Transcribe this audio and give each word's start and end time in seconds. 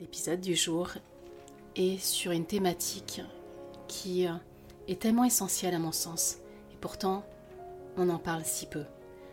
L'épisode 0.00 0.40
du 0.40 0.56
jour 0.56 0.88
est 1.76 2.02
sur 2.02 2.32
une 2.32 2.46
thématique 2.46 3.20
qui 3.86 4.26
euh, 4.26 4.32
est 4.88 4.98
tellement 4.98 5.24
essentielle 5.24 5.74
à 5.74 5.78
mon 5.78 5.92
sens, 5.92 6.38
et 6.72 6.76
pourtant 6.80 7.22
on 7.98 8.08
en 8.08 8.18
parle 8.18 8.46
si 8.46 8.64
peu. 8.64 8.84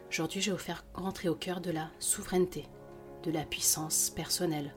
Aujourd'hui, 0.10 0.42
je 0.42 0.52
vais 0.52 0.58
vous 0.58 0.62
faire 0.62 0.84
rentrer 0.94 1.30
au 1.30 1.36
cœur 1.36 1.62
de 1.62 1.72
la 1.72 1.90
souveraineté, 2.00 2.66
de 3.24 3.32
la 3.32 3.46
puissance 3.46 4.10
personnelle, 4.10 4.76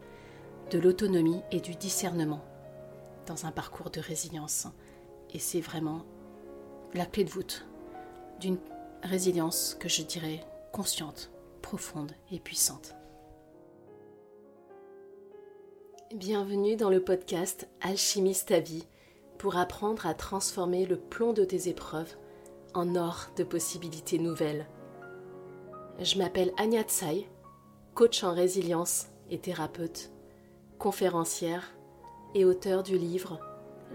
de 0.70 0.78
l'autonomie 0.78 1.40
et 1.50 1.60
du 1.60 1.74
discernement 1.74 2.44
dans 3.26 3.46
un 3.46 3.50
parcours 3.50 3.90
de 3.90 3.98
résilience. 3.98 4.68
Et 5.34 5.40
c'est 5.40 5.60
vraiment 5.60 6.04
la 6.94 7.04
clé 7.04 7.24
de 7.24 7.30
voûte 7.30 7.66
d'une 8.38 8.58
résilience 9.02 9.76
que 9.80 9.88
je 9.88 10.02
dirais 10.02 10.46
consciente, 10.70 11.32
profonde 11.62 12.12
et 12.30 12.38
puissante. 12.38 12.94
Bienvenue 16.14 16.74
dans 16.74 16.90
le 16.90 17.00
podcast 17.00 17.68
Alchimiste 17.80 18.48
ta 18.48 18.58
vie 18.58 18.84
pour 19.38 19.56
apprendre 19.56 20.08
à 20.08 20.14
transformer 20.14 20.84
le 20.84 20.96
plomb 20.96 21.32
de 21.32 21.44
tes 21.44 21.68
épreuves 21.68 22.16
en 22.74 22.96
or 22.96 23.28
de 23.36 23.44
possibilités 23.44 24.18
nouvelles. 24.18 24.66
Je 26.00 26.18
m'appelle 26.18 26.52
Anya 26.58 26.82
Tsai, 26.82 27.28
coach 27.94 28.24
en 28.24 28.34
résilience 28.34 29.06
et 29.30 29.38
thérapeute, 29.38 30.10
conférencière 30.80 31.76
et 32.34 32.44
auteur 32.44 32.82
du 32.82 32.98
livre 32.98 33.38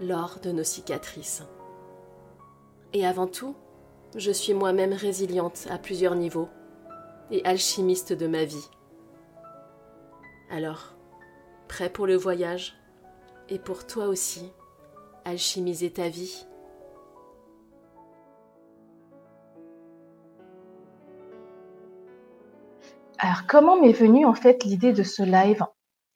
L'or 0.00 0.38
de 0.42 0.52
nos 0.52 0.64
cicatrices. 0.64 1.42
Et 2.94 3.04
avant 3.04 3.26
tout, 3.26 3.54
je 4.16 4.30
suis 4.30 4.54
moi-même 4.54 4.94
résiliente 4.94 5.66
à 5.68 5.76
plusieurs 5.76 6.14
niveaux 6.14 6.48
et 7.30 7.44
alchimiste 7.44 8.14
de 8.14 8.26
ma 8.26 8.46
vie. 8.46 8.70
Alors, 10.48 10.95
Prêt 11.68 11.90
pour 11.90 12.06
le 12.06 12.16
voyage 12.16 12.74
et 13.48 13.58
pour 13.58 13.86
toi 13.86 14.06
aussi, 14.06 14.52
alchimiser 15.24 15.92
ta 15.92 16.08
vie. 16.08 16.46
Alors, 23.18 23.46
comment 23.48 23.80
m'est 23.80 23.92
venue 23.92 24.26
en 24.26 24.34
fait 24.34 24.64
l'idée 24.64 24.92
de 24.92 25.02
ce 25.02 25.22
live? 25.22 25.64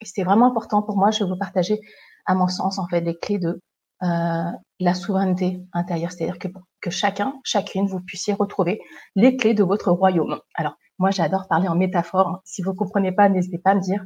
C'était 0.01 0.23
vraiment 0.23 0.47
important 0.47 0.81
pour 0.81 0.97
moi. 0.97 1.11
Je 1.11 1.23
vais 1.23 1.29
vous 1.29 1.37
partager, 1.37 1.79
à 2.25 2.35
mon 2.35 2.47
sens, 2.47 2.79
en 2.79 2.87
fait, 2.87 3.01
les 3.01 3.17
clés 3.17 3.39
de 3.39 3.61
euh, 4.03 4.51
la 4.79 4.93
souveraineté 4.93 5.61
intérieure, 5.73 6.11
c'est-à-dire 6.11 6.39
que, 6.39 6.89
chacun, 6.89 7.39
chacune, 7.43 7.85
vous 7.85 8.01
puissiez 8.01 8.33
retrouver 8.33 8.81
les 9.15 9.37
clés 9.37 9.53
de 9.53 9.63
votre 9.63 9.91
royaume. 9.91 10.39
Alors, 10.55 10.75
moi, 10.97 11.11
j'adore 11.11 11.47
parler 11.47 11.67
en 11.67 11.75
métaphore. 11.75 12.41
Si 12.45 12.61
vous 12.61 12.73
comprenez 12.73 13.11
pas, 13.11 13.29
n'hésitez 13.29 13.59
pas 13.59 13.71
à 13.71 13.75
me 13.75 13.81
dire. 13.81 14.05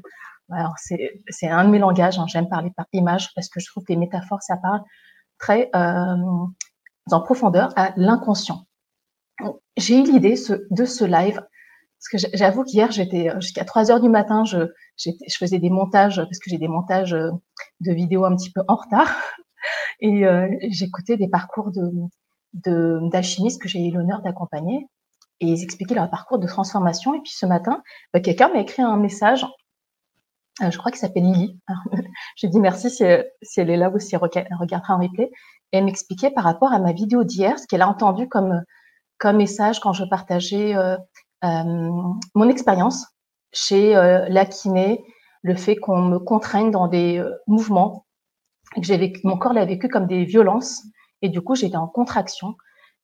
Alors, 0.52 0.74
c'est 0.78 1.48
un 1.48 1.66
de 1.66 1.70
mes 1.70 1.80
langages. 1.80 2.20
Hein. 2.20 2.28
J'aime 2.28 2.48
parler 2.48 2.72
par 2.76 2.86
image 2.94 3.34
parce 3.34 3.50
que 3.50 3.60
je 3.60 3.68
trouve 3.68 3.84
que 3.84 3.94
les 3.94 4.00
métaphores, 4.00 4.44
ça 4.44 4.58
parle 4.58 4.82
très 5.40 5.70
euh, 5.76 6.16
en 7.12 7.22
profondeur 7.22 7.74
à 7.76 7.94
l'inconscient. 7.98 8.66
J'ai 9.78 10.00
eu 10.00 10.04
l'idée 10.04 10.36
de 10.72 10.86
ce 10.86 11.04
live 11.04 11.42
parce 12.12 12.23
que 12.23 12.38
j'avoue 12.38 12.64
qu'hier, 12.64 12.92
j'étais 12.92 13.30
euh, 13.30 13.40
jusqu'à 13.40 13.66
3 13.66 13.92
heures 13.92 14.02
du 14.02 14.10
matin, 14.10 14.44
je, 14.46 14.72
je 14.98 15.38
faisais 15.38 15.60
des 15.60 15.70
montages 15.70 16.18
parce 16.18 16.40
que 16.40 16.50
j'ai 16.50 16.58
des 16.58 16.68
montages 16.68 17.14
euh, 17.14 17.32
de 17.80 17.92
vidéos 17.92 18.26
un 18.26 18.36
petit 18.36 18.52
peu 18.52 18.62
en 18.68 18.76
retard 18.76 19.10
et 20.00 20.26
euh, 20.26 20.48
j'écoutais 20.70 21.18
des 21.18 21.28
parcours 21.28 21.72
de 21.72 21.92
d'alchimistes 23.12 23.62
que 23.62 23.68
j'ai 23.68 23.86
eu 23.86 23.92
l'honneur 23.92 24.22
d'accompagner 24.22 24.88
et 25.42 25.48
ils 25.48 25.62
expliquaient 25.62 25.96
leur 25.96 26.10
parcours 26.10 26.40
de 26.40 26.48
transformation. 26.48 27.14
Et 27.14 27.20
puis 27.20 27.34
ce 27.36 27.46
matin, 27.46 27.84
bah, 28.14 28.22
quelqu'un 28.22 28.48
m'a 28.48 28.60
écrit 28.60 28.82
un 28.82 28.96
message 28.96 29.46
euh, 30.61 30.72
je 30.72 30.78
crois 30.78 30.92
qu'il 30.92 31.00
s'appelle 31.00 31.23
Lily. 31.23 31.59
J'ai 32.38 32.48
dit 32.48 32.59
merci 32.59 32.89
si, 32.89 33.03
si, 33.42 33.59
elle 33.59 33.70
est 33.70 33.78
là 33.78 33.89
ou 33.89 34.00
si 34.00 34.16
elle 34.16 34.22
regardera 34.59 34.95
en 34.95 35.00
replay. 35.00 35.31
Et 35.72 35.78
elle 35.78 35.86
m'expliquait 35.86 36.31
par 36.31 36.44
rapport 36.44 36.72
à 36.73 36.80
ma 36.80 36.94
vidéo 36.94 37.23
d'hier, 37.23 37.59
ce 37.59 37.67
qu'elle 37.67 37.81
a 37.81 37.89
entendu 37.89 38.30
comme, 38.30 38.64
comme 39.17 39.38
message 39.38 39.80
quand 39.80 39.93
je 39.93 40.05
partageais 40.05 40.76
euh, 40.76 40.98
euh, 41.43 41.92
mon 42.33 42.49
expérience 42.49 43.05
chez 43.54 43.95
euh, 43.95 44.27
la 44.30 44.45
kiné, 44.45 45.04
le 45.42 45.55
fait 45.55 45.76
qu'on 45.76 46.02
me 46.02 46.20
contraigne 46.20 46.72
dans 46.72 46.87
des 46.87 47.20
euh, 47.20 47.32
mouvements, 47.48 48.05
que 48.76 48.83
j'ai 48.83 48.98
vécu, 48.98 49.22
mon 49.23 49.37
corps 49.37 49.54
l'a 49.54 49.66
vécu 49.66 49.89
comme 49.89 50.08
des 50.08 50.26
violences, 50.26 50.83
et 51.22 51.30
du 51.30 51.42
coup 51.42 51.55
j'étais 51.55 51.77
en 51.77 51.87
contraction. 51.87 52.55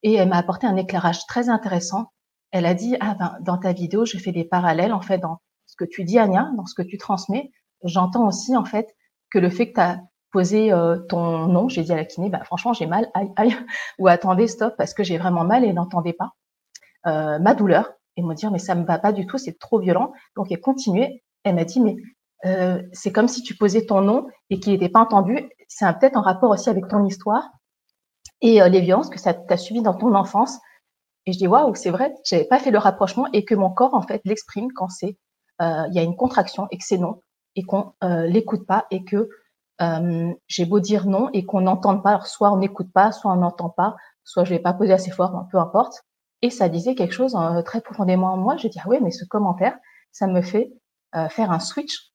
Et 0.03 0.13
elle 0.15 0.29
m'a 0.29 0.37
apporté 0.37 0.65
un 0.67 0.75
éclairage 0.75 1.25
très 1.27 1.49
intéressant. 1.49 2.07
Elle 2.51 2.65
a 2.65 2.73
dit 2.73 2.97
ah 2.99 3.15
ben 3.15 3.37
dans 3.41 3.57
ta 3.57 3.73
vidéo 3.73 4.05
je 4.05 4.17
fais 4.17 4.31
des 4.31 4.43
parallèles 4.43 4.93
en 4.93 5.01
fait 5.01 5.19
dans 5.19 5.39
ce 5.71 5.77
que 5.77 5.85
tu 5.85 6.03
dis, 6.03 6.19
Anya, 6.19 6.51
dans 6.57 6.65
ce 6.65 6.75
que 6.75 6.81
tu 6.81 6.97
transmets, 6.97 7.49
j'entends 7.85 8.27
aussi 8.27 8.57
en 8.57 8.65
fait 8.65 8.93
que 9.31 9.39
le 9.39 9.49
fait 9.49 9.69
que 9.69 9.75
tu 9.75 9.79
as 9.79 10.01
posé 10.33 10.73
euh, 10.73 10.97
ton 10.97 11.47
nom, 11.47 11.69
j'ai 11.69 11.83
dit 11.83 11.93
à 11.93 11.95
la 11.95 12.03
kiné, 12.03 12.29
bah, 12.29 12.43
franchement, 12.43 12.73
j'ai 12.73 12.87
mal, 12.87 13.09
aïe, 13.13 13.31
aïe, 13.37 13.55
ou 13.99 14.09
attendez, 14.09 14.47
stop, 14.47 14.75
parce 14.77 14.93
que 14.93 15.03
j'ai 15.03 15.17
vraiment 15.17 15.45
mal 15.45 15.63
et 15.63 15.71
n'entendait 15.71 16.11
pas 16.11 16.31
euh, 17.07 17.39
ma 17.39 17.55
douleur, 17.55 17.89
et 18.17 18.21
me 18.21 18.33
dire, 18.33 18.51
mais 18.51 18.59
ça 18.59 18.75
me 18.75 18.83
va 18.83 18.99
pas 18.99 19.13
du 19.13 19.25
tout, 19.25 19.37
c'est 19.37 19.57
trop 19.57 19.79
violent. 19.79 20.11
Donc, 20.35 20.51
elle 20.51 20.59
continuait, 20.59 21.23
elle 21.45 21.55
m'a 21.55 21.63
dit, 21.63 21.79
mais 21.79 21.95
euh, 22.45 22.83
c'est 22.91 23.13
comme 23.13 23.29
si 23.29 23.41
tu 23.41 23.55
posais 23.55 23.85
ton 23.85 24.01
nom 24.01 24.27
et 24.49 24.59
qu'il 24.59 24.73
n'était 24.73 24.89
pas 24.89 24.99
entendu. 24.99 25.49
C'est 25.69 25.85
peut-être 25.97 26.17
en 26.17 26.21
rapport 26.21 26.49
aussi 26.49 26.69
avec 26.69 26.89
ton 26.89 27.05
histoire 27.05 27.49
et 28.41 28.59
les 28.69 28.81
violences 28.81 29.09
que 29.09 29.19
ça 29.19 29.33
t'a 29.33 29.55
suivi 29.55 29.81
dans 29.81 29.93
ton 29.93 30.13
enfance. 30.15 30.59
Et 31.25 31.31
je 31.31 31.37
dis, 31.37 31.47
waouh, 31.47 31.73
c'est 31.75 31.91
vrai, 31.91 32.13
j'avais 32.25 32.43
pas 32.43 32.59
fait 32.59 32.71
le 32.71 32.79
rapprochement 32.79 33.27
et 33.31 33.45
que 33.45 33.55
mon 33.55 33.69
corps, 33.69 33.93
en 33.93 34.01
fait, 34.01 34.21
l'exprime 34.25 34.67
quand 34.73 34.89
c'est 34.89 35.17
il 35.61 35.93
y 35.93 35.99
a 35.99 36.03
une 36.03 36.15
contraction 36.15 36.67
et 36.71 36.77
que 36.77 36.83
c'est 36.83 36.97
non 36.97 37.21
et 37.55 37.63
qu'on 37.63 37.93
euh, 38.03 38.27
l'écoute 38.27 38.65
pas 38.65 38.85
et 38.91 39.03
que 39.03 39.29
euh, 39.81 40.33
j'ai 40.47 40.65
beau 40.65 40.79
dire 40.79 41.07
non 41.07 41.29
et 41.33 41.45
qu'on 41.45 41.61
n'entende 41.61 42.03
pas, 42.03 42.11
alors 42.11 42.27
soit 42.27 42.51
on 42.51 42.57
n'écoute 42.57 42.91
pas, 42.93 43.11
soit 43.11 43.31
on 43.31 43.37
n'entend 43.37 43.69
pas, 43.69 43.95
soit 44.23 44.43
je 44.43 44.51
vais 44.51 44.59
pas 44.59 44.73
poser 44.73 44.93
assez 44.93 45.11
fort, 45.11 45.47
peu 45.51 45.57
importe. 45.57 46.03
Et 46.43 46.49
ça 46.49 46.69
disait 46.69 46.95
quelque 46.95 47.13
chose 47.13 47.37
très 47.65 47.81
profondément 47.81 48.33
en 48.33 48.37
moi. 48.37 48.57
Je 48.57 48.67
dis 48.67 48.79
ah 48.83 48.87
ouais, 48.87 48.99
mais 48.99 49.11
ce 49.11 49.25
commentaire, 49.25 49.77
ça 50.11 50.27
me 50.27 50.41
fait 50.41 50.73
faire 51.29 51.51
un 51.51 51.59
switch 51.59 52.11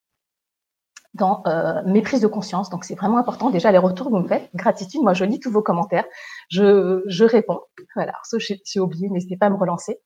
dans 1.15 1.45
mes 1.87 2.03
prises 2.03 2.23
de 2.23 2.27
conscience. 2.27 2.69
Donc 2.69 2.85
c'est 2.85 2.97
vraiment 2.97 3.19
important. 3.19 3.51
Déjà 3.51 3.71
les 3.71 3.79
retours 3.79 4.07
que 4.07 4.13
vous 4.13 4.19
me 4.19 4.27
faites, 4.29 4.51
gratitude. 4.55 5.01
Moi 5.03 5.15
je 5.15 5.25
lis 5.25 5.39
tous 5.39 5.53
vos 5.53 5.63
commentaires, 5.63 6.05
je, 6.49 7.05
je 7.07 7.25
réponds. 7.25 7.61
Voilà. 7.95 8.15
Sauf 8.25 8.43
j'ai 8.43 8.81
oublié, 8.81 9.09
n'hésitez 9.11 9.37
pas 9.37 9.47
à 9.47 9.51
me 9.51 9.57
relancer. 9.57 10.01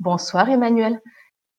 Bonsoir 0.00 0.50
Emmanuel. 0.50 1.00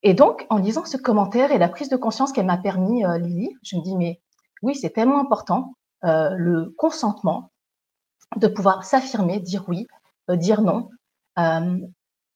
Et 0.04 0.14
donc, 0.14 0.46
en 0.50 0.58
lisant 0.58 0.86
ce 0.86 0.98
commentaire 0.98 1.52
et 1.52 1.58
la 1.58 1.70
prise 1.70 1.90
de 1.90 1.96
conscience 1.96 2.32
qu'elle 2.32 2.46
m'a 2.46 2.58
permis, 2.58 3.06
euh, 3.06 3.18
Lily, 3.18 3.56
je 3.64 3.78
me 3.78 3.84
dis, 3.84 3.96
mais 3.96 4.22
oui, 4.64 4.76
c'est 4.76 4.90
tellement 4.90 5.20
important, 5.20 5.76
euh, 6.04 6.32
le 6.36 6.74
consentement, 6.78 7.52
de 8.38 8.48
pouvoir 8.48 8.84
s'affirmer, 8.86 9.40
dire 9.40 9.66
oui, 9.68 9.88
euh, 10.30 10.36
dire 10.36 10.62
non. 10.62 10.90
Euh, 11.40 11.78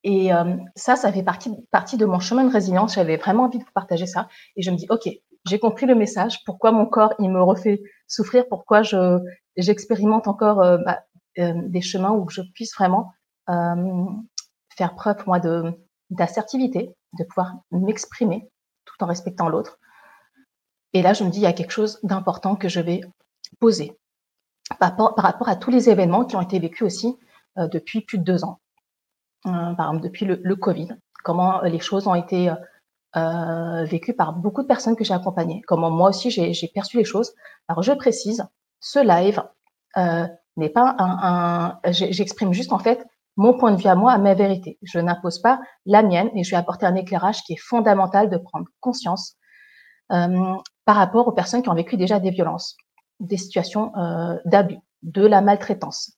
et 0.04 0.34
euh, 0.34 0.56
ça, 0.76 0.96
ça 0.96 1.12
fait 1.12 1.24
partie, 1.24 1.52
partie 1.72 1.98
de 1.98 2.06
mon 2.06 2.20
chemin 2.20 2.44
de 2.44 2.52
résilience. 2.52 2.96
J'avais 2.96 3.18
vraiment 3.18 3.44
envie 3.46 3.58
de 3.58 3.64
vous 3.64 3.72
partager 3.74 4.06
ça. 4.06 4.28
Et 4.56 4.62
je 4.62 4.70
me 4.70 4.76
dis, 4.76 4.86
OK, 4.90 5.10
j'ai 5.46 5.60
compris 5.60 5.86
le 5.86 5.96
message, 5.96 6.44
pourquoi 6.46 6.72
mon 6.72 6.86
corps, 6.86 7.14
il 7.20 7.30
me 7.30 7.42
refait 7.42 7.82
souffrir, 8.08 8.48
pourquoi 8.48 8.84
je 8.84 9.20
j'expérimente 9.58 10.28
encore 10.28 10.58
bah, 10.58 11.04
des 11.38 11.82
chemins 11.82 12.12
où 12.12 12.30
je 12.30 12.42
puisse 12.54 12.76
vraiment 12.76 13.14
faire 13.48 14.96
preuve, 14.96 15.24
moi, 15.28 15.40
de 15.40 15.72
d'assertivité, 16.10 16.96
de 17.18 17.24
pouvoir 17.24 17.56
m'exprimer 17.72 18.50
tout 18.86 19.04
en 19.04 19.08
respectant 19.08 19.50
l'autre. 19.50 19.80
Et 20.94 21.02
là, 21.02 21.14
je 21.14 21.24
me 21.24 21.30
dis, 21.30 21.40
il 21.40 21.44
y 21.44 21.48
a 21.48 21.54
quelque 21.54 21.72
chose 21.72 22.00
d'important 22.04 22.56
que 22.56 22.70
je 22.70 22.80
vais 22.80 23.02
poser 23.60 23.98
par 24.80 24.96
rapport, 25.18 25.50
à 25.50 25.56
tous 25.56 25.72
les 25.72 25.90
événements 25.90 26.26
qui 26.26 26.36
ont 26.36 26.42
été 26.42 26.60
vécus 26.60 26.84
aussi 26.84 27.18
euh, 27.58 27.68
depuis 27.68 28.02
plus 28.02 28.18
de 28.18 28.24
deux 28.24 28.44
ans. 28.44 28.60
Euh, 29.46 29.74
par 29.76 29.90
exemple, 29.90 30.02
depuis 30.02 30.26
le, 30.26 30.56
Covid, 30.56 30.90
comment 31.24 31.62
les 31.62 31.80
choses 31.80 32.08
ont 32.08 32.16
été 32.16 32.52
euh, 33.16 33.84
vécues 33.86 34.16
par 34.16 34.34
beaucoup 34.34 34.64
de 34.64 34.68
personnes 34.68 34.96
que 34.96 35.04
j'ai 35.04 35.14
accompagnées, 35.14 35.62
comment 35.68 35.92
moi 35.92 36.10
aussi 36.10 36.32
j'ai 36.32 36.68
perçu 36.74 36.98
les 36.98 37.06
choses. 37.06 37.34
Alors, 37.68 37.84
je 37.84 37.92
précise, 37.92 38.46
ce 38.80 39.00
live 39.00 39.44
n'est 40.58 40.70
pas 40.70 40.96
un 40.98 41.80
j'exprime 41.92 42.54
juste 42.54 42.74
en 42.74 42.80
fait 42.80 43.06
mon 43.38 43.58
point 43.58 43.72
de 43.72 43.82
vue 43.82 43.88
à 43.88 43.96
moi, 43.96 44.14
à 44.14 44.18
ma 44.18 44.34
vérité. 44.34 44.78
Je 44.82 45.00
n'impose 45.00 45.40
pas 45.42 45.60
la 45.86 46.04
mienne 46.04 46.30
et 46.36 46.44
je 46.44 46.52
vais 46.52 46.58
apporter 46.58 46.86
un 46.86 46.96
éclairage 46.96 47.42
qui 47.44 47.54
est 47.54 47.62
fondamental 47.62 48.30
de 48.30 48.38
prendre 48.38 48.66
conscience 48.80 49.36
euh, 50.12 50.56
par 50.86 50.96
rapport 50.96 51.28
aux 51.28 51.32
personnes 51.32 51.62
qui 51.62 51.70
ont 51.70 51.76
vécu 51.76 51.98
déjà 51.98 52.20
des 52.20 52.30
violences, 52.30 52.78
des 53.20 53.38
situations 53.38 53.92
euh, 53.98 54.38
d'abus, 54.46 54.80
de 55.04 55.26
la 55.26 55.42
maltraitance, 55.42 56.14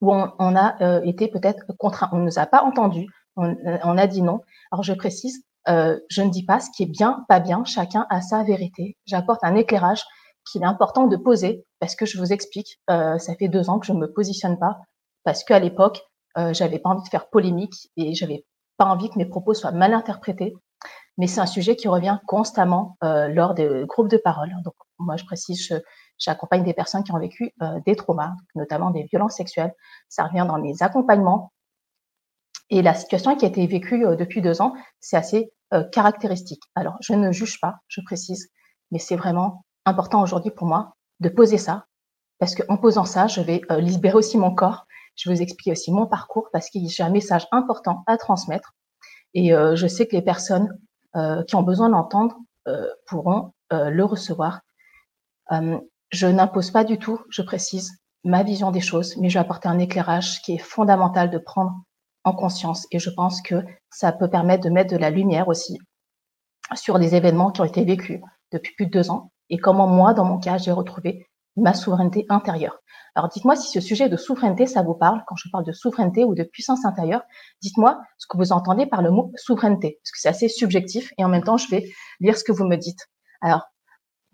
où 0.00 0.12
on, 0.12 0.32
on 0.38 0.56
a 0.56 0.82
euh, 0.82 1.00
été 1.04 1.28
peut-être 1.28 1.64
contraint, 1.78 2.10
on 2.12 2.18
ne 2.18 2.24
nous 2.24 2.38
a 2.38 2.46
pas 2.46 2.62
entendu, 2.62 3.06
on, 3.36 3.56
on, 3.84 3.96
a 3.96 4.06
dit 4.06 4.22
non. 4.22 4.40
Alors 4.70 4.82
je 4.82 4.92
précise, 4.92 5.44
euh, 5.68 5.98
je 6.08 6.22
ne 6.22 6.30
dis 6.30 6.44
pas 6.44 6.60
ce 6.60 6.70
qui 6.74 6.82
est 6.82 6.90
bien, 6.90 7.24
pas 7.28 7.40
bien, 7.40 7.64
chacun 7.64 8.06
a 8.10 8.20
sa 8.20 8.42
vérité. 8.42 8.96
J'apporte 9.06 9.44
un 9.44 9.54
éclairage 9.54 10.02
qu'il 10.50 10.62
est 10.62 10.66
important 10.66 11.06
de 11.06 11.16
poser 11.16 11.64
parce 11.78 11.94
que 11.94 12.04
je 12.04 12.18
vous 12.18 12.32
explique, 12.32 12.80
euh, 12.90 13.18
ça 13.18 13.34
fait 13.36 13.48
deux 13.48 13.70
ans 13.70 13.78
que 13.78 13.86
je 13.86 13.92
ne 13.92 13.98
me 13.98 14.12
positionne 14.12 14.58
pas 14.58 14.78
parce 15.24 15.44
qu'à 15.44 15.58
l'époque, 15.58 16.02
euh, 16.38 16.52
j'avais 16.52 16.78
pas 16.78 16.90
envie 16.90 17.02
de 17.02 17.08
faire 17.08 17.28
polémique 17.28 17.90
et 17.96 18.14
j'avais 18.14 18.44
pas 18.76 18.86
envie 18.86 19.10
que 19.10 19.18
mes 19.18 19.26
propos 19.26 19.54
soient 19.54 19.72
mal 19.72 19.94
interprétés. 19.94 20.54
mais 21.18 21.26
c'est 21.26 21.40
un 21.40 21.46
sujet 21.46 21.76
qui 21.76 21.88
revient 21.88 22.18
constamment 22.26 22.96
euh, 23.04 23.28
lors 23.28 23.54
des 23.54 23.84
groupes 23.86 24.08
de 24.08 24.16
parole. 24.16 24.50
Donc, 24.64 24.74
moi, 24.98 25.16
je 25.16 25.24
précise, 25.24 25.80
j'accompagne 26.18 26.64
des 26.64 26.74
personnes 26.74 27.04
qui 27.04 27.12
ont 27.12 27.18
vécu 27.18 27.52
euh, 27.62 27.80
des 27.86 27.96
traumas, 27.96 28.32
notamment 28.54 28.90
des 28.90 29.04
violences 29.04 29.36
sexuelles. 29.36 29.74
Ça 30.08 30.24
revient 30.24 30.46
dans 30.48 30.58
mes 30.58 30.82
accompagnements. 30.82 31.52
Et 32.70 32.80
la 32.80 32.94
situation 32.94 33.36
qui 33.36 33.44
a 33.44 33.48
été 33.48 33.66
vécue 33.66 34.06
euh, 34.06 34.16
depuis 34.16 34.40
deux 34.40 34.62
ans, 34.62 34.74
c'est 35.00 35.16
assez 35.16 35.52
caractéristique. 35.90 36.62
Alors, 36.74 36.98
je 37.00 37.14
ne 37.14 37.32
juge 37.32 37.58
pas, 37.58 37.76
je 37.88 38.02
précise, 38.02 38.50
mais 38.90 38.98
c'est 38.98 39.16
vraiment 39.16 39.64
important 39.86 40.20
aujourd'hui 40.20 40.50
pour 40.50 40.66
moi 40.66 40.96
de 41.20 41.30
poser 41.30 41.56
ça, 41.56 41.86
parce 42.38 42.54
qu'en 42.54 42.76
posant 42.76 43.06
ça, 43.06 43.26
je 43.26 43.40
vais 43.40 43.62
libérer 43.78 44.16
aussi 44.16 44.36
mon 44.36 44.54
corps. 44.54 44.84
Je 45.16 45.30
vous 45.30 45.42
expliquer 45.42 45.72
aussi 45.72 45.92
mon 45.92 46.06
parcours, 46.06 46.48
parce 46.52 46.70
que 46.70 46.78
j'ai 46.86 47.02
un 47.02 47.10
message 47.10 47.46
important 47.52 48.02
à 48.06 48.16
transmettre. 48.16 48.74
Et 49.34 49.50
je 49.50 49.86
sais 49.86 50.06
que 50.06 50.16
les 50.16 50.22
personnes 50.22 50.78
euh, 51.14 51.42
qui 51.44 51.56
ont 51.56 51.62
besoin 51.62 51.90
d'entendre 51.90 52.38
euh, 52.68 52.88
pourront 53.06 53.52
euh, 53.74 53.90
le 53.90 54.02
recevoir. 54.02 54.62
je 55.50 56.26
n'impose 56.26 56.70
pas 56.70 56.84
du 56.84 56.98
tout, 56.98 57.20
je 57.28 57.42
précise, 57.42 57.98
ma 58.24 58.42
vision 58.42 58.70
des 58.70 58.80
choses, 58.80 59.18
mais 59.18 59.28
je 59.28 59.34
vais 59.34 59.40
apporter 59.40 59.68
un 59.68 59.78
éclairage 59.78 60.40
qui 60.40 60.54
est 60.54 60.58
fondamental 60.58 61.28
de 61.28 61.36
prendre 61.36 61.74
en 62.24 62.32
conscience. 62.32 62.86
Et 62.92 62.98
je 62.98 63.10
pense 63.10 63.42
que 63.42 63.56
ça 63.90 64.10
peut 64.12 64.30
permettre 64.30 64.64
de 64.64 64.70
mettre 64.70 64.90
de 64.90 64.96
la 64.96 65.10
lumière 65.10 65.48
aussi 65.48 65.78
sur 66.74 66.98
des 66.98 67.14
événements 67.14 67.50
qui 67.50 67.60
ont 67.60 67.64
été 67.66 67.84
vécus 67.84 68.20
depuis 68.50 68.74
plus 68.74 68.86
de 68.86 68.92
deux 68.92 69.10
ans 69.10 69.32
et 69.50 69.58
comment 69.58 69.86
moi, 69.86 70.14
dans 70.14 70.24
mon 70.24 70.38
cas, 70.38 70.56
j'ai 70.56 70.72
retrouvé 70.72 71.26
ma 71.56 71.74
souveraineté 71.74 72.26
intérieure. 72.28 72.78
Alors 73.14 73.28
dites-moi 73.28 73.56
si 73.56 73.70
ce 73.70 73.80
sujet 73.80 74.08
de 74.08 74.16
souveraineté, 74.16 74.66
ça 74.66 74.82
vous 74.82 74.94
parle. 74.94 75.22
Quand 75.26 75.36
je 75.36 75.48
parle 75.50 75.64
de 75.64 75.72
souveraineté 75.72 76.24
ou 76.24 76.34
de 76.34 76.44
puissance 76.44 76.84
intérieure, 76.84 77.22
dites-moi 77.60 78.00
ce 78.18 78.26
que 78.26 78.36
vous 78.38 78.52
entendez 78.52 78.86
par 78.86 79.02
le 79.02 79.10
mot 79.10 79.32
souveraineté, 79.36 79.98
parce 80.02 80.12
que 80.12 80.18
c'est 80.18 80.28
assez 80.28 80.48
subjectif 80.48 81.12
et 81.18 81.24
en 81.24 81.28
même 81.28 81.44
temps, 81.44 81.58
je 81.58 81.68
vais 81.68 81.90
lire 82.20 82.36
ce 82.36 82.44
que 82.44 82.52
vous 82.52 82.64
me 82.64 82.76
dites. 82.76 83.08
Alors, 83.42 83.68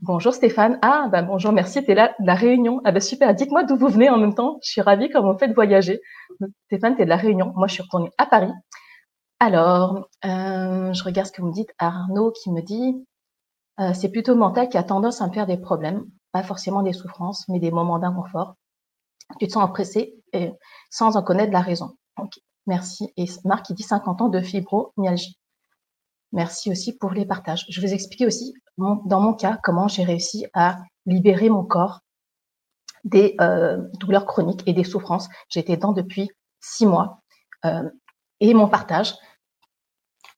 bonjour 0.01 0.33
Stéphane. 0.33 0.79
Ah, 0.83 1.09
ben 1.11 1.23
bonjour, 1.23 1.53
merci, 1.53 1.85
tu 1.85 1.91
es 1.91 1.95
là 1.95 2.15
de 2.21 2.27
la 2.27 2.35
Réunion. 2.35 2.81
Ah 2.85 2.93
ben 2.93 3.01
super, 3.01 3.35
dites-moi 3.35 3.65
d'où 3.65 3.77
vous 3.77 3.89
venez 3.89 4.11
en 4.11 4.19
même 4.19 4.35
temps. 4.35 4.59
Je 4.63 4.71
suis 4.71 4.81
ravie 4.81 5.11
comme 5.11 5.31
vous 5.31 5.39
faites 5.39 5.55
voyager. 5.55 6.01
Stéphane, 6.67 6.95
tu 6.95 7.03
es 7.03 7.05
de 7.05 7.11
la 7.11 7.17
Réunion. 7.17 7.53
Moi, 7.57 7.67
je 7.67 7.75
suis 7.75 7.83
retournée 7.83 8.11
à 8.19 8.27
Paris. 8.27 8.53
Alors, 9.41 10.09
euh, 10.25 10.93
je 10.93 11.05
regarde 11.05 11.27
ce 11.27 11.33
que 11.33 11.43
vous 11.43 11.49
me 11.49 11.53
dites. 11.53 11.71
Arnaud 11.79 12.33
qui 12.33 12.51
me 12.51 12.61
dit, 12.61 13.05
euh, 13.81 13.93
c'est 13.95 14.11
plutôt 14.11 14.35
mental 14.35 14.69
qui 14.69 14.77
a 14.77 14.83
tendance 14.83 15.21
à 15.21 15.29
me 15.29 15.33
faire 15.33 15.47
des 15.47 15.59
problèmes 15.59 16.05
pas 16.33 16.43
forcément 16.43 16.83
des 16.83 16.93
souffrances, 16.93 17.49
mais 17.49 17.59
des 17.59 17.71
moments 17.71 17.99
d'inconfort. 17.99 18.55
Tu 19.39 19.47
te 19.47 19.53
sens 19.53 19.65
oppressé 19.65 20.15
et 20.33 20.53
sans 20.91 21.17
en 21.17 21.23
connaître 21.23 21.53
la 21.53 21.61
raison. 21.61 21.97
merci. 22.67 23.13
Et 23.17 23.27
Marc, 23.45 23.67
qui 23.67 23.75
dit 23.75 23.83
50 23.83 24.23
ans 24.23 24.29
de 24.29 24.41
fibromyalgie. 24.41 25.39
Merci 26.33 26.71
aussi 26.71 26.97
pour 26.97 27.13
les 27.13 27.25
partages. 27.25 27.65
Je 27.69 27.81
vais 27.81 27.89
vous 27.89 27.95
expliquer 27.95 28.27
aussi, 28.27 28.55
dans 28.77 29.21
mon 29.21 29.33
cas, 29.33 29.59
comment 29.63 29.89
j'ai 29.89 30.05
réussi 30.05 30.47
à 30.53 30.79
libérer 31.07 31.49
mon 31.49 31.65
corps 31.65 32.01
des 33.05 33.35
euh, 33.41 33.79
douleurs 33.99 34.27
chroniques 34.27 34.63
et 34.67 34.73
des 34.73 34.85
souffrances. 34.85 35.29
J'étais 35.49 35.77
dedans 35.77 35.93
depuis 35.93 36.31
six 36.61 36.87
mois. 36.87 37.23
Euh, 37.65 37.89
et 38.41 38.55
mon 38.55 38.69
partage, 38.69 39.15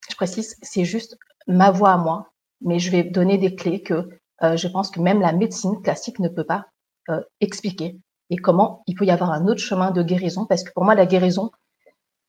je 0.08 0.14
précise, 0.14 0.56
c'est 0.62 0.84
juste 0.84 1.18
ma 1.46 1.70
voix 1.70 1.92
à 1.92 1.96
moi, 1.96 2.30
mais 2.60 2.78
je 2.78 2.90
vais 2.90 3.02
donner 3.02 3.38
des 3.38 3.54
clés 3.54 3.82
que 3.82 4.08
euh, 4.42 4.56
je 4.56 4.68
pense 4.68 4.90
que 4.90 5.00
même 5.00 5.20
la 5.20 5.32
médecine 5.32 5.80
classique 5.82 6.18
ne 6.18 6.28
peut 6.28 6.44
pas 6.44 6.66
euh, 7.08 7.20
expliquer 7.40 7.98
et 8.30 8.36
comment 8.36 8.82
il 8.86 8.94
peut 8.94 9.04
y 9.04 9.10
avoir 9.10 9.32
un 9.32 9.46
autre 9.46 9.60
chemin 9.60 9.90
de 9.90 10.02
guérison, 10.02 10.46
parce 10.46 10.62
que 10.62 10.72
pour 10.72 10.84
moi, 10.84 10.94
la 10.94 11.06
guérison 11.06 11.50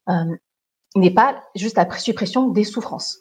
euh, 0.10 0.36
n'est 0.96 1.14
pas 1.14 1.44
juste 1.56 1.78
la 1.78 1.90
suppression 1.98 2.50
des 2.50 2.64
souffrances. 2.64 3.20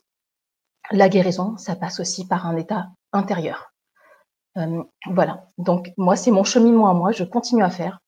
La 0.91 1.09
guérison, 1.09 1.57
ça 1.57 1.77
passe 1.77 2.01
aussi 2.01 2.27
par 2.27 2.47
un 2.47 2.57
état 2.57 2.89
intérieur. 3.13 3.73
voilà. 5.07 5.47
Donc 5.59 5.93
moi, 5.97 6.17
c'est 6.17 6.31
mon 6.31 6.43
cheminement 6.43 6.89
à 6.89 6.95
moi. 6.95 7.13
Je 7.13 7.23
continue 7.23 7.63
à 7.63 7.71
faire. 7.71 8.01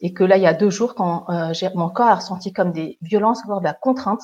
Et 0.00 0.12
que 0.12 0.24
là, 0.24 0.36
il 0.36 0.42
y 0.42 0.46
a 0.46 0.54
deux 0.54 0.70
jours, 0.70 0.94
quand 0.94 1.26
mon 1.74 1.90
corps 1.90 2.08
a 2.08 2.16
ressenti 2.16 2.52
comme 2.52 2.72
des 2.72 2.98
violences, 3.00 3.44
voire 3.46 3.60
de 3.60 3.64
la 3.64 3.74
contrainte, 3.74 4.22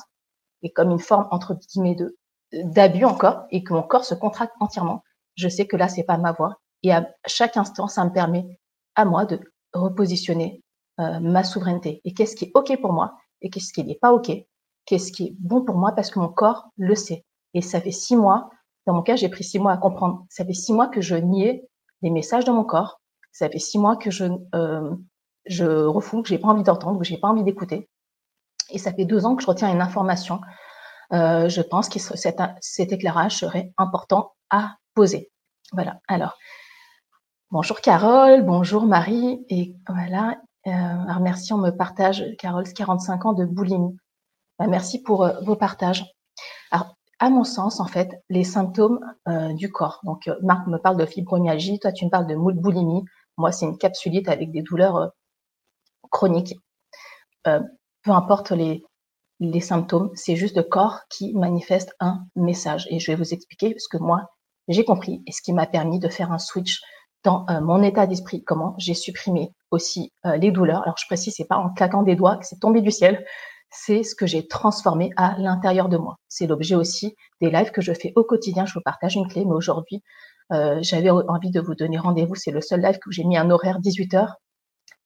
et 0.63 0.71
comme 0.71 0.91
une 0.91 0.99
forme 0.99 1.27
entre 1.31 1.53
guillemets 1.53 1.95
de 1.95 2.17
d'abus 2.51 3.05
encore, 3.05 3.45
et 3.51 3.63
que 3.63 3.73
mon 3.73 3.83
corps 3.83 4.05
se 4.05 4.13
contracte 4.13 4.53
entièrement, 4.59 5.03
je 5.35 5.47
sais 5.47 5.67
que 5.67 5.75
là, 5.75 5.87
c'est 5.87 6.03
pas 6.03 6.17
ma 6.17 6.31
voix. 6.31 6.57
Et 6.83 6.91
à 6.91 7.09
chaque 7.27 7.57
instant, 7.57 7.87
ça 7.87 8.03
me 8.05 8.11
permet 8.11 8.59
à 8.95 9.05
moi 9.05 9.25
de 9.25 9.39
repositionner 9.73 10.61
euh, 10.99 11.19
ma 11.19 11.43
souveraineté. 11.43 12.01
Et 12.03 12.13
qu'est-ce 12.13 12.35
qui 12.35 12.45
est 12.45 12.51
OK 12.53 12.79
pour 12.81 12.93
moi 12.93 13.15
et 13.41 13.49
qu'est-ce 13.49 13.73
qui 13.73 13.83
n'est 13.83 13.95
pas 13.95 14.13
OK? 14.13 14.31
Qu'est-ce 14.85 15.11
qui 15.11 15.27
est 15.27 15.35
bon 15.39 15.63
pour 15.63 15.75
moi 15.75 15.93
parce 15.93 16.11
que 16.11 16.19
mon 16.19 16.29
corps 16.29 16.69
le 16.77 16.95
sait. 16.95 17.25
Et 17.53 17.61
ça 17.61 17.79
fait 17.79 17.91
six 17.91 18.15
mois, 18.15 18.49
dans 18.85 18.93
mon 18.93 19.01
cas, 19.01 19.15
j'ai 19.15 19.29
pris 19.29 19.43
six 19.43 19.59
mois 19.59 19.71
à 19.71 19.77
comprendre. 19.77 20.25
Ça 20.29 20.45
fait 20.45 20.53
six 20.53 20.73
mois 20.73 20.87
que 20.87 21.01
je 21.01 21.15
niais 21.15 21.67
les 22.01 22.09
messages 22.09 22.45
de 22.45 22.51
mon 22.51 22.63
corps. 22.63 22.99
Ça 23.31 23.49
fait 23.49 23.59
six 23.59 23.79
mois 23.79 23.95
que 23.95 24.11
je, 24.11 24.25
euh, 24.55 24.95
je 25.45 25.65
refoule, 25.65 26.23
que 26.23 26.29
j'ai 26.29 26.37
pas 26.37 26.49
envie 26.49 26.63
d'entendre, 26.63 26.99
que 26.99 27.05
j'ai 27.05 27.17
pas 27.17 27.29
envie 27.29 27.43
d'écouter. 27.43 27.89
Et 28.69 28.77
ça 28.77 28.93
fait 28.93 29.05
deux 29.05 29.25
ans 29.25 29.35
que 29.35 29.41
je 29.41 29.47
retiens 29.47 29.71
une 29.71 29.81
information. 29.81 30.41
Euh, 31.13 31.47
je 31.47 31.61
pense 31.61 31.89
que 31.89 31.99
cet, 31.99 32.41
cet 32.61 32.91
éclairage 32.91 33.37
serait 33.37 33.71
important 33.77 34.33
à 34.49 34.75
poser. 34.93 35.31
Voilà. 35.71 35.99
Alors, 36.07 36.37
bonjour 37.51 37.81
Carole, 37.81 38.43
bonjour 38.43 38.85
Marie, 38.85 39.45
et 39.49 39.75
voilà. 39.87 40.39
Euh, 40.67 40.71
alors 40.71 41.19
merci, 41.19 41.53
on 41.53 41.57
me 41.57 41.71
partage, 41.71 42.23
Carole, 42.37 42.71
45 42.71 43.25
ans 43.25 43.33
de 43.33 43.45
boulimie. 43.45 43.97
Bah, 44.59 44.67
merci 44.67 45.01
pour 45.01 45.23
euh, 45.23 45.39
vos 45.41 45.55
partages. 45.55 46.05
Alors, 46.71 46.95
à 47.19 47.29
mon 47.29 47.43
sens, 47.43 47.79
en 47.79 47.85
fait, 47.87 48.23
les 48.29 48.43
symptômes 48.43 48.99
euh, 49.27 49.53
du 49.53 49.71
corps. 49.71 49.99
Donc, 50.03 50.29
Marc 50.41 50.67
me 50.67 50.77
parle 50.77 50.97
de 50.97 51.05
fibromyalgie, 51.05 51.79
toi, 51.79 51.91
tu 51.91 52.05
me 52.05 52.09
parles 52.09 52.27
de 52.27 52.35
boulimie. 52.35 53.03
Moi, 53.37 53.51
c'est 53.51 53.65
une 53.65 53.77
capsulite 53.77 54.29
avec 54.29 54.51
des 54.51 54.61
douleurs 54.61 55.11
chroniques. 56.11 56.55
peu 57.43 58.11
importe 58.11 58.51
les, 58.51 58.83
les 59.39 59.61
symptômes, 59.61 60.11
c'est 60.15 60.35
juste 60.35 60.55
le 60.55 60.63
corps 60.63 61.01
qui 61.09 61.33
manifeste 61.33 61.95
un 61.99 62.25
message. 62.35 62.87
Et 62.89 62.99
je 62.99 63.11
vais 63.11 63.17
vous 63.17 63.33
expliquer, 63.33 63.71
parce 63.71 63.87
que 63.87 63.97
moi, 63.97 64.32
j'ai 64.67 64.85
compris 64.85 65.23
et 65.27 65.31
ce 65.31 65.41
qui 65.41 65.53
m'a 65.53 65.65
permis 65.65 65.99
de 65.99 66.07
faire 66.09 66.31
un 66.31 66.39
switch 66.39 66.81
dans 67.23 67.45
euh, 67.49 67.61
mon 67.61 67.81
état 67.83 68.05
d'esprit, 68.05 68.43
comment 68.43 68.75
j'ai 68.77 68.93
supprimé 68.93 69.53
aussi 69.71 70.11
euh, 70.25 70.37
les 70.37 70.51
douleurs. 70.51 70.83
Alors 70.83 70.97
je 70.97 71.05
précise, 71.05 71.33
c'est 71.35 71.47
pas 71.47 71.57
en 71.57 71.69
claquant 71.69 72.03
des 72.03 72.15
doigts 72.15 72.37
que 72.37 72.45
c'est 72.45 72.59
tombé 72.59 72.81
du 72.81 72.91
ciel, 72.91 73.25
c'est 73.69 74.03
ce 74.03 74.15
que 74.15 74.27
j'ai 74.27 74.47
transformé 74.47 75.11
à 75.17 75.35
l'intérieur 75.39 75.89
de 75.89 75.97
moi. 75.97 76.17
C'est 76.27 76.47
l'objet 76.47 76.75
aussi 76.75 77.15
des 77.41 77.49
lives 77.49 77.71
que 77.71 77.81
je 77.81 77.93
fais 77.93 78.13
au 78.15 78.23
quotidien. 78.23 78.65
Je 78.65 78.73
vous 78.73 78.81
partage 78.81 79.15
une 79.15 79.27
clé, 79.27 79.45
mais 79.45 79.53
aujourd'hui, 79.53 80.03
euh, 80.51 80.77
j'avais 80.81 81.09
envie 81.09 81.49
de 81.49 81.59
vous 81.59 81.73
donner 81.73 81.97
rendez-vous. 81.97 82.35
C'est 82.35 82.51
le 82.51 82.61
seul 82.61 82.81
live 82.81 82.99
que 82.99 83.11
j'ai 83.11 83.23
mis 83.23 83.37
un 83.37 83.49
horaire 83.49 83.79
18 83.79 84.13
heures. 84.13 84.35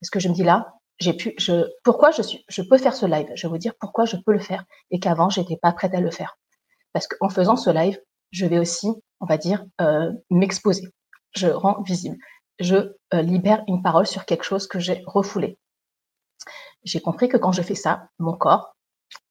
Parce 0.02 0.10
que 0.10 0.20
je 0.20 0.28
me 0.28 0.34
dis 0.34 0.44
là, 0.44 0.74
j'ai 1.00 1.14
pu, 1.14 1.34
je, 1.38 1.66
pourquoi 1.84 2.12
je 2.12 2.22
suis, 2.22 2.44
je 2.50 2.62
peux 2.62 2.78
faire 2.78 2.94
ce 2.94 3.06
live? 3.06 3.28
Je 3.36 3.48
vais 3.48 3.52
vous 3.52 3.58
dire 3.58 3.74
pourquoi 3.80 4.06
je 4.06 4.18
peux 4.18 4.34
le 4.34 4.40
faire 4.40 4.66
et 4.92 5.00
qu'avant 5.00 5.30
j'étais 5.30 5.58
pas 5.58 5.72
prête 5.72 5.94
à 5.94 6.02
le 6.02 6.12
faire. 6.12 6.38
Parce 6.92 7.08
qu'en 7.08 7.30
faisant 7.30 7.56
ce 7.56 7.70
live, 7.70 7.98
je 8.32 8.46
vais 8.46 8.60
aussi, 8.60 8.90
on 9.20 9.26
va 9.26 9.38
dire, 9.38 9.66
euh, 9.82 10.12
m'exposer. 10.30 10.88
Je 11.36 11.48
rends 11.48 11.82
visible. 11.82 12.18
Je 12.60 12.76
euh, 13.14 13.22
libère 13.22 13.64
une 13.68 13.82
parole 13.84 14.08
sur 14.08 14.26
quelque 14.26 14.44
chose 14.44 14.68
que 14.68 14.80
j'ai 14.80 15.04
refoulé. 15.06 15.58
J'ai 16.84 17.02
compris 17.02 17.30
que 17.30 17.38
quand 17.38 17.52
je 17.52 17.62
fais 17.62 17.76
ça, 17.76 18.10
mon 18.20 18.36
corps, 18.36 18.76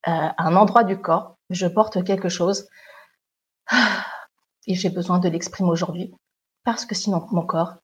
euh, 0.09 0.11
à 0.11 0.47
un 0.47 0.57
endroit 0.57 0.85
du 0.85 1.01
corps, 1.01 1.37
je 1.51 1.67
porte 1.67 2.05
quelque 2.05 2.29
chose 2.29 2.69
et 4.67 4.75
j'ai 4.75 4.91
besoin 4.91 5.19
de 5.19 5.29
l'exprimer 5.29 5.71
aujourd'hui 5.71 6.13
parce 6.65 6.85
que 6.85 6.95
sinon 6.95 7.27
mon 7.31 7.47
corps, 7.47 7.77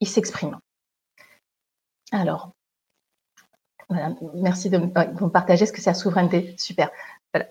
il 0.00 0.08
s'exprime. 0.08 0.58
Alors, 2.12 2.52
merci 4.34 4.70
de 4.70 4.78
me, 4.78 5.28
partager 5.28 5.66
ce 5.66 5.72
que 5.72 5.80
c'est 5.80 5.90
la 5.90 5.94
souveraineté. 5.94 6.54
Super. 6.58 6.90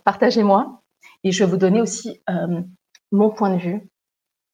Partagez-moi 0.05 0.81
et 1.23 1.31
je 1.31 1.43
vais 1.43 1.49
vous 1.49 1.57
donner 1.57 1.81
aussi 1.81 2.21
euh, 2.29 2.61
mon 3.11 3.29
point 3.29 3.55
de 3.55 3.59
vue 3.59 3.89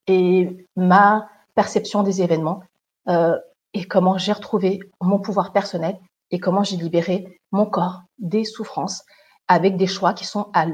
et 0.08 0.68
ma 0.76 1.30
perception 1.56 2.04
des 2.04 2.22
événements 2.22 2.64
euh, 3.08 3.38
et 3.74 3.86
comment 3.86 4.18
j'ai 4.18 4.34
retrouvé 4.34 4.80
mon 5.02 5.20
pouvoir 5.20 5.52
personnel 5.52 5.98
et 6.32 6.40
comment 6.40 6.64
j'ai 6.64 6.78
libéré 6.78 7.40
mon 7.52 7.66
corps 7.66 8.02
des 8.18 8.44
souffrances 8.44 9.04
avec 9.48 9.78
des 9.78 9.88
choix 9.88 10.14
qui 10.14 10.26
sont 10.26 10.50
à, 10.54 10.66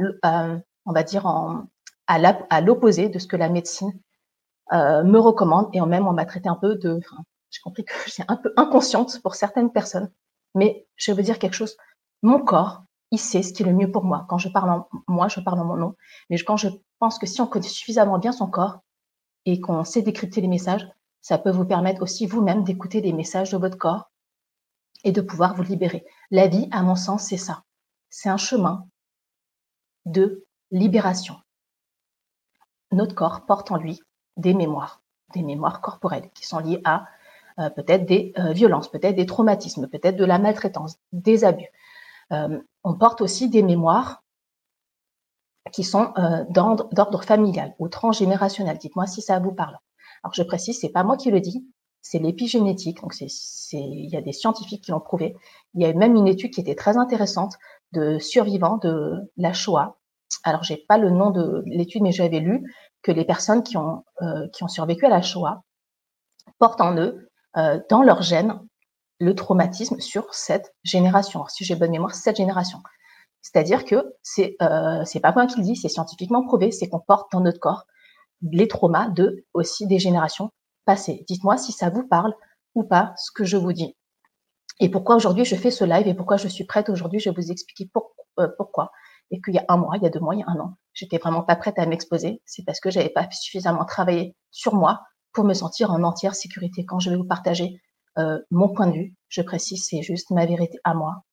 on 0.86 0.92
va 0.94 1.04
dire 1.04 1.25
à 2.08 2.62
l'opposé 2.62 3.10
de 3.10 3.20
ce 3.20 3.28
que 3.28 3.36
la 3.36 3.50
médecine 3.50 3.92
euh, 4.74 5.04
me 5.04 5.20
recommande. 5.20 5.70
Et 5.74 5.82
en 5.82 5.88
même 5.88 6.08
on 6.08 6.13
m'a 6.13 6.25
traité 6.25 6.48
un 6.48 6.56
peu 6.56 6.75
de 6.75 7.00
j'ai 7.50 7.60
compris 7.62 7.84
que 7.84 7.94
c'est 8.08 8.25
un 8.28 8.38
peu 8.38 8.54
inconsciente 8.58 9.22
pour 9.22 9.36
certaines 9.36 9.72
personnes. 9.72 10.10
Mais 10.56 10.86
je 10.96 11.12
veux 11.12 11.24
dire 11.24 11.40
quelque 11.40 11.54
chose. 11.54 11.78
Mon 12.22 12.40
corps 12.40 12.84
il 13.12 13.20
sait 13.20 13.44
ce 13.44 13.53
qui 13.53 13.63
est 13.63 13.65
le 13.65 13.74
mieux 13.74 13.91
pour 13.91 14.03
moi. 14.03 14.25
Quand 14.30 14.38
je 14.38 14.50
parle 14.50 14.70
en 14.70 14.88
moi, 15.08 15.27
je 15.27 15.39
parle 15.41 15.60
en 15.60 15.65
mon 15.65 15.75
nom. 15.75 15.96
Mais 16.30 16.38
quand 16.39 16.58
je 16.58 16.70
pense 17.00 17.20
que 17.20 17.27
si 17.27 17.41
on 17.41 17.48
connaît 17.48 17.68
suffisamment 17.68 18.20
bien 18.20 18.32
son 18.32 18.48
corps 18.48 18.80
et 19.46 19.60
qu'on 19.60 19.84
sait 19.84 20.01
décrypter 20.01 20.41
les 20.41 20.48
messages, 20.48 20.88
ça 21.22 21.38
peut 21.38 21.51
vous 21.51 21.65
permettre 21.65 22.01
aussi 22.01 22.25
vous-même 22.25 22.63
d'écouter 22.63 23.01
les 23.01 23.13
messages 23.13 23.51
de 23.51 23.58
votre 23.58 23.77
corps 23.77 24.10
et 25.03 25.12
de 25.12 25.22
pouvoir 25.22 25.56
vous 25.56 25.63
libérer. 25.63 26.06
La 26.32 26.48
vie, 26.48 26.68
à 26.72 26.84
mon 26.84 26.96
sens, 26.96 27.24
c'est 27.24 27.38
ça. 27.38 27.63
C'est 28.10 28.30
un 28.30 28.38
chemin 28.38 28.88
de 30.06 30.46
libération. 30.72 31.36
notre 32.91 33.15
corps 33.15 33.46
porte 33.46 33.72
en 33.72 33.77
lui 33.77 34.01
des 34.38 34.53
mémoires, 34.53 35.01
des 35.34 35.44
mémoires 35.44 35.82
corporelles 35.82 36.30
qui 36.34 36.46
sont 36.46 36.60
liées 36.60 36.82
à 36.86 37.08
euh, 37.60 37.70
peut-être 37.70 38.06
des 38.06 38.34
euh, 38.38 38.51
violences, 38.51 38.89
peut-être 38.89 39.15
des 39.15 39.25
traumatismes, 39.25 39.88
peut-être 39.88 40.15
de 40.15 40.25
la 40.25 40.39
maltraitance, 40.39 40.98
des 41.12 41.44
abus. 41.44 41.70
Euh, 42.32 42.60
on 42.84 42.96
porte 42.96 43.22
aussi 43.22 43.50
des 43.50 43.64
mémoires 43.64 44.24
qui 45.72 45.84
sont 45.84 46.12
d'ordre 46.50 47.24
familial 47.24 47.76
ou 47.78 47.88
transgénérationnel. 47.88 48.78
Dites-moi 48.78 49.06
si 49.06 49.22
ça 49.22 49.40
vous 49.40 49.54
parle. 49.54 49.78
Alors 50.24 50.34
je 50.34 50.44
précise, 50.44 50.80
c'est 50.80 50.90
pas 50.90 51.04
moi 51.04 51.18
qui 51.18 51.30
le 51.30 51.40
dis, 51.40 51.66
c'est 52.02 52.18
l'épigénétique. 52.18 53.02
Donc 53.02 53.14
il 53.20 54.10
y 54.10 54.18
a 54.18 54.22
des 54.22 54.34
scientifiques 54.34 54.84
qui 54.84 54.92
l'ont 54.92 55.00
prouvé. 55.00 55.36
Il 55.76 55.82
y 55.82 55.86
a 55.86 55.94
même 55.94 56.16
une 56.16 56.28
étude 56.28 56.52
qui 56.52 56.62
était 56.62 56.76
très 56.76 56.98
intéressante 56.98 57.58
de 57.92 58.18
survivants 58.18 58.78
de 58.78 59.32
la 59.38 59.54
Shoah. 59.54 59.98
Alors 60.44 60.64
j'ai 60.64 60.78
pas 60.78 60.98
le 60.98 61.12
nom 61.12 61.30
de 61.30 61.64
l'étude, 61.68 62.02
mais 62.02 62.12
j'avais 62.12 62.40
lu 62.40 62.74
que 63.04 63.12
les 63.12 63.26
personnes 63.26 63.62
qui 63.62 63.78
ont 63.78 64.04
ont 64.20 64.68
survécu 64.68 65.06
à 65.06 65.10
la 65.10 65.22
Shoah 65.22 65.62
portent 66.58 66.82
en 66.82 66.98
eux 66.98 67.30
euh, 67.58 67.80
dans 67.90 68.02
leur 68.02 68.22
gène 68.22 68.60
le 69.22 69.36
traumatisme 69.36 70.00
sur 70.00 70.34
cette 70.34 70.74
génération. 70.84 71.46
si 71.48 71.63
j'ai 71.63 71.75
bonne 71.75 71.92
mémoire, 71.92 72.16
cette 72.16 72.38
génération. 72.38 72.80
C'est-à-dire 73.42 73.86
que 73.86 74.16
c'est 74.24 74.56
euh, 74.62 75.04
pas 75.22 75.32
moi 75.34 75.46
qui 75.46 75.60
le 75.60 75.63
dis, 75.63 75.75
c'est 75.75 75.90
scientifiquement 75.90 76.44
prouvé, 76.44 76.72
c'est 76.72 76.90
qu'on 76.90 77.00
porte 77.00 77.32
dans 77.32 77.40
notre 77.40 77.60
corps 77.60 77.86
les 78.42 78.68
traumas 78.68 79.10
de 79.10 79.46
aussi 79.54 79.86
des 79.86 80.00
générations 80.00 80.50
passées. 80.86 81.24
Dites-moi 81.28 81.58
si 81.58 81.72
ça 81.72 81.92
vous 81.92 82.08
parle 82.08 82.34
ou 82.74 82.84
pas 82.84 83.13
ce 83.18 83.30
que 83.32 83.44
je 83.44 83.58
vous 83.58 83.74
dis. 83.74 83.96
Et 84.80 84.90
pourquoi 84.90 85.16
aujourd'hui 85.16 85.46
je 85.46 85.56
fais 85.56 85.70
ce 85.70 85.86
live 85.86 86.08
et 86.08 86.16
pourquoi 86.16 86.38
je 86.38 86.48
suis 86.48 86.66
prête 86.66 86.90
aujourd'hui, 86.90 87.20
je 87.20 87.30
vais 87.30 87.36
vous 87.36 87.51
expliquer 87.51 87.90
euh, 88.40 88.48
pourquoi. 88.58 88.92
Et 89.30 89.40
qu'il 89.40 89.54
y 89.54 89.60
a 89.60 89.66
un 89.70 89.78
mois, 89.78 89.98
il 89.98 90.04
y 90.04 90.08
a 90.08 90.10
deux 90.10 90.20
mois, 90.20 90.34
il 90.34 90.40
y 90.40 90.44
a 90.44 90.50
un 90.50 90.60
an, 90.60 90.78
j'étais 90.94 91.20
vraiment 91.20 91.44
pas 91.44 91.56
prête 91.56 91.78
à 91.78 91.86
m'exposer. 91.86 92.42
C'est 92.46 92.66
parce 92.66 92.80
que 92.80 92.90
j'avais 92.90 93.10
pas 93.10 93.28
suffisamment 93.30 93.86
travaillé 93.86 94.36
sur 94.50 94.74
moi 94.74 95.01
pour 95.32 95.46
me 95.46 95.54
sentir 95.54 95.92
en 95.92 96.01
entière 96.01 96.34
sécurité. 96.34 96.86
Quand 96.86 97.00
je 97.00 97.12
vais 97.12 97.18
vous 97.18 97.28
partager 97.28 97.80
euh, 98.18 98.39
mon 98.51 98.70
point 98.70 98.88
de 98.88 98.94
vue, 98.94 99.13
je 99.30 99.41
précise, 99.41 99.86
c'est 99.88 100.01
juste 100.01 100.32
ma 100.32 100.46
vérité 100.46 100.80
à 100.84 100.94
moi. 100.94 101.24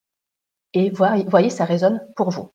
Et 0.75 0.90
voyez, 0.90 1.50
ça 1.50 1.64
résonne 1.64 2.00
pour 2.14 2.30
vous. 2.30 2.52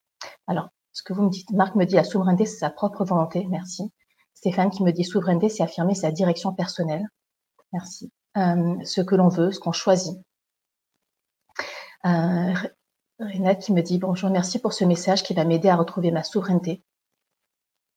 Alors, 0.48 0.70
ce 0.92 1.02
que 1.02 1.14
vous 1.14 1.24
me 1.24 1.30
dites, 1.30 1.50
Marc 1.52 1.76
me 1.76 1.86
dit 1.86 1.96
la 1.96 2.04
souveraineté, 2.04 2.46
c'est 2.46 2.60
sa 2.60 2.70
propre 2.70 3.04
volonté. 3.04 3.46
Merci. 3.50 3.92
Stéphane 4.34 4.70
qui 4.70 4.84
me 4.84 4.92
dit 4.92 5.04
souveraineté, 5.04 5.50
c'est 5.50 5.64
affirmer 5.64 5.96
sa 5.96 6.12
direction 6.12 6.54
personnelle. 6.54 7.08
Merci. 7.72 8.12
Euh, 8.38 8.76
ce 8.84 9.02
que 9.02 9.16
l'on 9.16 9.30
veut, 9.30 9.52
ce 9.52 9.60
qu'on 9.60 9.72
choisit. 9.72 10.18
Euh, 12.06 12.54
Renate 13.20 13.62
qui 13.62 13.74
me 13.74 13.82
dit 13.82 14.00
bonjour, 14.00 14.30
merci 14.30 14.60
pour 14.60 14.74
ce 14.74 14.84
message 14.84 15.24
qui 15.24 15.34
va 15.34 15.46
m'aider 15.46 15.70
à 15.70 15.76
retrouver 15.76 16.12
ma 16.12 16.24
souveraineté. 16.24 16.84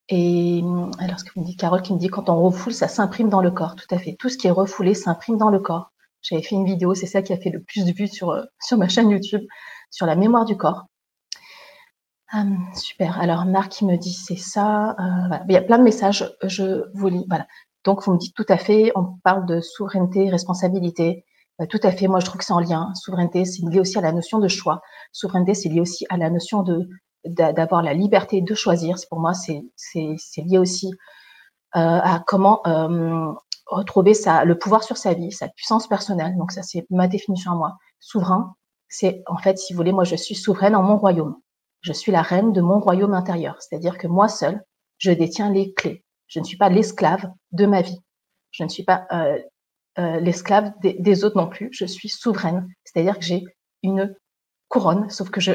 Et 0.08 0.62
alors, 1.00 1.18
ce 1.18 1.24
que 1.24 1.38
me 1.38 1.44
dit 1.44 1.56
Carole 1.56 1.82
qui 1.82 1.92
me 1.92 1.98
dit 1.98 2.08
quand 2.08 2.28
on 2.28 2.40
refoule, 2.40 2.72
ça 2.72 2.86
s'imprime 2.86 3.28
dans 3.28 3.40
le 3.40 3.50
corps. 3.50 3.74
Tout 3.74 3.92
à 3.92 3.98
fait. 3.98 4.14
Tout 4.18 4.28
ce 4.28 4.38
qui 4.38 4.46
est 4.46 4.52
refoulé 4.52 4.94
s'imprime 4.94 5.36
dans 5.36 5.50
le 5.50 5.58
corps. 5.58 5.92
J'avais 6.28 6.42
fait 6.42 6.56
une 6.56 6.64
vidéo, 6.64 6.94
c'est 6.94 7.06
ça 7.06 7.22
qui 7.22 7.32
a 7.32 7.36
fait 7.36 7.50
le 7.50 7.62
plus 7.62 7.84
de 7.84 7.92
vues 7.92 8.08
sur, 8.08 8.30
euh, 8.30 8.42
sur 8.60 8.76
ma 8.78 8.88
chaîne 8.88 9.10
YouTube, 9.10 9.42
sur 9.90 10.06
la 10.06 10.16
mémoire 10.16 10.44
du 10.44 10.56
corps. 10.56 10.86
Hum, 12.32 12.58
super. 12.74 13.20
Alors, 13.20 13.44
Marc 13.44 13.70
qui 13.70 13.84
me 13.84 13.96
dit 13.96 14.12
c'est 14.12 14.36
ça. 14.36 14.90
Euh, 14.98 15.38
Il 15.48 15.52
y 15.52 15.56
a 15.56 15.62
plein 15.62 15.78
de 15.78 15.84
messages, 15.84 16.34
je 16.42 16.82
vous 16.94 17.08
lis. 17.08 17.24
Voilà. 17.28 17.46
Donc, 17.84 18.02
vous 18.02 18.12
me 18.12 18.18
dites 18.18 18.34
tout 18.34 18.46
à 18.48 18.56
fait, 18.58 18.90
on 18.96 19.18
parle 19.22 19.46
de 19.46 19.60
souveraineté, 19.60 20.28
responsabilité. 20.28 21.24
Euh, 21.60 21.66
tout 21.66 21.80
à 21.84 21.92
fait, 21.92 22.08
moi 22.08 22.20
je 22.20 22.26
trouve 22.26 22.38
que 22.38 22.44
c'est 22.44 22.52
en 22.52 22.58
lien. 22.60 22.92
Souveraineté, 22.94 23.44
c'est 23.44 23.62
lié 23.62 23.78
aussi 23.80 23.96
à 23.98 24.00
la 24.00 24.12
notion 24.12 24.40
de 24.40 24.48
choix. 24.48 24.80
Souveraineté, 25.12 25.54
c'est 25.54 25.68
lié 25.68 25.80
aussi 25.80 26.04
à 26.10 26.16
la 26.16 26.30
notion 26.30 26.62
de 26.62 26.88
d'avoir 27.24 27.82
la 27.82 27.92
liberté 27.92 28.40
de 28.40 28.54
choisir. 28.54 28.96
Pour 29.10 29.18
moi, 29.18 29.32
c'est 29.34 29.62
lié 30.36 30.58
aussi 30.58 30.92
à 31.72 32.22
comment 32.26 32.60
euh, 32.66 33.32
retrouver 33.66 34.14
sa, 34.14 34.44
le 34.44 34.58
pouvoir 34.58 34.82
sur 34.82 34.96
sa 34.96 35.14
vie, 35.14 35.32
sa 35.32 35.48
puissance 35.48 35.88
personnelle. 35.88 36.36
Donc 36.36 36.52
ça, 36.52 36.62
c'est 36.62 36.86
ma 36.90 37.08
définition 37.08 37.52
à 37.52 37.54
moi. 37.54 37.76
Souverain, 38.00 38.54
c'est 38.88 39.22
en 39.26 39.36
fait, 39.36 39.58
si 39.58 39.72
vous 39.72 39.76
voulez, 39.76 39.92
moi, 39.92 40.04
je 40.04 40.16
suis 40.16 40.34
souveraine 40.34 40.76
en 40.76 40.82
mon 40.82 40.96
royaume. 40.96 41.36
Je 41.80 41.92
suis 41.92 42.12
la 42.12 42.22
reine 42.22 42.52
de 42.52 42.60
mon 42.60 42.80
royaume 42.80 43.14
intérieur. 43.14 43.56
C'est-à-dire 43.60 43.98
que 43.98 44.06
moi 44.06 44.28
seule, 44.28 44.62
je 44.98 45.10
détiens 45.10 45.50
les 45.50 45.72
clés. 45.74 46.04
Je 46.26 46.40
ne 46.40 46.44
suis 46.44 46.56
pas 46.56 46.68
l'esclave 46.68 47.30
de 47.52 47.66
ma 47.66 47.82
vie. 47.82 48.00
Je 48.50 48.64
ne 48.64 48.68
suis 48.68 48.84
pas 48.84 49.06
euh, 49.12 49.38
euh 49.98 50.20
l'esclave 50.20 50.72
des, 50.80 51.24
autres 51.24 51.36
non 51.36 51.48
plus. 51.48 51.68
Je 51.72 51.84
suis 51.84 52.08
souveraine. 52.08 52.68
C'est-à-dire 52.84 53.18
que 53.18 53.24
j'ai 53.24 53.44
une 53.82 54.14
couronne, 54.68 55.10
sauf 55.10 55.30
que 55.30 55.40
je 55.40 55.52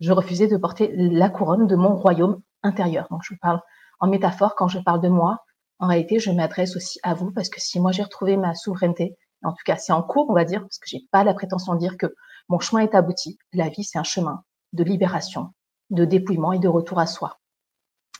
je 0.00 0.12
refusais 0.12 0.48
de 0.48 0.56
porter 0.56 0.90
la 0.94 1.28
couronne 1.28 1.66
de 1.66 1.76
mon 1.76 1.94
royaume 1.94 2.40
intérieur. 2.62 3.06
Donc 3.10 3.20
je 3.22 3.34
parle 3.40 3.60
en 4.00 4.08
métaphore 4.08 4.54
quand 4.54 4.68
je 4.68 4.78
parle 4.78 5.00
de 5.00 5.08
moi. 5.08 5.44
En 5.80 5.88
réalité, 5.88 6.18
je 6.18 6.30
m'adresse 6.30 6.76
aussi 6.76 7.00
à 7.02 7.14
vous 7.14 7.32
parce 7.32 7.48
que 7.48 7.60
si 7.60 7.80
moi 7.80 7.90
j'ai 7.90 8.02
retrouvé 8.02 8.36
ma 8.36 8.54
souveraineté, 8.54 9.16
en 9.42 9.52
tout 9.52 9.64
cas 9.64 9.76
c'est 9.76 9.92
en 9.92 10.02
cours, 10.02 10.28
on 10.28 10.34
va 10.34 10.44
dire, 10.44 10.60
parce 10.60 10.78
que 10.78 10.86
j'ai 10.86 11.00
pas 11.10 11.24
la 11.24 11.34
prétention 11.34 11.74
de 11.74 11.78
dire 11.78 11.96
que 11.96 12.14
mon 12.48 12.58
chemin 12.58 12.82
est 12.82 12.94
abouti. 12.94 13.38
La 13.52 13.68
vie, 13.68 13.84
c'est 13.84 13.98
un 13.98 14.04
chemin 14.04 14.44
de 14.72 14.84
libération, 14.84 15.48
de 15.88 16.04
dépouillement 16.04 16.52
et 16.52 16.58
de 16.58 16.68
retour 16.68 16.98
à 16.98 17.06
soi. 17.06 17.38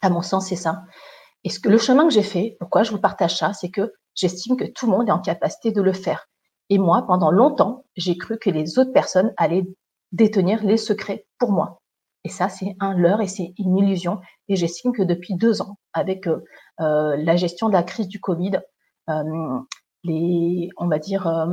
À 0.02 0.08
mon 0.08 0.22
sens, 0.22 0.48
c'est 0.48 0.56
ça. 0.56 0.82
Et 1.44 1.50
ce 1.50 1.60
que 1.60 1.68
le 1.68 1.78
chemin 1.78 2.04
que 2.06 2.14
j'ai 2.14 2.22
fait, 2.22 2.56
pourquoi 2.60 2.82
je 2.82 2.92
vous 2.92 3.00
partage 3.00 3.36
ça, 3.36 3.52
c'est 3.52 3.70
que 3.70 3.92
j'estime 4.14 4.56
que 4.56 4.64
tout 4.64 4.86
le 4.86 4.92
monde 4.92 5.08
est 5.08 5.12
en 5.12 5.20
capacité 5.20 5.72
de 5.72 5.82
le 5.82 5.92
faire. 5.92 6.26
Et 6.70 6.78
moi, 6.78 7.04
pendant 7.06 7.30
longtemps, 7.30 7.84
j'ai 7.96 8.16
cru 8.16 8.38
que 8.38 8.50
les 8.50 8.78
autres 8.78 8.92
personnes 8.92 9.34
allaient 9.36 9.66
détenir 10.12 10.64
les 10.64 10.76
secrets 10.76 11.26
pour 11.38 11.52
moi. 11.52 11.79
Et 12.24 12.28
ça, 12.28 12.48
c'est 12.48 12.76
un 12.80 12.94
leurre 12.94 13.22
et 13.22 13.28
c'est 13.28 13.54
une 13.58 13.78
illusion. 13.78 14.20
Et 14.48 14.56
j'estime 14.56 14.92
que 14.92 15.02
depuis 15.02 15.34
deux 15.34 15.62
ans, 15.62 15.78
avec 15.92 16.26
euh, 16.26 16.44
euh, 16.80 17.16
la 17.16 17.36
gestion 17.36 17.68
de 17.68 17.72
la 17.72 17.82
crise 17.82 18.08
du 18.08 18.20
Covid, 18.20 18.60
euh, 19.08 19.58
les, 20.04 20.68
on 20.76 20.88
va 20.88 20.98
dire, 20.98 21.48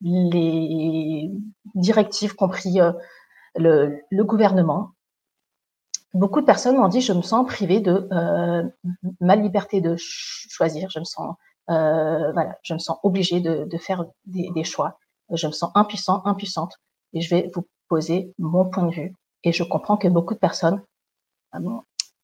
les 0.00 1.30
directives 1.74 2.34
compris 2.34 2.78
le, 3.56 4.00
gouvernement, 4.12 4.90
beaucoup 6.12 6.40
de 6.40 6.46
personnes 6.46 6.76
m'ont 6.76 6.88
dit 6.88 7.00
je 7.00 7.12
me 7.12 7.22
sens 7.22 7.46
privée 7.46 7.80
de 7.80 8.08
ma 9.20 9.36
liberté 9.36 9.80
de 9.80 9.96
choisir, 9.98 10.88
je 10.88 10.98
me 10.98 11.04
sens, 11.04 11.34
voilà, 11.68 12.58
je 12.62 12.72
me 12.72 12.78
sens 12.78 12.98
obligée 13.02 13.40
de, 13.40 13.64
de 13.64 13.78
faire 13.78 14.06
des, 14.24 14.50
des 14.54 14.64
choix, 14.64 14.98
je 15.30 15.46
me 15.46 15.52
sens 15.52 15.70
impuissant, 15.74 16.22
impuissante. 16.24 16.78
Et 17.12 17.20
je 17.20 17.34
vais 17.34 17.50
vous 17.54 17.66
poser 17.88 18.32
mon 18.38 18.68
point 18.68 18.86
de 18.86 18.94
vue. 18.94 19.14
Et 19.44 19.52
je 19.52 19.62
comprends 19.62 19.96
que 19.96 20.08
beaucoup 20.08 20.34
de 20.34 20.38
personnes 20.38 20.82
euh, 21.54 21.60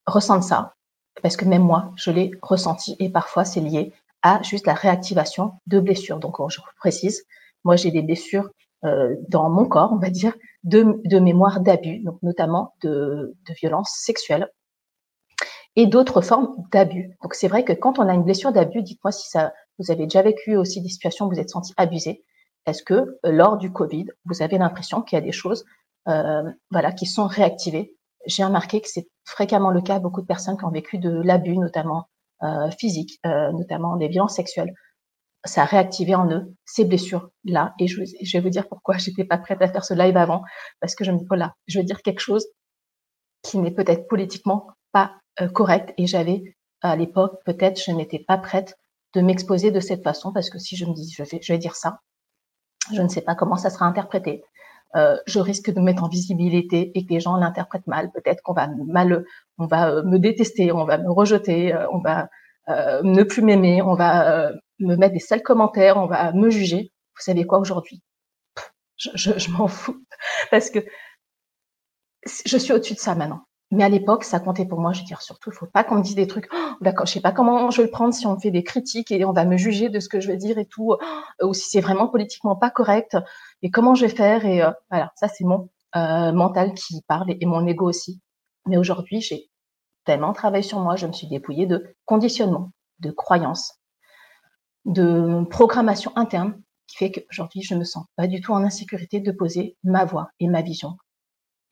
ressentent 0.07 0.43
ça, 0.43 0.75
parce 1.23 1.37
que 1.37 1.45
même 1.45 1.62
moi, 1.62 1.93
je 1.97 2.11
l'ai 2.11 2.33
ressenti, 2.43 2.97
et 2.99 3.09
parfois 3.09 3.45
c'est 3.45 3.61
lié 3.61 3.93
à 4.23 4.43
juste 4.43 4.67
la 4.67 4.75
réactivation 4.75 5.53
de 5.67 5.81
blessures. 5.81 6.19
Donc, 6.19 6.37
je 6.50 6.59
précise, 6.79 7.25
moi 7.65 7.77
j'ai 7.77 7.91
des 7.91 8.03
blessures 8.03 8.50
euh, 8.85 9.15
dans 9.29 9.49
mon 9.50 9.67
corps, 9.67 9.93
on 9.93 9.99
va 9.99 10.11
dire, 10.11 10.35
de, 10.65 11.00
de 11.05 11.19
mémoire 11.19 11.61
d'abus, 11.61 12.00
donc 12.00 12.19
notamment 12.23 12.75
de, 12.83 13.37
de 13.47 13.55
violence 13.55 13.91
sexuelle 13.91 14.49
et 15.77 15.87
d'autres 15.87 16.21
formes 16.21 16.57
d'abus. 16.73 17.17
Donc 17.23 17.35
c'est 17.35 17.49
vrai 17.49 17.65
que 17.65 17.73
quand 17.73 17.99
on 17.99 18.09
a 18.09 18.15
une 18.15 18.25
blessure 18.25 18.53
d'abus, 18.53 18.83
dites-moi 18.83 19.12
si 19.12 19.29
ça, 19.29 19.53
vous 19.79 19.91
avez 19.91 20.05
déjà 20.05 20.23
vécu 20.23 20.57
aussi 20.57 20.81
des 20.81 20.89
situations 20.89 21.27
où 21.27 21.31
vous 21.31 21.39
êtes 21.39 21.50
senti 21.50 21.73
abusé. 21.77 22.25
Est-ce 22.67 22.83
que 22.83 22.95
euh, 22.95 23.17
lors 23.25 23.57
du 23.57 23.73
Covid, 23.73 24.07
vous 24.27 24.43
avez 24.43 24.59
l'impression 24.59 25.03
qu'il 25.03 25.17
y 25.17 25.23
a 25.23 25.25
des 25.25 25.33
choses 25.33 25.65
euh, 25.65 25.80
voilà, 26.07 26.92
qui 26.92 27.07
sont 27.07 27.26
réactivées 27.26 27.97
J'ai 28.26 28.45
remarqué 28.45 28.80
que 28.80 28.88
c'est 28.88 29.09
fréquemment 29.25 29.71
le 29.71 29.80
cas. 29.80 29.99
Beaucoup 29.99 30.23
de 30.23 30.26
personnes 30.26 30.57
qui 30.57 30.64
ont 30.64 30.71
vécu 30.71 30.99
de 30.99 31.11
l'abus, 31.11 31.57
notamment 31.57 32.09
euh, 32.42 32.71
physique, 32.71 33.21
euh, 33.26 33.52
notamment 33.52 33.97
des 33.97 34.09
violences 34.09 34.37
sexuelles, 34.37 34.73
ça 35.45 35.62
a 35.62 35.64
réactivé 35.66 36.14
en 36.14 36.26
eux 36.30 36.54
ces 36.64 36.87
blessures-là. 36.87 37.75
Et 37.78 37.87
je, 37.87 38.00
vais 38.00 38.40
vous 38.40 38.49
dire 38.49 38.66
pourquoi 38.66 38.97
j'étais 38.99 39.25
pas 39.25 39.37
prête 39.37 39.61
à 39.61 39.69
faire 39.69 39.85
ce 39.85 39.92
live 39.92 40.16
avant, 40.16 40.42
parce 40.80 40.95
que 40.95 41.04
je 41.04 41.12
me 41.12 41.19
dis, 41.19 41.26
voilà, 41.28 41.54
je 41.66 41.78
vais 41.78 41.85
dire 41.85 42.00
quelque 42.00 42.21
chose 42.21 42.47
qui 43.42 43.59
n'est 43.59 43.71
peut-être 43.71 44.09
politiquement 44.09 44.69
pas 44.90 45.16
euh, 45.42 45.49
correct. 45.49 45.92
Et 45.99 46.07
j'avais, 46.07 46.57
à 46.80 46.97
l'époque, 46.97 47.42
peut-être, 47.45 47.78
je 47.78 47.90
n'étais 47.90 48.21
pas 48.21 48.38
prête 48.38 48.75
de 49.14 49.21
m'exposer 49.21 49.71
de 49.71 49.80
cette 49.80 50.02
façon, 50.02 50.33
parce 50.33 50.49
que 50.49 50.59
si 50.59 50.76
je 50.76 50.87
me 50.87 50.95
dis, 50.95 51.12
je 51.14 51.23
je 51.25 51.52
vais 51.52 51.59
dire 51.59 51.76
ça, 51.76 52.00
je 52.95 53.02
ne 53.02 53.09
sais 53.09 53.21
pas 53.21 53.35
comment 53.35 53.57
ça 53.57 53.69
sera 53.69 53.85
interprété. 53.85 54.42
Euh, 54.97 55.17
je 55.27 55.39
risque 55.39 55.71
de 55.71 55.81
mettre 55.81 56.03
en 56.03 56.09
visibilité 56.09 56.91
et 56.97 57.07
que 57.07 57.13
les 57.13 57.21
gens 57.21 57.37
l'interprètent 57.37 57.87
mal. 57.87 58.11
Peut-être 58.13 58.43
qu'on 58.43 58.55
va 58.55 58.69
mal, 58.87 59.25
on 59.59 59.67
va 59.67 59.91
euh, 59.91 60.03
me 60.03 60.19
détester, 60.19 60.73
on 60.73 60.85
va 60.85 60.99
me 60.99 61.11
rejeter, 61.11 61.73
euh, 61.75 61.87
on 61.93 61.99
va 61.99 62.29
ne 63.03 63.25
plus 63.25 63.43
m'aimer, 63.43 63.83
on 63.83 63.95
va 63.95 64.53
me 64.79 64.95
mettre 64.95 65.15
des 65.15 65.19
sales 65.19 65.43
commentaires, 65.43 65.97
on 65.97 66.07
va 66.07 66.33
me 66.33 66.51
juger. 66.51 66.93
Vous 67.17 67.23
savez 67.23 67.45
quoi 67.45 67.59
aujourd'hui? 67.59 68.01
Je, 68.97 69.11
je, 69.15 69.39
je 69.39 69.51
m'en 69.51 69.67
fous 69.67 70.05
parce 70.53 70.71
que 70.71 70.79
je 72.47 72.57
suis 72.57 72.73
au-dessus 72.73 72.95
de 72.95 73.01
ça 73.01 73.17
maintenant. 73.17 73.43
Mais 73.73 73.85
à 73.85 73.89
l'époque, 73.89 74.25
ça 74.25 74.41
comptait 74.41 74.65
pour 74.65 74.81
moi. 74.81 74.93
Je 74.93 75.00
veux 75.00 75.07
dire, 75.07 75.23
surtout, 75.23 75.50
il 75.50 75.57
faut 75.57 75.67
pas 75.67 75.85
qu'on 75.85 75.97
me 75.97 76.03
dise 76.03 76.17
des 76.17 76.27
trucs. 76.27 76.49
Oh, 76.53 76.73
d'accord, 76.81 77.07
je 77.07 77.12
sais 77.12 77.21
pas 77.21 77.31
comment 77.31 77.71
je 77.71 77.79
vais 77.79 77.87
le 77.87 77.91
prendre 77.91 78.12
si 78.12 78.27
on 78.27 78.39
fait 78.39 78.50
des 78.50 78.65
critiques 78.65 79.12
et 79.12 79.25
on 79.25 79.33
va 79.33 79.45
me 79.45 79.57
juger 79.57 79.89
de 79.89 80.00
ce 80.00 80.09
que 80.09 80.21
je 80.21 80.27
vais 80.27 80.37
dire 80.37 80.59
et 80.59 80.67
tout, 80.67 80.93
euh, 80.93 81.47
ou 81.47 81.55
si 81.55 81.71
c'est 81.71 81.81
vraiment 81.81 82.09
politiquement 82.09 82.57
pas 82.57 82.71
correct. 82.71 83.17
Et 83.62 83.71
comment 83.71 83.95
je 83.95 84.07
vais 84.07 84.15
faire 84.15 84.45
Et 84.45 84.62
euh, 84.62 84.73
voilà, 84.91 85.12
ça 85.15 85.29
c'est 85.29 85.45
mon 85.45 85.69
euh, 85.97 86.33
mental 86.33 86.75
qui 86.75 87.03
parle 87.07 87.31
et, 87.31 87.47
mon 87.47 87.65
ego 87.67 87.89
aussi. 87.89 88.21
Mais 88.67 88.77
aujourd'hui, 88.77 89.21
j'ai 89.21 89.50
tellement 90.05 90.33
travaillé 90.33 90.65
sur 90.65 90.81
moi, 90.81 90.97
je 90.97 91.07
me 91.07 91.12
suis 91.12 91.29
dépouillée 91.29 91.67
de 91.67 91.95
conditionnement, 92.07 92.73
de 92.99 93.12
croyances, 93.12 93.79
de 94.85 95.45
programmation 95.49 96.12
interne 96.17 96.61
qui 96.89 96.97
fait 96.97 97.12
qu'aujourd'hui, 97.12 97.62
je 97.62 97.75
ne 97.75 97.81
me 97.81 97.85
sens 97.85 98.05
pas 98.17 98.27
du 98.27 98.41
tout 98.41 98.53
en 98.53 98.65
insécurité 98.65 99.21
de 99.21 99.31
poser 99.31 99.77
ma 99.85 100.05
voix 100.05 100.31
et 100.41 100.49
ma 100.49 100.62
vision 100.62 100.97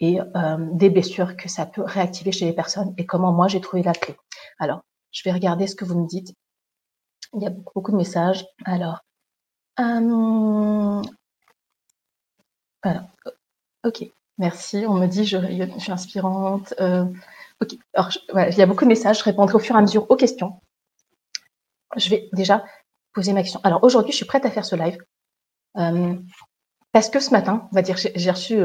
et 0.01 0.21
euh, 0.21 0.57
des 0.73 0.91
blessures 0.91 1.37
que 1.37 1.49
ça 1.49 1.67
peut 1.67 1.83
réactiver 1.83 2.33
chez 2.33 2.45
les 2.45 2.53
personnes 2.53 2.95
et 2.99 3.07
comment 3.07 3.33
moi 3.33 3.49
j'ai 3.49 3.61
trouvé 3.61 3.83
la 3.83 3.93
clé. 3.93 4.17
Alors, 4.59 4.83
je 5.11 5.23
vais 5.25 5.33
regarder 5.33 5.67
ce 5.67 5.75
que 5.75 5.85
vous 5.85 6.01
me 6.01 6.07
dites. 6.07 6.35
Il 7.35 7.43
y 7.43 7.47
a 7.47 7.51
beaucoup, 7.51 7.91
de 7.93 7.97
messages. 7.97 8.47
Alors, 8.65 9.01
euh. 9.81 11.03
Ok, 13.85 14.05
merci. 14.39 14.85
On 14.87 14.95
me 14.95 15.07
dit 15.07 15.25
je, 15.25 15.39
je 15.39 15.79
suis 15.79 15.93
inspirante. 15.93 16.75
Euh, 16.81 17.05
ok, 17.61 17.77
alors 17.95 18.11
voilà, 18.33 18.51
il 18.51 18.59
y 18.59 18.63
a 18.63 18.67
beaucoup 18.67 18.85
de 18.85 18.89
messages. 18.89 19.19
Je 19.19 19.25
répondrai 19.25 19.55
au 19.55 19.59
fur 19.59 19.75
et 19.75 19.79
à 19.79 19.83
mesure 19.83 20.11
aux 20.11 20.17
questions. 20.17 20.61
Je 21.97 22.09
vais 22.11 22.29
déjà 22.33 22.65
poser 23.13 23.33
ma 23.33 23.43
question. 23.43 23.61
Alors 23.65 23.83
aujourd'hui, 23.83 24.13
je 24.13 24.17
suis 24.17 24.27
prête 24.27 24.47
à 24.47 24.51
faire 24.51 24.65
ce 24.65 24.77
live 24.77 24.99
parce 26.93 27.11
que 27.11 27.21
ce 27.21 27.31
matin, 27.31 27.69
on 27.71 27.75
va 27.75 27.83
dire, 27.83 27.97
j'ai 27.97 28.31
reçu 28.31 28.61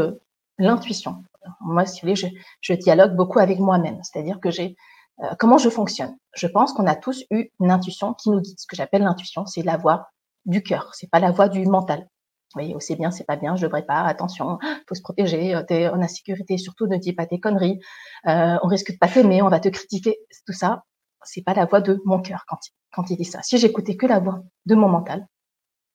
l'intuition. 0.58 1.24
Moi, 1.62 1.86
si 1.86 2.02
vous 2.02 2.14
voulez, 2.14 2.32
je, 2.62 2.74
dialogue 2.74 3.16
beaucoup 3.16 3.40
avec 3.40 3.60
moi-même, 3.60 4.00
c'est-à-dire 4.04 4.40
que 4.40 4.52
j'ai 4.52 4.76
euh, 5.22 5.28
comment 5.38 5.58
je 5.58 5.70
fonctionne? 5.70 6.16
Je 6.36 6.48
pense 6.48 6.74
qu'on 6.74 6.88
a 6.88 6.96
tous 6.96 7.24
eu 7.30 7.50
une 7.60 7.72
intuition 7.72 8.14
qui 8.14 8.32
nous 8.32 8.42
guide. 8.42 8.60
Ce 8.60 8.66
que 8.66 8.76
j'appelle 8.76 9.04
l'intuition, 9.04 9.46
c'est 9.46 9.62
la 9.62 9.78
voix 9.78 10.08
du 10.46 10.64
cœur, 10.64 10.90
c'est 10.94 11.10
pas 11.10 11.20
la 11.20 11.32
voix 11.32 11.50
du 11.50 11.66
mental. 11.66 12.00
Vous 12.00 12.62
voyez, 12.62 12.74
oh, 12.76 12.80
c'est 12.80 12.96
bien, 12.96 13.10
c'est 13.10 13.24
pas 13.24 13.36
bien, 13.36 13.56
je 13.56 13.66
devrais 13.66 13.86
pas, 13.86 14.02
attention, 14.02 14.60
faut 14.88 14.94
se 14.94 15.02
protéger, 15.02 15.60
t'es 15.68 15.88
en 15.88 16.02
insécurité, 16.02 16.58
surtout 16.60 16.86
ne 16.86 16.98
dis 16.98 17.14
pas 17.14 17.26
tes 17.26 17.40
conneries, 17.40 17.80
euh, 18.28 18.58
on 18.62 18.68
risque 18.68 18.92
de 18.92 18.98
pas 18.98 19.08
t'aimer, 19.08 19.42
on 19.42 19.50
va 19.50 19.60
te 19.60 19.70
critiquer, 19.70 20.20
tout 20.46 20.54
ça, 20.54 20.84
c'est 21.24 21.42
pas 21.42 21.56
la 21.56 21.66
voix 21.66 21.82
de 21.82 22.00
mon 22.06 22.22
cœur 22.22 22.46
quand, 22.48 22.60
quand 22.92 23.10
il 23.10 23.18
dit 23.18 23.26
ça. 23.26 23.42
Si 23.42 23.58
j'écoutais 23.58 23.98
que 23.98 24.06
la 24.06 24.20
voix 24.20 24.44
de 24.68 24.76
mon 24.76 24.88
mental 24.88 25.26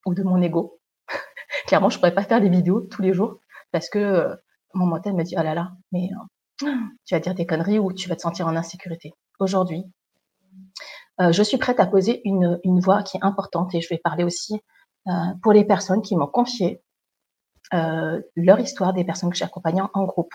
ou 0.05 0.15
de 0.15 0.23
mon 0.25 0.43
ego, 0.43 0.81
clairement, 1.67 1.91
je 1.91 1.99
pourrais 1.99 2.15
pas 2.15 2.25
faire 2.25 2.41
des 2.41 2.49
vidéos 2.49 2.81
tous 2.81 3.03
les 3.03 3.13
jours 3.13 3.39
parce 3.71 3.89
que 3.89 3.99
euh, 3.99 4.35
mon 4.75 4.87
mental 4.87 5.15
me 5.15 5.23
dit, 5.23 5.35
oh 5.39 5.43
là 5.43 5.55
là, 5.55 5.73
mais 5.93 6.11
euh, 6.63 6.67
tu 7.05 7.15
vas 7.15 7.21
dire 7.21 7.35
des 7.35 7.47
conneries 7.47 7.79
ou 7.79 7.93
tu 7.93 8.09
vas 8.09 8.17
te 8.17 8.23
sentir 8.23 8.47
en 8.47 8.57
insécurité. 8.57 9.13
Aujourd'hui, 9.39 9.85
euh, 11.21 11.33
je 11.33 11.43
suis 11.43 11.57
prête 11.57 11.81
à 11.81 11.87
poser 11.87 12.21
une, 12.25 12.61
une 12.65 12.81
voix 12.81 13.03
qui 13.03 13.17
est 13.17 13.25
importante 13.25 13.75
et 13.75 13.81
je 13.81 13.89
vais 13.89 13.99
parler 13.99 14.25
aussi 14.25 14.61
euh, 15.09 15.13
pour 15.43 15.53
les 15.53 15.65
personnes 15.65 16.03
qui 16.03 16.17
m'ont 16.17 16.27
confié 16.27 16.83
leur 17.71 18.59
histoire, 18.61 18.95
des 18.95 19.05
personnes 19.05 19.29
que 19.29 19.37
j'accompagne 19.37 19.83
en, 19.93 20.05
groupe, 20.05 20.33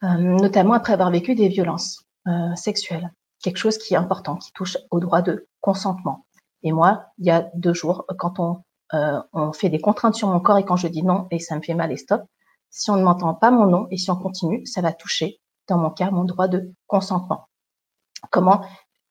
notamment 0.00 0.72
après 0.72 0.94
avoir 0.94 1.10
vécu 1.10 1.34
des 1.34 1.48
violences 1.48 2.06
sexuelles, 2.54 3.12
quelque 3.42 3.58
chose 3.58 3.76
qui 3.76 3.92
est 3.92 3.98
important, 3.98 4.36
qui 4.36 4.50
touche 4.54 4.78
au 4.90 4.98
droit 4.98 5.20
de 5.20 5.46
consentement. 5.60 6.24
Et 6.62 6.72
moi, 6.72 7.04
il 7.18 7.26
y 7.26 7.30
a 7.30 7.50
deux 7.52 7.74
jours, 7.74 8.06
quand 8.18 8.40
on, 8.40 8.64
on 9.34 9.52
fait 9.52 9.68
des 9.68 9.78
contraintes 9.78 10.14
sur 10.14 10.28
mon 10.28 10.40
corps 10.40 10.56
et 10.56 10.64
quand 10.64 10.76
je 10.76 10.88
dis 10.88 11.02
non 11.02 11.26
et 11.30 11.38
ça 11.38 11.54
me 11.54 11.60
fait 11.60 11.74
mal 11.74 11.92
et 11.92 11.98
stop, 11.98 12.22
si 12.72 12.90
on 12.90 12.96
ne 12.96 13.04
m'entend 13.04 13.34
pas 13.34 13.52
mon 13.52 13.66
nom 13.66 13.86
et 13.90 13.98
si 13.98 14.10
on 14.10 14.16
continue, 14.16 14.66
ça 14.66 14.80
va 14.80 14.92
toucher, 14.92 15.40
dans 15.68 15.78
mon 15.78 15.90
cas, 15.90 16.10
mon 16.10 16.24
droit 16.24 16.48
de 16.48 16.72
consentement. 16.86 17.48
Comment 18.30 18.62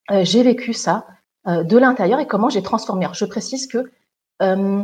euh, 0.10 0.26
j'ai 0.26 0.44
vécu 0.44 0.74
ça 0.74 1.06
euh, 1.48 1.64
de 1.64 1.78
l'intérieur 1.78 2.20
et 2.20 2.28
comment 2.28 2.50
j'ai 2.50 2.64
transformé. 2.64 3.08
je 3.14 3.26
précise 3.26 3.68
que 3.68 3.92
euh, 4.42 4.84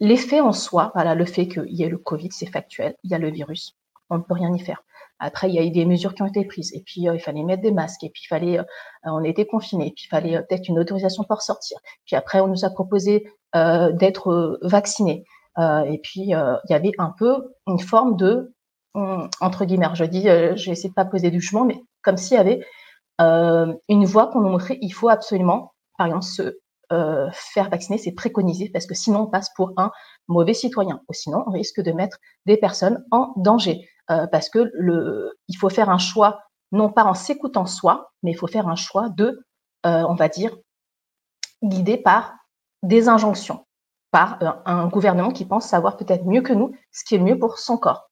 l'effet 0.00 0.40
en 0.40 0.52
soi, 0.52 0.90
voilà, 0.94 1.14
le 1.14 1.24
fait 1.24 1.46
qu'il 1.46 1.70
y 1.70 1.84
ait 1.84 1.88
le 1.88 1.98
Covid, 1.98 2.30
c'est 2.32 2.46
factuel, 2.46 2.96
il 3.04 3.10
y 3.12 3.14
a 3.14 3.18
le 3.18 3.30
virus, 3.30 3.76
on 4.10 4.18
ne 4.18 4.22
peut 4.22 4.34
rien 4.34 4.52
y 4.52 4.58
faire. 4.58 4.82
Après, 5.18 5.48
il 5.48 5.54
y 5.54 5.58
a 5.58 5.62
eu 5.62 5.70
des 5.70 5.86
mesures 5.86 6.14
qui 6.14 6.22
ont 6.22 6.26
été 6.26 6.44
prises, 6.44 6.74
et 6.74 6.82
puis 6.82 7.02
il 7.02 7.20
fallait 7.20 7.44
mettre 7.44 7.62
des 7.62 7.70
masques, 7.70 8.04
et 8.04 8.10
puis 8.10 8.22
il 8.24 8.28
fallait, 8.28 8.58
on 9.04 9.24
était 9.24 9.46
confinés, 9.46 9.92
puis 9.96 10.04
il 10.04 10.08
fallait 10.08 10.42
peut-être 10.42 10.68
une 10.68 10.78
autorisation 10.78 11.24
pour 11.24 11.40
sortir. 11.40 11.78
Puis 12.04 12.16
après, 12.16 12.40
on 12.40 12.48
nous 12.48 12.66
a 12.66 12.70
proposé 12.70 13.26
d'être 13.54 14.58
vaccinés. 14.60 15.24
Et 15.58 16.00
puis 16.02 16.20
il 16.20 16.58
y 16.68 16.74
avait 16.74 16.92
un 16.98 17.12
peu 17.18 17.54
une 17.66 17.78
forme 17.78 18.16
de 18.16 18.52
entre 18.94 19.66
guillemets, 19.66 19.88
je 19.94 20.04
dis, 20.04 20.22
je 20.22 20.70
vais 20.70 20.88
de 20.88 20.94
pas 20.94 21.04
poser 21.04 21.30
du 21.30 21.40
jugement, 21.40 21.64
mais 21.64 21.78
comme 22.02 22.16
s'il 22.16 22.36
y 22.36 22.40
avait 22.40 22.64
euh, 23.20 23.74
une 23.88 24.04
voie 24.04 24.28
qu'on 24.28 24.40
nous 24.40 24.50
montrait, 24.50 24.78
il 24.80 24.90
faut 24.90 25.08
absolument, 25.08 25.74
par 25.98 26.06
exemple, 26.06 26.24
se 26.24 26.58
euh, 26.92 27.28
faire 27.32 27.68
vacciner, 27.68 27.98
c'est 27.98 28.12
préconisé 28.12 28.70
parce 28.72 28.86
que 28.86 28.94
sinon 28.94 29.22
on 29.22 29.26
passe 29.26 29.50
pour 29.56 29.72
un 29.76 29.90
mauvais 30.28 30.54
citoyen. 30.54 31.00
Ou 31.08 31.12
sinon, 31.12 31.42
on 31.46 31.50
risque 31.50 31.80
de 31.80 31.92
mettre 31.92 32.18
des 32.46 32.56
personnes 32.56 33.04
en 33.10 33.32
danger. 33.36 33.88
Euh, 34.10 34.28
parce 34.28 34.48
que 34.48 34.70
le, 34.72 35.36
il 35.48 35.56
faut 35.56 35.68
faire 35.68 35.90
un 35.90 35.98
choix 35.98 36.42
non 36.70 36.92
pas 36.92 37.04
en 37.04 37.14
s'écoutant 37.14 37.66
soi, 37.66 38.12
mais 38.22 38.30
il 38.32 38.36
faut 38.36 38.46
faire 38.46 38.68
un 38.68 38.76
choix 38.76 39.08
de, 39.08 39.40
euh, 39.84 40.04
on 40.08 40.14
va 40.14 40.28
dire, 40.28 40.56
guidé 41.62 41.96
par 41.96 42.36
des 42.84 43.08
injonctions, 43.08 43.65
par 44.10 44.42
euh, 44.42 44.50
un 44.64 44.88
gouvernement 44.88 45.30
qui 45.30 45.44
pense 45.44 45.66
savoir 45.66 45.96
peut-être 45.96 46.24
mieux 46.24 46.42
que 46.42 46.52
nous 46.52 46.74
ce 46.92 47.04
qui 47.04 47.14
est 47.14 47.20
mieux 47.20 47.38
pour 47.38 47.58
son 47.58 47.76
corps. 47.76 48.10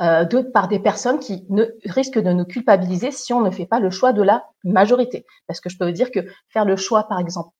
Euh, 0.00 0.24
de, 0.24 0.40
par 0.40 0.68
des 0.68 0.78
personnes 0.78 1.18
qui 1.18 1.46
ne, 1.50 1.64
risquent 1.84 2.18
de 2.18 2.32
nous 2.32 2.44
culpabiliser 2.44 3.10
si 3.10 3.32
on 3.32 3.42
ne 3.42 3.50
fait 3.50 3.66
pas 3.66 3.78
le 3.78 3.90
choix 3.90 4.12
de 4.12 4.22
la 4.22 4.44
majorité. 4.64 5.26
Parce 5.46 5.60
que 5.60 5.68
je 5.68 5.76
peux 5.78 5.84
vous 5.84 5.92
dire 5.92 6.10
que 6.10 6.20
faire 6.48 6.64
le 6.64 6.76
choix, 6.76 7.04
par 7.04 7.20
exemple, 7.20 7.50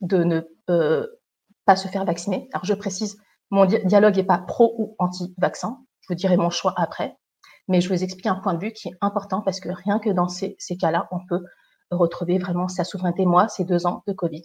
de 0.00 0.24
ne 0.24 0.40
euh, 0.70 1.06
pas 1.64 1.76
se 1.76 1.88
faire 1.88 2.04
vacciner, 2.04 2.48
alors 2.52 2.64
je 2.64 2.74
précise, 2.74 3.18
mon 3.50 3.66
dialogue 3.66 4.16
n'est 4.16 4.24
pas 4.24 4.38
pro 4.38 4.74
ou 4.78 4.96
anti-vaccin, 4.98 5.78
je 6.00 6.08
vous 6.08 6.14
dirai 6.14 6.36
mon 6.36 6.50
choix 6.50 6.72
après, 6.76 7.16
mais 7.68 7.80
je 7.80 7.88
vous 7.88 8.02
explique 8.02 8.26
un 8.26 8.36
point 8.36 8.54
de 8.54 8.60
vue 8.60 8.72
qui 8.72 8.88
est 8.88 8.96
important 9.00 9.42
parce 9.42 9.60
que 9.60 9.68
rien 9.68 10.00
que 10.00 10.10
dans 10.10 10.28
ces, 10.28 10.56
ces 10.58 10.76
cas-là, 10.76 11.06
on 11.12 11.18
peut 11.28 11.44
retrouver 11.90 12.38
vraiment 12.38 12.66
sa 12.66 12.82
souveraineté. 12.82 13.26
Moi, 13.26 13.48
ces 13.48 13.64
deux 13.64 13.86
ans 13.86 14.02
de 14.08 14.12
Covid 14.12 14.42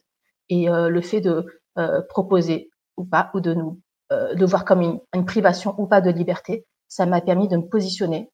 et 0.50 0.70
euh, 0.70 0.90
le 0.90 1.02
fait 1.02 1.22
de 1.22 1.46
euh, 1.78 2.02
proposer 2.10 2.70
ou 2.96 3.06
pas, 3.06 3.30
ou 3.34 3.40
de 3.40 3.54
nous 3.54 3.80
euh, 4.12 4.34
de 4.36 4.46
voir 4.46 4.66
comme 4.66 4.82
une, 5.14 5.26
privation 5.26 5.76
ou 5.78 5.88
pas 5.88 6.02
de 6.02 6.10
liberté, 6.10 6.66
ça 6.88 7.06
m'a 7.06 7.22
permis 7.22 7.48
de 7.48 7.58
me 7.58 7.68
positionner 7.68 8.32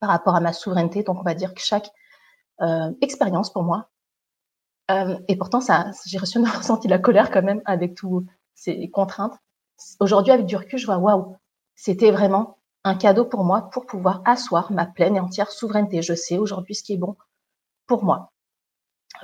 par 0.00 0.10
rapport 0.10 0.34
à 0.34 0.40
ma 0.40 0.52
souveraineté. 0.52 1.02
Donc, 1.02 1.18
on 1.18 1.22
va 1.22 1.34
dire 1.34 1.54
que 1.54 1.60
chaque 1.60 1.90
expérience 3.00 3.50
pour 3.50 3.62
moi, 3.62 3.88
et 5.28 5.36
pourtant, 5.36 5.60
j'ai 6.06 6.18
ressenti 6.18 6.88
la 6.88 6.98
colère 6.98 7.30
quand 7.30 7.42
même 7.42 7.62
avec 7.64 7.94
toutes 7.94 8.26
ces 8.54 8.90
contraintes. 8.90 9.38
Aujourd'hui, 9.98 10.32
avec 10.32 10.46
du 10.46 10.56
recul, 10.56 10.78
je 10.78 10.84
vois, 10.84 10.98
waouh, 10.98 11.36
c'était 11.74 12.10
vraiment 12.10 12.58
un 12.84 12.94
cadeau 12.94 13.24
pour 13.24 13.44
moi 13.44 13.70
pour 13.72 13.86
pouvoir 13.86 14.20
asseoir 14.26 14.72
ma 14.72 14.84
pleine 14.84 15.16
et 15.16 15.20
entière 15.20 15.50
souveraineté. 15.50 16.02
Je 16.02 16.14
sais 16.14 16.38
aujourd'hui 16.38 16.74
ce 16.74 16.82
qui 16.82 16.94
est 16.94 16.98
bon 16.98 17.16
pour 17.86 18.04
moi. 18.04 18.30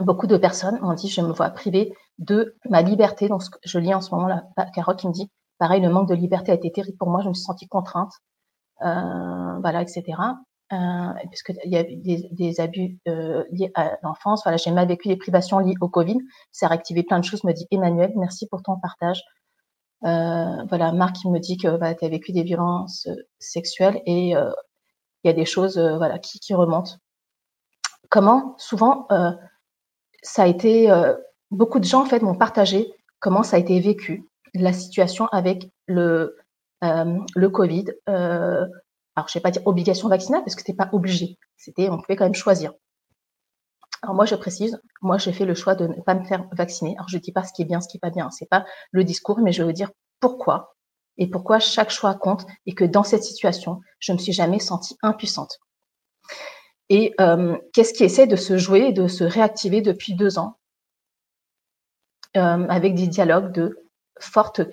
Beaucoup 0.00 0.26
de 0.26 0.36
personnes 0.36 0.78
m'ont 0.80 0.94
dit, 0.94 1.08
je 1.08 1.20
me 1.20 1.32
vois 1.32 1.50
privée 1.50 1.94
de 2.18 2.56
ma 2.68 2.82
liberté. 2.82 3.28
Donc, 3.28 3.42
je 3.64 3.78
lis 3.78 3.94
en 3.94 4.00
ce 4.00 4.14
moment 4.14 4.28
la 4.28 4.66
Carole 4.74 4.96
qui 4.96 5.08
me 5.08 5.12
dit, 5.12 5.30
Pareil, 5.58 5.80
le 5.80 5.88
manque 5.88 6.08
de 6.08 6.14
liberté 6.14 6.52
a 6.52 6.54
été 6.54 6.70
terrible 6.70 6.98
pour 6.98 7.08
moi. 7.08 7.22
Je 7.22 7.28
me 7.28 7.34
suis 7.34 7.44
sentie 7.44 7.66
contrainte, 7.66 8.12
euh, 8.82 9.58
voilà, 9.60 9.82
etc. 9.82 10.04
Euh, 10.72 10.76
parce 11.14 11.42
y 11.64 11.76
a 11.76 11.82
des, 11.82 12.28
des 12.30 12.60
abus 12.60 12.98
euh, 13.08 13.44
liés 13.50 13.70
à 13.74 13.96
l'enfance. 14.02 14.42
Voilà, 14.44 14.58
j'ai 14.58 14.70
mal 14.70 14.86
vécu 14.86 15.08
des 15.08 15.16
privations 15.16 15.58
liées 15.60 15.76
au 15.80 15.88
Covid. 15.88 16.18
Ça 16.52 16.66
a 16.66 16.68
réactivé 16.70 17.04
plein 17.04 17.20
de 17.20 17.24
choses, 17.24 17.44
me 17.44 17.52
dit 17.52 17.66
Emmanuel. 17.70 18.12
Merci 18.16 18.46
pour 18.48 18.62
ton 18.62 18.78
partage. 18.78 19.22
Euh, 20.04 20.64
voilà, 20.68 20.92
Marc 20.92 21.24
il 21.24 21.30
me 21.30 21.38
dit 21.38 21.56
que 21.56 21.76
bah, 21.78 21.94
tu 21.94 22.04
as 22.04 22.08
vécu 22.08 22.32
des 22.32 22.42
violences 22.42 23.06
euh, 23.06 23.14
sexuelles 23.38 24.02
et 24.04 24.36
euh, 24.36 24.52
il 25.24 25.28
y 25.28 25.30
a 25.30 25.32
des 25.32 25.46
choses 25.46 25.78
voilà 25.78 26.18
qui, 26.18 26.38
qui, 26.38 26.54
remontent. 26.54 26.92
Comment 28.10 28.54
souvent 28.58 29.08
ça 30.22 30.44
a 30.44 30.46
été 30.46 30.90
beaucoup 31.50 31.78
de 31.78 31.84
gens 31.84 32.02
en 32.02 32.06
fait 32.06 32.22
m'ont 32.22 32.34
partagé 32.34 32.92
comment 33.18 33.42
ça 33.42 33.56
a 33.56 33.58
été 33.58 33.80
vécu 33.80 34.28
la 34.54 34.72
situation 34.72 35.26
avec 35.32 35.70
le, 35.86 36.36
euh, 36.84 37.18
le 37.34 37.48
Covid. 37.48 37.86
Euh, 38.08 38.66
alors, 39.14 39.28
je 39.28 39.34
vais 39.34 39.42
pas 39.42 39.50
dire 39.50 39.62
obligation 39.66 40.08
vaccinale 40.08 40.42
parce 40.42 40.54
que 40.54 40.60
c'était 40.60 40.76
pas 40.76 40.90
obligé. 40.92 41.38
C'était, 41.56 41.88
on 41.88 41.98
pouvait 41.98 42.16
quand 42.16 42.24
même 42.24 42.34
choisir. 42.34 42.72
Alors 44.02 44.14
moi, 44.14 44.26
je 44.26 44.34
précise, 44.34 44.78
moi, 45.00 45.16
j'ai 45.18 45.32
fait 45.32 45.46
le 45.46 45.54
choix 45.54 45.74
de 45.74 45.86
ne 45.86 46.00
pas 46.02 46.14
me 46.14 46.24
faire 46.24 46.44
vacciner. 46.52 46.94
Alors, 46.96 47.08
je 47.08 47.18
dis 47.18 47.32
pas 47.32 47.44
ce 47.44 47.52
qui 47.52 47.62
est 47.62 47.64
bien, 47.66 47.80
ce 47.80 47.88
qui 47.88 47.96
est 47.96 48.00
pas 48.00 48.10
bien. 48.10 48.30
C'est 48.30 48.48
pas 48.48 48.66
le 48.92 49.04
discours, 49.04 49.40
mais 49.40 49.52
je 49.52 49.62
veux 49.62 49.72
dire 49.72 49.90
pourquoi 50.20 50.76
et 51.18 51.28
pourquoi 51.28 51.58
chaque 51.60 51.90
choix 51.90 52.14
compte 52.14 52.46
et 52.66 52.74
que 52.74 52.84
dans 52.84 53.02
cette 53.02 53.24
situation, 53.24 53.80
je 54.00 54.12
me 54.12 54.18
suis 54.18 54.32
jamais 54.32 54.58
sentie 54.58 54.96
impuissante. 55.02 55.58
Et 56.88 57.14
euh, 57.20 57.56
qu'est-ce 57.72 57.92
qui 57.92 58.04
essaie 58.04 58.26
de 58.26 58.36
se 58.36 58.58
jouer, 58.58 58.92
de 58.92 59.08
se 59.08 59.24
réactiver 59.24 59.80
depuis 59.80 60.14
deux 60.14 60.38
ans? 60.38 60.56
Euh, 62.36 62.66
avec 62.68 62.94
des 62.94 63.06
dialogues 63.06 63.50
de 63.52 63.78
forte 64.20 64.68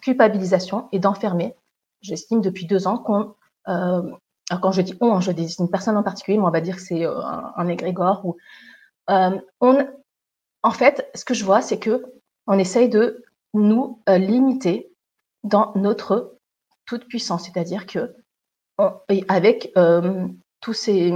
culpabilisation 0.00 0.88
et 0.92 0.98
d'enfermer. 0.98 1.54
J'estime 2.00 2.40
depuis 2.40 2.64
deux 2.64 2.86
ans 2.86 2.96
qu'on, 2.96 3.34
euh, 3.68 4.10
quand 4.62 4.72
je 4.72 4.80
dis 4.80 4.96
on, 5.02 5.20
je 5.20 5.30
dis 5.30 5.54
une 5.58 5.68
personne 5.68 5.98
en 5.98 6.02
particulier, 6.02 6.38
mais 6.38 6.44
on 6.44 6.50
va 6.50 6.62
dire 6.62 6.76
que 6.76 6.82
c'est 6.82 7.04
euh, 7.04 7.20
un, 7.20 7.52
un, 7.56 7.68
égrégore. 7.68 8.24
Ou, 8.24 8.36
on, 9.08 9.86
en 10.62 10.70
fait, 10.70 11.10
ce 11.14 11.26
que 11.26 11.34
je 11.34 11.44
vois, 11.44 11.60
c'est 11.60 11.78
que 11.78 12.02
on 12.46 12.58
essaye 12.58 12.88
de 12.88 13.22
nous 13.52 14.00
limiter 14.08 14.90
dans 15.44 15.72
notre 15.74 16.38
toute 16.86 17.08
puissance, 17.08 17.44
c'est-à-dire 17.44 17.84
que 17.86 18.16
avec 19.28 19.74
tous 20.60 20.72
ces 20.72 21.12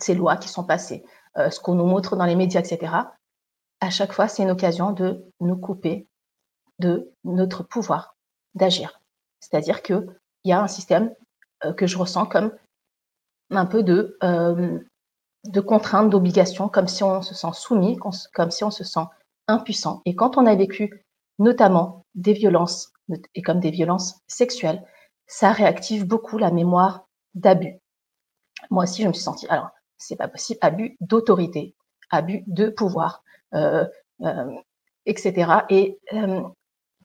ces 0.00 0.14
lois 0.14 0.36
qui 0.36 0.48
sont 0.48 0.64
passées, 0.64 1.04
euh, 1.36 1.50
ce 1.50 1.60
qu'on 1.60 1.74
nous 1.74 1.86
montre 1.86 2.16
dans 2.16 2.24
les 2.24 2.36
médias, 2.36 2.60
etc., 2.60 2.92
à 3.80 3.90
chaque 3.90 4.12
fois, 4.12 4.28
c'est 4.28 4.42
une 4.42 4.50
occasion 4.50 4.92
de 4.92 5.24
nous 5.40 5.56
couper 5.56 6.08
de 6.78 7.12
notre 7.24 7.62
pouvoir 7.62 8.16
d'agir. 8.54 9.00
C'est-à-dire 9.40 9.82
qu'il 9.82 10.06
y 10.44 10.52
a 10.52 10.60
un 10.60 10.68
système 10.68 11.14
euh, 11.64 11.72
que 11.72 11.86
je 11.86 11.96
ressens 11.96 12.26
comme 12.26 12.52
un 13.50 13.66
peu 13.66 13.82
de, 13.82 14.18
euh, 14.22 14.78
de 15.44 15.60
contrainte, 15.60 16.10
d'obligation, 16.10 16.68
comme 16.68 16.88
si 16.88 17.02
on 17.02 17.22
se 17.22 17.34
sent 17.34 17.52
soumis, 17.54 17.98
comme 18.34 18.50
si 18.50 18.64
on 18.64 18.70
se 18.70 18.84
sent 18.84 19.06
impuissant. 19.46 20.02
Et 20.04 20.14
quand 20.14 20.36
on 20.36 20.46
a 20.46 20.54
vécu 20.54 21.04
notamment 21.38 22.04
des 22.14 22.32
violences, 22.32 22.92
et 23.34 23.42
comme 23.42 23.60
des 23.60 23.70
violences 23.70 24.20
sexuelles, 24.26 24.84
ça 25.26 25.52
réactive 25.52 26.06
beaucoup 26.06 26.36
la 26.36 26.50
mémoire 26.50 27.06
d'abus. 27.34 27.78
Moi 28.70 28.84
aussi, 28.84 29.02
je 29.02 29.08
me 29.08 29.12
suis 29.12 29.22
sentie, 29.22 29.46
alors, 29.48 29.70
c'est 29.98 30.16
pas 30.16 30.28
possible, 30.28 30.58
abus 30.62 30.96
d'autorité, 31.00 31.74
abus 32.10 32.44
de 32.46 32.68
pouvoir, 32.68 33.22
euh, 33.54 33.84
euh, 34.22 34.50
etc. 35.06 35.52
Et 35.70 35.98
euh, 36.12 36.42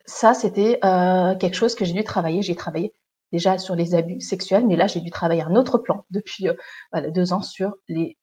ça, 0.06 0.34
c'était 0.34 0.79
euh, 0.86 1.36
quelque 1.36 1.56
chose 1.56 1.75
que 1.75 1.86
j'ai 1.86 1.93
dû 1.93 2.03
travailler. 2.03 2.41
J'ai 2.41 2.56
travaillé 2.56 2.93
déjà 3.32 3.58
sur 3.58 3.75
les 3.75 3.95
abus 3.95 4.21
sexuels, 4.21 4.65
mais 4.67 4.75
là, 4.75 4.88
j'ai 4.88 5.01
dû 5.01 5.10
travailler 5.10 5.41
un 5.41 5.56
autre 5.56 5.77
plan 5.77 6.06
depuis 6.12 6.47
voilà, 6.91 7.10
deux 7.10 7.34
ans 7.34 7.41
sur 7.41 7.73
les, 7.88 8.17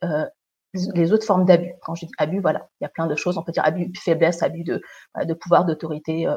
les 0.72 1.12
autres 1.12 1.26
formes 1.26 1.44
d'abus. 1.44 1.72
Quand 1.82 1.94
je 1.94 2.06
dis 2.06 2.12
abus, 2.18 2.40
voilà, 2.40 2.68
il 2.80 2.84
y 2.84 2.86
a 2.86 2.90
plein 2.90 3.06
de 3.06 3.16
choses. 3.16 3.36
On 3.36 3.42
peut 3.42 3.52
dire 3.52 3.64
abus 3.64 3.88
de 3.88 3.98
faiblesse, 3.98 4.42
abus 4.42 4.62
de, 4.62 4.80
de 5.24 5.34
pouvoir, 5.34 5.64
d'autorité, 5.64 6.28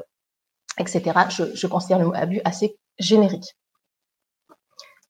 etc. 0.80 1.02
Je, 1.30 1.56
je, 1.56 1.68
considère 1.68 2.00
le 2.00 2.06
mot 2.08 2.14
abus 2.16 2.42
assez 2.46 2.78
générique. 2.98 3.56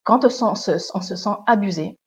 Quand 0.03 0.25
on 0.25 0.55
se, 0.55 0.71
on 0.93 1.01
se 1.01 1.15
sent 1.15 1.35
abusé, 1.47 1.97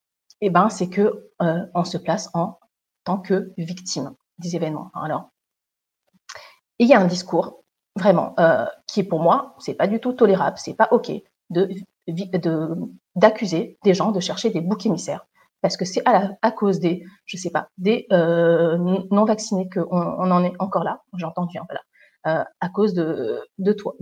eh 0.40 0.50
ben, 0.50 0.68
c'est 0.68 0.88
que 0.88 1.30
on 1.38 1.84
se 1.84 1.98
place 1.98 2.30
en 2.34 2.58
tant 3.04 3.18
que 3.18 3.52
victime 3.56 4.14
des 4.38 4.56
événements. 4.56 4.90
Alors, 4.94 5.30
il 6.78 6.88
y 6.88 6.94
a 6.94 7.00
un 7.00 7.06
discours 7.06 7.62
vraiment 7.94 8.34
euh, 8.38 8.66
qui 8.86 9.02
pour 9.02 9.20
moi, 9.20 9.54
c'est 9.58 9.74
pas 9.74 9.86
du 9.86 10.00
tout 10.00 10.12
tolérable, 10.12 10.58
c'est 10.58 10.74
pas 10.74 10.88
ok 10.90 11.12
de 11.50 11.68
d'accuser 13.14 13.78
des 13.84 13.94
gens 13.94 14.12
de 14.12 14.20
chercher 14.20 14.50
des 14.50 14.60
boucs 14.60 14.86
émissaires 14.86 15.26
parce 15.62 15.76
que 15.76 15.84
c'est 15.84 16.02
à, 16.04 16.50
cause 16.52 16.78
des, 16.78 17.04
je 17.24 17.36
sais 17.36 17.50
pas, 17.50 17.68
des 17.78 18.06
euh, 18.12 18.76
non 19.10 19.24
vaccinés 19.24 19.68
qu'on 19.68 19.86
on 19.90 20.30
en 20.30 20.44
est 20.44 20.52
encore 20.60 20.84
là. 20.84 21.02
J'ai 21.16 21.24
entendu, 21.24 21.58
hein, 21.58 21.66
voilà, 21.68 21.80
euh, 22.40 22.44
à 22.60 22.68
cause 22.68 22.94
de 22.94 23.72
toi, 23.72 23.94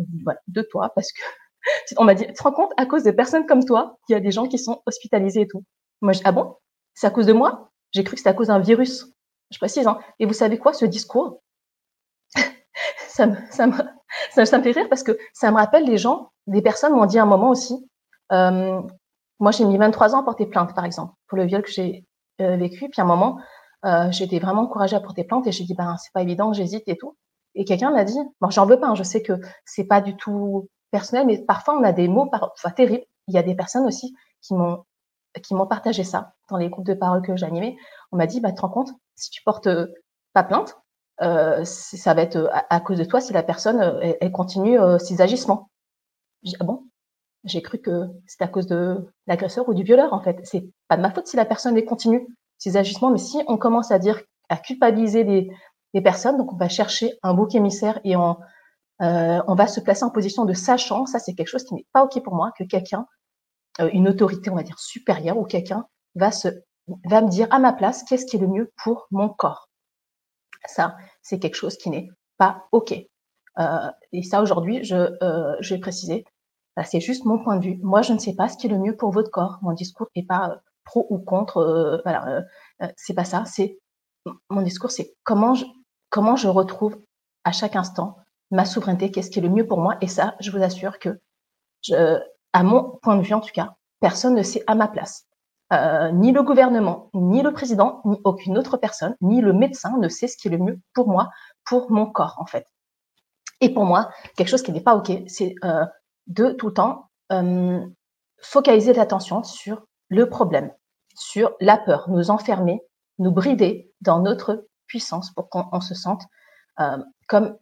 de 0.49 0.62
toi, 0.62 0.90
parce 0.94 1.12
que 1.12 1.23
on 1.97 2.05
m'a 2.05 2.14
dit, 2.14 2.27
tu 2.27 2.35
te 2.35 2.42
rends 2.42 2.53
compte, 2.53 2.73
à 2.77 2.87
cause 2.87 3.05
de 3.05 3.12
personnes 3.12 3.47
comme 3.47 3.64
toi, 3.64 3.97
il 4.09 4.12
y 4.12 4.14
a 4.14 4.20
des 4.20 4.31
gens 4.31 4.47
qui 4.47 4.59
sont 4.59 4.83
hospitalisés 4.85 5.42
et 5.42 5.49
tout. 5.49 5.64
Moi, 6.01 6.13
je, 6.13 6.21
ah 6.25 6.33
bon, 6.33 6.57
c'est 6.95 7.07
à 7.07 7.11
cause 7.11 7.27
de 7.27 7.33
moi? 7.33 7.71
J'ai 7.93 8.05
cru 8.05 8.15
que 8.15 8.19
c'était 8.19 8.31
à 8.31 8.35
cause 8.35 8.49
d'un 8.49 8.59
virus 8.59 9.15
je 9.55 9.59
précise. 9.59 9.87
Hein. 9.87 9.99
Et 10.19 10.27
vous 10.27 10.33
savez 10.33 10.59
quoi, 10.59 10.73
ce 10.73 10.85
discours, 10.85 11.43
ça, 13.09 13.27
me, 13.27 13.37
ça, 13.51 13.67
me, 13.67 13.73
ça, 14.45 14.59
me 14.59 14.63
fait 14.63 14.73
rire 14.73 14.89
parce 14.89 15.03
que 15.03 15.17
ça 15.33 15.51
me 15.51 15.57
rappelle 15.57 15.85
les 15.85 15.99
gens, 15.99 16.31
des 16.47 16.63
personnes 16.63 16.93
m'ont 16.93 17.07
dit 17.07 17.19
à 17.19 17.23
un 17.23 17.27
moment 17.27 17.51
aussi, 17.51 17.89
euh, 18.33 18.81
moi 19.41 19.51
j'ai 19.51 19.65
mis 19.65 19.79
23 19.79 20.15
ans 20.15 20.21
à 20.21 20.25
porter 20.25 20.47
plainte, 20.47 20.75
par 20.75 20.85
exemple, 20.85 21.15
pour 21.29 21.39
le 21.39 21.45
viol 21.45 21.63
que 21.63 21.71
j'ai 21.71 22.05
euh, 22.41 22.57
vécu. 22.57 22.89
Puis 22.91 23.01
à 23.01 23.05
un 23.05 23.07
moment, 23.07 23.39
euh, 23.85 24.11
j'étais 24.11 24.39
vraiment 24.39 24.63
encouragée 24.63 24.97
à 24.97 25.01
porter 25.01 25.25
plainte 25.25 25.47
et 25.47 25.53
j'ai 25.53 25.65
dit, 25.65 25.75
ben 25.75 25.97
c'est 25.99 26.13
pas 26.13 26.23
évident, 26.23 26.53
j'hésite 26.53 26.85
et 26.87 26.97
tout. 26.97 27.17
Et 27.55 27.65
quelqu'un 27.65 27.93
m'a 27.93 28.05
dit, 28.05 28.19
bon, 28.41 28.51
j'en 28.51 28.67
veux 28.67 28.81
pas, 28.81 28.89
hein, 28.89 28.95
je 28.95 29.05
sais 29.05 29.23
que 29.23 29.35
c'est 29.65 29.85
pas 29.85 30.01
du 30.01 30.17
tout 30.17 30.69
personnel, 30.91 31.27
mais 31.27 31.39
parfois 31.39 31.79
on 31.79 31.85
a 31.85 31.93
des 31.93 32.09
mots 32.09 32.27
par, 32.27 32.53
enfin, 32.55 32.71
terribles. 32.71 33.05
Il 33.29 33.35
y 33.35 33.39
a 33.39 33.43
des 33.43 33.55
personnes 33.55 33.87
aussi 33.87 34.15
qui 34.43 34.55
m'ont 34.55 34.85
qui 35.42 35.55
m'ont 35.55 35.66
partagé 35.66 36.05
ça 36.05 36.35
dans 36.49 36.57
les 36.57 36.68
groupes 36.68 36.87
de 36.87 36.94
parole 36.94 37.23
que 37.23 37.37
j'animais. 37.37 37.77
On 38.12 38.16
m'a 38.16 38.27
dit, 38.27 38.40
bah, 38.40 38.53
te 38.53 38.61
rends 38.61 38.68
compte, 38.68 38.90
si 39.16 39.31
tu 39.31 39.42
portes 39.42 39.66
euh, 39.66 39.87
pas 40.33 40.44
plainte, 40.44 40.77
euh, 41.23 41.64
ça 41.64 42.14
va 42.14 42.23
être 42.23 42.37
euh, 42.37 42.49
à, 42.70 42.81
cause 42.81 42.99
de 42.99 43.05
toi 43.05 43.20
si 43.20 43.33
la 43.33 43.42
personne 43.42 44.03
continue 44.33 44.79
ses 44.99 45.20
agissements. 45.20 45.70
ah 46.61 46.64
bon? 46.64 46.85
J'ai 47.44 47.61
cru 47.61 47.79
que 47.79 48.09
c'était 48.27 48.44
à 48.44 48.49
cause 48.49 48.66
de 48.66 49.07
l'agresseur 49.27 49.68
ou 49.68 49.75
du 49.75 49.83
violeur 49.83 50.14
en 50.14 50.20
fait. 50.20 50.40
C'est 50.44 50.66
pas 50.88 50.97
de 50.97 51.03
ma 51.03 51.11
faute 51.11 51.27
si 51.27 51.37
la 51.37 51.44
personne 51.44 51.77
elle 51.77 51.85
continue 51.85 52.27
ses 52.57 52.77
agissements, 52.79 53.11
mais 53.11 53.18
si 53.18 53.42
on 53.49 53.59
commence 53.59 53.90
à 53.90 53.99
dire 53.99 54.23
à 54.49 54.57
culpabiliser 54.57 55.25
des, 55.25 55.51
personnes, 56.03 56.37
donc 56.38 56.53
on 56.53 56.57
va 56.57 56.68
chercher 56.68 57.18
un 57.23 57.35
bouc 57.35 57.55
émissaire 57.55 58.01
et 58.03 58.16
on 58.16 58.37
on 59.01 59.55
va 59.55 59.66
se 59.66 59.81
placer 59.81 60.05
en 60.05 60.11
position 60.11 60.47
de 60.47 60.55
sachant. 60.55 61.05
Ça 61.07 61.18
c'est 61.18 61.35
quelque 61.35 61.49
chose 61.49 61.64
qui 61.64 61.75
n'est 61.75 61.87
pas 61.92 62.03
ok 62.03 62.23
pour 62.23 62.35
moi 62.35 62.51
que 62.59 62.64
quelqu'un, 62.64 63.07
une 63.93 64.09
autorité 64.09 64.51
on 64.51 64.55
va 64.55 64.63
dire 64.63 64.79
supérieure 64.79 65.37
ou 65.37 65.45
quelqu'un 65.45 65.87
va 66.15 66.31
se 66.31 66.49
va 67.05 67.23
me 67.23 67.29
dire 67.29 67.49
à 67.51 67.59
ma 67.59 67.73
place 67.73 68.05
qu'est-ce 68.05 68.27
qui 68.27 68.37
est 68.37 68.41
le 68.41 68.47
mieux 68.49 68.73
pour 68.83 69.07
mon 69.11 69.29
corps. 69.29 69.69
Ça, 70.67 70.97
c'est 71.23 71.39
quelque 71.39 71.57
chose 71.57 71.77
qui 71.77 71.91
n'est 71.91 72.09
pas 72.39 72.67
OK. 72.73 72.95
Euh, 73.59 73.91
et 74.13 74.23
ça, 74.23 74.43
aujourd'hui, 74.43 74.85
je, 74.85 74.97
euh, 75.23 75.57
je 75.61 75.75
vais 75.75 75.81
préciser, 75.81 76.25
bah, 76.77 76.85
c'est 76.85 77.01
juste 77.01 77.25
mon 77.25 77.43
point 77.43 77.57
de 77.57 77.65
vue. 77.65 77.79
Moi, 77.83 78.03
je 78.03 78.13
ne 78.13 78.19
sais 78.19 78.35
pas 78.35 78.49
ce 78.49 78.57
qui 78.57 78.67
est 78.67 78.71
le 78.71 78.79
mieux 78.79 78.97
pour 78.97 79.11
votre 79.11 79.31
corps. 79.31 79.59
Mon 79.63 79.73
discours 79.73 80.09
n'est 80.17 80.25
pas 80.25 80.51
euh, 80.51 80.57
pro 80.85 81.07
ou 81.11 81.19
contre. 81.19 81.59
Euh, 81.59 82.01
voilà, 82.05 82.27
euh, 82.29 82.43
euh, 82.83 82.89
c'est 82.97 83.15
pas 83.15 83.25
ça. 83.25 83.45
C'est 83.47 83.79
mon 84.51 84.63
discours, 84.63 84.91
c'est 84.91 85.15
comment 85.23 85.55
je, 85.55 85.65
comment 86.11 86.37
je 86.37 86.49
retrouve 86.49 86.99
à 87.45 87.53
chaque 87.53 87.77
instant 87.77 88.17
ma 88.51 88.65
souveraineté, 88.65 89.11
qu'est-ce 89.11 89.31
qui 89.31 89.41
est 89.41 89.43
le 89.43 89.49
mieux 89.49 89.67
pour 89.67 89.81
moi. 89.81 89.97
Et 90.01 90.07
ça, 90.07 90.37
je 90.41 90.51
vous 90.51 90.63
assure 90.63 90.99
que, 90.99 91.21
je, 91.83 92.21
à 92.55 92.62
mon 92.62 92.99
point 93.03 93.17
de 93.17 93.23
vue 93.23 93.35
en 93.35 93.40
tout 93.40 93.53
cas, 93.53 93.75
personne 94.01 94.35
ne 94.35 94.43
sait 94.43 94.62
à 94.67 94.75
ma 94.75 94.88
place. 94.88 95.27
Euh, 95.73 96.12
ni 96.12 96.31
le 96.31 96.43
gouvernement, 96.43 97.11
ni 97.14 97.43
le 97.43 97.53
président, 97.53 98.01
ni 98.05 98.21
aucune 98.25 98.57
autre 98.57 98.77
personne, 98.77 99.17
ni 99.21 99.40
le 99.40 99.53
médecin 99.53 99.99
ne 99.99 100.09
sait 100.09 100.29
ce 100.29 100.37
qui 100.37 100.49
est 100.49 100.51
le 100.53 100.59
mieux 100.59 100.81
pour 100.95 101.09
moi, 101.09 101.31
pour 101.64 101.90
mon 101.90 102.07
corps 102.07 102.37
en 102.38 102.47
fait. 102.47 102.67
Et 103.61 103.75
pour 103.75 103.85
moi, 103.85 104.11
quelque 104.37 104.49
chose 104.49 104.62
qui 104.62 104.73
n'est 104.73 104.83
pas 104.83 104.95
OK, 104.95 105.11
c'est 105.27 105.57
euh, 105.64 105.85
de 106.29 106.53
tout 106.53 106.69
le 106.69 106.75
temps 106.75 107.11
euh, 107.33 107.85
focaliser 108.40 108.93
l'attention 108.93 109.43
sur 109.43 109.85
le 110.09 110.29
problème, 110.29 110.71
sur 111.17 111.57
la 111.61 111.77
peur, 111.77 112.09
nous 112.09 112.31
enfermer, 112.31 112.83
nous 113.19 113.33
brider 113.33 113.90
dans 114.01 114.21
notre 114.21 114.67
puissance 114.87 115.33
pour 115.33 115.49
qu'on 115.49 115.81
se 115.81 115.95
sente 115.95 116.23
comme 117.27 117.57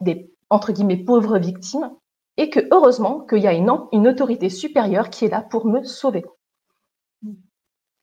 des 0.00 0.32
entre 0.50 0.72
guillemets 0.72 0.98
pauvres 0.98 1.38
victimes 1.38 1.90
et 2.38 2.48
que 2.48 2.60
heureusement 2.72 3.20
qu'il 3.20 3.40
y 3.40 3.46
a 3.46 3.52
une, 3.52 3.68
autorité 4.08 4.48
supérieure 4.48 5.10
qui 5.10 5.26
est 5.26 5.28
là 5.28 5.42
pour 5.42 5.66
me 5.66 5.82
sauver 5.82 6.24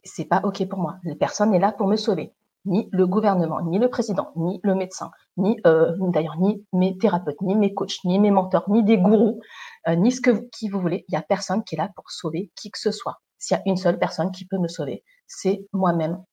c'est 0.06 0.26
pas 0.26 0.42
ok 0.44 0.68
pour 0.70 0.80
moi. 0.80 0.98
Personne 1.20 1.52
n'est 1.52 1.60
là 1.60 1.72
pour 1.72 1.88
me 1.88 1.98
sauver. 1.98 2.34
Ni 2.66 2.90
le 2.92 3.06
gouvernement, 3.06 3.62
ni 3.62 3.78
le 3.78 3.90
président, 3.90 4.32
ni 4.36 4.60
le 4.64 4.74
médecin, 4.74 5.12
ni 5.38 5.60
euh, 5.68 5.96
d'ailleurs 6.00 6.38
ni 6.40 6.66
mes 6.74 6.98
thérapeutes, 6.98 7.40
ni 7.42 7.54
mes 7.54 7.76
coachs, 7.76 8.04
ni 8.06 8.18
mes 8.18 8.32
mentors, 8.32 8.68
ni 8.70 8.84
des 8.84 8.98
gourous, 8.98 9.40
euh, 9.88 9.96
ni 9.96 10.12
ce 10.12 10.20
que 10.20 10.32
qui 10.50 10.70
vous 10.70 10.80
voulez. 10.80 11.06
Il 11.08 11.14
y 11.14 11.16
a 11.16 11.22
personne 11.22 11.64
qui 11.64 11.76
est 11.76 11.78
là 11.78 11.92
pour 11.96 12.10
sauver 12.10 12.52
qui 12.56 12.72
que 12.72 12.80
ce 12.80 12.92
soit. 12.92 13.22
S'il 13.38 13.56
y 13.56 13.60
a 13.60 13.64
une 13.68 13.78
seule 13.78 14.00
personne 14.00 14.32
qui 14.32 14.46
peut 14.46 14.58
me 14.58 14.68
sauver, 14.68 15.04
c'est 15.28 15.68
moi-même. 15.74 16.24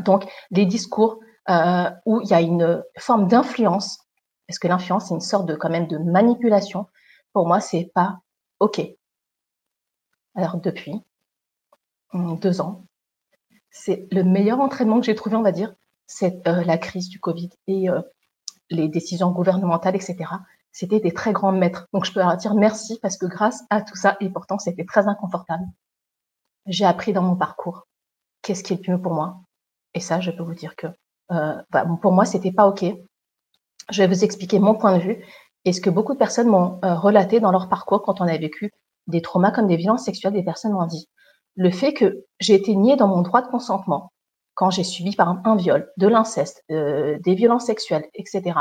Donc 0.00 0.26
les 0.50 0.64
discours 0.64 1.18
euh, 1.50 1.90
où 2.06 2.22
il 2.22 2.28
y 2.28 2.34
a 2.34 2.40
une 2.40 2.82
forme 2.98 3.28
d'influence, 3.28 3.98
parce 4.46 4.58
que 4.58 4.68
l'influence 4.68 5.08
c'est 5.08 5.14
une 5.14 5.20
sorte 5.20 5.44
de 5.44 5.54
quand 5.54 5.70
même 5.70 5.86
de 5.86 5.98
manipulation. 5.98 6.86
Pour 7.38 7.46
moi, 7.46 7.60
c'est 7.60 7.92
pas 7.94 8.18
ok. 8.58 8.80
Alors 10.34 10.56
depuis 10.56 11.04
deux 12.12 12.60
ans, 12.60 12.84
c'est 13.70 14.08
le 14.10 14.24
meilleur 14.24 14.58
entraînement 14.58 14.98
que 14.98 15.06
j'ai 15.06 15.14
trouvé, 15.14 15.36
on 15.36 15.42
va 15.42 15.52
dire, 15.52 15.72
c'est 16.08 16.48
euh, 16.48 16.64
la 16.64 16.78
crise 16.78 17.08
du 17.08 17.20
Covid 17.20 17.50
et 17.68 17.88
euh, 17.88 18.02
les 18.70 18.88
décisions 18.88 19.30
gouvernementales, 19.30 19.94
etc. 19.94 20.16
C'était 20.72 20.98
des 20.98 21.12
très 21.14 21.32
grands 21.32 21.52
maîtres. 21.52 21.86
Donc 21.92 22.06
je 22.06 22.12
peux 22.12 22.18
leur 22.18 22.36
dire 22.36 22.56
merci 22.56 22.98
parce 23.00 23.16
que 23.16 23.26
grâce 23.26 23.62
à 23.70 23.82
tout 23.82 23.94
ça, 23.94 24.16
et 24.18 24.30
pourtant 24.30 24.58
c'était 24.58 24.84
très 24.84 25.06
inconfortable, 25.06 25.62
j'ai 26.66 26.86
appris 26.86 27.12
dans 27.12 27.22
mon 27.22 27.36
parcours 27.36 27.86
qu'est-ce 28.42 28.64
qui 28.64 28.72
est 28.72 28.84
le 28.84 28.94
mieux 28.94 29.00
pour 29.00 29.14
moi. 29.14 29.42
Et 29.94 30.00
ça, 30.00 30.18
je 30.20 30.32
peux 30.32 30.42
vous 30.42 30.56
dire 30.56 30.74
que 30.74 30.88
euh, 31.30 31.62
bah, 31.70 31.86
pour 32.02 32.10
moi, 32.10 32.24
c'était 32.24 32.50
pas 32.50 32.66
ok. 32.66 32.84
Je 33.90 34.02
vais 34.02 34.08
vous 34.08 34.24
expliquer 34.24 34.58
mon 34.58 34.74
point 34.74 34.98
de 34.98 35.02
vue 35.04 35.24
et 35.64 35.72
ce 35.72 35.80
que 35.80 35.90
beaucoup 35.90 36.14
de 36.14 36.18
personnes 36.18 36.48
m'ont 36.48 36.78
relaté 36.82 37.40
dans 37.40 37.52
leur 37.52 37.68
parcours 37.68 38.02
quand 38.02 38.20
on 38.20 38.26
a 38.26 38.36
vécu 38.36 38.72
des 39.06 39.22
traumas 39.22 39.50
comme 39.50 39.66
des 39.66 39.76
violences 39.76 40.04
sexuelles. 40.04 40.32
Des 40.32 40.42
personnes 40.42 40.72
m'ont 40.72 40.86
dit 40.86 41.08
le 41.56 41.70
fait 41.70 41.92
que 41.92 42.24
j'ai 42.40 42.54
été 42.54 42.74
niée 42.76 42.96
dans 42.96 43.08
mon 43.08 43.22
droit 43.22 43.42
de 43.42 43.48
consentement 43.48 44.12
quand 44.54 44.70
j'ai 44.70 44.84
subi 44.84 45.14
par 45.14 45.28
exemple 45.28 45.48
un 45.48 45.56
viol, 45.56 45.92
de 45.96 46.08
l'inceste, 46.08 46.64
euh, 46.70 47.18
des 47.20 47.34
violences 47.34 47.66
sexuelles, 47.66 48.08
etc. 48.14 48.58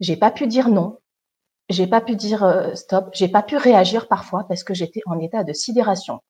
J'ai 0.00 0.16
pas 0.16 0.30
pu 0.30 0.46
dire 0.46 0.68
non, 0.68 0.98
j'ai 1.68 1.86
pas 1.86 2.00
pu 2.00 2.16
dire 2.16 2.44
euh, 2.44 2.74
stop, 2.74 3.10
j'ai 3.12 3.28
pas 3.28 3.42
pu 3.42 3.56
réagir 3.56 4.08
parfois 4.08 4.44
parce 4.48 4.64
que 4.64 4.74
j'étais 4.74 5.00
en 5.06 5.18
état 5.18 5.44
de 5.44 5.52
sidération. 5.52 6.20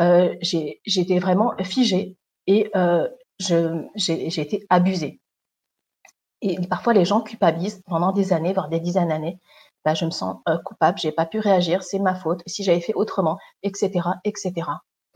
Euh, 0.00 0.34
j'étais 0.42 1.18
vraiment 1.18 1.54
figée 1.62 2.16
et 2.46 2.70
euh, 2.76 3.08
j'ai 3.38 4.40
été 4.40 4.64
abusée. 4.68 5.20
Et 6.48 6.66
parfois 6.68 6.92
les 6.92 7.04
gens 7.04 7.22
culpabilisent 7.22 7.82
pendant 7.86 8.12
des 8.12 8.32
années, 8.32 8.52
voire 8.52 8.68
des 8.68 8.80
dizaines 8.80 9.08
d'années, 9.08 9.40
bah, 9.84 9.94
je 9.94 10.04
me 10.04 10.10
sens 10.10 10.36
euh, 10.48 10.58
coupable, 10.58 10.98
j'ai 10.98 11.12
pas 11.12 11.26
pu 11.26 11.38
réagir, 11.40 11.82
c'est 11.82 11.98
ma 11.98 12.14
faute, 12.14 12.42
si 12.46 12.62
j'avais 12.62 12.80
fait 12.80 12.94
autrement, 12.94 13.38
etc., 13.62 14.00
etc. 14.24 14.52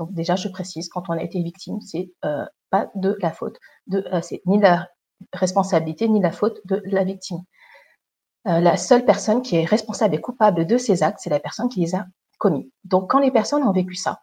Donc 0.01 0.13
déjà, 0.13 0.35
je 0.35 0.49
précise, 0.49 0.89
quand 0.89 1.05
on 1.09 1.13
a 1.13 1.23
été 1.23 1.43
victime, 1.43 1.81
c'est 1.83 2.11
euh, 2.25 2.47
pas 2.71 2.89
de 2.95 3.17
la 3.21 3.31
faute, 3.31 3.59
euh, 3.93 4.21
c'est 4.23 4.41
ni 4.47 4.59
la 4.59 4.89
responsabilité 5.35 6.09
ni 6.09 6.21
la 6.21 6.33
faute 6.33 6.59
de 6.65 6.83
la 6.87 7.05
victime. 7.05 7.41
Euh, 8.49 8.61
la 8.61 8.77
seule 8.77 9.05
personne 9.05 9.43
qui 9.43 9.57
est 9.57 9.65
responsable 9.65 10.15
et 10.15 10.21
coupable 10.21 10.67
de 10.67 10.79
ces 10.79 11.03
actes, 11.03 11.21
c'est 11.23 11.31
la 11.31 11.39
personne 11.39 11.69
qui 11.69 11.81
les 11.81 11.95
a 11.95 12.07
commis. 12.39 12.73
Donc 12.85 13.11
quand 13.11 13.19
les 13.19 13.31
personnes 13.31 13.63
ont 13.63 13.73
vécu 13.73 13.95
ça, 13.95 14.23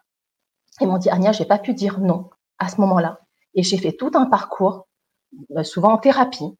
ils 0.80 0.88
m'ont 0.88 0.98
dit 0.98 1.10
Anya, 1.10 1.32
j'ai 1.32 1.44
pas 1.44 1.58
pu 1.58 1.74
dire 1.74 2.00
non 2.00 2.28
à 2.58 2.68
ce 2.68 2.80
moment-là, 2.80 3.20
et 3.54 3.62
j'ai 3.62 3.78
fait 3.78 3.92
tout 3.92 4.10
un 4.14 4.26
parcours, 4.26 4.88
souvent 5.62 5.92
en 5.92 5.98
thérapie, 5.98 6.58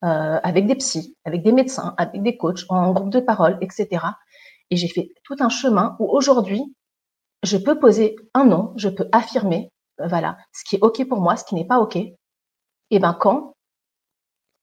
avec 0.00 0.66
des 0.66 0.76
psys, 0.76 1.16
avec 1.24 1.42
des 1.42 1.52
médecins, 1.52 1.94
avec 1.98 2.22
des 2.22 2.36
coachs, 2.36 2.64
en 2.68 2.92
groupe 2.92 3.10
de 3.10 3.20
parole, 3.20 3.58
etc. 3.60 4.00
Et 4.70 4.76
j'ai 4.76 4.88
fait 4.88 5.10
tout 5.24 5.36
un 5.40 5.48
chemin 5.48 5.96
où 5.98 6.06
aujourd'hui, 6.06 6.62
je 7.42 7.56
peux 7.56 7.78
poser 7.78 8.16
un 8.34 8.44
nom, 8.44 8.72
je 8.76 8.88
peux 8.88 9.08
affirmer, 9.12 9.70
euh, 10.00 10.06
voilà, 10.06 10.38
ce 10.52 10.64
qui 10.64 10.76
est 10.76 10.82
OK 10.82 11.06
pour 11.08 11.20
moi, 11.20 11.36
ce 11.36 11.44
qui 11.44 11.54
n'est 11.54 11.66
pas 11.66 11.78
OK. 11.78 11.96
Et 11.96 12.98
ben 12.98 13.14
quand 13.14 13.54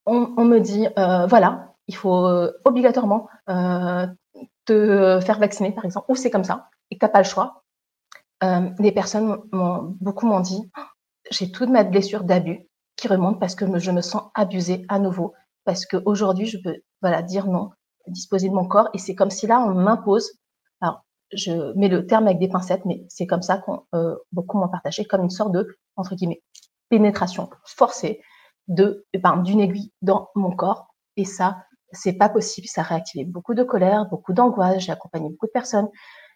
on, 0.08 0.46
me 0.46 0.60
dit, 0.60 0.88
euh, 1.00 1.26
voilà, 1.26 1.74
il 1.88 1.96
faut 1.96 2.28
euh, 2.28 2.52
obligatoirement 2.64 3.28
te 4.66 5.20
faire 5.24 5.40
vacciner, 5.40 5.72
par 5.72 5.86
exemple, 5.86 6.06
ou 6.10 6.16
c'est 6.16 6.30
comme 6.30 6.44
ça, 6.44 6.70
et 6.92 6.96
que 6.96 7.00
tu 7.00 7.06
n'as 7.06 7.12
pas 7.12 7.20
le 7.20 7.26
choix, 7.26 7.64
les 8.80 8.92
personnes 8.92 9.42
beaucoup 9.52 10.28
m'ont 10.28 10.40
dit, 10.40 10.70
j'ai 11.32 11.52
toute 11.52 11.70
ma 11.70 11.84
blessure 11.84 12.24
d'abus 12.24 12.68
qui 12.96 13.08
remonte 13.08 13.40
parce 13.40 13.56
que 13.56 13.78
je 13.78 13.92
me 13.92 14.02
sens 14.02 14.24
abusée 14.34 14.86
à 14.90 15.00
nouveau, 15.00 15.34
parce 15.64 15.86
qu'aujourd'hui, 15.86 16.46
je 16.46 16.58
peux 16.58 16.78
voilà, 17.02 17.22
dire 17.22 17.48
non, 17.48 17.70
disposer 18.08 18.50
de 18.50 18.54
mon 18.54 18.68
corps, 18.68 18.90
et 18.94 18.98
c'est 18.98 19.16
comme 19.16 19.32
si 19.32 19.48
là, 19.48 19.60
on 19.60 19.74
m'impose 19.74 20.32
je 21.34 21.74
mets 21.78 21.88
le 21.88 22.06
terme 22.06 22.28
avec 22.28 22.40
des 22.40 22.48
pincettes, 22.48 22.86
mais 22.86 23.06
c'est 23.10 23.28
comme 23.28 23.42
ça 23.42 23.58
qu'on 23.58 23.84
euh, 23.94 24.16
beaucoup 24.32 24.58
m'ont 24.58 24.70
partagé 24.70 25.06
comme 25.06 25.24
une 25.24 25.30
sorte 25.30 25.52
de 25.52 25.78
entre 25.96 26.16
guillemets 26.16 26.42
pénétration 26.90 27.50
forcée 27.66 28.22
de 28.68 29.06
ben, 29.22 29.38
d'une 29.38 29.60
aiguille 29.60 29.92
dans 30.02 30.30
mon 30.36 30.56
corps. 30.56 30.88
Et 31.18 31.26
ça, 31.26 31.58
c'est 31.92 32.14
pas 32.14 32.30
possible. 32.30 32.68
Ça 32.68 32.82
a 32.82 33.00
beaucoup 33.28 33.54
de 33.54 33.64
colère, 33.64 34.06
beaucoup 34.08 34.34
d'angoisse. 34.34 34.80
J'ai 34.80 34.92
accompagné 34.92 35.30
beaucoup 35.30 35.48
de 35.48 35.52
personnes 35.52 35.90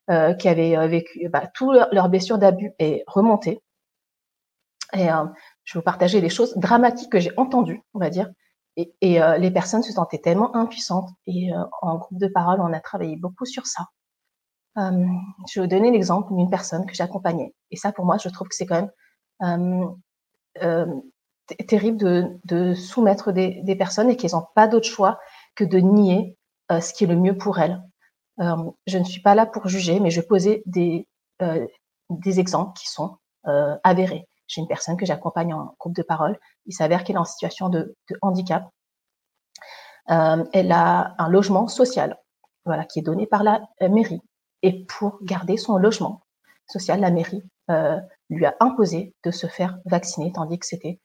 euh, 0.09 0.33
qui 0.33 0.47
avaient 0.47 0.77
euh, 0.77 0.87
vécu 0.87 1.27
bah, 1.29 1.47
tout 1.53 1.71
leur, 1.71 2.09
blessure 2.09 2.37
d'abus 2.37 2.71
est 2.79 3.03
remontée. 3.07 3.61
Et 4.93 5.11
euh, 5.11 5.25
je 5.69 5.77
vais 5.77 5.81
vous 5.81 5.85
partager 5.85 6.19
des 6.19 6.29
choses 6.29 6.57
dramatiques 6.57 7.11
que 7.11 7.19
j'ai 7.19 7.31
entendues, 7.37 7.83
on 7.93 7.99
va 7.99 8.09
dire. 8.09 8.27
Et, 8.75 9.21
euh, 9.21 9.37
les 9.37 9.51
personnes 9.51 9.83
se 9.83 9.91
sentaient 9.91 10.17
tellement 10.17 10.55
impuissantes. 10.55 11.09
Et 11.27 11.51
en 11.83 11.97
groupe 11.97 12.17
de 12.17 12.27
parole, 12.27 12.59
on 12.59 12.73
a 12.73 12.79
travaillé 12.79 13.17
beaucoup 13.17 13.45
sur 13.45 13.67
ça. 13.67 13.85
Euh, 14.79 15.05
je 15.47 15.59
vais 15.59 15.67
vous 15.67 15.69
donner 15.69 15.91
l'exemple 15.91 16.33
d'une 16.33 16.49
personne 16.49 16.87
que 16.87 16.95
j'accompagnais. 16.95 17.53
Et 17.69 17.75
ça, 17.75 17.91
pour 17.91 18.05
moi, 18.05 18.17
je 18.17 18.29
trouve 18.29 18.47
que 18.47 18.55
c'est 18.55 18.65
quand 18.65 18.81
même 18.81 18.91
euh, 19.43 19.87
euh, 20.63 21.01
terrible 21.67 21.97
de, 21.97 22.39
de, 22.45 22.73
soumettre 22.73 23.31
des, 23.31 23.61
des 23.61 23.75
personnes 23.75 24.09
et 24.09 24.15
qu'elles 24.15 24.31
n'ont 24.31 24.47
pas 24.55 24.67
d'autre 24.67 24.87
choix 24.87 25.19
que 25.53 25.63
de 25.63 25.77
nier 25.77 26.35
euh, 26.71 26.81
ce 26.81 26.93
qui 26.93 27.03
est 27.03 27.07
le 27.07 27.15
mieux 27.15 27.37
pour 27.37 27.59
elles. 27.59 27.79
Euh, 28.39 28.71
je 28.87 28.97
ne 28.97 29.03
suis 29.03 29.21
pas 29.21 29.35
là 29.35 29.45
pour 29.45 29.67
juger, 29.67 29.99
mais 29.99 30.09
je 30.09 30.21
posais 30.21 30.63
des, 30.65 31.07
euh, 31.43 31.67
des 32.09 32.39
exemples 32.39 32.73
qui 32.79 32.87
sont 32.87 33.17
avérés. 33.83 34.28
J'ai 34.49 34.59
une 34.59 34.67
personne 34.67 34.97
que 34.97 35.05
j'accompagne 35.05 35.53
en 35.53 35.73
groupe 35.79 35.95
de 35.95 36.03
parole. 36.03 36.37
Il 36.65 36.73
s'avère 36.73 37.05
qu'elle 37.05 37.15
est 37.15 37.19
en 37.19 37.23
situation 37.23 37.69
de, 37.69 37.95
handicap. 38.21 38.69
elle 40.07 40.71
a 40.73 41.15
un 41.17 41.29
logement 41.29 41.69
social, 41.69 42.17
voilà, 42.65 42.83
qui 42.83 42.99
est 42.99 43.03
donné 43.03 43.25
par 43.25 43.43
la 43.43 43.61
mairie 43.79 44.21
et 44.61 44.85
pour 44.85 45.19
garder 45.23 45.57
son 45.57 45.77
logement 45.77 46.21
social, 46.67 46.99
la 46.99 47.11
mairie 47.11 47.43
euh, 47.69 47.99
lui 48.29 48.45
a 48.45 48.55
imposé 48.59 49.15
de 49.23 49.31
se 49.31 49.47
faire 49.47 49.79
vacciner, 49.85 50.31
tandis 50.31 50.59
que 50.59 50.65
c'était 50.65 50.99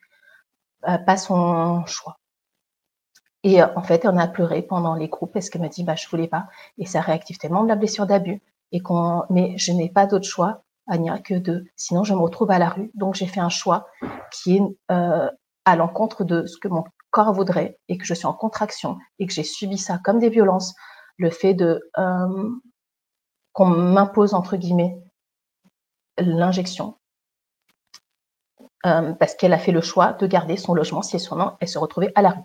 euh, 0.88 0.98
pas 0.98 1.16
son 1.16 1.84
choix. 1.86 2.16
Et 3.42 3.62
euh, 3.62 3.66
en 3.76 3.82
fait, 3.82 4.06
on 4.06 4.16
a 4.16 4.26
pleuré 4.26 4.62
pendant 4.62 4.94
les 4.94 5.08
groupes 5.08 5.32
parce 5.32 5.50
qu'elle 5.50 5.62
m'a 5.62 5.68
dit, 5.68 5.84
bah, 5.84 5.94
je 5.94 6.08
voulais 6.08 6.28
pas. 6.28 6.46
Et 6.78 6.86
ça 6.86 7.00
réactive 7.00 7.38
tellement 7.38 7.62
de 7.62 7.68
la 7.68 7.76
blessure 7.76 8.06
d'abus. 8.06 8.42
Et 8.72 8.80
qu'on, 8.80 9.24
mais 9.30 9.56
je 9.56 9.72
n'ai 9.72 9.88
pas 9.88 10.06
d'autre 10.06 10.26
choix, 10.26 10.63
Que 10.86 11.38
de, 11.38 11.64
sinon 11.76 12.04
je 12.04 12.12
me 12.12 12.20
retrouve 12.20 12.50
à 12.50 12.58
la 12.58 12.68
rue. 12.68 12.90
Donc 12.94 13.14
j'ai 13.14 13.26
fait 13.26 13.40
un 13.40 13.48
choix 13.48 13.86
qui 14.30 14.56
est 14.56 14.62
euh, 14.90 15.30
à 15.64 15.76
l'encontre 15.76 16.24
de 16.24 16.44
ce 16.44 16.58
que 16.58 16.68
mon 16.68 16.84
corps 17.10 17.32
voudrait 17.32 17.78
et 17.88 17.96
que 17.96 18.04
je 18.04 18.12
suis 18.12 18.26
en 18.26 18.34
contraction 18.34 18.98
et 19.18 19.26
que 19.26 19.32
j'ai 19.32 19.44
subi 19.44 19.78
ça 19.78 19.98
comme 20.04 20.18
des 20.18 20.28
violences. 20.28 20.74
Le 21.16 21.30
fait 21.30 21.54
de 21.54 21.90
euh, 21.96 22.50
qu'on 23.54 23.66
m'impose 23.66 24.34
entre 24.34 24.56
guillemets 24.56 24.98
l'injection 26.18 26.98
euh, 28.84 29.14
parce 29.14 29.34
qu'elle 29.34 29.54
a 29.54 29.58
fait 29.58 29.72
le 29.72 29.80
choix 29.80 30.12
de 30.12 30.26
garder 30.26 30.58
son 30.58 30.74
logement 30.74 31.00
si 31.00 31.18
son 31.18 31.36
nom 31.36 31.56
elle 31.60 31.68
se 31.68 31.78
retrouvait 31.78 32.12
à 32.14 32.20
la 32.20 32.30
rue. 32.30 32.42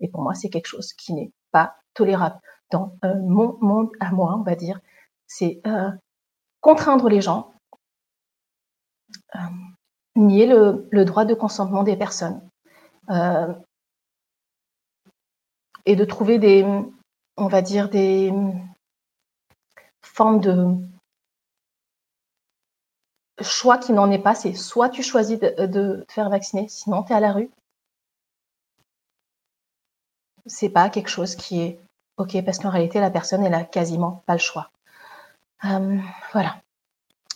Et 0.00 0.08
pour 0.08 0.22
moi, 0.22 0.34
c'est 0.34 0.48
quelque 0.48 0.66
chose 0.66 0.94
qui 0.94 1.12
n'est 1.12 1.32
pas 1.52 1.76
tolérable 1.92 2.40
dans 2.70 2.96
mon 3.02 3.58
monde 3.60 3.90
à 4.00 4.12
moi, 4.12 4.34
on 4.38 4.42
va 4.42 4.54
dire. 4.54 4.80
C'est 5.26 5.62
contraindre 6.60 7.08
les 7.08 7.20
gens, 7.20 7.52
nier 10.14 10.46
le, 10.46 11.04
droit 11.04 11.24
de 11.24 11.34
consentement 11.34 11.82
des 11.82 11.96
personnes 11.96 12.40
et 15.86 15.96
de 15.96 16.04
trouver 16.04 16.38
des, 16.38 16.66
on 17.36 17.46
va 17.46 17.62
dire 17.62 17.88
des 17.88 18.32
forme 20.16 20.40
de 20.40 20.76
choix 23.42 23.78
qui 23.78 23.92
n'en 23.92 24.10
est 24.10 24.18
pas. 24.18 24.34
C'est 24.34 24.54
soit 24.54 24.88
tu 24.88 25.02
choisis 25.02 25.38
de, 25.38 26.04
te 26.08 26.12
faire 26.12 26.30
vacciner, 26.30 26.68
sinon 26.68 27.02
tu 27.02 27.12
es 27.12 27.16
à 27.16 27.20
la 27.20 27.32
rue. 27.32 27.50
C'est 30.46 30.70
pas 30.70 30.88
quelque 30.90 31.10
chose 31.10 31.34
qui 31.34 31.60
est 31.60 31.80
OK 32.16 32.42
parce 32.44 32.58
qu'en 32.58 32.70
réalité, 32.70 33.00
la 33.00 33.10
personne, 33.10 33.44
elle 33.44 33.54
a 33.54 33.64
quasiment 33.64 34.22
pas 34.26 34.34
le 34.34 34.38
choix. 34.38 34.70
Euh, 35.64 35.98
voilà. 36.32 36.60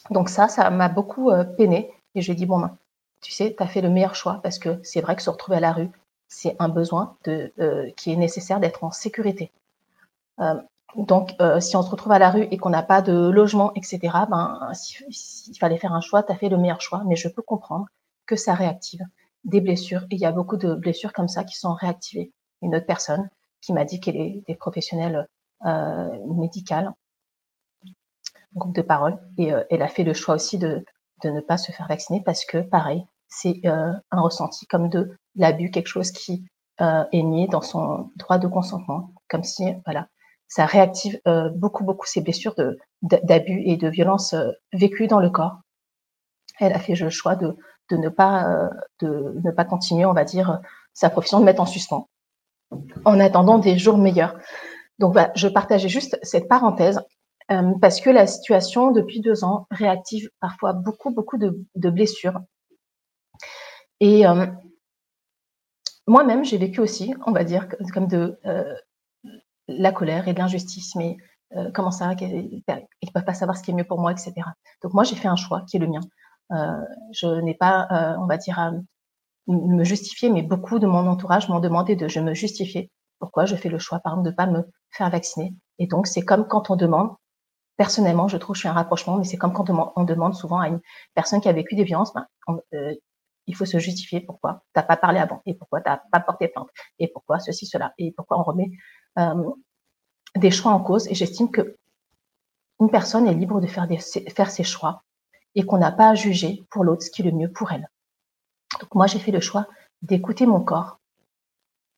Donc 0.08 0.28
ça, 0.28 0.48
ça 0.48 0.70
m'a 0.70 0.88
beaucoup 0.88 1.30
euh, 1.30 1.44
peiné 1.44 1.92
et 2.14 2.22
je 2.22 2.26
lui 2.26 2.32
ai 2.32 2.36
dit, 2.36 2.46
bon, 2.46 2.58
ben, 2.58 2.76
tu 3.20 3.32
sais, 3.32 3.54
tu 3.56 3.62
as 3.62 3.66
fait 3.66 3.82
le 3.82 3.90
meilleur 3.90 4.14
choix 4.14 4.40
parce 4.42 4.58
que 4.58 4.80
c'est 4.82 5.00
vrai 5.00 5.14
que 5.16 5.22
se 5.22 5.30
retrouver 5.30 5.58
à 5.58 5.60
la 5.60 5.72
rue, 5.72 5.90
c'est 6.28 6.56
un 6.58 6.68
besoin 6.68 7.16
euh, 7.28 7.90
qui 7.96 8.12
est 8.12 8.16
nécessaire 8.16 8.60
d'être 8.60 8.84
en 8.84 8.90
sécurité. 8.90 9.52
Donc, 10.96 11.34
euh, 11.40 11.60
si 11.60 11.76
on 11.76 11.82
se 11.82 11.90
retrouve 11.90 12.12
à 12.12 12.18
la 12.18 12.30
rue 12.30 12.48
et 12.50 12.56
qu'on 12.56 12.70
n'a 12.70 12.82
pas 12.82 13.02
de 13.02 13.28
logement, 13.28 13.72
etc., 13.74 13.98
ben, 14.28 14.70
s'il 14.72 15.58
fallait 15.58 15.76
faire 15.76 15.92
un 15.92 16.00
choix, 16.00 16.22
tu 16.22 16.32
as 16.32 16.36
fait 16.36 16.48
le 16.48 16.56
meilleur 16.56 16.80
choix, 16.80 17.02
mais 17.06 17.14
je 17.14 17.28
peux 17.28 17.42
comprendre 17.42 17.86
que 18.26 18.36
ça 18.36 18.54
réactive 18.54 19.04
des 19.44 19.60
blessures. 19.60 20.02
Et 20.10 20.14
il 20.14 20.20
y 20.20 20.24
a 20.24 20.32
beaucoup 20.32 20.56
de 20.56 20.74
blessures 20.74 21.12
comme 21.12 21.28
ça 21.28 21.44
qui 21.44 21.56
sont 21.58 21.74
réactivées. 21.74 22.32
Une 22.62 22.74
autre 22.74 22.86
personne 22.86 23.28
qui 23.60 23.72
m'a 23.72 23.84
dit 23.84 24.00
qu'elle 24.00 24.16
est 24.16 24.42
des 24.48 24.54
professionnels 24.54 25.28
médicales, 26.26 26.92
groupe 28.54 28.74
de 28.74 28.82
parole, 28.82 29.18
et 29.38 29.52
euh, 29.52 29.62
elle 29.70 29.82
a 29.82 29.88
fait 29.88 30.04
le 30.04 30.14
choix 30.14 30.34
aussi 30.34 30.58
de, 30.58 30.84
de 31.22 31.30
ne 31.30 31.40
pas 31.40 31.56
se 31.56 31.72
faire 31.72 31.88
vacciner 31.88 32.22
parce 32.24 32.44
que, 32.44 32.58
pareil, 32.58 33.04
c'est 33.28 33.60
euh, 33.64 33.92
un 34.10 34.20
ressenti 34.20 34.66
comme 34.66 34.88
de 34.88 35.16
l'abus, 35.36 35.70
quelque 35.70 35.86
chose 35.86 36.10
qui 36.10 36.44
euh, 36.80 37.04
est 37.12 37.22
nié 37.22 37.46
dans 37.46 37.60
son 37.60 38.10
droit 38.16 38.38
de 38.38 38.48
consentement, 38.48 39.12
comme 39.28 39.44
si, 39.44 39.64
voilà, 39.86 40.08
ça 40.48 40.66
réactive 40.66 41.20
euh, 41.28 41.48
beaucoup, 41.50 41.84
beaucoup 41.84 42.06
ces 42.06 42.20
blessures 42.20 42.54
d'abus 43.02 43.62
et 43.64 43.76
de 43.76 43.88
violences 43.88 44.34
euh, 44.34 44.50
vécues 44.72 45.06
dans 45.06 45.20
le 45.20 45.30
corps. 45.30 45.60
Elle 46.58 46.72
a 46.72 46.80
fait 46.80 46.96
le 46.96 47.08
choix 47.08 47.36
de, 47.36 47.56
de, 47.90 47.96
ne 47.96 48.08
pas, 48.08 48.50
euh, 48.50 48.68
de 49.00 49.40
ne 49.44 49.50
pas 49.52 49.64
continuer, 49.64 50.04
on 50.06 50.12
va 50.12 50.24
dire, 50.24 50.60
sa 50.92 51.08
profession, 51.08 51.38
de 51.38 51.44
mettre 51.44 51.62
en 51.62 51.66
suspens, 51.66 52.08
en 53.04 53.20
attendant 53.20 53.58
des 53.58 53.78
jours 53.78 53.96
meilleurs. 53.96 54.36
Donc, 54.98 55.14
bah, 55.14 55.30
je 55.36 55.46
partageais 55.46 55.88
juste 55.88 56.18
cette 56.22 56.48
parenthèse 56.48 57.00
parce 57.80 58.00
que 58.00 58.10
la 58.10 58.26
situation 58.26 58.92
depuis 58.92 59.20
deux 59.20 59.42
ans 59.42 59.66
réactive 59.70 60.30
parfois 60.40 60.72
beaucoup, 60.72 61.10
beaucoup 61.10 61.36
de, 61.36 61.90
blessures. 61.90 62.40
Et 64.00 64.24
moi-même, 66.06 66.44
j'ai 66.44 66.58
vécu 66.58 66.80
aussi, 66.80 67.14
on 67.26 67.32
va 67.32 67.44
dire, 67.44 67.68
comme 67.92 68.06
de, 68.06 68.38
la 69.78 69.92
colère 69.92 70.28
et 70.28 70.32
de 70.32 70.38
l'injustice, 70.38 70.94
mais 70.96 71.16
euh, 71.56 71.70
comment 71.72 71.90
ça, 71.90 72.12
ils 72.20 72.62
ne 72.68 73.10
peuvent 73.12 73.24
pas 73.24 73.34
savoir 73.34 73.56
ce 73.56 73.62
qui 73.62 73.70
est 73.70 73.74
mieux 73.74 73.84
pour 73.84 74.00
moi, 74.00 74.12
etc. 74.12 74.34
Donc 74.82 74.94
moi, 74.94 75.04
j'ai 75.04 75.16
fait 75.16 75.28
un 75.28 75.36
choix 75.36 75.62
qui 75.68 75.76
est 75.76 75.80
le 75.80 75.88
mien. 75.88 76.00
Euh, 76.52 76.80
je 77.12 77.26
n'ai 77.26 77.54
pas, 77.54 77.88
euh, 77.90 78.16
on 78.18 78.26
va 78.26 78.36
dire, 78.36 78.58
à 78.58 78.72
me 79.48 79.84
justifier, 79.84 80.30
mais 80.30 80.42
beaucoup 80.42 80.78
de 80.78 80.86
mon 80.86 81.06
entourage 81.06 81.48
m'ont 81.48 81.60
demandé 81.60 81.96
de 81.96 82.08
je 82.08 82.20
me 82.20 82.34
justifier. 82.34 82.90
Pourquoi 83.18 83.46
je 83.46 83.56
fais 83.56 83.68
le 83.68 83.78
choix, 83.78 83.98
par 84.00 84.12
exemple, 84.12 84.26
de 84.26 84.30
ne 84.30 84.36
pas 84.36 84.46
me 84.46 84.70
faire 84.90 85.10
vacciner. 85.10 85.54
Et 85.78 85.86
donc, 85.86 86.06
c'est 86.06 86.22
comme 86.22 86.46
quand 86.46 86.70
on 86.70 86.76
demande, 86.76 87.10
personnellement, 87.80 88.28
je 88.28 88.36
trouve 88.36 88.52
que 88.52 88.58
je 88.58 88.60
suis 88.60 88.68
un 88.68 88.74
rapprochement, 88.74 89.16
mais 89.16 89.24
c'est 89.24 89.38
comme 89.38 89.54
quand 89.54 89.70
on 89.70 90.04
demande 90.04 90.34
souvent 90.34 90.60
à 90.60 90.68
une 90.68 90.82
personne 91.14 91.40
qui 91.40 91.48
a 91.48 91.52
vécu 91.54 91.74
des 91.76 91.84
violences, 91.84 92.12
ben, 92.12 92.26
euh, 92.74 92.94
il 93.46 93.56
faut 93.56 93.64
se 93.64 93.78
justifier 93.78 94.20
pourquoi 94.20 94.64
tu 94.74 94.78
n'as 94.78 94.82
pas 94.82 94.98
parlé 94.98 95.18
avant, 95.18 95.40
et 95.46 95.54
pourquoi 95.54 95.80
tu 95.80 95.88
n'as 95.88 95.96
pas 96.12 96.20
porté 96.20 96.48
plainte, 96.48 96.68
et 96.98 97.08
pourquoi 97.08 97.38
ceci, 97.38 97.64
cela, 97.64 97.94
et 97.96 98.12
pourquoi 98.12 98.38
on 98.38 98.42
remet 98.42 98.70
euh, 99.18 99.50
des 100.36 100.50
choix 100.50 100.72
en 100.72 100.80
cause 100.80 101.08
et 101.08 101.14
j'estime 101.14 101.50
que 101.50 101.74
une 102.80 102.90
personne 102.90 103.26
est 103.26 103.32
libre 103.32 103.62
de 103.62 103.66
faire, 103.66 103.88
faire 104.36 104.50
ses 104.50 104.64
choix 104.64 105.02
et 105.54 105.64
qu'on 105.64 105.78
n'a 105.78 105.90
pas 105.90 106.10
à 106.10 106.14
juger 106.14 106.62
pour 106.70 106.84
l'autre 106.84 107.02
ce 107.02 107.10
qui 107.10 107.22
est 107.22 107.30
le 107.30 107.32
mieux 107.32 107.50
pour 107.50 107.72
elle. 107.72 107.88
Donc 108.78 108.94
moi, 108.94 109.06
j'ai 109.06 109.20
fait 109.20 109.32
le 109.32 109.40
choix 109.40 109.66
d'écouter 110.02 110.44
mon 110.44 110.60
corps 110.60 111.00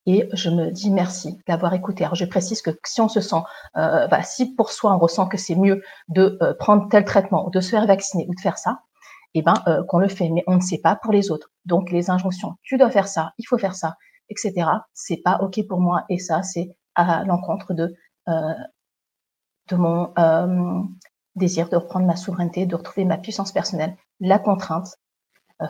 et 0.07 0.29
je 0.33 0.51
me 0.51 0.71
dis 0.71 0.91
merci 0.91 1.38
d'avoir 1.47 1.75
écouté. 1.75 2.05
Alors 2.05 2.15
je 2.15 2.25
précise 2.25 2.61
que 2.62 2.71
si 2.85 3.01
on 3.01 3.09
se 3.09 3.21
sent, 3.21 3.43
euh, 3.77 4.07
bah, 4.09 4.23
si 4.23 4.55
pour 4.55 4.71
soi 4.71 4.95
on 4.95 4.99
ressent 4.99 5.27
que 5.27 5.37
c'est 5.37 5.55
mieux 5.55 5.83
de 6.09 6.38
euh, 6.43 6.55
prendre 6.55 6.88
tel 6.88 7.05
traitement, 7.05 7.51
de 7.51 7.61
se 7.61 7.71
faire 7.71 7.87
vacciner 7.87 8.27
ou 8.29 8.35
de 8.35 8.41
faire 8.41 8.59
ça, 8.59 8.81
eh 9.35 9.43
ben 9.43 9.55
euh, 9.69 9.85
qu'on 9.85 9.99
le 9.99 10.09
fait. 10.09 10.29
Mais 10.29 10.43
on 10.47 10.57
ne 10.57 10.61
sait 10.61 10.79
pas 10.79 10.97
pour 10.97 11.12
les 11.12 11.31
autres. 11.31 11.51
Donc 11.67 11.91
les 11.91 12.11
injonctions, 12.11 12.55
tu 12.62 12.79
dois 12.79 12.91
faire 12.91 13.09
ça, 13.09 13.33
il 13.38 13.47
faut 13.47 13.59
faire 13.59 13.75
ça, 13.75 13.97
etc. 14.29 14.69
C'est 14.93 15.19
pas 15.19 15.38
ok 15.41 15.67
pour 15.69 15.81
moi 15.81 16.05
et 16.09 16.19
ça 16.19 16.43
c'est 16.43 16.77
à 16.95 17.25
l'encontre 17.25 17.73
de 17.75 17.95
euh, 18.29 18.55
de 19.71 19.77
mon 19.77 20.12
désir 21.37 21.69
de 21.69 21.77
reprendre 21.77 22.07
ma 22.07 22.17
souveraineté, 22.17 22.67
de 22.67 22.75
retrouver 22.77 23.05
ma 23.05 23.17
puissance 23.17 23.53
personnelle, 23.53 23.97
la 24.21 24.38
contrainte, 24.38 24.97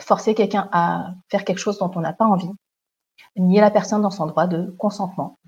forcer 0.01 0.35
quelqu'un 0.35 0.69
à 0.73 1.13
faire 1.31 1.45
quelque 1.45 1.59
chose 1.59 1.79
dont 1.79 1.91
on 1.95 2.01
n'a 2.01 2.15
pas 2.15 2.25
envie, 2.25 2.51
nier 3.37 3.61
la 3.61 3.71
personne 3.71 4.03
dans 4.03 4.11
son 4.11 4.27
droit 4.27 4.47
de 4.47 4.71
consentement. 4.79 5.39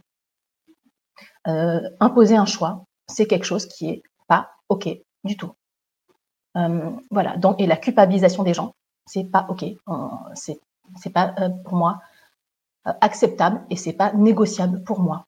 Euh, 1.46 1.80
imposer 2.00 2.36
un 2.36 2.46
choix, 2.46 2.86
c'est 3.06 3.26
quelque 3.26 3.44
chose 3.44 3.66
qui 3.66 3.88
est 3.88 4.02
pas 4.28 4.50
ok 4.68 4.88
du 5.24 5.36
tout. 5.36 5.52
Euh, 6.56 6.90
voilà. 7.10 7.36
Donc 7.36 7.60
et 7.60 7.66
la 7.66 7.76
culpabilisation 7.76 8.42
des 8.42 8.54
gens, 8.54 8.74
c'est 9.06 9.24
pas 9.24 9.46
ok. 9.48 9.64
C'est 10.34 10.60
c'est 10.96 11.10
pas 11.10 11.34
euh, 11.38 11.50
pour 11.64 11.74
moi 11.74 12.00
acceptable 12.84 13.64
et 13.70 13.76
c'est 13.76 13.94
pas 13.94 14.12
négociable 14.12 14.84
pour 14.84 15.00
moi 15.00 15.26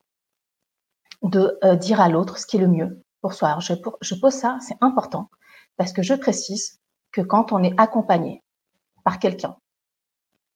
de 1.22 1.58
dire 1.76 2.00
à 2.02 2.10
l'autre 2.10 2.38
ce 2.38 2.46
qui 2.46 2.58
est 2.58 2.60
le 2.60 2.68
mieux 2.68 3.02
pour 3.22 3.32
soi. 3.32 3.48
Alors 3.48 3.60
je 3.60 4.14
pose 4.14 4.34
ça, 4.34 4.58
c'est 4.60 4.76
important 4.82 5.30
parce 5.76 5.92
que 5.92 6.02
je 6.02 6.14
précise 6.14 6.78
que 7.12 7.22
quand 7.22 7.52
on 7.52 7.62
est 7.62 7.74
accompagné 7.78 8.42
par 9.04 9.18
quelqu'un 9.18 9.56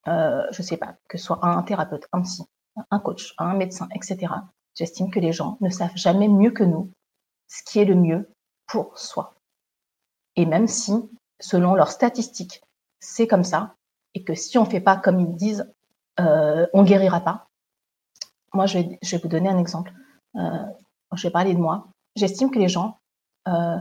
euh, 0.08 0.46
je 0.50 0.62
sais 0.62 0.76
pas, 0.76 0.94
que 1.08 1.18
ce 1.18 1.24
soit 1.24 1.44
un 1.44 1.62
thérapeute, 1.62 2.06
un 2.12 2.22
psy, 2.22 2.44
un 2.90 2.98
coach, 2.98 3.34
un 3.38 3.54
médecin, 3.54 3.88
etc. 3.94 4.32
J'estime 4.74 5.10
que 5.10 5.20
les 5.20 5.32
gens 5.32 5.58
ne 5.60 5.68
savent 5.68 5.96
jamais 5.96 6.28
mieux 6.28 6.50
que 6.50 6.64
nous 6.64 6.90
ce 7.48 7.62
qui 7.64 7.80
est 7.80 7.84
le 7.84 7.96
mieux 7.96 8.30
pour 8.66 8.96
soi. 8.98 9.34
Et 10.36 10.46
même 10.46 10.68
si, 10.68 10.94
selon 11.40 11.74
leurs 11.74 11.90
statistiques, 11.90 12.62
c'est 13.00 13.26
comme 13.26 13.44
ça, 13.44 13.74
et 14.14 14.24
que 14.24 14.34
si 14.34 14.56
on 14.58 14.64
ne 14.64 14.68
fait 14.68 14.80
pas 14.80 14.96
comme 14.96 15.20
ils 15.20 15.34
disent, 15.34 15.70
euh, 16.20 16.66
on 16.72 16.84
guérira 16.84 17.20
pas. 17.20 17.48
Moi, 18.52 18.66
je 18.66 18.78
vais, 18.78 18.98
je 19.02 19.16
vais 19.16 19.22
vous 19.22 19.28
donner 19.28 19.48
un 19.48 19.58
exemple. 19.58 19.92
Euh, 20.36 20.66
je 21.14 21.26
vais 21.26 21.32
parler 21.32 21.54
de 21.54 21.58
moi. 21.58 21.88
J'estime 22.16 22.50
que 22.50 22.58
les 22.58 22.68
gens 22.68 22.98
euh, 23.48 23.76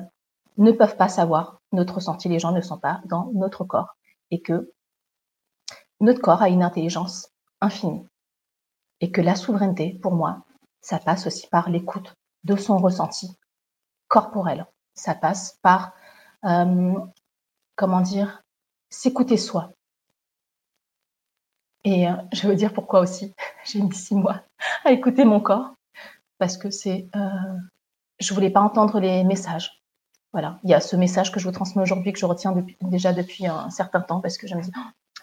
ne 0.57 0.71
peuvent 0.71 0.97
pas 0.97 1.09
savoir 1.09 1.59
notre 1.71 1.95
ressenti. 1.95 2.29
Les 2.29 2.39
gens 2.39 2.51
ne 2.51 2.61
sont 2.61 2.77
pas 2.77 3.01
dans 3.05 3.31
notre 3.33 3.63
corps 3.63 3.95
et 4.31 4.41
que 4.41 4.71
notre 5.99 6.21
corps 6.21 6.41
a 6.41 6.49
une 6.49 6.63
intelligence 6.63 7.29
infinie. 7.61 8.05
Et 9.01 9.11
que 9.11 9.21
la 9.21 9.35
souveraineté, 9.35 9.93
pour 10.01 10.13
moi, 10.13 10.45
ça 10.81 10.99
passe 10.99 11.27
aussi 11.27 11.47
par 11.47 11.69
l'écoute 11.69 12.13
de 12.43 12.55
son 12.55 12.77
ressenti 12.77 13.29
corporel. 14.07 14.65
Ça 14.93 15.15
passe 15.15 15.57
par, 15.61 15.93
euh, 16.45 16.93
comment 17.75 18.01
dire, 18.01 18.43
s'écouter 18.89 19.37
soi. 19.37 19.71
Et 21.85 22.09
euh, 22.09 22.13
je 22.33 22.47
veux 22.47 22.55
dire 22.55 22.73
pourquoi 22.73 22.99
aussi 22.99 23.33
j'ai 23.65 23.81
mis 23.81 23.93
six 23.93 24.15
mois 24.15 24.41
à 24.85 24.91
écouter 24.91 25.23
mon 25.23 25.39
corps, 25.39 25.75
parce 26.37 26.57
que 26.57 26.69
c'est, 26.69 27.07
euh, 27.15 27.57
je 28.19 28.33
voulais 28.33 28.49
pas 28.49 28.61
entendre 28.61 28.99
les 28.99 29.23
messages. 29.23 29.81
Voilà, 30.31 30.59
il 30.63 30.69
y 30.69 30.75
a 30.75 30.79
ce 30.79 30.95
message 30.95 31.31
que 31.31 31.39
je 31.39 31.45
vous 31.45 31.53
transmets 31.53 31.81
aujourd'hui 31.81 32.13
que 32.13 32.19
je 32.19 32.25
retiens 32.25 32.53
déjà 32.81 33.13
depuis 33.13 33.47
un 33.47 33.69
certain 33.71 34.01
temps, 34.01 34.21
parce 34.21 34.37
que 34.37 34.47
je 34.47 34.55
me 34.55 34.61
dis, 34.61 34.71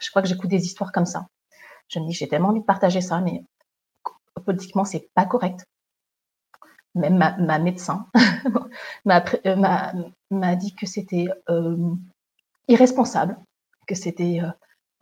je 0.01 0.11
crois 0.11 0.23
que 0.23 0.29
j'écoute 0.29 0.51
des 0.51 0.65
histoires 0.65 0.93
comme 0.93 1.07
ça. 1.07 1.27
Je 1.89 1.99
me 2.01 2.07
dis, 2.07 2.13
j'ai 2.13 2.29
tellement 2.29 2.49
envie 2.49 2.61
de 2.61 2.65
partager 2.65 3.01
ça, 3.01 3.21
mais 3.21 3.45
politiquement, 4.45 4.85
c'est 4.85 5.09
pas 5.15 5.25
correct. 5.25 5.65
Même 6.95 7.19
ma, 7.19 7.59
médecin 7.59 8.07
euh, 9.07 9.57
m'a 10.31 10.57
dit 10.57 10.75
que 10.75 10.87
c'était 10.87 11.29
euh, 11.51 11.95
irresponsable, 12.69 13.37
que 13.87 13.95
c'était 13.95 14.41
euh, 14.43 14.51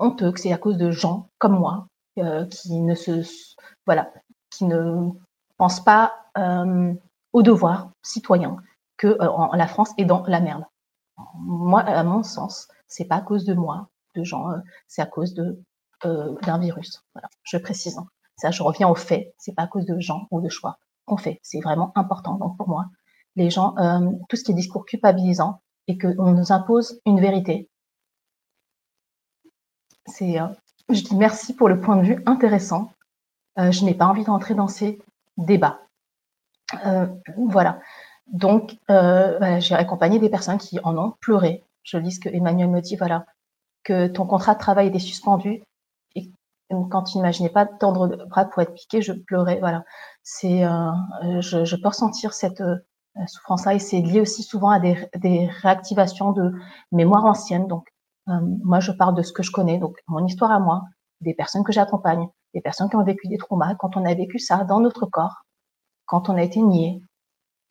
honteux, 0.01 0.33
que 0.33 0.41
c'est 0.41 0.53
à 0.53 0.59
cause 0.59 0.77
de 0.77 0.91
gens 0.91 1.29
comme 1.39 1.59
moi 1.59 1.87
qui 2.17 2.81
ne 2.81 2.95
se, 2.95 3.23
voilà, 3.87 4.13
qui 4.51 4.65
ne 4.67 5.11
pensent 5.57 5.85
pas 5.85 6.15
au 7.33 7.43
devoir 7.43 7.91
citoyen 8.03 8.57
que 8.97 9.19
la 9.57 9.67
France 9.67 9.91
est 9.99 10.05
dans 10.05 10.25
la 10.29 10.39
merde. 10.39 10.65
Moi, 11.35 11.81
à 11.81 12.05
mon 12.05 12.23
sens, 12.23 12.69
c'est 12.87 13.07
pas 13.07 13.17
à 13.17 13.21
cause 13.21 13.45
de 13.45 13.55
moi, 13.55 13.89
de 14.15 14.25
gens, 14.25 14.51
euh, 14.51 14.59
c'est 14.89 15.03
à 15.03 15.07
cause 15.07 15.35
euh, 16.05 16.35
d'un 16.43 16.59
virus. 16.59 17.05
Je 17.43 17.57
précise. 17.57 17.99
Hein. 17.99 18.07
Ça, 18.37 18.51
je 18.51 18.63
reviens 18.63 18.89
au 18.89 18.95
fait. 18.95 19.35
C'est 19.39 19.55
pas 19.55 19.63
à 19.63 19.67
cause 19.67 19.87
de 19.87 19.99
gens 20.01 20.27
ou 20.31 20.41
de 20.41 20.49
choix 20.49 20.79
qu'on 21.07 21.17
fait. 21.17 21.41
C'est 21.43 21.61
vraiment 21.61 21.93
important. 21.95 22.35
Donc 22.35 22.57
pour 22.57 22.69
moi, 22.69 22.87
les 23.37 23.51
gens, 23.51 23.77
euh, 23.79 24.11
tout 24.29 24.37
ce 24.37 24.45
qui 24.45 24.53
est 24.53 24.55
discours 24.55 24.87
culpabilisant 24.87 25.61
et 25.87 25.99
qu'on 25.99 26.33
nous 26.33 26.53
impose 26.53 27.01
une 27.05 27.21
vérité. 27.21 27.69
C'est, 30.07 30.39
je 30.91 31.03
dis 31.03 31.17
merci 31.17 31.55
pour 31.55 31.69
le 31.69 31.81
point 31.81 31.97
de 31.97 32.03
vue 32.03 32.23
intéressant. 32.27 32.91
je 33.57 33.85
n'ai 33.85 33.95
pas 33.95 34.07
envie 34.07 34.25
d'entrer 34.25 34.55
dans 34.55 34.69
ces 34.69 35.01
débats. 35.37 35.81
voilà. 37.37 37.81
Donc, 38.27 38.77
j'ai 38.89 39.75
accompagné 39.75 40.19
des 40.19 40.31
personnes 40.31 40.59
qui 40.59 40.79
en 40.81 40.97
ont 40.97 41.15
pleuré. 41.21 41.65
Je 41.83 41.99
lis 41.99 42.13
ce 42.13 42.21
que 42.21 42.31
Emmanuel 42.31 42.71
me 42.71 42.81
dit, 42.81 42.97
voilà, 42.97 43.27
que 43.85 44.09
ton 44.09 44.27
contrat 44.27 44.55
de 44.55 44.59
travail 44.59 44.89
était 44.89 44.99
suspendu 44.99 45.63
et 46.15 46.33
quand 46.91 47.03
tu 47.05 47.19
n'imaginais 47.19 47.51
pas 47.51 47.67
tendre 47.67 48.07
le 48.07 48.25
bras 48.27 48.47
pour 48.47 48.63
être 48.63 48.73
piqué, 48.73 49.03
je 49.03 49.13
pleurais. 49.13 49.59
Voilà, 49.59 49.85
c'est, 50.23 50.65
euh, 50.65 50.91
je, 51.41 51.65
je, 51.65 51.77
peux 51.77 51.89
ressentir 51.89 52.33
cette 52.33 52.61
euh, 52.61 52.77
souffrance-là 53.27 53.75
et 53.75 53.79
c'est 53.79 54.01
lié 54.01 54.21
aussi 54.21 54.43
souvent 54.43 54.71
à 54.71 54.81
des, 54.81 54.97
des 55.17 55.47
réactivations 55.47 56.33
de 56.33 56.53
mémoire 56.93 57.25
ancienne. 57.25 57.67
Donc, 57.67 57.87
euh, 58.29 58.41
moi, 58.65 58.81
je 58.81 58.93
parle 58.93 59.15
de 59.15 59.23
ce 59.23 59.33
que 59.33 59.43
je 59.43 59.51
connais, 59.51 59.79
donc 59.79 59.97
mon 60.09 60.25
histoire 60.27 60.51
à 60.51 60.59
moi, 60.59 60.83
des 61.21 61.35
personnes 61.35 61.65
que 61.65 61.73
j'accompagne, 61.73 62.29
des 62.55 62.61
personnes 62.61 62.89
qui 62.89 62.97
ont 62.97 63.05
vécu 63.05 63.29
des 63.29 63.39
traumas. 63.39 63.75
Quand 63.77 63.97
on 63.97 64.05
a 64.05 64.15
vécu 64.15 64.39
ça 64.39 64.65
dans 64.65 64.81
notre 64.81 65.07
corps, 65.07 65.45
quand 66.07 66.29
on 66.29 66.37
a 66.37 66.43
été 66.43 66.61
nié, 66.61 67.03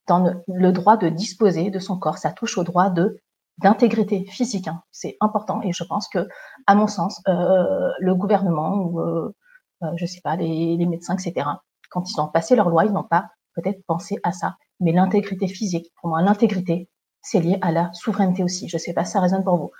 dans 0.07 0.33
le 0.47 0.71
droit 0.71 0.97
de 0.97 1.09
disposer 1.09 1.71
de 1.71 1.79
son 1.79 1.97
corps, 1.97 2.17
ça 2.17 2.31
touche 2.31 2.57
au 2.57 2.63
droit 2.63 2.89
de 2.89 3.17
d'intégrité 3.57 4.25
physique. 4.25 4.67
Hein. 4.67 4.81
C'est 4.91 5.17
important 5.19 5.61
et 5.61 5.71
je 5.73 5.83
pense 5.83 6.07
que, 6.07 6.27
à 6.67 6.75
mon 6.75 6.87
sens, 6.87 7.21
euh, 7.27 7.91
le 7.99 8.15
gouvernement 8.15 8.75
ou 8.75 8.99
euh, 8.99 9.35
euh, 9.83 9.91
je 9.95 10.05
sais 10.05 10.21
pas 10.21 10.35
les, 10.35 10.85
médecins, 10.85 11.15
etc. 11.15 11.47
Quand 11.89 12.09
ils 12.09 12.19
ont 12.19 12.27
passé 12.27 12.55
leur 12.55 12.69
loi, 12.69 12.85
ils 12.85 12.91
n'ont 12.91 13.03
pas 13.03 13.29
peut-être 13.55 13.83
pensé 13.85 14.17
à 14.23 14.31
ça. 14.31 14.55
Mais 14.79 14.91
l'intégrité 14.91 15.47
physique, 15.47 15.91
pour 15.99 16.09
moi, 16.09 16.21
l'intégrité, 16.21 16.89
c'est 17.21 17.39
lié 17.39 17.57
à 17.61 17.71
la 17.71 17.91
souveraineté 17.93 18.43
aussi. 18.43 18.67
Je 18.67 18.77
sais 18.77 18.93
pas 18.93 19.05
si 19.05 19.11
ça 19.11 19.19
résonne 19.19 19.43
pour 19.43 19.57
vous, 19.57 19.71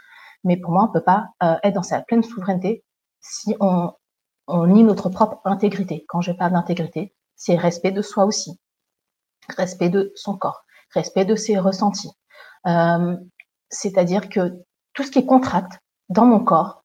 mais 0.44 0.58
pour 0.58 0.72
moi, 0.72 0.88
on 0.88 0.94
peut 0.94 1.04
pas 1.04 1.30
être 1.64 1.74
dans 1.74 1.84
sa 1.84 2.02
pleine 2.02 2.24
souveraineté 2.24 2.86
si 3.20 3.56
on, 3.60 3.92
nie 4.68 4.84
notre 4.84 5.10
propre 5.10 5.42
intégrité. 5.46 6.06
Quand 6.08 6.22
je 6.22 6.32
parle 6.32 6.54
d'intégrité, 6.54 7.16
c'est 7.36 7.56
respect 7.56 7.92
de 7.92 8.02
soi 8.02 8.26
aussi, 8.26 8.60
respect 9.58 9.90
de 9.90 10.12
son 10.16 10.38
corps, 10.38 10.64
respect 10.94 11.26
de 11.26 11.36
ses 11.36 11.58
ressentis. 11.58 12.12
C'est-à-dire 13.74 14.30
que 14.30 14.64
tout 14.94 15.04
ce 15.04 15.12
qui 15.12 15.20
est 15.20 15.26
contracte 15.26 15.80
dans 16.10 16.26
mon 16.26 16.40
corps, 16.40 16.84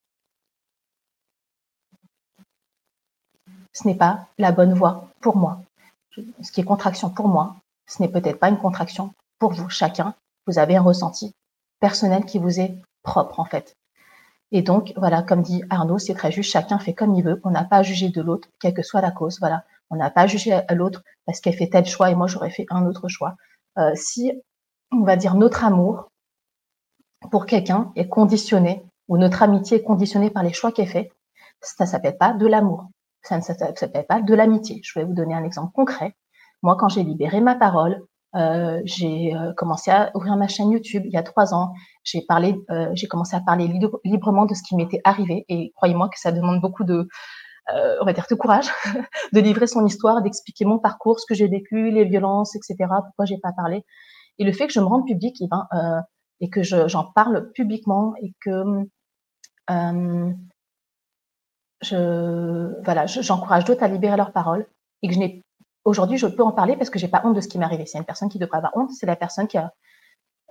ce 3.72 3.86
n'est 3.86 3.94
pas 3.94 4.26
la 4.38 4.50
bonne 4.50 4.74
voie 4.74 5.08
pour 5.20 5.36
moi. 5.36 5.62
Ce 6.42 6.50
qui 6.50 6.60
est 6.60 6.64
contraction 6.64 7.10
pour 7.10 7.28
moi, 7.28 7.56
ce 7.86 8.02
n'est 8.02 8.08
peut-être 8.08 8.40
pas 8.40 8.48
une 8.48 8.58
contraction 8.58 9.14
pour 9.38 9.52
vous. 9.52 9.68
Chacun, 9.68 10.14
vous 10.46 10.58
avez 10.58 10.76
un 10.76 10.82
ressenti 10.82 11.32
personnel 11.78 12.24
qui 12.24 12.38
vous 12.38 12.58
est 12.58 12.74
propre 13.02 13.38
en 13.38 13.44
fait. 13.44 13.76
Et 14.50 14.62
donc, 14.62 14.94
voilà, 14.96 15.22
comme 15.22 15.42
dit 15.42 15.62
Arnaud, 15.68 15.98
c'est 15.98 16.14
très 16.14 16.32
juste, 16.32 16.50
chacun 16.50 16.78
fait 16.78 16.94
comme 16.94 17.14
il 17.14 17.22
veut, 17.22 17.40
on 17.44 17.50
n'a 17.50 17.64
pas 17.64 17.76
à 17.76 17.82
juger 17.82 18.08
de 18.08 18.22
l'autre, 18.22 18.48
quelle 18.58 18.72
que 18.72 18.82
soit 18.82 19.02
la 19.02 19.10
cause, 19.10 19.38
voilà. 19.40 19.64
On 19.90 19.96
n'a 19.96 20.10
pas 20.10 20.22
à 20.22 20.26
juger 20.26 20.60
l'autre 20.70 21.02
parce 21.26 21.40
qu'elle 21.40 21.54
fait 21.54 21.68
tel 21.68 21.86
choix 21.86 22.10
et 22.10 22.14
moi 22.14 22.26
j'aurais 22.26 22.50
fait 22.50 22.66
un 22.70 22.84
autre 22.86 23.08
choix. 23.08 23.36
Euh, 23.78 23.92
si, 23.94 24.32
on 24.90 25.02
va 25.02 25.16
dire, 25.16 25.34
notre 25.34 25.64
amour 25.64 26.10
pour 27.30 27.46
quelqu'un 27.46 27.92
est 27.96 28.08
conditionné 28.08 28.84
ou 29.08 29.18
notre 29.18 29.42
amitié 29.42 29.78
est 29.78 29.82
conditionnée 29.82 30.30
par 30.30 30.42
les 30.42 30.52
choix 30.52 30.72
qu'elle 30.72 30.88
fait, 30.88 31.10
ça 31.60 31.84
ne 31.84 31.88
s'appelle 31.88 32.16
pas 32.16 32.32
de 32.32 32.46
l'amour. 32.46 32.86
Ça 33.22 33.36
ne 33.36 33.42
s'appelle 33.42 34.06
pas 34.06 34.22
de 34.22 34.34
l'amitié. 34.34 34.80
Je 34.84 34.98
vais 34.98 35.04
vous 35.04 35.14
donner 35.14 35.34
un 35.34 35.44
exemple 35.44 35.72
concret. 35.72 36.14
Moi, 36.62 36.76
quand 36.78 36.88
j'ai 36.88 37.02
libéré 37.02 37.40
ma 37.40 37.54
parole, 37.54 38.02
euh, 38.36 38.80
j'ai 38.84 39.34
euh, 39.34 39.52
commencé 39.54 39.90
à 39.90 40.10
ouvrir 40.14 40.36
ma 40.36 40.48
chaîne 40.48 40.70
YouTube 40.70 41.02
il 41.06 41.12
y 41.12 41.16
a 41.16 41.22
trois 41.22 41.54
ans. 41.54 41.72
J'ai 42.04 42.22
parlé, 42.26 42.56
euh, 42.70 42.90
j'ai 42.94 43.06
commencé 43.06 43.34
à 43.34 43.40
parler 43.40 43.70
librement 44.04 44.44
de 44.44 44.54
ce 44.54 44.62
qui 44.62 44.76
m'était 44.76 45.00
arrivé 45.04 45.44
et 45.48 45.72
croyez-moi 45.76 46.08
que 46.10 46.20
ça 46.20 46.30
demande 46.30 46.60
beaucoup 46.60 46.84
de, 46.84 47.08
euh, 47.74 47.96
on 48.00 48.04
va 48.04 48.12
dire, 48.12 48.26
de 48.30 48.34
courage 48.34 48.68
de 49.32 49.40
livrer 49.40 49.66
son 49.66 49.84
histoire, 49.86 50.22
d'expliquer 50.22 50.64
mon 50.64 50.78
parcours, 50.78 51.18
ce 51.20 51.26
que 51.26 51.34
j'ai 51.34 51.48
vécu, 51.48 51.90
les 51.90 52.04
violences, 52.04 52.54
etc. 52.54 52.76
Pourquoi 52.78 53.24
j'ai 53.24 53.38
pas 53.38 53.52
parlé. 53.52 53.84
Et 54.38 54.44
le 54.44 54.52
fait 54.52 54.66
que 54.66 54.72
je 54.72 54.80
me 54.80 54.86
rende 54.86 55.06
public, 55.06 55.36
eh 55.40 55.48
ben, 55.48 55.66
et 56.40 56.50
que 56.50 56.62
j'en 56.62 57.04
parle 57.04 57.50
publiquement 57.52 58.14
et 58.22 58.34
que 58.40 58.86
euh, 59.70 60.32
je 61.82 62.82
voilà, 62.84 63.06
j'encourage 63.06 63.64
d'autres 63.64 63.82
à 63.82 63.88
libérer 63.88 64.16
leur 64.16 64.32
parole 64.32 64.66
et 65.02 65.08
que 65.08 65.14
je 65.14 65.18
n'ai 65.18 65.44
aujourd'hui 65.84 66.18
je 66.18 66.26
peux 66.26 66.42
en 66.42 66.52
parler 66.52 66.76
parce 66.76 66.90
que 66.90 66.98
j'ai 66.98 67.08
pas 67.08 67.22
honte 67.24 67.34
de 67.34 67.40
ce 67.40 67.48
qui 67.48 67.58
m'est 67.58 67.64
arrivé. 67.64 67.86
C'est 67.86 67.98
une 67.98 68.04
personne 68.04 68.28
qui 68.28 68.38
devrait 68.38 68.58
avoir 68.58 68.76
honte, 68.76 68.90
c'est 68.90 69.06
la 69.06 69.16
personne 69.16 69.46
qui 69.48 69.58
a 69.58 69.72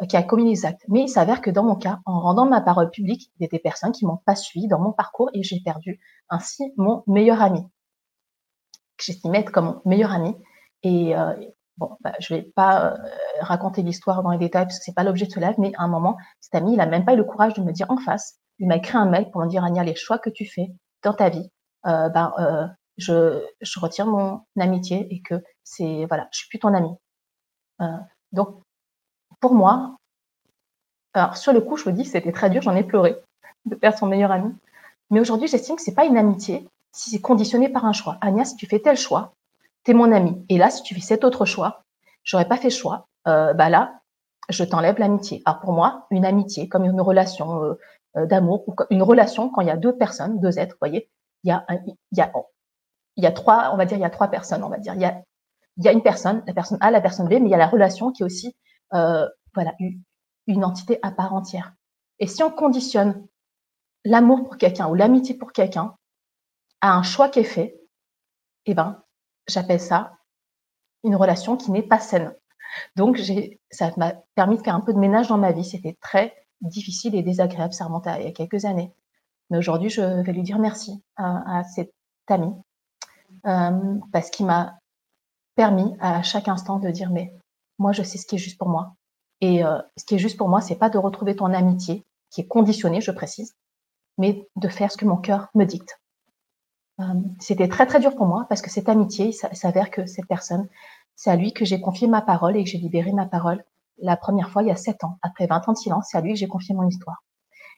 qui 0.05 0.15
a 0.15 0.23
commis 0.23 0.49
les 0.49 0.65
actes. 0.65 0.83
Mais 0.89 1.01
il 1.01 1.09
s'avère 1.09 1.41
que 1.41 1.49
dans 1.49 1.63
mon 1.63 1.75
cas, 1.75 1.99
en 2.05 2.19
rendant 2.19 2.45
ma 2.45 2.61
parole 2.61 2.91
publique, 2.91 3.31
il 3.39 3.43
y 3.43 3.45
a 3.45 3.49
des 3.49 3.59
personnes 3.59 3.91
qui 3.91 4.05
m'ont 4.05 4.19
pas 4.25 4.35
suivi 4.35 4.67
dans 4.67 4.79
mon 4.79 4.91
parcours 4.91 5.31
et 5.33 5.41
j'ai 5.41 5.59
perdu 5.59 5.99
ainsi 6.29 6.71
mon 6.77 7.03
meilleur 7.07 7.41
ami, 7.41 7.63
que 8.97 9.05
j'estimais 9.05 9.39
être 9.39 9.51
comme 9.51 9.65
mon 9.65 9.81
meilleur 9.85 10.11
ami. 10.11 10.35
Et 10.83 11.15
euh, 11.15 11.33
bon, 11.78 11.97
bah, 12.01 12.13
je 12.19 12.34
vais 12.34 12.41
pas 12.41 12.93
euh, 12.93 12.97
raconter 13.41 13.82
l'histoire 13.82 14.23
dans 14.23 14.32
les 14.32 14.38
détails 14.38 14.65
parce 14.65 14.80
que 14.80 14.86
c'est 14.86 14.95
pas 14.95 15.03
l'objet 15.03 15.25
de 15.25 15.32
ce 15.32 15.39
live, 15.39 15.55
mais 15.57 15.71
à 15.78 15.84
un 15.84 15.88
moment, 15.88 16.17
cet 16.41 16.55
ami, 16.55 16.73
il 16.73 16.82
a 16.82 16.86
même 16.86 17.05
pas 17.05 17.13
eu 17.13 17.17
le 17.17 17.23
courage 17.23 17.53
de 17.53 17.61
me 17.61 17.71
dire 17.71 17.89
en 17.89 17.97
face. 17.97 18.39
Il 18.59 18.67
m'a 18.67 18.78
écrit 18.78 18.97
un 18.97 19.05
mail 19.05 19.30
pour 19.32 19.41
me 19.41 19.47
dire 19.47 19.63
Ania, 19.63 19.84
les 19.84 19.95
choix 19.95 20.17
que 20.17 20.30
tu 20.30 20.45
fais 20.45 20.71
dans 21.03 21.13
ta 21.13 21.30
vie, 21.30 21.49
euh, 21.86 22.09
ben, 22.09 22.34
euh, 22.39 22.67
je, 22.97 23.80
retire 23.80 24.07
mon 24.07 24.41
amitié 24.59 25.07
et 25.13 25.21
que 25.21 25.36
c'est 25.63 26.05
voilà, 26.05 26.28
je 26.32 26.39
suis 26.39 26.49
plus 26.49 26.59
ton 26.59 26.73
ami. 26.73 26.89
Euh, 27.82 27.97
donc 28.32 28.61
pour 29.39 29.53
moi, 29.53 29.97
alors 31.13 31.38
sur 31.38 31.53
le 31.53 31.61
coup, 31.61 31.78
je 31.78 31.89
me 31.89 31.93
dis 31.93 32.05
c'était 32.05 32.32
très 32.32 32.49
dur, 32.49 32.61
j'en 32.61 32.75
ai 32.75 32.84
pleuré 32.84 33.15
de 33.65 33.75
perdre 33.75 33.97
son 33.97 34.07
meilleur 34.07 34.32
ami. 34.32 34.53
Mais 35.09 35.19
aujourd'hui, 35.19 35.47
j'estime 35.47 35.75
que 35.75 35.82
c'est 35.82 35.95
pas 35.95 36.05
une 36.05 36.17
amitié 36.17 36.67
si 36.91 37.11
c'est 37.11 37.21
conditionné 37.21 37.69
par 37.69 37.86
un 37.86 37.93
choix. 37.93 38.17
Agnès, 38.21 38.49
si 38.49 38.55
tu 38.55 38.65
fais 38.65 38.80
tel 38.80 38.97
choix, 38.97 39.34
tu 39.84 39.91
es 39.91 39.93
mon 39.93 40.11
ami. 40.11 40.45
Et 40.49 40.57
là, 40.57 40.69
si 40.69 40.84
tu 40.84 40.95
fais 40.95 41.01
cet 41.01 41.23
autre 41.23 41.45
choix, 41.45 41.84
j'aurais 42.23 42.47
pas 42.47 42.57
fait 42.57 42.69
choix. 42.69 43.07
Euh, 43.28 43.53
bah 43.53 43.69
là, 43.69 44.01
je 44.49 44.63
t'enlève 44.63 44.99
l'amitié. 44.99 45.41
Alors 45.45 45.59
pour 45.59 45.73
moi, 45.73 46.07
une 46.11 46.25
amitié, 46.25 46.69
comme 46.69 46.86
une 46.86 47.01
relation 47.01 47.63
euh, 47.63 47.73
euh, 48.17 48.25
d'amour, 48.25 48.63
ou 48.67 48.75
une 48.89 49.03
relation 49.03 49.49
quand 49.49 49.61
il 49.61 49.67
y 49.67 49.71
a 49.71 49.78
deux 49.78 49.95
personnes, 49.95 50.39
deux 50.39 50.59
êtres, 50.59 50.75
voyez, 50.80 51.09
il 51.43 51.49
y 51.49 51.51
a, 51.51 51.65
il 51.69 51.95
y 52.17 52.21
a, 52.21 52.32
il 53.15 53.23
y 53.23 53.28
a 53.28 53.32
trois, 53.32 53.71
on 53.73 53.78
va 53.78 53.86
dire, 53.86 53.97
il 53.97 54.01
y 54.01 54.05
a 54.05 54.09
trois 54.09 54.30
personnes, 54.30 54.63
on 54.63 54.69
va 54.69 54.78
dire. 54.78 54.93
Il 54.95 55.01
y 55.01 55.05
a, 55.05 55.21
il 55.78 55.84
y 55.84 55.88
a 55.88 55.91
une 55.91 56.01
personne, 56.01 56.43
la 56.47 56.53
personne 56.53 56.78
A, 56.82 56.91
la 56.91 57.01
personne 57.01 57.28
B, 57.28 57.34
mais 57.34 57.47
il 57.47 57.49
y 57.49 57.53
a 57.53 57.57
la 57.57 57.67
relation 57.67 58.11
qui 58.11 58.23
est 58.23 58.25
aussi 58.25 58.55
euh, 58.93 59.28
voilà, 59.53 59.73
une 60.47 60.63
entité 60.63 60.99
à 61.01 61.11
part 61.11 61.34
entière. 61.34 61.73
Et 62.19 62.28
si 62.28 62.43
on 62.43 62.51
conditionne 62.51 63.28
l'amour 64.05 64.43
pour 64.43 64.57
quelqu'un 64.57 64.88
ou 64.88 64.95
l'amitié 64.95 65.36
pour 65.36 65.51
quelqu'un 65.51 65.95
à 66.82 66.93
un 66.93 67.03
choix 67.03 67.30
qui 67.30 67.39
est 67.39 67.43
fait, 67.43 67.82
eh 68.65 68.73
ben, 68.73 69.03
j'appelle 69.47 69.79
ça 69.79 70.13
une 71.03 71.15
relation 71.15 71.57
qui 71.57 71.71
n'est 71.71 71.83
pas 71.83 71.99
saine. 71.99 72.33
Donc, 72.95 73.19
ça 73.71 73.91
m'a 73.97 74.13
permis 74.35 74.57
de 74.57 74.63
faire 74.63 74.75
un 74.75 74.81
peu 74.81 74.93
de 74.93 74.99
ménage 74.99 75.27
dans 75.27 75.37
ma 75.37 75.51
vie. 75.51 75.63
C'était 75.63 75.97
très 76.01 76.35
difficile 76.61 77.15
et 77.15 77.23
désagréable. 77.23 77.73
Ça 77.73 77.85
remonte 77.85 78.07
à 78.07 78.19
il 78.19 78.25
y 78.25 78.27
a 78.27 78.31
quelques 78.31 78.65
années. 78.65 78.93
Mais 79.49 79.57
aujourd'hui, 79.57 79.89
je 79.89 80.01
vais 80.01 80.33
lui 80.33 80.43
dire 80.43 80.59
merci 80.59 81.01
à, 81.15 81.63
cet 81.63 81.93
ami 82.27 82.53
euh, 83.45 83.95
parce 84.11 84.29
qu'il 84.29 84.45
m'a 84.45 84.79
permis 85.55 85.95
à 85.99 86.21
chaque 86.23 86.49
instant 86.49 86.79
de 86.79 86.89
dire 86.89 87.09
mais 87.09 87.33
moi, 87.79 87.93
je 87.93 88.03
sais 88.03 88.17
ce 88.17 88.25
qui 88.25 88.35
est 88.35 88.39
juste 88.39 88.57
pour 88.57 88.69
moi. 88.69 88.95
Et 89.39 89.63
euh, 89.63 89.79
ce 89.95 90.03
qui 90.03 90.15
est 90.15 90.19
juste 90.19 90.37
pour 90.37 90.49
moi, 90.49 90.61
c'est 90.61 90.75
pas 90.75 90.89
de 90.89 90.97
retrouver 90.97 91.35
ton 91.35 91.53
amitié, 91.53 92.05
qui 92.31 92.41
est 92.41 92.47
conditionnée, 92.47 93.01
je 93.01 93.11
précise, 93.11 93.55
mais 94.17 94.47
de 94.55 94.67
faire 94.67 94.91
ce 94.91 94.97
que 94.97 95.05
mon 95.05 95.17
cœur 95.17 95.47
me 95.53 95.63
dicte. 95.63 95.99
Euh, 96.99 97.03
c'était 97.39 97.67
très 97.67 97.85
très 97.85 97.99
dur 97.99 98.15
pour 98.15 98.25
moi 98.25 98.45
parce 98.49 98.61
que 98.61 98.69
cette 98.69 98.89
amitié, 98.89 99.27
il 99.27 99.55
s'avère 99.55 99.91
que 99.91 100.05
cette 100.05 100.27
personne, 100.27 100.67
c'est 101.15 101.29
à 101.29 101.35
lui 101.35 101.53
que 101.53 101.65
j'ai 101.65 101.79
confié 101.79 102.07
ma 102.07 102.21
parole 102.21 102.57
et 102.57 102.63
que 102.63 102.69
j'ai 102.69 102.77
libéré 102.77 103.11
ma 103.11 103.25
parole 103.25 103.63
la 103.99 104.17
première 104.17 104.49
fois 104.49 104.63
il 104.63 104.67
y 104.67 104.71
a 104.71 104.75
sept 104.75 105.03
ans. 105.03 105.17
Après 105.21 105.47
20 105.47 105.69
ans 105.69 105.73
de 105.73 105.77
silence, 105.77 106.07
c'est 106.11 106.17
à 106.17 106.21
lui 106.21 106.33
que 106.33 106.39
j'ai 106.39 106.47
confié 106.47 106.75
mon 106.75 106.87
histoire. 106.87 107.23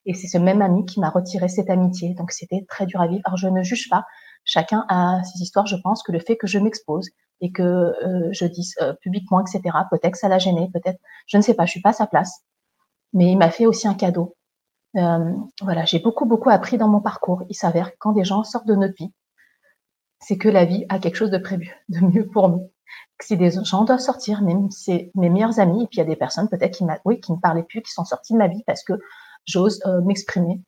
Et 0.05 0.13
c'est 0.13 0.28
ce 0.28 0.38
même 0.38 0.61
ami 0.61 0.86
qui 0.86 0.99
m'a 0.99 1.09
retiré 1.09 1.47
cette 1.49 1.70
amitié. 1.70 2.13
Donc 2.13 2.32
c'était 2.32 2.65
très 2.70 2.86
dur 2.86 3.01
à 3.01 3.07
vivre. 3.07 3.22
Alors 3.26 3.38
je 3.38 3.47
ne 3.47 3.63
juge 3.63 3.89
pas. 3.89 4.05
Chacun 4.45 4.86
a 4.89 5.22
ses 5.24 5.41
histoires. 5.41 5.65
Je 5.67 5.76
pense 5.76 6.03
que 6.03 6.11
le 6.11 6.20
fait 6.20 6.38
que 6.38 6.47
je 6.47 6.59
m'expose, 6.59 7.09
et 7.41 7.51
que 7.51 7.63
euh, 7.63 8.30
je 8.32 8.45
dise 8.45 8.76
euh, 8.82 8.93
publiquement, 9.01 9.41
etc. 9.41 9.61
Peut-être 9.89 10.13
que 10.13 10.17
ça 10.17 10.28
l'a 10.28 10.39
gêné, 10.39 10.70
peut-être, 10.74 10.99
je 11.28 11.38
ne 11.38 11.41
sais 11.41 11.53
pas, 11.53 11.65
je 11.65 11.72
suis 11.72 11.82
pas 11.82 11.89
à 11.89 11.93
sa 11.93 12.07
place. 12.07 12.41
Mais 13.13 13.32
il 13.32 13.38
m'a 13.38 13.49
fait 13.49 13.65
aussi 13.65 13.88
un 13.88 13.93
cadeau. 13.93 14.36
Euh, 14.96 15.34
voilà, 15.62 15.86
j'ai 15.86 16.00
beaucoup 16.00 16.26
beaucoup 16.26 16.50
appris 16.50 16.78
dans 16.78 16.88
mon 16.88 17.02
parcours. 17.02 17.44
Il 17.50 17.56
s'avère 17.56 17.92
que 17.92 17.98
quand 18.00 18.12
des 18.12 18.24
gens 18.24 18.44
sortent 18.44 18.68
de 18.68 18.76
notre 18.76 18.96
vie, 18.96 19.14
c'est 20.20 20.38
que 20.38 20.50
la 20.50 20.66
vie 20.66 20.86
a 20.90 21.00
quelque 21.00 21.16
chose 21.16 21.32
de 21.32 21.38
prévu, 21.38 21.76
de 21.90 22.00
mieux 22.00 22.28
pour 22.28 22.50
nous. 22.50 22.72
Si 23.22 23.38
des 23.38 23.52
gens 23.64 23.84
doivent 23.84 24.00
sortir, 24.00 24.42
même 24.42 24.72
c'est 24.72 25.12
mes 25.14 25.30
meilleurs 25.30 25.60
amis, 25.60 25.84
et 25.84 25.88
puis 25.88 25.98
il 25.98 26.00
y 26.00 26.02
a 26.02 26.06
des 26.06 26.16
personnes 26.16 26.50
peut-être 26.50 26.78
qui, 26.78 26.86
oui, 27.06 27.20
qui 27.20 27.32
ne 27.34 27.38
parlaient 27.38 27.64
plus, 27.64 27.82
qui 27.82 27.92
sont 27.92 28.06
sorties 28.06 28.34
de 28.34 28.38
ma 28.38 28.48
vie 28.48 28.64
parce 28.66 28.84
que 28.84 28.94
j'ose 29.46 29.82
euh, 29.86 30.02
m'exprimer 30.02 30.62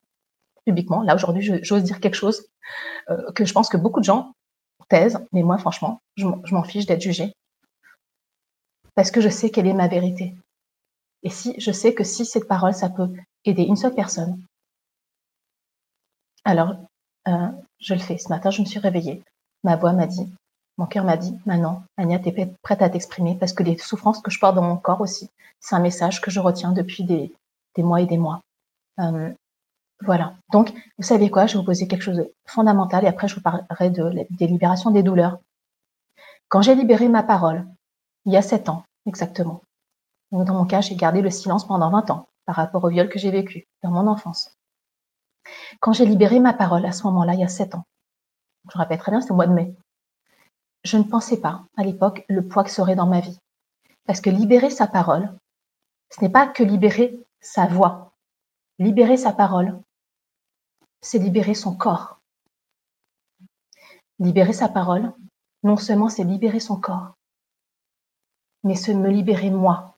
publiquement. 0.66 1.02
Là 1.02 1.16
aujourd'hui, 1.16 1.60
j'ose 1.64 1.84
dire 1.84 2.00
quelque 2.00 2.16
chose 2.16 2.46
euh, 3.10 3.32
que 3.34 3.46
je 3.46 3.54
pense 3.54 3.70
que 3.70 3.78
beaucoup 3.78 4.00
de 4.00 4.06
gens 4.06 4.34
thèse, 4.92 5.18
mais 5.32 5.42
moi, 5.42 5.58
franchement, 5.58 6.02
je 6.18 6.26
m'en 6.26 6.64
fiche 6.64 6.86
d'être 6.86 7.02
jugée. 7.02 7.34
Parce 8.94 9.10
que 9.10 9.22
je 9.22 9.30
sais 9.30 9.50
quelle 9.50 9.68
est 9.68 9.74
ma 9.74 9.88
vérité. 9.88 10.36
Et 11.24 11.30
si 11.30 11.56
je 11.58 11.72
sais 11.72 11.94
que 11.94 12.04
si 12.04 12.26
cette 12.26 12.48
parole, 12.48 12.74
ça 12.74 12.90
peut 12.90 13.10
aider 13.46 13.64
une 13.64 13.76
seule 13.76 13.96
personne, 13.96 14.42
alors 16.44 16.76
euh, 17.28 17.48
je 17.80 17.94
le 17.94 18.00
fais. 18.00 18.18
Ce 18.18 18.30
matin, 18.30 18.50
je 18.50 18.62
me 18.62 18.66
suis 18.66 18.80
réveillée. 18.80 19.24
Ma 19.64 19.76
voix 19.76 19.94
m'a 19.94 20.08
dit, 20.08 20.28
mon 20.78 20.86
cœur 20.86 21.04
m'a 21.04 21.18
dit, 21.18 21.38
maintenant, 21.46 21.84
Ania, 21.98 22.20
tu 22.20 22.30
es 22.30 22.54
prête 22.64 22.82
à 22.82 22.90
t'exprimer 22.90 23.36
parce 23.36 23.54
que 23.54 23.64
les 23.64 23.78
souffrances 23.78 24.22
que 24.22 24.32
je 24.32 24.40
porte 24.40 24.56
dans 24.56 24.64
mon 24.64 24.78
corps 24.78 25.02
aussi, 25.02 25.30
c'est 25.60 25.76
un 25.76 25.80
message 25.80 26.22
que 26.22 26.32
je 26.32 26.40
retiens 26.40 26.72
depuis 26.72 27.04
des, 27.04 27.32
mois 27.78 28.02
et 28.02 28.08
des 28.08 28.18
mois. 28.18 28.42
Euh, 29.00 29.32
voilà. 30.04 30.34
Donc, 30.52 30.74
vous 30.98 31.04
savez 31.04 31.30
quoi? 31.30 31.46
Je 31.46 31.54
vais 31.54 31.60
vous 31.60 31.66
poser 31.66 31.88
quelque 31.88 32.02
chose 32.02 32.18
de 32.18 32.34
fondamental 32.48 33.04
et 33.04 33.08
après, 33.08 33.28
je 33.28 33.36
vous 33.36 33.42
parlerai 33.42 33.92
de, 33.92 34.26
des 34.32 34.48
libérations 34.48 34.90
des 34.90 35.04
douleurs. 35.04 35.40
Quand 36.50 36.62
j'ai 36.62 36.76
libéré 36.76 37.08
ma 37.08 37.24
parole, 37.24 37.66
il 38.26 38.34
y 38.34 38.38
a 38.38 38.42
sept 38.42 38.68
ans 38.70 38.84
exactement, 39.06 39.62
dans 40.32 40.54
mon 40.54 40.66
cas, 40.66 40.82
j'ai 40.82 40.96
gardé 40.96 41.22
le 41.22 41.30
silence 41.30 41.66
pendant 41.66 41.90
20 41.90 42.12
ans 42.12 42.28
par 42.46 42.56
rapport 42.56 42.84
au 42.84 42.90
viol 42.90 43.10
que 43.10 43.20
j'ai 43.20 43.32
vécu 43.32 43.68
dans 43.84 43.92
mon 43.92 44.08
enfance. 44.08 44.58
Quand 45.80 45.94
j'ai 45.94 46.06
libéré 46.06 46.40
ma 46.40 46.54
parole 46.54 46.86
à 46.86 46.92
ce 46.92 47.04
moment-là, 47.04 47.34
il 47.34 47.40
y 47.40 47.44
a 47.44 47.48
sept 47.48 47.76
ans, 47.76 47.86
je 48.72 48.78
rappelle 48.78 49.00
très 49.00 49.12
bien, 49.12 49.22
c'était 49.22 49.32
au 49.32 49.36
mois 49.36 49.48
de 49.48 49.54
mai, 49.54 49.76
je 50.84 50.98
ne 50.98 51.04
pensais 51.04 51.40
pas 51.40 51.66
à 51.78 51.84
l'époque 51.84 52.26
le 52.28 52.48
poids 52.48 52.64
que 52.64 52.72
ça 52.72 52.82
aurait 52.82 52.96
dans 52.96 53.08
ma 53.08 53.20
vie. 53.20 53.38
Parce 54.06 54.22
que 54.22 54.30
libérer 54.30 54.70
sa 54.70 54.88
parole, 54.88 55.34
ce 56.10 56.22
n'est 56.22 56.32
pas 56.32 56.48
que 56.48 56.64
libérer 56.64 57.20
sa 57.40 57.68
voix. 57.68 58.14
Libérer 58.80 59.18
sa 59.18 59.32
parole, 59.32 59.80
c'est 61.02 61.20
libérer 61.20 61.54
son 61.54 61.76
corps. 61.76 62.20
Libérer 64.20 64.54
sa 64.54 64.70
parole, 64.70 65.14
non 65.64 65.78
seulement 65.78 66.10
c'est 66.10 66.24
libérer 66.24 66.60
son 66.60 66.80
corps, 66.80 67.14
mais 68.64 68.76
c'est 68.76 68.94
me 68.94 69.10
libérer 69.10 69.50
moi. 69.50 69.98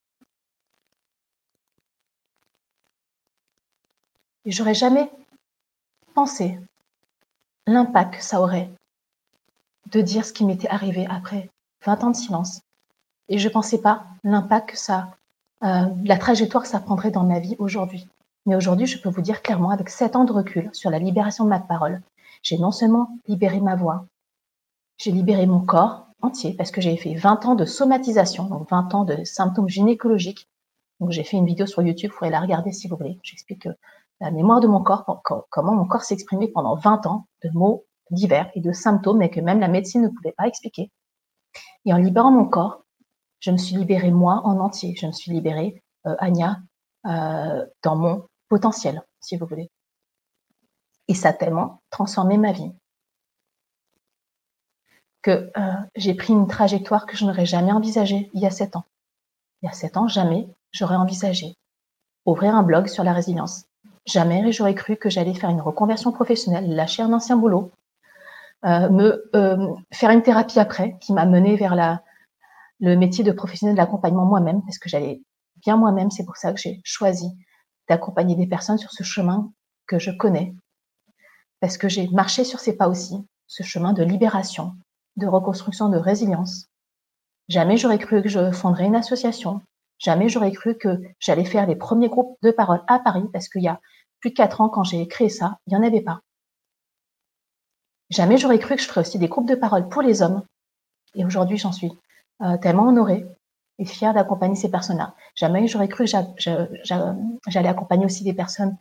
Et 4.45 4.51
j'aurais 4.51 4.73
jamais 4.73 5.09
pensé 6.13 6.59
l'impact 7.65 8.15
que 8.15 8.23
ça 8.23 8.41
aurait 8.41 8.69
de 9.91 10.01
dire 10.01 10.25
ce 10.25 10.33
qui 10.33 10.45
m'était 10.45 10.67
arrivé 10.67 11.05
après 11.09 11.49
20 11.85 12.03
ans 12.03 12.11
de 12.11 12.15
silence. 12.15 12.61
Et 13.29 13.37
je 13.37 13.47
ne 13.47 13.53
pensais 13.53 13.81
pas 13.81 14.05
l'impact 14.23 14.71
que 14.71 14.77
ça, 14.77 15.15
euh, 15.63 15.85
la 16.03 16.17
trajectoire 16.17 16.63
que 16.63 16.69
ça 16.69 16.79
prendrait 16.79 17.11
dans 17.11 17.23
ma 17.23 17.39
vie 17.39 17.55
aujourd'hui. 17.59 18.07
Mais 18.45 18.55
aujourd'hui, 18.55 18.85
je 18.85 19.01
peux 19.01 19.09
vous 19.09 19.21
dire 19.21 19.41
clairement, 19.41 19.69
avec 19.69 19.89
sept 19.89 20.15
ans 20.15 20.25
de 20.25 20.33
recul 20.33 20.69
sur 20.73 20.89
la 20.89 20.99
libération 20.99 21.45
de 21.45 21.49
ma 21.49 21.59
parole, 21.59 22.01
j'ai 22.41 22.57
non 22.57 22.71
seulement 22.71 23.17
libéré 23.27 23.61
ma 23.61 23.75
voix, 23.75 24.05
j'ai 24.97 25.11
libéré 25.11 25.45
mon 25.45 25.61
corps 25.61 26.07
entier 26.21 26.53
parce 26.53 26.71
que 26.71 26.81
j'ai 26.81 26.97
fait 26.97 27.13
20 27.13 27.45
ans 27.45 27.55
de 27.55 27.65
somatisation, 27.65 28.45
donc 28.45 28.69
20 28.69 28.95
ans 28.95 29.03
de 29.05 29.23
symptômes 29.23 29.69
gynécologiques. 29.69 30.47
Donc 30.99 31.11
j'ai 31.11 31.23
fait 31.23 31.37
une 31.37 31.45
vidéo 31.45 31.65
sur 31.65 31.81
YouTube, 31.81 32.11
vous 32.11 32.17
pourrez 32.17 32.29
la 32.29 32.41
regarder 32.41 32.71
si 32.71 32.87
vous 32.87 32.97
voulez. 32.97 33.19
J'explique 33.23 33.67
la 34.23 34.31
mémoire 34.31 34.61
de 34.61 34.67
mon 34.67 34.81
corps, 34.81 35.21
comment 35.49 35.75
mon 35.75 35.85
corps 35.85 36.03
s'exprimait 36.03 36.47
pendant 36.47 36.75
20 36.75 37.07
ans 37.07 37.27
de 37.43 37.49
mots 37.49 37.85
divers 38.09 38.49
et 38.55 38.61
de 38.61 38.71
symptômes, 38.71 39.17
mais 39.17 39.29
que 39.29 39.41
même 39.41 39.59
la 39.59 39.67
médecine 39.67 40.01
ne 40.01 40.07
pouvait 40.07 40.31
pas 40.31 40.47
expliquer. 40.47 40.93
Et 41.83 41.93
en 41.93 41.97
libérant 41.97 42.31
mon 42.31 42.45
corps, 42.45 42.85
je 43.41 43.51
me 43.51 43.57
suis 43.57 43.75
libérée 43.75 44.11
moi 44.11 44.39
en 44.45 44.61
entier. 44.61 44.95
Je 44.95 45.07
me 45.07 45.11
suis 45.11 45.29
libérée, 45.33 45.83
euh, 46.05 46.15
euh, 47.05 47.65
dans 47.83 47.95
mon 47.97 48.25
potentiel, 48.47 49.03
si 49.19 49.35
vous 49.35 49.45
voulez. 49.45 49.69
Et 51.09 51.15
ça 51.15 51.29
a 51.29 51.33
tellement 51.33 51.81
transformé 51.89 52.37
ma 52.37 52.53
vie 52.53 52.71
que 55.21 55.51
euh, 55.57 55.73
j'ai 55.97 56.13
pris 56.13 56.31
une 56.31 56.47
trajectoire 56.47 57.05
que 57.05 57.17
je 57.17 57.25
n'aurais 57.25 57.45
jamais 57.45 57.73
envisagée 57.73 58.29
il 58.33 58.41
y 58.41 58.45
a 58.45 58.51
sept 58.51 58.77
ans. 58.77 58.85
Il 59.61 59.65
y 59.65 59.69
a 59.69 59.73
sept 59.73 59.97
ans, 59.97 60.07
jamais 60.07 60.47
j'aurais 60.71 60.95
envisagé 60.95 61.57
ouvrir 62.25 62.55
un 62.55 62.63
blog 62.63 62.87
sur 62.87 63.03
la 63.03 63.11
résilience. 63.11 63.65
Jamais 64.05 64.51
j'aurais 64.51 64.75
cru 64.75 64.97
que 64.97 65.09
j'allais 65.09 65.33
faire 65.33 65.49
une 65.49 65.61
reconversion 65.61 66.11
professionnelle, 66.11 66.75
lâcher 66.75 67.03
un 67.03 67.13
ancien 67.13 67.37
boulot, 67.37 67.71
euh, 68.65 68.89
me 68.89 69.29
euh, 69.35 69.73
faire 69.91 70.09
une 70.09 70.21
thérapie 70.21 70.59
après 70.59 70.97
qui 70.99 71.13
m'a 71.13 71.25
mené 71.25 71.55
vers 71.55 71.75
le 72.79 72.95
métier 72.95 73.23
de 73.23 73.31
professionnel 73.31 73.75
de 73.75 73.79
l'accompagnement 73.79 74.25
moi-même 74.25 74.61
parce 74.63 74.77
que 74.77 74.89
j'allais 74.89 75.21
bien 75.61 75.77
moi-même. 75.77 76.11
C'est 76.11 76.25
pour 76.25 76.37
ça 76.37 76.51
que 76.51 76.59
j'ai 76.59 76.81
choisi 76.83 77.27
d'accompagner 77.89 78.35
des 78.35 78.47
personnes 78.47 78.77
sur 78.77 78.91
ce 78.91 79.03
chemin 79.03 79.51
que 79.87 79.99
je 79.99 80.11
connais. 80.11 80.53
Parce 81.59 81.77
que 81.77 81.87
j'ai 81.87 82.07
marché 82.09 82.43
sur 82.43 82.59
ces 82.59 82.75
pas 82.75 82.89
aussi, 82.89 83.25
ce 83.47 83.63
chemin 83.63 83.93
de 83.93 84.03
libération, 84.03 84.75
de 85.15 85.27
reconstruction, 85.27 85.89
de 85.89 85.97
résilience. 85.97 86.67
Jamais 87.47 87.77
j'aurais 87.77 87.99
cru 87.99 88.21
que 88.21 88.29
je 88.29 88.51
fonderais 88.51 88.85
une 88.85 88.95
association. 88.95 89.61
Jamais 89.99 90.29
j'aurais 90.29 90.51
cru 90.51 90.77
que 90.77 91.01
j'allais 91.19 91.45
faire 91.45 91.65
les 91.65 91.75
premiers 91.75 92.09
groupes 92.09 92.37
de 92.41 92.51
parole 92.51 92.83
à 92.87 92.99
Paris 92.99 93.25
parce 93.31 93.47
qu'il 93.47 93.63
y 93.63 93.67
a 93.67 93.79
plus 94.19 94.31
de 94.31 94.35
quatre 94.35 94.61
ans, 94.61 94.69
quand 94.69 94.83
j'ai 94.83 95.07
créé 95.07 95.29
ça, 95.29 95.57
il 95.67 95.71
n'y 95.71 95.77
en 95.77 95.83
avait 95.83 96.01
pas. 96.01 96.21
Jamais 98.09 98.37
j'aurais 98.37 98.59
cru 98.59 98.75
que 98.75 98.81
je 98.81 98.87
ferais 98.87 99.01
aussi 99.01 99.19
des 99.19 99.27
groupes 99.27 99.47
de 99.47 99.55
parole 99.55 99.89
pour 99.89 100.01
les 100.01 100.21
hommes. 100.21 100.45
Et 101.15 101.25
aujourd'hui, 101.25 101.57
j'en 101.57 101.71
suis 101.71 101.91
euh, 102.41 102.57
tellement 102.57 102.87
honorée 102.87 103.25
et 103.79 103.85
fière 103.85 104.13
d'accompagner 104.13 104.55
ces 104.55 104.69
personnes-là. 104.69 105.15
Jamais 105.35 105.67
j'aurais 105.67 105.87
cru 105.87 106.05
que 106.05 106.67
j'allais 107.47 107.67
accompagner 107.67 108.05
aussi 108.05 108.23
des 108.23 108.33
personnes 108.33 108.77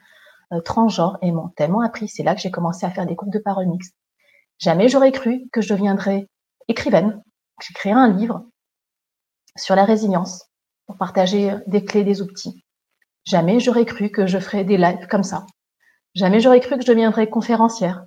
euh, 0.53 0.61
transgenres 0.61 1.19
et 1.23 1.33
m'ont 1.33 1.49
tellement 1.49 1.81
appris. 1.81 2.09
C'est 2.09 2.23
là 2.23 2.35
que 2.35 2.41
j'ai 2.41 2.51
commencé 2.51 2.85
à 2.85 2.91
faire 2.91 3.07
des 3.07 3.15
groupes 3.15 3.33
de 3.33 3.39
parole 3.39 3.67
mixtes. 3.67 3.97
Jamais 4.59 4.89
j'aurais 4.89 5.13
cru 5.13 5.49
que 5.53 5.61
je 5.61 5.73
deviendrais 5.73 6.29
écrivaine. 6.69 7.23
J'ai 7.61 7.75
créé 7.75 7.93
un 7.93 8.09
livre 8.09 8.45
sur 9.57 9.75
la 9.75 9.85
résilience 9.85 10.47
pour 10.87 10.97
partager 10.97 11.57
des 11.67 11.85
clés, 11.85 12.05
des 12.05 12.23
outils. 12.23 12.65
Jamais 13.25 13.61
j'aurais 13.61 13.85
cru 13.85 14.11
que 14.11 14.27
je 14.27 14.39
ferais 14.39 14.65
des 14.65 14.77
lives 14.77 15.07
comme 15.09 15.23
ça. 15.23 15.47
Jamais 16.15 16.41
j'aurais 16.41 16.61
cru 16.61 16.77
que 16.77 16.83
je 16.83 16.91
deviendrais 16.91 17.29
conférencière. 17.29 18.05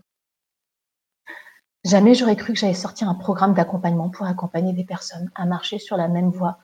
Jamais 1.85 2.15
j'aurais 2.15 2.35
cru 2.35 2.53
que 2.53 2.59
j'allais 2.59 2.73
sortir 2.73 3.09
un 3.09 3.15
programme 3.15 3.53
d'accompagnement 3.53 4.09
pour 4.09 4.25
accompagner 4.25 4.73
des 4.73 4.83
personnes 4.83 5.31
à 5.35 5.45
marcher 5.45 5.79
sur 5.79 5.97
la 5.97 6.07
même 6.07 6.29
voie 6.29 6.57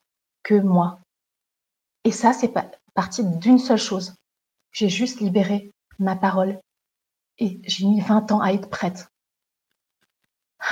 que 0.43 0.55
moi. 0.55 0.99
Et 2.03 2.11
ça, 2.11 2.33
c'est 2.33 2.51
parti 2.93 3.23
d'une 3.23 3.59
seule 3.59 3.77
chose. 3.77 4.15
J'ai 4.71 4.89
juste 4.89 5.19
libéré 5.19 5.71
ma 5.99 6.15
parole. 6.15 6.59
Et 7.37 7.59
j'ai 7.63 7.85
mis 7.85 8.01
20 8.01 8.31
ans 8.31 8.41
à 8.41 8.51
être 8.51 8.69
prête. 8.69 9.09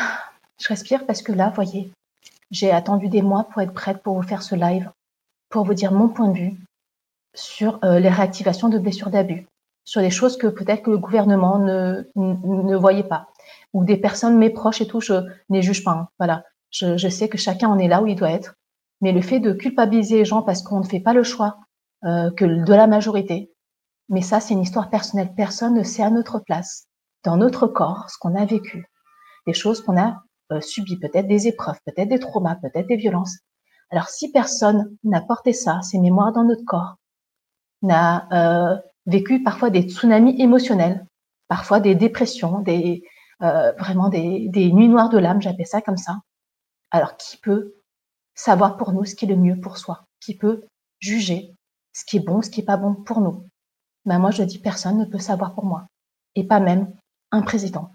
Je 0.60 0.68
respire 0.68 1.06
parce 1.06 1.22
que 1.22 1.32
là, 1.32 1.50
voyez, 1.52 1.92
j'ai 2.52 2.72
attendu 2.72 3.08
des 3.08 3.22
mois 3.22 3.46
pour 3.46 3.62
être 3.62 3.74
prête 3.74 4.04
pour 4.04 4.16
vous 4.16 4.28
faire 4.28 4.44
ce 4.44 4.56
live, 4.56 4.92
pour 5.50 5.66
vous 5.66 5.74
dire 5.74 5.92
mon 5.92 6.10
point 6.10 6.30
de 6.30 6.38
vue 6.38 6.58
sur 7.34 7.80
euh, 7.84 8.00
les 8.00 8.10
réactivations 8.10 8.70
de 8.70 8.80
blessures 8.80 9.10
d'abus, 9.10 9.48
sur 9.84 10.02
des 10.02 10.10
choses 10.10 10.38
que 10.38 10.48
peut-être 10.48 10.84
que 10.84 10.92
le 10.92 10.98
gouvernement 10.98 11.60
ne, 11.60 12.04
ne 12.16 12.76
voyait 12.76 13.04
pas, 13.04 13.28
ou 13.74 13.84
des 13.84 13.98
personnes, 13.98 14.38
mes 14.38 14.50
proches 14.50 14.82
et 14.82 14.88
tout, 14.88 15.02
je 15.02 15.14
ne 15.50 15.62
juge 15.62 15.84
pas. 15.84 15.92
Hein. 15.92 16.08
Voilà. 16.20 16.44
Je, 16.72 16.98
je, 16.98 17.08
sais 17.08 17.30
que 17.30 17.38
chacun 17.38 17.68
en 17.68 17.80
est 17.80 17.88
là 17.88 18.02
où 18.02 18.08
il 18.08 18.16
doit 18.16 18.32
être. 18.32 18.54
Mais 19.02 19.12
le 19.12 19.22
fait 19.22 19.40
de 19.40 19.54
culpabiliser 19.54 20.18
les 20.18 20.26
gens 20.26 20.44
parce 20.44 20.62
qu'on 20.62 20.82
ne 20.82 20.86
fait 20.86 21.00
pas 21.00 21.14
le 21.14 21.24
choix 21.24 21.58
euh, 22.06 22.32
que 22.32 22.46
de 22.46 22.74
la 22.74 22.88
majorité, 22.88 23.52
mais 24.10 24.22
ça, 24.22 24.40
c'est 24.40 24.54
une 24.54 24.62
histoire 24.62 24.90
personnelle. 24.90 25.34
Personne 25.36 25.76
ne 25.76 25.84
sait 25.84 26.04
à 26.04 26.10
notre 26.10 26.40
place, 26.40 26.88
dans 27.24 27.38
notre 27.38 27.68
corps, 27.68 28.10
ce 28.10 28.18
qu'on 28.20 28.36
a 28.36 28.46
vécu, 28.46 28.90
des 29.46 29.54
choses 29.54 29.82
qu'on 29.82 30.00
a 30.00 30.24
euh, 30.52 30.62
subies, 30.62 30.98
peut-être 30.98 31.28
des 31.28 31.48
épreuves, 31.48 31.80
peut-être 31.86 32.10
des 32.10 32.20
traumas, 32.20 32.56
peut-être 32.56 32.88
des 32.88 32.96
violences. 32.96 33.38
Alors, 33.92 34.10
si 34.10 34.32
personne 34.32 34.96
n'a 35.04 35.22
porté 35.22 35.54
ça, 35.54 35.82
ces 35.82 36.00
mémoires 36.00 36.32
dans 36.32 36.44
notre 36.44 36.66
corps, 36.66 36.96
n'a 37.82 38.28
euh, 38.32 38.78
vécu 39.06 39.42
parfois 39.42 39.70
des 39.70 39.84
tsunamis 39.84 40.40
émotionnels, 40.42 41.06
parfois 41.48 41.80
des 41.80 41.96
dépressions, 41.96 42.60
des, 42.60 43.04
euh, 43.42 43.72
vraiment 43.74 44.10
des, 44.10 44.48
des 44.50 44.72
nuits 44.72 44.90
noires 44.90 45.10
de 45.10 45.18
l'âme, 45.18 45.42
j'appelle 45.42 45.66
ça 45.68 45.82
comme 45.82 45.98
ça. 45.98 46.20
Alors, 46.92 47.18
qui 47.18 47.38
peut 47.38 47.76
savoir 48.36 48.78
pour 48.78 48.92
nous 48.92 49.06
ce 49.06 49.16
qui 49.16 49.26
est 49.26 49.30
le 49.30 49.36
mieux 49.36 49.60
pour 49.60 49.78
soi? 49.78 50.06
Qui 50.20 50.36
peut 50.36 50.66
juger 51.00 51.54
ce 51.94 52.06
qui 52.06 52.18
est 52.18 52.22
bon, 52.22 52.42
ce 52.42 52.50
qui 52.50 52.62
est 52.62 52.66
pas 52.66 52.78
bon 52.78 52.94
pour 52.94 53.22
nous? 53.22 53.44
Ben 54.06 54.20
Moi, 54.20 54.32
je 54.32 54.44
dis 54.44 54.60
personne 54.60 54.98
ne 54.98 55.06
peut 55.06 55.20
savoir 55.20 55.54
pour 55.54 55.66
moi. 55.66 55.88
Et 56.36 56.44
pas 56.44 56.60
même 56.60 56.92
un 57.32 57.42
président 57.42 57.92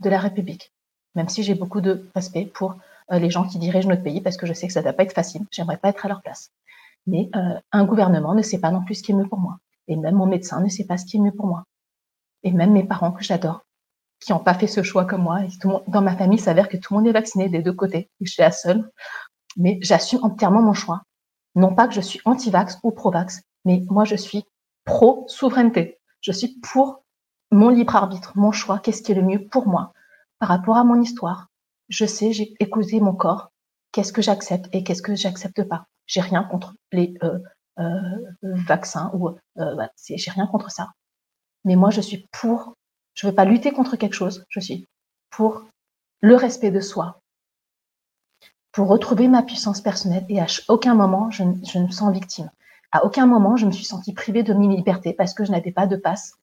de 0.00 0.08
la 0.08 0.18
République. 0.18 0.72
Même 1.14 1.28
si 1.28 1.42
j'ai 1.42 1.54
beaucoup 1.54 1.80
de 1.80 2.08
respect 2.14 2.46
pour 2.46 2.76
les 3.10 3.30
gens 3.30 3.46
qui 3.46 3.58
dirigent 3.58 3.88
notre 3.88 4.02
pays, 4.02 4.20
parce 4.20 4.36
que 4.36 4.46
je 4.46 4.52
sais 4.52 4.66
que 4.66 4.72
ça 4.72 4.80
ne 4.80 4.84
doit 4.84 4.92
pas 4.92 5.02
être 5.02 5.12
facile. 5.12 5.42
J'aimerais 5.50 5.76
pas 5.76 5.88
être 5.88 6.04
à 6.06 6.08
leur 6.08 6.22
place. 6.22 6.50
Mais 7.06 7.28
euh, 7.34 7.58
un 7.72 7.84
gouvernement 7.84 8.34
ne 8.34 8.42
sait 8.42 8.60
pas 8.60 8.70
non 8.70 8.82
plus 8.82 8.96
ce 8.96 9.02
qui 9.02 9.12
est 9.12 9.14
mieux 9.14 9.28
pour 9.28 9.38
moi. 9.38 9.58
Et 9.88 9.96
même 9.96 10.14
mon 10.14 10.26
médecin 10.26 10.60
ne 10.60 10.68
sait 10.68 10.86
pas 10.86 10.96
ce 10.96 11.04
qui 11.04 11.16
est 11.16 11.20
mieux 11.20 11.32
pour 11.32 11.46
moi. 11.46 11.64
Et 12.42 12.52
même 12.52 12.72
mes 12.72 12.84
parents 12.84 13.12
que 13.12 13.24
j'adore 13.24 13.64
qui 14.20 14.32
n'ont 14.32 14.38
pas 14.38 14.54
fait 14.54 14.66
ce 14.68 14.82
choix 14.82 15.04
comme 15.04 15.22
moi. 15.22 15.42
Et 15.42 15.48
dans 15.88 16.00
ma 16.00 16.16
famille, 16.16 16.38
il 16.38 16.42
s'avère 16.42 16.68
que 16.68 16.76
tout 16.76 16.94
le 16.94 17.00
monde 17.00 17.08
est 17.08 17.12
vacciné 17.12 17.48
des 17.48 17.60
deux 17.60 17.72
côtés. 17.72 18.08
Je 18.20 18.30
suis 18.30 18.42
la 18.42 18.52
seule. 18.52 18.88
Mais 19.56 19.78
j'assume 19.82 20.20
entièrement 20.22 20.62
mon 20.62 20.72
choix. 20.72 21.02
Non 21.54 21.74
pas 21.74 21.88
que 21.88 21.94
je 21.94 22.00
suis 22.00 22.20
anti-vax 22.24 22.78
ou 22.82 22.92
pro-vax, 22.92 23.42
mais 23.64 23.84
moi, 23.90 24.04
je 24.04 24.16
suis 24.16 24.44
pro-souveraineté. 24.84 25.98
Je 26.20 26.32
suis 26.32 26.58
pour 26.60 27.02
mon 27.50 27.68
libre 27.68 27.96
arbitre, 27.96 28.32
mon 28.36 28.52
choix, 28.52 28.78
qu'est-ce 28.78 29.02
qui 29.02 29.12
est 29.12 29.16
le 29.16 29.22
mieux 29.22 29.46
pour 29.46 29.66
moi 29.66 29.92
par 30.38 30.48
rapport 30.48 30.76
à 30.76 30.84
mon 30.84 31.00
histoire. 31.00 31.48
Je 31.88 32.06
sais, 32.06 32.32
j'ai 32.32 32.54
écouté 32.60 33.00
mon 33.00 33.14
corps, 33.14 33.52
qu'est-ce 33.92 34.12
que 34.12 34.22
j'accepte 34.22 34.68
et 34.72 34.82
qu'est-ce 34.82 35.02
que 35.02 35.14
j'accepte 35.14 35.62
pas? 35.64 35.86
J'ai 36.06 36.20
rien 36.20 36.42
contre 36.42 36.74
les 36.90 37.14
euh, 37.22 37.38
euh, 37.78 38.18
vaccins 38.42 39.10
ou 39.14 39.28
euh, 39.28 39.86
j'ai 40.08 40.30
rien 40.30 40.46
contre 40.46 40.70
ça. 40.70 40.88
Mais 41.64 41.76
moi, 41.76 41.90
je 41.90 42.00
suis 42.00 42.26
pour 42.32 42.74
je 43.14 43.26
ne 43.26 43.30
veux 43.30 43.34
pas 43.34 43.44
lutter 43.44 43.72
contre 43.72 43.96
quelque 43.96 44.14
chose, 44.14 44.46
je 44.48 44.58
suis 44.58 44.88
pour 45.28 45.64
le 46.22 46.34
respect 46.34 46.70
de 46.70 46.80
soi, 46.80 47.20
pour 48.72 48.88
retrouver 48.88 49.28
ma 49.28 49.42
puissance 49.42 49.82
personnelle 49.82 50.24
et 50.30 50.40
à 50.40 50.46
aucun 50.68 50.94
moment 50.94 51.30
je, 51.30 51.42
ne 51.42 51.86
me 51.86 51.90
sens 51.90 52.12
victime. 52.12 52.50
À 52.90 53.04
aucun 53.04 53.26
moment 53.26 53.56
je 53.56 53.66
me 53.66 53.70
suis 53.70 53.84
sentie 53.84 54.14
privée 54.14 54.42
de 54.42 54.54
mes 54.54 54.66
libertés 54.66 55.12
parce 55.12 55.34
que 55.34 55.44
je 55.44 55.52
n'avais 55.52 55.72
pas 55.72 55.86
de 55.86 55.96
passe 55.96 56.38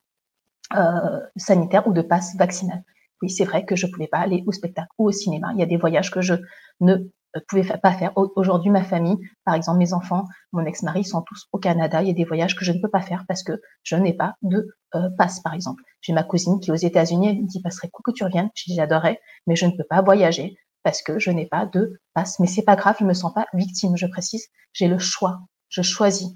sanitaire 1.37 1.87
ou 1.87 1.93
de 1.93 2.03
passe 2.03 2.35
vaccinal. 2.35 2.83
Oui, 3.21 3.29
c'est 3.29 3.45
vrai 3.45 3.65
que 3.65 3.75
je 3.75 3.85
ne 3.85 3.91
pouvais 3.91 4.07
pas 4.07 4.19
aller 4.19 4.43
au 4.47 4.51
spectacle 4.51 4.89
ou 4.97 5.07
au 5.07 5.11
cinéma. 5.11 5.49
Il 5.53 5.59
y 5.59 5.63
a 5.63 5.65
des 5.65 5.77
voyages 5.77 6.11
que 6.11 6.21
je 6.21 6.35
ne 6.79 6.93
euh, 6.93 7.39
pouvais 7.47 7.63
pas 7.63 7.93
faire. 7.93 8.11
Aujourd'hui, 8.15 8.71
ma 8.71 8.83
famille, 8.83 9.17
par 9.45 9.55
exemple, 9.55 9.79
mes 9.79 9.93
enfants, 9.93 10.25
mon 10.51 10.65
ex-mari 10.65 11.03
sont 11.03 11.21
tous 11.21 11.47
au 11.51 11.59
Canada. 11.59 12.01
Il 12.01 12.07
y 12.07 12.11
a 12.11 12.13
des 12.13 12.23
voyages 12.23 12.55
que 12.55 12.65
je 12.65 12.71
ne 12.71 12.81
peux 12.81 12.89
pas 12.89 13.01
faire 13.01 13.25
parce 13.27 13.43
que 13.43 13.61
je 13.83 13.95
n'ai 13.95 14.13
pas 14.13 14.35
de 14.41 14.67
euh, 14.95 15.09
passe, 15.17 15.41
par 15.41 15.53
exemple. 15.53 15.83
J'ai 16.01 16.13
ma 16.13 16.23
cousine 16.23 16.59
qui 16.59 16.69
est 16.69 16.73
aux 16.73 16.75
États-Unis. 16.75 17.29
Elle 17.29 17.41
me 17.41 17.47
dit, 17.47 17.61
pas 17.61 17.71
serait 17.71 17.89
cool 17.89 18.03
que 18.03 18.11
tu 18.11 18.23
reviennes. 18.23 18.49
J'adorerais, 18.55 19.19
mais 19.47 19.55
je 19.55 19.65
ne 19.65 19.71
peux 19.71 19.83
pas 19.83 20.01
voyager 20.01 20.55
parce 20.83 21.01
que 21.01 21.19
je 21.19 21.29
n'ai 21.29 21.45
pas 21.45 21.65
de 21.65 21.99
passe. 22.13 22.39
Mais 22.39 22.47
c'est 22.47 22.63
pas 22.63 22.75
grave, 22.75 22.95
je 22.99 23.05
me 23.05 23.13
sens 23.13 23.33
pas 23.33 23.45
victime. 23.53 23.97
Je 23.97 24.07
précise, 24.07 24.47
j'ai 24.73 24.87
le 24.87 24.97
choix. 24.97 25.41
Je 25.69 25.81
choisis. 25.81 26.29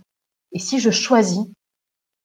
Et 0.52 0.60
si 0.60 0.80
je 0.80 0.92
choisis, 0.92 1.46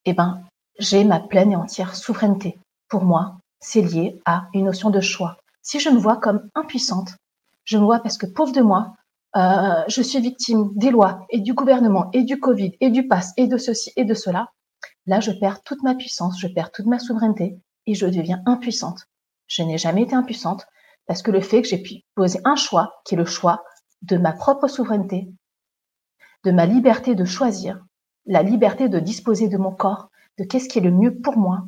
eh 0.05 0.13
ben, 0.13 0.43
j'ai 0.79 1.05
ma 1.05 1.21
pleine 1.21 1.53
et 1.53 1.57
entière 1.57 1.97
souveraineté. 1.97 2.59
Pour 2.89 3.05
moi, 3.05 3.39
c'est 3.61 3.83
lié 3.83 4.21
à 4.25 4.49
une 4.55 4.67
notion 4.67 4.91
de 4.91 5.01
choix. 5.01 5.37
Si 5.63 5.81
je 5.81 5.91
me 5.91 5.99
vois 5.99 6.17
comme 6.17 6.49
impuissante, 6.55 7.17
je 7.65 7.77
me 7.77 7.85
vois 7.85 8.01
parce 8.01 8.19
que 8.19 8.27
pauvre 8.27 8.53
de 8.53 8.63
moi, 8.63 8.95
euh, 9.37 9.85
je 9.89 10.01
suis 10.01 10.21
victime 10.21 10.71
des 10.75 10.91
lois 10.91 11.27
et 11.31 11.41
du 11.41 11.53
gouvernement 11.53 12.09
et 12.13 12.23
du 12.23 12.41
Covid 12.41 12.73
et 12.81 12.91
du 12.91 13.07
pass 13.07 13.33
et 13.37 13.47
de 13.47 13.59
ceci 13.59 13.93
et 13.97 14.05
de 14.05 14.15
cela. 14.15 14.53
Là, 15.07 15.21
je 15.21 15.33
perds 15.33 15.63
toute 15.63 15.83
ma 15.83 15.95
puissance, 15.95 16.41
je 16.41 16.49
perds 16.49 16.73
toute 16.73 16.87
ma 16.87 16.99
souveraineté 16.99 17.59
et 17.87 17.95
je 17.95 18.07
deviens 18.07 18.43
impuissante. 18.47 19.07
Je 19.47 19.63
n'ai 19.63 19.79
jamais 19.79 20.03
été 20.03 20.15
impuissante 20.15 20.67
parce 21.07 21.23
que 21.23 21.31
le 21.31 21.41
fait 21.41 21.63
que 21.63 21.69
j'ai 21.69 21.83
pu 21.83 22.03
poser 22.15 22.41
un 22.45 22.57
choix, 22.57 23.01
qui 23.05 23.15
est 23.15 23.19
le 23.19 23.25
choix 23.25 23.63
de 24.03 24.17
ma 24.17 24.33
propre 24.33 24.69
souveraineté, 24.69 25.29
de 26.45 26.51
ma 26.51 26.67
liberté 26.67 27.15
de 27.15 27.25
choisir, 27.25 27.85
la 28.27 28.43
liberté 28.43 28.89
de 28.89 29.01
disposer 29.01 29.49
de 29.49 29.57
mon 29.57 29.73
corps, 29.73 30.11
de 30.39 30.45
qu'est-ce 30.45 30.69
qui 30.69 30.79
est 30.79 30.83
le 30.83 30.91
mieux 30.91 31.19
pour 31.21 31.37
moi, 31.37 31.67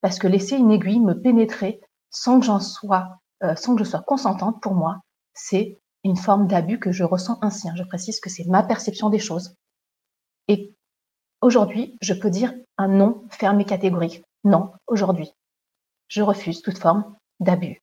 parce 0.00 0.18
que 0.18 0.26
laisser 0.26 0.56
une 0.56 0.70
aiguille 0.70 1.00
me 1.00 1.20
pénétrer 1.20 1.80
sans 2.10 2.40
que 2.40 2.46
j'en 2.46 2.60
sois, 2.60 3.18
euh, 3.42 3.54
sans 3.56 3.74
que 3.74 3.84
je 3.84 3.88
sois 3.88 4.02
consentante 4.02 4.60
pour 4.60 4.74
moi, 4.74 5.00
c'est 5.34 5.78
une 6.04 6.16
forme 6.16 6.46
d'abus 6.46 6.78
que 6.78 6.92
je 6.92 7.04
ressens 7.04 7.38
ainsi. 7.42 7.68
Hein. 7.68 7.74
Je 7.76 7.82
précise 7.82 8.20
que 8.20 8.30
c'est 8.30 8.46
ma 8.46 8.62
perception 8.62 9.10
des 9.10 9.18
choses. 9.18 9.54
Et 10.48 10.74
aujourd'hui, 11.40 11.96
je 12.00 12.14
peux 12.14 12.30
dire 12.30 12.54
un 12.78 12.88
non 12.88 13.24
ferme 13.30 13.60
et 13.60 13.64
catégorique. 13.64 14.24
Non, 14.44 14.72
aujourd'hui, 14.86 15.32
je 16.08 16.22
refuse 16.22 16.62
toute 16.62 16.78
forme 16.78 17.16
d'abus. 17.38 17.82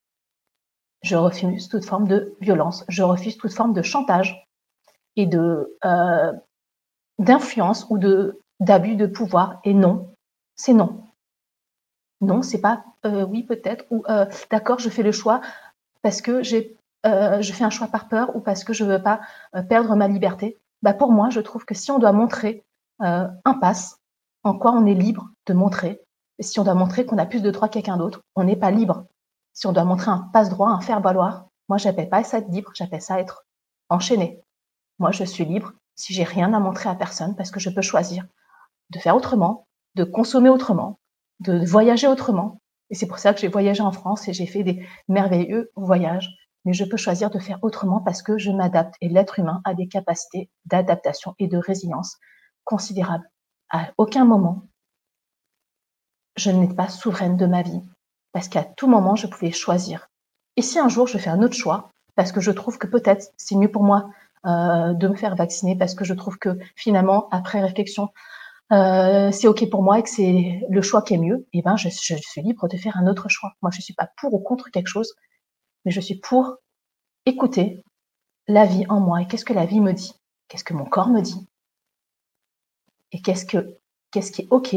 Je 1.04 1.16
refuse 1.16 1.70
toute 1.70 1.86
forme 1.86 2.08
de 2.08 2.36
violence. 2.42 2.84
Je 2.90 3.04
refuse 3.04 3.38
toute 3.38 3.54
forme 3.54 3.74
de 3.74 3.84
chantage 3.84 4.44
et 5.16 5.28
de 5.28 5.78
euh, 5.86 6.34
d'influence 7.20 7.86
ou 7.90 7.98
de 7.98 8.42
d'abus 8.60 8.96
de 8.96 9.06
pouvoir. 9.06 9.60
Et 9.64 9.74
non, 9.74 10.14
c'est 10.56 10.74
non. 10.74 11.07
Non, 12.22 12.42
c'est 12.42 12.62
pas 12.62 12.84
euh, 13.06 13.26
oui 13.26 13.44
peut-être 13.44 13.86
ou 13.92 14.04
euh, 14.10 14.26
d'accord, 14.50 14.80
je 14.80 14.90
fais 14.90 15.04
le 15.04 15.12
choix 15.12 15.42
parce 16.02 16.22
que 16.22 16.42
j'ai 16.42 16.76
euh, 17.06 17.42
je 17.42 17.54
fais 17.54 17.64
un 17.64 17.70
choix 17.70 17.88
par 17.88 18.08
peur 18.08 18.36
ou 18.36 18.40
parce 18.42 18.64
que 18.64 18.74
je 18.74 18.84
veux 18.84 19.02
pas 19.02 19.22
perdre 19.70 19.96
ma 19.96 20.08
liberté, 20.08 20.58
bah 20.82 20.94
pour 20.94 21.12
moi, 21.12 21.30
je 21.30 21.40
trouve 21.40 21.64
que 21.64 21.76
si 21.76 21.92
on 21.92 22.00
doit 22.00 22.12
montrer 22.12 22.64
un 23.00 23.54
passe, 23.62 24.00
en 24.44 24.58
quoi 24.58 24.72
on 24.72 24.86
est 24.86 24.96
libre 24.96 25.30
de 25.46 25.54
montrer, 25.54 26.02
et 26.40 26.44
si 26.44 26.60
on 26.60 26.64
doit 26.64 26.74
montrer 26.74 27.06
qu'on 27.06 27.18
a 27.18 27.26
plus 27.26 27.42
de 27.42 27.52
droits 27.52 27.68
que 27.68 27.74
quelqu'un 27.74 27.98
d'autre, 27.98 28.22
on 28.36 28.44
n'est 28.44 28.56
pas 28.56 28.72
libre. 28.72 29.06
Si 29.54 29.68
on 29.68 29.72
doit 29.74 29.84
montrer 29.86 30.12
un 30.12 30.30
passe-droit, 30.34 30.70
un 30.70 30.82
faire-valoir, 30.82 31.48
moi, 31.70 31.78
j'appelle 31.78 32.10
pas 32.10 32.24
ça 32.24 32.40
être 32.40 32.50
libre, 32.50 32.72
j'appelle 32.74 33.02
ça 33.02 33.20
être 33.20 33.46
enchaîné. 33.90 34.42
Moi, 35.00 35.12
je 35.12 35.24
suis 35.24 35.46
libre 35.46 35.74
si 35.96 36.14
j'ai 36.14 36.24
rien 36.24 36.54
à 36.54 36.60
montrer 36.60 36.90
à 36.90 36.96
personne, 36.96 37.36
parce 37.36 37.52
que 37.52 37.60
je 37.60 37.70
peux 37.70 37.82
choisir 37.82 38.26
de 38.92 39.00
faire 39.00 39.16
autrement, 39.16 39.68
de 39.96 40.04
consommer 40.04 40.50
autrement, 40.50 41.00
de 41.40 41.66
voyager 41.66 42.08
autrement. 42.08 42.62
Et 42.90 42.96
c'est 42.96 43.08
pour 43.08 43.20
ça 43.20 43.34
que 43.34 43.40
j'ai 43.40 43.48
voyagé 43.48 43.82
en 43.82 43.92
France 43.92 44.28
et 44.28 44.34
j'ai 44.34 44.46
fait 44.46 44.64
des 44.64 44.86
merveilleux 45.08 45.72
voyages. 45.76 46.30
Mais 46.66 46.74
je 46.74 46.84
peux 46.84 46.98
choisir 46.98 47.30
de 47.30 47.40
faire 47.40 47.60
autrement 47.62 48.02
parce 48.02 48.22
que 48.22 48.38
je 48.38 48.52
m'adapte 48.52 48.96
et 49.02 49.10
l'être 49.10 49.40
humain 49.40 49.62
a 49.64 49.74
des 49.74 49.88
capacités 49.88 50.50
d'adaptation 50.66 51.34
et 51.40 51.48
de 51.48 51.58
résilience 51.58 52.18
considérables. 52.64 53.30
À 53.70 53.92
aucun 53.98 54.26
moment, 54.26 54.64
je 56.36 56.52
n'étais 56.52 56.76
pas 56.76 56.90
souveraine 56.90 57.38
de 57.38 57.46
ma 57.46 57.62
vie 57.62 57.82
parce 58.32 58.50
qu'à 58.50 58.64
tout 58.64 58.88
moment, 58.88 59.16
je 59.16 59.28
pouvais 59.28 59.52
choisir. 59.52 60.10
Et 60.58 60.62
si 60.62 60.80
un 60.80 60.90
jour 60.90 61.08
je 61.08 61.18
fais 61.18 61.30
un 61.30 61.42
autre 61.42 61.56
choix, 61.56 61.92
parce 62.16 62.32
que 62.32 62.42
je 62.42 62.52
trouve 62.52 62.78
que 62.78 62.88
peut-être 62.88 63.32
c'est 63.38 63.56
mieux 63.56 63.72
pour 63.72 63.84
moi 63.84 64.10
euh, 64.46 64.94
de 64.94 65.08
me 65.08 65.16
faire 65.16 65.36
vacciner, 65.36 65.78
parce 65.78 65.96
que 65.96 66.04
je 66.04 66.14
trouve 66.14 66.38
que 66.38 66.58
finalement, 66.76 67.30
après 67.32 67.62
réflexion, 67.62 68.10
euh, 68.72 69.32
c'est 69.32 69.48
ok 69.48 69.70
pour 69.70 69.82
moi 69.82 70.00
et 70.00 70.04
que 70.04 70.10
c'est 70.10 70.62
le 70.70 70.82
choix 70.82 71.02
qui 71.02 71.14
est 71.14 71.18
mieux, 71.18 71.48
et 71.54 71.60
eh 71.60 71.62
ben 71.62 71.78
je, 71.78 71.90
suis 71.90 72.42
libre 72.42 72.68
de 72.68 72.78
faire 72.78 72.98
un 72.98 73.08
autre 73.08 73.30
choix. 73.30 73.54
Moi, 73.62 73.72
je 73.72 73.82
suis 73.82 73.94
pas 73.94 74.10
pour 74.18 74.34
ou 74.34 74.40
contre 74.40 74.70
quelque 74.72 74.88
chose, 74.88 75.14
mais 75.86 75.92
je 75.92 76.02
suis 76.02 76.16
pour 76.16 76.58
écouter 77.26 77.82
la 78.48 78.66
vie 78.66 78.86
en 78.90 79.00
moi 79.00 79.22
et 79.22 79.28
qu'est-ce 79.28 79.46
que 79.46 79.54
la 79.54 79.66
vie 79.66 79.80
me 79.80 79.94
dit, 79.94 80.14
qu'est-ce 80.48 80.64
que 80.64 80.74
mon 80.74 80.86
corps 80.86 81.10
me 81.10 81.22
dit, 81.22 81.48
et 83.12 83.22
qu'est-ce 83.22 83.46
que 83.46 83.78
qu'est-ce 84.12 84.32
qui 84.32 84.44
est 84.44 84.48
ok, 84.52 84.76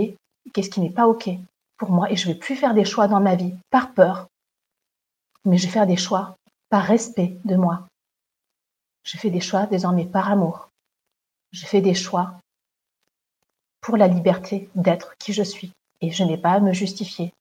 qu'est-ce 0.53 0.71
qui 0.71 0.81
n'est 0.81 0.91
pas 0.91 1.07
ok 1.07 1.31
pour 1.77 1.91
moi, 1.91 2.11
et 2.13 2.17
je 2.17 2.29
vais 2.29 2.35
plus 2.35 2.57
faire 2.57 2.75
des 2.75 2.85
choix 2.85 3.09
dans 3.09 3.21
ma 3.21 3.35
vie 3.35 3.55
par 3.71 3.93
peur, 3.95 4.29
mais 5.45 5.57
je 5.57 5.67
vais 5.67 5.73
faire 5.73 5.87
des 5.87 5.97
choix 5.97 6.37
par 6.69 6.85
respect 6.85 7.37
de 7.45 7.57
moi. 7.57 7.87
Je 9.03 9.17
fais 9.17 9.31
des 9.31 9.41
choix 9.41 9.67
désormais 9.67 10.05
par 10.05 10.31
amour. 10.31 10.69
Je 11.53 11.67
fais 11.67 11.81
des 11.81 11.95
choix 11.95 12.35
pour 13.81 13.97
la 13.97 14.09
liberté 14.09 14.69
d'être 14.75 15.17
qui 15.19 15.33
je 15.33 15.43
suis. 15.43 15.73
Et 16.01 16.11
je 16.11 16.25
n'ai 16.25 16.39
pas 16.39 16.53
à 16.53 16.61
me 16.61 16.73
justifier 16.73 17.35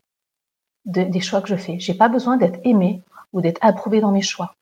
des 0.85 1.21
choix 1.21 1.41
que 1.41 1.47
je 1.47 1.55
fais. 1.55 1.79
J'ai 1.79 1.93
pas 1.93 2.09
besoin 2.09 2.37
d'être 2.37 2.59
aimé 2.63 3.01
ou 3.33 3.41
d'être 3.41 3.59
approuvé 3.61 4.01
dans 4.01 4.11
mes 4.11 4.21
choix. 4.21 4.55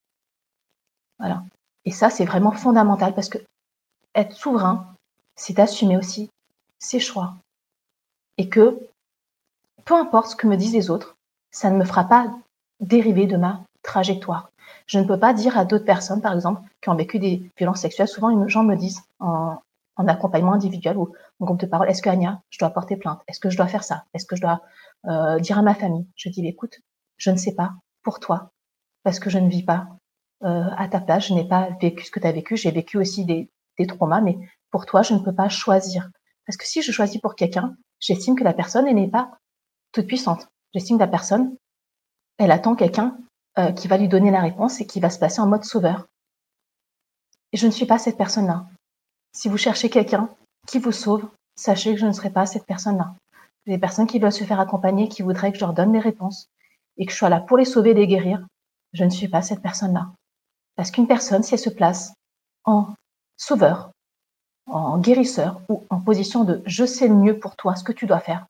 Voilà. 1.19 1.43
Et 1.85 1.91
ça, 1.91 2.09
c'est 2.09 2.25
vraiment 2.25 2.51
fondamental 2.51 3.13
parce 3.13 3.29
que 3.29 3.37
être 4.13 4.33
souverain, 4.33 4.93
c'est 5.35 5.53
d'assumer 5.53 5.97
aussi 5.97 6.29
ses 6.79 6.99
choix. 6.99 7.35
Et 8.37 8.49
que, 8.49 8.77
peu 9.85 9.95
importe 9.95 10.31
ce 10.31 10.35
que 10.35 10.47
me 10.47 10.57
disent 10.57 10.73
les 10.73 10.89
autres, 10.89 11.15
ça 11.51 11.69
ne 11.69 11.77
me 11.77 11.85
fera 11.85 12.03
pas 12.03 12.35
dériver 12.79 13.25
de 13.25 13.37
ma 13.37 13.61
trajectoire. 13.83 14.51
Je 14.85 14.99
ne 14.99 15.05
peux 15.05 15.19
pas 15.19 15.33
dire 15.33 15.57
à 15.57 15.65
d'autres 15.65 15.85
personnes, 15.85 16.21
par 16.21 16.33
exemple, 16.33 16.61
qui 16.81 16.89
ont 16.89 16.95
vécu 16.95 17.19
des 17.19 17.49
violences 17.57 17.81
sexuelles, 17.81 18.07
souvent 18.07 18.29
les 18.29 18.49
gens 18.49 18.63
me 18.63 18.75
disent 18.75 19.03
en, 19.19 19.57
en 19.95 20.07
accompagnement 20.07 20.53
individuel 20.53 20.97
ou 20.97 21.13
en 21.39 21.45
groupe 21.45 21.59
de 21.59 21.65
parole, 21.65 21.89
est-ce 21.89 22.01
que 22.01 22.09
Anya, 22.09 22.41
je 22.49 22.57
dois 22.59 22.69
porter 22.71 22.97
plainte? 22.97 23.21
Est-ce 23.27 23.39
que 23.39 23.49
je 23.49 23.57
dois 23.57 23.67
faire 23.67 23.83
ça? 23.83 24.05
Est-ce 24.13 24.25
que 24.25 24.35
je 24.35 24.41
dois 24.41 24.61
euh, 25.05 25.39
dire 25.39 25.57
à 25.57 25.61
ma 25.61 25.75
famille? 25.75 26.07
Je 26.15 26.29
dis, 26.29 26.45
écoute, 26.47 26.79
je 27.17 27.31
ne 27.31 27.37
sais 27.37 27.53
pas 27.53 27.73
pour 28.03 28.19
toi, 28.19 28.51
parce 29.03 29.19
que 29.19 29.29
je 29.29 29.37
ne 29.37 29.49
vis 29.49 29.63
pas 29.63 29.87
euh, 30.43 30.69
à 30.77 30.87
ta 30.87 30.99
place, 30.99 31.27
je 31.27 31.33
n'ai 31.33 31.47
pas 31.47 31.69
vécu 31.81 32.05
ce 32.05 32.11
que 32.11 32.19
tu 32.19 32.27
as 32.27 32.31
vécu, 32.31 32.57
j'ai 32.57 32.71
vécu 32.71 32.97
aussi 32.97 33.25
des, 33.25 33.49
traumas, 33.87 34.21
mais 34.21 34.37
pour 34.71 34.85
toi, 34.85 35.03
je 35.03 35.13
ne 35.13 35.19
peux 35.19 35.33
pas 35.33 35.49
choisir. 35.49 36.09
Parce 36.45 36.57
que 36.57 36.65
si 36.65 36.81
je 36.81 36.91
choisis 36.91 37.21
pour 37.21 37.35
quelqu'un, 37.35 37.75
j'estime 37.99 38.35
que 38.35 38.43
la 38.43 38.53
personne, 38.53 38.85
n'est 38.85 39.07
pas 39.07 39.37
toute 39.91 40.07
puissante. 40.07 40.47
J'estime 40.73 40.97
que 40.97 41.03
la 41.03 41.07
personne, 41.07 41.55
elle 42.37 42.51
attend 42.51 42.75
quelqu'un 42.75 43.17
euh, 43.59 43.71
qui 43.71 43.87
va 43.87 43.97
lui 43.97 44.07
donner 44.07 44.31
la 44.31 44.41
réponse 44.41 44.81
et 44.81 44.87
qui 44.87 44.99
va 44.99 45.09
se 45.09 45.19
placer 45.19 45.41
en 45.41 45.47
mode 45.47 45.63
sauveur. 45.63 46.07
Et 47.51 47.57
je 47.57 47.67
ne 47.67 47.71
suis 47.71 47.85
pas 47.85 47.99
cette 47.99 48.17
personne-là. 48.17 48.67
Si 49.31 49.49
vous 49.49 49.57
cherchez 49.57 49.89
quelqu'un 49.89 50.29
qui 50.67 50.77
vous 50.79 50.91
sauve, 50.91 51.27
sachez 51.55 51.93
que 51.93 51.99
je 51.99 52.05
ne 52.05 52.11
serai 52.11 52.29
pas 52.29 52.45
cette 52.45 52.65
personne-là. 52.65 53.15
Des 53.65 53.79
personnes 53.79 54.05
qui 54.05 54.19
veulent 54.19 54.31
se 54.31 54.43
faire 54.43 54.59
accompagner, 54.59 55.09
qui 55.09 55.23
voudraient 55.23 55.51
que 55.51 55.57
je 55.57 55.65
leur 55.65 55.73
donne 55.73 55.91
des 55.91 55.99
réponses 55.99 56.47
et 56.97 57.05
que 57.05 57.11
je 57.11 57.17
sois 57.17 57.29
là 57.29 57.39
pour 57.39 57.57
les 57.57 57.65
sauver, 57.65 57.93
les 57.93 58.07
guérir, 58.07 58.45
je 58.93 59.03
ne 59.03 59.09
suis 59.09 59.27
pas 59.27 59.41
cette 59.41 59.61
personne-là. 59.61 60.11
Parce 60.75 60.91
qu'une 60.91 61.07
personne, 61.07 61.43
si 61.43 61.53
elle 61.55 61.59
se 61.59 61.69
place 61.69 62.13
en 62.65 62.93
sauveur, 63.37 63.91
en 64.67 64.97
guérisseur 64.97 65.61
ou 65.69 65.83
en 65.89 65.99
position 65.99 66.43
de 66.43 66.61
je 66.65 66.85
sais 66.85 67.07
le 67.07 67.15
mieux 67.15 67.39
pour 67.39 67.55
toi 67.55 67.75
ce 67.75 67.83
que 67.83 67.91
tu 67.91 68.05
dois 68.05 68.19
faire, 68.19 68.45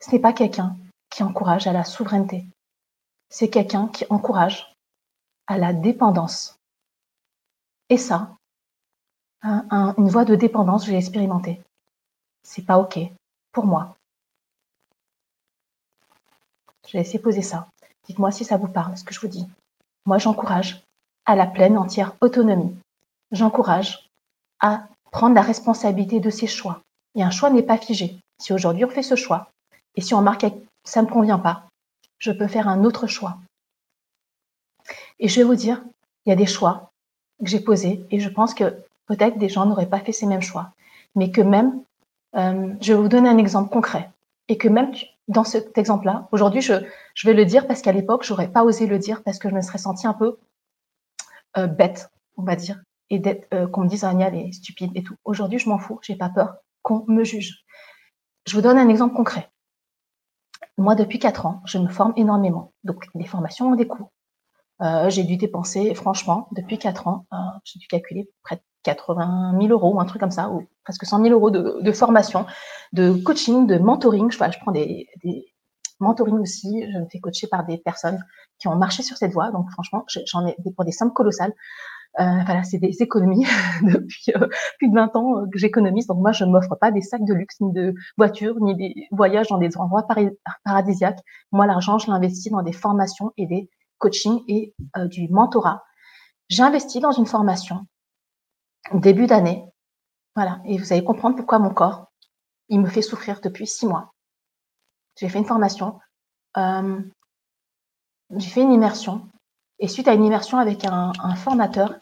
ce 0.00 0.10
n'est 0.12 0.20
pas 0.20 0.32
quelqu'un 0.32 0.76
qui 1.10 1.22
encourage 1.22 1.66
à 1.66 1.72
la 1.72 1.84
souveraineté. 1.84 2.44
C'est 3.28 3.50
quelqu'un 3.50 3.88
qui 3.88 4.04
encourage 4.10 4.72
à 5.46 5.58
la 5.58 5.72
dépendance. 5.72 6.56
Et 7.88 7.98
ça, 7.98 8.36
une 9.42 10.08
voie 10.08 10.24
de 10.24 10.34
dépendance, 10.34 10.86
j'ai 10.86 10.96
expérimenté. 10.96 11.60
C'est 12.42 12.64
pas 12.64 12.78
OK 12.78 12.98
pour 13.52 13.66
moi. 13.66 13.96
Je 16.88 16.96
vais 16.98 17.04
de 17.04 17.18
poser 17.18 17.42
ça. 17.42 17.68
Dites-moi 18.04 18.30
si 18.30 18.44
ça 18.44 18.56
vous 18.56 18.68
parle, 18.68 18.96
ce 18.96 19.04
que 19.04 19.12
je 19.12 19.20
vous 19.20 19.28
dis. 19.28 19.46
Moi, 20.04 20.18
j'encourage 20.18 20.84
à 21.24 21.34
la 21.34 21.46
pleine, 21.46 21.76
entière 21.76 22.14
autonomie. 22.20 22.76
J'encourage 23.32 24.08
à 24.60 24.88
prendre 25.10 25.34
la 25.34 25.42
responsabilité 25.42 26.20
de 26.20 26.30
ses 26.30 26.46
choix. 26.46 26.82
Et 27.16 27.22
un 27.22 27.30
choix 27.30 27.50
n'est 27.50 27.62
pas 27.62 27.78
figé. 27.78 28.20
Si 28.38 28.52
aujourd'hui 28.52 28.84
on 28.84 28.90
fait 28.90 29.02
ce 29.02 29.16
choix, 29.16 29.50
et 29.96 30.00
si 30.00 30.14
on 30.14 30.22
marque 30.22 30.42
que 30.42 30.54
ça 30.84 31.02
ne 31.02 31.06
me 31.06 31.12
convient 31.12 31.38
pas, 31.38 31.64
je 32.18 32.30
peux 32.30 32.46
faire 32.46 32.68
un 32.68 32.84
autre 32.84 33.06
choix. 33.06 33.38
Et 35.18 35.28
je 35.28 35.40
vais 35.40 35.46
vous 35.46 35.54
dire, 35.54 35.82
il 36.24 36.30
y 36.30 36.32
a 36.32 36.36
des 36.36 36.46
choix 36.46 36.90
que 37.40 37.48
j'ai 37.48 37.60
posés 37.60 38.04
et 38.10 38.20
je 38.20 38.28
pense 38.28 38.54
que 38.54 38.76
peut-être 39.06 39.38
des 39.38 39.48
gens 39.48 39.66
n'auraient 39.66 39.88
pas 39.88 40.00
fait 40.00 40.12
ces 40.12 40.26
mêmes 40.26 40.42
choix, 40.42 40.72
mais 41.14 41.30
que 41.30 41.40
même, 41.40 41.82
euh, 42.36 42.74
je 42.80 42.92
vais 42.92 42.98
vous 42.98 43.08
donner 43.08 43.28
un 43.28 43.38
exemple 43.38 43.70
concret, 43.70 44.10
et 44.48 44.58
que 44.58 44.68
même 44.68 44.92
dans 45.28 45.44
cet 45.44 45.76
exemple-là, 45.78 46.28
aujourd'hui, 46.32 46.60
je, 46.60 46.74
je 47.14 47.28
vais 47.28 47.34
le 47.34 47.44
dire 47.44 47.66
parce 47.66 47.82
qu'à 47.82 47.92
l'époque, 47.92 48.24
j'aurais 48.24 48.48
pas 48.48 48.64
osé 48.64 48.86
le 48.86 48.98
dire 48.98 49.22
parce 49.24 49.38
que 49.38 49.48
je 49.48 49.54
me 49.54 49.60
serais 49.60 49.78
sentie 49.78 50.06
un 50.06 50.14
peu 50.14 50.38
euh, 51.56 51.66
bête, 51.66 52.10
on 52.36 52.42
va 52.42 52.54
dire, 52.54 52.80
et 53.10 53.22
euh, 53.54 53.66
qu'on 53.66 53.82
me 53.82 53.88
dise 53.88 54.04
Anya 54.04 54.32
est 54.34 54.52
stupide 54.52 54.92
et 54.94 55.02
tout. 55.02 55.16
Aujourd'hui, 55.24 55.58
je 55.58 55.68
m'en 55.68 55.78
fous, 55.78 55.98
j'ai 56.02 56.16
pas 56.16 56.28
peur 56.28 56.56
qu'on 56.82 57.04
me 57.08 57.24
juge. 57.24 57.64
Je 58.46 58.54
vous 58.54 58.62
donne 58.62 58.78
un 58.78 58.88
exemple 58.88 59.16
concret. 59.16 59.50
Moi, 60.78 60.94
depuis 60.94 61.18
quatre 61.18 61.46
ans, 61.46 61.62
je 61.64 61.78
me 61.78 61.88
forme 61.88 62.12
énormément. 62.16 62.72
Donc, 62.84 63.06
les 63.14 63.26
formations 63.26 63.74
des. 63.74 63.88
Euh, 64.82 65.08
j'ai 65.08 65.24
dû 65.24 65.36
dépenser, 65.38 65.94
franchement, 65.94 66.48
depuis 66.52 66.78
quatre 66.78 67.08
ans, 67.08 67.26
j'ai 67.64 67.78
dû 67.78 67.86
calculer 67.86 68.28
près 68.42 68.56
de 68.56 68.62
80 68.86 69.56
000 69.60 69.72
euros 69.72 69.94
ou 69.94 70.00
un 70.00 70.04
truc 70.04 70.20
comme 70.20 70.30
ça, 70.30 70.48
ou 70.48 70.66
presque 70.84 71.04
100 71.04 71.22
000 71.22 71.34
euros 71.34 71.50
de, 71.50 71.92
formation, 71.92 72.46
de 72.92 73.12
coaching, 73.12 73.66
de 73.66 73.78
mentoring. 73.78 74.30
Je, 74.30 74.38
je 74.38 74.58
prends 74.60 74.72
des, 74.72 75.08
des 75.24 75.46
mentoring 76.00 76.38
aussi. 76.38 76.84
Je 76.92 76.98
me 76.98 77.06
fais 77.10 77.18
coacher 77.18 77.48
par 77.48 77.66
des 77.66 77.78
personnes 77.78 78.22
qui 78.58 78.68
ont 78.68 78.76
marché 78.76 79.02
sur 79.02 79.16
cette 79.16 79.32
voie. 79.32 79.50
Donc, 79.50 79.70
franchement, 79.72 80.04
j'en 80.26 80.46
ai 80.46 80.56
pour 80.74 80.84
des 80.84 80.92
sommes 80.92 81.12
colossales. 81.12 81.52
Euh, 82.18 82.44
voilà, 82.46 82.62
c'est 82.62 82.78
des 82.78 83.02
économies 83.02 83.44
depuis 83.82 84.32
euh, 84.34 84.46
plus 84.78 84.88
de 84.88 84.94
20 84.94 85.16
ans 85.16 85.38
euh, 85.38 85.46
que 85.52 85.58
j'économise. 85.58 86.06
Donc 86.06 86.18
moi, 86.18 86.32
je 86.32 86.44
m'offre 86.44 86.74
pas 86.74 86.90
des 86.90 87.02
sacs 87.02 87.24
de 87.24 87.34
luxe, 87.34 87.60
ni 87.60 87.72
de 87.72 87.94
voitures, 88.16 88.56
ni 88.60 88.74
des 88.74 88.94
voyages 89.10 89.48
dans 89.48 89.58
des 89.58 89.76
endroits 89.76 90.06
paradisiaques. 90.64 91.20
Moi, 91.52 91.66
l'argent, 91.66 91.98
je 91.98 92.10
l'investis 92.10 92.50
dans 92.50 92.62
des 92.62 92.72
formations 92.72 93.32
et 93.36 93.46
des 93.46 93.68
coachings 93.98 94.42
et 94.48 94.74
du 95.06 95.28
mentorat. 95.28 95.82
J'ai 96.48 96.62
investi 96.62 97.00
dans 97.00 97.12
une 97.12 97.26
formation 97.26 97.86
début 98.94 99.26
d'année. 99.26 99.64
Voilà, 100.34 100.60
et 100.64 100.76
vous 100.78 100.92
allez 100.92 101.04
comprendre 101.04 101.36
pourquoi 101.36 101.58
mon 101.58 101.72
corps, 101.72 102.10
il 102.68 102.80
me 102.80 102.88
fait 102.88 103.02
souffrir 103.02 103.40
depuis 103.40 103.66
six 103.66 103.86
mois. 103.86 104.12
J'ai 105.18 105.28
fait 105.28 105.38
une 105.38 105.46
formation, 105.46 105.98
euh, 106.58 107.00
j'ai 108.36 108.50
fait 108.50 108.62
une 108.62 108.72
immersion, 108.72 109.26
et 109.78 109.88
suite 109.88 110.08
à 110.08 110.14
une 110.14 110.24
immersion 110.24 110.58
avec 110.58 110.84
un, 110.84 111.12
formateur, 111.36 111.94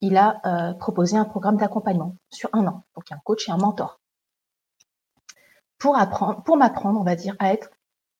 il 0.00 0.16
a 0.16 0.40
euh, 0.44 0.74
proposé 0.74 1.16
un 1.16 1.24
programme 1.24 1.56
d'accompagnement 1.56 2.16
sur 2.30 2.48
un 2.52 2.66
an, 2.66 2.84
donc 2.96 3.10
un 3.12 3.18
coach 3.24 3.48
et 3.48 3.52
un 3.52 3.58
mentor, 3.58 4.00
pour 5.78 5.96
apprendre, 5.96 6.42
pour 6.42 6.56
m'apprendre, 6.56 6.98
on 7.00 7.04
va 7.04 7.14
dire, 7.14 7.36
à 7.38 7.52
être, 7.52 7.70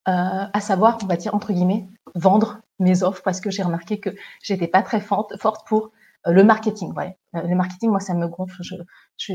euh, 0.07 0.45
à 0.53 0.61
savoir, 0.61 0.97
on 1.03 1.07
va 1.07 1.17
dire 1.17 1.35
entre 1.35 1.51
guillemets, 1.51 1.89
vendre 2.15 2.61
mes 2.79 3.03
offres, 3.03 3.21
parce 3.23 3.41
que 3.41 3.51
j'ai 3.51 3.63
remarqué 3.63 3.99
que 3.99 4.09
j'étais 4.41 4.67
pas 4.67 4.83
très 4.83 5.01
forte, 5.01 5.37
forte 5.37 5.67
pour 5.67 5.91
le 6.25 6.43
marketing. 6.43 6.93
Ouais, 6.93 7.17
euh, 7.35 7.41
le 7.41 7.55
marketing, 7.55 7.89
moi, 7.89 7.99
ça 7.99 8.13
me 8.13 8.27
gonfle. 8.27 8.61
Je, 8.61 8.75
je, 9.17 9.33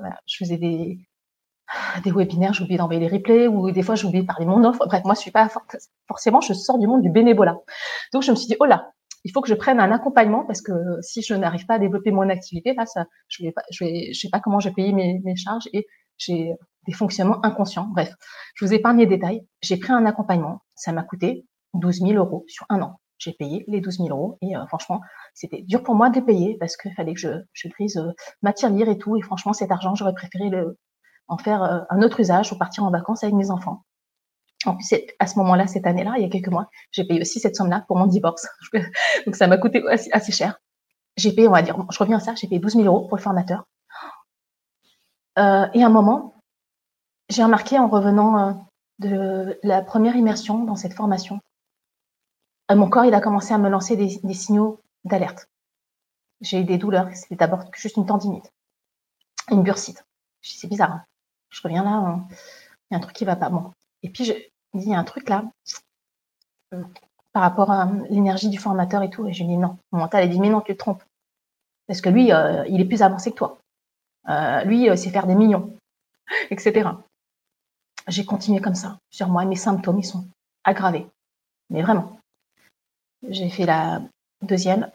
voilà, 0.00 0.18
je 0.26 0.36
faisais 0.38 0.56
des 0.56 0.98
des 2.04 2.10
webinaires, 2.10 2.52
j'oublie 2.52 2.76
d'envoyer 2.76 3.00
les 3.00 3.08
replays 3.08 3.48
ou 3.48 3.70
des 3.70 3.82
fois 3.82 3.94
j'oublie 3.94 4.22
de 4.22 4.26
parler 4.26 4.44
de 4.44 4.50
mon 4.50 4.64
offre. 4.64 4.86
Bref, 4.86 5.02
moi 5.04 5.14
je 5.14 5.20
suis 5.20 5.30
pas 5.30 5.48
forcément, 6.08 6.40
je 6.40 6.52
sors 6.52 6.78
du 6.78 6.86
monde 6.86 7.02
du 7.02 7.10
bénévolat. 7.10 7.56
Donc 8.12 8.22
je 8.22 8.30
me 8.30 8.36
suis 8.36 8.46
dit 8.46 8.56
oh 8.60 8.64
là, 8.66 8.90
il 9.24 9.32
faut 9.32 9.40
que 9.40 9.48
je 9.48 9.54
prenne 9.54 9.80
un 9.80 9.90
accompagnement 9.92 10.44
parce 10.44 10.60
que 10.60 10.72
si 11.00 11.22
je 11.22 11.34
n'arrive 11.34 11.66
pas 11.66 11.74
à 11.74 11.78
développer 11.78 12.10
mon 12.10 12.28
activité, 12.28 12.74
là, 12.74 12.86
ça, 12.86 13.06
je 13.28 13.42
vais 13.42 13.52
pas, 13.52 13.62
je 13.70 13.84
vais, 13.84 14.12
je 14.12 14.20
sais 14.20 14.28
pas 14.30 14.40
comment 14.40 14.60
j'ai 14.60 14.70
payé 14.70 14.92
mes, 14.92 15.20
mes 15.24 15.36
charges 15.36 15.68
et 15.72 15.86
j'ai 16.18 16.52
des 16.86 16.92
fonctionnements 16.92 17.44
inconscients. 17.44 17.88
Bref, 17.92 18.12
je 18.54 18.64
vous 18.64 18.74
épargne 18.74 18.98
les 18.98 19.06
détails. 19.06 19.46
J'ai 19.62 19.78
pris 19.78 19.92
un 19.92 20.04
accompagnement. 20.04 20.60
Ça 20.74 20.92
m'a 20.92 21.02
coûté 21.02 21.46
12 21.74 22.00
000 22.00 22.12
euros 22.12 22.44
sur 22.48 22.66
un 22.68 22.82
an. 22.82 23.00
J'ai 23.24 23.32
payé 23.32 23.64
les 23.68 23.80
12 23.80 23.96
000 23.96 24.08
euros 24.10 24.36
et 24.42 24.54
euh, 24.54 24.66
franchement, 24.66 25.00
c'était 25.32 25.62
dur 25.62 25.82
pour 25.82 25.94
moi 25.94 26.10
de 26.10 26.16
les 26.16 26.22
payer 26.22 26.58
parce 26.60 26.76
qu'il 26.76 26.92
fallait 26.92 27.14
que 27.14 27.20
je, 27.20 27.30
je 27.54 27.68
grise 27.68 27.96
euh, 27.96 28.12
ma 28.42 28.52
tirelire 28.52 28.90
et 28.90 28.98
tout. 28.98 29.16
Et 29.16 29.22
franchement, 29.22 29.54
cet 29.54 29.70
argent, 29.70 29.94
j'aurais 29.94 30.12
préféré 30.12 30.50
en 31.28 31.38
faire 31.38 31.62
euh, 31.62 31.80
un 31.88 32.02
autre 32.02 32.20
usage 32.20 32.52
ou 32.52 32.58
partir 32.58 32.84
en 32.84 32.90
vacances 32.90 33.24
avec 33.24 33.34
mes 33.34 33.50
enfants. 33.50 33.82
En 34.66 34.76
plus, 34.76 34.94
à 35.18 35.26
ce 35.26 35.38
moment-là, 35.38 35.66
cette 35.66 35.86
année-là, 35.86 36.14
il 36.18 36.22
y 36.22 36.26
a 36.26 36.28
quelques 36.28 36.48
mois, 36.48 36.68
j'ai 36.90 37.04
payé 37.04 37.20
aussi 37.22 37.40
cette 37.40 37.56
somme-là 37.56 37.84
pour 37.88 37.96
mon 37.96 38.06
divorce. 38.06 38.46
Donc, 39.26 39.36
ça 39.36 39.46
m'a 39.46 39.56
coûté 39.56 39.82
assez, 39.88 40.32
cher. 40.32 40.58
J'ai 41.16 41.32
payé, 41.32 41.48
on 41.48 41.52
va 41.52 41.62
dire, 41.62 41.78
je 41.90 41.98
reviens 41.98 42.18
à 42.18 42.20
ça, 42.20 42.34
j'ai 42.34 42.46
payé 42.46 42.60
12 42.60 42.74
000 42.74 42.84
euros 42.84 43.08
pour 43.08 43.16
le 43.16 43.22
formateur. 43.22 43.64
Euh, 45.38 45.66
et 45.72 45.82
à 45.82 45.86
un 45.86 45.90
moment, 45.90 46.34
j'ai 47.30 47.42
remarqué 47.42 47.78
en 47.78 47.88
revenant 47.88 48.66
de 48.98 49.58
la 49.62 49.80
première 49.80 50.16
immersion 50.16 50.64
dans 50.64 50.76
cette 50.76 50.94
formation, 50.94 51.40
mon 52.70 52.88
corps, 52.88 53.04
il 53.04 53.14
a 53.14 53.20
commencé 53.20 53.52
à 53.52 53.58
me 53.58 53.68
lancer 53.68 53.96
des, 53.96 54.34
signaux 54.34 54.80
d'alerte. 55.04 55.46
J'ai 56.40 56.60
eu 56.60 56.64
des 56.64 56.78
douleurs, 56.78 57.08
c'était 57.14 57.36
d'abord 57.36 57.64
juste 57.74 57.96
une 57.96 58.06
tendinite, 58.06 58.50
une 59.50 59.62
bursite. 59.62 60.04
C'est 60.42 60.68
bizarre. 60.68 60.92
Hein. 60.92 61.04
Je 61.50 61.60
reviens 61.62 61.84
là, 61.84 62.18
il 62.90 62.94
y 62.94 62.94
a 62.94 62.98
un 62.98 63.00
truc 63.00 63.14
qui 63.14 63.24
va 63.24 63.36
pas. 63.36 63.48
Bon. 63.48 63.72
Et 64.02 64.10
puis, 64.10 64.24
je, 64.24 64.32
il 64.74 64.88
y 64.88 64.94
a 64.94 64.98
un 64.98 65.04
truc 65.04 65.28
là, 65.28 65.44
euh, 66.72 66.82
par 67.32 67.42
rapport 67.42 67.70
à 67.70 67.90
l'énergie 68.10 68.48
du 68.48 68.58
formateur 68.58 69.02
et 69.02 69.10
tout. 69.10 69.26
Et 69.26 69.32
je 69.32 69.42
lui 69.42 69.50
dis 69.50 69.56
non. 69.56 69.78
Mon 69.92 70.00
mental 70.00 70.22
a 70.22 70.26
dit 70.26 70.40
mais 70.40 70.50
non, 70.50 70.60
tu 70.60 70.72
te 70.72 70.78
trompes. 70.78 71.04
Parce 71.86 72.00
que 72.00 72.08
lui, 72.08 72.32
euh, 72.32 72.66
il 72.68 72.80
est 72.80 72.86
plus 72.86 73.02
avancé 73.02 73.30
que 73.30 73.36
toi. 73.36 73.58
Euh, 74.28 74.64
lui, 74.64 74.88
c'est 74.96 75.10
faire 75.10 75.26
des 75.26 75.34
millions, 75.34 75.76
etc. 76.50 76.90
J'ai 78.08 78.24
continué 78.24 78.60
comme 78.60 78.74
ça 78.74 78.98
sur 79.10 79.28
moi. 79.28 79.44
Mes 79.44 79.56
symptômes, 79.56 79.98
ils 79.98 80.04
sont 80.04 80.26
aggravés. 80.64 81.06
Mais 81.70 81.82
vraiment. 81.82 82.18
J'ai 83.28 83.48
fait 83.48 83.66
la 83.66 84.02
deuxième 84.42 84.90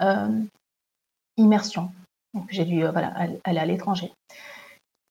immersion. 1.37 1.91
Donc 2.33 2.47
j'ai 2.49 2.65
dû 2.65 2.85
voilà, 2.85 3.13
aller 3.43 3.59
à 3.59 3.65
l'étranger 3.65 4.13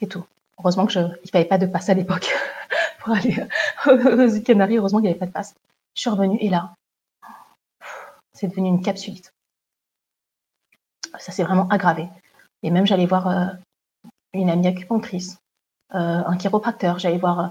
et 0.00 0.06
tout. 0.06 0.24
Heureusement 0.58 0.86
que 0.86 0.92
je, 0.92 1.00
il 1.00 1.30
n'y 1.32 1.40
avait 1.40 1.44
pas 1.44 1.58
de 1.58 1.66
passe 1.66 1.88
à 1.88 1.94
l'époque 1.94 2.28
pour 3.00 3.14
aller 3.14 3.36
aux 3.86 4.40
Canaries. 4.40 4.78
Heureusement 4.78 4.98
qu'il 4.98 5.08
n'y 5.08 5.10
avait 5.10 5.18
pas 5.18 5.26
de 5.26 5.32
passe. 5.32 5.54
Je 5.94 6.02
suis 6.02 6.10
revenue 6.10 6.38
et 6.40 6.48
là, 6.48 6.74
c'est 8.32 8.48
devenu 8.48 8.68
une 8.68 8.82
capsulite. 8.82 9.32
Ça 11.18 11.32
s'est 11.32 11.42
vraiment 11.42 11.68
aggravé. 11.68 12.08
Et 12.62 12.70
même, 12.70 12.86
j'allais 12.86 13.06
voir 13.06 13.28
euh, 13.28 13.46
une 14.32 14.50
amie 14.50 14.66
acupunctrice, 14.66 15.38
euh, 15.94 16.22
un 16.24 16.36
chiropracteur, 16.36 16.98
j'allais 16.98 17.18
voir, 17.18 17.40
euh, 17.40 17.48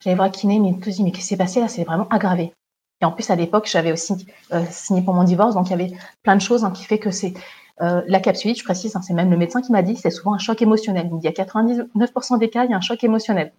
j'allais 0.00 0.16
voir 0.16 0.28
un 0.28 0.30
kiné, 0.30 0.58
mais 0.58 0.78
tout 0.78 0.90
dit, 0.90 1.02
mais 1.02 1.10
qu'est-ce 1.10 1.22
qui 1.22 1.28
s'est 1.28 1.36
passé 1.36 1.60
là? 1.60 1.68
C'est 1.68 1.84
vraiment 1.84 2.08
aggravé. 2.08 2.52
Et 3.00 3.04
en 3.04 3.12
plus, 3.12 3.30
à 3.30 3.36
l'époque, 3.36 3.66
j'avais 3.70 3.92
aussi 3.92 4.26
signé 4.70 5.02
pour 5.02 5.14
mon 5.14 5.24
divorce, 5.24 5.54
donc 5.54 5.68
il 5.68 5.70
y 5.70 5.74
avait 5.74 5.92
plein 6.22 6.36
de 6.36 6.40
choses 6.40 6.64
hein, 6.64 6.70
qui 6.70 6.84
fait 6.84 6.98
que 6.98 7.10
c'est 7.10 7.34
la 7.78 8.20
capsulite, 8.20 8.58
je 8.58 8.64
précise, 8.64 8.94
hein, 8.94 9.00
c'est 9.00 9.14
même 9.14 9.30
le 9.30 9.38
médecin 9.38 9.62
qui 9.62 9.72
m'a 9.72 9.82
dit, 9.82 9.96
c'est 9.96 10.10
souvent 10.10 10.34
un 10.34 10.38
choc 10.38 10.60
émotionnel. 10.60 11.10
Il 11.12 11.24
y 11.24 11.28
a 11.28 11.32
99% 11.32 12.38
des 12.38 12.50
cas, 12.50 12.64
il 12.64 12.70
y 12.70 12.74
a 12.74 12.76
un 12.76 12.82
choc 12.82 13.02
émotionnel. 13.02 13.54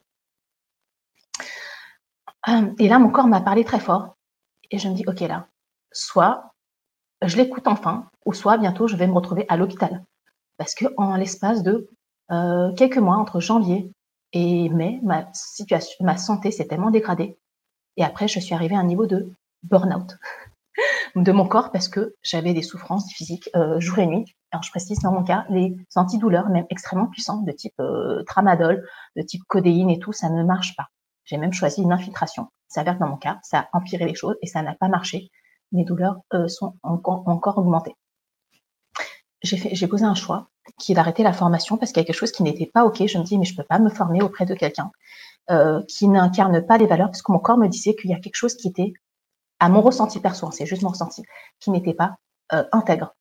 et 2.80 2.88
là, 2.88 3.00
mon 3.00 3.10
corps 3.10 3.28
m'a 3.28 3.42
parlé 3.42 3.64
très 3.64 3.80
fort. 3.80 4.16
Et 4.70 4.78
je 4.78 4.88
me 4.88 4.94
dis, 4.94 5.04
OK, 5.08 5.22
là, 5.22 5.48
soit 5.92 6.52
je 7.22 7.38
l'écoute 7.38 7.68
enfin, 7.68 8.10
ou 8.26 8.34
soit 8.34 8.58
bientôt 8.58 8.88
je 8.88 8.96
vais 8.96 9.08
me 9.08 9.14
retrouver 9.14 9.46
à 9.50 9.58
l'hôpital. 9.58 10.04
Parce 10.58 10.76
que 10.76 10.86
en 10.98 11.16
l'espace 11.16 11.64
de 11.64 11.90
euh, 12.32 12.74
quelques 12.74 12.98
mois, 12.98 13.18
entre 13.18 13.40
janvier 13.40 13.92
et 14.34 14.70
mai, 14.70 15.00
ma 15.04 15.28
situation, 15.34 16.04
ma 16.04 16.18
santé 16.18 16.52
s'est 16.52 16.68
tellement 16.68 16.92
dégradée. 16.92 17.38
Et 17.98 18.04
après, 18.04 18.28
je 18.28 18.40
suis 18.40 18.54
arrivée 18.54 18.76
à 18.76 18.80
un 18.80 18.86
niveau 18.86 19.06
de 19.06 19.32
burn-out 19.64 20.18
de 21.16 21.32
mon 21.32 21.48
corps 21.48 21.72
parce 21.72 21.88
que 21.88 22.16
j'avais 22.24 22.54
des 22.54 22.62
souffrances 22.62 23.12
physiques 23.12 23.50
euh, 23.56 23.80
jour 23.80 24.00
et 24.00 24.08
nuit. 24.08 24.26
Alors, 24.52 24.64
je 24.64 24.72
précise 24.72 25.00
dans 25.00 25.12
mon 25.12 25.24
cas, 25.24 25.46
les 25.50 25.76
antidouleurs, 25.96 26.50
même 26.50 26.66
extrêmement 26.70 27.08
puissants, 27.08 27.42
de 27.42 27.52
type 27.52 27.80
euh, 27.80 28.24
tramadol, 28.24 28.88
de 29.16 29.22
type 29.22 29.44
codéine 29.48 29.90
et 29.90 30.00
tout, 30.00 30.14
ça 30.14 30.30
ne 30.30 30.44
marche 30.44 30.76
pas. 30.76 30.88
J'ai 31.26 31.38
même 31.38 31.54
choisi 31.54 31.82
une 31.82 31.94
infiltration. 31.94 32.48
Ça 32.68 32.84
que 32.84 33.00
dans 33.00 33.08
mon 33.08 33.18
cas, 33.18 33.40
ça 33.44 33.60
a 33.60 33.78
empiré 33.78 34.06
les 34.06 34.16
choses 34.16 34.36
et 34.42 34.48
ça 34.48 34.62
n'a 34.62 34.76
pas 34.76 34.88
marché. 34.88 35.30
Mes 35.72 35.86
douleurs 35.86 36.18
euh, 36.34 36.48
sont 36.48 36.76
encore, 36.84 37.24
encore 37.28 37.58
augmentées. 37.58 37.96
J'ai 39.44 39.88
posé 39.88 40.06
un 40.06 40.14
choix 40.14 40.50
qui 40.78 40.92
est 40.92 40.96
d'arrêter 40.96 41.24
la 41.24 41.34
formation 41.34 41.78
parce 41.78 41.92
qu'il 41.92 42.02
y 42.02 42.04
a 42.04 42.06
quelque 42.06 42.16
chose 42.16 42.32
qui 42.32 42.44
n'était 42.44 42.68
pas 42.68 42.86
ok. 42.86 43.08
Je 43.08 43.18
me 43.18 43.24
dis 43.24 43.40
mais 43.40 43.46
je 43.46 43.56
peux 43.56 43.64
pas 43.64 43.80
me 43.80 43.90
former 43.90 44.22
auprès 44.22 44.46
de 44.46 44.54
quelqu'un 44.54 44.92
euh, 45.50 45.82
qui 45.88 46.08
n'incarne 46.08 46.66
pas 46.66 46.78
les 46.78 46.88
valeurs 46.88 47.08
parce 47.08 47.22
que 47.22 47.32
mon 47.32 47.40
corps 47.40 47.58
me 47.58 47.68
disait 47.68 47.96
qu'il 47.96 48.10
y 48.10 48.14
a 48.14 48.20
quelque 48.20 48.36
chose 48.36 48.56
qui 48.56 48.68
était 48.68 48.94
à 49.60 49.70
mon 49.70 49.82
ressenti 49.82 50.20
perso, 50.20 50.48
hein, 50.48 50.52
c'est 50.52 50.66
juste 50.66 50.82
mon 50.82 50.90
ressenti, 50.90 51.24
qui 51.60 51.72
n'était 51.72 51.94
pas 51.94 52.16
euh, 52.54 52.64
intègre. 52.72 53.16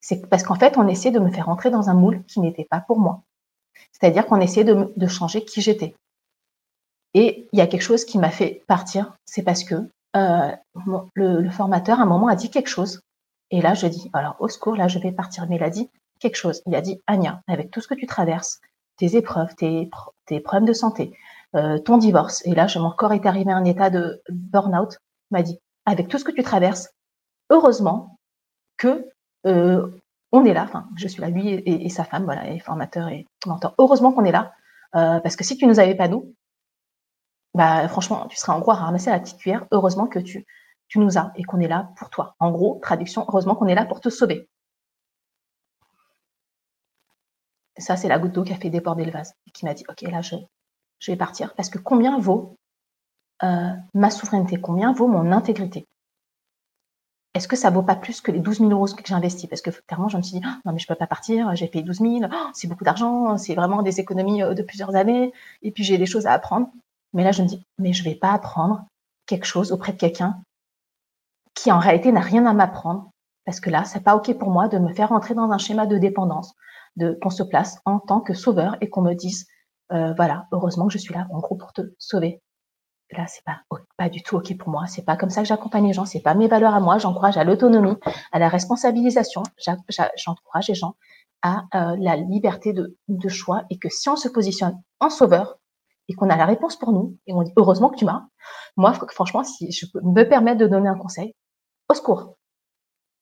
C'est 0.00 0.28
parce 0.28 0.44
qu'en 0.44 0.54
fait, 0.54 0.76
on 0.76 0.86
essaie 0.86 1.10
de 1.10 1.18
me 1.18 1.30
faire 1.30 1.48
entrer 1.48 1.70
dans 1.70 1.90
un 1.90 1.94
moule 1.94 2.24
qui 2.26 2.40
n'était 2.40 2.66
pas 2.70 2.80
pour 2.80 3.00
moi. 3.00 3.22
C'est-à-dire 3.92 4.26
qu'on 4.26 4.40
essaie 4.40 4.64
de, 4.64 4.92
de 4.96 5.06
changer 5.06 5.44
qui 5.44 5.60
j'étais. 5.60 5.94
Et 7.14 7.48
il 7.52 7.58
y 7.58 7.62
a 7.62 7.66
quelque 7.66 7.82
chose 7.82 8.04
qui 8.04 8.18
m'a 8.18 8.30
fait 8.30 8.62
partir, 8.66 9.16
c'est 9.24 9.42
parce 9.42 9.64
que 9.64 9.88
euh, 10.16 10.52
le, 11.14 11.50
formateur, 11.50 12.00
à 12.00 12.02
un 12.02 12.06
moment, 12.06 12.28
a 12.28 12.36
dit 12.36 12.50
quelque 12.50 12.68
chose. 12.68 13.00
Et 13.50 13.60
là, 13.60 13.74
je 13.74 13.86
dis, 13.86 14.10
alors, 14.12 14.36
au 14.40 14.48
secours, 14.48 14.76
là, 14.76 14.88
je 14.88 14.98
vais 14.98 15.12
partir. 15.12 15.46
Mais 15.48 15.56
il 15.56 15.62
a 15.62 15.70
dit 15.70 15.90
quelque 16.20 16.36
chose. 16.36 16.62
Il 16.66 16.74
a 16.74 16.80
dit, 16.80 17.02
Anya, 17.06 17.42
avec 17.46 17.70
tout 17.70 17.80
ce 17.80 17.88
que 17.88 17.94
tu 17.94 18.06
traverses, 18.06 18.60
tes 18.98 19.16
épreuves, 19.16 19.54
tes, 19.54 19.90
tes 20.26 20.40
problèmes 20.40 20.66
de 20.66 20.72
santé, 20.72 21.12
euh, 21.56 21.78
ton 21.78 21.96
divorce, 21.96 22.44
et 22.46 22.54
là, 22.54 22.66
je, 22.66 22.78
mon 22.78 22.90
corps 22.90 23.12
est 23.12 23.26
arrivé 23.26 23.50
à 23.50 23.56
un 23.56 23.64
état 23.64 23.90
de 23.90 24.22
burn-out, 24.28 24.98
m'a 25.30 25.42
dit, 25.42 25.58
avec 25.86 26.08
tout 26.08 26.18
ce 26.18 26.24
que 26.24 26.32
tu 26.32 26.42
traverses, 26.42 26.90
heureusement 27.50 28.18
que 28.76 29.06
euh, 29.46 29.88
on 30.32 30.44
est 30.44 30.52
là, 30.52 30.64
enfin, 30.64 30.86
je 30.96 31.08
suis 31.08 31.22
là, 31.22 31.30
lui 31.30 31.48
et, 31.48 31.88
sa 31.88 32.04
femme, 32.04 32.24
voilà, 32.24 32.50
et 32.50 32.58
formateur 32.58 33.08
et 33.08 33.26
mentor. 33.46 33.74
Heureusement 33.78 34.12
qu'on 34.12 34.26
est 34.26 34.32
là, 34.32 34.52
parce 34.92 35.36
que 35.36 35.44
si 35.44 35.56
tu 35.56 35.66
nous 35.66 35.80
avais 35.80 35.94
pas 35.94 36.08
nous, 36.08 36.34
bah, 37.54 37.88
franchement, 37.88 38.26
tu 38.28 38.36
seras 38.36 38.54
en 38.54 38.60
gros 38.60 38.72
à 38.72 38.74
ramasser 38.74 39.10
la 39.10 39.18
petite 39.20 39.38
cuillère. 39.38 39.66
Heureusement 39.72 40.06
que 40.06 40.18
tu, 40.18 40.46
tu 40.88 40.98
nous 40.98 41.18
as 41.18 41.32
et 41.34 41.44
qu'on 41.44 41.60
est 41.60 41.68
là 41.68 41.90
pour 41.96 42.10
toi. 42.10 42.36
En 42.38 42.50
gros, 42.50 42.78
traduction, 42.82 43.24
heureusement 43.28 43.54
qu'on 43.54 43.66
est 43.66 43.74
là 43.74 43.84
pour 43.84 44.00
te 44.00 44.10
sauver. 44.10 44.48
Ça, 47.78 47.96
c'est 47.96 48.08
la 48.08 48.18
goutte 48.18 48.32
d'eau 48.32 48.44
qui 48.44 48.52
a 48.52 48.56
fait 48.56 48.70
déborder 48.70 49.04
le 49.04 49.10
vase 49.10 49.34
qui 49.52 49.64
m'a 49.64 49.74
dit, 49.74 49.84
OK, 49.88 50.02
là, 50.02 50.20
je, 50.20 50.36
vais 51.06 51.16
partir. 51.16 51.54
Parce 51.54 51.70
que 51.70 51.78
combien 51.78 52.18
vaut 52.18 52.56
euh, 53.42 53.72
ma 53.94 54.10
souveraineté? 54.10 54.60
Combien 54.60 54.92
vaut 54.92 55.08
mon 55.08 55.32
intégrité? 55.32 55.86
Est-ce 57.34 57.46
que 57.46 57.56
ça 57.56 57.70
vaut 57.70 57.82
pas 57.82 57.94
plus 57.94 58.20
que 58.20 58.32
les 58.32 58.40
12 58.40 58.58
000 58.58 58.70
euros 58.70 58.86
que 58.86 59.02
j'ai 59.04 59.14
investi 59.14 59.46
Parce 59.46 59.60
que 59.60 59.70
clairement, 59.70 60.08
je 60.08 60.16
me 60.16 60.22
suis 60.22 60.40
dit, 60.40 60.46
non, 60.64 60.72
mais 60.72 60.78
je 60.78 60.86
peux 60.86 60.94
pas 60.94 61.06
partir, 61.06 61.54
j'ai 61.54 61.68
payé 61.68 61.84
12 61.84 61.98
000, 61.98 62.20
c'est 62.52 62.66
beaucoup 62.66 62.84
d'argent, 62.84 63.36
c'est 63.36 63.54
vraiment 63.54 63.82
des 63.82 64.00
économies 64.00 64.42
euh, 64.42 64.54
de 64.54 64.62
plusieurs 64.62 64.96
années, 64.96 65.32
et 65.62 65.70
puis 65.70 65.84
j'ai 65.84 65.98
des 65.98 66.06
choses 66.06 66.26
à 66.26 66.32
apprendre. 66.32 66.68
Mais 67.12 67.22
là, 67.22 67.32
je 67.32 67.42
me 67.42 67.48
dis, 67.48 67.62
mais 67.78 67.92
je 67.92 68.02
vais 68.02 68.14
pas 68.14 68.32
apprendre 68.32 68.86
quelque 69.26 69.46
chose 69.46 69.72
auprès 69.72 69.92
de 69.92 69.98
quelqu'un 69.98 70.40
qui 71.54 71.70
en 71.72 71.78
réalité 71.78 72.12
n'a 72.12 72.20
rien 72.20 72.46
à 72.46 72.52
m'apprendre. 72.52 73.10
Parce 73.44 73.60
que 73.60 73.70
là, 73.70 73.84
c'est 73.84 74.00
pas 74.00 74.14
OK 74.14 74.36
pour 74.38 74.50
moi 74.50 74.68
de 74.68 74.78
me 74.78 74.92
faire 74.92 75.08
rentrer 75.08 75.34
dans 75.34 75.50
un 75.50 75.58
schéma 75.58 75.86
de 75.86 75.96
dépendance, 75.96 76.54
qu'on 77.20 77.30
se 77.30 77.42
place 77.42 77.78
en 77.84 77.98
tant 77.98 78.20
que 78.20 78.34
sauveur 78.34 78.76
et 78.80 78.88
qu'on 78.88 79.02
me 79.02 79.14
dise, 79.14 79.46
euh, 79.92 80.12
voilà, 80.14 80.46
heureusement 80.52 80.86
que 80.86 80.92
je 80.92 80.98
suis 80.98 81.14
là, 81.14 81.26
en 81.30 81.40
gros, 81.40 81.56
pour 81.56 81.72
te 81.72 81.82
sauver. 81.98 82.42
Là, 83.10 83.26
c'est 83.26 83.44
pas, 83.44 83.62
pas 83.96 84.10
du 84.10 84.22
tout 84.22 84.36
OK 84.36 84.54
pour 84.58 84.68
moi. 84.68 84.86
C'est 84.86 85.04
pas 85.04 85.16
comme 85.16 85.30
ça 85.30 85.40
que 85.40 85.48
j'accompagne 85.48 85.86
les 85.86 85.94
gens. 85.94 86.04
C'est 86.04 86.20
pas 86.20 86.34
mes 86.34 86.46
valeurs 86.46 86.74
à 86.74 86.80
moi. 86.80 86.98
J'encourage 86.98 87.38
à 87.38 87.44
l'autonomie, 87.44 87.96
à 88.32 88.38
la 88.38 88.48
responsabilisation. 88.48 89.42
J'encourage 90.16 90.68
les 90.68 90.74
gens 90.74 90.94
à 91.42 91.64
euh, 91.74 91.96
la 91.98 92.16
liberté 92.16 92.72
de, 92.74 93.28
choix 93.28 93.62
et 93.70 93.78
que 93.78 93.88
si 93.88 94.08
on 94.08 94.16
se 94.16 94.28
positionne 94.28 94.82
en 95.00 95.08
sauveur, 95.08 95.58
et 96.10 96.14
qu'on 96.14 96.30
a 96.30 96.36
la 96.36 96.46
réponse 96.46 96.76
pour 96.76 96.92
nous, 96.92 97.18
et 97.26 97.34
on 97.34 97.42
dit 97.42 97.52
heureusement 97.56 97.90
que 97.90 97.96
tu 97.96 98.06
m'as. 98.06 98.26
Moi, 98.76 98.94
franchement, 99.10 99.44
si 99.44 99.70
je 99.70 99.84
peux 99.92 100.00
me 100.00 100.22
permettre 100.26 100.58
de 100.58 100.66
donner 100.66 100.88
un 100.88 100.96
conseil, 100.96 101.34
au 101.90 101.94
secours, 101.94 102.36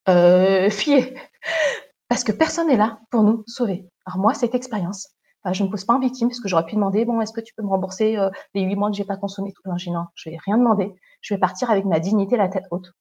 euh, 0.09 0.71
parce 2.09 2.25
que 2.25 2.33
personne 2.33 2.69
n'est 2.69 2.77
là 2.77 3.01
pour 3.11 3.23
nous 3.23 3.45
sauver. 3.47 3.89
Alors 4.07 4.19
moi, 4.19 4.35
cette 4.35 4.55
expérience, 4.55 5.09
je 5.53 5.63
ne 5.63 5.69
me 5.69 5.71
pose 5.71 5.85
pas 5.85 5.95
en 5.95 6.01
victime 6.01 6.29
parce 6.29 6.41
que 6.41 6.49
j'aurais 6.49 6.67
pu 6.67 6.75
demander 6.75 7.05
bon, 7.05 7.21
est-ce 7.21 7.33
que 7.33 7.41
tu 7.41 7.55
peux 7.55 7.63
me 7.63 7.69
rembourser 7.69 8.17
euh, 8.17 8.31
les 8.55 8.63
huit 8.63 8.77
mois 8.77 8.91
que 8.91 8.97
j'ai 8.97 9.05
pas 9.05 9.17
consommé 9.17 9.53
tout 9.53 9.63
non, 9.67 9.77
je 10.15 10.31
vais 10.31 10.39
rien 10.45 10.59
demander. 10.59 10.95
Je 11.21 11.35
vais 11.35 11.41
partir 11.41 11.71
avec 11.71 11.85
ma 11.85 12.01
dignité 12.01 12.37
la 12.37 12.49
tête 12.49 12.65
haute. 12.71 12.93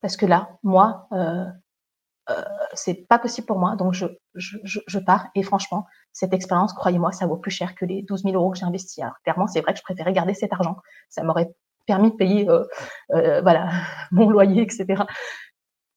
Parce 0.00 0.16
que 0.16 0.26
là, 0.26 0.58
moi, 0.64 1.06
euh, 1.12 1.46
euh, 2.30 2.42
c'est 2.74 3.06
pas 3.08 3.18
possible 3.18 3.46
pour 3.46 3.58
moi, 3.58 3.76
donc 3.76 3.94
je, 3.94 4.06
je, 4.34 4.58
je, 4.64 4.98
pars. 4.98 5.28
Et 5.34 5.42
franchement, 5.42 5.86
cette 6.12 6.32
expérience, 6.32 6.72
croyez-moi, 6.72 7.12
ça 7.12 7.26
vaut 7.26 7.36
plus 7.36 7.50
cher 7.50 7.74
que 7.74 7.84
les 7.84 8.02
12 8.02 8.22
000 8.22 8.34
euros 8.34 8.52
que 8.52 8.58
j'ai 8.58 8.64
investis. 8.64 9.02
Alors 9.02 9.16
clairement, 9.24 9.46
c'est 9.46 9.60
vrai 9.60 9.72
que 9.72 9.78
je 9.78 9.82
préférais 9.82 10.12
garder 10.12 10.34
cet 10.34 10.52
argent. 10.52 10.76
Ça 11.08 11.22
m'aurait 11.24 11.52
permis 11.86 12.12
de 12.12 12.16
payer, 12.16 12.48
euh, 12.48 12.64
euh, 13.12 13.40
voilà, 13.42 13.70
mon 14.12 14.30
loyer, 14.30 14.62
etc. 14.62 15.02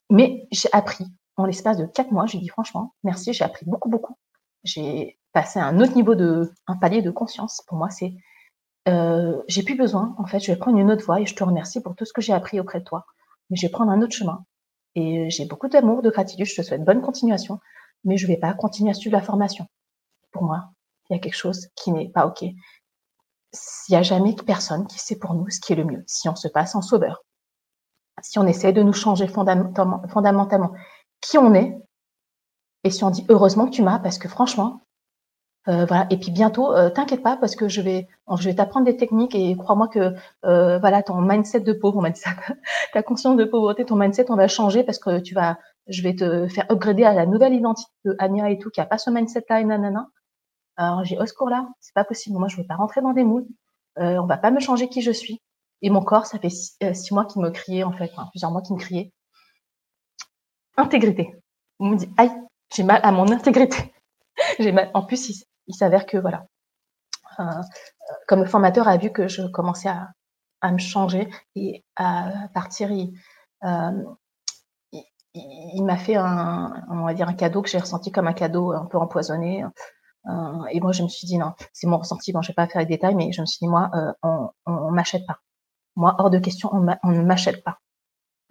Mais 0.09 0.47
j'ai 0.51 0.69
appris 0.71 1.05
en 1.38 1.45
l'espace 1.45 1.77
de 1.77 1.86
quatre 1.86 2.11
mois. 2.11 2.25
J'ai 2.25 2.39
dit 2.39 2.47
franchement, 2.49 2.93
merci. 3.03 3.33
J'ai 3.33 3.43
appris 3.43 3.65
beaucoup, 3.65 3.89
beaucoup. 3.89 4.17
J'ai 4.63 5.19
passé 5.33 5.59
à 5.59 5.65
un 5.65 5.79
autre 5.79 5.95
niveau 5.95 6.15
de, 6.15 6.51
un 6.67 6.75
palier 6.77 7.01
de 7.01 7.11
conscience. 7.11 7.61
Pour 7.67 7.77
moi, 7.77 7.89
c'est, 7.89 8.13
euh, 8.88 9.41
j'ai 9.47 9.63
plus 9.63 9.75
besoin. 9.75 10.15
En 10.17 10.25
fait, 10.25 10.39
je 10.39 10.51
vais 10.51 10.57
prendre 10.57 10.77
une 10.77 10.91
autre 10.91 11.05
voie 11.05 11.21
et 11.21 11.25
je 11.25 11.36
te 11.36 11.43
remercie 11.43 11.81
pour 11.81 11.95
tout 11.95 12.05
ce 12.05 12.13
que 12.13 12.21
j'ai 12.21 12.33
appris 12.33 12.59
auprès 12.59 12.79
de 12.79 12.86
toi. 12.86 13.05
mais 13.49 13.57
je 13.57 13.65
vais 13.65 13.71
prendre 13.71 13.91
un 13.91 14.01
autre 14.01 14.15
chemin. 14.15 14.45
Et 14.95 15.29
j'ai 15.29 15.45
beaucoup 15.45 15.67
d'amour, 15.67 16.01
de 16.01 16.09
gratitude, 16.09 16.45
je 16.45 16.55
te 16.55 16.61
souhaite 16.61 16.83
bonne 16.83 17.01
continuation, 17.01 17.59
mais 18.05 18.17
je 18.17 18.27
vais 18.27 18.38
pas 18.38 18.53
continuer 18.53 18.91
à 18.91 18.93
suivre 18.93 19.15
la 19.15 19.21
formation. 19.21 19.67
Pour 20.31 20.43
moi, 20.43 20.69
il 21.09 21.13
y 21.13 21.15
a 21.17 21.19
quelque 21.19 21.36
chose 21.36 21.67
qui 21.75 21.91
n'est 21.91 22.09
pas 22.09 22.25
OK. 22.25 22.41
Il 22.43 22.55
n'y 23.89 23.97
a 23.97 24.03
jamais 24.03 24.36
personne 24.36 24.88
qui 24.88 24.99
sait 24.99 25.17
pour 25.17 25.33
nous 25.33 25.49
ce 25.49 25.59
qui 25.59 25.73
est 25.73 25.75
le 25.75 25.83
mieux. 25.83 26.03
Si 26.07 26.29
on 26.29 26.36
se 26.36 26.47
passe 26.47 26.75
en 26.75 26.81
sauveur, 26.81 27.23
si 28.21 28.39
on 28.39 28.47
essaie 28.47 28.73
de 28.73 28.81
nous 28.81 28.93
changer 28.93 29.27
fondamentalement 29.27 30.73
qui 31.26 31.38
on 31.38 31.53
est, 31.53 31.78
et 32.84 32.91
si 32.91 33.03
on 33.03 33.09
dit 33.09 33.26
heureusement 33.30 33.65
que 33.65 33.71
tu 33.71 33.82
m'as, 33.82 33.99
parce 33.99 34.17
que 34.17 34.28
franchement, 34.28 34.86
euh, 35.67 35.86
voilà. 35.86 36.05
Et 36.11 36.17
puis 36.17 36.32
bientôt, 36.32 36.71
euh, 36.73 36.89
t'inquiète 36.91 37.23
pas 37.23 37.38
parce 37.38 37.55
que 37.55 37.67
je 37.67 37.82
vais, 37.82 38.07
je 38.38 38.43
vais 38.43 38.55
t'apprendre 38.55 38.86
des 38.86 38.97
techniques 38.97 39.34
et 39.34 39.55
crois-moi 39.57 39.88
que 39.88 40.13
euh, 40.45 40.78
voilà, 40.80 41.01
ton 41.01 41.19
mindset 41.21 41.61
de 41.61 41.73
pauvre, 41.73 41.97
on 41.97 42.01
m'a 42.01 42.11
dit 42.11 42.19
ça, 42.19 42.32
ta 42.93 43.01
conscience 43.01 43.36
de 43.38 43.45
pauvreté, 43.45 43.86
ton 43.86 43.95
mindset, 43.95 44.30
on 44.30 44.36
va 44.36 44.47
changer 44.47 44.84
parce 44.84 44.99
que 44.99 45.19
tu 45.19 45.34
vas, 45.34 45.57
je 45.88 46.03
vais 46.03 46.15
te 46.15 46.47
faire 46.47 46.65
upgrader 46.69 47.03
à 47.03 47.13
la 47.13 47.26
nouvelle 47.26 47.53
identité 47.53 47.91
de 48.05 48.15
Anya 48.19 48.49
et 48.51 48.59
tout, 48.59 48.69
qui 48.69 48.80
a 48.82 48.86
pas 48.86 48.99
ce 48.99 49.09
mindset-là 49.09 49.61
et 49.61 49.65
nanana. 49.65 50.07
Alors 50.78 51.03
j'ai 51.03 51.17
au 51.17 51.26
secours 51.26 51.49
là, 51.49 51.67
c'est 51.80 51.93
pas 51.95 52.03
possible. 52.03 52.38
Moi, 52.38 52.47
je 52.49 52.57
veux 52.57 52.67
pas 52.67 52.76
rentrer 52.76 53.01
dans 53.01 53.13
des 53.13 53.23
moules. 53.23 53.47
On 53.97 54.26
va 54.26 54.38
pas 54.38 54.51
me 54.51 54.59
changer 54.59 54.89
qui 54.89 55.01
je 55.01 55.11
suis. 55.11 55.41
Et 55.82 55.89
mon 55.89 56.01
corps, 56.01 56.26
ça 56.26 56.38
fait 56.39 56.49
six, 56.49 57.11
mois 57.11 57.26
qu'il 57.26 57.41
me 57.41 57.49
criait 57.49 57.84
en 57.84 57.91
fait, 57.91 58.11
plusieurs 58.32 58.51
mois 58.51 58.61
qu'il 58.61 58.76
me 58.76 58.80
criait. 58.80 59.13
Intégrité. 60.78 61.36
On 61.80 61.89
me 61.89 61.97
dit, 61.97 62.09
aïe, 62.17 62.32
j'ai 62.73 62.84
mal 62.84 62.99
à 63.03 63.11
mon 63.11 63.32
intégrité. 63.32 63.93
j'ai 64.59 64.71
mal. 64.71 64.91
En 64.93 65.03
plus, 65.03 65.45
il 65.67 65.73
s'avère 65.73 66.05
que 66.05 66.17
voilà, 66.17 66.45
euh, 67.39 67.61
comme 68.28 68.41
le 68.41 68.45
formateur 68.45 68.88
a 68.88 68.97
vu 68.97 69.11
que 69.11 69.28
je 69.28 69.43
commençais 69.47 69.89
à, 69.89 70.11
à 70.61 70.71
me 70.71 70.78
changer 70.78 71.30
et 71.55 71.84
à 71.95 72.47
partir, 72.53 72.91
il, 72.91 73.13
euh, 73.63 74.03
il, 75.34 75.84
m'a 75.84 75.97
fait 75.97 76.15
un, 76.15 76.86
on 76.89 77.05
va 77.05 77.13
dire 77.13 77.28
un 77.28 77.34
cadeau 77.34 77.61
que 77.61 77.69
j'ai 77.69 77.80
ressenti 77.80 78.11
comme 78.11 78.28
un 78.28 78.34
cadeau 78.34 78.71
un 78.71 78.86
peu 78.86 78.97
empoisonné. 78.97 79.65
Euh, 80.28 80.65
et 80.71 80.80
moi, 80.80 80.91
je 80.91 81.03
me 81.03 81.07
suis 81.07 81.28
dit 81.28 81.38
non, 81.38 81.53
c'est 81.73 81.88
mon 81.88 81.97
ressenti. 81.97 82.32
Bon, 82.32 82.41
je 82.41 82.49
vais 82.49 82.53
pas 82.53 82.67
faire 82.67 82.80
les 82.82 82.88
détails, 82.88 83.15
mais 83.15 83.32
je 83.32 83.41
me 83.41 83.45
suis 83.45 83.59
dit 83.61 83.67
moi, 83.67 83.91
on, 84.23 84.49
on, 84.65 84.91
m'achète 84.91 85.26
pas. 85.28 85.39
Moi, 85.95 86.15
hors 86.19 86.30
de 86.30 86.39
question, 86.39 86.69
on, 86.73 86.86
on 87.03 87.11
ne 87.11 87.21
m'achète 87.21 87.63
pas. 87.63 87.80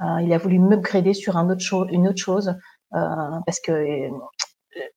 Euh, 0.03 0.23
il 0.23 0.33
a 0.33 0.39
voulu 0.39 0.59
m'upgrader 0.59 1.15
sur 1.15 1.37
un 1.37 1.51
autre 1.51 1.89
une 1.93 2.09
autre 2.09 2.21
chose, 2.21 2.55
parce 2.91 3.61
que 3.61 4.11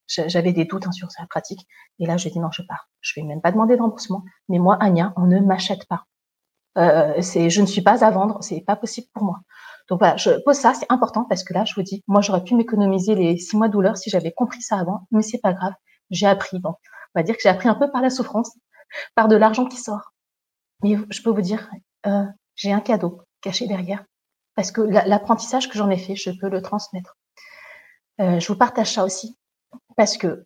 j'avais 0.08 0.54
des 0.54 0.66
doutes 0.66 0.88
hein, 0.88 0.92
sur 0.92 1.12
sa 1.12 1.26
pratique. 1.28 1.68
Et 2.00 2.06
là, 2.06 2.18
je 2.18 2.30
dit 2.30 2.40
non, 2.40 2.52
je 2.52 2.62
pars. 2.64 2.90
Je 3.02 3.20
vais 3.20 3.26
même 3.26 3.42
pas 3.42 3.52
demander 3.52 3.76
de 3.76 3.82
remboursement. 3.82 4.24
Mais 4.50 4.60
moi, 4.60 4.78
Anya, 4.80 5.14
on 5.18 5.26
ne 5.26 5.40
m'achète 5.40 5.86
pas. 5.88 6.06
Euh, 6.78 7.22
c'est, 7.22 7.50
je 7.50 7.62
ne 7.62 7.66
suis 7.66 7.82
pas 7.82 8.04
à 8.04 8.12
vendre. 8.12 8.38
C'est 8.42 8.62
pas 8.62 8.76
possible 8.76 9.08
pour 9.14 9.24
moi. 9.24 9.40
Donc 9.90 10.00
voilà, 10.00 10.18
je 10.18 10.32
pose 10.44 10.58
ça. 10.58 10.74
C'est 10.74 10.86
important 10.90 11.26
parce 11.26 11.44
que 11.44 11.54
là, 11.54 11.66
je 11.66 11.74
vous 11.76 11.82
dis, 11.82 12.04
moi, 12.08 12.22
j'aurais 12.22 12.44
pu 12.44 12.56
m'économiser 12.56 13.16
les 13.16 13.38
six 13.38 13.56
mois 13.56 13.68
de 13.68 13.74
douleur 13.74 13.98
si 13.98 14.10
j'avais 14.10 14.32
compris 14.32 14.62
ça 14.62 14.78
avant. 14.78 15.08
Mais 15.12 15.22
c'est 15.22 15.40
pas 15.40 15.54
grave. 15.54 15.74
J'ai 16.10 16.28
appris. 16.28 16.60
Donc, 16.60 16.78
on 17.16 17.20
va 17.20 17.24
dire 17.24 17.36
que 17.36 17.42
j'ai 17.42 17.50
appris 17.50 17.70
un 17.70 17.76
peu 17.76 17.90
par 17.92 18.02
la 18.02 18.10
souffrance, 18.10 18.52
par 19.16 19.28
de 19.28 19.36
l'argent 19.36 19.66
qui 19.66 19.78
sort. 19.78 20.14
Mais 20.84 20.98
je 21.10 21.22
peux 21.22 21.32
vous 21.32 21.42
dire, 21.42 21.70
euh, 22.06 22.26
j'ai 22.56 22.72
un 22.72 22.82
cadeau 22.82 23.22
caché 23.42 23.68
derrière 23.68 24.04
parce 24.58 24.72
que 24.72 24.82
l'apprentissage 24.82 25.70
que 25.70 25.78
j'en 25.78 25.90
ai 25.92 25.98
fait, 25.98 26.16
je 26.16 26.32
peux 26.32 26.50
le 26.50 26.64
transmettre. 26.64 27.16
Euh, 28.20 28.40
je 28.40 28.48
vous 28.48 28.58
partage 28.58 28.92
ça 28.92 29.06
aussi 29.06 29.38
parce 29.96 30.18
que 30.18 30.46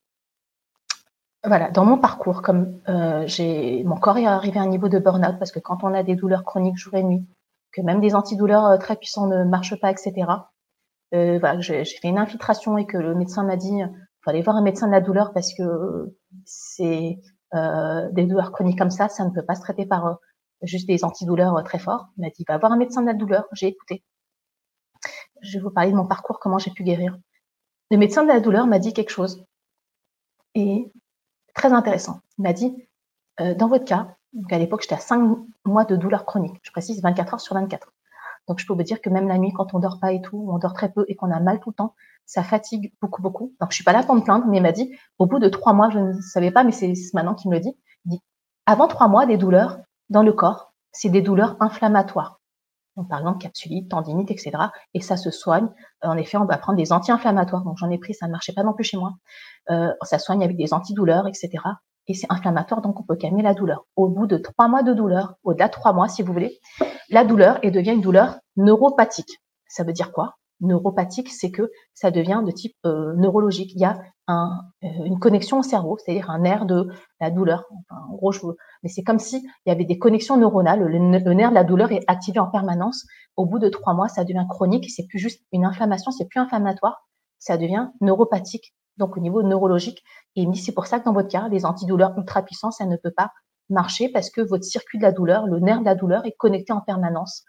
voilà, 1.45 1.71
dans 1.71 1.85
mon 1.85 1.97
parcours, 1.97 2.41
comme 2.41 2.81
euh, 2.89 3.23
j'ai 3.25 3.85
mon 3.85 3.95
corps 3.95 4.17
est 4.17 4.25
arrivé 4.25 4.59
à 4.59 4.63
un 4.63 4.67
niveau 4.67 4.89
de 4.89 4.99
burn-out, 4.99 5.39
parce 5.39 5.53
que 5.53 5.59
quand 5.59 5.85
on 5.85 5.93
a 5.93 6.03
des 6.03 6.15
douleurs 6.15 6.43
chroniques 6.43 6.77
jour 6.77 6.93
et 6.95 7.03
nuit, 7.03 7.25
que 7.71 7.81
même 7.81 8.01
des 8.01 8.13
antidouleurs 8.13 8.65
euh, 8.65 8.77
très 8.77 8.97
puissants 8.97 9.27
ne 9.27 9.45
marchent 9.45 9.79
pas, 9.79 9.89
etc. 9.89 10.13
J'ai 11.13 11.85
fait 11.85 12.09
une 12.09 12.19
infiltration 12.19 12.77
et 12.77 12.85
que 12.85 12.97
le 12.97 13.15
médecin 13.15 13.43
m'a 13.43 13.55
dit, 13.55 13.81
faut 14.23 14.29
aller 14.29 14.41
voir 14.41 14.57
un 14.57 14.61
médecin 14.61 14.87
de 14.87 14.91
la 14.91 15.01
douleur 15.01 15.31
parce 15.33 15.53
que 15.53 16.13
c'est 16.45 17.17
des 17.53 18.25
douleurs 18.25 18.51
chroniques 18.51 18.77
comme 18.77 18.91
ça, 18.91 19.09
ça 19.09 19.25
ne 19.25 19.29
peut 19.29 19.43
pas 19.43 19.55
se 19.55 19.61
traiter 19.61 19.85
par 19.85 20.19
juste 20.63 20.87
des 20.87 21.03
antidouleurs 21.03 21.57
euh, 21.57 21.63
très 21.63 21.79
forts. 21.79 22.07
Il 22.17 22.21
m'a 22.21 22.29
dit, 22.29 22.45
va 22.47 22.57
voir 22.57 22.71
un 22.71 22.77
médecin 22.77 23.01
de 23.01 23.07
la 23.07 23.13
douleur. 23.13 23.45
J'ai 23.53 23.67
écouté. 23.67 24.03
Je 25.41 25.57
vais 25.57 25.63
vous 25.63 25.71
parler 25.71 25.91
de 25.91 25.95
mon 25.95 26.05
parcours, 26.05 26.39
comment 26.39 26.59
j'ai 26.59 26.71
pu 26.71 26.83
guérir. 26.83 27.17
Le 27.89 27.97
médecin 27.97 28.23
de 28.23 28.27
la 28.27 28.39
douleur 28.39 28.67
m'a 28.67 28.79
dit 28.79 28.93
quelque 28.93 29.09
chose 29.09 29.45
et 30.55 30.91
très 31.53 31.73
intéressant. 31.73 32.21
Il 32.37 32.43
m'a 32.43 32.53
dit, 32.53 32.87
euh, 33.39 33.55
dans 33.55 33.67
votre 33.67 33.85
cas, 33.85 34.15
donc 34.33 34.51
à 34.53 34.57
l'époque 34.57 34.81
j'étais 34.83 34.95
à 34.95 34.99
5 34.99 35.37
mois 35.65 35.85
de 35.85 35.95
douleur 35.95 36.25
chronique, 36.25 36.57
je 36.61 36.71
précise 36.71 37.01
24 37.01 37.33
heures 37.33 37.41
sur 37.41 37.55
24. 37.55 37.91
Donc 38.47 38.59
je 38.59 38.65
peux 38.65 38.73
vous 38.73 38.83
dire 38.83 39.01
que 39.01 39.09
même 39.09 39.27
la 39.27 39.37
nuit, 39.37 39.51
quand 39.53 39.73
on 39.73 39.79
dort 39.79 39.99
pas 39.99 40.13
et 40.13 40.21
tout, 40.21 40.47
on 40.49 40.57
dort 40.57 40.73
très 40.73 40.91
peu 40.91 41.05
et 41.07 41.15
qu'on 41.15 41.31
a 41.31 41.39
mal 41.39 41.59
tout 41.59 41.69
le 41.69 41.75
temps, 41.75 41.95
ça 42.25 42.43
fatigue 42.43 42.93
beaucoup, 43.01 43.21
beaucoup. 43.21 43.53
Donc 43.59 43.71
je 43.71 43.75
suis 43.75 43.83
pas 43.83 43.93
là 43.93 44.03
pour 44.03 44.15
me 44.15 44.21
plaindre, 44.21 44.45
mais 44.47 44.57
il 44.57 44.63
m'a 44.63 44.71
dit, 44.71 44.95
au 45.19 45.25
bout 45.25 45.39
de 45.39 45.49
trois 45.49 45.73
mois, 45.73 45.89
je 45.89 45.99
ne 45.99 46.21
savais 46.21 46.51
pas, 46.51 46.63
mais 46.63 46.71
c'est 46.71 46.93
maintenant 47.13 47.35
qu'il 47.35 47.49
me 47.51 47.55
le 47.55 47.61
dit, 47.61 47.77
il 48.05 48.11
dit, 48.11 48.21
avant 48.65 48.87
trois 48.87 49.07
mois, 49.07 49.25
des 49.25 49.37
douleurs 49.37 49.79
dans 50.11 50.21
le 50.21 50.33
corps, 50.33 50.73
c'est 50.91 51.09
des 51.09 51.21
douleurs 51.23 51.57
inflammatoires 51.59 52.41
donc 52.97 53.07
par 53.07 53.19
exemple 53.19 53.39
capsulite, 53.39 53.89
tendinite, 53.89 54.31
etc. 54.31 54.51
Et 54.93 55.01
ça 55.01 55.17
se 55.17 55.31
soigne. 55.31 55.69
En 56.01 56.17
effet, 56.17 56.37
on 56.37 56.45
va 56.45 56.57
prendre 56.57 56.77
des 56.77 56.91
anti-inflammatoires. 56.91 57.63
Donc 57.63 57.77
j'en 57.77 57.89
ai 57.89 57.97
pris, 57.97 58.13
ça 58.13 58.27
ne 58.27 58.31
marchait 58.31 58.53
pas 58.53 58.63
non 58.63 58.73
plus 58.73 58.83
chez 58.83 58.97
moi. 58.97 59.13
Euh, 59.69 59.93
ça 60.03 60.19
soigne 60.19 60.43
avec 60.43 60.57
des 60.57 60.73
antidouleurs, 60.73 61.27
etc. 61.27 61.51
Et 62.07 62.13
c'est 62.13 62.27
inflammatoire, 62.29 62.81
donc 62.81 62.99
on 62.99 63.03
peut 63.03 63.15
calmer 63.15 63.43
la 63.43 63.53
douleur. 63.53 63.85
Au 63.95 64.09
bout 64.09 64.27
de 64.27 64.37
trois 64.37 64.67
mois 64.67 64.83
de 64.83 64.93
douleur, 64.93 65.35
au-delà 65.43 65.67
de 65.67 65.73
trois 65.73 65.93
mois 65.93 66.09
si 66.09 66.23
vous 66.23 66.33
voulez, 66.33 66.59
la 67.09 67.23
douleur 67.23 67.59
et 67.63 67.71
devient 67.71 67.91
une 67.91 68.01
douleur 68.01 68.39
neuropathique. 68.57 69.39
Ça 69.67 69.83
veut 69.83 69.93
dire 69.93 70.11
quoi? 70.11 70.35
Neuropathique, 70.61 71.29
c'est 71.29 71.51
que 71.51 71.71
ça 71.93 72.11
devient 72.11 72.41
de 72.45 72.51
type 72.51 72.75
euh, 72.85 73.13
neurologique. 73.15 73.71
Il 73.75 73.81
y 73.81 73.85
a 73.85 73.99
euh, 74.29 74.45
une 74.81 75.19
connexion 75.19 75.59
au 75.59 75.63
cerveau, 75.63 75.97
c'est-à-dire 75.97 76.29
un 76.29 76.39
nerf 76.39 76.65
de 76.65 76.87
la 77.19 77.31
douleur. 77.31 77.65
En 77.89 78.15
gros, 78.15 78.31
je 78.31 78.41
mais 78.83 78.89
c'est 78.89 79.03
comme 79.03 79.19
si 79.19 79.37
il 79.37 79.69
y 79.69 79.71
avait 79.71 79.85
des 79.85 79.99
connexions 79.99 80.37
neuronales. 80.37 80.79
Le, 80.79 80.97
le, 81.19 81.33
nerf 81.33 81.49
de 81.49 81.55
la 81.55 81.63
douleur 81.63 81.91
est 81.91 82.03
activé 82.07 82.39
en 82.39 82.47
permanence. 82.47 83.05
Au 83.35 83.45
bout 83.45 83.59
de 83.59 83.69
trois 83.69 83.93
mois, 83.93 84.07
ça 84.07 84.23
devient 84.23 84.45
chronique. 84.49 84.89
C'est 84.89 85.07
plus 85.07 85.19
juste 85.19 85.43
une 85.51 85.65
inflammation, 85.65 86.11
c'est 86.11 86.25
plus 86.25 86.39
inflammatoire, 86.39 87.07
ça 87.39 87.57
devient 87.57 87.89
neuropathique. 87.99 88.73
Donc 88.97 89.17
au 89.17 89.19
niveau 89.19 89.43
neurologique. 89.43 90.03
Et 90.35 90.45
c'est 90.55 90.73
pour 90.73 90.85
ça 90.85 90.99
que 90.99 91.05
dans 91.05 91.13
votre 91.13 91.29
cas, 91.29 91.47
les 91.49 91.65
antidouleurs 91.65 92.17
ultra 92.17 92.43
puissants, 92.43 92.71
ça 92.71 92.85
ne 92.85 92.95
peut 92.97 93.11
pas 93.15 93.31
marcher 93.69 94.09
parce 94.09 94.29
que 94.29 94.41
votre 94.41 94.63
circuit 94.63 94.99
de 94.99 95.03
la 95.03 95.11
douleur, 95.11 95.47
le 95.47 95.59
nerf 95.59 95.79
de 95.79 95.85
la 95.85 95.95
douleur 95.95 96.25
est 96.25 96.35
connecté 96.37 96.73
en 96.73 96.81
permanence 96.81 97.45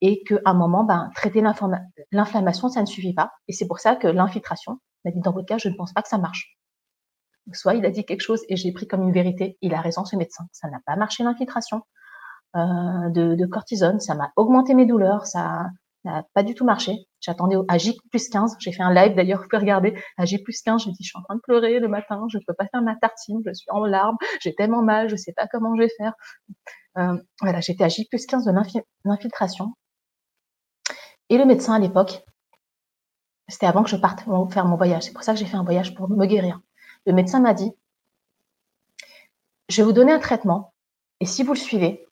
et 0.00 0.22
qu'à 0.24 0.40
un 0.44 0.54
moment, 0.54 0.84
ben, 0.84 1.10
traiter 1.14 1.42
l'inflammation, 2.12 2.68
ça 2.68 2.80
ne 2.80 2.86
suffit 2.86 3.14
pas. 3.14 3.32
Et 3.48 3.52
c'est 3.52 3.66
pour 3.66 3.78
ça 3.78 3.96
que 3.96 4.06
l'infiltration, 4.06 4.78
m'a 5.04 5.10
dit 5.10 5.20
dans 5.20 5.32
votre 5.32 5.46
cas, 5.46 5.58
je 5.58 5.68
ne 5.68 5.74
pense 5.74 5.92
pas 5.92 6.02
que 6.02 6.08
ça 6.08 6.18
marche. 6.18 6.56
Soit 7.52 7.74
il 7.74 7.84
a 7.84 7.90
dit 7.90 8.04
quelque 8.04 8.22
chose 8.22 8.42
et 8.48 8.56
j'ai 8.56 8.72
pris 8.72 8.86
comme 8.86 9.02
une 9.02 9.12
vérité, 9.12 9.58
il 9.60 9.74
a 9.74 9.80
raison 9.80 10.04
ce 10.04 10.16
médecin, 10.16 10.46
ça 10.52 10.68
n'a 10.70 10.78
pas 10.86 10.96
marché 10.96 11.22
l'infiltration 11.24 11.82
euh, 12.56 13.10
de, 13.10 13.34
de, 13.34 13.46
cortisone, 13.46 14.00
ça 14.00 14.14
m'a 14.14 14.32
augmenté 14.36 14.74
mes 14.74 14.86
douleurs, 14.86 15.26
ça 15.26 15.66
n'a 16.04 16.24
pas 16.32 16.42
du 16.42 16.54
tout 16.54 16.64
marché. 16.64 17.06
J'attendais 17.20 17.56
à 17.68 17.76
J 17.76 17.98
plus 18.10 18.28
15, 18.28 18.56
j'ai 18.60 18.72
fait 18.72 18.82
un 18.82 18.94
live 18.94 19.14
d'ailleurs, 19.14 19.42
vous 19.42 19.48
pouvez 19.48 19.60
regarder, 19.60 19.94
à 20.16 20.24
J 20.24 20.38
plus 20.38 20.62
15, 20.62 20.84
je 20.84 20.90
dis 20.90 21.02
je 21.02 21.08
suis 21.08 21.18
en 21.18 21.22
train 21.22 21.34
de 21.34 21.40
pleurer 21.40 21.80
le 21.80 21.88
matin, 21.88 22.24
je 22.30 22.38
ne 22.38 22.42
peux 22.46 22.54
pas 22.54 22.66
faire 22.66 22.80
ma 22.82 22.96
tartine, 22.96 23.40
je 23.44 23.52
suis 23.52 23.70
en 23.70 23.84
larmes, 23.84 24.16
j'ai 24.40 24.54
tellement 24.54 24.82
mal, 24.82 25.08
je 25.08 25.14
ne 25.14 25.18
sais 25.18 25.32
pas 25.32 25.46
comment 25.46 25.74
je 25.76 25.82
vais 25.82 25.90
faire. 25.98 26.14
Euh, 26.96 27.18
voilà, 27.42 27.60
j'étais 27.60 27.84
à 27.84 27.88
J 27.88 28.06
plus 28.08 28.24
15 28.24 28.46
de 28.46 28.52
l'infiltration 29.04 29.74
et 31.28 31.38
le 31.38 31.44
médecin 31.44 31.74
à 31.74 31.78
l'époque, 31.78 32.24
c'était 33.48 33.66
avant 33.66 33.82
que 33.82 33.90
je 33.90 33.96
parte 33.96 34.24
faire 34.50 34.64
mon 34.66 34.76
voyage. 34.76 35.04
C'est 35.04 35.12
pour 35.12 35.22
ça 35.22 35.32
que 35.32 35.38
j'ai 35.38 35.46
fait 35.46 35.56
un 35.56 35.64
voyage 35.64 35.94
pour 35.94 36.08
me 36.08 36.26
guérir. 36.26 36.60
Le 37.06 37.12
médecin 37.12 37.40
m'a 37.40 37.54
dit, 37.54 37.72
je 39.68 39.76
vais 39.76 39.82
vous 39.82 39.92
donner 39.92 40.12
un 40.12 40.18
traitement 40.18 40.74
et 41.20 41.26
si 41.26 41.42
vous 41.42 41.52
le 41.52 41.58
suivez, 41.58 42.06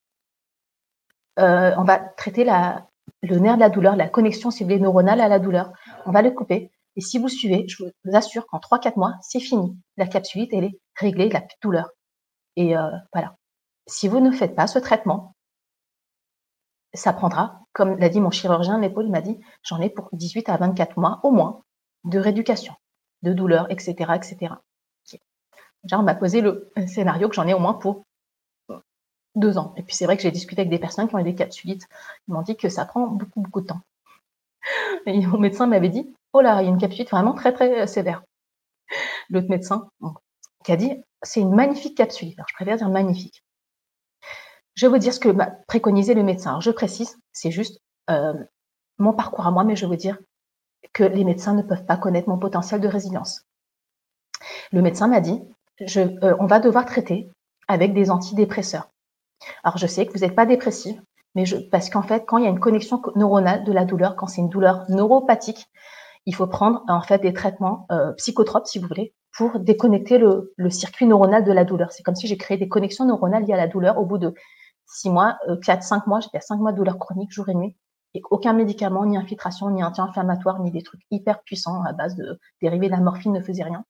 euh, 1.39 1.73
on 1.79 1.85
va 1.85 1.99
traiter 1.99 2.45
le 2.45 3.39
nerf 3.39 3.57
de 3.57 3.61
la 3.61 3.71
douleur, 3.71 3.97
la 3.97 4.09
connexion 4.09 4.51
ciblée 4.51 4.79
neuronale 4.79 5.21
à 5.21 5.29
la 5.29 5.39
douleur. 5.39 5.73
On 6.07 6.13
va 6.13 6.23
le 6.23 6.31
couper. 6.31 6.71
Et 6.97 7.01
si 7.01 7.19
vous 7.19 7.29
suivez, 7.29 7.67
je 7.69 7.85
vous 7.85 8.17
assure 8.17 8.47
qu'en 8.47 8.59
3-4 8.59 8.99
mois, 8.99 9.15
c'est 9.23 9.41
fini. 9.41 9.77
La 9.97 10.07
capsulite, 10.07 10.53
elle 10.53 10.65
est 10.65 10.81
réglée, 10.97 11.31
la 11.31 11.43
douleur. 11.63 11.91
Et 12.57 12.77
euh, 12.77 12.91
voilà. 13.15 13.37
Si 13.87 14.09
vous 14.09 14.21
ne 14.21 14.31
faites 14.31 14.55
pas 14.55 14.67
ce 14.67 14.79
traitement, 14.79 15.35
ça 16.95 17.13
prendra, 17.13 17.61
comme 17.73 17.97
l'a 17.99 18.09
dit 18.09 18.21
mon 18.21 18.31
chirurgien 18.31 18.77
de 18.77 18.83
l'épaule, 18.83 19.07
il 19.07 19.11
m'a 19.11 19.23
dit, 19.23 19.39
j'en 19.63 19.81
ai 19.81 19.91
pour 19.91 20.09
18 20.13 20.49
à 20.49 20.57
24 20.57 20.99
mois 20.99 21.21
au 21.23 21.31
moins 21.31 21.63
de 22.05 22.19
rééducation, 22.19 22.75
de 23.23 23.33
douleur, 23.33 23.71
etc., 23.71 24.13
etc. 24.15 24.55
On 25.93 26.03
m'a 26.03 26.15
posé 26.15 26.41
le 26.41 26.71
scénario 26.87 27.29
que 27.29 27.35
j'en 27.35 27.47
ai 27.47 27.55
au 27.55 27.59
moins 27.59 27.75
pour 27.75 28.05
deux 29.35 29.59
ans. 29.59 29.75
Et 29.77 29.83
puis 29.83 29.95
c'est 29.95 30.05
vrai 30.05 30.17
que 30.17 30.23
j'ai 30.23 30.31
discuté 30.31 30.61
avec 30.61 30.71
des 30.71 30.79
personnes 30.79 31.09
qui 31.09 31.15
ont 31.15 31.19
eu 31.19 31.25
des 31.25 31.35
capsulites. 31.35 31.89
Ils 32.29 32.35
m'ont 32.35 32.43
dit 32.43 32.57
que 32.57 32.69
ça 32.69 32.85
prend 32.85 33.07
beaucoup, 33.07 33.41
beaucoup 33.41 33.61
de 33.63 33.67
temps. 33.67 33.81
Et 35.07 35.27
mon 35.27 35.39
médecin 35.39 35.67
m'avait 35.67 35.89
dit, 35.89 36.15
oh 36.33 36.41
là, 36.41 36.63
il 36.63 36.67
y 36.67 36.69
a 36.69 36.71
une 36.71 36.79
capsulite 36.79 37.11
vraiment 37.11 37.33
très, 37.33 37.53
très 37.53 37.87
sévère. 37.87 38.23
L'autre 39.31 39.49
médecin, 39.49 39.89
qui 40.65 40.73
a 40.73 40.77
dit, 40.77 41.03
c'est 41.23 41.41
une 41.41 41.55
magnifique 41.55 41.97
capsulite. 41.97 42.39
Alors, 42.39 42.49
je 42.49 42.55
préfère 42.55 42.77
dire 42.77 42.89
magnifique. 42.89 43.43
Je 44.75 44.87
vais 44.87 44.91
vous 44.91 44.99
dire 44.99 45.13
ce 45.13 45.21
que 45.21 45.29
m'a 45.29 45.51
préconisé 45.67 46.15
le 46.15 46.23
médecin. 46.23 46.61
je 46.61 46.71
précise, 46.71 47.19
c'est 47.33 47.51
juste, 47.51 47.81
euh, 48.11 48.33
mon 48.99 49.13
parcours 49.13 49.47
à 49.47 49.51
moi, 49.51 49.65
mais 49.65 49.77
je 49.77 49.87
veux 49.87 49.97
dire 49.97 50.19
que 50.93 51.05
les 51.05 51.25
médecins 51.25 51.55
ne 51.55 51.63
peuvent 51.63 51.85
pas 51.85 51.97
connaître 51.97 52.29
mon 52.29 52.39
potentiel 52.39 52.81
de 52.81 52.89
résilience. 52.89 53.43
Le 54.73 54.83
médecin 54.83 55.09
m'a 55.09 55.21
dit, 55.21 55.43
euh, 55.97 56.37
on 56.39 56.47
va 56.47 56.59
devoir 56.59 56.87
traiter 56.87 57.29
avec 57.69 57.95
des 57.95 58.11
antidépresseurs. 58.11 58.89
Alors 59.63 59.77
je 59.77 59.87
sais 59.87 60.07
que 60.07 60.13
vous 60.13 60.21
n'êtes 60.21 60.35
pas 60.35 60.47
dépressive, 60.47 61.01
mais 61.35 61.45
parce 61.71 61.91
qu'en 61.91 62.03
fait, 62.03 62.25
quand 62.27 62.39
il 62.39 62.45
y 62.45 62.47
a 62.47 62.51
une 62.51 62.61
connexion 62.61 63.01
neuronale 63.17 63.65
de 63.65 63.73
la 63.73 63.85
douleur, 63.85 64.17
quand 64.17 64.27
c'est 64.27 64.41
une 64.41 64.49
douleur 64.49 64.85
neuropathique, 64.89 65.67
il 66.27 66.35
faut 66.35 66.47
prendre 66.47 66.85
en 66.89 67.03
fait 67.03 67.19
des 67.19 67.33
traitements 67.33 67.87
euh, 67.91 68.13
psychotropes, 68.13 68.67
si 68.67 68.79
vous 68.79 68.87
voulez, 68.87 69.15
pour 69.37 69.59
déconnecter 69.59 70.19
le 70.19 70.71
circuit 70.71 71.07
neuronal 71.07 71.43
de 71.43 71.53
la 71.53 71.65
douleur. 71.65 71.91
C'est 71.91 72.03
comme 72.03 72.15
si 72.15 72.27
j'ai 72.27 72.37
créé 72.37 72.59
des 72.59 72.69
connexions 72.69 73.07
neuronales 73.07 73.45
liées 73.45 73.55
à 73.55 73.57
la 73.57 73.67
douleur 73.67 73.99
au 73.99 74.05
bout 74.05 74.19
de 74.19 74.35
six 74.93 75.11
mois, 75.11 75.39
euh, 75.49 75.57
quatre, 75.57 75.83
cinq 75.83 76.07
mois, 76.07 76.21
j'étais 76.21 76.39
à 76.39 76.41
cinq 76.41 76.57
mois 76.57 76.73
de 76.73 76.77
douleur 76.77 76.99
chronique 76.99 77.33
jour 77.33 77.49
et 77.49 77.55
nuit, 77.55 77.77
et 78.15 78.23
aucun 78.31 78.53
médicament, 78.53 79.07
ni 79.07 79.17
infiltration, 79.17 79.71
ni 79.71 79.83
anti-inflammatoire, 79.83 80.61
ni 80.61 80.71
des 80.71 80.83
trucs 80.83 81.01
hyper 81.11 81.43
puissants 81.43 81.83
à 81.85 81.93
base 81.93 82.15
de 82.15 82.39
dérivés 82.61 82.89
de 82.89 82.93
la 82.93 83.01
morphine 83.01 83.33
ne 83.33 83.41
faisaient 83.41 83.65
rien. 83.65 83.85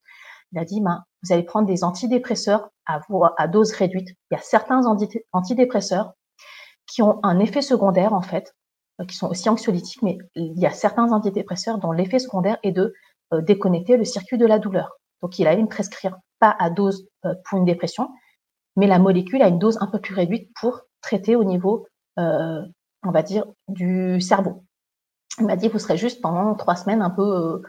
Il 0.53 0.59
a 0.59 0.65
dit, 0.65 0.81
ben, 0.81 1.03
vous 1.23 1.33
allez 1.33 1.43
prendre 1.43 1.67
des 1.67 1.83
antidépresseurs 1.83 2.69
à, 2.87 3.01
à 3.37 3.49
dose 3.49 3.73
réduite. 3.73 4.11
Il 4.31 4.35
y 4.35 4.37
a 4.37 4.41
certains 4.41 4.83
antidépresseurs 5.33 6.13
qui 6.87 7.03
ont 7.03 7.19
un 7.25 7.41
effet 7.41 7.63
secondaire, 7.63 8.13
en 8.13 8.23
fait, 8.23 8.55
euh, 9.01 9.05
qui 9.05 9.17
sont 9.17 9.29
aussi 9.29 9.49
anxiolytiques, 9.49 10.03
mais 10.03 10.19
il 10.35 10.59
y 10.59 10.67
a 10.67 10.71
certains 10.71 11.11
antidépresseurs 11.11 11.79
dont 11.79 11.91
l'effet 11.91 12.21
secondaire 12.21 12.59
est 12.63 12.73
de 12.73 12.95
euh, 13.33 13.41
déconnecter 13.41 13.97
le 13.97 14.05
circuit 14.05 14.39
de 14.39 14.47
la 14.47 14.59
douleur. 14.59 14.91
Donc, 15.23 15.39
il 15.39 15.47
allait 15.49 15.63
me 15.63 15.69
prescrire 15.69 16.17
pas 16.39 16.55
à 16.59 16.71
dose 16.71 17.09
pour 17.23 17.59
une 17.59 17.65
dépression, 17.65 18.09
mais 18.77 18.89
la 18.89 18.99
molécule 18.99 19.43
a 19.43 19.49
une 19.49 19.61
dose 19.61 19.79
un 19.81 19.87
peu 19.87 20.01
plus 20.01 20.15
réduite 20.15 20.51
pour 20.61 20.81
traiter 21.03 21.37
au 21.37 21.45
niveau, 21.45 21.87
euh, 22.19 22.63
on 23.05 23.11
va 23.11 23.23
dire, 23.23 23.45
du 23.69 24.21
cerveau. 24.21 24.65
Il 25.39 25.47
m'a 25.47 25.57
dit, 25.57 25.69
vous 25.69 25.79
serez 25.79 25.97
juste 25.97 26.23
pendant 26.23 26.55
trois 26.55 26.77
semaines 26.77 27.03
un 27.03 27.11
peu, 27.11 27.23
euh, 27.23 27.63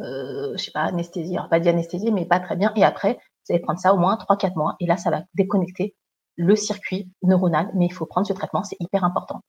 euh 0.00 0.56
je 0.56 0.64
sais 0.64 0.70
pas, 0.70 0.82
anesthésie, 0.82 1.36
alors 1.36 1.48
pas 1.48 1.60
d'anesthésie, 1.60 2.12
mais 2.12 2.24
pas 2.24 2.40
très 2.40 2.56
bien. 2.56 2.72
Et 2.76 2.84
après, 2.84 3.14
vous 3.14 3.54
allez 3.54 3.60
prendre 3.60 3.80
ça 3.80 3.94
au 3.94 3.98
moins 3.98 4.16
trois, 4.16 4.36
quatre 4.36 4.56
mois. 4.56 4.76
Et 4.80 4.86
là, 4.86 4.96
ça 4.96 5.10
va 5.10 5.22
déconnecter 5.34 5.94
le 6.36 6.54
circuit 6.56 7.10
neuronal. 7.22 7.70
Mais 7.74 7.86
il 7.86 7.92
faut 7.92 8.06
prendre 8.06 8.26
ce 8.26 8.32
traitement, 8.32 8.62
c'est 8.62 8.76
hyper 8.80 9.04
important. 9.04 9.42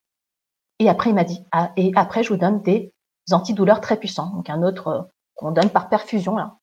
Et 0.79 0.89
après, 0.89 1.09
il 1.09 1.15
m'a 1.15 1.25
dit, 1.25 1.45
ah, 1.51 1.71
et 1.75 1.91
après, 1.95 2.23
je 2.23 2.29
vous 2.29 2.39
donne 2.39 2.61
des 2.61 2.93
antidouleurs 3.31 3.81
très 3.81 3.97
puissants. 3.97 4.33
Donc, 4.35 4.49
un 4.49 4.63
autre 4.63 4.87
euh, 4.87 5.01
qu'on 5.35 5.51
donne 5.51 5.69
par 5.69 5.89
perfusion, 5.89 6.35
là. 6.37 6.57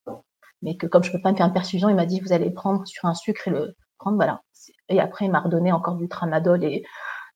Mais 0.63 0.77
que 0.77 0.87
comme 0.87 1.05
je 1.05 1.13
peux 1.13 1.21
pas 1.21 1.33
me 1.33 1.37
faire 1.37 1.47
une 1.47 1.53
perfusion, 1.53 1.89
il 1.91 1.95
m'a 1.95 2.07
dit, 2.07 2.21
vous 2.21 2.33
allez 2.33 2.51
prendre 2.51 2.87
sur 2.87 3.05
un 3.05 3.15
sucre 3.15 3.49
et 3.49 3.51
le 3.51 3.77
prendre, 3.99 4.17
voilà, 4.17 4.43
et 4.89 5.01
après, 5.01 5.27
il 5.27 5.31
m'a 5.31 5.41
redonné 5.41 5.73
encore 5.73 5.97
du 5.97 6.09
tramadol 6.09 6.63
et 6.65 6.81
de 6.81 6.85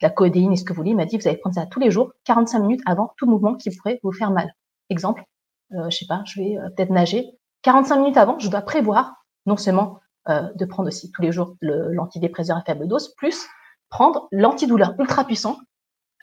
la 0.02 0.10
codéine 0.10 0.52
et 0.52 0.56
ce 0.56 0.64
que 0.64 0.72
vous 0.72 0.78
voulez. 0.78 0.90
Il 0.90 0.96
m'a 0.96 1.04
dit, 1.04 1.18
vous 1.18 1.28
allez 1.28 1.36
prendre 1.36 1.54
ça 1.54 1.66
tous 1.66 1.80
les 1.80 1.90
jours, 1.90 2.12
45 2.24 2.60
minutes 2.60 2.82
avant 2.86 3.12
tout 3.16 3.26
mouvement 3.26 3.54
qui 3.54 3.70
pourrait 3.76 4.00
vous 4.02 4.12
faire 4.12 4.30
mal. 4.30 4.54
Exemple, 4.88 5.24
euh, 5.72 5.90
je 5.90 5.98
sais 5.98 6.06
pas, 6.06 6.22
je 6.24 6.40
vais 6.40 6.58
euh, 6.58 6.70
peut-être 6.70 6.90
nager. 6.90 7.26
45 7.62 7.96
minutes 7.98 8.16
avant, 8.16 8.38
je 8.38 8.48
dois 8.48 8.62
prévoir 8.62 9.14
non 9.46 9.56
seulement 9.56 10.00
euh, 10.28 10.48
de 10.54 10.64
prendre 10.64 10.88
aussi 10.88 11.10
tous 11.12 11.22
les 11.22 11.32
jours 11.32 11.56
l'antidépresseur 11.60 12.56
à 12.56 12.62
faible 12.62 12.88
dose, 12.88 13.14
plus 13.16 13.46
prendre 13.88 14.28
l'antidouleur 14.32 14.94
ultra 14.98 15.24
puissant. 15.24 15.58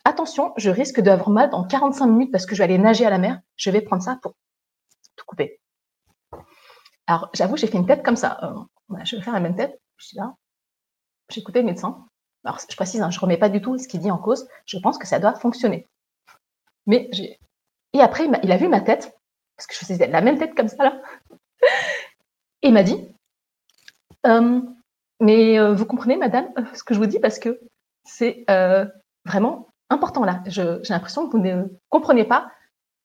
Attention, 0.05 0.53
je 0.57 0.69
risque 0.69 1.01
d'avoir 1.01 1.29
mal 1.29 1.49
dans 1.49 1.65
45 1.65 2.07
minutes 2.07 2.31
parce 2.31 2.45
que 2.45 2.55
je 2.55 2.59
vais 2.59 2.63
aller 2.63 2.77
nager 2.77 3.05
à 3.05 3.09
la 3.09 3.17
mer. 3.17 3.39
Je 3.57 3.69
vais 3.69 3.81
prendre 3.81 4.01
ça 4.01 4.17
pour 4.21 4.33
tout 5.15 5.25
couper. 5.25 5.59
Alors, 7.07 7.29
j'avoue, 7.33 7.57
j'ai 7.57 7.67
fait 7.67 7.77
une 7.77 7.85
tête 7.85 8.03
comme 8.03 8.15
ça. 8.15 8.37
Euh, 8.43 8.97
je 9.03 9.15
vais 9.15 9.21
faire 9.21 9.33
la 9.33 9.39
même 9.39 9.55
tête. 9.55 9.79
Je 9.97 10.07
suis 10.07 10.17
là, 10.17 10.35
j'ai 11.29 11.41
écouté 11.41 11.59
le 11.59 11.65
médecin. 11.65 12.07
Alors, 12.43 12.59
je 12.69 12.75
précise, 12.75 13.01
hein, 13.01 13.09
je 13.09 13.17
ne 13.17 13.21
remets 13.21 13.37
pas 13.37 13.49
du 13.49 13.61
tout 13.61 13.77
ce 13.77 13.87
qu'il 13.87 13.99
dit 13.99 14.11
en 14.11 14.17
cause. 14.17 14.47
Je 14.65 14.77
pense 14.77 14.97
que 14.97 15.07
ça 15.07 15.19
doit 15.19 15.33
fonctionner. 15.35 15.87
Mais 16.85 17.09
j'ai. 17.11 17.39
Et 17.93 18.01
après, 18.01 18.27
il 18.43 18.51
a, 18.51 18.57
vu 18.57 18.67
ma 18.67 18.81
tête, 18.81 19.17
parce 19.55 19.67
que 19.67 19.73
je 19.73 19.79
faisais 19.79 20.07
la 20.07 20.21
même 20.21 20.37
tête 20.37 20.55
comme 20.55 20.67
ça, 20.67 20.83
là. 20.83 21.01
Et 22.61 22.69
il 22.69 22.73
m'a 22.73 22.83
dit 22.83 23.07
euh, 24.25 24.61
Mais 25.19 25.59
euh, 25.59 25.73
vous 25.73 25.85
comprenez, 25.85 26.17
madame, 26.17 26.47
ce 26.73 26.83
que 26.83 26.93
je 26.93 26.99
vous 26.99 27.05
dis, 27.05 27.19
parce 27.19 27.39
que 27.39 27.59
c'est 28.03 28.45
euh, 28.49 28.85
vraiment 29.25 29.67
important 29.89 30.25
là. 30.25 30.41
J'ai 30.47 30.79
l'impression 30.89 31.27
que 31.27 31.37
vous 31.37 31.43
ne 31.43 31.65
comprenez 31.89 32.25
pas 32.25 32.51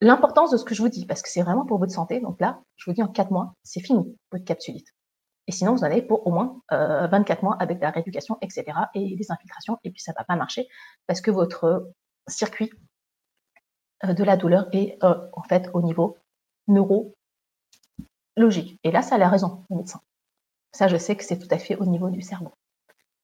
l'importance 0.00 0.50
de 0.50 0.56
ce 0.56 0.64
que 0.64 0.74
je 0.74 0.82
vous 0.82 0.88
dis, 0.88 1.06
parce 1.06 1.22
que 1.22 1.28
c'est 1.28 1.42
vraiment 1.42 1.64
pour 1.64 1.78
votre 1.78 1.92
santé. 1.92 2.20
Donc 2.20 2.40
là, 2.40 2.60
je 2.76 2.90
vous 2.90 2.94
dis 2.94 3.02
en 3.02 3.08
quatre 3.08 3.30
mois, 3.30 3.54
c'est 3.62 3.80
fini, 3.80 4.16
votre 4.30 4.44
capsulite. 4.44 4.92
Et 5.46 5.52
sinon, 5.52 5.72
vous 5.74 5.80
en 5.80 5.86
avez 5.86 6.02
pour 6.02 6.26
au 6.26 6.30
moins 6.30 6.60
euh, 6.72 7.06
24 7.08 7.42
mois 7.42 7.56
avec 7.58 7.80
la 7.80 7.90
rééducation, 7.90 8.38
etc. 8.40 8.64
et 8.94 9.16
les 9.16 9.32
infiltrations. 9.32 9.78
Et 9.84 9.90
puis, 9.90 10.00
ça 10.00 10.12
va 10.16 10.24
pas 10.24 10.36
marcher 10.36 10.68
parce 11.06 11.20
que 11.20 11.30
votre 11.30 11.92
circuit 12.28 12.70
euh, 14.04 14.14
de 14.14 14.24
la 14.24 14.36
douleur 14.36 14.68
est 14.72 15.02
euh, 15.02 15.28
en 15.32 15.42
fait 15.42 15.68
au 15.74 15.82
niveau 15.82 16.16
neurologique. 16.68 17.14
Et 18.84 18.92
là, 18.92 19.02
ça 19.02 19.16
a 19.16 19.18
la 19.18 19.28
raison, 19.28 19.64
le 19.70 19.76
médecin. 19.76 20.00
Ça, 20.72 20.88
je 20.88 20.96
sais 20.96 21.16
que 21.16 21.24
c'est 21.24 21.38
tout 21.38 21.48
à 21.50 21.58
fait 21.58 21.76
au 21.76 21.86
niveau 21.86 22.08
du 22.08 22.22
cerveau. 22.22 22.52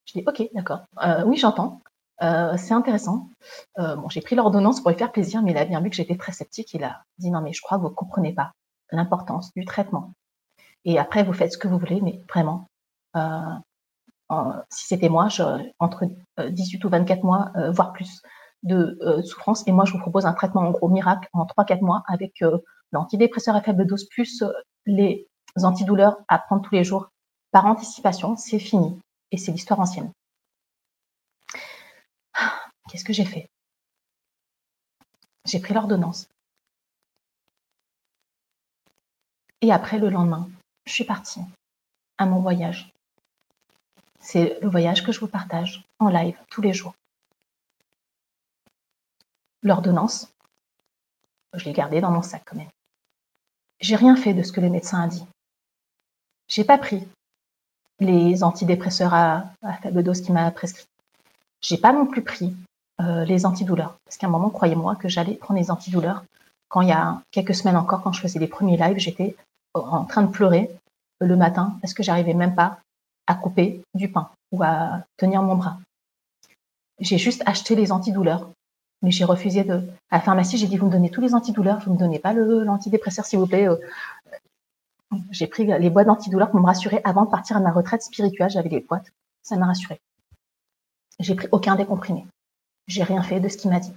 Je 0.05 0.15
dis, 0.19 0.25
OK, 0.27 0.43
d'accord. 0.55 0.81
Euh, 1.05 1.25
oui, 1.25 1.37
j'entends. 1.37 1.83
c'est 2.21 2.73
intéressant. 2.73 3.31
bon, 3.77 4.09
j'ai 4.09 4.21
pris 4.21 4.35
l'ordonnance 4.35 4.81
pour 4.81 4.91
lui 4.91 4.99
faire 4.99 5.13
plaisir, 5.13 5.43
mais 5.43 5.53
il 5.53 5.59
a 5.59 5.65
bien 5.65 5.81
vu 5.81 5.89
que 5.89 5.97
j'étais 5.97 6.17
très 6.17 6.33
sceptique. 6.33 6.75
Il 6.75 6.83
a 6.83 7.05
dit, 7.19 7.31
non, 7.31 7.41
mais 7.41 7.53
je 7.53 7.63
crois 7.63 7.79
que 7.79 7.83
vous 7.83 7.91
ne 7.91 7.95
comprenez 7.95 8.33
pas 8.33 8.53
l'importance 8.91 9.53
du 9.55 9.65
traitement 9.65 10.15
et 10.89 10.99
après, 10.99 11.23
vous 11.23 11.35
faites 11.35 11.53
ce 11.53 11.59
que 11.59 11.69
vous 11.69 11.79
voulez, 11.79 12.01
mais 12.01 12.23
vraiment, 12.31 12.67
euh, 13.15 13.53
si 14.71 14.87
c'était 14.87 15.11
moi, 15.11 15.29
je, 15.29 15.43
entre 15.79 16.07
18 16.39 16.83
euh, 16.83 16.87
ou 16.87 16.91
24 16.91 17.25
mois, 17.25 17.53
euh, 17.57 17.71
voire 17.71 17.93
plus 17.93 18.23
de 18.63 18.99
souffrance. 19.23 19.69
Et 19.69 19.73
moi, 19.73 19.85
je 19.85 19.93
vous 19.93 19.99
propose 19.99 20.25
un 20.25 20.33
traitement 20.33 20.63
en 20.63 20.71
gros 20.71 20.89
miracle 20.89 21.29
en 21.35 21.45
3-4 21.45 21.83
mois 21.83 22.05
avec 22.09 22.43
l'antidépresseur 22.91 23.55
à 23.55 23.61
faible 23.61 23.87
dose 23.87 24.09
plus 24.09 24.43
les 24.87 25.29
antidouleurs 25.63 26.17
à 26.27 26.39
prendre 26.39 26.63
tous 26.63 26.75
les 26.75 26.85
jours 26.85 27.11
par 27.53 27.67
anticipation. 27.67 28.37
C'est 28.37 28.59
fini. 28.59 28.99
Et 29.31 29.37
c'est 29.37 29.53
l'histoire 29.53 29.81
ancienne. 29.81 30.11
Qu'est-ce 32.91 33.05
que 33.05 33.13
j'ai 33.13 33.27
fait? 33.27 33.51
J'ai 35.45 35.61
pris 35.61 35.75
l'ordonnance. 35.75 36.29
Et 39.61 39.71
après, 39.71 39.99
le 39.99 40.09
lendemain, 40.09 40.49
je 40.89 40.95
suis 40.95 41.05
partie 41.05 41.41
à 42.17 42.27
mon 42.27 42.41
voyage. 42.41 42.91
C'est 44.21 44.59
le 44.61 44.69
voyage 44.69 45.05
que 45.05 45.13
je 45.13 45.21
vous 45.21 45.29
partage 45.29 45.85
en 45.99 46.09
live 46.09 46.37
tous 46.51 46.63
les 46.63 46.73
jours. 46.73 46.95
L'ordonnance, 49.63 50.33
je 51.55 51.65
l'ai 51.65 51.73
gardée 51.73 52.01
dans 52.01 52.11
mon 52.11 52.23
sac 52.23 52.43
quand 52.47 52.57
même. 52.57 52.71
J'ai 53.81 53.97
rien 53.97 54.17
fait 54.17 54.35
de 54.35 54.43
ce 54.43 54.51
que 54.51 54.61
le 54.61 54.71
médecin 54.71 55.03
a 55.03 55.07
dit. 55.07 55.25
J'ai 56.49 56.65
pas 56.65 56.79
pris 56.79 57.07
les 58.01 58.43
antidépresseurs 58.43 59.15
à, 59.15 59.45
faible 59.83 60.03
dose 60.03 60.23
qu'il 60.23 60.35
m'a 60.35 60.51
prescrit. 60.51 60.87
J'ai 61.61 61.77
pas 61.77 61.93
non 61.93 62.07
plus 62.07 62.23
pris 62.23 62.55
euh, 63.01 63.25
les 63.25 63.45
antidouleurs. 63.45 63.99
Parce 64.05 64.17
qu'à 64.17 64.27
un 64.27 64.31
moment, 64.31 64.51
croyez-moi 64.51 64.97
que 64.97 65.09
j'allais 65.09 65.35
prendre 65.35 65.61
les 65.61 65.71
antidouleurs. 65.71 66.25
Quand 66.69 66.81
il 66.81 66.89
y 66.89 66.93
a 66.93 67.21
quelques 67.31 67.55
semaines 67.55 67.77
encore, 67.77 68.03
quand 68.03 68.13
je 68.13 68.21
faisais 68.21 68.39
les 68.39 68.47
premiers 68.47 68.77
lives, 68.77 68.99
j'étais 68.99 69.37
en 69.75 70.05
train 70.05 70.23
de 70.23 70.31
pleurer 70.31 70.71
le 71.21 71.37
matin 71.37 71.77
parce 71.81 71.95
que 71.95 72.03
j'arrivais 72.03 72.35
même 72.35 72.55
pas 72.55 72.81
à 73.27 73.35
couper 73.35 73.83
du 73.95 74.11
pain 74.11 74.31
ou 74.53 74.63
à 74.63 75.03
tenir 75.17 75.43
mon 75.43 75.57
bras. 75.57 75.79
J'ai 77.01 77.19
juste 77.19 77.43
acheté 77.47 77.77
les 77.77 77.93
antidouleurs, 77.93 78.51
mais 79.03 79.11
j'ai 79.11 79.25
refusé 79.25 79.63
de. 79.65 79.83
À 80.11 80.17
la 80.17 80.21
pharmacie, 80.21 80.59
j'ai 80.59 80.67
dit 80.67 80.77
vous 80.77 80.87
me 80.87 80.93
donnez 80.93 81.11
tous 81.11 81.21
les 81.21 81.35
antidouleurs, 81.35 81.81
vous 81.81 81.93
me 81.93 81.99
donnez 81.99 82.19
pas 82.19 82.33
l'antidépresseur 82.33 83.25
s'il 83.25 83.39
vous 83.39 83.47
plaît. 83.47 83.69
Euh. 83.69 83.77
J'ai 85.31 85.47
pris 85.47 85.65
les 85.65 85.91
boîtes 85.91 86.07
d'antidouleurs 86.07 86.51
pour 86.51 86.61
me 86.61 86.67
rassurer 86.67 87.01
avant 87.05 87.25
de 87.25 87.31
partir 87.31 87.57
à 87.57 87.61
ma 87.61 87.71
retraite 87.71 88.03
spirituelle. 88.03 88.51
J'avais 88.51 88.69
les 88.69 88.81
boîtes, 88.81 89.13
ça 89.43 89.57
m'a 89.57 89.67
rassuré. 89.67 90.01
J'ai 91.21 91.35
pris 91.35 91.49
aucun 91.53 91.77
des 91.77 91.87
comprimés. 91.87 92.27
J'ai 92.89 93.03
rien 93.03 93.23
fait 93.23 93.41
de 93.41 93.49
ce 93.49 93.57
qu'il 93.57 93.71
m'a 93.71 93.81
dit. 93.81 93.93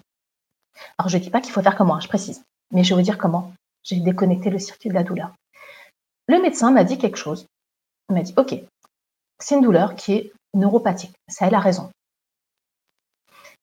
Alors 0.98 1.10
je 1.10 1.18
dis 1.18 1.30
pas 1.30 1.42
qu'il 1.42 1.52
faut 1.52 1.62
faire 1.62 1.76
comme 1.76 1.88
moi, 1.88 2.00
je 2.02 2.08
précise, 2.08 2.44
mais 2.72 2.84
je 2.84 2.94
veux 2.94 3.02
dire 3.02 3.18
comment. 3.18 3.54
J'ai 3.84 4.00
déconnecté 4.00 4.50
le 4.50 4.60
circuit 4.60 4.90
de 4.90 4.94
la 4.94 5.04
douleur. 5.04 5.34
Le 6.32 6.42
médecin 6.42 6.72
m'a 6.72 6.86
dit 6.86 6.98
quelque 6.98 7.18
chose. 7.18 7.46
Il 8.08 8.16
m'a 8.16 8.22
dit, 8.22 8.34
OK, 8.38 8.56
c'est 9.40 9.56
une 9.56 9.62
douleur 9.62 9.96
qui 9.96 10.14
est 10.14 10.34
neuropathique. 10.54 11.14
Ça, 11.28 11.48
elle 11.48 11.56
a 11.56 11.60
raison. 11.60 11.92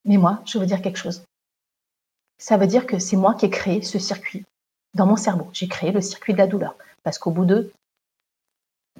Mais 0.04 0.18
moi, 0.18 0.42
je 0.44 0.58
veux 0.58 0.66
dire 0.66 0.82
quelque 0.82 0.98
chose. 0.98 1.24
Ça 2.36 2.58
veut 2.58 2.66
dire 2.66 2.86
que 2.86 2.98
c'est 2.98 3.16
moi 3.16 3.32
qui 3.32 3.46
ai 3.46 3.50
créé 3.50 3.80
ce 3.80 3.98
circuit 3.98 4.44
dans 4.92 5.06
mon 5.06 5.16
cerveau. 5.16 5.48
J'ai 5.54 5.66
créé 5.66 5.92
le 5.92 6.02
circuit 6.02 6.34
de 6.34 6.38
la 6.38 6.46
douleur. 6.46 6.76
Parce 7.04 7.18
qu'au 7.18 7.30
bout 7.30 7.46
de 7.46 7.72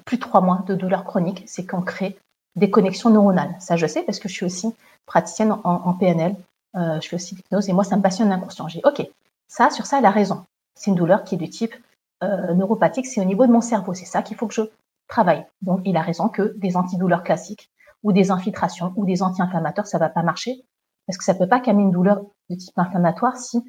plus 0.03 0.17
de 0.17 0.23
trois 0.23 0.41
mois 0.41 0.63
de 0.65 0.73
douleur 0.73 1.03
chronique, 1.03 1.43
c'est 1.45 1.67
qu'on 1.67 1.83
crée 1.83 2.17
des 2.55 2.71
connexions 2.71 3.11
neuronales. 3.11 3.55
Ça, 3.59 3.77
je 3.77 3.85
sais 3.85 4.01
parce 4.01 4.17
que 4.17 4.29
je 4.29 4.33
suis 4.33 4.45
aussi 4.47 4.73
praticienne 5.05 5.51
en, 5.63 5.93
PNL. 5.93 6.35
Euh, 6.75 6.99
je 7.01 7.07
fais 7.07 7.17
aussi 7.17 7.35
l'hypnose 7.35 7.69
et 7.69 7.73
moi, 7.73 7.83
ça 7.83 7.97
me 7.97 8.01
passionne 8.01 8.29
l'inconscient. 8.29 8.67
J'ai 8.67 8.81
OK, 8.83 9.07
ça, 9.47 9.69
sur 9.69 9.85
ça, 9.85 9.99
elle 9.99 10.05
a 10.05 10.11
raison. 10.11 10.43
C'est 10.73 10.89
une 10.89 10.97
douleur 10.97 11.23
qui 11.23 11.35
est 11.35 11.37
du 11.37 11.51
type 11.51 11.75
euh, 12.23 12.53
neuropathique, 12.53 13.07
c'est 13.07 13.21
au 13.21 13.25
niveau 13.25 13.45
de 13.47 13.51
mon 13.51 13.61
cerveau. 13.61 13.93
C'est 13.93 14.05
ça 14.05 14.21
qu'il 14.21 14.37
faut 14.37 14.47
que 14.47 14.53
je 14.53 14.63
travaille. 15.07 15.45
Donc, 15.61 15.81
il 15.85 15.97
a 15.97 16.01
raison 16.01 16.29
que 16.29 16.53
des 16.57 16.77
antidouleurs 16.77 17.23
classiques 17.23 17.71
ou 18.03 18.11
des 18.11 18.31
infiltrations 18.31 18.93
ou 18.95 19.05
des 19.05 19.23
anti-inflammatoires, 19.23 19.87
ça 19.87 19.97
va 19.97 20.09
pas 20.09 20.23
marcher 20.23 20.63
parce 21.09 21.17
que 21.17 21.23
ça 21.23 21.33
peut 21.33 21.47
pas 21.47 21.59
calmer 21.59 21.81
une 21.81 21.91
douleur 21.91 22.21
de 22.49 22.55
type 22.55 22.77
inflammatoire 22.77 23.35
si 23.35 23.63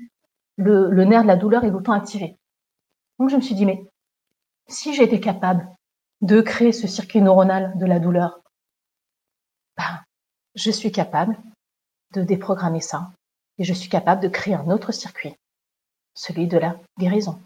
le, 0.57 1.05
nerf 1.05 1.23
de 1.23 1.27
la 1.27 1.37
douleur 1.37 1.65
est 1.65 1.71
d'autant 1.71 1.93
activé. 1.93 2.37
Donc 3.19 3.31
je 3.31 3.37
me 3.37 3.41
suis 3.41 3.55
dit, 3.55 3.65
mais 3.65 3.83
si 4.69 4.95
j'étais 4.95 5.21
capable 5.21 5.67
de 6.21 6.43
créer 6.43 6.73
ce 6.73 6.87
circuit 6.87 7.23
neuronal 7.23 7.73
de 7.79 7.87
la 7.87 7.99
douleur, 7.99 8.41
ben, 9.77 10.01
je 10.55 10.71
suis 10.71 10.93
capable 10.93 11.39
de 12.13 12.23
déprogrammer 12.23 12.81
ça 12.81 13.11
et 13.57 13.65
je 13.65 13.73
suis 13.73 13.89
capable 13.89 14.23
de 14.23 14.29
créer 14.29 14.55
un 14.55 14.69
autre 14.69 14.93
circuit, 14.93 15.35
celui 16.15 16.47
de 16.47 16.59
la 16.59 16.77
guérison. 16.99 17.41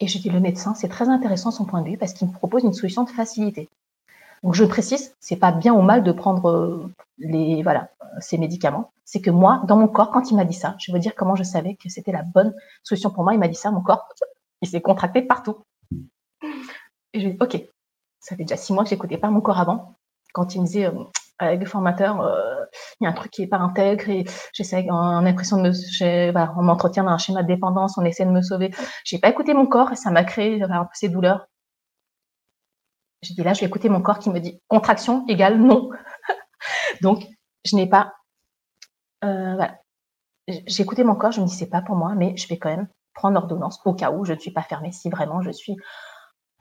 Et 0.00 0.08
je 0.08 0.18
dis, 0.18 0.28
le 0.28 0.40
médecin, 0.40 0.74
c'est 0.74 0.88
très 0.88 1.08
intéressant 1.08 1.50
son 1.50 1.64
point 1.64 1.80
de 1.80 1.88
vue 1.88 1.98
parce 1.98 2.12
qu'il 2.12 2.28
me 2.28 2.32
propose 2.32 2.64
une 2.64 2.74
solution 2.74 3.04
de 3.04 3.10
facilité. 3.10 3.68
Donc 4.42 4.54
je 4.54 4.64
précise, 4.64 5.14
c'est 5.20 5.36
pas 5.36 5.52
bien 5.52 5.74
ou 5.74 5.80
mal 5.80 6.04
de 6.04 6.12
prendre 6.12 6.50
euh, 6.50 6.92
les 7.18 7.62
voilà 7.62 7.88
ces 8.20 8.38
médicaments. 8.38 8.92
C'est 9.04 9.20
que 9.20 9.30
moi, 9.30 9.62
dans 9.66 9.76
mon 9.76 9.88
corps, 9.88 10.10
quand 10.10 10.30
il 10.30 10.36
m'a 10.36 10.44
dit 10.44 10.54
ça, 10.54 10.76
je 10.78 10.92
veux 10.92 10.98
dire 10.98 11.14
comment 11.14 11.34
je 11.34 11.42
savais 11.42 11.74
que 11.74 11.88
c'était 11.88 12.12
la 12.12 12.22
bonne 12.22 12.54
solution 12.82 13.10
pour 13.10 13.24
moi. 13.24 13.34
Il 13.34 13.40
m'a 13.40 13.48
dit 13.48 13.54
ça, 13.54 13.70
mon 13.70 13.80
corps, 13.80 14.08
il 14.62 14.68
s'est 14.68 14.80
contracté 14.80 15.22
partout. 15.22 15.58
Et 17.12 17.20
je 17.20 17.28
dis 17.28 17.36
ok, 17.40 17.64
ça 18.20 18.36
fait 18.36 18.44
déjà 18.44 18.56
six 18.56 18.72
mois 18.72 18.84
que 18.84 18.90
j'écoutais 18.90 19.18
pas 19.18 19.30
mon 19.30 19.40
corps 19.40 19.58
avant. 19.58 19.94
Quand 20.32 20.54
il 20.54 20.60
me 20.60 20.66
disait 20.66 20.86
euh, 20.86 21.04
avec 21.38 21.60
le 21.60 21.66
formateur, 21.66 22.20
euh, 22.20 22.64
il 23.00 23.04
y 23.04 23.06
a 23.06 23.10
un 23.10 23.12
truc 23.12 23.30
qui 23.30 23.42
est 23.42 23.46
pas 23.46 23.58
intègre 23.58 24.08
et 24.08 24.24
j'essaie 24.52 24.86
en 24.90 25.24
impression 25.26 25.58
de 25.58 25.68
me, 25.68 26.58
on 26.58 26.62
m'entretient 26.62 27.04
dans 27.04 27.10
un 27.10 27.18
schéma 27.18 27.42
de 27.42 27.48
dépendance, 27.48 27.98
on 27.98 28.04
essaie 28.04 28.24
de 28.24 28.30
me 28.30 28.42
sauver. 28.42 28.70
J'ai 29.04 29.18
pas 29.18 29.28
écouté 29.28 29.54
mon 29.54 29.66
corps 29.66 29.92
et 29.92 29.96
ça 29.96 30.10
m'a 30.10 30.24
créé 30.24 30.62
ces 30.94 31.08
douleurs. 31.08 31.46
J'ai 33.22 33.34
dit 33.34 33.42
là, 33.42 33.54
je 33.54 33.60
vais 33.60 33.66
écouter 33.66 33.88
mon 33.88 34.02
corps 34.02 34.18
qui 34.18 34.30
me 34.30 34.38
dit 34.40 34.60
contraction 34.68 35.24
égale 35.28 35.58
non. 35.58 35.90
Donc, 37.02 37.26
je 37.64 37.76
n'ai 37.76 37.88
pas, 37.88 38.12
euh, 39.24 39.54
voilà. 39.54 39.78
J'ai 40.48 40.82
écouté 40.82 41.02
mon 41.02 41.16
corps, 41.16 41.32
je 41.32 41.40
me 41.40 41.46
dis 41.46 41.54
c'est 41.54 41.70
pas 41.70 41.82
pour 41.82 41.96
moi, 41.96 42.14
mais 42.14 42.36
je 42.36 42.46
vais 42.46 42.58
quand 42.58 42.68
même 42.68 42.88
prendre 43.14 43.34
l'ordonnance 43.34 43.80
au 43.84 43.94
cas 43.94 44.12
où 44.12 44.24
je 44.24 44.34
ne 44.34 44.38
suis 44.38 44.52
pas 44.52 44.62
fermée, 44.62 44.92
si 44.92 45.10
vraiment 45.10 45.42
je 45.42 45.50
suis 45.50 45.76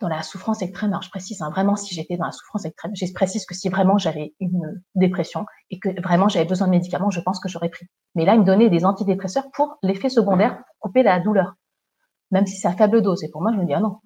dans 0.02 0.08
la 0.08 0.24
souffrance 0.24 0.62
extrême. 0.62 0.92
Alors, 0.92 1.02
je 1.02 1.10
précise, 1.10 1.42
hein, 1.42 1.50
vraiment, 1.50 1.76
si 1.76 1.96
j'étais 1.96 2.18
dans 2.18 2.26
la 2.26 2.32
souffrance 2.32 2.66
extrême, 2.66 2.92
je 2.96 3.06
précise 3.14 3.46
que 3.46 3.56
si 3.56 3.70
vraiment 3.70 3.98
j'avais 3.98 4.36
une 4.40 4.82
dépression 4.96 5.46
et 5.70 5.80
que 5.80 6.02
vraiment 6.02 6.28
j'avais 6.28 6.46
besoin 6.46 6.68
de 6.68 6.72
médicaments, 6.72 7.10
je 7.10 7.22
pense 7.22 7.40
que 7.40 7.48
j'aurais 7.48 7.70
pris. 7.70 7.88
Mais 8.14 8.26
là, 8.26 8.36
il 8.36 8.42
me 8.42 8.46
donnait 8.46 8.70
des 8.70 8.86
antidépresseurs 8.86 9.46
pour 9.54 9.78
l'effet 9.84 10.10
secondaire, 10.10 10.58
pour 10.58 10.90
couper 10.90 11.04
la 11.04 11.20
douleur. 11.20 11.54
Même 12.32 12.46
si 12.46 12.58
c'est 12.58 12.68
à 12.68 12.74
faible 12.74 13.02
dose. 13.02 13.24
Et 13.24 13.30
pour 13.30 13.42
moi, 13.42 13.52
je 13.54 13.58
me 13.58 13.66
dis, 13.66 13.74
ah 13.74 13.80
non, 13.80 14.00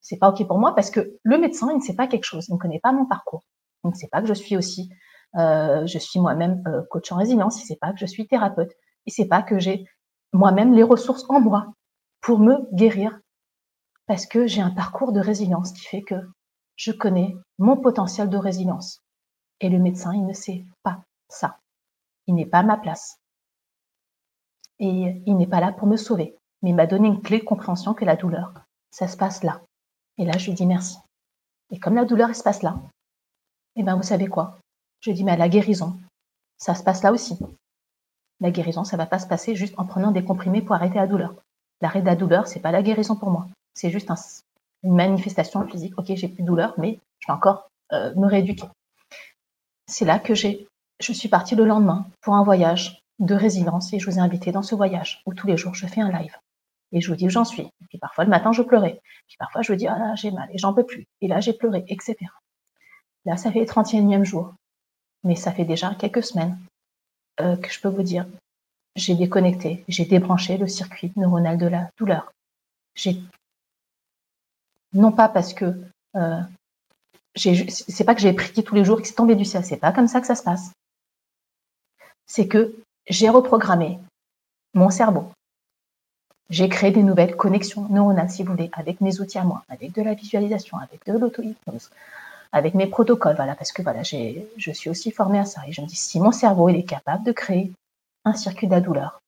c'est 0.00 0.18
pas 0.18 0.28
OK 0.28 0.46
pour 0.46 0.58
moi 0.58 0.74
parce 0.74 0.90
que 0.90 1.18
le 1.22 1.38
médecin, 1.38 1.68
il 1.72 1.78
ne 1.78 1.82
sait 1.82 1.96
pas 1.96 2.06
quelque 2.06 2.24
chose. 2.24 2.46
Il 2.48 2.54
ne 2.54 2.58
connaît 2.58 2.80
pas 2.80 2.92
mon 2.92 3.06
parcours. 3.06 3.44
Il 3.84 3.90
ne 3.90 3.94
sait 3.94 4.08
pas 4.08 4.20
que 4.20 4.28
je 4.28 4.34
suis 4.34 4.56
aussi, 4.56 4.90
euh, 5.36 5.86
je 5.86 5.98
suis 5.98 6.20
moi-même 6.20 6.62
euh, 6.68 6.82
coach 6.90 7.10
en 7.10 7.16
résilience. 7.16 7.58
Il 7.58 7.64
ne 7.64 7.66
sait 7.68 7.78
pas 7.80 7.92
que 7.92 7.98
je 7.98 8.06
suis 8.06 8.26
thérapeute. 8.26 8.70
Il 9.06 9.10
ne 9.10 9.24
sait 9.24 9.28
pas 9.28 9.42
que 9.42 9.58
j'ai 9.58 9.84
moi-même 10.32 10.72
les 10.74 10.82
ressources 10.82 11.24
en 11.28 11.40
moi 11.40 11.66
pour 12.20 12.38
me 12.38 12.68
guérir 12.74 13.18
parce 14.06 14.26
que 14.26 14.46
j'ai 14.46 14.60
un 14.60 14.70
parcours 14.70 15.12
de 15.12 15.20
résilience 15.20 15.72
qui 15.72 15.84
fait 15.86 16.02
que 16.02 16.16
je 16.76 16.92
connais 16.92 17.36
mon 17.58 17.76
potentiel 17.76 18.28
de 18.28 18.36
résilience. 18.36 19.00
Et 19.60 19.68
le 19.68 19.78
médecin, 19.78 20.12
il 20.14 20.26
ne 20.26 20.32
sait 20.32 20.64
pas 20.82 21.02
ça. 21.28 21.58
Il 22.26 22.34
n'est 22.34 22.46
pas 22.46 22.58
à 22.58 22.62
ma 22.64 22.76
place. 22.76 23.18
Et 24.78 25.22
il 25.26 25.36
n'est 25.36 25.46
pas 25.46 25.60
là 25.60 25.72
pour 25.72 25.86
me 25.86 25.96
sauver. 25.96 26.36
Mais 26.62 26.70
il 26.70 26.76
m'a 26.76 26.86
donné 26.86 27.08
une 27.08 27.22
clé 27.22 27.38
de 27.38 27.44
compréhension 27.44 27.94
que 27.94 28.04
la 28.04 28.16
douleur, 28.16 28.52
ça 28.90 29.06
se 29.08 29.16
passe 29.16 29.42
là. 29.42 29.60
Et 30.18 30.24
là, 30.24 30.36
je 30.38 30.46
lui 30.46 30.54
dis 30.54 30.66
merci. 30.66 30.98
Et 31.70 31.78
comme 31.78 31.94
la 31.94 32.04
douleur, 32.04 32.28
elle 32.28 32.34
se 32.34 32.42
passe 32.42 32.62
là, 32.62 32.80
eh 33.76 33.82
bien, 33.82 33.96
vous 33.96 34.02
savez 34.02 34.26
quoi? 34.26 34.58
Je 35.00 35.10
dis, 35.10 35.24
mais 35.24 35.36
la 35.36 35.48
guérison, 35.48 35.98
ça 36.56 36.74
se 36.74 36.82
passe 36.82 37.02
là 37.02 37.12
aussi. 37.12 37.38
La 38.40 38.50
guérison, 38.50 38.84
ça 38.84 38.96
va 38.96 39.06
pas 39.06 39.18
se 39.18 39.26
passer 39.26 39.54
juste 39.54 39.74
en 39.78 39.84
prenant 39.84 40.10
des 40.10 40.24
comprimés 40.24 40.62
pour 40.62 40.74
arrêter 40.74 40.96
la 40.96 41.06
douleur. 41.06 41.34
L'arrêt 41.80 42.00
de 42.00 42.06
la 42.06 42.16
douleur, 42.16 42.46
c'est 42.46 42.60
pas 42.60 42.72
la 42.72 42.82
guérison 42.82 43.16
pour 43.16 43.30
moi. 43.30 43.48
C'est 43.74 43.90
juste 43.90 44.10
une 44.82 44.94
manifestation 44.94 45.66
physique. 45.66 45.98
Ok, 45.98 46.06
j'ai 46.08 46.28
plus 46.28 46.42
de 46.42 46.46
douleur, 46.46 46.74
mais 46.78 46.98
je 47.18 47.26
vais 47.26 47.32
encore 47.32 47.68
euh, 47.92 48.14
me 48.14 48.26
rééduquer. 48.26 48.68
C'est 49.86 50.04
là 50.04 50.18
que 50.18 50.34
j'ai, 50.34 50.66
je 51.00 51.12
suis 51.12 51.28
partie 51.28 51.54
le 51.54 51.64
lendemain 51.64 52.06
pour 52.22 52.34
un 52.34 52.42
voyage 52.42 53.02
de 53.18 53.34
résilience 53.34 53.92
et 53.92 53.98
je 53.98 54.10
vous 54.10 54.18
ai 54.18 54.20
invité 54.20 54.52
dans 54.52 54.62
ce 54.62 54.74
voyage 54.74 55.22
où 55.26 55.34
tous 55.34 55.46
les 55.46 55.56
jours 55.56 55.74
je 55.74 55.86
fais 55.86 56.00
un 56.00 56.10
live 56.10 56.36
et 56.92 57.00
je 57.00 57.08
vous 57.08 57.16
dis 57.16 57.26
où 57.26 57.30
j'en 57.30 57.44
suis. 57.44 57.62
Et 57.62 57.86
puis 57.88 57.98
parfois 57.98 58.24
le 58.24 58.30
matin 58.30 58.52
je 58.52 58.62
pleurais. 58.62 59.00
Puis 59.26 59.36
parfois 59.38 59.62
je 59.62 59.72
vous 59.72 59.78
dis 59.78 59.86
ah 59.86 59.98
là 59.98 60.14
j'ai 60.14 60.30
mal 60.30 60.48
et 60.52 60.58
j'en 60.58 60.72
peux 60.72 60.84
plus. 60.84 61.06
Et 61.20 61.28
là 61.28 61.40
j'ai 61.40 61.52
pleuré, 61.52 61.84
etc. 61.88 62.16
Là 63.24 63.36
ça 63.36 63.52
fait 63.52 63.60
le 63.60 63.66
31e 63.66 64.24
jour, 64.24 64.54
mais 65.22 65.36
ça 65.36 65.52
fait 65.52 65.64
déjà 65.64 65.94
quelques 65.94 66.24
semaines 66.24 66.58
euh, 67.40 67.56
que 67.56 67.70
je 67.70 67.80
peux 67.80 67.88
vous 67.88 68.02
dire 68.02 68.26
j'ai 68.96 69.16
déconnecté, 69.16 69.84
j'ai 69.88 70.04
débranché 70.04 70.56
le 70.56 70.68
circuit 70.68 71.12
neuronal 71.16 71.58
de 71.58 71.66
la 71.66 71.90
douleur. 71.98 72.32
J'ai 72.94 73.20
non 74.94 75.12
pas 75.12 75.28
parce 75.28 75.52
que 75.52 75.74
euh, 76.16 76.40
c'est 77.36 78.04
pas 78.04 78.14
que 78.14 78.20
j'ai 78.20 78.32
prié 78.32 78.62
tous 78.62 78.74
les 78.74 78.84
jours 78.84 79.00
que 79.00 79.08
c'est 79.08 79.14
tombé 79.14 79.34
du 79.34 79.44
ciel, 79.44 79.64
c'est 79.64 79.76
pas 79.76 79.92
comme 79.92 80.08
ça 80.08 80.20
que 80.20 80.26
ça 80.26 80.36
se 80.36 80.42
passe. 80.42 80.70
C'est 82.26 82.46
que 82.46 82.74
j'ai 83.08 83.28
reprogrammé 83.28 83.98
mon 84.72 84.90
cerveau. 84.90 85.30
J'ai 86.48 86.68
créé 86.68 86.90
des 86.90 87.02
nouvelles 87.02 87.36
connexions 87.36 87.88
neuronales, 87.88 88.30
si 88.30 88.42
vous 88.42 88.52
voulez, 88.52 88.70
avec 88.72 89.00
mes 89.00 89.20
outils 89.20 89.38
à 89.38 89.44
moi, 89.44 89.64
avec 89.68 89.92
de 89.92 90.02
la 90.02 90.14
visualisation, 90.14 90.78
avec 90.78 91.04
de 91.06 91.12
l'auto-hypnose, 91.12 91.90
avec 92.52 92.74
mes 92.74 92.86
protocoles, 92.86 93.34
voilà, 93.34 93.54
parce 93.54 93.72
que 93.72 93.82
voilà, 93.82 94.02
je 94.02 94.70
suis 94.72 94.90
aussi 94.90 95.10
formée 95.10 95.38
à 95.38 95.44
ça. 95.44 95.62
Et 95.66 95.72
je 95.72 95.80
me 95.80 95.86
dis, 95.86 95.96
si 95.96 96.20
mon 96.20 96.32
cerveau 96.32 96.68
est 96.68 96.84
capable 96.84 97.24
de 97.24 97.32
créer 97.32 97.72
un 98.24 98.34
circuit 98.34 98.66
de 98.66 98.72
la 98.72 98.80
douleur, 98.80 99.20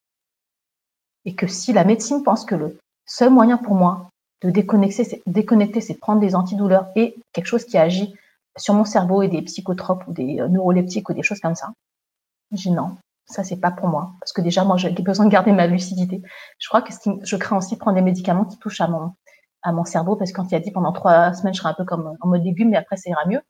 et 1.24 1.34
que 1.34 1.46
si 1.46 1.72
la 1.72 1.84
médecine 1.84 2.22
pense 2.22 2.44
que 2.44 2.54
le 2.54 2.78
seul 3.06 3.30
moyen 3.30 3.56
pour 3.56 3.74
moi 3.74 4.08
de 4.42 4.50
déconnecter, 4.50 5.04
c'est, 5.04 5.22
déconnecter, 5.26 5.80
c'est 5.80 5.94
prendre 5.94 6.20
des 6.20 6.34
antidouleurs 6.34 6.88
et 6.94 7.16
quelque 7.32 7.46
chose 7.46 7.64
qui 7.64 7.78
agit 7.78 8.14
sur 8.56 8.74
mon 8.74 8.84
cerveau 8.84 9.22
et 9.22 9.28
des 9.28 9.42
psychotropes 9.42 10.06
ou 10.06 10.12
des 10.12 10.40
euh, 10.40 10.48
neuroleptiques 10.48 11.08
ou 11.08 11.14
des 11.14 11.22
choses 11.22 11.40
comme 11.40 11.54
ça. 11.54 11.72
Dis 12.50 12.70
non, 12.70 12.96
ça 13.26 13.44
c'est 13.44 13.60
pas 13.60 13.70
pour 13.70 13.88
moi 13.88 14.12
parce 14.20 14.32
que 14.32 14.40
déjà 14.40 14.64
moi 14.64 14.76
j'ai 14.76 14.90
besoin 14.90 15.26
de 15.26 15.30
garder 15.30 15.52
ma 15.52 15.66
lucidité. 15.66 16.22
Je 16.58 16.68
crois 16.68 16.82
que 16.82 16.92
je 17.22 17.36
crains 17.36 17.56
aussi 17.56 17.76
prendre 17.76 17.96
des 17.96 18.02
médicaments 18.02 18.44
qui 18.44 18.58
touchent 18.58 18.80
à 18.80 18.88
mon 18.88 19.12
à 19.62 19.72
mon 19.72 19.84
cerveau 19.84 20.16
parce 20.16 20.30
que 20.32 20.36
quand 20.36 20.50
il 20.50 20.54
a 20.54 20.60
dit 20.60 20.70
pendant 20.70 20.92
trois 20.92 21.34
semaines 21.34 21.54
je 21.54 21.60
serai 21.60 21.70
un 21.70 21.74
peu 21.74 21.84
comme 21.84 22.16
en 22.20 22.28
mode 22.28 22.44
légume 22.44 22.70
mais 22.70 22.76
après 22.76 22.96
ça 22.96 23.10
ira 23.10 23.26
mieux. 23.26 23.40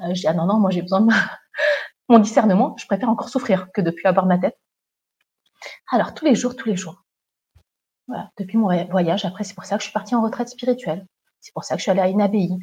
Euh, 0.00 0.14
je 0.14 0.20
dis 0.20 0.26
ah 0.26 0.34
non 0.34 0.46
non 0.46 0.58
moi 0.58 0.70
j'ai 0.70 0.82
besoin 0.82 1.00
de 1.00 1.12
mon 2.08 2.18
discernement. 2.18 2.76
Je 2.78 2.86
préfère 2.86 3.08
encore 3.08 3.28
souffrir 3.28 3.68
que 3.72 3.80
de 3.80 3.90
plus 3.90 4.06
avoir 4.06 4.26
ma 4.26 4.38
tête. 4.38 4.56
Alors 5.90 6.14
tous 6.14 6.24
les 6.24 6.34
jours 6.34 6.54
tous 6.56 6.68
les 6.68 6.76
jours 6.76 7.02
voilà, 8.08 8.30
depuis 8.38 8.58
mon 8.58 8.68
voyage, 8.86 9.24
après, 9.24 9.44
c'est 9.44 9.54
pour 9.54 9.64
ça 9.64 9.76
que 9.76 9.82
je 9.82 9.86
suis 9.86 9.92
partie 9.92 10.14
en 10.14 10.22
retraite 10.22 10.48
spirituelle. 10.48 11.06
C'est 11.40 11.52
pour 11.52 11.64
ça 11.64 11.74
que 11.74 11.78
je 11.78 11.82
suis 11.82 11.90
allée 11.90 12.00
à 12.00 12.08
une 12.08 12.20
abbaye 12.20 12.56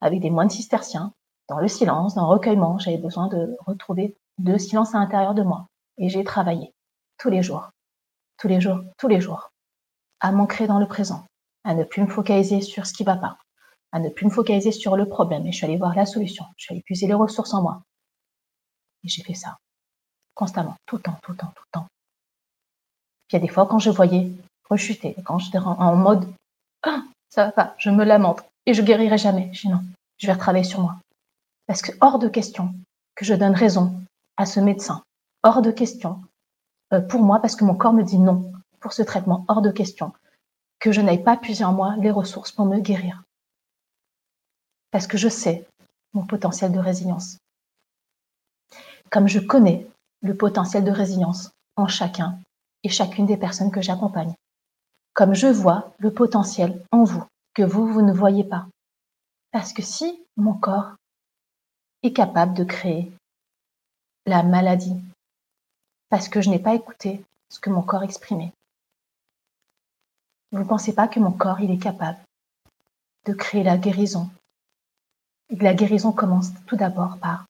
avec 0.00 0.20
des 0.20 0.30
moines 0.30 0.50
cisterciens, 0.50 1.12
dans 1.48 1.58
le 1.58 1.68
silence, 1.68 2.14
dans 2.14 2.22
le 2.22 2.28
recueillement. 2.28 2.78
J'avais 2.78 2.98
besoin 2.98 3.28
de 3.28 3.56
retrouver 3.66 4.16
de 4.38 4.56
silence 4.56 4.94
à 4.94 4.98
l'intérieur 4.98 5.34
de 5.34 5.42
moi. 5.42 5.66
Et 5.98 6.08
j'ai 6.08 6.24
travaillé 6.24 6.72
tous 7.18 7.30
les 7.30 7.42
jours, 7.42 7.70
tous 8.38 8.48
les 8.48 8.60
jours, 8.60 8.80
tous 8.96 9.08
les 9.08 9.20
jours, 9.20 9.50
à 10.20 10.30
m'ancrer 10.32 10.66
dans 10.66 10.78
le 10.78 10.86
présent, 10.86 11.24
à 11.64 11.74
ne 11.74 11.84
plus 11.84 12.02
me 12.02 12.06
focaliser 12.06 12.60
sur 12.60 12.86
ce 12.86 12.92
qui 12.92 13.04
va 13.04 13.16
pas, 13.16 13.38
à 13.92 13.98
ne 13.98 14.08
plus 14.08 14.26
me 14.26 14.30
focaliser 14.30 14.72
sur 14.72 14.96
le 14.96 15.08
problème. 15.08 15.46
Et 15.46 15.52
je 15.52 15.56
suis 15.56 15.66
allée 15.66 15.76
voir 15.76 15.94
la 15.94 16.06
solution. 16.06 16.44
Je 16.56 16.64
suis 16.64 16.74
allée 16.74 16.82
puiser 16.82 17.06
les 17.06 17.14
ressources 17.14 17.54
en 17.54 17.62
moi. 17.62 17.82
Et 19.04 19.08
j'ai 19.08 19.22
fait 19.22 19.34
ça 19.34 19.58
constamment, 20.34 20.76
tout 20.86 20.96
le 20.96 21.02
temps, 21.02 21.18
tout 21.20 21.32
le 21.32 21.36
temps, 21.36 21.52
tout 21.56 21.64
le 21.66 21.72
temps. 21.72 21.86
Puis 23.26 23.36
il 23.36 23.40
y 23.40 23.42
a 23.42 23.46
des 23.46 23.52
fois 23.52 23.66
quand 23.66 23.80
je 23.80 23.90
voyais 23.90 24.30
rechuter. 24.70 25.16
quand 25.24 25.38
j'étais 25.38 25.58
en 25.58 25.96
mode 25.96 26.26
ah, 26.82 27.02
ça 27.28 27.46
va 27.46 27.52
pas, 27.52 27.74
je 27.78 27.90
me 27.90 28.04
lamente 28.04 28.42
et 28.66 28.74
je 28.74 28.82
guérirai 28.82 29.18
jamais. 29.18 29.50
Je 29.52 29.62
dis 29.62 29.68
non, 29.68 29.82
je 30.18 30.26
vais 30.26 30.32
retravailler 30.32 30.64
sur 30.64 30.80
moi. 30.80 30.96
Parce 31.66 31.82
que 31.82 31.92
hors 32.00 32.18
de 32.18 32.28
question 32.28 32.74
que 33.14 33.24
je 33.24 33.34
donne 33.34 33.54
raison 33.54 34.00
à 34.36 34.46
ce 34.46 34.60
médecin. 34.60 35.02
Hors 35.42 35.62
de 35.62 35.70
question 35.70 36.22
euh, 36.92 37.00
pour 37.00 37.20
moi, 37.20 37.40
parce 37.40 37.56
que 37.56 37.64
mon 37.64 37.74
corps 37.74 37.92
me 37.92 38.02
dit 38.02 38.18
non 38.18 38.52
pour 38.80 38.92
ce 38.92 39.02
traitement, 39.02 39.44
hors 39.48 39.60
de 39.60 39.70
question 39.70 40.12
que 40.78 40.92
je 40.92 41.00
n'aille 41.00 41.22
pas 41.22 41.36
puiser 41.36 41.64
en 41.64 41.72
moi 41.72 41.96
les 41.98 42.10
ressources 42.10 42.52
pour 42.52 42.64
me 42.64 42.78
guérir. 42.78 43.24
Parce 44.92 45.06
que 45.06 45.18
je 45.18 45.28
sais 45.28 45.66
mon 46.14 46.24
potentiel 46.24 46.72
de 46.72 46.78
résilience. 46.78 47.38
Comme 49.10 49.28
je 49.28 49.40
connais 49.40 49.86
le 50.22 50.36
potentiel 50.36 50.84
de 50.84 50.90
résilience 50.90 51.50
en 51.76 51.88
chacun 51.88 52.38
et 52.84 52.88
chacune 52.88 53.26
des 53.26 53.36
personnes 53.36 53.70
que 53.70 53.82
j'accompagne 53.82 54.34
comme 55.18 55.34
je 55.34 55.48
vois 55.48 55.92
le 55.98 56.12
potentiel 56.12 56.80
en 56.92 57.02
vous 57.02 57.24
que 57.52 57.64
vous, 57.64 57.88
vous 57.88 58.02
ne 58.02 58.12
voyez 58.12 58.44
pas. 58.44 58.68
Parce 59.50 59.72
que 59.72 59.82
si 59.82 60.24
mon 60.36 60.54
corps 60.54 60.92
est 62.04 62.12
capable 62.12 62.54
de 62.54 62.62
créer 62.62 63.10
la 64.26 64.44
maladie, 64.44 64.94
parce 66.08 66.28
que 66.28 66.40
je 66.40 66.50
n'ai 66.50 66.60
pas 66.60 66.76
écouté 66.76 67.20
ce 67.48 67.58
que 67.58 67.68
mon 67.68 67.82
corps 67.82 68.04
exprimait, 68.04 68.52
vous 70.52 70.60
ne 70.60 70.68
pensez 70.68 70.94
pas 70.94 71.08
que 71.08 71.18
mon 71.18 71.32
corps, 71.32 71.58
il 71.58 71.72
est 71.72 71.82
capable 71.82 72.20
de 73.26 73.32
créer 73.32 73.64
la 73.64 73.76
guérison? 73.76 74.30
La 75.50 75.74
guérison 75.74 76.12
commence 76.12 76.50
tout 76.68 76.76
d'abord 76.76 77.18
par 77.18 77.44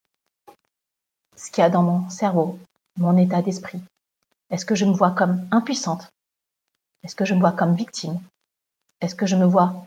ce 1.36 1.51
qu'il 1.51 1.61
y 1.61 1.66
a 1.66 1.69
dans 1.69 1.82
mon 1.82 2.09
cerveau, 2.09 2.59
mon 2.97 3.19
état 3.19 3.43
d'esprit. 3.43 3.82
Est-ce 4.49 4.65
que 4.65 4.74
je 4.74 4.86
me 4.86 4.95
vois 4.95 5.11
comme 5.11 5.47
impuissante? 5.51 6.09
Est-ce 7.02 7.14
que 7.14 7.24
je 7.24 7.34
me 7.34 7.40
vois 7.40 7.52
comme 7.52 7.74
victime? 7.74 8.20
Est-ce 9.00 9.14
que 9.14 9.26
je 9.26 9.36
me 9.36 9.46
vois 9.46 9.84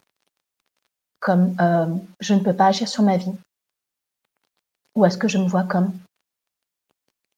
comme 1.20 1.56
euh, 1.60 1.96
je 2.20 2.34
ne 2.34 2.40
peux 2.40 2.56
pas 2.56 2.68
agir 2.68 2.88
sur 2.88 3.04
ma 3.04 3.18
vie? 3.18 3.34
Ou 4.96 5.06
est-ce 5.06 5.18
que 5.18 5.28
je 5.28 5.38
me 5.38 5.48
vois 5.48 5.64
comme 5.64 5.94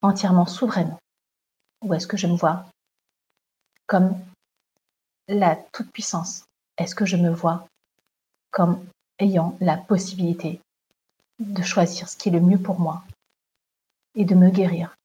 entièrement 0.02 0.46
souveraine? 0.46 0.96
Ou 1.82 1.94
est-ce 1.94 2.08
que 2.08 2.18
je 2.18 2.28
me 2.28 2.36
vois 2.36 2.66
comme 3.88 4.18
la 5.28 5.56
toute-puissance? 5.74 6.46
Est-ce 6.78 6.96
que 6.96 7.06
je 7.06 7.18
me 7.18 7.30
vois 7.30 7.68
comme 8.52 8.86
ayant 9.20 9.58
la 9.60 9.78
possibilité 9.78 10.62
de 11.40 11.62
choisir 11.62 12.08
ce 12.10 12.18
qui 12.18 12.30
est 12.30 12.32
le 12.32 12.40
mieux 12.40 12.58
pour 12.58 12.80
moi 12.80 13.04
et 14.16 14.26
de 14.26 14.36
me 14.36 14.50
guérir 14.50 14.96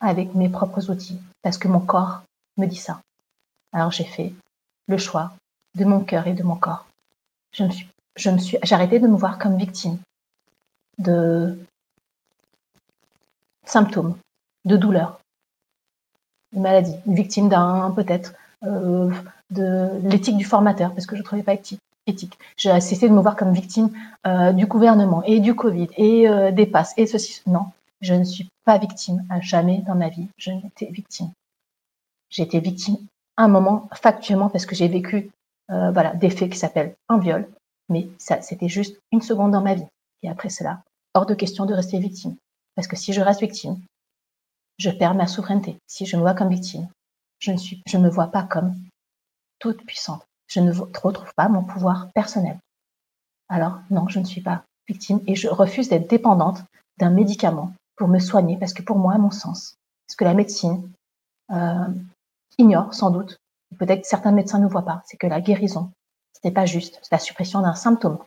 avec 0.00 0.34
mes 0.34 0.48
propres 0.48 0.90
outils? 0.90 1.20
Parce 1.42 1.58
que 1.58 1.68
mon 1.68 1.80
corps 1.80 2.22
me 2.56 2.66
dit 2.66 2.76
ça. 2.76 3.00
Alors 3.76 3.92
j'ai 3.92 4.04
fait 4.04 4.32
le 4.88 4.96
choix 4.96 5.32
de 5.74 5.84
mon 5.84 6.00
cœur 6.00 6.26
et 6.26 6.32
de 6.32 6.42
mon 6.42 6.56
corps. 6.56 6.86
Je 7.52 7.62
me 7.62 7.70
suis, 7.70 7.86
je 8.16 8.30
me 8.30 8.38
suis, 8.38 8.56
j'ai 8.62 8.74
arrêté 8.74 8.98
de 8.98 9.06
me 9.06 9.16
voir 9.16 9.38
comme 9.38 9.58
victime 9.58 9.98
de 10.96 11.58
symptômes, 13.66 14.16
de 14.64 14.78
douleurs, 14.78 15.20
de 16.54 16.60
maladies, 16.60 16.96
victime 17.06 17.50
d'un 17.50 17.90
peut-être 17.90 18.32
euh, 18.64 19.12
de 19.50 19.90
l'éthique 20.08 20.38
du 20.38 20.46
formateur 20.46 20.94
parce 20.94 21.04
que 21.04 21.14
je 21.14 21.20
ne 21.20 21.26
trouvais 21.26 21.42
pas 21.42 21.52
éthique. 21.52 21.82
éthique. 22.06 22.38
J'ai 22.56 22.80
cessé 22.80 23.10
de 23.10 23.14
me 23.14 23.20
voir 23.20 23.36
comme 23.36 23.52
victime 23.52 23.90
euh, 24.26 24.52
du 24.52 24.64
gouvernement 24.64 25.22
et 25.24 25.38
du 25.40 25.54
Covid 25.54 25.88
et 25.98 26.26
euh, 26.26 26.50
des 26.50 26.64
passes 26.64 26.94
et 26.96 27.06
ceci. 27.06 27.42
Non, 27.46 27.66
je 28.00 28.14
ne 28.14 28.24
suis 28.24 28.48
pas 28.64 28.78
victime 28.78 29.22
à 29.28 29.42
jamais 29.42 29.82
dans 29.86 29.96
ma 29.96 30.08
vie. 30.08 30.28
Je 30.38 30.50
n'étais 30.52 30.86
victime. 30.86 31.30
Été 32.38 32.58
victime 32.60 32.96
un 33.36 33.48
moment 33.48 33.88
factuellement 33.94 34.48
parce 34.48 34.66
que 34.66 34.74
j'ai 34.74 34.88
vécu 34.88 35.30
euh, 35.70 35.90
voilà 35.90 36.14
des 36.14 36.30
faits 36.30 36.50
qui 36.50 36.58
s'appellent 36.58 36.94
un 37.08 37.18
viol, 37.18 37.48
mais 37.88 38.08
ça 38.18 38.40
c'était 38.42 38.68
juste 38.68 38.98
une 39.12 39.22
seconde 39.22 39.52
dans 39.52 39.62
ma 39.62 39.74
vie. 39.74 39.86
Et 40.22 40.28
après 40.28 40.48
cela, 40.48 40.82
hors 41.14 41.26
de 41.26 41.34
question 41.34 41.66
de 41.66 41.74
rester 41.74 41.98
victime 41.98 42.36
parce 42.74 42.88
que 42.88 42.96
si 42.96 43.12
je 43.12 43.20
reste 43.20 43.40
victime, 43.40 43.78
je 44.78 44.90
perds 44.90 45.14
ma 45.14 45.26
souveraineté. 45.26 45.78
Si 45.86 46.06
je 46.06 46.16
me 46.16 46.22
vois 46.22 46.34
comme 46.34 46.50
victime, 46.50 46.88
je 47.38 47.52
ne 47.52 47.56
suis, 47.56 47.82
je 47.86 47.96
me 47.96 48.08
vois 48.08 48.28
pas 48.28 48.42
comme 48.42 48.74
toute 49.58 49.84
puissante. 49.84 50.26
Je 50.48 50.60
ne 50.60 50.72
retrouve 50.72 51.32
pas 51.34 51.48
mon 51.48 51.64
pouvoir 51.64 52.10
personnel. 52.12 52.58
Alors 53.48 53.80
non, 53.90 54.08
je 54.08 54.18
ne 54.18 54.24
suis 54.24 54.42
pas 54.42 54.62
victime 54.88 55.20
et 55.26 55.34
je 55.34 55.48
refuse 55.48 55.88
d'être 55.88 56.08
dépendante 56.08 56.62
d'un 56.98 57.10
médicament 57.10 57.72
pour 57.96 58.08
me 58.08 58.18
soigner 58.18 58.56
parce 58.56 58.72
que 58.72 58.82
pour 58.82 58.98
moi, 58.98 59.14
à 59.14 59.18
mon 59.18 59.30
sens, 59.30 59.76
ce 60.08 60.16
que 60.16 60.24
la 60.24 60.34
médecine 60.34 60.88
euh, 61.50 61.88
ignore 62.58 62.94
sans 62.94 63.10
doute, 63.10 63.38
peut-être 63.78 64.06
certains 64.06 64.32
médecins 64.32 64.58
ne 64.58 64.68
voient 64.68 64.84
pas, 64.84 65.02
c'est 65.06 65.16
que 65.16 65.26
la 65.26 65.40
guérison, 65.40 65.90
ce 66.32 66.40
n'est 66.44 66.54
pas 66.54 66.66
juste 66.66 67.00
la 67.10 67.18
suppression 67.18 67.60
d'un 67.60 67.74
symptôme. 67.74 68.18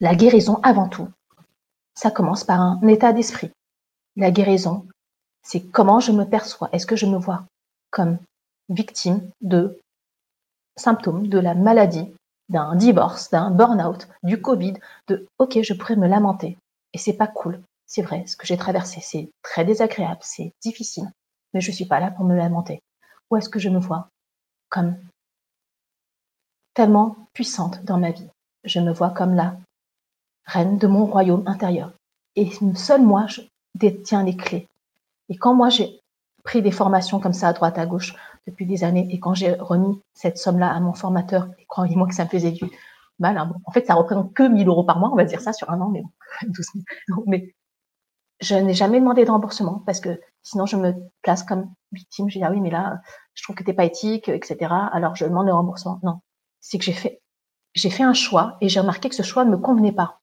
La 0.00 0.14
guérison, 0.14 0.60
avant 0.62 0.88
tout, 0.88 1.08
ça 1.94 2.10
commence 2.10 2.44
par 2.44 2.60
un 2.60 2.80
état 2.86 3.12
d'esprit. 3.12 3.50
La 4.16 4.30
guérison, 4.30 4.86
c'est 5.42 5.62
comment 5.62 6.00
je 6.00 6.12
me 6.12 6.24
perçois. 6.24 6.68
Est-ce 6.72 6.86
que 6.86 6.96
je 6.96 7.06
me 7.06 7.16
vois 7.16 7.44
comme 7.90 8.18
victime 8.68 9.30
de 9.40 9.78
symptômes 10.76 11.28
de 11.28 11.38
la 11.38 11.54
maladie, 11.54 12.12
d'un 12.48 12.76
divorce, 12.76 13.30
d'un 13.30 13.50
burn-out, 13.50 14.08
du 14.22 14.40
Covid, 14.40 14.74
de 15.08 15.26
OK, 15.38 15.58
je 15.62 15.72
pourrais 15.72 15.96
me 15.96 16.08
lamenter. 16.08 16.58
Et 16.92 16.98
c'est 16.98 17.16
pas 17.16 17.26
cool. 17.26 17.60
C'est 17.86 18.02
vrai, 18.02 18.24
ce 18.26 18.36
que 18.36 18.46
j'ai 18.46 18.56
traversé, 18.56 19.00
c'est 19.00 19.30
très 19.42 19.64
désagréable, 19.64 20.20
c'est 20.22 20.52
difficile, 20.60 21.10
mais 21.54 21.60
je 21.60 21.70
suis 21.70 21.84
pas 21.84 22.00
là 22.00 22.10
pour 22.10 22.24
me 22.24 22.34
lamenter. 22.34 22.80
Où 23.30 23.36
est-ce 23.36 23.48
que 23.48 23.58
je 23.58 23.68
me 23.68 23.78
vois 23.78 24.08
comme 24.68 24.96
tellement 26.74 27.16
puissante 27.32 27.82
dans 27.84 27.98
ma 27.98 28.10
vie 28.10 28.28
Je 28.64 28.80
me 28.80 28.92
vois 28.92 29.10
comme 29.10 29.34
la 29.34 29.56
reine 30.44 30.78
de 30.78 30.86
mon 30.86 31.06
royaume 31.06 31.42
intérieur. 31.46 31.92
Et 32.36 32.50
seul 32.74 33.02
moi, 33.02 33.26
je 33.26 33.40
détiens 33.74 34.22
les 34.22 34.36
clés. 34.36 34.68
Et 35.28 35.36
quand 35.36 35.54
moi, 35.54 35.70
j'ai 35.70 36.00
pris 36.44 36.62
des 36.62 36.70
formations 36.70 37.18
comme 37.18 37.32
ça 37.32 37.48
à 37.48 37.52
droite, 37.52 37.78
à 37.78 37.86
gauche 37.86 38.14
depuis 38.46 38.66
des 38.66 38.84
années, 38.84 39.08
et 39.10 39.18
quand 39.18 39.34
j'ai 39.34 39.54
remis 39.54 40.00
cette 40.14 40.38
somme-là 40.38 40.72
à 40.72 40.78
mon 40.78 40.92
formateur, 40.92 41.48
croyez-moi 41.68 42.06
que 42.06 42.14
ça 42.14 42.24
me 42.24 42.28
faisait 42.28 42.52
du 42.52 42.64
mal, 43.18 43.36
hein, 43.38 43.52
en 43.64 43.72
fait, 43.72 43.86
ça 43.86 43.94
représente 43.94 44.32
que 44.34 44.46
1000 44.46 44.68
euros 44.68 44.84
par 44.84 45.00
mois, 45.00 45.10
on 45.10 45.16
va 45.16 45.24
dire 45.24 45.40
ça 45.40 45.52
sur 45.52 45.70
un 45.70 45.80
an, 45.80 45.88
mais 45.88 46.02
bon, 46.02 46.10
12 46.48 46.66
000. 47.08 47.24
Mais 47.26 47.54
je 48.40 48.54
n'ai 48.54 48.74
jamais 48.74 49.00
demandé 49.00 49.24
de 49.24 49.30
remboursement 49.30 49.82
parce 49.86 50.00
que 50.00 50.20
sinon 50.42 50.66
je 50.66 50.76
me 50.76 50.94
place 51.22 51.42
comme 51.42 51.72
victime. 51.92 52.28
Je 52.28 52.38
dis 52.38 52.44
ah 52.44 52.50
oui 52.50 52.60
mais 52.60 52.70
là 52.70 53.00
je 53.34 53.42
trouve 53.42 53.56
que 53.56 53.62
t'es 53.64 53.72
pas 53.72 53.84
éthique, 53.84 54.28
etc. 54.28 54.72
Alors 54.92 55.16
je 55.16 55.24
demande 55.24 55.46
le 55.46 55.54
remboursement. 55.54 56.00
Non, 56.02 56.20
c'est 56.60 56.78
que 56.78 56.84
j'ai 56.84 56.92
fait 56.92 57.22
j'ai 57.74 57.90
fait 57.90 58.02
un 58.02 58.14
choix 58.14 58.56
et 58.60 58.68
j'ai 58.68 58.80
remarqué 58.80 59.08
que 59.08 59.14
ce 59.14 59.22
choix 59.22 59.44
ne 59.44 59.50
me 59.50 59.58
convenait 59.58 59.92
pas. 59.92 60.20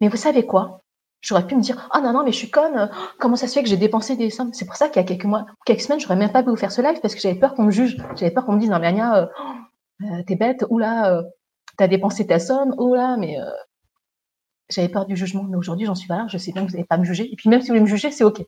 Mais 0.00 0.08
vous 0.08 0.16
savez 0.16 0.46
quoi? 0.46 0.82
J'aurais 1.20 1.46
pu 1.46 1.56
me 1.56 1.60
dire 1.62 1.88
ah 1.92 2.00
non 2.00 2.12
non 2.12 2.24
mais 2.24 2.32
je 2.32 2.36
suis 2.38 2.50
conne. 2.50 2.90
Comment 3.18 3.36
ça 3.36 3.48
se 3.48 3.54
fait 3.54 3.62
que 3.62 3.68
j'ai 3.68 3.76
dépensé 3.76 4.16
des 4.16 4.30
sommes? 4.30 4.52
C'est 4.52 4.66
pour 4.66 4.76
ça 4.76 4.88
qu'il 4.88 5.00
y 5.00 5.04
a 5.04 5.08
quelques 5.08 5.24
mois, 5.24 5.46
quelques 5.64 5.80
semaines, 5.82 6.00
j'aurais 6.00 6.16
même 6.16 6.32
pas 6.32 6.42
pu 6.42 6.50
vous 6.50 6.56
faire 6.56 6.72
ce 6.72 6.82
live 6.82 7.00
parce 7.00 7.14
que 7.14 7.20
j'avais 7.20 7.38
peur 7.38 7.54
qu'on 7.54 7.64
me 7.64 7.70
juge. 7.70 7.96
J'avais 8.16 8.30
peur 8.32 8.44
qu'on 8.44 8.52
me 8.52 8.60
dise 8.60 8.70
non 8.70 8.78
mais 8.80 8.88
Ania, 8.88 9.16
euh, 9.16 9.26
euh, 10.02 10.22
t'es 10.26 10.36
bête 10.36 10.64
ou 10.70 10.78
là 10.78 11.12
euh, 11.12 11.22
t'as 11.78 11.88
dépensé 11.88 12.26
ta 12.26 12.38
somme 12.38 12.74
ou 12.78 12.94
là 12.94 13.16
mais 13.16 13.38
j'avais 14.70 14.88
peur 14.88 15.06
du 15.06 15.16
jugement, 15.16 15.44
mais 15.44 15.56
aujourd'hui, 15.56 15.86
j'en 15.86 15.94
suis 15.94 16.08
pas 16.08 16.16
là. 16.16 16.26
Je 16.28 16.38
sais 16.38 16.52
bien 16.52 16.64
que 16.64 16.70
vous 16.70 16.76
n'allez 16.76 16.86
pas 16.86 16.96
me 16.96 17.04
juger. 17.04 17.30
Et 17.32 17.36
puis, 17.36 17.48
même 17.48 17.60
si 17.60 17.68
vous 17.68 17.72
voulez 17.72 17.82
me 17.82 17.86
juger, 17.86 18.10
c'est 18.10 18.24
OK. 18.24 18.42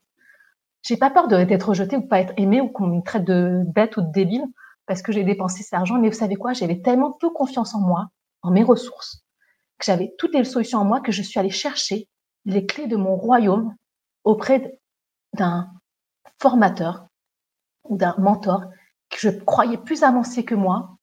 J'ai 0.82 0.96
pas 0.96 1.10
peur 1.10 1.28
d'être 1.28 1.68
rejetée 1.68 1.96
ou 1.96 2.06
pas 2.06 2.20
être 2.20 2.32
aimée 2.36 2.60
ou 2.60 2.68
qu'on 2.68 2.86
me 2.86 3.02
traite 3.02 3.24
de 3.24 3.62
bête 3.66 3.96
ou 3.96 4.02
de 4.02 4.10
débile 4.12 4.44
parce 4.86 5.02
que 5.02 5.12
j'ai 5.12 5.24
dépensé 5.24 5.62
cet 5.62 5.74
argent. 5.74 5.98
Mais 5.98 6.08
vous 6.08 6.16
savez 6.16 6.36
quoi? 6.36 6.52
J'avais 6.52 6.80
tellement 6.80 7.12
peu 7.12 7.30
confiance 7.30 7.74
en 7.74 7.80
moi, 7.80 8.08
en 8.42 8.50
mes 8.50 8.62
ressources, 8.62 9.24
que 9.78 9.84
j'avais 9.84 10.14
toutes 10.16 10.34
les 10.34 10.44
solutions 10.44 10.78
en 10.78 10.84
moi 10.84 11.00
que 11.00 11.12
je 11.12 11.22
suis 11.22 11.40
allée 11.40 11.50
chercher 11.50 12.08
les 12.44 12.66
clés 12.66 12.86
de 12.86 12.96
mon 12.96 13.16
royaume 13.16 13.74
auprès 14.24 14.78
d'un 15.34 15.68
formateur 16.40 17.08
ou 17.84 17.96
d'un 17.96 18.14
mentor 18.18 18.64
que 19.10 19.18
je 19.18 19.28
croyais 19.28 19.78
plus 19.78 20.02
avancé 20.02 20.44
que 20.44 20.54
moi 20.54 20.96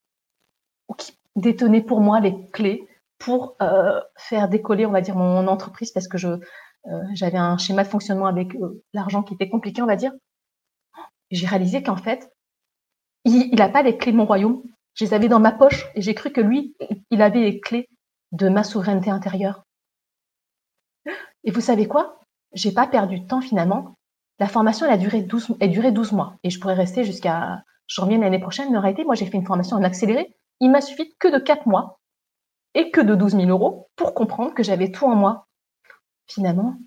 ou 0.88 0.94
qui 0.94 1.18
détenait 1.35 1.81
pour 1.81 2.02
moi 2.02 2.19
les 2.19 2.48
clés 2.52 2.88
pour 3.24 3.56
euh, 3.62 4.02
faire 4.18 4.50
décoller, 4.50 4.86
on 4.86 4.91
va 4.91 5.00
dire, 5.00 5.16
mon 5.16 5.48
entreprise 5.48 5.91
parce 5.91 6.10
que 6.10 6.18
je 6.18 6.28
euh, 6.28 7.02
j'avais 7.14 7.38
un 7.38 7.58
schéma 7.58 7.84
de 7.84 7.88
fonctionnement 7.88 8.26
avec 8.26 8.54
euh, 8.56 8.84
l'argent 8.94 9.24
qui 9.24 9.34
était 9.36 9.48
compliqué, 9.48 9.82
on 9.82 9.86
va 9.86 9.95
dire. 9.95 10.12
J'ai 11.32 11.48
réalisé 11.48 11.82
qu'en 11.82 11.95
fait, 11.95 12.30
il 13.24 13.56
n'a 13.56 13.70
pas 13.70 13.82
les 13.82 13.98
clés 13.98 14.12
de 14.12 14.18
mon 14.18 14.26
royaume. 14.26 14.62
Je 14.95 15.06
les 15.06 15.14
avais 15.14 15.30
dans 15.30 15.40
ma 15.40 15.54
poche 15.54 15.88
et 15.95 16.02
j'ai 16.02 16.14
cru 16.14 16.32
que 16.32 16.41
lui, 16.41 16.76
il 17.10 17.22
avait 17.22 17.40
les 17.40 17.62
clés 17.62 17.88
de 18.34 18.50
ma 18.50 18.66
souveraineté 18.66 19.10
intérieure. 19.10 19.64
Et 21.45 21.52
vous 21.52 21.62
savez 21.62 21.88
quoi? 21.88 22.20
J'ai 22.52 22.74
pas 22.74 22.88
perdu 22.88 23.22
de 23.22 23.28
temps 23.28 23.41
finalement. 23.41 23.95
La 24.40 24.48
formation, 24.48 24.86
elle 24.86 24.91
a 24.91 24.98
duré 24.98 25.22
12, 25.22 25.56
elle 25.62 25.70
a 25.70 25.72
duré 25.72 25.91
12 25.94 26.12
mois 26.12 26.36
et 26.44 26.50
je 26.50 26.60
pourrais 26.60 26.74
rester 26.74 27.06
jusqu'à 27.06 27.64
janvier 27.88 28.18
l'année 28.18 28.40
prochaine. 28.40 28.70
Mais 28.70 28.78
en 28.78 28.82
réalité, 28.82 29.06
moi, 29.06 29.16
j'ai 29.16 29.26
fait 29.26 29.38
une 29.38 29.45
formation 29.45 29.78
en 29.78 29.84
accéléré. 29.84 30.36
Il 30.60 30.70
m'a 30.70 30.82
suffi 30.82 31.16
que 31.20 31.30
de 31.30 31.40
4 31.40 31.66
mois 31.68 32.02
et 32.74 32.91
que 32.91 33.02
de 33.02 33.16
12 33.16 33.34
000 33.34 33.45
euros 33.48 33.90
pour 33.95 34.14
comprendre 34.14 34.54
que 34.54 34.64
j'avais 34.64 34.91
tout 34.91 35.06
en 35.06 35.16
moi. 35.16 35.48
Finalement, 36.28 36.78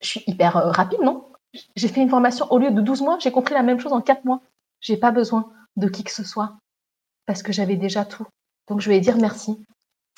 je 0.00 0.08
suis 0.08 0.24
hyper 0.26 0.56
euh, 0.56 0.70
rapide, 0.70 1.00
non? 1.00 1.30
J'ai 1.76 1.88
fait 1.88 2.02
une 2.02 2.10
formation 2.10 2.50
au 2.50 2.58
lieu 2.58 2.70
de 2.70 2.80
12 2.80 3.02
mois, 3.02 3.18
j'ai 3.20 3.30
compris 3.30 3.54
la 3.54 3.62
même 3.62 3.78
chose 3.78 3.92
en 3.92 4.00
4 4.00 4.24
mois. 4.24 4.42
J'ai 4.80 4.96
pas 4.96 5.12
besoin 5.12 5.52
de 5.76 5.88
qui 5.88 6.04
que 6.04 6.10
ce 6.10 6.24
soit 6.24 6.56
parce 7.26 7.42
que 7.42 7.52
j'avais 7.52 7.76
déjà 7.76 8.04
tout. 8.04 8.26
Donc 8.68 8.80
je 8.80 8.90
vais 8.90 9.00
dire 9.00 9.16
merci 9.16 9.64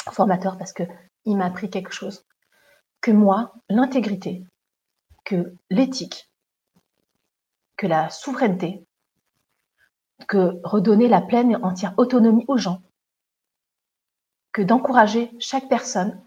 au 0.09 0.11
formateur 0.11 0.57
parce 0.57 0.73
que 0.73 0.83
il 1.25 1.37
m'a 1.37 1.47
appris 1.47 1.71
quelque 1.71 1.93
chose. 1.93 2.25
Que 3.01 3.11
moi, 3.11 3.55
l'intégrité, 3.69 4.45
que 5.25 5.55
l'éthique, 5.71 6.31
que 7.77 7.87
la 7.87 8.09
souveraineté, 8.11 8.85
que 10.29 10.61
redonner 10.65 11.09
la 11.09 11.21
pleine 11.21 11.53
et 11.53 11.57
entière 11.57 11.95
autonomie 11.99 12.45
aux 12.49 12.57
gens, 12.57 12.81
que 14.57 14.63
d'encourager 14.63 15.31
chaque 15.39 15.69
personne 15.69 16.19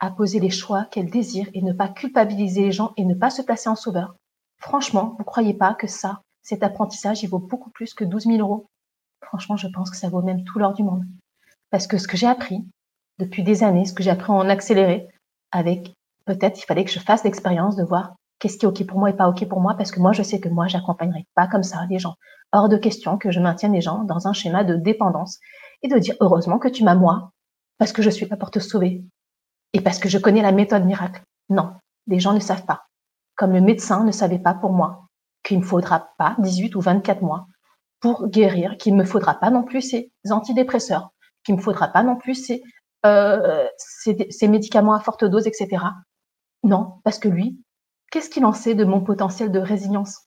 à 0.00 0.10
poser 0.10 0.38
les 0.38 0.50
choix 0.50 0.84
qu'elle 0.90 1.08
désire 1.08 1.48
et 1.54 1.62
ne 1.62 1.72
pas 1.72 1.88
culpabiliser 1.88 2.60
les 2.60 2.72
gens 2.72 2.92
et 2.98 3.06
ne 3.06 3.14
pas 3.14 3.30
se 3.30 3.40
placer 3.40 3.70
en 3.70 3.74
sauveur. 3.74 4.16
Franchement, 4.58 5.16
vous 5.18 5.24
croyez 5.24 5.54
pas 5.54 5.72
que 5.72 5.86
ça, 5.86 6.20
cet 6.42 6.62
apprentissage, 6.62 7.22
il 7.22 7.30
vaut 7.30 7.38
beaucoup 7.38 7.70
plus 7.70 7.94
que 7.94 8.04
12 8.04 8.24
000 8.24 8.38
euros 8.40 8.66
Franchement, 9.22 9.56
je 9.56 9.68
pense 9.68 9.90
que 9.90 9.96
ça 9.96 10.10
vaut 10.10 10.20
même 10.20 10.44
tout 10.44 10.58
l'or 10.58 10.74
du 10.74 10.82
monde. 10.82 11.04
Parce 11.70 11.86
que 11.86 11.96
ce 11.96 12.06
que 12.06 12.18
j'ai 12.18 12.26
appris 12.26 12.66
depuis 13.18 13.42
des 13.42 13.64
années, 13.64 13.86
ce 13.86 13.94
que 13.94 14.02
j'ai 14.02 14.10
appris 14.10 14.30
en 14.30 14.50
accéléré, 14.50 15.08
avec 15.50 15.94
peut-être 16.26 16.60
il 16.60 16.66
fallait 16.66 16.84
que 16.84 16.90
je 16.90 16.98
fasse 16.98 17.24
l'expérience 17.24 17.76
de 17.76 17.84
voir 17.84 18.14
qu'est-ce 18.40 18.58
qui 18.58 18.66
est 18.66 18.68
OK 18.68 18.86
pour 18.86 18.98
moi 18.98 19.08
et 19.08 19.16
pas 19.16 19.28
OK 19.30 19.48
pour 19.48 19.62
moi, 19.62 19.74
parce 19.74 19.90
que 19.90 20.00
moi, 20.00 20.12
je 20.12 20.22
sais 20.22 20.38
que 20.38 20.50
moi, 20.50 20.66
j'accompagnerai 20.66 21.24
pas 21.34 21.46
comme 21.46 21.62
ça 21.62 21.86
les 21.88 21.98
gens. 21.98 22.16
Hors 22.52 22.68
de 22.68 22.76
question 22.76 23.16
que 23.16 23.30
je 23.30 23.40
maintienne 23.40 23.72
les 23.72 23.80
gens 23.80 24.04
dans 24.04 24.28
un 24.28 24.34
schéma 24.34 24.64
de 24.64 24.76
dépendance 24.76 25.38
et 25.80 25.88
de 25.88 25.98
dire 25.98 26.16
heureusement 26.20 26.58
que 26.58 26.68
tu 26.68 26.84
m'as 26.84 26.94
moi, 26.94 27.30
parce 27.80 27.92
que 27.92 28.02
je 28.02 28.10
suis 28.10 28.26
là 28.26 28.36
pour 28.36 28.50
te 28.50 28.58
sauver 28.58 29.02
et 29.72 29.80
parce 29.80 29.98
que 29.98 30.10
je 30.10 30.18
connais 30.18 30.42
la 30.42 30.52
méthode 30.52 30.84
miracle. 30.84 31.22
Non, 31.48 31.72
les 32.06 32.20
gens 32.20 32.34
ne 32.34 32.38
savent 32.38 32.66
pas. 32.66 32.84
Comme 33.36 33.54
le 33.54 33.62
médecin 33.62 34.04
ne 34.04 34.12
savait 34.12 34.38
pas 34.38 34.52
pour 34.52 34.70
moi 34.70 35.06
qu'il 35.42 35.58
ne 35.58 35.64
faudra 35.64 36.10
pas 36.18 36.36
18 36.40 36.74
ou 36.74 36.82
24 36.82 37.22
mois 37.22 37.46
pour 38.00 38.28
guérir, 38.28 38.76
qu'il 38.76 38.94
ne 38.94 38.98
me 38.98 39.06
faudra 39.06 39.40
pas 39.40 39.48
non 39.50 39.62
plus 39.62 39.80
ces 39.80 40.12
antidépresseurs, 40.30 41.14
qu'il 41.42 41.54
ne 41.54 41.58
me 41.58 41.64
faudra 41.64 41.88
pas 41.88 42.02
non 42.02 42.16
plus 42.16 42.34
ces, 42.34 42.62
euh, 43.06 43.66
médicaments 44.42 44.92
à 44.92 45.00
forte 45.00 45.24
dose, 45.24 45.46
etc. 45.46 45.82
Non, 46.62 47.00
parce 47.02 47.18
que 47.18 47.28
lui, 47.28 47.62
qu'est-ce 48.10 48.28
qu'il 48.28 48.44
en 48.44 48.52
sait 48.52 48.74
de 48.74 48.84
mon 48.84 49.00
potentiel 49.00 49.50
de 49.50 49.58
résilience? 49.58 50.26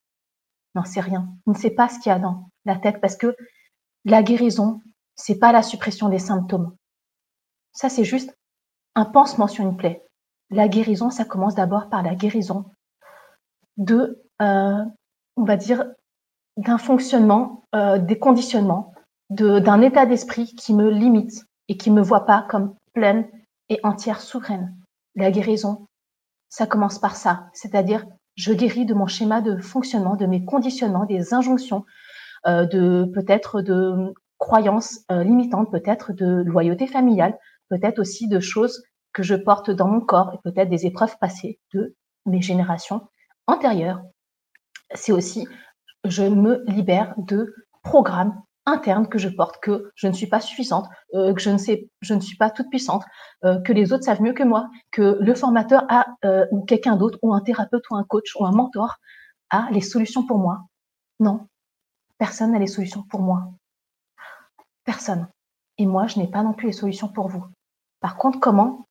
Non, 0.74 0.86
c'est 0.86 1.02
rien. 1.02 1.30
Il 1.46 1.54
ne 1.54 1.58
sait 1.58 1.70
pas 1.70 1.88
ce 1.88 2.00
qu'il 2.00 2.10
y 2.10 2.16
a 2.16 2.20
dans 2.20 2.50
la 2.66 2.78
tête 2.78 3.00
parce 3.00 3.16
que 3.16 3.36
la 4.06 4.24
guérison, 4.24 4.82
c'est 5.16 5.38
pas 5.38 5.52
la 5.52 5.62
suppression 5.62 6.10
des 6.10 6.18
symptômes. 6.18 6.76
Ça, 7.74 7.90
c'est 7.90 8.04
juste 8.04 8.38
un 8.96 9.06
pansement 9.06 9.48
sur 9.48 9.66
une 9.66 9.76
plaie. 9.76 10.06
La 10.50 10.68
guérison, 10.68 11.10
ça 11.10 11.26
commence 11.26 11.56
d'abord 11.56 11.90
par 11.90 12.04
la 12.04 12.16
guérison 12.16 12.66
de, 13.78 14.24
euh, 14.42 14.84
on 15.36 15.44
va 15.44 15.58
dire, 15.58 15.86
d'un 16.58 16.78
fonctionnement, 16.78 17.64
euh, 17.74 17.98
des 17.98 18.20
conditionnements, 18.20 18.94
d'un 19.32 19.82
état 19.82 20.06
d'esprit 20.06 20.46
qui 20.46 20.76
me 20.76 20.92
limite 20.92 21.46
et 21.68 21.78
qui 21.78 21.90
me 21.90 22.02
voit 22.02 22.28
pas 22.28 22.46
comme 22.48 22.76
pleine 22.94 23.28
et 23.70 23.80
entière 23.82 24.22
souveraine. 24.22 24.76
La 25.16 25.32
guérison, 25.32 25.88
ça 26.50 26.68
commence 26.68 27.00
par 27.00 27.16
ça, 27.16 27.50
c'est-à-dire 27.54 28.06
je 28.36 28.54
guéris 28.54 28.86
de 28.86 28.94
mon 28.94 29.08
schéma 29.08 29.42
de 29.42 29.58
fonctionnement, 29.58 30.16
de 30.16 30.28
mes 30.28 30.46
conditionnements, 30.46 31.06
des 31.06 31.34
injonctions, 31.34 31.86
euh, 32.46 32.66
de 32.66 33.06
peut-être 33.12 33.62
de 33.62 34.14
croyances 34.38 35.06
limitantes, 35.10 35.72
peut-être 35.72 36.12
de 36.12 36.44
loyauté 36.44 36.86
familiale, 36.86 37.40
peut-être 37.74 38.00
aussi 38.00 38.28
de 38.28 38.40
choses 38.40 38.84
que 39.14 39.24
je 39.24 39.36
porte 39.36 39.72
dans 39.72 39.88
mon 39.88 40.02
corps 40.02 40.32
et 40.34 40.38
peut-être 40.44 40.70
des 40.70 40.86
épreuves 40.86 41.18
passées 41.20 41.60
de 41.74 41.96
mes 42.26 42.42
générations 42.42 43.08
antérieures. 43.48 44.02
C'est 44.94 45.12
aussi 45.12 45.48
je 46.06 46.24
me 46.24 46.64
libère 46.68 47.14
de 47.18 47.56
programmes 47.82 48.42
internes 48.66 49.08
que 49.08 49.18
je 49.18 49.30
porte, 49.30 49.62
que 49.62 49.92
je 49.96 50.08
ne 50.08 50.14
suis 50.14 50.28
pas 50.28 50.40
suffisante, 50.40 50.88
euh, 51.14 51.34
que 51.34 51.42
je 51.42 51.50
ne 51.50 51.58
sais, 51.58 51.90
je 52.02 52.14
ne 52.14 52.22
suis 52.22 52.38
pas 52.38 52.50
toute 52.50 52.70
puissante, 52.70 53.04
euh, 53.44 53.60
que 53.62 53.74
les 53.74 53.92
autres 53.92 54.04
savent 54.04 54.22
mieux 54.22 54.34
que 54.34 54.44
moi, 54.44 54.70
que 54.92 55.18
le 55.20 55.36
formateur 55.36 55.86
a 55.90 56.06
euh, 56.26 56.46
ou 56.52 56.64
quelqu'un 56.64 56.96
d'autre 56.96 57.20
ou 57.22 57.34
un 57.34 57.42
thérapeute 57.42 57.90
ou 57.90 57.96
un 57.96 58.04
coach 58.04 58.36
ou 58.36 58.46
un 58.46 58.52
mentor 58.52 58.98
a 59.50 59.68
les 59.72 59.82
solutions 59.82 60.26
pour 60.26 60.40
moi. 60.40 60.62
Non, 61.20 61.48
personne 62.18 62.52
n'a 62.52 62.60
les 62.60 62.68
solutions 62.68 63.04
pour 63.04 63.22
moi. 63.22 63.52
Personne. 64.86 65.28
Et 65.78 65.86
moi, 65.86 66.08
je 66.08 66.20
n'ai 66.20 66.28
pas 66.28 66.44
non 66.44 66.54
plus 66.54 66.68
les 66.68 66.74
solutions 66.74 67.08
pour 67.08 67.28
vous. 67.28 67.46
Par 68.04 68.18
contre, 68.18 68.42
comment 68.42 68.86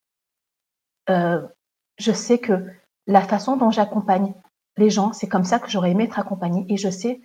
Je 1.06 2.12
sais 2.12 2.38
que 2.38 2.66
la 3.06 3.20
façon 3.20 3.58
dont 3.58 3.70
j'accompagne 3.70 4.32
les 4.78 4.88
gens, 4.88 5.12
c'est 5.12 5.28
comme 5.28 5.44
ça 5.44 5.58
que 5.58 5.68
j'aurais 5.68 5.90
aimé 5.90 6.04
être 6.04 6.18
accompagnée 6.18 6.64
et 6.70 6.78
je 6.78 6.88
sais 6.88 7.20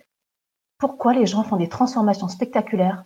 pourquoi 0.76 1.14
les 1.14 1.24
gens 1.24 1.44
font 1.44 1.56
des 1.56 1.70
transformations 1.70 2.28
spectaculaires 2.28 3.04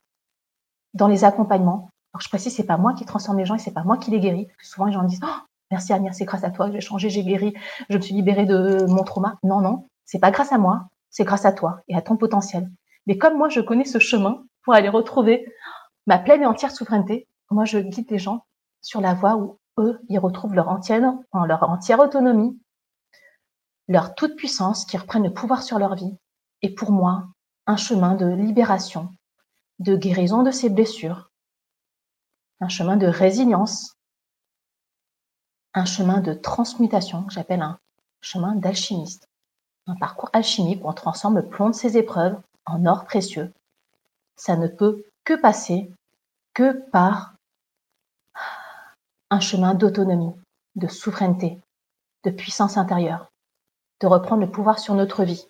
dans 0.95 1.07
les 1.07 1.23
accompagnements. 1.23 1.91
Alors 2.13 2.23
je 2.23 2.29
précise, 2.29 2.57
c'est 2.57 2.67
pas 2.67 2.77
moi 2.77 2.93
qui 2.95 3.05
transforme 3.07 3.39
les 3.39 3.45
gens 3.45 3.55
et 3.55 3.61
c'est 3.61 3.71
pas 3.71 3.85
moi 3.85 3.99
qui 3.99 4.11
les 4.11 4.19
guéris. 4.19 4.49
souvent 4.61 4.87
les 4.87 4.93
gens 4.93 5.05
disent 5.05 5.21
oh, 5.23 5.41
merci 5.71 5.93
Amir, 5.93 6.13
c'est 6.13 6.25
grâce 6.25 6.43
à 6.43 6.51
toi 6.51 6.67
que 6.67 6.73
j'ai 6.73 6.81
changé, 6.81 7.09
j'ai 7.09 7.23
guéri, 7.23 7.55
je 7.89 7.97
me 7.97 8.03
suis 8.03 8.17
libérée 8.17 8.47
de 8.47 8.85
mon 8.89 9.05
trauma. 9.05 9.39
Non, 9.45 9.61
non, 9.61 9.87
c'est 10.07 10.19
pas 10.19 10.33
grâce 10.33 10.51
à 10.51 10.59
moi, 10.59 10.89
c'est 11.09 11.25
grâce 11.25 11.45
à 11.45 11.53
toi 11.53 11.83
et 11.87 11.95
à 11.95 12.03
ton 12.03 12.17
potentiel. 12.17 12.69
Mais 13.07 13.17
comme 13.17 13.39
moi 13.39 13.49
je 13.49 13.61
connais 13.61 13.85
ce 13.85 14.01
chemin 14.01 14.43
pour 14.65 14.75
aller 14.75 14.89
retrouver 14.89 15.47
ma 16.09 16.19
pleine 16.19 16.43
et 16.43 16.47
entière 16.47 16.73
souveraineté, 16.73 17.29
moi 17.49 17.65
je 17.65 17.79
guide 17.79 18.11
les 18.11 18.19
gens 18.19 18.45
sur 18.83 19.01
la 19.01 19.15
voie 19.15 19.37
où 19.37 19.59
eux, 19.79 20.01
ils 20.09 20.19
retrouvent 20.19 20.55
leur 20.55 20.69
entière, 20.69 21.01
autonomie, 21.99 22.61
leur 23.89 24.15
toute 24.15 24.37
puissance, 24.37 24.85
qui 24.85 24.99
reprennent 24.99 25.25
le 25.25 25.33
pouvoir 25.33 25.63
sur 25.63 25.79
leur 25.79 25.95
vie. 25.95 26.17
Et 26.61 26.75
pour 26.75 26.93
moi, 26.93 27.29
un 27.67 27.77
chemin 27.77 28.15
de 28.15 28.27
libération, 28.27 29.11
de 29.79 29.97
guérison 29.97 30.43
de 30.43 30.51
ces 30.51 30.69
blessures, 30.69 31.31
un 32.61 32.69
chemin 32.69 32.97
de 32.97 33.07
résilience, 33.07 33.97
un 35.75 35.85
chemin 35.85 36.21
de 36.21 36.35
transmutation, 36.35 37.25
que 37.25 37.33
j'appelle 37.33 37.63
un 37.63 37.79
chemin 38.21 38.55
d'alchimiste, 38.55 39.29
un 39.87 39.97
parcours 39.97 40.31
alchimique 40.33 40.85
où 40.85 40.89
on 40.89 40.93
transforme 40.93 41.37
le 41.37 41.49
plomb 41.49 41.71
de 41.71 41.75
ses 41.75 41.97
épreuves 41.97 42.39
en 42.67 42.87
or 42.87 43.05
précieux. 43.05 43.53
Ça 44.37 44.57
ne 44.57 44.69
peut 44.69 45.05
que 45.25 45.35
passer 45.35 45.91
que 46.55 46.73
par 46.91 47.35
un 49.33 49.41
chemin 49.41 49.75
d'autonomie, 49.75 50.35
de 50.77 50.89
souveraineté, 50.89 51.59
de 52.25 52.31
puissance 52.31 52.77
intérieure 52.77 53.33
de 54.03 54.07
reprendre 54.09 54.43
le 54.43 54.51
pouvoir 54.51 54.79
sur 54.79 54.95
notre 54.95 55.25
vie. 55.25 55.47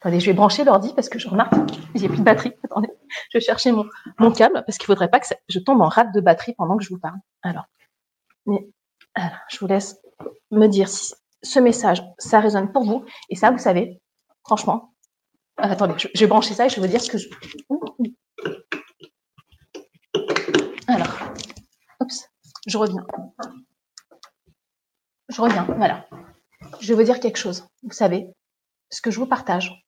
Attendez, 0.00 0.18
je 0.18 0.26
vais 0.26 0.32
brancher 0.32 0.64
l'ordi 0.64 0.92
parce 0.94 1.08
que 1.08 1.18
je 1.18 1.28
remarque 1.28 1.54
j'ai 1.94 2.08
plus 2.08 2.18
de 2.18 2.24
batterie. 2.24 2.54
Attendez, 2.64 2.88
je 3.30 3.38
vais 3.38 3.44
chercher 3.44 3.70
mon, 3.70 3.84
mon 4.18 4.32
câble 4.32 4.62
parce 4.66 4.78
qu'il 4.78 4.86
faudrait 4.86 5.10
pas 5.10 5.20
que 5.20 5.26
je 5.48 5.58
tombe 5.58 5.80
en 5.80 5.88
rate 5.88 6.12
de 6.12 6.20
batterie 6.20 6.54
pendant 6.54 6.76
que 6.76 6.84
je 6.84 6.88
vous 6.88 6.98
parle. 6.98 7.18
Alors, 7.42 7.66
mais 8.46 8.66
je 9.48 9.58
vous 9.58 9.66
laisse 9.66 10.00
me 10.50 10.66
dire 10.66 10.88
si 10.88 11.14
ce 11.42 11.60
message, 11.60 12.02
ça 12.18 12.40
résonne 12.40 12.72
pour 12.72 12.84
vous. 12.84 13.04
Et 13.28 13.36
ça, 13.36 13.50
vous 13.50 13.58
savez, 13.58 14.00
franchement, 14.44 14.94
euh, 15.60 15.64
attendez, 15.64 15.94
je, 15.98 16.18
vais 16.18 16.26
brancher 16.26 16.54
ça 16.54 16.66
et 16.66 16.68
je 16.68 16.76
vais 16.76 16.82
vous 16.82 16.90
dire 16.90 17.00
ce 17.00 17.10
que 17.10 17.18
je. 17.18 17.28
Je 22.66 22.78
reviens. 22.78 23.06
Je 25.28 25.40
reviens, 25.40 25.64
voilà 25.64 26.06
je 26.80 26.88
vais 26.88 26.94
vous 26.94 27.02
dire 27.02 27.20
quelque 27.20 27.36
chose. 27.36 27.66
Vous 27.82 27.92
savez, 27.92 28.28
ce 28.90 29.00
que 29.00 29.10
je 29.10 29.18
vous 29.18 29.26
partage, 29.26 29.84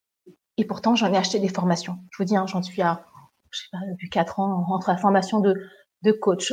et 0.57 0.65
pourtant 0.65 0.95
j'en 0.95 1.13
ai 1.13 1.17
acheté 1.17 1.39
des 1.39 1.49
formations. 1.49 1.99
Je 2.11 2.19
vous 2.19 2.25
dis, 2.25 2.37
hein, 2.37 2.47
j'en 2.47 2.63
suis 2.63 2.83
à, 2.83 3.05
je 3.51 3.61
sais 3.61 3.69
pas, 3.73 3.79
depuis 3.91 4.11
quatre 4.11 4.41
ans, 4.41 4.67
entre 4.69 4.91
la 4.91 4.97
formation 4.97 5.41
de, 5.41 5.55
de 6.03 6.13
coach, 6.13 6.53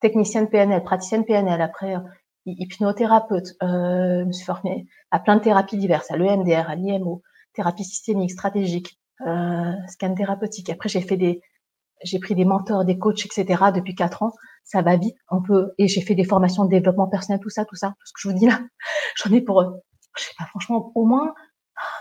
technicienne 0.00 0.48
PNL, 0.48 0.82
praticienne 0.82 1.24
PNL, 1.24 1.60
après 1.60 1.96
euh, 1.96 2.00
hypnothérapeute, 2.46 3.54
euh, 3.62 4.20
je 4.20 4.24
me 4.24 4.32
suis 4.32 4.44
formée 4.44 4.86
à 5.10 5.20
plein 5.20 5.36
de 5.36 5.42
thérapies 5.42 5.78
diverses, 5.78 6.10
à 6.10 6.16
l'EMDR, 6.16 6.68
à 6.68 6.74
l'IMO, 6.74 7.22
thérapie 7.52 7.84
systémique, 7.84 8.30
stratégique, 8.30 8.98
euh, 9.26 9.72
scan 9.88 10.14
thérapeutique. 10.14 10.70
Après, 10.70 10.88
j'ai 10.88 11.00
fait 11.02 11.16
des, 11.16 11.42
j'ai 12.02 12.18
pris 12.18 12.34
des 12.34 12.44
mentors, 12.44 12.84
des 12.84 12.98
coachs, 12.98 13.24
etc. 13.24 13.64
depuis 13.74 13.94
quatre 13.94 14.22
ans. 14.22 14.32
Ça 14.64 14.82
va 14.82 14.96
vite. 14.96 15.16
On 15.30 15.42
peut, 15.42 15.72
et 15.78 15.88
j'ai 15.88 16.00
fait 16.00 16.14
des 16.14 16.24
formations 16.24 16.64
de 16.64 16.70
développement 16.70 17.08
personnel, 17.08 17.40
tout 17.40 17.50
ça, 17.50 17.64
tout 17.64 17.76
ça. 17.76 17.88
Tout 17.88 18.06
ce 18.06 18.12
que 18.12 18.20
je 18.20 18.28
vous 18.28 18.38
dis 18.38 18.46
là, 18.46 18.60
j'en 19.16 19.32
ai 19.32 19.40
pour, 19.40 19.62
je 20.16 20.22
sais 20.22 20.32
pas, 20.38 20.44
franchement, 20.46 20.92
au 20.94 21.04
moins 21.04 21.34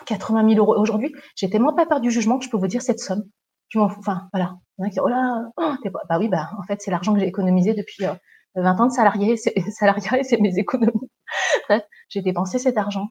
80 0.05 0.47
000 0.49 0.59
euros. 0.59 0.79
Aujourd'hui, 0.79 1.13
j'ai 1.35 1.49
tellement 1.49 1.73
pas 1.73 1.85
peur 1.85 2.01
du 2.01 2.11
jugement 2.11 2.37
que 2.37 2.45
je 2.45 2.49
peux 2.49 2.57
vous 2.57 2.67
dire 2.67 2.81
cette 2.81 2.99
somme. 2.99 3.23
Je 3.69 3.79
m'en 3.79 3.85
Enfin, 3.85 4.29
voilà. 4.33 4.57
Il 4.77 4.81
y 4.81 4.83
en 4.83 4.87
a 4.87 4.89
qui 4.89 4.93
disent, 4.95 5.01
oh 5.03 5.09
là, 5.09 5.43
oh, 5.57 5.73
bah 6.09 6.17
oui, 6.19 6.29
bah, 6.29 6.49
en 6.57 6.63
fait, 6.63 6.81
c'est 6.81 6.91
l'argent 6.91 7.13
que 7.13 7.19
j'ai 7.19 7.27
économisé 7.27 7.73
depuis 7.73 8.05
20 8.05 8.17
euh, 8.57 8.83
ans 8.83 8.87
de 8.87 8.91
salarié, 8.91 9.37
salariat 9.77 10.23
c'est 10.23 10.39
mes 10.39 10.57
économies. 10.57 11.11
Bref, 11.69 11.83
j'ai 12.09 12.21
dépensé 12.21 12.59
cet 12.59 12.77
argent. 12.77 13.07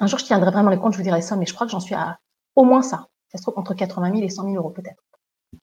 Un 0.00 0.06
jour, 0.06 0.18
je 0.18 0.24
tiendrai 0.24 0.50
vraiment 0.50 0.70
les 0.70 0.78
comptes, 0.78 0.92
je 0.92 0.98
vous 0.98 1.04
dirai 1.04 1.22
ça, 1.22 1.36
mais 1.36 1.44
je 1.44 1.54
crois 1.54 1.66
que 1.66 1.72
j'en 1.72 1.80
suis 1.80 1.94
à 1.94 2.18
au 2.54 2.64
moins 2.64 2.82
ça. 2.82 3.08
Ça 3.30 3.38
se 3.38 3.42
trouve 3.42 3.58
entre 3.58 3.74
80 3.74 4.12
000 4.12 4.22
et 4.22 4.28
100 4.28 4.44
000 4.44 4.54
euros 4.54 4.70
peut-être 4.70 5.02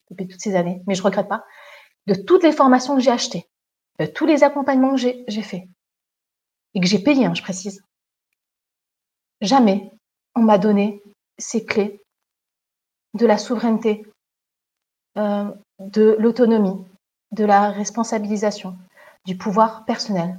depuis 0.10 0.28
toutes 0.28 0.42
ces 0.42 0.56
années, 0.56 0.82
mais 0.88 0.96
je 0.96 1.04
regrette 1.04 1.28
pas, 1.28 1.46
de 2.08 2.14
toutes 2.14 2.44
les 2.44 2.52
formations 2.52 2.96
que 2.96 3.02
j'ai 3.02 3.12
achetées, 3.12 3.48
de 4.00 4.06
tous 4.06 4.26
les 4.26 4.44
accompagnements 4.44 4.96
que 4.96 5.02
j'ai 5.28 5.42
faits, 5.42 5.64
et 6.74 6.80
que 6.80 6.88
j'ai 6.88 7.00
payé, 7.00 7.26
hein, 7.26 7.34
je 7.34 7.42
précise. 7.42 7.84
Jamais 9.42 9.92
on 10.36 10.42
m'a 10.42 10.58
donné 10.58 11.02
ces 11.38 11.66
clés 11.66 12.02
de 13.14 13.26
la 13.26 13.38
souveraineté, 13.38 14.06
euh, 15.18 15.50
de 15.80 16.16
l'autonomie, 16.20 16.86
de 17.32 17.46
la 17.46 17.72
responsabilisation, 17.72 18.78
du 19.26 19.38
pouvoir 19.38 19.86
personnel, 19.86 20.38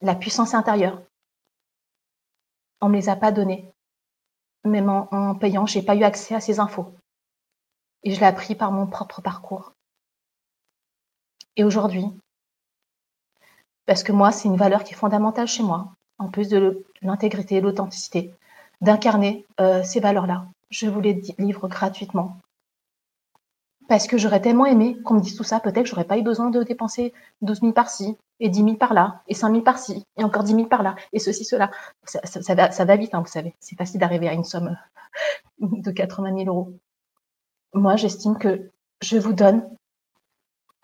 la 0.00 0.14
puissance 0.14 0.54
intérieure. 0.54 1.02
On 2.80 2.86
ne 2.86 2.92
me 2.92 2.96
les 2.98 3.08
a 3.08 3.16
pas 3.16 3.32
données. 3.32 3.68
Même 4.64 4.88
en, 4.88 5.08
en 5.10 5.34
payant, 5.34 5.66
j'ai 5.66 5.82
pas 5.82 5.96
eu 5.96 6.04
accès 6.04 6.34
à 6.34 6.40
ces 6.40 6.60
infos. 6.60 6.94
Et 8.04 8.12
je 8.12 8.20
l'ai 8.20 8.26
appris 8.26 8.54
par 8.54 8.72
mon 8.72 8.86
propre 8.86 9.20
parcours. 9.20 9.72
Et 11.56 11.64
aujourd'hui, 11.64 12.06
parce 13.86 14.02
que 14.02 14.12
moi, 14.12 14.32
c'est 14.32 14.48
une 14.48 14.56
valeur 14.56 14.84
qui 14.84 14.94
est 14.94 14.96
fondamentale 14.96 15.48
chez 15.48 15.62
moi, 15.62 15.92
en 16.18 16.28
plus 16.28 16.48
de 16.48 16.84
l'intégrité, 17.02 17.60
l'authenticité, 17.60 18.32
d'incarner 18.80 19.44
euh, 19.60 19.82
ces 19.82 20.00
valeurs-là. 20.00 20.46
Je 20.70 20.88
vous 20.88 21.00
les 21.00 21.20
livre 21.38 21.68
gratuitement. 21.68 22.38
Parce 23.88 24.06
que 24.06 24.16
j'aurais 24.16 24.40
tellement 24.40 24.64
aimé 24.64 24.96
qu'on 25.04 25.14
me 25.14 25.20
dise 25.20 25.36
tout 25.36 25.44
ça, 25.44 25.60
peut-être 25.60 25.82
que 25.82 25.90
j'aurais 25.90 26.06
pas 26.06 26.16
eu 26.16 26.22
besoin 26.22 26.50
de 26.50 26.62
dépenser 26.62 27.12
12 27.42 27.60
000 27.60 27.72
par-ci, 27.72 28.16
et 28.40 28.48
10 28.48 28.64
000 28.64 28.76
par-là, 28.76 29.22
et 29.28 29.34
5 29.34 29.50
000 29.50 29.62
par-ci, 29.62 30.04
et 30.16 30.24
encore 30.24 30.44
10 30.44 30.54
000 30.54 30.66
par-là, 30.66 30.96
et 31.12 31.18
ceci, 31.18 31.44
cela. 31.44 31.70
Ça, 32.04 32.84
va, 32.84 32.96
vite, 32.96 33.14
hein, 33.14 33.20
vous 33.20 33.26
savez. 33.26 33.54
C'est 33.60 33.76
facile 33.76 34.00
d'arriver 34.00 34.28
à 34.28 34.32
une 34.32 34.44
somme 34.44 34.76
de 35.60 35.90
80 35.90 36.44
000 36.44 36.48
euros 36.48 36.72
moi, 37.74 37.96
j'estime 37.96 38.38
que 38.38 38.70
je 39.00 39.18
vous 39.18 39.32
donne, 39.32 39.68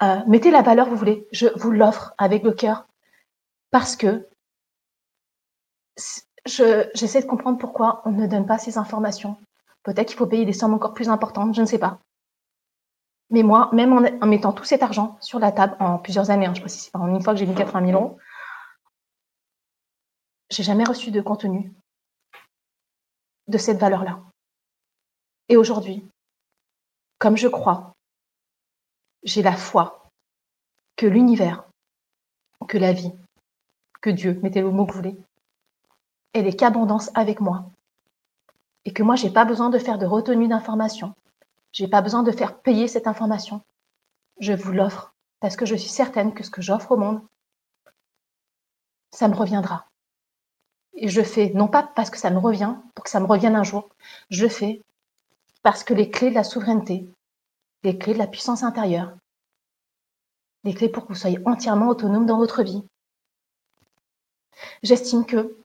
euh, 0.02 0.20
mettez 0.26 0.50
la 0.50 0.62
valeur 0.62 0.86
que 0.86 0.90
vous 0.90 0.96
voulez, 0.96 1.26
je 1.32 1.46
vous 1.56 1.70
l'offre 1.70 2.14
avec 2.18 2.42
le 2.42 2.52
cœur, 2.52 2.86
parce 3.70 3.96
que 3.96 4.28
j'essaie 6.46 7.22
de 7.22 7.26
comprendre 7.26 7.58
pourquoi 7.58 8.02
on 8.04 8.12
ne 8.12 8.26
donne 8.26 8.46
pas 8.46 8.58
ces 8.58 8.78
informations. 8.78 9.36
Peut-être 9.82 10.08
qu'il 10.08 10.16
faut 10.16 10.26
payer 10.26 10.44
des 10.44 10.52
sommes 10.52 10.74
encore 10.74 10.94
plus 10.94 11.08
importantes, 11.08 11.54
je 11.54 11.60
ne 11.60 11.66
sais 11.66 11.78
pas. 11.78 12.00
Mais 13.30 13.42
moi, 13.42 13.68
même 13.72 13.92
en, 13.92 14.26
mettant 14.26 14.52
tout 14.52 14.64
cet 14.64 14.82
argent 14.82 15.18
sur 15.20 15.38
la 15.38 15.52
table 15.52 15.76
en 15.80 15.98
plusieurs 15.98 16.30
années, 16.30 16.46
hein, 16.46 16.54
je 16.54 16.60
précise 16.60 16.88
pas, 16.88 16.98
en 16.98 17.14
une 17.14 17.22
fois 17.22 17.34
que 17.34 17.38
j'ai 17.38 17.46
mis 17.46 17.54
80 17.54 17.86
000 17.86 18.00
euros, 18.00 18.18
j'ai 20.50 20.62
jamais 20.62 20.84
reçu 20.84 21.10
de 21.10 21.20
contenu 21.20 21.72
de 23.48 23.58
cette 23.58 23.78
valeur-là. 23.78 24.20
Et 25.50 25.56
aujourd'hui, 25.56 26.08
comme 27.18 27.36
je 27.36 27.48
crois, 27.48 27.94
j'ai 29.22 29.42
la 29.42 29.56
foi 29.56 30.10
que 30.96 31.06
l'univers, 31.06 31.64
que 32.68 32.78
la 32.78 32.92
vie, 32.92 33.12
que 34.00 34.10
Dieu, 34.10 34.38
mettez 34.42 34.60
le 34.60 34.70
mot 34.70 34.86
que 34.86 34.92
vous 34.92 34.98
voulez, 34.98 35.16
elle 36.32 36.46
est 36.46 36.56
qu'abondance 36.56 37.10
avec 37.14 37.40
moi. 37.40 37.70
Et 38.84 38.92
que 38.92 39.02
moi, 39.02 39.16
j'ai 39.16 39.30
pas 39.30 39.44
besoin 39.44 39.70
de 39.70 39.78
faire 39.78 39.98
de 39.98 40.06
retenue 40.06 40.48
d'informations. 40.48 41.14
J'ai 41.72 41.88
pas 41.88 42.00
besoin 42.00 42.22
de 42.22 42.32
faire 42.32 42.58
payer 42.60 42.88
cette 42.88 43.06
information. 43.06 43.62
Je 44.40 44.52
vous 44.52 44.72
l'offre 44.72 45.12
parce 45.40 45.56
que 45.56 45.66
je 45.66 45.74
suis 45.74 45.90
certaine 45.90 46.32
que 46.32 46.44
ce 46.44 46.50
que 46.50 46.62
j'offre 46.62 46.92
au 46.92 46.96
monde, 46.96 47.22
ça 49.10 49.28
me 49.28 49.34
reviendra. 49.34 49.86
Et 50.94 51.08
je 51.08 51.22
fais, 51.22 51.50
non 51.54 51.68
pas 51.68 51.82
parce 51.82 52.10
que 52.10 52.18
ça 52.18 52.30
me 52.30 52.38
revient, 52.38 52.76
pour 52.94 53.04
que 53.04 53.10
ça 53.10 53.20
me 53.20 53.26
revienne 53.26 53.56
un 53.56 53.62
jour, 53.62 53.88
je 54.30 54.48
fais 54.48 54.82
parce 55.62 55.84
que 55.84 55.94
les 55.94 56.10
clés 56.10 56.30
de 56.30 56.34
la 56.34 56.44
souveraineté, 56.44 57.12
les 57.82 57.98
clés 57.98 58.14
de 58.14 58.18
la 58.18 58.26
puissance 58.26 58.62
intérieure, 58.62 59.16
les 60.64 60.74
clés 60.74 60.88
pour 60.88 61.04
que 61.04 61.12
vous 61.12 61.18
soyez 61.18 61.38
entièrement 61.46 61.88
autonome 61.88 62.26
dans 62.26 62.38
votre 62.38 62.62
vie. 62.62 62.82
J'estime 64.82 65.24
que 65.24 65.56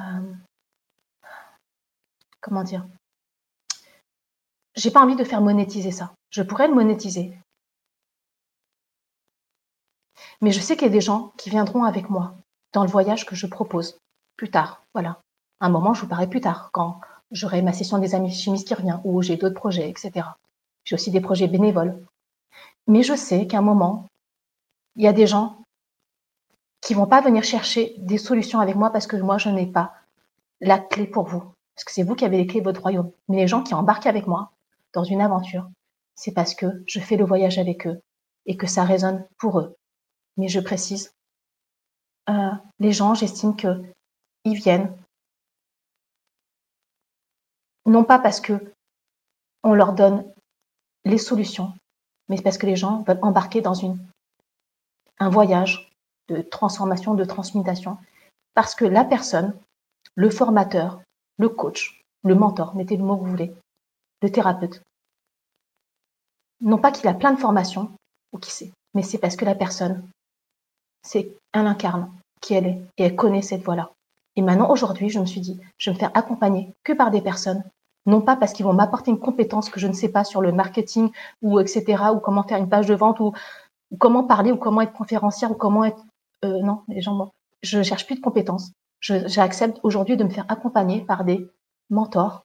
euh, 0.00 0.34
comment 2.40 2.62
dire 2.62 2.86
J'ai 4.74 4.90
pas 4.90 5.02
envie 5.02 5.16
de 5.16 5.24
faire 5.24 5.40
monétiser 5.40 5.92
ça. 5.92 6.14
Je 6.30 6.42
pourrais 6.42 6.68
le 6.68 6.74
monétiser. 6.74 7.38
Mais 10.40 10.52
je 10.52 10.60
sais 10.60 10.76
qu'il 10.76 10.88
y 10.88 10.90
a 10.90 10.92
des 10.92 11.00
gens 11.00 11.32
qui 11.38 11.48
viendront 11.48 11.84
avec 11.84 12.10
moi 12.10 12.36
dans 12.72 12.84
le 12.84 12.90
voyage 12.90 13.24
que 13.24 13.34
je 13.34 13.46
propose 13.46 13.98
plus 14.36 14.50
tard. 14.50 14.84
Voilà. 14.92 15.23
Un 15.64 15.70
moment, 15.70 15.94
je 15.94 16.02
vous 16.02 16.08
parlerai 16.08 16.28
plus 16.28 16.42
tard, 16.42 16.68
quand 16.72 17.00
j'aurai 17.30 17.62
ma 17.62 17.72
session 17.72 17.96
des 17.96 18.14
amis 18.14 18.30
chimistes 18.30 18.68
qui 18.68 18.74
revient, 18.74 18.98
ou 19.02 19.22
j'ai 19.22 19.38
d'autres 19.38 19.54
projets, 19.54 19.88
etc. 19.88 20.26
J'ai 20.84 20.94
aussi 20.94 21.10
des 21.10 21.22
projets 21.22 21.48
bénévoles. 21.48 22.04
Mais 22.86 23.02
je 23.02 23.16
sais 23.16 23.46
qu'à 23.46 23.60
un 23.60 23.62
moment, 23.62 24.06
il 24.96 25.04
y 25.04 25.08
a 25.08 25.14
des 25.14 25.26
gens 25.26 25.56
qui 26.82 26.92
vont 26.92 27.06
pas 27.06 27.22
venir 27.22 27.44
chercher 27.44 27.94
des 27.96 28.18
solutions 28.18 28.60
avec 28.60 28.76
moi 28.76 28.90
parce 28.90 29.06
que 29.06 29.16
moi, 29.16 29.38
je 29.38 29.48
n'ai 29.48 29.64
pas 29.64 29.94
la 30.60 30.78
clé 30.78 31.06
pour 31.06 31.24
vous. 31.24 31.42
Parce 31.74 31.84
que 31.84 31.92
c'est 31.92 32.02
vous 32.02 32.14
qui 32.14 32.26
avez 32.26 32.36
les 32.36 32.46
clés 32.46 32.60
de 32.60 32.66
votre 32.66 32.82
royaume. 32.82 33.10
Mais 33.30 33.38
les 33.38 33.48
gens 33.48 33.62
qui 33.62 33.72
embarquent 33.72 34.04
avec 34.04 34.26
moi 34.26 34.50
dans 34.92 35.04
une 35.04 35.22
aventure, 35.22 35.66
c'est 36.14 36.32
parce 36.32 36.54
que 36.54 36.66
je 36.86 37.00
fais 37.00 37.16
le 37.16 37.24
voyage 37.24 37.56
avec 37.56 37.86
eux 37.86 38.02
et 38.44 38.58
que 38.58 38.66
ça 38.66 38.84
résonne 38.84 39.26
pour 39.38 39.60
eux. 39.60 39.74
Mais 40.36 40.48
je 40.48 40.60
précise, 40.60 41.14
euh, 42.28 42.50
les 42.80 42.92
gens, 42.92 43.14
j'estime 43.14 43.56
qu'ils 43.56 43.94
viennent 44.44 44.94
non 47.86 48.04
pas 48.04 48.18
parce 48.18 48.40
que 48.40 48.72
on 49.62 49.74
leur 49.74 49.92
donne 49.92 50.24
les 51.04 51.18
solutions, 51.18 51.72
mais 52.28 52.40
parce 52.40 52.58
que 52.58 52.66
les 52.66 52.76
gens 52.76 53.02
veulent 53.02 53.18
embarquer 53.22 53.60
dans 53.60 53.74
un 55.18 55.28
voyage 55.28 55.90
de 56.28 56.42
transformation, 56.42 57.14
de 57.14 57.24
transmutation, 57.24 57.98
parce 58.54 58.74
que 58.74 58.84
la 58.84 59.04
personne, 59.04 59.54
le 60.14 60.30
formateur, 60.30 61.00
le 61.38 61.48
coach, 61.48 62.00
le 62.22 62.34
mentor, 62.34 62.74
mettez 62.74 62.96
le 62.96 63.04
mot 63.04 63.16
que 63.16 63.24
vous 63.24 63.30
voulez, 63.30 63.54
le 64.22 64.30
thérapeute, 64.30 64.82
non 66.60 66.78
pas 66.78 66.92
qu'il 66.92 67.08
a 67.08 67.14
plein 67.14 67.32
de 67.32 67.40
formations 67.40 67.92
ou 68.32 68.38
qui 68.38 68.50
sait, 68.50 68.72
mais 68.94 69.02
c'est 69.02 69.18
parce 69.18 69.36
que 69.36 69.44
la 69.44 69.54
personne, 69.54 70.08
c'est 71.02 71.30
elle 71.52 71.66
incarne 71.66 72.10
qui 72.40 72.54
elle 72.54 72.66
est 72.66 72.82
et 72.96 73.04
elle 73.04 73.16
connaît 73.16 73.42
cette 73.42 73.62
voie-là. 73.62 73.92
Et 74.36 74.42
maintenant, 74.42 74.70
aujourd'hui, 74.70 75.08
je 75.08 75.20
me 75.20 75.26
suis 75.26 75.40
dit, 75.40 75.60
je 75.78 75.90
vais 75.90 75.94
me 75.94 75.98
faire 75.98 76.10
accompagner 76.14 76.74
que 76.82 76.92
par 76.92 77.10
des 77.10 77.20
personnes. 77.20 77.62
Non 78.06 78.20
pas 78.20 78.36
parce 78.36 78.52
qu'ils 78.52 78.66
vont 78.66 78.72
m'apporter 78.72 79.10
une 79.10 79.18
compétence 79.18 79.70
que 79.70 79.80
je 79.80 79.86
ne 79.86 79.92
sais 79.92 80.10
pas 80.10 80.24
sur 80.24 80.42
le 80.42 80.52
marketing 80.52 81.10
ou 81.40 81.58
etc. 81.58 82.02
ou 82.14 82.18
comment 82.18 82.42
faire 82.42 82.58
une 82.58 82.68
page 82.68 82.86
de 82.86 82.94
vente 82.94 83.20
ou, 83.20 83.32
comment 83.98 84.24
parler 84.24 84.52
ou 84.52 84.56
comment 84.56 84.82
être 84.82 84.92
conférencière 84.92 85.50
ou 85.50 85.54
comment 85.54 85.84
être 85.84 86.02
euh, 86.44 86.60
non 86.62 86.82
les 86.88 87.00
gens 87.00 87.32
je 87.62 87.82
cherche 87.82 88.04
plus 88.04 88.16
de 88.16 88.20
compétences. 88.20 88.72
J'accepte 89.00 89.80
aujourd'hui 89.82 90.18
de 90.18 90.24
me 90.24 90.28
faire 90.28 90.44
accompagner 90.48 91.02
par 91.02 91.24
des 91.24 91.48
mentors 91.88 92.44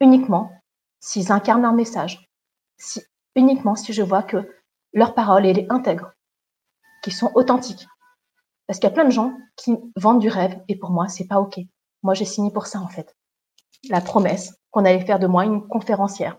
uniquement 0.00 0.50
s'ils 1.00 1.32
incarnent 1.32 1.62
leur 1.62 1.74
message. 1.74 2.26
Si 2.78 3.02
uniquement 3.34 3.74
si 3.74 3.92
je 3.92 4.02
vois 4.02 4.22
que 4.22 4.48
leur 4.94 5.14
parole 5.14 5.44
elle 5.44 5.58
est 5.58 5.70
intègre 5.70 6.12
qu'ils 7.02 7.12
sont 7.12 7.30
authentiques 7.34 7.86
parce 8.66 8.78
qu'il 8.78 8.88
y 8.88 8.92
a 8.92 8.94
plein 8.94 9.04
de 9.04 9.10
gens 9.10 9.32
qui 9.56 9.76
vendent 9.96 10.20
du 10.20 10.28
rêve 10.28 10.60
et 10.68 10.76
pour 10.76 10.90
moi 10.90 11.08
c'est 11.08 11.26
pas 11.26 11.40
ok 11.40 11.58
moi 12.02 12.14
j'ai 12.14 12.24
signé 12.24 12.50
pour 12.50 12.66
ça 12.66 12.80
en 12.80 12.88
fait 12.88 13.14
la 13.88 14.00
promesse 14.00 14.54
qu'on 14.70 14.84
allait 14.84 15.04
faire 15.04 15.18
de 15.18 15.26
moi 15.26 15.44
une 15.44 15.66
conférencière 15.66 16.38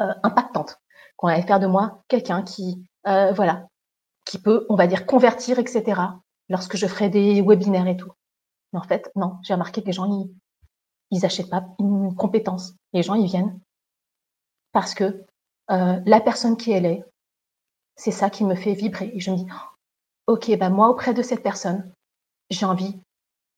euh, 0.00 0.12
impactante, 0.22 0.78
qu'on 1.16 1.28
allait 1.28 1.46
faire 1.46 1.60
de 1.60 1.66
moi 1.66 2.04
quelqu'un 2.08 2.42
qui, 2.42 2.86
euh, 3.06 3.32
voilà, 3.32 3.68
qui 4.24 4.38
peut, 4.38 4.66
on 4.68 4.76
va 4.76 4.86
dire, 4.86 5.06
convertir, 5.06 5.58
etc. 5.58 6.00
Lorsque 6.48 6.76
je 6.76 6.86
ferai 6.86 7.08
des 7.08 7.42
webinaires 7.42 7.86
et 7.86 7.96
tout. 7.96 8.12
Mais 8.72 8.78
en 8.78 8.82
fait, 8.82 9.10
non, 9.16 9.36
j'ai 9.42 9.54
remarqué 9.54 9.80
que 9.80 9.86
les 9.86 9.92
gens, 9.92 10.04
ils, 10.04 10.34
ils 11.10 11.24
achètent 11.24 11.50
pas 11.50 11.64
une 11.78 12.14
compétence. 12.14 12.74
Les 12.92 13.02
gens, 13.02 13.14
ils 13.14 13.26
viennent 13.26 13.58
parce 14.72 14.94
que 14.94 15.24
euh, 15.70 16.00
la 16.04 16.20
personne 16.20 16.56
qui 16.56 16.72
elle 16.72 16.86
est, 16.86 17.04
c'est 17.96 18.10
ça 18.10 18.28
qui 18.28 18.44
me 18.44 18.54
fait 18.54 18.74
vibrer. 18.74 19.10
Et 19.14 19.20
je 19.20 19.30
me 19.30 19.36
dis, 19.36 19.46
ok, 20.26 20.56
bah 20.58 20.70
moi 20.70 20.88
auprès 20.88 21.14
de 21.14 21.22
cette 21.22 21.42
personne, 21.42 21.92
j'ai 22.50 22.66
envie, 22.66 23.00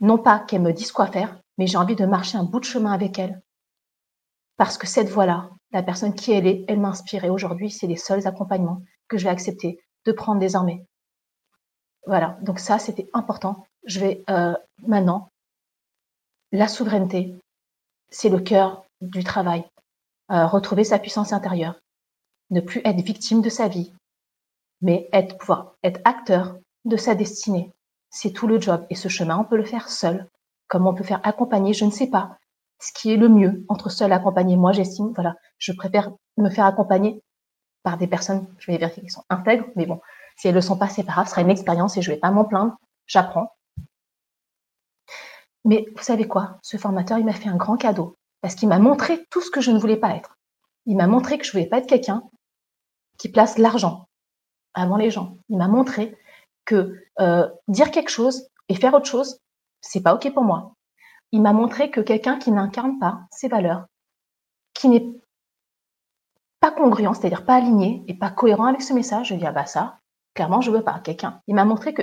non 0.00 0.18
pas 0.18 0.38
qu'elle 0.40 0.62
me 0.62 0.72
dise 0.72 0.92
quoi 0.92 1.06
faire, 1.06 1.40
mais 1.56 1.66
j'ai 1.66 1.78
envie 1.78 1.96
de 1.96 2.06
marcher 2.06 2.38
un 2.38 2.44
bout 2.44 2.60
de 2.60 2.64
chemin 2.64 2.92
avec 2.92 3.18
elle 3.18 3.40
parce 4.58 4.76
que 4.76 4.86
cette 4.86 5.08
voie-là, 5.08 5.50
la 5.70 5.82
personne 5.82 6.14
qui 6.14 6.32
elle 6.32 6.46
est, 6.46 6.64
elle 6.68 6.80
m'inspire. 6.80 7.24
Et 7.24 7.30
aujourd'hui, 7.30 7.70
c'est 7.70 7.86
les 7.86 7.96
seuls 7.96 8.26
accompagnements 8.26 8.82
que 9.06 9.16
je 9.16 9.24
vais 9.24 9.30
accepter 9.30 9.78
de 10.04 10.12
prendre 10.12 10.40
désormais. 10.40 10.84
Voilà, 12.06 12.38
donc 12.42 12.58
ça, 12.58 12.78
c'était 12.78 13.08
important. 13.12 13.64
Je 13.84 14.00
vais 14.00 14.24
euh, 14.28 14.54
maintenant, 14.86 15.30
la 16.52 16.66
souveraineté, 16.66 17.38
c'est 18.10 18.30
le 18.30 18.40
cœur 18.40 18.84
du 19.00 19.22
travail. 19.22 19.64
Euh, 20.30 20.46
retrouver 20.46 20.84
sa 20.84 20.98
puissance 20.98 21.32
intérieure, 21.32 21.78
ne 22.50 22.60
plus 22.60 22.80
être 22.84 23.00
victime 23.00 23.42
de 23.42 23.48
sa 23.48 23.68
vie, 23.68 23.92
mais 24.80 25.08
être, 25.12 25.36
pouvoir 25.38 25.74
être 25.82 26.00
acteur 26.04 26.56
de 26.84 26.96
sa 26.96 27.14
destinée. 27.14 27.72
C'est 28.10 28.32
tout 28.32 28.46
le 28.46 28.60
job. 28.60 28.86
Et 28.90 28.94
ce 28.94 29.08
chemin, 29.08 29.38
on 29.38 29.44
peut 29.44 29.56
le 29.56 29.64
faire 29.64 29.88
seul, 29.88 30.28
comme 30.66 30.86
on 30.86 30.94
peut 30.94 31.04
faire 31.04 31.20
accompagner, 31.24 31.72
je 31.72 31.84
ne 31.84 31.90
sais 31.90 32.08
pas 32.08 32.36
ce 32.80 32.92
qui 32.92 33.12
est 33.12 33.16
le 33.16 33.28
mieux 33.28 33.64
entre 33.68 33.90
seul 33.90 34.12
accompagner. 34.12 34.56
Moi, 34.56 34.72
j'estime, 34.72 35.12
voilà, 35.14 35.34
je 35.58 35.72
préfère 35.72 36.10
me 36.36 36.50
faire 36.50 36.66
accompagner 36.66 37.22
par 37.82 37.96
des 37.96 38.06
personnes, 38.06 38.46
je 38.58 38.70
vais 38.70 38.78
vérifier 38.78 39.02
qu'elles 39.02 39.10
sont 39.10 39.24
intègres, 39.30 39.66
mais 39.76 39.86
bon, 39.86 40.00
si 40.36 40.46
elles 40.46 40.54
ne 40.54 40.58
le 40.58 40.62
sont 40.62 40.76
pas, 40.76 40.88
c'est 40.88 41.02
pas 41.02 41.12
grave, 41.12 41.26
ce 41.26 41.32
sera 41.32 41.42
une 41.42 41.50
expérience 41.50 41.96
et 41.96 42.02
je 42.02 42.10
vais 42.10 42.18
pas 42.18 42.30
m'en 42.30 42.44
plaindre, 42.44 42.76
j'apprends. 43.06 43.52
Mais 45.64 45.86
vous 45.96 46.02
savez 46.02 46.28
quoi? 46.28 46.58
Ce 46.62 46.76
formateur, 46.76 47.18
il 47.18 47.24
m'a 47.24 47.32
fait 47.32 47.48
un 47.48 47.56
grand 47.56 47.76
cadeau 47.76 48.16
parce 48.40 48.54
qu'il 48.54 48.68
m'a 48.68 48.78
montré 48.78 49.26
tout 49.30 49.40
ce 49.40 49.50
que 49.50 49.60
je 49.60 49.70
ne 49.70 49.78
voulais 49.78 49.96
pas 49.96 50.14
être. 50.14 50.38
Il 50.86 50.96
m'a 50.96 51.06
montré 51.06 51.38
que 51.38 51.44
je 51.44 51.50
ne 51.50 51.52
voulais 51.52 51.68
pas 51.68 51.78
être 51.78 51.88
quelqu'un 51.88 52.22
qui 53.18 53.28
place 53.28 53.58
l'argent 53.58 54.07
avant 54.74 54.96
les 54.96 55.10
gens. 55.10 55.36
Il 55.48 55.58
m'a 55.58 55.68
montré 55.68 56.16
que 56.64 56.94
euh, 57.20 57.48
dire 57.68 57.90
quelque 57.90 58.10
chose 58.10 58.48
et 58.68 58.74
faire 58.74 58.94
autre 58.94 59.06
chose, 59.06 59.40
c'est 59.80 60.02
pas 60.02 60.14
ok 60.14 60.32
pour 60.34 60.44
moi 60.44 60.74
il 61.32 61.42
m'a 61.42 61.52
montré 61.52 61.90
que 61.90 62.00
quelqu'un 62.00 62.38
qui 62.38 62.50
n'incarne 62.50 62.98
pas 62.98 63.20
ses 63.30 63.48
valeurs, 63.48 63.86
qui 64.74 64.88
n'est 64.88 65.06
pas 66.60 66.70
congruent, 66.70 67.14
c'est-à-dire 67.14 67.44
pas 67.44 67.56
aligné 67.56 68.04
et 68.08 68.14
pas 68.14 68.30
cohérent 68.30 68.66
avec 68.66 68.82
ce 68.82 68.92
message, 68.92 69.28
je 69.28 69.34
dis 69.34 69.46
ah 69.46 69.52
bah 69.52 69.66
ça, 69.66 69.98
clairement 70.34 70.60
je 70.60 70.70
veux 70.70 70.82
pas 70.82 70.98
quelqu'un. 71.00 71.42
Il 71.46 71.54
m'a 71.54 71.64
montré 71.64 71.94
que 71.94 72.02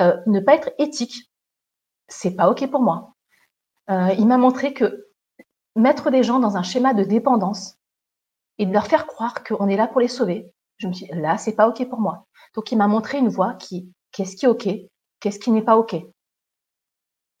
euh, 0.00 0.16
ne 0.26 0.40
pas 0.40 0.54
être 0.54 0.70
éthique, 0.78 1.30
c'est 2.08 2.34
pas 2.34 2.50
ok 2.50 2.68
pour 2.70 2.80
moi. 2.80 3.14
Euh, 3.90 4.14
il 4.18 4.26
m'a 4.26 4.38
montré 4.38 4.72
que 4.72 5.08
mettre 5.76 6.10
des 6.10 6.22
gens 6.22 6.38
dans 6.38 6.56
un 6.56 6.62
schéma 6.62 6.94
de 6.94 7.04
dépendance 7.04 7.76
et 8.58 8.66
de 8.66 8.72
leur 8.72 8.86
faire 8.86 9.06
croire 9.06 9.42
qu'on 9.44 9.68
est 9.68 9.76
là 9.76 9.86
pour 9.86 10.00
les 10.00 10.08
sauver, 10.08 10.52
je 10.82 10.88
me 10.88 10.92
dis 10.92 11.06
là 11.12 11.38
c'est 11.38 11.54
pas 11.54 11.68
ok 11.68 11.88
pour 11.88 12.00
moi. 12.00 12.26
Donc 12.54 12.72
il 12.72 12.76
m'a 12.76 12.88
montré 12.88 13.18
une 13.18 13.28
voie 13.28 13.54
qui 13.54 13.92
qu'est-ce 14.10 14.36
qui 14.36 14.46
est 14.46 14.48
ok, 14.48 14.68
qu'est-ce 15.20 15.38
qui 15.38 15.50
n'est 15.52 15.62
pas 15.62 15.76
ok. 15.78 15.94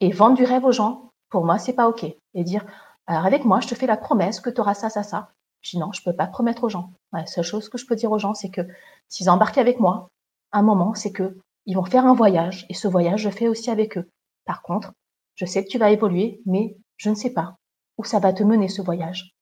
Et 0.00 0.10
vendre 0.12 0.36
du 0.36 0.44
rêve 0.44 0.64
aux 0.64 0.72
gens, 0.72 1.10
pour 1.28 1.44
moi, 1.44 1.58
c'est 1.58 1.72
pas 1.72 1.88
OK. 1.88 2.04
Et 2.04 2.44
dire, 2.44 2.64
alors 3.06 3.26
avec 3.26 3.44
moi, 3.44 3.60
je 3.60 3.68
te 3.68 3.74
fais 3.74 3.86
la 3.86 3.96
promesse 3.96 4.40
que 4.40 4.50
tu 4.50 4.60
auras 4.60 4.74
ça, 4.74 4.90
ça, 4.90 5.02
ça. 5.02 5.30
Je 5.60 5.70
dis 5.72 5.78
non, 5.78 5.92
je 5.92 6.02
peux 6.02 6.14
pas 6.14 6.26
promettre 6.26 6.64
aux 6.64 6.68
gens. 6.68 6.90
La 7.12 7.26
seule 7.26 7.44
chose 7.44 7.68
que 7.68 7.78
je 7.78 7.86
peux 7.86 7.96
dire 7.96 8.12
aux 8.12 8.18
gens, 8.18 8.34
c'est 8.34 8.50
que 8.50 8.62
s'ils 9.08 9.30
embarquent 9.30 9.58
avec 9.58 9.80
moi, 9.80 10.08
un 10.52 10.62
moment, 10.62 10.94
c'est 10.94 11.12
que 11.12 11.36
Ils 11.66 11.76
vont 11.76 11.84
faire 11.84 12.06
un 12.06 12.14
voyage 12.14 12.66
et 12.68 12.74
ce 12.74 12.88
voyage, 12.88 13.22
je 13.22 13.30
fais 13.30 13.48
aussi 13.48 13.70
avec 13.70 13.96
eux. 13.96 14.08
Par 14.44 14.62
contre, 14.62 14.92
je 15.34 15.44
sais 15.46 15.64
que 15.64 15.68
tu 15.68 15.78
vas 15.78 15.90
évoluer, 15.90 16.40
mais 16.46 16.76
je 16.96 17.10
ne 17.10 17.14
sais 17.14 17.30
pas 17.32 17.56
où 17.98 18.04
ça 18.04 18.18
va 18.18 18.32
te 18.32 18.42
mener 18.42 18.68
ce 18.68 18.82
voyage. 18.82 19.34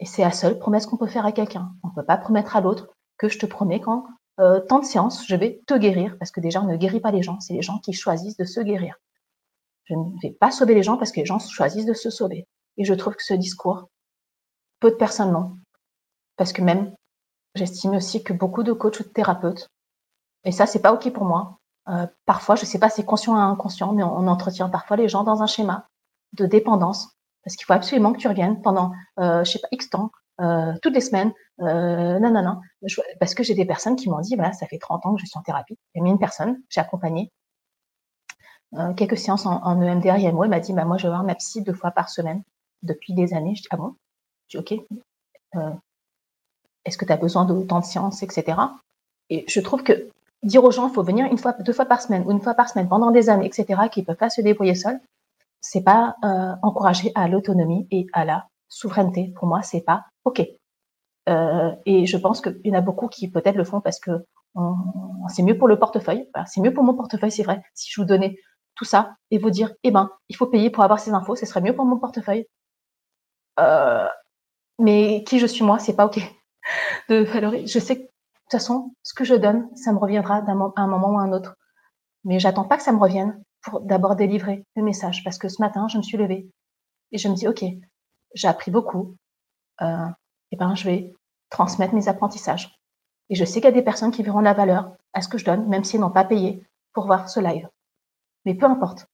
Et 0.00 0.06
c'est 0.06 0.22
la 0.22 0.30
seule 0.30 0.58
promesse 0.58 0.86
qu'on 0.86 0.96
peut 0.96 1.06
faire 1.06 1.26
à 1.26 1.32
quelqu'un. 1.32 1.72
On 1.82 1.88
ne 1.88 1.92
peut 1.94 2.04
pas 2.04 2.16
promettre 2.16 2.56
à 2.56 2.60
l'autre 2.60 2.88
que 3.18 3.28
je 3.28 3.38
te 3.38 3.46
promets 3.46 3.80
qu'en 3.80 4.04
euh, 4.40 4.60
temps 4.60 4.80
de 4.80 4.84
séance, 4.84 5.26
je 5.26 5.36
vais 5.36 5.62
te 5.66 5.74
guérir, 5.74 6.16
parce 6.18 6.30
que 6.30 6.40
déjà, 6.40 6.60
on 6.60 6.66
ne 6.66 6.76
guérit 6.76 7.00
pas 7.00 7.10
les 7.10 7.22
gens, 7.22 7.40
c'est 7.40 7.54
les 7.54 7.62
gens 7.62 7.78
qui 7.78 7.92
choisissent 7.92 8.36
de 8.36 8.44
se 8.44 8.60
guérir. 8.60 8.96
Je 9.84 9.94
ne 9.94 10.20
vais 10.22 10.32
pas 10.32 10.50
sauver 10.50 10.74
les 10.74 10.82
gens 10.82 10.96
parce 10.96 11.12
que 11.12 11.20
les 11.20 11.26
gens 11.26 11.38
choisissent 11.38 11.86
de 11.86 11.94
se 11.94 12.10
sauver. 12.10 12.46
Et 12.76 12.84
je 12.84 12.92
trouve 12.92 13.14
que 13.14 13.22
ce 13.22 13.34
discours, 13.34 13.88
peu 14.80 14.90
de 14.90 14.96
personnes 14.96 15.32
l'ont. 15.32 15.56
Parce 16.36 16.52
que 16.52 16.60
même, 16.60 16.94
j'estime 17.54 17.92
aussi 17.92 18.22
que 18.22 18.34
beaucoup 18.34 18.62
de 18.62 18.72
coachs 18.72 19.00
ou 19.00 19.04
de 19.04 19.08
thérapeutes, 19.08 19.70
et 20.46 20.52
ça, 20.52 20.64
c'est 20.64 20.80
pas 20.80 20.92
OK 20.92 21.12
pour 21.12 21.24
moi. 21.24 21.58
Euh, 21.88 22.06
parfois, 22.24 22.54
je 22.54 22.64
sais 22.64 22.78
pas, 22.78 22.88
c'est 22.88 23.04
conscient 23.04 23.34
ou 23.34 23.36
inconscient, 23.36 23.92
mais 23.92 24.04
on, 24.04 24.28
entretient 24.28 24.68
parfois 24.68 24.96
les 24.96 25.08
gens 25.08 25.24
dans 25.24 25.42
un 25.42 25.46
schéma 25.46 25.88
de 26.34 26.46
dépendance 26.46 27.15
parce 27.46 27.56
qu'il 27.56 27.64
faut 27.64 27.72
absolument 27.72 28.12
que 28.12 28.18
tu 28.18 28.26
reviennes 28.26 28.60
pendant, 28.60 28.92
euh, 29.20 29.44
je 29.44 29.52
sais 29.52 29.60
pas, 29.60 29.68
X 29.70 29.88
temps, 29.88 30.10
euh, 30.40 30.74
toutes 30.82 30.94
les 30.94 31.00
semaines, 31.00 31.32
non, 31.58 32.20
non, 32.20 32.42
non, 32.42 32.60
parce 33.20 33.34
que 33.34 33.42
j'ai 33.42 33.54
des 33.54 33.64
personnes 33.64 33.96
qui 33.96 34.10
m'ont 34.10 34.20
dit, 34.20 34.34
voilà, 34.34 34.52
ça 34.52 34.66
fait 34.66 34.78
30 34.78 35.06
ans 35.06 35.14
que 35.14 35.20
je 35.20 35.26
suis 35.26 35.38
en 35.38 35.42
thérapie. 35.42 35.78
Il 35.94 36.02
y 36.02 36.06
a 36.06 36.10
une 36.10 36.18
personne, 36.18 36.60
j'ai 36.68 36.80
accompagné 36.82 37.30
euh, 38.74 38.92
quelques 38.94 39.16
séances 39.16 39.46
en, 39.46 39.62
en 39.62 39.80
EMDR, 39.80 40.18
IMO, 40.18 40.44
elle 40.44 40.50
m'a 40.50 40.60
dit, 40.60 40.72
bah, 40.72 40.84
moi, 40.84 40.98
je 40.98 41.04
vais 41.04 41.10
voir 41.10 41.22
ma 41.22 41.34
psy 41.36 41.62
deux 41.62 41.72
fois 41.72 41.92
par 41.92 42.08
semaine 42.08 42.42
depuis 42.82 43.14
des 43.14 43.32
années. 43.32 43.54
Je 43.54 43.62
dis, 43.62 43.68
ah 43.70 43.76
bon? 43.76 43.94
Je 44.48 44.58
dis, 44.58 44.74
ok, 44.74 45.00
euh, 45.56 45.70
est-ce 46.84 46.98
que 46.98 47.04
tu 47.04 47.12
as 47.12 47.16
besoin 47.16 47.44
d'autant 47.44 47.80
de 47.80 47.84
séances, 47.84 48.22
etc. 48.22 48.58
Et 49.30 49.44
je 49.48 49.60
trouve 49.60 49.82
que 49.82 50.08
dire 50.42 50.64
aux 50.64 50.70
gens, 50.70 50.88
il 50.88 50.94
faut 50.94 51.02
venir 51.02 51.26
une 51.26 51.38
fois, 51.38 51.52
deux 51.52 51.72
fois 51.72 51.86
par 51.86 52.02
semaine 52.02 52.24
ou 52.26 52.32
une 52.32 52.40
fois 52.40 52.54
par 52.54 52.68
semaine 52.68 52.88
pendant 52.88 53.10
des 53.10 53.28
années, 53.28 53.46
etc., 53.46 53.82
qui 53.90 54.00
ne 54.00 54.06
peuvent 54.06 54.16
pas 54.16 54.30
se 54.30 54.40
débrouiller 54.40 54.74
seuls, 54.74 55.00
c'est 55.60 55.82
pas 55.82 56.16
euh, 56.24 56.54
encourager 56.62 57.12
à 57.14 57.28
l'autonomie 57.28 57.86
et 57.90 58.06
à 58.12 58.24
la 58.24 58.46
souveraineté. 58.68 59.32
Pour 59.36 59.48
moi, 59.48 59.62
c'est 59.62 59.82
pas 59.82 60.04
ok. 60.24 60.42
Euh, 61.28 61.72
et 61.86 62.06
je 62.06 62.16
pense 62.16 62.40
qu'il 62.40 62.60
y 62.64 62.70
en 62.70 62.78
a 62.78 62.80
beaucoup 62.80 63.08
qui 63.08 63.30
peut-être 63.30 63.56
le 63.56 63.64
font 63.64 63.80
parce 63.80 63.98
que 63.98 64.24
c'est 65.28 65.42
mieux 65.42 65.58
pour 65.58 65.68
le 65.68 65.78
portefeuille. 65.78 66.30
c'est 66.46 66.62
mieux 66.62 66.72
pour 66.72 66.82
mon 66.84 66.94
portefeuille, 66.94 67.30
c'est 67.30 67.42
vrai. 67.42 67.62
Si 67.74 67.90
je 67.92 68.00
vous 68.00 68.06
donnais 68.06 68.38
tout 68.74 68.84
ça 68.84 69.16
et 69.30 69.38
vous 69.38 69.50
dire, 69.50 69.72
eh 69.82 69.90
ben, 69.90 70.10
il 70.28 70.36
faut 70.36 70.46
payer 70.46 70.70
pour 70.70 70.84
avoir 70.84 71.00
ces 71.00 71.10
infos, 71.12 71.36
ce 71.36 71.46
serait 71.46 71.60
mieux 71.60 71.74
pour 71.74 71.84
mon 71.84 71.98
portefeuille. 71.98 72.46
Euh, 73.58 74.06
mais 74.78 75.24
qui 75.24 75.38
je 75.38 75.46
suis 75.46 75.64
moi, 75.64 75.78
c'est 75.78 75.96
pas 75.96 76.06
ok. 76.06 76.20
De 77.08 77.16
valoriser. 77.24 77.66
Je 77.66 77.78
sais 77.78 77.96
que 77.96 78.02
de 78.02 78.06
toute 78.06 78.52
façon, 78.52 78.94
ce 79.02 79.14
que 79.14 79.24
je 79.24 79.34
donne, 79.34 79.68
ça 79.76 79.92
me 79.92 79.98
reviendra 79.98 80.36
à 80.36 80.50
un 80.50 80.86
moment 80.86 81.10
ou 81.10 81.18
à 81.18 81.22
un 81.22 81.32
autre. 81.32 81.56
Mais 82.24 82.38
j'attends 82.38 82.64
pas 82.64 82.76
que 82.76 82.82
ça 82.82 82.92
me 82.92 82.98
revienne 82.98 83.42
d'abord 83.82 84.16
délivrer 84.16 84.64
le 84.76 84.82
message. 84.82 85.22
Parce 85.24 85.38
que 85.38 85.48
ce 85.48 85.60
matin, 85.60 85.88
je 85.88 85.98
me 85.98 86.02
suis 86.02 86.16
levée 86.16 86.48
et 87.12 87.18
je 87.18 87.28
me 87.28 87.34
dis, 87.34 87.48
OK, 87.48 87.64
j'ai 88.34 88.48
appris 88.48 88.70
beaucoup. 88.70 89.16
Euh, 89.82 90.08
et 90.52 90.56
ben, 90.56 90.74
je 90.74 90.84
vais 90.84 91.14
transmettre 91.50 91.94
mes 91.94 92.08
apprentissages. 92.08 92.78
Et 93.28 93.34
je 93.34 93.44
sais 93.44 93.60
qu'il 93.60 93.64
y 93.64 93.72
a 93.72 93.72
des 93.72 93.82
personnes 93.82 94.10
qui 94.12 94.22
verront 94.22 94.40
la 94.40 94.54
valeur 94.54 94.96
à 95.12 95.22
ce 95.22 95.28
que 95.28 95.38
je 95.38 95.44
donne, 95.44 95.68
même 95.68 95.84
s'ils 95.84 96.00
n'ont 96.00 96.10
pas 96.10 96.24
payé 96.24 96.62
pour 96.92 97.06
voir 97.06 97.28
ce 97.28 97.40
live. 97.40 97.68
Mais 98.44 98.54
peu 98.54 98.66
importe. 98.66 99.06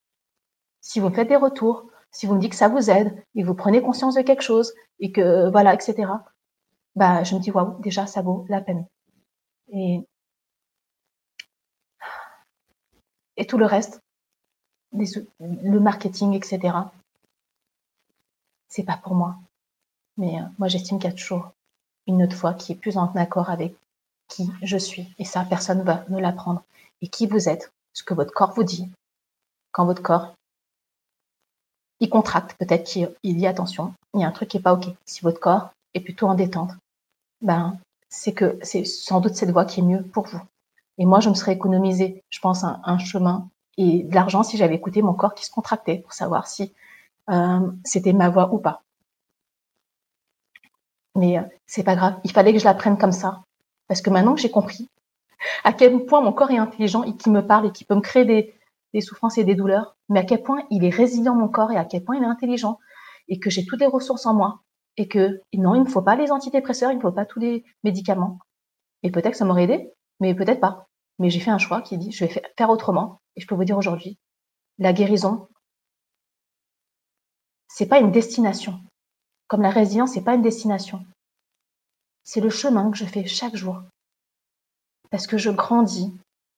Si 0.81 1.01
vous 1.01 1.11
faites 1.11 1.29
des 1.29 1.37
retours, 1.37 1.89
si 2.11 2.27
vous 2.27 2.35
me 2.35 2.41
dites 2.41 2.51
que 2.51 2.57
ça 2.57 2.69
vous 2.69 2.91
aide 2.91 3.25
et 3.35 3.43
vous 3.43 3.55
prenez 3.55 3.81
conscience 3.81 4.15
de 4.15 4.23
quelque 4.23 4.43
chose 4.43 4.73
et 5.01 5.13
que 5.13 5.51
voilà, 5.51 5.73
etc. 5.75 6.11
Bah, 6.95 7.23
je 7.25 7.35
me 7.35 7.41
dis 7.41 7.51
waouh, 7.51 7.81
déjà 7.81 8.07
ça 8.07 8.21
vaut 8.23 8.45
la 8.49 8.61
peine. 8.61 8.87
Et 9.69 10.07
et 13.37 13.47
tout 13.47 13.59
le 13.59 13.67
reste, 13.67 14.03
le 14.93 15.79
marketing, 15.79 16.35
etc. 16.35 16.77
C'est 18.69 18.85
pas 18.85 18.97
pour 18.97 19.15
moi. 19.15 19.37
Mais 20.17 20.41
euh, 20.41 20.45
moi, 20.59 20.69
j'estime 20.69 20.99
qu'il 20.99 21.11
y 21.11 21.13
a 21.13 21.17
toujours 21.17 21.51
une 22.07 22.23
autre 22.23 22.37
fois 22.37 22.55
qui 22.55 22.73
est 22.73 22.77
plus 22.77 22.97
en 22.97 23.07
accord 23.15 23.51
avec 23.51 23.75
qui 24.29 24.51
je 24.63 24.77
suis. 24.77 25.13
Et 25.19 25.25
ça, 25.25 25.45
personne 25.45 25.83
va 25.83 26.05
me 26.09 26.21
l'apprendre. 26.21 26.63
Et 27.01 27.09
qui 27.09 27.27
vous 27.27 27.49
êtes, 27.49 27.73
ce 27.93 28.03
que 28.03 28.15
votre 28.15 28.33
corps 28.33 28.53
vous 28.53 28.65
dit. 28.65 28.89
Quand 29.73 29.87
votre 29.87 30.03
corps, 30.03 30.35
il 32.01 32.11
contracte, 32.11 32.57
peut-être 32.59 32.85
qu'il 32.85 33.17
dit 33.23 33.47
attention, 33.47 33.95
il 34.15 34.21
y 34.21 34.25
a 34.25 34.29
un 34.29 34.33
truc 34.33 34.51
qui 34.51 34.59
est 34.59 34.61
pas 34.61 34.75
OK. 34.75 34.87
Si 35.07 35.21
votre 35.23 35.41
corps 35.41 35.71
est 35.95 36.01
plutôt 36.01 36.27
en 36.27 36.35
détente, 36.35 36.73
ben, 37.41 37.79
c'est 38.09 38.33
que 38.33 38.59
c'est 38.63 38.85
sans 38.85 39.21
doute 39.21 39.35
cette 39.35 39.51
voie 39.51 39.65
qui 39.65 39.81
est 39.81 39.85
mieux 39.85 40.03
pour 40.03 40.27
vous. 40.27 40.43
Et 40.99 41.07
moi, 41.07 41.21
je 41.21 41.31
me 41.31 41.35
serais 41.35 41.55
économisé, 41.55 42.23
je 42.29 42.41
pense, 42.41 42.65
un 42.65 42.99
chemin 42.99 43.49
et 43.79 44.05
de 44.05 44.15
l'argent 44.15 44.43
si 44.43 44.57
j'avais 44.57 44.75
écouté 44.75 45.03
mon 45.03 45.15
corps 45.15 45.35
qui 45.35 45.45
se 45.45 45.51
contractait 45.51 45.99
pour 45.99 46.13
savoir 46.13 46.47
si 46.47 46.75
euh, 47.31 47.71
c'était 47.85 48.13
ma 48.13 48.29
voix 48.29 48.53
ou 48.53 48.59
pas. 48.59 48.83
Mais 51.15 51.39
euh, 51.39 51.43
c'est 51.67 51.85
pas 51.85 51.97
grave, 51.97 52.17
il 52.25 52.33
fallait 52.33 52.53
que 52.53 52.59
je 52.59 52.65
l'apprenne 52.65 52.99
comme 52.99 53.13
ça. 53.13 53.43
Parce 53.89 54.01
que 54.01 54.11
maintenant 54.11 54.35
que 54.35 54.41
j'ai 54.41 54.51
compris 54.51 54.89
à 55.65 55.73
quel 55.73 56.05
point 56.07 56.21
mon 56.21 56.33
corps 56.33 56.51
est 56.51 56.59
intelligent 56.59 57.03
et 57.03 57.17
qui 57.17 57.31
me 57.31 57.47
parle 57.47 57.67
et 57.67 57.73
qui 57.73 57.85
peut 57.85 57.95
me 57.95 58.01
créer 58.01 58.25
des, 58.25 58.55
des 58.95 59.01
souffrances 59.01 59.39
et 59.39 59.45
des 59.45 59.55
douleurs, 59.55 59.97
mais 60.09 60.21
à 60.21 60.25
quel 60.25 60.43
point 60.43 60.63
il 60.71 60.85
est 60.85 60.91
résilient 60.91 61.35
mon 61.35 61.49
corps 61.49 61.73
et 61.73 61.77
à 61.77 61.85
quel 61.85 62.05
point 62.05 62.17
il 62.17 62.23
est 62.23 62.27
intelligent 62.27 62.79
et 63.29 63.39
que 63.39 63.51
j'ai 63.51 63.65
toutes 63.65 63.81
les 63.81 63.87
ressources 63.87 64.27
en 64.27 64.35
moi 64.35 64.61
et 64.97 65.09
que 65.09 65.41
non, 65.55 65.75
il 65.75 65.83
ne 65.83 65.89
faut 65.89 66.03
pas 66.03 66.17
les 66.17 66.31
antidépresseurs, 66.31 66.93
il 66.93 66.97
ne 66.97 67.01
faut 67.01 67.13
pas 67.13 67.25
tous 67.25 67.41
les 67.41 67.65
médicaments. 67.83 68.39
Et 69.03 69.11
peut-être 69.11 69.33
que 69.33 69.37
ça 69.37 69.45
m'aurait 69.45 69.65
aidé, 69.65 69.91
mais 70.21 70.35
peut-être 70.35 70.61
pas. 70.61 70.89
Mais 71.23 71.31
j'ai 71.31 71.39
fait 71.39 71.53
un 71.53 71.59
choix 71.59 71.83
qui 71.83 71.99
dit 71.99 72.11
je 72.11 72.25
vais 72.25 72.43
faire 72.59 72.69
autrement 72.69 73.21
et 73.37 73.41
je 73.41 73.47
peux 73.47 73.55
vous 73.55 73.63
dire 73.63 73.79
aujourd'hui, 73.79 74.19
la 74.79 74.93
guérison, 74.93 75.47
c'est 77.69 77.87
pas 77.87 78.01
une 78.01 78.11
destination. 78.11 78.81
Comme 79.47 79.63
la 79.63 79.71
résilience, 79.71 80.15
c'est 80.15 80.25
pas 80.25 80.35
une 80.35 80.43
destination. 80.43 81.07
C'est 82.25 82.41
le 82.41 82.51
chemin 82.51 82.91
que 82.91 82.97
je 82.97 83.05
fais 83.05 83.25
chaque 83.25 83.55
jour. 83.55 83.85
Parce 85.11 85.29
que 85.29 85.39
je 85.39 85.51
grandis 85.51 86.13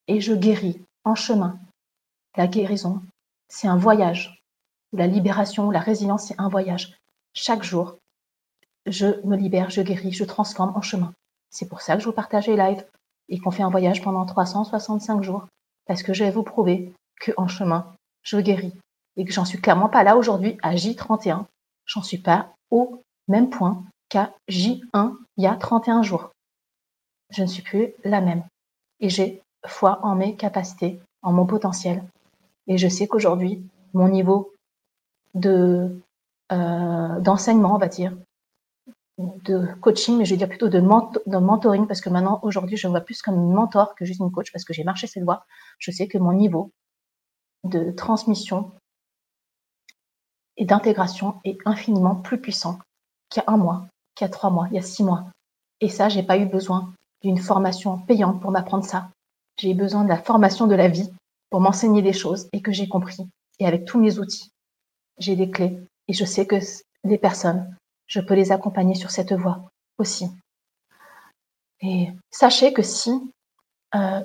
et 0.08 0.22
je 0.22 0.32
guéris 0.32 0.80
en 1.04 1.14
chemin. 1.14 1.60
La 2.34 2.46
guérison, 2.46 3.02
c'est 3.48 3.68
un 3.68 3.76
voyage. 3.76 4.42
La 4.94 5.06
libération, 5.06 5.70
la 5.70 5.80
résilience, 5.80 6.28
c'est 6.28 6.40
un 6.40 6.48
voyage. 6.48 6.96
Chaque 7.34 7.64
jour, 7.64 7.98
je 8.86 9.20
me 9.26 9.36
libère, 9.36 9.68
je 9.68 9.82
guéris, 9.82 10.12
je 10.12 10.24
transforme 10.24 10.74
en 10.74 10.80
chemin. 10.80 11.12
C'est 11.50 11.68
pour 11.68 11.82
ça 11.82 11.96
que 11.96 12.00
je 12.00 12.06
vous 12.06 12.12
partage 12.12 12.46
les 12.46 12.56
et 13.28 13.38
qu'on 13.38 13.50
fait 13.50 13.62
un 13.62 13.70
voyage 13.70 14.02
pendant 14.02 14.24
365 14.24 15.22
jours 15.22 15.46
parce 15.86 16.02
que 16.02 16.12
je 16.12 16.24
vais 16.24 16.30
vous 16.30 16.42
prouver 16.42 16.92
que 17.20 17.32
en 17.36 17.48
chemin, 17.48 17.92
je 18.22 18.38
guéris 18.38 18.74
et 19.16 19.24
que 19.24 19.32
j'en 19.32 19.44
suis 19.44 19.60
clairement 19.60 19.88
pas 19.88 20.02
là 20.02 20.16
aujourd'hui 20.16 20.56
à 20.62 20.74
J31. 20.74 21.44
J'en 21.86 22.02
suis 22.02 22.18
pas 22.18 22.54
au 22.70 23.02
même 23.28 23.50
point 23.50 23.82
qu'à 24.08 24.32
J1 24.48 25.14
il 25.36 25.44
y 25.44 25.46
a 25.46 25.54
31 25.54 26.02
jours. 26.02 26.30
Je 27.30 27.42
ne 27.42 27.46
suis 27.46 27.62
plus 27.62 27.92
la 28.04 28.20
même 28.20 28.44
et 29.00 29.08
j'ai 29.08 29.42
foi 29.66 30.00
en 30.02 30.14
mes 30.14 30.36
capacités, 30.36 31.00
en 31.22 31.32
mon 31.32 31.46
potentiel. 31.46 32.04
Et 32.66 32.78
je 32.78 32.88
sais 32.88 33.06
qu'aujourd'hui, 33.06 33.62
mon 33.92 34.08
niveau 34.08 34.52
de 35.34 36.00
euh, 36.52 37.20
d'enseignement, 37.20 37.74
on 37.74 37.78
va 37.78 37.88
dire, 37.88 38.12
de 39.18 39.66
coaching, 39.80 40.18
mais 40.18 40.24
je 40.24 40.30
vais 40.30 40.38
dire 40.38 40.48
plutôt 40.48 40.68
de, 40.68 40.80
mentoring, 40.80 41.86
parce 41.86 42.00
que 42.00 42.10
maintenant, 42.10 42.40
aujourd'hui, 42.42 42.76
je 42.76 42.86
me 42.86 42.92
vois 42.92 43.00
plus 43.00 43.22
comme 43.22 43.36
une 43.36 43.52
mentor 43.52 43.94
que 43.94 44.04
juste 44.04 44.20
une 44.20 44.32
coach, 44.32 44.50
parce 44.52 44.64
que 44.64 44.72
j'ai 44.72 44.84
marché 44.84 45.06
cette 45.06 45.22
voie. 45.22 45.46
Je 45.78 45.90
sais 45.90 46.08
que 46.08 46.18
mon 46.18 46.32
niveau 46.32 46.72
de 47.62 47.92
transmission 47.92 48.72
et 50.56 50.64
d'intégration 50.64 51.40
est 51.44 51.58
infiniment 51.64 52.16
plus 52.16 52.40
puissant 52.40 52.78
qu'il 53.28 53.42
y 53.42 53.46
a 53.46 53.52
un 53.52 53.56
mois, 53.56 53.86
qu'il 54.14 54.24
y 54.24 54.28
a 54.28 54.30
trois 54.30 54.50
mois, 54.50 54.66
il 54.70 54.74
y 54.74 54.78
a 54.78 54.82
six 54.82 55.02
mois. 55.02 55.26
Et 55.80 55.88
ça, 55.88 56.08
j'ai 56.08 56.22
pas 56.22 56.38
eu 56.38 56.46
besoin 56.46 56.92
d'une 57.22 57.38
formation 57.38 57.98
payante 57.98 58.40
pour 58.40 58.50
m'apprendre 58.50 58.84
ça. 58.84 59.10
J'ai 59.56 59.70
eu 59.70 59.74
besoin 59.74 60.04
de 60.04 60.08
la 60.08 60.18
formation 60.18 60.66
de 60.66 60.74
la 60.74 60.88
vie 60.88 61.10
pour 61.50 61.60
m'enseigner 61.60 62.02
des 62.02 62.12
choses 62.12 62.48
et 62.52 62.60
que 62.60 62.72
j'ai 62.72 62.88
compris. 62.88 63.16
Et 63.60 63.66
avec 63.66 63.84
tous 63.84 64.00
mes 64.00 64.18
outils, 64.18 64.50
j'ai 65.18 65.36
des 65.36 65.50
clés. 65.50 65.78
Et 66.08 66.12
je 66.12 66.24
sais 66.24 66.46
que 66.46 66.56
les 67.04 67.18
personnes 67.18 67.74
je 68.06 68.20
peux 68.20 68.34
les 68.34 68.52
accompagner 68.52 68.94
sur 68.94 69.10
cette 69.10 69.32
voie 69.32 69.70
aussi. 69.98 70.28
Et 71.80 72.08
sachez 72.30 72.72
que 72.72 72.82
si, 72.82 73.10
euh, 73.94 74.20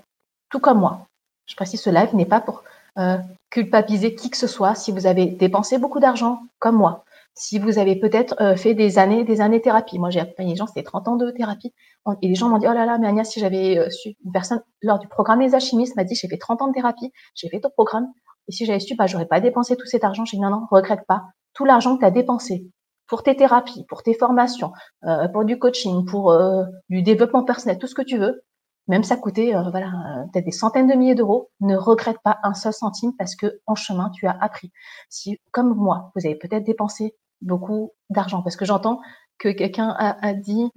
tout 0.50 0.60
comme 0.60 0.80
moi, 0.80 1.08
je 1.46 1.56
précise 1.56 1.82
ce 1.82 1.90
live 1.90 2.16
n'est 2.16 2.26
pas 2.26 2.42
pour 2.42 2.64
euh, 2.98 3.18
culpabiliser 3.50 4.16
qui 4.16 4.30
que 4.30 4.38
ce 4.38 4.48
soit 4.48 4.76
si 4.76 4.92
vous 4.92 5.06
avez 5.06 5.26
dépensé 5.26 5.78
beaucoup 5.78 6.00
d'argent 6.00 6.42
comme 6.60 6.76
moi, 6.76 7.04
si 7.34 7.60
vous 7.60 7.78
avez 7.78 7.96
peut-être 7.96 8.36
euh, 8.42 8.56
fait 8.56 8.74
des 8.74 8.98
années 8.98 9.24
des 9.24 9.42
années 9.42 9.60
de 9.60 9.64
thérapie. 9.64 10.00
Moi, 10.00 10.10
j'ai 10.10 10.20
accompagné 10.20 10.52
les 10.52 10.56
gens, 10.56 10.68
c'était 10.68 10.84
30 10.84 11.08
ans 11.08 11.16
de 11.16 11.32
thérapie. 11.32 11.74
Et 12.22 12.28
les 12.28 12.36
gens 12.36 12.50
m'ont 12.50 12.58
dit, 12.58 12.68
oh 12.68 12.74
là 12.74 12.86
là, 12.86 12.98
mais 12.98 13.08
Agnès, 13.08 13.30
si 13.30 13.40
j'avais 13.40 13.90
su, 13.92 14.16
une 14.26 14.32
personne 14.32 14.64
lors 14.82 15.00
du 15.00 15.08
programme 15.08 15.42
Les 15.42 15.54
Alchimistes 15.54 15.96
m'a 15.96 16.04
dit, 16.04 16.16
j'ai 16.16 16.28
fait 16.28 16.38
30 16.38 16.62
ans 16.62 16.68
de 16.68 16.74
thérapie, 16.74 17.12
j'ai 17.36 17.50
fait 17.50 17.60
ton 17.60 17.70
programme. 17.70 18.08
Et 18.48 18.52
si 18.52 18.66
j'avais 18.66 18.80
su, 18.80 18.96
bah, 18.96 19.06
j'aurais 19.06 19.28
pas 19.28 19.42
dépensé 19.42 19.76
tout 19.76 19.86
cet 19.86 20.04
argent. 20.04 20.26
J'ai 20.26 20.38
dit, 20.38 20.42
non, 20.42 20.50
non, 20.50 20.66
regrette 20.72 21.06
pas. 21.08 21.26
Tout 21.54 21.66
l'argent 21.66 21.96
que 21.96 22.00
tu 22.00 22.06
as 22.06 22.12
dépensé 22.12 22.66
pour 23.10 23.24
tes 23.24 23.36
thérapies, 23.36 23.86
pour 23.90 24.04
tes 24.04 24.14
formations, 24.14 24.72
euh, 25.04 25.28
pour 25.28 25.44
du 25.44 25.60
coaching, 25.60 26.06
pour 26.06 26.32
euh, 26.32 26.64
du 26.90 27.02
développement 27.02 27.44
personnel, 27.44 27.78
tout 27.80 27.88
ce 27.88 27.96
que 27.96 28.02
tu 28.02 28.18
veux, 28.18 28.44
même 28.88 29.04
ça 29.04 29.18
coûtait 29.18 29.56
euh, 29.56 29.70
voilà 29.70 29.92
peut-être 30.34 30.46
des 30.46 30.52
centaines 30.52 30.88
de 30.88 30.96
milliers 30.96 31.16
d'euros, 31.16 31.52
ne 31.62 31.76
regrette 31.76 32.20
pas 32.24 32.40
un 32.44 32.54
seul 32.54 32.74
centime 32.74 33.14
parce 33.18 33.36
que 33.36 33.60
en 33.68 33.76
chemin 33.76 34.10
tu 34.10 34.28
as 34.28 34.38
appris. 34.42 34.72
Si 35.10 35.40
comme 35.52 35.74
moi, 35.76 36.12
vous 36.16 36.26
avez 36.26 36.36
peut-être 36.36 36.64
dépensé 36.64 37.16
beaucoup 37.42 37.92
d'argent 38.10 38.42
parce 38.42 38.56
que 38.56 38.66
j'entends 38.66 39.00
que 39.38 39.50
quelqu'un 39.50 39.96
a, 39.98 40.34
dit, 40.34 40.70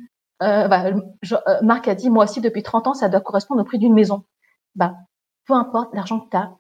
euh, 0.42 0.68
bah, 0.68 0.86
euh, 0.86 1.60
Marc 1.62 1.88
a 1.88 1.94
dit, 1.96 2.10
moi 2.10 2.24
aussi 2.24 2.40
depuis 2.40 2.62
30 2.62 2.86
ans, 2.86 2.94
ça 2.94 3.08
doit 3.08 3.20
correspondre 3.20 3.60
au 3.62 3.64
prix 3.64 3.78
d'une 3.78 3.94
maison. 3.94 4.24
Bah, 4.76 4.94
peu 5.46 5.54
importe 5.54 5.94
l'argent 5.94 6.20
que 6.20 6.30
tu 6.30 6.36
as 6.36 6.52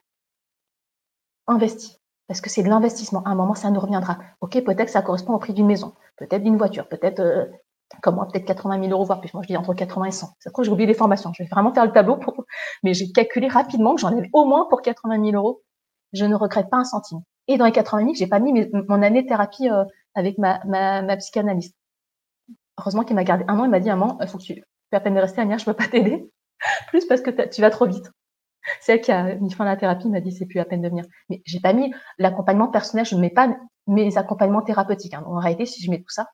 investi, 1.46 1.98
parce 2.32 2.40
que 2.40 2.48
c'est 2.48 2.62
de 2.62 2.70
l'investissement. 2.70 3.22
À 3.24 3.28
un 3.28 3.34
moment, 3.34 3.54
ça 3.54 3.70
nous 3.70 3.78
reviendra. 3.78 4.16
Ok, 4.40 4.52
peut-être 4.64 4.86
que 4.86 4.90
ça 4.90 5.02
correspond 5.02 5.34
au 5.34 5.38
prix 5.38 5.52
d'une 5.52 5.66
maison, 5.66 5.92
peut-être 6.16 6.42
d'une 6.42 6.56
voiture, 6.56 6.88
peut-être 6.88 7.20
euh, 7.20 7.44
peut-être 8.02 8.46
80 8.46 8.84
000 8.84 8.90
euros, 8.90 9.04
voire 9.04 9.20
plus. 9.20 9.34
Moi, 9.34 9.42
je 9.42 9.48
dis 9.48 9.56
entre 9.58 9.74
80 9.74 10.06
et 10.06 10.10
100. 10.12 10.28
C'est 10.38 10.48
après, 10.48 10.64
j'ai 10.64 10.70
oublié 10.70 10.86
les 10.86 10.94
formations. 10.94 11.30
Je 11.34 11.42
vais 11.42 11.48
vraiment 11.50 11.74
faire 11.74 11.84
le 11.84 11.92
tableau, 11.92 12.18
mais 12.84 12.94
j'ai 12.94 13.12
calculé 13.12 13.48
rapidement 13.48 13.94
que 13.94 14.00
j'en 14.00 14.08
avais 14.08 14.30
au 14.32 14.46
moins 14.46 14.66
pour 14.70 14.80
80 14.80 15.22
000 15.22 15.36
euros. 15.36 15.62
Je 16.14 16.24
ne 16.24 16.34
regrette 16.34 16.70
pas 16.70 16.78
un 16.78 16.84
centime. 16.84 17.20
Et 17.48 17.58
dans 17.58 17.66
les 17.66 17.72
80 17.72 18.00
000, 18.00 18.14
j'ai 18.14 18.26
pas 18.26 18.38
mis 18.38 18.66
mon 18.88 19.02
année 19.02 19.24
de 19.24 19.28
thérapie 19.28 19.68
euh, 19.68 19.84
avec 20.14 20.38
ma, 20.38 21.16
psychanalyste. 21.18 21.76
Heureusement 22.78 23.04
qu'il 23.04 23.14
m'a 23.14 23.24
gardé 23.24 23.44
un 23.46 23.58
an. 23.58 23.64
Il 23.64 23.70
m'a 23.70 23.80
dit, 23.80 23.90
maman, 23.90 24.16
il 24.22 24.26
faut 24.26 24.38
que 24.38 24.44
tu 24.44 24.54
fais 24.54 24.96
à 24.96 25.00
peine 25.00 25.16
de 25.16 25.20
rester, 25.20 25.42
Ania, 25.42 25.58
je 25.58 25.66
peux 25.66 25.74
pas 25.74 25.86
t'aider. 25.86 26.30
Plus 26.88 27.04
parce 27.04 27.20
que 27.20 27.46
tu 27.48 27.60
vas 27.60 27.68
trop 27.68 27.84
vite. 27.84 28.10
C'est 28.80 28.92
elle 28.92 29.00
qui 29.00 29.12
a 29.12 29.34
mis 29.36 29.52
fin 29.52 29.64
à 29.64 29.68
la 29.68 29.76
thérapie, 29.76 30.08
m'a 30.08 30.20
dit, 30.20 30.32
c'est 30.32 30.46
plus 30.46 30.60
à 30.60 30.64
peine 30.64 30.82
de 30.82 30.88
venir. 30.88 31.04
Mais 31.28 31.42
j'ai 31.44 31.60
pas 31.60 31.72
mis 31.72 31.92
l'accompagnement 32.18 32.68
personnel, 32.68 33.04
je 33.04 33.14
ne 33.14 33.20
mets 33.20 33.30
pas 33.30 33.56
mes 33.86 34.16
accompagnements 34.16 34.62
thérapeutiques. 34.62 35.14
Hein. 35.14 35.24
En 35.26 35.38
réalité, 35.38 35.66
si 35.66 35.82
je 35.82 35.90
mets 35.90 35.98
tout 35.98 36.10
ça, 36.10 36.28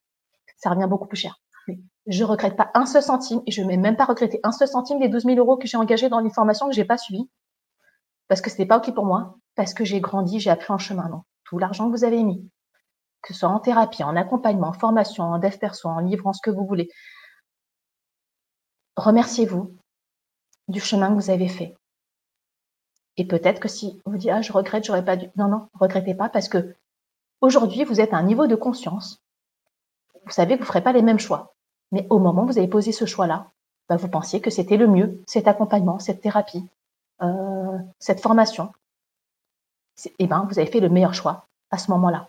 ça 0.59 0.71
revient 0.71 0.87
beaucoup 0.89 1.07
plus 1.07 1.17
cher. 1.17 1.41
Mais 1.67 1.79
je 2.07 2.25
regrette 2.25 2.57
pas 2.57 2.71
un 2.75 2.87
seul 2.87 3.03
centime 3.03 3.41
et 3.47 3.51
je 3.51 3.63
ne 3.63 3.69
vais 3.69 3.77
même 3.77 3.97
pas 3.97 4.05
regretter 4.05 4.41
un 4.43 4.53
seul 4.53 4.69
centime 4.69 4.99
des 4.99 5.09
12 5.09 5.25
000 5.25 5.37
euros 5.39 5.57
que 5.57 5.67
j'ai 5.67 5.77
engagés 5.77 6.09
dans 6.09 6.21
une 6.21 6.31
formation 6.31 6.67
que 6.69 6.75
j'ai 6.75 6.85
pas 6.85 6.99
suivie. 6.99 7.31
Parce 8.29 8.41
que 8.41 8.51
c'était 8.51 8.67
pas 8.67 8.79
OK 8.79 8.93
pour 8.95 9.07
moi. 9.07 9.37
Parce 9.55 9.75
que 9.75 9.85
j'ai 9.85 10.01
grandi, 10.01 10.41
j'ai 10.41 10.51
appris 10.51 10.73
en 10.73 10.79
chemin. 10.79 11.09
Non. 11.09 11.23
Tout 11.45 11.59
l'argent 11.59 11.87
que 11.91 11.97
vous 11.97 12.05
avez 12.05 12.23
mis, 12.23 12.49
que 13.23 13.33
ce 13.33 13.41
soit 13.41 13.49
en 13.49 13.59
thérapie, 13.59 14.05
en 14.05 14.17
accompagnement, 14.17 14.69
en 14.69 14.73
formation, 14.73 15.25
en 15.25 15.39
dev 15.39 15.57
perso, 15.59 15.89
en 15.89 16.01
livre, 16.01 16.27
en 16.27 16.33
ce 16.33 16.41
que 16.43 16.51
vous 16.51 16.67
voulez. 16.67 16.89
Remerciez-vous 18.97 19.77
du 20.69 20.81
chemin 20.81 21.09
que 21.09 21.15
vous 21.15 21.31
avez 21.31 21.49
fait. 21.49 21.75
Et 23.19 23.25
peut-être 23.25 23.59
que 23.59 23.69
si 23.69 24.01
vous 24.07 24.17
dites, 24.17 24.31
ah, 24.31 24.41
je 24.43 24.53
regrette, 24.53 24.85
j'aurais 24.85 25.05
pas 25.05 25.17
dû. 25.17 25.29
Non, 25.37 25.49
non, 25.49 25.69
regrettez 25.75 26.15
pas 26.15 26.29
parce 26.29 26.49
que 26.49 26.77
aujourd'hui, 27.41 27.83
vous 27.85 28.01
êtes 28.01 28.15
à 28.15 28.17
un 28.17 28.23
niveau 28.23 28.47
de 28.47 28.55
conscience. 28.55 29.21
Vous 30.25 30.31
savez 30.31 30.55
que 30.55 30.61
vous 30.61 30.65
ne 30.65 30.69
ferez 30.69 30.83
pas 30.83 30.93
les 30.93 31.03
mêmes 31.03 31.19
choix. 31.19 31.55
Mais 31.91 32.07
au 32.11 32.21
moment 32.21 32.45
où 32.45 32.47
vous 32.47 32.59
avez 32.59 32.69
posé 32.69 32.93
ce 32.93 33.07
choix-là, 33.07 33.51
bah, 33.89 33.97
vous 33.97 34.09
pensiez 34.09 34.41
que 34.41 34.51
c'était 34.51 34.77
le 34.77 34.87
mieux, 34.87 35.21
cet 35.27 35.49
accompagnement, 35.49 35.99
cette 35.99 36.21
thérapie, 36.21 36.65
euh, 37.23 37.79
cette 37.99 38.21
formation. 38.21 38.73
Eh 40.21 40.29
ben, 40.29 40.47
vous 40.49 40.61
avez 40.61 40.71
fait 40.71 40.81
le 40.81 40.89
meilleur 40.89 41.15
choix 41.15 41.49
à 41.73 41.79
ce 41.79 41.91
moment-là. 41.91 42.29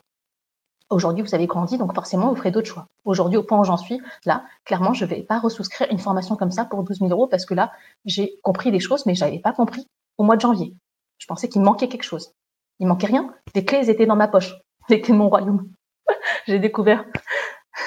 Aujourd'hui, 0.89 1.21
vous 1.21 1.35
avez 1.35 1.45
grandi, 1.45 1.77
donc 1.77 1.93
forcément, 1.93 2.29
vous 2.29 2.35
ferez 2.35 2.49
d'autres 2.49 2.67
choix. 2.67 2.87
Aujourd'hui, 3.05 3.37
au 3.37 3.43
point 3.43 3.59
où 3.59 3.63
j'en 3.63 3.77
suis, 3.77 4.01
là, 4.25 4.43
clairement, 4.65 4.93
je 4.93 5.05
ne 5.05 5.09
vais 5.11 5.21
pas 5.21 5.37
ressouscrire 5.37 5.87
une 5.91 5.99
formation 5.99 6.35
comme 6.35 6.49
ça 6.49 6.65
pour 6.65 6.81
12 6.81 6.97
000 6.97 7.11
euros 7.11 7.27
parce 7.27 7.45
que 7.45 7.53
là, 7.53 7.71
j'ai 8.05 8.39
compris 8.41 8.71
des 8.71 8.79
choses, 8.79 9.05
mais 9.05 9.13
je 9.13 9.23
n'avais 9.23 9.37
pas 9.37 9.53
compris 9.53 9.87
au 10.19 10.23
mois 10.23 10.35
de 10.35 10.41
janvier. 10.41 10.75
Je 11.17 11.25
pensais 11.25 11.49
qu'il 11.49 11.63
manquait 11.63 11.87
quelque 11.87 12.03
chose. 12.03 12.35
Il 12.79 12.87
manquait 12.87 13.07
rien. 13.07 13.33
Les 13.55 13.65
clés 13.65 13.89
étaient 13.89 14.05
dans 14.05 14.15
ma 14.15 14.27
poche. 14.27 14.53
Les 14.89 15.01
de 15.01 15.13
mon 15.13 15.29
royaume. 15.29 15.71
j'ai 16.45 16.59
découvert 16.59 17.05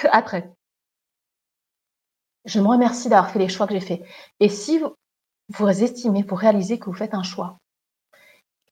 après. 0.10 0.50
Je 2.44 2.58
me 2.58 2.66
remercie 2.66 3.08
d'avoir 3.08 3.30
fait 3.30 3.38
les 3.38 3.48
choix 3.48 3.66
que 3.66 3.74
j'ai 3.74 3.80
faits. 3.80 4.02
Et 4.40 4.48
si 4.48 4.78
vous, 4.78 4.94
vous 5.50 5.84
estimez, 5.84 6.22
vous 6.22 6.34
réalisez 6.34 6.78
que 6.78 6.86
vous 6.86 6.94
faites 6.94 7.14
un 7.14 7.22
choix 7.22 7.58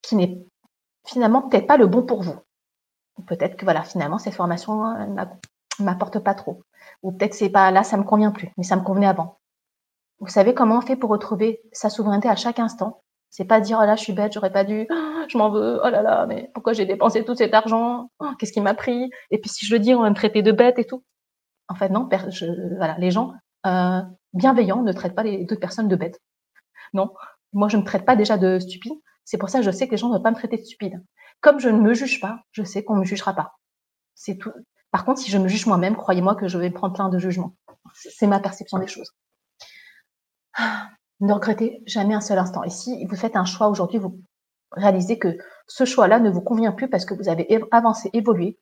qui 0.03 0.17
n'est 0.17 0.43
finalement 1.07 1.43
peut-être 1.43 1.67
pas 1.67 1.77
le 1.77 1.87
bon 1.87 2.03
pour 2.03 2.23
vous, 2.23 2.37
peut-être 3.27 3.57
que 3.57 3.65
voilà, 3.65 3.83
finalement, 3.83 4.19
cette 4.19 4.35
formation 4.35 4.83
ne 5.07 5.21
euh, 5.21 5.25
m'apporte 5.79 6.19
pas 6.21 6.35
trop. 6.35 6.63
Ou 7.03 7.13
peut-être 7.13 7.35
c'est 7.35 7.51
pas 7.51 7.71
là, 7.71 7.85
ça 7.85 7.97
me 7.97 8.05
convient 8.05 8.31
plus, 8.31 8.51
mais 8.57 8.65
ça 8.65 8.77
me 8.77 8.83
convenait 8.83 9.07
avant. 9.07 9.39
Vous 10.21 10.29
savez 10.29 10.55
comment 10.55 10.79
on 10.79 10.81
fait 10.81 10.97
pour 10.97 11.11
retrouver 11.11 11.61
sa 11.73 11.91
souveraineté 11.91 12.29
à 12.29 12.37
chaque 12.37 12.59
instant? 12.59 13.03
C'est 13.31 13.45
pas 13.45 13.61
dire 13.61 13.79
oh 13.81 13.87
là, 13.87 13.97
je 13.97 14.03
suis 14.03 14.13
bête, 14.13 14.33
j'aurais 14.33 14.53
pas 14.53 14.65
dû, 14.65 14.87
je 15.29 15.39
m'en 15.39 15.51
veux, 15.51 15.81
oh 15.83 15.89
là 15.89 16.03
là, 16.03 16.27
mais 16.27 16.51
pourquoi 16.53 16.73
j'ai 16.73 16.85
dépensé 16.85 17.25
tout 17.25 17.35
cet 17.35 17.55
argent 17.55 18.11
oh, 18.19 18.31
Qu'est-ce 18.39 18.53
qui 18.53 18.61
m'a 18.61 18.75
pris? 18.75 19.11
Et 19.31 19.39
puis 19.39 19.49
si 19.49 19.67
je 19.67 19.73
le 19.73 19.79
dis, 19.79 19.95
on 19.95 20.03
va 20.03 20.11
me 20.11 20.15
traiter 20.15 20.43
de 20.43 20.53
bête 20.53 20.79
et 20.79 20.85
tout. 20.85 21.05
En 21.69 21.75
fait, 21.77 21.89
non, 21.89 22.09
voilà, 22.77 22.97
les 22.99 23.13
gens 23.13 23.33
euh, 23.67 24.03
bienveillants 24.33 24.83
ne 24.83 24.93
traitent 24.93 25.15
pas 25.15 25.23
les 25.23 25.45
deux 25.45 25.57
personnes 25.57 25.89
de 25.89 25.97
bêtes. 25.97 26.21
Non, 26.93 27.15
moi 27.53 27.69
je 27.69 27.77
ne 27.77 27.83
me 27.83 27.87
traite 27.87 28.05
pas 28.05 28.17
déjà 28.17 28.37
de 28.37 28.59
stupide. 28.59 28.95
C'est 29.25 29.39
pour 29.39 29.49
ça 29.49 29.61
que 29.61 29.65
je 29.65 29.71
sais 29.71 29.87
que 29.87 29.93
les 29.93 29.97
gens 29.97 30.09
ne 30.09 30.15
doivent 30.15 30.23
pas 30.23 30.31
me 30.33 30.37
traiter 30.37 30.57
de 30.57 30.65
stupide. 30.65 31.01
Comme 31.41 31.61
je 31.61 31.69
ne 31.69 31.79
me 31.79 31.95
juge 31.95 32.21
pas, 32.21 32.41
je 32.51 32.65
sais 32.65 32.83
qu'on 32.83 32.97
ne 32.97 33.01
me 33.01 33.05
jugera 33.05 33.33
pas. 33.35 33.55
C'est 34.15 34.37
tout. 34.37 34.53
Par 34.91 35.05
contre, 35.05 35.21
si 35.21 35.31
je 35.31 35.39
me 35.39 35.47
juge 35.47 35.67
moi-même, 35.67 35.97
croyez-moi 35.97 36.35
que 36.35 36.49
je 36.49 36.59
vais 36.59 36.71
prendre 36.71 36.95
plein 36.95 37.09
de 37.09 37.19
jugements. 37.19 37.55
C'est 37.95 38.27
ma 38.27 38.41
perception 38.41 38.79
des 38.79 38.89
choses. 38.89 39.13
Ne 41.21 41.33
regrettez 41.33 41.83
jamais 41.87 42.15
un 42.15 42.21
seul 42.21 42.39
instant. 42.39 42.63
Et 42.63 42.71
si 42.71 43.05
vous 43.05 43.17
faites 43.17 43.37
un 43.37 43.45
choix 43.45 43.69
aujourd'hui, 43.69 43.99
vous 43.99 44.21
réalisez 44.73 45.19
que 45.19 45.37
ce 45.67 45.85
choix-là 45.85 46.19
ne 46.19 46.31
vous 46.31 46.41
convient 46.41 46.73
plus 46.73 46.89
parce 46.89 47.05
que 47.05 47.15
vous 47.15 47.29
avez 47.29 47.61
avancé, 47.71 48.11
évolué 48.13 48.59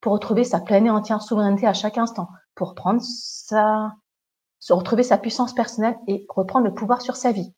pour 0.00 0.12
retrouver 0.12 0.44
sa 0.44 0.60
pleine 0.60 0.86
et 0.86 0.90
entière 0.90 1.22
souveraineté 1.22 1.66
à 1.66 1.74
chaque 1.74 1.98
instant, 1.98 2.28
pour 2.54 2.74
prendre 2.74 3.00
sa, 3.02 3.96
retrouver 4.70 5.02
sa 5.02 5.18
puissance 5.18 5.54
personnelle 5.54 5.98
et 6.06 6.24
reprendre 6.28 6.66
le 6.66 6.74
pouvoir 6.74 7.02
sur 7.02 7.16
sa 7.16 7.32
vie, 7.32 7.52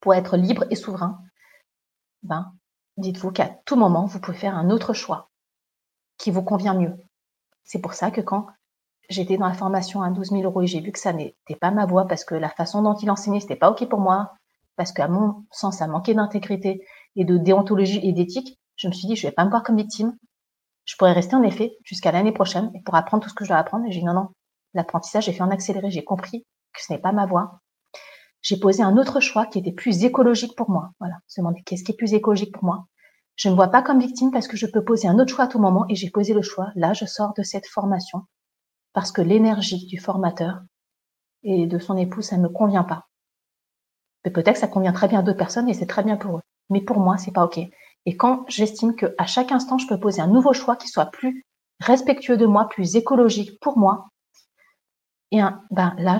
pour 0.00 0.14
être 0.14 0.36
libre 0.36 0.64
et 0.70 0.76
souverain. 0.76 1.18
Ben, 2.22 2.52
dites-vous 2.98 3.32
qu'à 3.32 3.48
tout 3.64 3.76
moment, 3.76 4.04
vous 4.04 4.20
pouvez 4.20 4.36
faire 4.36 4.56
un 4.56 4.68
autre 4.68 4.92
choix 4.92 5.30
qui 6.18 6.30
vous 6.30 6.42
convient 6.42 6.74
mieux. 6.74 6.96
C'est 7.64 7.80
pour 7.80 7.94
ça 7.94 8.10
que 8.10 8.20
quand 8.20 8.46
j'étais 9.08 9.36
dans 9.36 9.46
la 9.46 9.54
formation 9.54 10.02
à 10.02 10.10
12 10.10 10.30
000 10.30 10.42
euros 10.42 10.62
et 10.62 10.66
j'ai 10.66 10.80
vu 10.80 10.92
que 10.92 10.98
ça 10.98 11.12
n'était 11.12 11.56
pas 11.56 11.70
ma 11.70 11.86
voie 11.86 12.06
parce 12.06 12.24
que 12.24 12.34
la 12.34 12.48
façon 12.48 12.82
dont 12.82 12.94
il 12.94 13.10
enseignait, 13.10 13.40
c'était 13.40 13.56
pas 13.56 13.70
OK 13.70 13.88
pour 13.88 14.00
moi, 14.00 14.34
parce 14.76 14.92
qu'à 14.92 15.08
mon 15.08 15.44
sens, 15.50 15.78
ça 15.78 15.86
manquait 15.86 16.14
d'intégrité 16.14 16.84
et 17.16 17.24
de 17.24 17.36
déontologie 17.36 18.00
et 18.02 18.12
d'éthique, 18.12 18.58
je 18.76 18.88
me 18.88 18.92
suis 18.92 19.06
dit, 19.06 19.16
je 19.16 19.26
vais 19.26 19.32
pas 19.32 19.44
me 19.44 19.50
voir 19.50 19.62
comme 19.62 19.76
victime. 19.76 20.16
Je 20.84 20.96
pourrais 20.96 21.12
rester 21.12 21.36
en 21.36 21.42
effet 21.42 21.76
jusqu'à 21.84 22.10
l'année 22.10 22.32
prochaine 22.32 22.70
et 22.74 22.82
pour 22.82 22.94
apprendre 22.94 23.22
tout 23.22 23.28
ce 23.28 23.34
que 23.34 23.44
je 23.44 23.50
dois 23.50 23.58
apprendre. 23.58 23.84
J'ai 23.88 24.00
dit, 24.00 24.04
non, 24.04 24.14
non, 24.14 24.28
l'apprentissage, 24.74 25.26
j'ai 25.26 25.32
fait 25.32 25.42
en 25.42 25.50
accéléré, 25.50 25.90
j'ai 25.90 26.04
compris 26.04 26.44
que 26.72 26.82
ce 26.82 26.92
n'est 26.92 26.98
pas 26.98 27.12
ma 27.12 27.26
voie. 27.26 27.60
J'ai 28.40 28.58
posé 28.58 28.82
un 28.82 28.96
autre 28.96 29.20
choix 29.20 29.46
qui 29.46 29.60
était 29.60 29.72
plus 29.72 30.04
écologique 30.04 30.56
pour 30.56 30.68
moi. 30.70 30.90
Voilà, 30.98 31.16
se 31.28 31.40
demander 31.40 31.62
qu'est-ce 31.64 31.84
qui 31.84 31.92
est 31.92 31.96
plus 31.96 32.14
écologique 32.14 32.52
pour 32.52 32.64
moi? 32.64 32.86
Je 33.36 33.48
ne 33.48 33.52
me 33.52 33.56
vois 33.56 33.68
pas 33.68 33.82
comme 33.82 34.00
victime 34.00 34.30
parce 34.32 34.48
que 34.48 34.56
je 34.56 34.66
peux 34.66 34.84
poser 34.84 35.06
un 35.06 35.18
autre 35.18 35.32
choix 35.32 35.44
à 35.44 35.48
tout 35.48 35.60
moment 35.60 35.84
et 35.88 35.94
j'ai 35.94 36.10
posé 36.10 36.34
le 36.34 36.42
choix. 36.42 36.70
Là, 36.74 36.92
je 36.92 37.04
sors 37.04 37.34
de 37.34 37.42
cette 37.42 37.66
formation 37.66 38.22
parce 38.92 39.12
que 39.12 39.22
l'énergie 39.22 39.86
du 39.86 39.98
formateur 39.98 40.62
et 41.42 41.66
de 41.66 41.78
son 41.78 41.96
épouse, 41.96 42.26
ça 42.26 42.36
ne 42.36 42.42
me 42.42 42.48
convient 42.48 42.84
pas. 42.84 43.06
Peut-être 44.22 44.52
que 44.52 44.58
ça 44.58 44.68
convient 44.68 44.92
très 44.92 45.08
bien 45.08 45.20
à 45.20 45.22
d'autres 45.22 45.38
personnes 45.38 45.68
et 45.68 45.74
c'est 45.74 45.86
très 45.86 46.04
bien 46.04 46.16
pour 46.16 46.38
eux. 46.38 46.42
Mais 46.70 46.80
pour 46.80 47.00
moi, 47.00 47.16
c'est 47.18 47.32
pas 47.32 47.44
OK. 47.44 47.58
Et 48.06 48.16
quand 48.16 48.44
j'estime 48.48 48.94
que 48.94 49.14
à 49.18 49.26
chaque 49.26 49.52
instant, 49.52 49.78
je 49.78 49.86
peux 49.86 49.98
poser 49.98 50.20
un 50.20 50.28
nouveau 50.28 50.52
choix 50.52 50.76
qui 50.76 50.88
soit 50.88 51.06
plus 51.06 51.42
respectueux 51.80 52.36
de 52.36 52.46
moi, 52.46 52.68
plus 52.68 52.96
écologique 52.96 53.58
pour 53.60 53.78
moi, 53.78 54.08
et 55.32 55.40
ben 55.70 55.94
là, 55.98 56.18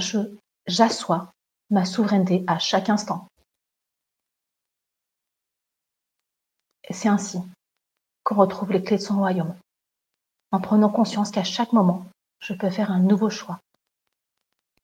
j'assois 0.67 1.33
ma 1.71 1.85
souveraineté 1.85 2.45
à 2.47 2.59
chaque 2.59 2.89
instant. 2.89 3.29
c'est 6.91 7.09
ainsi 7.09 7.39
qu'on 8.23 8.35
retrouve 8.35 8.73
les 8.73 8.83
clés 8.83 8.99
de 8.99 9.03
son 9.03 9.17
royaume, 9.17 9.55
en 10.51 10.61
prenant 10.61 10.91
conscience 10.91 11.31
qu'à 11.31 11.45
chaque 11.45 11.73
moment, 11.73 12.05
je 12.43 12.53
peux 12.53 12.71
faire 12.71 12.91
un 12.91 13.01
nouveau 13.01 13.31
choix 13.31 13.61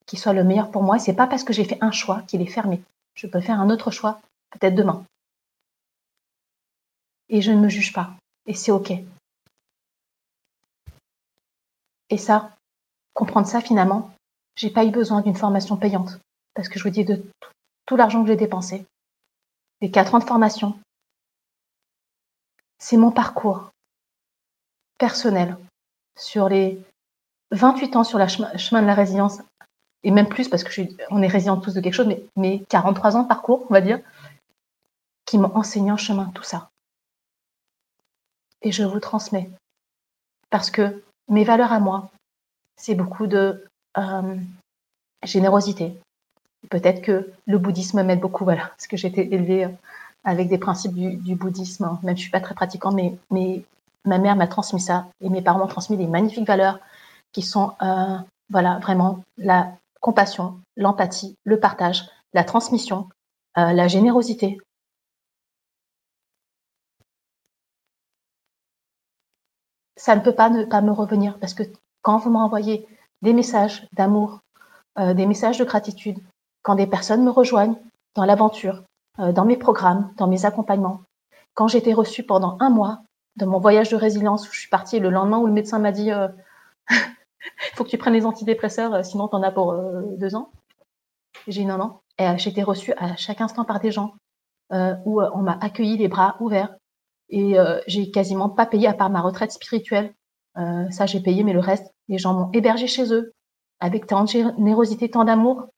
qui 0.06 0.16
soit 0.16 0.32
le 0.32 0.44
meilleur 0.44 0.70
pour 0.70 0.82
moi. 0.82 0.97
Et 0.97 1.01
c'est 1.01 1.14
pas 1.14 1.26
parce 1.26 1.44
que 1.44 1.52
j'ai 1.52 1.64
fait 1.64 1.78
un 1.82 1.90
choix 1.90 2.22
qu'il 2.22 2.40
est 2.40 2.47
fermé. 2.47 2.82
Je 3.14 3.26
peux 3.26 3.40
faire 3.40 3.60
un 3.60 3.68
autre 3.68 3.90
choix, 3.90 4.20
peut-être 4.51 4.74
demain. 4.74 5.05
Et 7.28 7.43
je 7.43 7.52
ne 7.52 7.60
me 7.60 7.68
juge 7.68 7.93
pas. 7.93 8.10
Et 8.47 8.55
c'est 8.55 8.72
OK. 8.72 8.93
Et 12.10 12.16
ça, 12.16 12.56
comprendre 13.12 13.47
ça 13.47 13.60
finalement, 13.60 14.10
j'ai 14.56 14.70
pas 14.70 14.85
eu 14.85 14.90
besoin 14.90 15.20
d'une 15.20 15.36
formation 15.36 15.76
payante. 15.76 16.18
Parce 16.55 16.68
que 16.68 16.78
je 16.78 16.85
vous 16.85 16.90
dis 16.90 17.05
de 17.05 17.22
tout, 17.85 17.97
l'argent 17.97 18.22
que 18.22 18.28
j'ai 18.28 18.36
dépensé, 18.36 18.86
les 19.82 19.90
quatre 19.90 20.14
ans 20.14 20.18
de 20.18 20.24
formation, 20.24 20.78
c'est 22.78 22.97
mon 22.97 23.10
parcours 23.10 23.70
personnel 24.97 25.59
sur 26.16 26.48
les 26.48 26.82
28 27.50 27.96
ans 27.96 28.04
sur 28.04 28.18
le 28.18 28.26
chemin, 28.26 28.82
de 28.82 28.86
la 28.86 28.94
résilience, 28.94 29.38
et 30.04 30.10
même 30.10 30.28
plus 30.28 30.48
parce 30.48 30.62
que 30.62 30.70
je 30.70 30.82
suis, 30.82 30.96
on 31.10 31.22
est 31.22 31.28
résilient 31.28 31.58
tous 31.58 31.74
de 31.74 31.80
quelque 31.80 31.94
chose, 31.94 32.06
mais, 32.06 32.22
mais 32.36 32.62
43 32.68 33.16
ans 33.16 33.22
de 33.22 33.28
parcours, 33.28 33.66
on 33.68 33.72
va 33.72 33.80
dire, 33.80 34.00
qui 35.24 35.38
m'ont 35.38 35.54
enseigné 35.56 35.90
en 35.90 35.96
chemin 35.96 36.30
tout 36.34 36.42
ça. 36.42 36.70
Et 38.62 38.72
je 38.72 38.84
vous 38.84 39.00
transmets. 39.00 39.50
Parce 40.50 40.70
que 40.70 41.02
mes 41.28 41.44
valeurs 41.44 41.72
à 41.72 41.80
moi, 41.80 42.10
c'est 42.76 42.94
beaucoup 42.94 43.26
de 43.26 43.64
euh, 43.98 44.36
générosité, 45.24 45.94
Peut-être 46.70 47.02
que 47.02 47.30
le 47.46 47.58
bouddhisme 47.58 48.02
m'aide 48.02 48.20
beaucoup, 48.20 48.44
voilà, 48.44 48.66
parce 48.66 48.86
que 48.86 48.96
j'ai 48.96 49.08
été 49.08 49.32
élevée 49.32 49.64
euh, 49.64 49.70
avec 50.24 50.48
des 50.48 50.58
principes 50.58 50.92
du, 50.92 51.34
bouddhisme. 51.34 51.84
Hein. 51.84 52.00
Même 52.02 52.16
je 52.16 52.22
suis 52.22 52.30
pas 52.30 52.40
très 52.40 52.54
pratiquante, 52.54 52.94
mais, 52.94 53.16
mais 53.30 53.62
ma 54.04 54.18
mère 54.18 54.36
m'a 54.36 54.48
transmis 54.48 54.80
ça 54.80 55.06
et 55.20 55.28
mes 55.28 55.40
parents 55.40 55.60
m'ont 55.60 55.66
transmis 55.66 55.96
des 55.96 56.06
magnifiques 56.06 56.46
valeurs 56.46 56.80
qui 57.32 57.42
sont, 57.42 57.74
euh, 57.82 58.18
voilà, 58.50 58.78
vraiment 58.78 59.24
la 59.36 59.72
compassion, 60.00 60.60
l'empathie, 60.76 61.36
le 61.44 61.60
partage, 61.60 62.09
la 62.32 62.44
transmission, 62.44 63.09
euh, 63.59 63.72
la 63.72 63.88
générosité. 63.88 64.59
Ça 69.96 70.14
ne 70.14 70.20
peut 70.20 70.34
pas 70.34 70.48
ne 70.48 70.64
pas 70.64 70.80
me 70.80 70.92
revenir 70.92 71.38
parce 71.38 71.55
que 71.55 71.64
quand 72.02 72.18
vous 72.18 72.30
m'envoyez 72.30 72.86
des 73.22 73.32
messages 73.32 73.86
d'amour, 73.92 74.40
euh, 74.98 75.12
des 75.12 75.26
messages 75.26 75.59
de 75.59 75.64
gratitude, 75.64 76.18
quand 76.62 76.76
des 76.76 76.86
personnes 76.86 77.24
me 77.24 77.30
rejoignent 77.30 77.76
dans 78.14 78.24
l'aventure, 78.24 78.82
dans 79.18 79.44
mes 79.44 79.56
programmes, 79.56 80.12
dans 80.16 80.28
mes 80.28 80.44
accompagnements, 80.44 81.02
quand 81.55 81.66
j'ai 81.66 81.78
été 81.78 81.92
reçue 81.92 82.22
pendant 82.22 82.56
un 82.60 82.70
mois 82.70 83.00
de 83.36 83.46
mon 83.46 83.59
voyage 83.59 83.88
de 83.88 83.96
résilience 83.96 84.48
où 84.48 84.52
je 84.52 84.60
suis 84.60 84.68
partie 84.68 85.00
le 85.00 85.10
lendemain 85.10 85.38
où 85.38 85.46
le 85.46 85.52
médecin 85.52 85.80
m'a 85.80 85.90
dit 85.90 86.10
il 87.44 87.51
faut 87.77 87.85
que 87.85 87.90
tu 87.90 87.98
prennes 87.98 88.15
les 88.15 88.27
antidépresseurs, 88.27 88.94
euh, 88.94 89.02
sinon 89.02 89.28
tu 89.28 89.36
en 89.36 89.43
as 89.43 89.52
pour 89.52 89.73
euh, 89.73 90.02
deux 90.16 90.35
ans. 90.35 90.51
J'ai 91.47 91.62
dit 91.62 91.66
non, 91.66 91.78
non. 91.78 92.01
Et 92.19 92.27
euh, 92.27 92.36
j'ai 92.36 92.51
été 92.51 92.62
reçue 92.62 92.93
à 92.94 93.16
chaque 93.16 93.40
instant 93.40 93.65
par 93.65 93.81
des 93.81 93.90
gens 93.90 94.15
où 95.06 95.23
on 95.23 95.39
m'a 95.39 95.56
accueilli 95.62 95.97
les 95.97 96.09
bras 96.09 96.36
ouverts. 96.40 96.77
Et 97.31 97.56
j'ai 97.86 98.10
quasiment 98.10 98.51
pas 98.51 98.66
payé 98.66 98.86
à 98.86 98.93
part 98.93 99.09
ma 99.09 99.23
retraite 99.23 99.51
spirituelle. 99.51 100.12
ça, 100.90 101.06
j'ai 101.06 101.20
payé, 101.20 101.43
mais 101.43 101.55
le 101.55 101.60
reste, 101.60 101.90
les 102.09 102.19
gens 102.19 102.35
m'ont 102.35 102.51
hébergé 102.52 102.86
chez 102.86 103.10
eux 103.15 103.32
avec 103.81 104.06
tant 104.06 104.24
de 104.24 104.28
générosité, 104.28 105.10
tant 105.10 105.24
d'amour. 105.24 105.69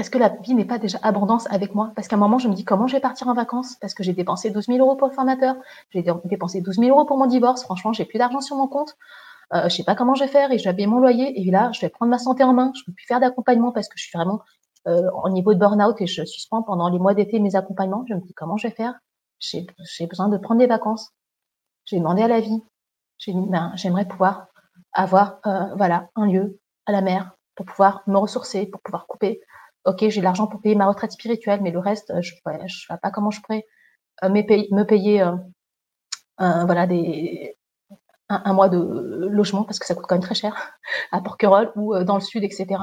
Est-ce 0.00 0.08
que 0.08 0.16
la 0.16 0.30
vie 0.30 0.54
n'est 0.54 0.64
pas 0.64 0.78
déjà 0.78 0.98
abondance 1.02 1.46
avec 1.50 1.74
moi? 1.74 1.92
Parce 1.94 2.08
qu'à 2.08 2.16
un 2.16 2.18
moment, 2.18 2.38
je 2.38 2.48
me 2.48 2.54
dis 2.54 2.64
comment 2.64 2.86
je 2.86 2.96
vais 2.96 3.00
partir 3.00 3.28
en 3.28 3.34
vacances? 3.34 3.76
Parce 3.82 3.92
que 3.92 4.02
j'ai 4.02 4.14
dépensé 4.14 4.48
12 4.48 4.64
000 4.64 4.78
euros 4.78 4.96
pour 4.96 5.08
le 5.08 5.12
formateur, 5.12 5.56
j'ai 5.90 6.02
dépensé 6.24 6.62
12 6.62 6.76
000 6.76 6.88
euros 6.88 7.04
pour 7.04 7.18
mon 7.18 7.26
divorce. 7.26 7.64
Franchement, 7.64 7.92
j'ai 7.92 8.06
plus 8.06 8.18
d'argent 8.18 8.40
sur 8.40 8.56
mon 8.56 8.66
compte. 8.66 8.96
Euh, 9.52 9.68
je 9.68 9.76
sais 9.76 9.84
pas 9.84 9.94
comment 9.94 10.14
je 10.14 10.24
vais 10.24 10.30
faire 10.30 10.52
et 10.52 10.58
je 10.58 10.68
vais 10.68 10.74
payer 10.74 10.86
mon 10.86 11.00
loyer. 11.00 11.40
Et 11.40 11.50
là, 11.50 11.70
je 11.72 11.80
vais 11.80 11.88
prendre 11.88 12.10
ma 12.10 12.18
santé 12.18 12.44
en 12.44 12.52
main. 12.52 12.72
Je 12.76 12.84
peux 12.84 12.92
plus 12.92 13.06
faire 13.06 13.20
d'accompagnement 13.20 13.72
parce 13.72 13.88
que 13.88 13.98
je 13.98 14.04
suis 14.04 14.16
vraiment 14.16 14.40
euh, 14.86 15.10
au 15.24 15.28
niveau 15.28 15.54
de 15.54 15.58
burn-out 15.58 16.00
et 16.00 16.06
je 16.06 16.24
suspends 16.24 16.62
pendant 16.62 16.88
les 16.88 16.98
mois 16.98 17.14
d'été 17.14 17.40
mes 17.40 17.56
accompagnements. 17.56 18.04
Je 18.08 18.14
me 18.14 18.20
dis 18.20 18.32
comment 18.34 18.56
je 18.56 18.68
vais 18.68 18.74
faire? 18.74 18.94
J'ai 19.40 19.66
besoin 20.06 20.28
de 20.28 20.36
prendre 20.36 20.60
des 20.60 20.66
vacances. 20.66 21.10
J'ai 21.86 21.98
demandé 21.98 22.22
à 22.22 22.28
la 22.28 22.40
vie. 22.40 22.62
J'ai 23.18 23.32
dit, 23.32 23.46
ben, 23.48 23.72
j'aimerais 23.74 24.06
pouvoir 24.06 24.46
avoir 24.92 25.40
euh, 25.46 25.74
voilà 25.76 26.08
un 26.14 26.26
lieu 26.26 26.58
à 26.86 26.92
la 26.92 27.00
mer 27.00 27.32
pour 27.54 27.66
pouvoir 27.66 28.02
me 28.06 28.18
ressourcer, 28.18 28.66
pour 28.66 28.80
pouvoir 28.82 29.06
couper. 29.06 29.40
Ok, 29.84 30.08
j'ai 30.08 30.20
l'argent 30.20 30.46
pour 30.46 30.60
payer 30.60 30.74
ma 30.74 30.86
retraite 30.86 31.12
spirituelle, 31.12 31.60
mais 31.62 31.70
le 31.70 31.78
reste, 31.78 32.12
je 32.20 32.34
ne 32.34 32.68
sais 32.68 32.98
pas 33.02 33.10
comment 33.10 33.30
je 33.30 33.40
pourrais 33.40 33.66
me 34.22 34.42
payer, 34.42 34.68
me 34.72 34.84
payer 34.84 35.22
euh, 35.22 35.36
voilà 36.38 36.86
des 36.86 37.56
un, 38.30 38.52
mois 38.52 38.68
de 38.68 38.78
logement 38.78 39.64
parce 39.64 39.78
que 39.78 39.86
ça 39.86 39.94
coûte 39.94 40.06
quand 40.08 40.14
même 40.14 40.22
très 40.22 40.34
cher 40.34 40.78
à 41.12 41.20
Porquerolles 41.20 41.72
ou 41.74 41.94
euh, 41.94 42.04
dans 42.04 42.14
le 42.14 42.20
sud, 42.20 42.44
etc. 42.44 42.82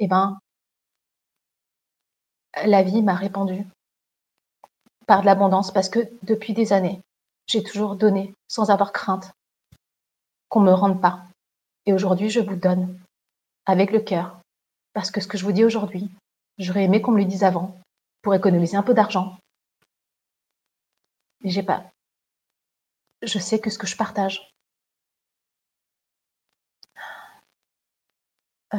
Eh 0.00 0.08
ben, 0.08 0.38
la 2.64 2.82
vie 2.82 3.02
m'a 3.02 3.14
répandu 3.14 3.64
par 5.06 5.20
de 5.20 5.26
l'abondance 5.26 5.72
parce 5.72 5.88
que 5.88 6.00
depuis 6.22 6.52
des 6.52 6.72
années, 6.72 7.00
j'ai 7.46 7.62
toujours 7.62 7.96
donné 7.96 8.34
sans 8.48 8.70
avoir 8.70 8.92
crainte 8.92 9.32
qu'on 10.48 10.60
me 10.60 10.72
rende 10.72 11.00
pas. 11.00 11.24
Et 11.86 11.92
aujourd'hui, 11.92 12.30
je 12.30 12.40
vous 12.40 12.56
donne 12.56 12.98
avec 13.66 13.90
le 13.90 14.00
cœur 14.00 14.40
parce 14.92 15.10
que 15.10 15.20
ce 15.20 15.26
que 15.26 15.38
je 15.38 15.44
vous 15.44 15.52
dis 15.52 15.64
aujourd'hui, 15.64 16.10
j'aurais 16.58 16.84
aimé 16.84 17.00
qu'on 17.00 17.12
me 17.12 17.18
le 17.18 17.24
dise 17.24 17.44
avant 17.44 17.78
pour 18.20 18.34
économiser 18.34 18.76
un 18.76 18.82
peu 18.82 18.94
d'argent. 18.94 19.38
Mais 21.40 21.50
j'ai 21.50 21.62
pas. 21.62 21.84
Je 23.22 23.38
sais 23.38 23.58
que 23.60 23.70
ce 23.70 23.78
que 23.78 23.86
je 23.86 23.96
partage, 23.96 24.52
Euh, 28.74 28.78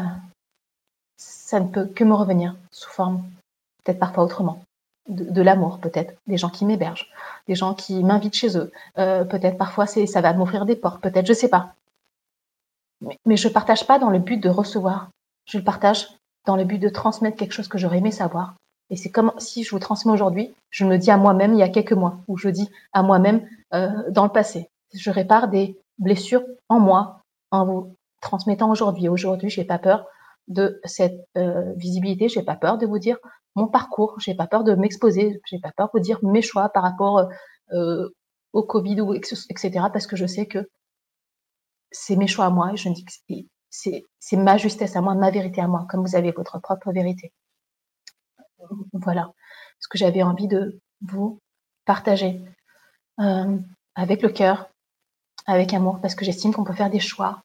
ça 1.18 1.60
ne 1.60 1.68
peut 1.68 1.86
que 1.86 2.04
me 2.04 2.14
revenir 2.14 2.56
sous 2.72 2.90
forme, 2.90 3.24
peut-être 3.84 4.00
parfois 4.00 4.24
autrement, 4.24 4.64
de, 5.08 5.42
l'amour 5.42 5.80
peut-être, 5.80 6.14
des 6.28 6.38
gens 6.38 6.50
qui 6.50 6.66
m'hébergent, 6.66 7.10
des 7.48 7.56
gens 7.56 7.74
qui 7.74 8.04
m'invitent 8.04 8.36
chez 8.36 8.58
eux. 8.58 8.72
Euh, 8.98 9.24
peut-être 9.24 9.58
parfois 9.58 9.86
ça 9.86 10.22
va 10.22 10.34
m'offrir 10.34 10.66
des 10.66 10.76
portes, 10.76 11.02
peut-être, 11.02 11.28
je 11.28 11.34
sais 11.34 11.50
pas. 11.50 11.74
Mais, 13.26 13.38
je 13.38 13.48
ne 13.48 13.54
partage 13.54 13.86
pas 13.86 14.00
dans 14.00 14.10
le 14.10 14.20
but 14.20 14.38
de 14.38 14.50
recevoir. 14.50 15.10
Je 15.46 15.58
le 15.58 15.64
partage 15.64 16.08
dans 16.46 16.56
le 16.56 16.64
but 16.64 16.80
de 16.80 16.90
transmettre 16.90 17.38
quelque 17.38 17.52
chose 17.52 17.68
que 17.68 17.78
j'aurais 17.78 17.98
aimé 17.98 18.12
savoir. 18.12 18.56
Et 18.90 18.96
c'est 18.96 19.12
comme 19.12 19.34
si 19.38 19.64
je 19.64 19.72
vous 19.72 19.80
transmets 19.80 20.12
aujourd'hui, 20.12 20.54
je 20.70 20.86
me 20.86 20.98
dis 20.98 21.12
à 21.12 21.18
moi-même 21.18 21.54
il 21.54 21.60
y 21.60 21.64
a 21.64 21.70
quelques 21.70 21.94
mois, 21.94 22.18
ou 22.28 22.38
je 22.38 22.50
dis 22.50 22.70
à 22.94 23.04
moi-même 23.04 23.48
euh, 23.74 24.10
dans 24.12 24.24
le 24.24 24.32
passé. 24.32 24.70
Je 24.94 25.10
répare 25.10 25.48
des 25.48 25.78
blessures 26.00 26.44
en 26.70 26.80
moi 26.80 27.20
en 27.52 27.66
vous 27.66 27.94
transmettant 28.24 28.70
aujourd'hui. 28.72 29.08
Aujourd'hui, 29.10 29.50
j'ai 29.50 29.66
pas 29.66 29.80
peur 29.80 30.08
de 30.48 30.80
cette 30.84 31.20
euh, 31.38 31.74
visibilité, 31.76 32.28
j'ai 32.28 32.44
pas 32.44 32.56
peur 32.56 32.78
de 32.78 32.86
vous 32.86 33.00
dire 33.00 33.18
mon 33.56 33.68
parcours, 33.68 34.20
j'ai 34.20 34.36
pas 34.36 34.48
peur 34.48 34.64
de 34.64 34.74
m'exposer, 34.74 35.40
j'ai 35.46 35.60
pas 35.60 35.72
peur 35.78 35.88
de 35.88 35.92
vous 35.94 36.04
dire 36.04 36.20
mes 36.24 36.42
choix 36.42 36.70
par 36.70 36.84
rapport 36.84 37.30
euh, 37.72 38.10
au 38.52 38.64
Covid 38.64 39.02
ou 39.02 39.14
etc. 39.14 39.72
Parce 39.94 40.08
que 40.08 40.16
je 40.16 40.26
sais 40.26 40.48
que 40.48 40.68
c'est 41.92 42.16
mes 42.16 42.28
choix 42.28 42.46
à 42.46 42.50
moi 42.50 42.74
et 42.74 42.78
je 42.78 42.90
dis 42.90 43.06
que 43.06 43.12
c'est 44.20 44.38
ma 44.38 44.58
justesse 44.58 44.96
à 44.96 45.02
moi, 45.02 45.14
ma 45.14 45.32
vérité 45.32 45.62
à 45.62 45.68
moi, 45.68 45.86
comme 45.90 46.02
vous 46.06 46.16
avez 46.16 46.32
votre 46.32 46.60
propre 46.60 46.92
vérité. 46.92 47.32
Voilà 48.94 49.32
ce 49.80 49.88
que 49.90 49.98
j'avais 49.98 50.24
envie 50.24 50.48
de 50.48 50.80
vous 51.02 51.40
partager 51.86 52.42
euh, 53.20 53.58
avec 53.96 54.22
le 54.22 54.30
cœur, 54.30 54.70
avec 55.46 55.74
amour, 55.74 56.00
parce 56.02 56.16
que 56.16 56.26
j'estime 56.26 56.54
qu'on 56.54 56.64
peut 56.64 56.74
faire 56.74 56.90
des 56.90 57.02
choix 57.02 57.44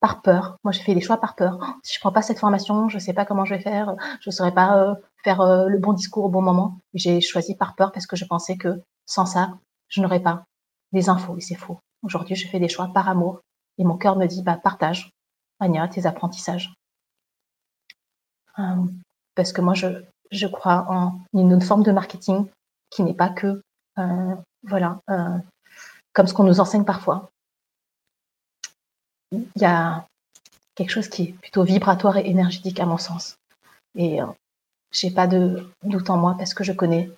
par 0.00 0.22
peur. 0.22 0.58
Moi, 0.64 0.72
j'ai 0.72 0.82
fait 0.82 0.94
des 0.94 1.00
choix 1.00 1.18
par 1.18 1.34
peur. 1.34 1.58
Oh, 1.60 1.66
si 1.82 1.94
je 1.94 2.00
prends 2.00 2.12
pas 2.12 2.22
cette 2.22 2.38
formation, 2.38 2.88
je 2.88 2.98
sais 2.98 3.12
pas 3.12 3.24
comment 3.24 3.44
je 3.44 3.54
vais 3.54 3.60
faire. 3.60 3.96
Je 4.20 4.30
ne 4.30 4.32
saurais 4.32 4.54
pas 4.54 4.78
euh, 4.78 4.94
faire 5.24 5.40
euh, 5.40 5.66
le 5.68 5.78
bon 5.78 5.92
discours 5.92 6.24
au 6.24 6.28
bon 6.28 6.42
moment. 6.42 6.78
J'ai 6.94 7.20
choisi 7.20 7.56
par 7.56 7.74
peur 7.74 7.92
parce 7.92 8.06
que 8.06 8.16
je 8.16 8.24
pensais 8.24 8.56
que 8.56 8.80
sans 9.06 9.26
ça, 9.26 9.58
je 9.88 10.00
n'aurais 10.00 10.20
pas 10.20 10.44
des 10.92 11.08
infos. 11.08 11.36
Et 11.36 11.40
c'est 11.40 11.56
faux. 11.56 11.80
Aujourd'hui, 12.02 12.36
je 12.36 12.48
fais 12.48 12.60
des 12.60 12.68
choix 12.68 12.88
par 12.88 13.08
amour. 13.08 13.40
Et 13.78 13.84
mon 13.84 13.96
cœur 13.96 14.16
me 14.16 14.26
dit, 14.26 14.42
bah, 14.42 14.56
partage, 14.56 15.10
Anya, 15.60 15.88
tes 15.88 16.06
apprentissages. 16.06 16.72
Euh, 18.58 18.86
parce 19.34 19.52
que 19.52 19.60
moi, 19.60 19.74
je, 19.74 20.04
je 20.30 20.46
crois 20.46 20.86
en 20.88 21.20
une 21.32 21.60
forme 21.60 21.82
de 21.82 21.92
marketing 21.92 22.46
qui 22.90 23.02
n'est 23.02 23.14
pas 23.14 23.28
que, 23.28 23.62
voilà, 24.62 25.00
comme 26.12 26.26
ce 26.26 26.34
qu'on 26.34 26.44
nous 26.44 26.60
enseigne 26.60 26.84
parfois 26.84 27.30
il 29.32 29.46
y 29.56 29.64
a 29.64 30.06
quelque 30.74 30.90
chose 30.90 31.08
qui 31.08 31.22
est 31.22 31.32
plutôt 31.32 31.64
vibratoire 31.64 32.16
et 32.16 32.28
énergétique 32.28 32.80
à 32.80 32.86
mon 32.86 32.98
sens. 32.98 33.36
Et 33.96 34.22
euh, 34.22 34.26
j'ai 34.92 35.10
pas 35.10 35.26
de 35.26 35.68
doute 35.82 36.10
en 36.10 36.16
moi 36.16 36.34
parce 36.38 36.54
que 36.54 36.64
je 36.64 36.72
connais 36.72 37.10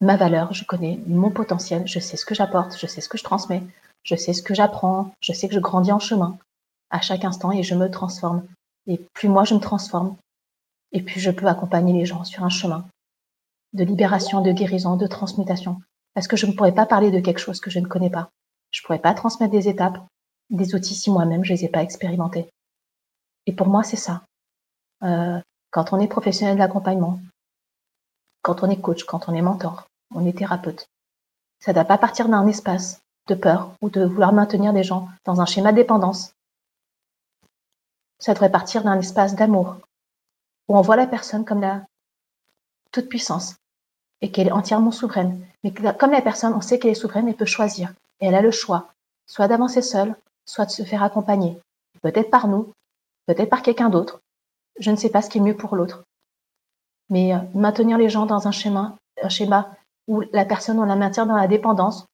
ma 0.00 0.16
valeur, 0.16 0.52
je 0.52 0.64
connais 0.64 1.00
mon 1.06 1.30
potentiel, 1.30 1.86
je 1.86 1.98
sais 1.98 2.16
ce 2.16 2.24
que 2.24 2.34
j'apporte, 2.34 2.78
je 2.78 2.86
sais 2.86 3.00
ce 3.00 3.08
que 3.08 3.18
je 3.18 3.24
transmets, 3.24 3.62
je 4.04 4.14
sais 4.14 4.32
ce 4.32 4.42
que 4.42 4.54
j'apprends, 4.54 5.12
je 5.20 5.32
sais 5.32 5.48
que 5.48 5.54
je 5.54 5.60
grandis 5.60 5.92
en 5.92 5.98
chemin 5.98 6.38
à 6.90 7.00
chaque 7.00 7.24
instant 7.24 7.50
et 7.52 7.62
je 7.62 7.74
me 7.74 7.90
transforme. 7.90 8.46
Et 8.86 8.98
plus 9.14 9.28
moi 9.28 9.44
je 9.44 9.54
me 9.54 9.60
transforme, 9.60 10.16
et 10.92 11.02
plus 11.02 11.20
je 11.20 11.30
peux 11.30 11.46
accompagner 11.46 11.92
les 11.92 12.06
gens 12.06 12.24
sur 12.24 12.44
un 12.44 12.48
chemin 12.48 12.86
de 13.74 13.84
libération, 13.84 14.40
de 14.40 14.52
guérison, 14.52 14.96
de 14.96 15.06
transmutation. 15.06 15.80
Parce 16.14 16.26
que 16.26 16.36
je 16.36 16.46
ne 16.46 16.52
pourrais 16.52 16.74
pas 16.74 16.86
parler 16.86 17.10
de 17.10 17.20
quelque 17.20 17.38
chose 17.38 17.60
que 17.60 17.70
je 17.70 17.78
ne 17.78 17.86
connais 17.86 18.10
pas. 18.10 18.30
Je 18.70 18.80
ne 18.80 18.86
pourrais 18.86 18.98
pas 18.98 19.14
transmettre 19.14 19.52
des 19.52 19.68
étapes, 19.68 19.98
des 20.50 20.74
outils 20.74 20.94
si 20.94 21.10
moi-même 21.10 21.44
je 21.44 21.52
les 21.52 21.64
ai 21.64 21.68
pas 21.68 21.82
expérimentés. 21.82 22.48
Et 23.46 23.52
pour 23.52 23.68
moi, 23.68 23.82
c'est 23.82 23.96
ça. 23.96 24.22
Euh, 25.02 25.40
quand 25.70 25.92
on 25.92 26.00
est 26.00 26.08
professionnel 26.08 26.54
de 26.54 26.60
l'accompagnement, 26.60 27.20
quand 28.42 28.62
on 28.62 28.70
est 28.70 28.80
coach, 28.80 29.04
quand 29.04 29.28
on 29.28 29.34
est 29.34 29.42
mentor, 29.42 29.88
on 30.14 30.26
est 30.26 30.36
thérapeute, 30.36 30.88
ça 31.60 31.72
ne 31.72 31.74
doit 31.74 31.84
pas 31.84 31.98
partir 31.98 32.28
d'un 32.28 32.46
espace 32.46 33.00
de 33.26 33.34
peur 33.34 33.72
ou 33.82 33.90
de 33.90 34.04
vouloir 34.04 34.32
maintenir 34.32 34.72
des 34.72 34.82
gens 34.82 35.08
dans 35.24 35.40
un 35.40 35.46
schéma 35.46 35.72
de 35.72 35.76
dépendance. 35.76 36.32
Ça 38.18 38.32
devrait 38.32 38.50
partir 38.50 38.82
d'un 38.82 38.98
espace 38.98 39.34
d'amour 39.34 39.76
où 40.68 40.76
on 40.76 40.82
voit 40.82 40.96
la 40.96 41.06
personne 41.06 41.44
comme 41.44 41.60
la 41.60 41.82
toute 42.90 43.08
puissance 43.08 43.56
et 44.20 44.30
qu'elle 44.30 44.48
est 44.48 44.52
entièrement 44.52 44.90
souveraine. 44.90 45.44
Mais 45.62 45.72
comme 45.72 46.10
la 46.10 46.22
personne, 46.22 46.54
on 46.54 46.60
sait 46.60 46.78
qu'elle 46.78 46.90
est 46.90 46.94
souveraine, 46.94 47.28
elle 47.28 47.36
peut 47.36 47.44
choisir. 47.44 47.92
Et 48.20 48.26
elle 48.26 48.34
a 48.34 48.42
le 48.42 48.50
choix, 48.50 48.92
soit 49.26 49.48
d'avancer 49.48 49.82
seule, 49.82 50.16
soit 50.48 50.64
de 50.64 50.70
se 50.70 50.82
faire 50.82 51.02
accompagner, 51.02 51.60
peut-être 52.02 52.30
par 52.30 52.48
nous, 52.48 52.72
peut-être 53.26 53.50
par 53.50 53.62
quelqu'un 53.62 53.90
d'autre. 53.90 54.20
Je 54.80 54.90
ne 54.90 54.96
sais 54.96 55.10
pas 55.10 55.20
ce 55.20 55.28
qui 55.28 55.38
est 55.38 55.42
mieux 55.42 55.56
pour 55.56 55.76
l'autre. 55.76 56.04
Mais 57.10 57.34
euh, 57.34 57.38
maintenir 57.54 57.98
les 57.98 58.08
gens 58.08 58.26
dans 58.26 58.48
un 58.48 58.50
schéma, 58.50 58.96
un 59.22 59.28
schéma 59.28 59.76
où 60.08 60.22
la 60.32 60.46
personne, 60.46 60.78
on 60.78 60.84
la 60.84 60.96
maintient 60.96 61.26
dans 61.26 61.36
la 61.36 61.48
dépendance, 61.48 62.06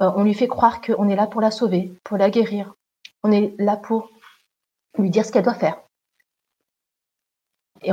euh, 0.00 0.10
on 0.16 0.24
lui 0.24 0.32
fait 0.32 0.48
croire 0.48 0.80
qu'on 0.80 1.08
est 1.08 1.16
là 1.16 1.26
pour 1.26 1.42
la 1.42 1.50
sauver, 1.50 1.92
pour 2.02 2.16
la 2.16 2.30
guérir, 2.30 2.74
on 3.22 3.30
est 3.30 3.54
là 3.58 3.76
pour 3.76 4.10
lui 4.98 5.10
dire 5.10 5.26
ce 5.26 5.32
qu'elle 5.32 5.44
doit 5.44 5.54
faire. 5.54 5.78
et 7.82 7.92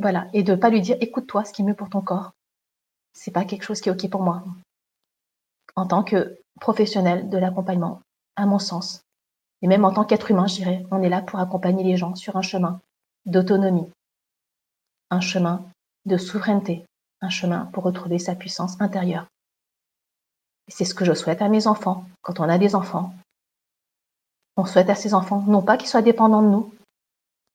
voilà, 0.00 0.26
et 0.34 0.42
de 0.42 0.54
pas 0.54 0.68
lui 0.68 0.82
dire 0.82 0.98
écoute-toi, 1.00 1.44
ce 1.44 1.52
qui 1.52 1.62
est 1.62 1.64
mieux 1.64 1.74
pour 1.74 1.88
ton 1.88 2.02
corps. 2.02 2.32
C'est 3.14 3.30
pas 3.30 3.46
quelque 3.46 3.62
chose 3.62 3.80
qui 3.80 3.88
est 3.88 3.92
ok 3.92 4.10
pour 4.10 4.22
moi. 4.22 4.44
En 5.76 5.86
tant 5.86 6.04
que 6.04 6.38
professionnel 6.60 7.30
de 7.30 7.38
l'accompagnement, 7.38 8.02
à 8.36 8.44
mon 8.46 8.58
sens, 8.58 9.03
et 9.64 9.66
même 9.66 9.86
en 9.86 9.92
tant 9.94 10.04
qu'être 10.04 10.30
humain, 10.30 10.46
je 10.46 10.56
dirais, 10.56 10.84
on 10.90 11.02
est 11.02 11.08
là 11.08 11.22
pour 11.22 11.40
accompagner 11.40 11.82
les 11.84 11.96
gens 11.96 12.14
sur 12.16 12.36
un 12.36 12.42
chemin 12.42 12.82
d'autonomie, 13.24 13.90
un 15.08 15.22
chemin 15.22 15.64
de 16.04 16.18
souveraineté, 16.18 16.84
un 17.22 17.30
chemin 17.30 17.64
pour 17.72 17.82
retrouver 17.82 18.18
sa 18.18 18.34
puissance 18.34 18.78
intérieure. 18.78 19.26
C'est 20.68 20.84
ce 20.84 20.92
que 20.92 21.06
je 21.06 21.14
souhaite 21.14 21.40
à 21.40 21.48
mes 21.48 21.66
enfants. 21.66 22.04
Quand 22.20 22.40
on 22.40 22.48
a 22.50 22.58
des 22.58 22.74
enfants, 22.74 23.14
on 24.58 24.66
souhaite 24.66 24.90
à 24.90 24.94
ces 24.94 25.14
enfants 25.14 25.42
non 25.46 25.62
pas 25.62 25.78
qu'ils 25.78 25.88
soient 25.88 26.02
dépendants 26.02 26.42
de 26.42 26.48
nous, 26.48 26.74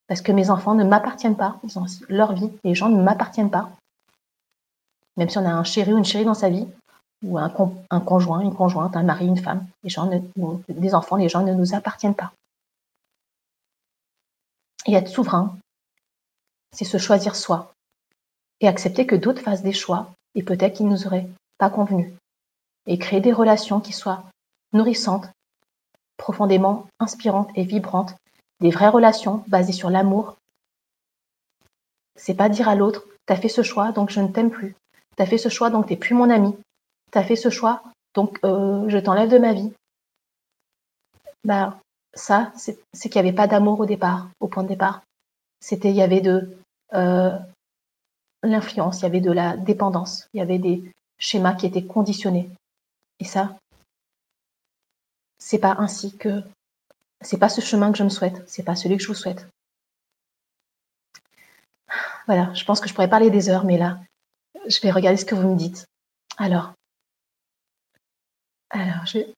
parce 0.07 0.22
que 0.22 0.31
mes 0.31 0.49
enfants 0.49 0.73
ne 0.73 0.84
m'appartiennent 0.84 1.38
pas, 1.38 1.60
ils 1.64 1.77
ont 1.77 1.86
leur 2.07 2.34
vie, 2.34 2.52
les 2.64 2.73
gens 2.73 2.90
ne 2.90 3.03
m'appartiennent 3.03 3.52
pas. 3.52 3.69
Même 5.15 5.30
si 5.30 5.38
on 5.38 5.45
a 5.45 5.52
un 5.52 5.64
chéri 5.64 5.94
ou 5.94 5.99
une 5.99 6.06
chérie 6.06 6.26
dans 6.26 6.34
sa 6.34 6.49
vie, 6.49 6.68
ou 7.23 7.37
un, 7.37 7.49
conjoint, 7.49 8.39
une 8.39 8.53
conjointe, 8.53 8.95
un 8.95 9.03
mari, 9.03 9.27
une 9.27 9.37
femme, 9.37 9.67
les 9.83 9.89
gens 9.89 10.09
des 10.69 10.95
enfants, 10.95 11.17
les 11.17 11.29
gens 11.29 11.43
ne 11.43 11.53
nous 11.53 11.73
appartiennent 11.75 12.15
pas. 12.15 12.31
Et 14.85 14.93
être 14.93 15.09
souverain, 15.09 15.57
c'est 16.71 16.85
se 16.85 16.97
choisir 16.97 17.35
soi 17.35 17.73
et 18.61 18.67
accepter 18.67 19.05
que 19.05 19.15
d'autres 19.15 19.41
fassent 19.41 19.63
des 19.63 19.73
choix 19.73 20.11
et 20.35 20.43
peut-être 20.43 20.77
qu'ils 20.77 20.87
ne 20.87 20.91
nous 20.91 21.07
auraient 21.07 21.27
pas 21.57 21.69
convenu. 21.69 22.13
Et 22.87 22.97
créer 22.97 23.21
des 23.21 23.33
relations 23.33 23.79
qui 23.81 23.93
soient 23.93 24.23
nourrissantes, 24.73 25.29
profondément 26.17 26.87
inspirantes 26.99 27.49
et 27.55 27.63
vibrantes, 27.63 28.15
des 28.59 28.71
vraies 28.71 28.89
relations 28.89 29.43
basées 29.47 29.73
sur 29.73 29.89
l'amour. 29.89 30.37
C'est 32.15 32.33
pas 32.33 32.49
dire 32.49 32.69
à 32.69 32.75
l'autre, 32.75 33.05
t'as 33.25 33.35
fait 33.35 33.49
ce 33.49 33.63
choix, 33.63 33.91
donc 33.91 34.09
je 34.09 34.19
ne 34.19 34.27
t'aime 34.27 34.51
plus. 34.51 34.75
T'as 35.15 35.25
fait 35.25 35.37
ce 35.37 35.49
choix, 35.49 35.69
donc 35.69 35.87
t'es 35.87 35.95
plus 35.95 36.15
mon 36.15 36.29
ami. 36.29 36.55
T'as 37.11 37.23
fait 37.23 37.36
ce 37.36 37.49
choix, 37.49 37.84
donc 38.14 38.40
euh, 38.44 38.88
je 38.90 38.98
t'enlève 38.98 39.30
de 39.30 39.38
ma 39.38 39.53
vie. 39.53 39.72
Bah, 41.44 41.80
ça, 42.14 42.52
c'est 42.56 42.77
qu'il 43.03 43.22
n'y 43.22 43.27
avait 43.27 43.36
pas 43.36 43.48
d'amour 43.48 43.80
au 43.80 43.86
départ, 43.86 44.30
au 44.40 44.48
point 44.48 44.64
de 44.64 44.68
départ. 44.68 45.02
C'était, 45.60 45.90
il 45.90 45.95
y 45.95 46.02
avait 46.02 46.22
de 46.22 46.57
euh, 46.94 47.38
l'influence, 48.44 48.99
il 48.99 49.03
y 49.03 49.06
avait 49.06 49.22
de 49.22 49.31
la 49.31 49.57
dépendance, 49.57 50.27
il 50.34 50.38
y 50.38 50.41
avait 50.41 50.60
des 50.60 50.84
schémas 51.18 51.56
qui 51.56 51.65
étaient 51.65 51.84
conditionnés. 51.84 52.49
Et 53.19 53.26
ça, 53.26 53.57
c'est 55.38 55.60
pas 55.60 55.76
ainsi 55.80 56.15
que, 56.15 56.44
c'est 57.22 57.38
pas 57.38 57.49
ce 57.49 57.61
chemin 57.61 57.91
que 57.91 57.98
je 57.98 58.03
me 58.03 58.10
souhaite, 58.10 58.44
c'est 58.48 58.64
pas 58.64 58.76
celui 58.76 58.98
que 58.98 59.03
je 59.03 59.07
vous 59.07 59.14
souhaite. 59.14 59.48
Voilà, 62.27 62.53
je 62.53 62.64
pense 62.64 62.80
que 62.80 62.88
je 62.88 62.94
pourrais 62.94 63.10
parler 63.10 63.31
des 63.31 63.49
heures, 63.49 63.65
mais 63.65 63.77
là, 63.77 63.99
je 64.68 64.80
vais 64.81 64.91
regarder 64.91 65.18
ce 65.18 65.26
que 65.26 65.36
vous 65.36 65.49
me 65.49 65.57
dites. 65.57 65.86
Alors, 66.38 66.73
alors, 68.69 69.05
je 69.05 69.19
vais 69.19 69.33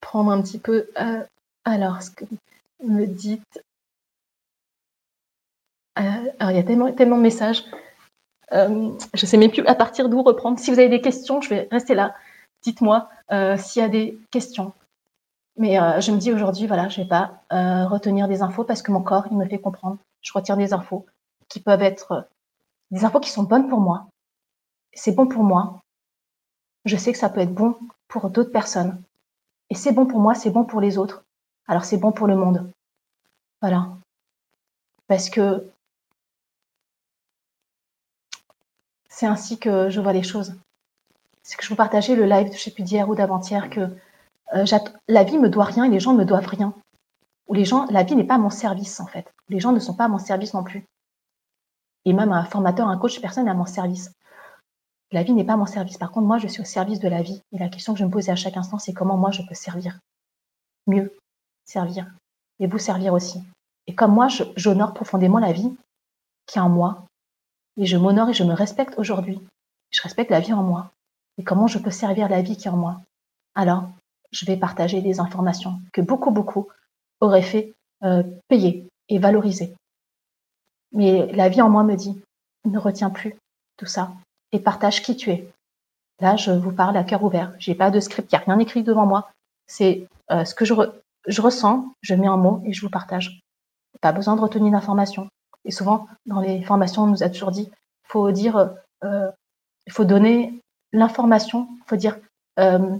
prendre 0.00 0.30
un 0.30 0.42
petit 0.42 0.58
peu. 0.58 0.88
Euh, 1.00 1.24
alors, 1.64 2.02
ce 2.02 2.10
que 2.10 2.24
vous 2.24 2.92
me 2.92 3.06
dites. 3.06 3.62
Euh, 5.98 6.02
alors, 6.38 6.50
il 6.50 6.56
y 6.56 6.60
a 6.60 6.62
tellement, 6.62 6.90
de 6.90 7.22
messages. 7.22 7.64
Euh, 8.52 8.92
je 9.14 9.24
ne 9.24 9.28
sais 9.28 9.36
même 9.36 9.50
plus 9.50 9.66
à 9.66 9.74
partir 9.74 10.08
d'où 10.08 10.22
reprendre. 10.22 10.58
Si 10.58 10.70
vous 10.70 10.78
avez 10.78 10.88
des 10.88 11.00
questions, 11.00 11.40
je 11.40 11.50
vais 11.50 11.68
rester 11.70 11.94
là. 11.94 12.14
Dites-moi 12.62 13.08
s'il 13.58 13.82
y 13.82 13.84
a 13.84 13.88
des 13.88 14.18
questions. 14.30 14.72
Mais 15.56 15.74
je 16.00 16.12
me 16.12 16.18
dis 16.18 16.32
aujourd'hui, 16.32 16.66
voilà, 16.66 16.88
je 16.88 16.98
ne 16.98 17.04
vais 17.04 17.08
pas 17.08 17.42
retenir 17.50 18.26
des 18.26 18.42
infos 18.42 18.64
parce 18.64 18.80
que 18.80 18.90
mon 18.90 19.02
corps, 19.02 19.26
il 19.30 19.36
me 19.36 19.46
fait 19.46 19.60
comprendre. 19.60 19.98
Je 20.22 20.32
retire 20.32 20.56
des 20.56 20.72
infos 20.72 21.04
qui 21.48 21.60
peuvent 21.60 21.82
être 21.82 22.26
des 22.90 23.04
infos 23.04 23.20
qui 23.20 23.30
sont 23.30 23.42
bonnes 23.42 23.68
pour 23.68 23.80
moi. 23.80 24.06
C'est 24.94 25.12
bon 25.12 25.26
pour 25.26 25.44
moi. 25.44 25.80
Je 26.86 26.96
sais 26.96 27.12
que 27.12 27.18
ça 27.18 27.28
peut 27.28 27.40
être 27.40 27.54
bon 27.54 27.76
pour 28.08 28.30
d'autres 28.30 28.50
personnes. 28.50 29.00
Et 29.70 29.74
c'est 29.74 29.92
bon 29.92 30.06
pour 30.06 30.20
moi, 30.20 30.34
c'est 30.34 30.50
bon 30.50 30.64
pour 30.64 30.80
les 30.80 30.98
autres. 30.98 31.24
Alors 31.66 31.84
c'est 31.84 31.98
bon 31.98 32.12
pour 32.12 32.26
le 32.26 32.36
monde. 32.36 32.70
Voilà. 33.60 33.88
Parce 35.06 35.30
que 35.30 35.68
c'est 39.08 39.26
ainsi 39.26 39.58
que 39.58 39.90
je 39.90 40.00
vois 40.00 40.12
les 40.12 40.22
choses. 40.22 40.54
C'est 41.42 41.56
que 41.56 41.64
je 41.64 41.68
vous 41.68 41.76
partageais 41.76 42.14
le 42.14 42.24
live, 42.24 42.52
je 42.52 42.58
sais 42.58 42.70
plus 42.70 42.82
d'hier 42.82 43.08
ou 43.08 43.14
d'avant-hier, 43.14 43.70
que 43.70 43.88
euh, 44.54 44.64
la 45.08 45.24
vie 45.24 45.38
me 45.38 45.48
doit 45.48 45.64
rien 45.64 45.84
et 45.84 45.88
les 45.88 46.00
gens 46.00 46.14
me 46.14 46.24
doivent 46.24 46.46
rien. 46.46 46.74
Ou 47.48 47.54
les 47.54 47.64
gens, 47.64 47.86
la 47.90 48.02
vie 48.02 48.16
n'est 48.16 48.24
pas 48.24 48.34
à 48.34 48.38
mon 48.38 48.50
service 48.50 49.00
en 49.00 49.06
fait. 49.06 49.32
Les 49.48 49.60
gens 49.60 49.72
ne 49.72 49.80
sont 49.80 49.94
pas 49.94 50.04
à 50.04 50.08
mon 50.08 50.18
service 50.18 50.54
non 50.54 50.62
plus. 50.62 50.84
Et 52.04 52.12
même 52.12 52.32
un 52.32 52.44
formateur, 52.44 52.88
un 52.88 52.98
coach, 52.98 53.20
personne 53.20 53.44
n'est 53.44 53.50
à 53.50 53.54
mon 53.54 53.66
service. 53.66 54.12
La 55.10 55.22
vie 55.22 55.32
n'est 55.32 55.44
pas 55.44 55.56
mon 55.56 55.66
service. 55.66 55.96
Par 55.96 56.10
contre, 56.10 56.26
moi, 56.26 56.38
je 56.38 56.48
suis 56.48 56.60
au 56.60 56.66
service 56.66 57.00
de 57.00 57.08
la 57.08 57.22
vie. 57.22 57.40
Et 57.52 57.58
la 57.58 57.68
question 57.68 57.94
que 57.94 57.98
je 57.98 58.04
me 58.04 58.10
posais 58.10 58.32
à 58.32 58.36
chaque 58.36 58.56
instant, 58.56 58.78
c'est 58.78 58.92
comment 58.92 59.16
moi, 59.16 59.30
je 59.30 59.42
peux 59.42 59.54
servir 59.54 59.98
mieux, 60.86 61.14
servir, 61.64 62.10
et 62.58 62.66
vous 62.66 62.78
servir 62.78 63.12
aussi. 63.12 63.42
Et 63.86 63.94
comme 63.94 64.12
moi, 64.12 64.28
j'honore 64.56 64.94
profondément 64.94 65.38
la 65.38 65.52
vie 65.52 65.74
qui 66.46 66.58
est 66.58 66.62
en 66.62 66.68
moi, 66.68 67.04
et 67.76 67.86
je 67.86 67.96
m'honore 67.96 68.30
et 68.30 68.34
je 68.34 68.42
me 68.42 68.54
respecte 68.54 68.98
aujourd'hui. 68.98 69.40
Je 69.90 70.02
respecte 70.02 70.30
la 70.30 70.40
vie 70.40 70.52
en 70.52 70.62
moi. 70.62 70.90
Et 71.36 71.44
comment 71.44 71.66
je 71.66 71.78
peux 71.78 71.90
servir 71.90 72.28
la 72.28 72.42
vie 72.42 72.56
qui 72.56 72.68
est 72.68 72.70
en 72.70 72.76
moi? 72.76 73.00
Alors, 73.54 73.88
je 74.32 74.44
vais 74.46 74.56
partager 74.56 75.00
des 75.00 75.20
informations 75.20 75.80
que 75.92 76.00
beaucoup, 76.00 76.30
beaucoup 76.30 76.68
auraient 77.20 77.42
fait 77.42 77.72
euh, 78.02 78.22
payer 78.48 78.88
et 79.08 79.18
valoriser. 79.18 79.74
Mais 80.92 81.30
la 81.32 81.48
vie 81.48 81.62
en 81.62 81.70
moi 81.70 81.84
me 81.84 81.96
dit, 81.96 82.20
ne 82.64 82.78
retiens 82.78 83.10
plus 83.10 83.36
tout 83.76 83.86
ça 83.86 84.12
et 84.52 84.60
partage 84.60 85.02
qui 85.02 85.16
tu 85.16 85.30
es. 85.30 85.50
Là, 86.20 86.36
je 86.36 86.50
vous 86.50 86.72
parle 86.72 86.96
à 86.96 87.04
cœur 87.04 87.22
ouvert. 87.22 87.52
J'ai 87.58 87.74
pas 87.74 87.90
de 87.90 88.00
script, 88.00 88.30
il 88.32 88.36
n'y 88.36 88.42
a 88.42 88.44
rien 88.44 88.58
écrit 88.58 88.82
devant 88.82 89.06
moi. 89.06 89.30
C'est 89.66 90.08
euh, 90.30 90.44
ce 90.44 90.54
que 90.54 90.64
je, 90.64 90.74
ressens, 91.40 91.92
je 92.00 92.14
mets 92.14 92.28
en 92.28 92.38
mots 92.38 92.62
et 92.64 92.72
je 92.72 92.80
vous 92.80 92.90
partage. 92.90 93.40
Pas 94.00 94.12
besoin 94.12 94.36
de 94.36 94.40
retenir 94.40 94.72
l'information. 94.72 95.28
Et 95.64 95.70
souvent, 95.70 96.06
dans 96.26 96.40
les 96.40 96.62
formations, 96.62 97.02
on 97.02 97.06
nous 97.06 97.22
a 97.22 97.28
toujours 97.28 97.50
dit, 97.50 97.70
faut 98.04 98.30
dire, 98.32 98.74
euh, 99.04 99.30
il 99.86 99.92
faut 99.92 100.04
donner 100.04 100.60
l'information, 100.92 101.68
il 101.70 101.88
faut 101.88 101.96
dire 101.96 102.18
euh, 102.58 102.96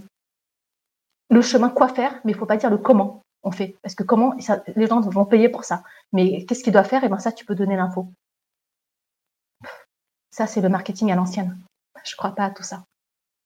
le 1.29 1.41
chemin, 1.41 1.69
quoi 1.69 1.87
faire, 1.89 2.19
mais 2.23 2.31
il 2.31 2.37
faut 2.37 2.45
pas 2.45 2.57
dire 2.57 2.69
le 2.69 2.77
comment 2.77 3.21
on 3.43 3.51
fait. 3.51 3.75
Parce 3.81 3.95
que 3.95 4.03
comment, 4.03 4.33
les 4.75 4.87
gens 4.87 5.01
vont 5.01 5.25
payer 5.25 5.49
pour 5.49 5.63
ça. 5.63 5.83
Mais 6.13 6.45
qu'est-ce 6.45 6.63
qu'ils 6.63 6.73
doivent 6.73 6.87
faire? 6.87 7.03
Et 7.03 7.07
eh 7.07 7.09
bien 7.09 7.19
ça, 7.19 7.31
tu 7.31 7.45
peux 7.45 7.55
donner 7.55 7.75
l'info. 7.75 8.07
Ça, 10.39 10.47
c'est 10.47 10.61
le 10.61 10.69
marketing 10.69 11.11
à 11.11 11.15
l'ancienne. 11.15 11.59
Je 12.05 12.13
ne 12.13 12.15
crois 12.15 12.31
pas 12.31 12.45
à 12.45 12.49
tout 12.49 12.63
ça. 12.63 12.85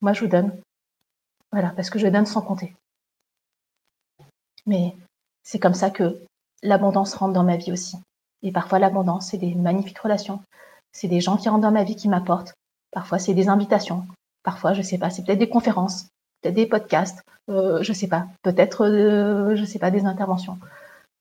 Moi, 0.02 0.14
je 0.14 0.20
vous 0.22 0.30
donne. 0.30 0.56
Voilà, 1.52 1.70
parce 1.70 1.90
que 1.90 1.98
je 1.98 2.06
donne 2.06 2.28
sans 2.28 2.44
compter. 2.44 2.76
Mais 4.68 4.96
c'est 5.42 5.58
comme 5.58 5.74
ça 5.74 5.90
que 5.90 6.22
l'abondance 6.62 7.16
rentre 7.16 7.34
dans 7.34 7.44
ma 7.44 7.58
vie 7.58 7.72
aussi. 7.72 7.98
Et 8.44 8.52
parfois, 8.52 8.78
l'abondance, 8.78 9.32
c'est 9.32 9.40
des 9.40 9.56
magnifiques 9.56 9.98
relations. 9.98 10.44
C'est 10.92 11.08
des 11.08 11.20
gens 11.20 11.36
qui 11.36 11.50
rentrent 11.50 11.64
dans 11.64 11.72
ma 11.72 11.84
vie 11.84 11.96
qui 11.96 12.10
m'apportent. 12.10 12.54
Parfois, 12.92 13.18
c'est 13.18 13.34
des 13.34 13.50
invitations. 13.50 14.06
Parfois, 14.44 14.74
je 14.74 14.82
ne 14.82 14.86
sais 14.86 15.00
pas, 15.00 15.10
c'est 15.10 15.24
peut-être 15.24 15.40
des 15.40 15.50
conférences, 15.50 16.10
peut-être 16.42 16.54
des 16.54 16.68
podcasts, 16.68 17.24
euh, 17.50 17.82
je 17.82 17.92
ne 17.92 17.98
sais 17.98 18.08
pas, 18.08 18.28
peut-être, 18.44 18.86
euh, 18.86 19.56
je 19.56 19.66
sais 19.66 19.80
pas, 19.80 19.90
des 19.90 20.06
interventions. 20.06 20.60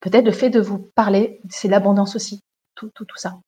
Peut-être 0.00 0.26
le 0.26 0.32
fait 0.32 0.50
de 0.50 0.60
vous 0.60 0.80
parler, 0.94 1.40
c'est 1.48 1.68
l'abondance 1.68 2.14
aussi, 2.14 2.40
tout, 2.74 2.90
tout, 2.94 3.06
tout 3.06 3.16
ça. 3.16 3.40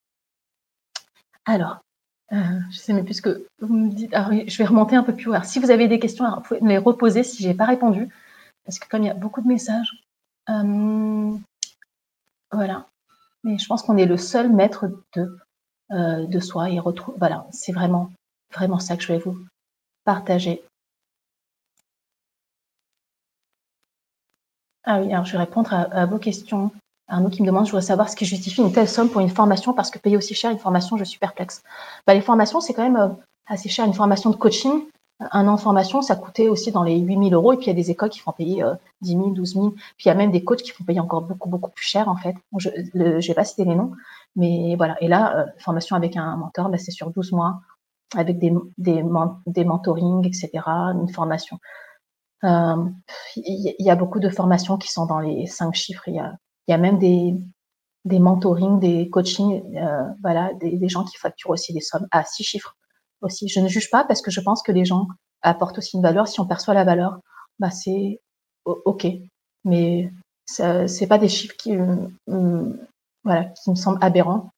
Alors, 1.45 1.84
euh, 2.33 2.37
je 2.71 2.79
sais 2.79 2.93
même 2.93 3.05
plus 3.05 3.15
ce 3.15 3.23
que 3.23 3.47
vous 3.61 3.75
me 3.75 3.91
dites. 3.91 4.15
Alors, 4.15 4.33
je 4.47 4.59
vais 4.59 4.65
remonter 4.65 4.97
un 4.97 5.03
peu 5.03 5.15
plus 5.15 5.31
haut. 5.31 5.43
si 5.45 5.59
vous 5.59 5.71
avez 5.71 5.89
des 5.89 5.99
questions, 5.99 6.25
vous 6.35 6.41
pouvez 6.41 6.61
me 6.61 6.69
les 6.69 6.79
reposer 6.79 7.23
si 7.23 7.43
je 7.43 7.49
n'ai 7.49 7.55
pas 7.55 7.67
répondu. 7.67 8.09
Parce 8.65 8.79
que 8.79 8.89
comme 8.89 9.03
il 9.03 9.07
y 9.07 9.11
a 9.11 9.15
beaucoup 9.15 9.43
de 9.43 9.49
messages, 9.49 10.05
euh, 10.49 11.37
voilà. 12.53 12.89
Mais 13.45 13.59
je 13.59 13.67
pense 13.67 13.83
qu'on 13.83 13.99
est 13.99 14.07
le 14.07 14.17
seul 14.17 14.51
maître 14.53 14.87
de, 15.15 15.39
euh, 15.93 16.27
de 16.27 16.41
soi 16.41 16.71
et 16.71 16.79
retrouve. 16.81 17.15
Voilà, 17.19 17.47
c'est 17.53 17.73
vraiment, 17.73 18.11
vraiment 18.53 18.79
ça 18.79 18.97
que 18.97 19.03
je 19.03 19.13
vais 19.13 19.19
vous 19.19 19.39
partager. 20.05 20.63
Ah 24.85 25.01
oui, 25.01 25.13
alors 25.13 25.25
je 25.25 25.33
vais 25.33 25.39
répondre 25.39 25.73
à 25.73 26.07
vos 26.07 26.19
questions. 26.19 26.71
Arnaud 27.09 27.29
qui 27.29 27.43
me 27.43 27.47
demande, 27.47 27.67
je 27.67 27.71
voudrais 27.71 27.87
savoir 27.87 28.09
ce 28.09 28.17
qui 28.17 28.25
justifie 28.25 28.63
une 28.63 28.73
telle 28.73 28.89
somme 28.89 29.11
pour 29.11 29.21
une 29.21 29.29
formation 29.29 29.75
parce 29.75 29.91
que 29.91 29.99
payer 29.99 30.17
aussi 30.17 30.35
cher 30.35 30.51
une 30.51 30.59
formation, 30.59 30.97
je 30.97 31.05
suis 31.05 31.19
perplexe. 31.19 31.63
Bah, 32.07 32.15
les 32.15 32.21
formations, 32.21 32.61
c'est 32.61 32.73
quand 32.73 32.83
même 32.83 32.97
euh, 32.97 33.09
assez 33.47 33.69
cher. 33.69 33.85
Une 33.87 33.95
formation 33.95 34.31
de 34.31 34.37
coaching, 34.37 34.85
un 35.21 35.47
an 35.47 35.55
de 35.57 35.61
formation, 35.61 36.03
ça 36.03 36.17
coûtait 36.17 36.49
aussi 36.49 36.73
dans 36.73 36.83
les 36.83 36.99
8000 36.99 37.35
euros. 37.35 37.53
Et 37.53 37.57
puis, 37.57 37.67
il 37.67 37.69
y 37.69 37.73
a 37.73 37.75
des 37.75 37.91
écoles 37.91 38.11
qui 38.11 38.19
font 38.19 38.33
payer 38.33 38.65
10 39.03 39.13
000, 39.13 39.31
12 39.31 39.55
000. 39.55 39.71
Puis, 39.71 40.07
il 40.07 40.09
y 40.09 40.11
a 40.11 40.15
même 40.15 40.33
des 40.33 40.43
coachs 40.43 40.63
qui 40.63 40.71
font 40.71 40.85
payer 40.85 41.01
encore 41.01 41.23
beaucoup, 41.23 41.49
beaucoup 41.49 41.71
plus 41.71 41.85
cher, 41.85 42.09
en 42.09 42.17
fait. 42.17 42.35
je 42.59 42.71
ne 42.95 43.21
vais 43.21 43.35
pas 43.35 43.45
citer 43.45 43.65
les 43.65 43.75
noms. 43.75 43.93
Mais 44.37 44.75
voilà. 44.77 44.97
Et 45.03 45.09
là, 45.09 45.39
euh, 45.39 45.47
formation 45.59 45.97
avec 45.97 46.17
un 46.17 46.37
mentor, 46.37 46.69
bah, 46.69 46.79
c'est 46.79 46.91
sur 46.91 47.11
12 47.11 47.33
mois, 47.33 47.61
avec 48.17 48.39
des, 48.39 48.53
des, 48.79 49.05
des 49.47 49.65
mentorings, 49.65 50.27
etc. 50.27 50.51
Une 50.67 51.09
formation. 51.09 51.59
Euh, 52.45 52.85
il 53.37 53.75
y, 53.79 53.91
a 53.91 53.97
beaucoup 53.97 54.21
de 54.21 54.29
formations 54.29 54.77
qui 54.77 54.89
sont 54.89 55.07
dans 55.07 55.21
les 55.21 55.47
cinq 55.47 55.75
chiffres. 55.75 56.03
Il 56.09 56.15
y 56.17 56.19
a 56.19 56.37
il 56.67 56.73
y 56.73 56.75
a 56.75 56.79
même 56.79 56.99
des, 56.99 57.35
des 58.05 58.19
mentorings, 58.19 58.81
des 58.81 59.09
coachings, 59.11 59.63
euh, 59.77 60.09
voilà, 60.23 60.53
des, 60.55 60.77
des, 60.77 60.89
gens 60.89 61.05
qui 61.05 61.17
facturent 61.17 61.51
aussi 61.51 61.73
des 61.73 61.81
sommes 61.81 62.07
à 62.11 62.25
six 62.25 62.45
chiffres 62.45 62.77
aussi. 63.21 63.49
Je 63.49 63.61
ne 63.61 63.69
juge 63.69 63.91
pas 63.91 64.05
parce 64.05 64.23
que 64.23 64.31
je 64.31 64.41
pense 64.41 64.63
que 64.63 64.73
les 64.73 64.85
gens 64.85 65.07
apportent 65.43 65.79
aussi 65.79 65.97
une 65.97 66.03
valeur. 66.03 66.29
Si 66.29 66.41
on 66.41 66.47
perçoit 66.47 66.75
la 66.75 66.85
valeur, 66.85 67.19
bah 67.59 67.71
c'est 67.71 68.21
ok. 68.65 69.07
Mais 69.65 70.11
c'est 70.47 71.07
pas 71.07 71.19
des 71.19 71.29
chiffres 71.29 71.57
qui, 71.57 71.77
voilà, 73.25 73.45
qui 73.45 73.71
me 73.71 73.75
semblent 73.75 74.03
aberrants 74.03 74.51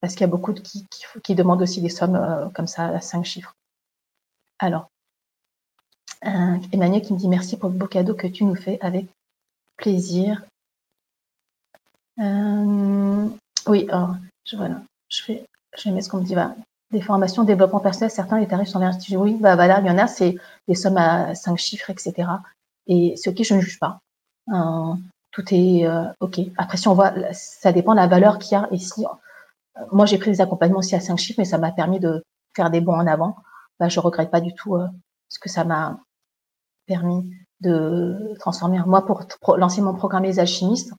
parce 0.00 0.14
qu'il 0.14 0.22
y 0.22 0.24
a 0.24 0.28
beaucoup 0.28 0.52
de, 0.52 0.60
qui, 0.60 0.86
qui, 0.86 1.04
qui, 1.24 1.34
demandent 1.34 1.62
aussi 1.62 1.80
des 1.80 1.88
sommes 1.88 2.16
euh, 2.16 2.48
comme 2.50 2.66
ça 2.66 2.86
à 2.86 3.00
cinq 3.00 3.24
chiffres. 3.24 3.54
Alors, 4.58 4.90
euh, 6.24 6.56
Emmanuel 6.72 7.02
qui 7.02 7.12
me 7.12 7.18
dit 7.18 7.28
merci 7.28 7.56
pour 7.56 7.70
le 7.70 7.76
beau 7.76 7.86
cadeau 7.86 8.14
que 8.14 8.26
tu 8.26 8.44
nous 8.44 8.54
fais 8.54 8.78
avec 8.80 9.06
plaisir. 9.76 10.44
Euh, 12.20 13.28
oui, 13.66 13.86
alors, 13.90 14.16
je, 14.44 14.56
voilà, 14.56 14.80
je 15.08 15.22
fais, 15.22 15.44
je 15.76 15.90
vais 15.90 16.00
ce 16.00 16.08
qu'on 16.08 16.18
me 16.18 16.24
dit. 16.24 16.34
Des 16.90 17.02
formations 17.02 17.44
développement 17.44 17.80
personnel, 17.80 18.10
certains 18.10 18.40
les 18.40 18.48
tarifs 18.48 18.68
sont 18.68 18.78
vers 18.78 18.96
Oui, 19.12 19.36
bah 19.40 19.56
voilà, 19.56 19.80
il 19.80 19.86
y 19.86 19.90
en 19.90 19.98
a, 19.98 20.06
c'est 20.06 20.36
des 20.66 20.74
sommes 20.74 20.96
à 20.96 21.34
cinq 21.34 21.56
chiffres, 21.58 21.90
etc. 21.90 22.28
Et 22.86 23.14
ce 23.16 23.30
qui 23.30 23.44
je 23.44 23.54
ne 23.54 23.60
juge 23.60 23.78
pas. 23.78 24.00
Euh, 24.52 24.94
tout 25.30 25.44
est 25.52 25.86
euh, 25.86 26.04
ok. 26.20 26.40
Après, 26.56 26.78
si 26.78 26.88
on 26.88 26.94
voit, 26.94 27.12
ça 27.32 27.72
dépend 27.72 27.92
de 27.92 27.98
la 27.98 28.06
valeur 28.06 28.38
qu'il 28.38 28.52
y 28.52 28.60
a. 28.60 28.68
Et 28.72 28.78
si 28.78 29.04
moi 29.92 30.06
j'ai 30.06 30.18
pris 30.18 30.30
des 30.30 30.40
accompagnements 30.40 30.78
aussi 30.78 30.94
à 30.96 31.00
cinq 31.00 31.18
chiffres, 31.18 31.38
mais 31.38 31.44
ça 31.44 31.58
m'a 31.58 31.70
permis 31.70 32.00
de 32.00 32.24
faire 32.56 32.70
des 32.70 32.80
bons 32.80 32.94
en 32.94 33.06
avant. 33.06 33.36
Bah, 33.78 33.88
je 33.88 34.00
regrette 34.00 34.30
pas 34.30 34.40
du 34.40 34.54
tout 34.54 34.76
ce 35.28 35.38
que 35.38 35.48
ça 35.48 35.64
m'a 35.64 36.00
permis 36.86 37.32
de 37.60 38.34
transformer. 38.40 38.80
Moi, 38.86 39.04
pour, 39.06 39.56
lancer 39.56 39.80
mon 39.80 39.94
programme 39.94 40.24
Les 40.24 40.40
Alchimistes, 40.40 40.92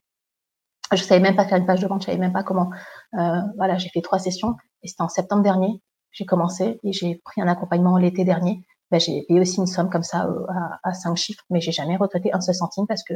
je 0.96 1.04
savais 1.04 1.20
même 1.20 1.36
pas 1.36 1.46
faire 1.46 1.58
une 1.58 1.66
page 1.66 1.80
de 1.80 1.86
vente, 1.86 2.02
je 2.02 2.06
savais 2.06 2.18
même 2.18 2.32
pas 2.32 2.42
comment. 2.42 2.70
Euh, 3.14 3.40
voilà, 3.56 3.78
j'ai 3.78 3.88
fait 3.90 4.00
trois 4.00 4.18
sessions 4.18 4.56
et 4.82 4.88
c'était 4.88 5.02
en 5.02 5.08
septembre 5.08 5.42
dernier. 5.42 5.80
J'ai 6.12 6.26
commencé 6.26 6.80
et 6.82 6.92
j'ai 6.92 7.20
pris 7.24 7.40
un 7.40 7.48
accompagnement 7.48 7.96
l'été 7.96 8.24
dernier. 8.24 8.64
Ben, 8.90 8.98
j'ai 8.98 9.22
payé 9.28 9.40
aussi 9.40 9.58
une 9.58 9.66
somme 9.66 9.88
comme 9.88 10.02
ça 10.02 10.26
euh, 10.26 10.46
à, 10.82 10.94
cinq 10.94 11.16
chiffres, 11.16 11.44
mais 11.48 11.60
j'ai 11.60 11.70
jamais 11.72 11.96
retraité 11.96 12.32
un 12.32 12.40
seul 12.40 12.54
centime 12.56 12.86
parce 12.88 13.04
que 13.04 13.14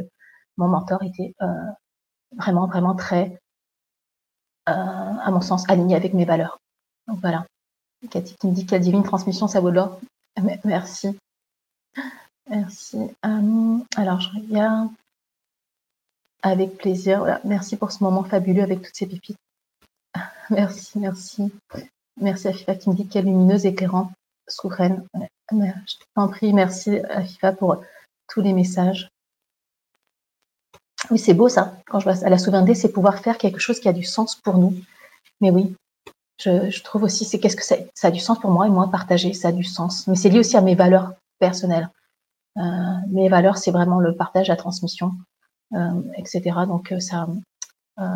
mon 0.57 0.69
mentor 0.69 1.03
était 1.03 1.35
euh, 1.41 1.47
vraiment, 2.37 2.67
vraiment 2.67 2.95
très, 2.95 3.37
euh, 4.69 4.71
à 4.71 5.31
mon 5.31 5.41
sens, 5.41 5.69
aligné 5.69 5.95
avec 5.95 6.13
mes 6.13 6.25
valeurs. 6.25 6.59
Donc 7.07 7.19
voilà. 7.19 7.45
Cathy 8.09 8.35
qui 8.35 8.47
me 8.47 8.53
dit 8.53 8.65
quelle 8.65 8.81
divine 8.81 9.03
transmission, 9.03 9.47
ça 9.47 9.59
vaut 9.59 9.71
l'or. 9.71 9.99
Merci. 10.63 11.17
Merci. 12.49 13.09
Euh, 13.25 13.77
alors, 13.97 14.21
je 14.21 14.29
regarde. 14.35 14.89
Avec 16.45 16.77
plaisir. 16.77 17.39
Merci 17.43 17.75
pour 17.75 17.91
ce 17.91 18.03
moment 18.03 18.23
fabuleux 18.23 18.61
avec 18.61 18.83
toutes 18.83 18.95
ces 18.95 19.07
pépites. 19.07 19.39
Merci, 20.51 20.99
merci. 20.99 21.51
Merci 22.21 22.47
à 22.47 22.53
FIFA 22.53 22.75
qui 22.75 22.89
me 22.91 22.95
dit 22.95 23.07
qu'elle 23.07 23.25
lumineuse, 23.25 23.65
éclairante, 23.65 24.11
souveraine. 24.47 25.03
Je 25.51 25.95
t'en 26.13 26.27
prie, 26.27 26.53
merci 26.53 26.99
à 27.09 27.23
FIFA 27.23 27.53
pour 27.53 27.77
tous 28.29 28.41
les 28.41 28.53
messages. 28.53 29.09
Oui, 31.09 31.17
c'est 31.17 31.33
beau 31.33 31.49
ça. 31.49 31.75
Quand 31.87 31.99
je 31.99 32.07
vois 32.07 32.23
à 32.23 32.29
la 32.29 32.37
souveraineté, 32.37 32.75
c'est 32.75 32.91
pouvoir 32.91 33.17
faire 33.17 33.39
quelque 33.39 33.57
chose 33.57 33.79
qui 33.79 33.89
a 33.89 33.93
du 33.93 34.03
sens 34.03 34.35
pour 34.35 34.59
nous. 34.59 34.75
Mais 35.41 35.49
oui, 35.49 35.75
je, 36.39 36.83
trouve 36.83 37.03
aussi, 37.03 37.25
c'est 37.25 37.39
qu'est-ce 37.39 37.55
que 37.55 37.65
ça, 37.65 37.75
ça, 37.95 38.09
a 38.09 38.11
du 38.11 38.19
sens 38.19 38.39
pour 38.39 38.51
moi 38.51 38.67
et 38.67 38.69
moi 38.69 38.91
partager, 38.91 39.33
ça 39.33 39.47
a 39.47 39.51
du 39.51 39.63
sens. 39.63 40.05
Mais 40.05 40.15
c'est 40.15 40.29
lié 40.29 40.39
aussi 40.39 40.55
à 40.55 40.61
mes 40.61 40.75
valeurs 40.75 41.13
personnelles. 41.39 41.89
Euh, 42.57 42.61
mes 43.07 43.29
valeurs, 43.29 43.57
c'est 43.57 43.71
vraiment 43.71 43.99
le 43.99 44.15
partage, 44.15 44.47
la 44.47 44.55
transmission, 44.55 45.11
etc. 46.17 46.41
Donc 46.67 46.91
euh, 46.91 46.99
ça, 46.99 47.27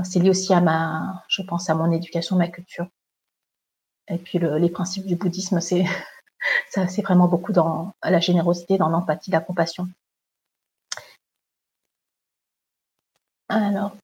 c'est 0.04 0.20
lié 0.20 0.30
aussi 0.30 0.54
à 0.54 0.62
ma, 0.62 1.24
je 1.30 1.42
pense, 1.42 1.70
à 1.70 1.76
mon 1.76 1.92
éducation, 1.92 2.36
ma 2.36 2.48
culture. 2.48 2.88
Et 4.08 4.18
puis 4.18 4.40
le, 4.40 4.58
les 4.58 4.70
principes 4.70 5.06
du 5.06 5.16
bouddhisme, 5.16 5.60
c'est 5.62 7.02
vraiment 7.02 7.28
beaucoup 7.28 7.54
dans 7.54 7.94
la 8.04 8.20
générosité, 8.20 8.78
dans 8.78 8.90
l'empathie, 8.90 9.32
la 9.32 9.42
compassion. 9.42 9.88
Alors, 13.50 13.96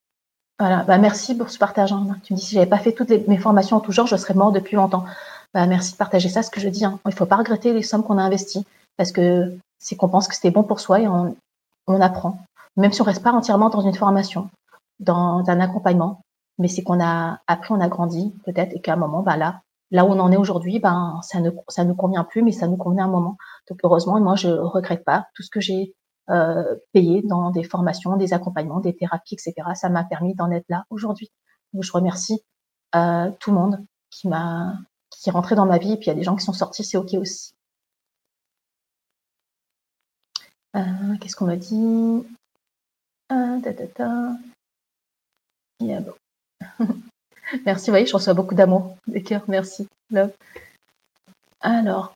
voilà, 0.59 0.83
bah 0.83 0.97
merci 0.97 1.35
pour 1.35 1.49
ce 1.49 1.57
partage. 1.57 1.91
Hein. 1.91 2.17
Tu 2.23 2.33
me 2.33 2.37
dis 2.37 2.45
si 2.45 2.55
j'avais 2.55 2.69
pas 2.69 2.79
fait 2.79 2.93
toutes 2.93 3.09
mes 3.09 3.37
formations 3.37 3.77
en 3.77 3.79
tout 3.81 3.91
genre, 3.91 4.07
je 4.07 4.15
serais 4.15 4.33
mort 4.33 4.51
depuis 4.51 4.75
longtemps. 4.75 5.05
Bah 5.53 5.65
merci 5.67 5.93
de 5.93 5.97
partager 5.97 6.29
ça, 6.29 6.43
ce 6.43 6.49
que 6.49 6.59
je 6.61 6.69
dis. 6.69 6.85
Hein. 6.85 6.99
Il 7.05 7.13
faut 7.13 7.25
pas 7.25 7.35
regretter 7.35 7.73
les 7.73 7.83
sommes 7.83 8.03
qu'on 8.03 8.17
a 8.17 8.23
investies 8.23 8.65
parce 8.97 9.11
que 9.11 9.53
c'est 9.79 9.95
qu'on 9.95 10.09
pense 10.09 10.27
que 10.27 10.35
c'était 10.35 10.51
bon 10.51 10.63
pour 10.63 10.79
soi 10.79 11.01
et 11.01 11.07
on, 11.07 11.35
apprend. 12.01 12.39
Même 12.77 12.91
si 12.91 13.01
on 13.01 13.05
reste 13.05 13.23
pas 13.23 13.31
entièrement 13.31 13.69
dans 13.69 13.81
une 13.81 13.95
formation, 13.95 14.49
dans 14.99 15.43
un 15.47 15.59
accompagnement, 15.59 16.21
mais 16.57 16.67
c'est 16.67 16.83
qu'on 16.83 17.01
a 17.01 17.39
appris, 17.47 17.73
on 17.73 17.81
a 17.81 17.89
grandi 17.89 18.33
peut-être 18.45 18.73
et 18.73 18.81
qu'à 18.81 18.93
un 18.93 18.97
moment, 18.97 19.21
bah 19.21 19.37
là, 19.37 19.61
là 19.91 20.05
où 20.05 20.09
on 20.09 20.19
en 20.19 20.31
est 20.31 20.37
aujourd'hui, 20.37 20.79
ben 20.79 21.19
ça 21.23 21.39
ne 21.39 21.51
ça 21.69 21.83
nous 21.85 21.95
convient 21.95 22.23
plus, 22.23 22.43
mais 22.43 22.51
ça 22.51 22.67
nous 22.67 22.77
convenait 22.77 23.01
un 23.01 23.07
moment. 23.07 23.37
Donc 23.69 23.79
heureusement, 23.83 24.19
moi 24.19 24.35
je 24.35 24.49
regrette 24.49 25.03
pas 25.05 25.27
tout 25.35 25.43
ce 25.43 25.49
que 25.49 25.61
j'ai 25.61 25.95
euh, 26.29 26.75
payé 26.93 27.21
dans 27.21 27.51
des 27.51 27.63
formations, 27.63 28.17
des 28.17 28.33
accompagnements, 28.33 28.79
des 28.79 28.95
thérapies, 28.95 29.35
etc. 29.35 29.53
Ça 29.75 29.89
m'a 29.89 30.03
permis 30.03 30.35
d'en 30.35 30.51
être 30.51 30.65
là 30.69 30.85
aujourd'hui. 30.89 31.31
Donc 31.73 31.83
je 31.83 31.91
remercie 31.91 32.41
euh, 32.95 33.31
tout 33.39 33.51
le 33.51 33.57
monde 33.57 33.85
qui 34.09 34.27
m'a 34.27 34.73
qui 35.11 35.29
est 35.29 35.31
rentré 35.31 35.55
dans 35.55 35.65
ma 35.65 35.77
vie 35.77 35.93
et 35.93 35.97
puis 35.97 36.05
il 36.05 36.09
y 36.09 36.11
a 36.11 36.15
des 36.15 36.23
gens 36.23 36.35
qui 36.35 36.43
sont 36.43 36.53
sortis, 36.53 36.83
c'est 36.83 36.97
ok 36.97 37.13
aussi. 37.15 37.53
Euh, 40.75 40.81
Qu'est-ce 41.21 41.35
qu'on 41.35 41.45
m'a 41.45 41.55
dit? 41.55 42.25
merci, 47.65 47.87
vous 47.87 47.91
voyez, 47.91 48.05
je 48.05 48.13
reçois 48.13 48.33
beaucoup 48.33 48.55
d'amour, 48.55 48.95
des 49.07 49.23
cœurs, 49.23 49.43
merci. 49.47 49.87
Love. 50.11 50.31
Alors, 51.61 52.15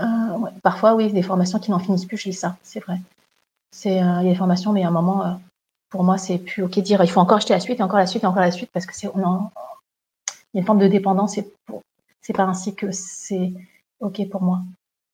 euh, 0.00 0.04
parfois, 0.62 0.94
oui, 0.94 1.12
des 1.12 1.22
formations 1.22 1.58
qui 1.58 1.70
n'en 1.70 1.78
finissent 1.78 2.04
plus, 2.04 2.18
je 2.18 2.28
lis 2.28 2.34
ça, 2.34 2.56
c'est 2.62 2.80
vrai. 2.80 2.98
C'est, 3.72 4.02
euh, 4.02 4.20
il 4.20 4.26
y 4.26 4.28
a 4.28 4.32
des 4.32 4.38
formations, 4.38 4.72
mais 4.72 4.84
à 4.84 4.88
un 4.88 4.92
moment, 4.92 5.24
euh, 5.24 5.32
pour 5.88 6.04
moi, 6.04 6.18
c'est 6.18 6.38
plus 6.38 6.62
ok 6.62 6.78
dire, 6.80 7.02
il 7.02 7.10
faut 7.10 7.20
encore 7.20 7.38
acheter 7.38 7.54
la 7.54 7.60
suite, 7.60 7.80
et 7.80 7.82
encore 7.82 7.98
la 7.98 8.06
suite, 8.06 8.24
et 8.24 8.26
encore 8.26 8.42
la 8.42 8.50
suite, 8.50 8.70
parce 8.72 8.86
que 8.86 8.94
c'est, 8.94 9.06
il 9.06 9.20
y 9.20 9.22
a 9.22 10.60
une 10.60 10.66
forme 10.66 10.78
de 10.78 10.88
dépendance, 10.88 11.38
c'est 12.20 12.32
pas 12.32 12.44
ainsi 12.44 12.74
que 12.74 12.92
c'est 12.92 13.52
ok 14.00 14.28
pour 14.28 14.42
moi. 14.42 14.62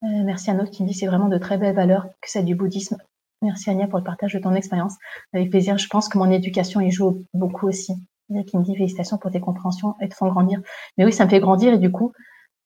Euh, 0.03 0.23
merci 0.25 0.51
à 0.51 0.55
notre 0.55 0.71
qui 0.71 0.83
me 0.83 0.89
dit 0.89 0.95
c'est 0.95 1.07
vraiment 1.07 1.29
de 1.29 1.39
très 1.39 1.57
belles 1.57 1.75
valeurs 1.75 2.07
que 2.21 2.31
c'est 2.31 2.43
du 2.43 2.55
bouddhisme. 2.55 2.99
Merci 3.43 3.71
Ania 3.71 3.87
pour 3.87 3.99
le 3.99 4.05
partage 4.05 4.33
de 4.33 4.39
ton 4.39 4.55
expérience. 4.55 4.95
Avec 5.33 5.51
plaisir. 5.51 5.79
Je 5.79 5.89
pense 5.89 6.09
que 6.09 6.19
mon 6.19 6.31
éducation 6.31 6.81
y 6.81 6.91
joue 6.91 7.25
beaucoup 7.35 7.69
aussi. 7.69 7.95
Il 8.29 8.45
qui 8.45 8.57
me 8.57 8.65
dit 8.65 8.75
félicitations 8.75 9.19
pour 9.19 9.31
tes 9.31 9.41
compréhensions 9.41 9.95
et 10.01 10.09
te 10.09 10.15
font 10.15 10.29
grandir. 10.29 10.61
Mais 10.97 11.05
oui, 11.05 11.13
ça 11.13 11.25
me 11.25 11.31
fait 11.31 11.41
grandir 11.41 11.75
et 11.75 11.79
du 11.79 11.93
coup, 11.93 12.13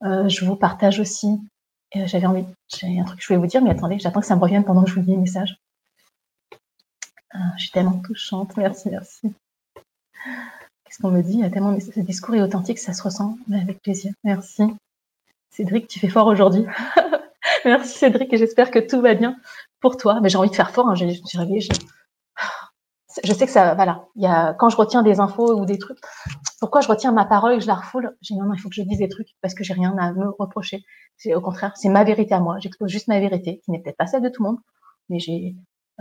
euh, 0.04 0.28
je 0.28 0.44
vous 0.44 0.56
partage 0.56 1.00
aussi. 1.00 1.38
Euh, 1.96 2.06
j'avais 2.06 2.26
envie, 2.26 2.44
j'ai 2.68 2.98
un 2.98 3.04
truc 3.04 3.18
que 3.18 3.22
je 3.22 3.28
voulais 3.28 3.40
vous 3.40 3.46
dire, 3.46 3.62
mais 3.62 3.70
attendez, 3.70 3.98
j'attends 3.98 4.20
que 4.20 4.26
ça 4.26 4.36
me 4.36 4.40
revienne 4.40 4.64
pendant 4.64 4.84
que 4.84 4.90
je 4.90 4.94
vous 4.94 5.02
lis 5.02 5.12
les 5.12 5.16
messages. 5.16 5.56
Euh, 7.34 7.38
je 7.56 7.62
suis 7.62 7.70
tellement 7.72 7.98
touchante. 7.98 8.56
Merci, 8.56 8.88
merci. 8.90 9.34
Qu'est-ce 10.84 11.02
qu'on 11.02 11.10
me 11.10 11.22
dit? 11.22 11.48
Tellement 11.50 11.78
ce 11.78 12.00
discours 12.00 12.34
est 12.36 12.42
authentique, 12.42 12.78
ça 12.78 12.94
se 12.94 13.02
ressent. 13.02 13.36
Mais 13.48 13.60
avec 13.60 13.82
plaisir. 13.82 14.12
Merci. 14.24 14.64
Cédric, 15.50 15.88
tu 15.88 15.98
fais 15.98 16.08
fort 16.08 16.26
aujourd'hui. 16.26 16.64
Merci 17.64 17.98
Cédric 17.98 18.32
et 18.32 18.36
j'espère 18.36 18.70
que 18.70 18.78
tout 18.78 19.00
va 19.00 19.14
bien 19.14 19.36
pour 19.80 19.96
toi. 19.96 20.20
Mais 20.22 20.28
j'ai 20.28 20.38
envie 20.38 20.50
de 20.50 20.54
faire 20.54 20.70
fort. 20.70 20.88
Hein. 20.88 20.94
J'ai, 20.94 21.12
je... 21.12 21.20
je 23.24 23.32
sais 23.32 23.46
que 23.46 23.52
ça, 23.52 23.74
voilà. 23.74 24.06
Il 24.16 24.22
y 24.22 24.56
quand 24.58 24.68
je 24.68 24.76
retiens 24.76 25.02
des 25.02 25.20
infos 25.20 25.58
ou 25.58 25.66
des 25.66 25.78
trucs. 25.78 25.98
Pourquoi 26.60 26.80
je 26.80 26.88
retiens 26.88 27.12
ma 27.12 27.24
parole 27.24 27.54
et 27.54 27.60
je 27.60 27.66
la 27.66 27.74
refoule? 27.74 28.16
J'ai 28.20 28.34
non, 28.34 28.44
non, 28.44 28.54
il 28.54 28.60
faut 28.60 28.68
que 28.68 28.74
je 28.74 28.82
dise 28.82 28.98
des 28.98 29.08
trucs 29.08 29.28
parce 29.40 29.54
que 29.54 29.64
j'ai 29.64 29.74
rien 29.74 29.96
à 29.98 30.12
me 30.12 30.30
reprocher. 30.38 30.82
C'est 31.16 31.34
au 31.34 31.40
contraire, 31.40 31.72
c'est 31.76 31.88
ma 31.88 32.04
vérité 32.04 32.34
à 32.34 32.40
moi. 32.40 32.56
J'expose 32.60 32.90
juste 32.90 33.08
ma 33.08 33.20
vérité, 33.20 33.60
qui 33.64 33.70
n'est 33.70 33.80
peut-être 33.80 33.96
pas 33.96 34.06
celle 34.06 34.22
de 34.22 34.28
tout 34.28 34.42
le 34.42 34.50
monde, 34.50 34.58
mais 35.08 35.18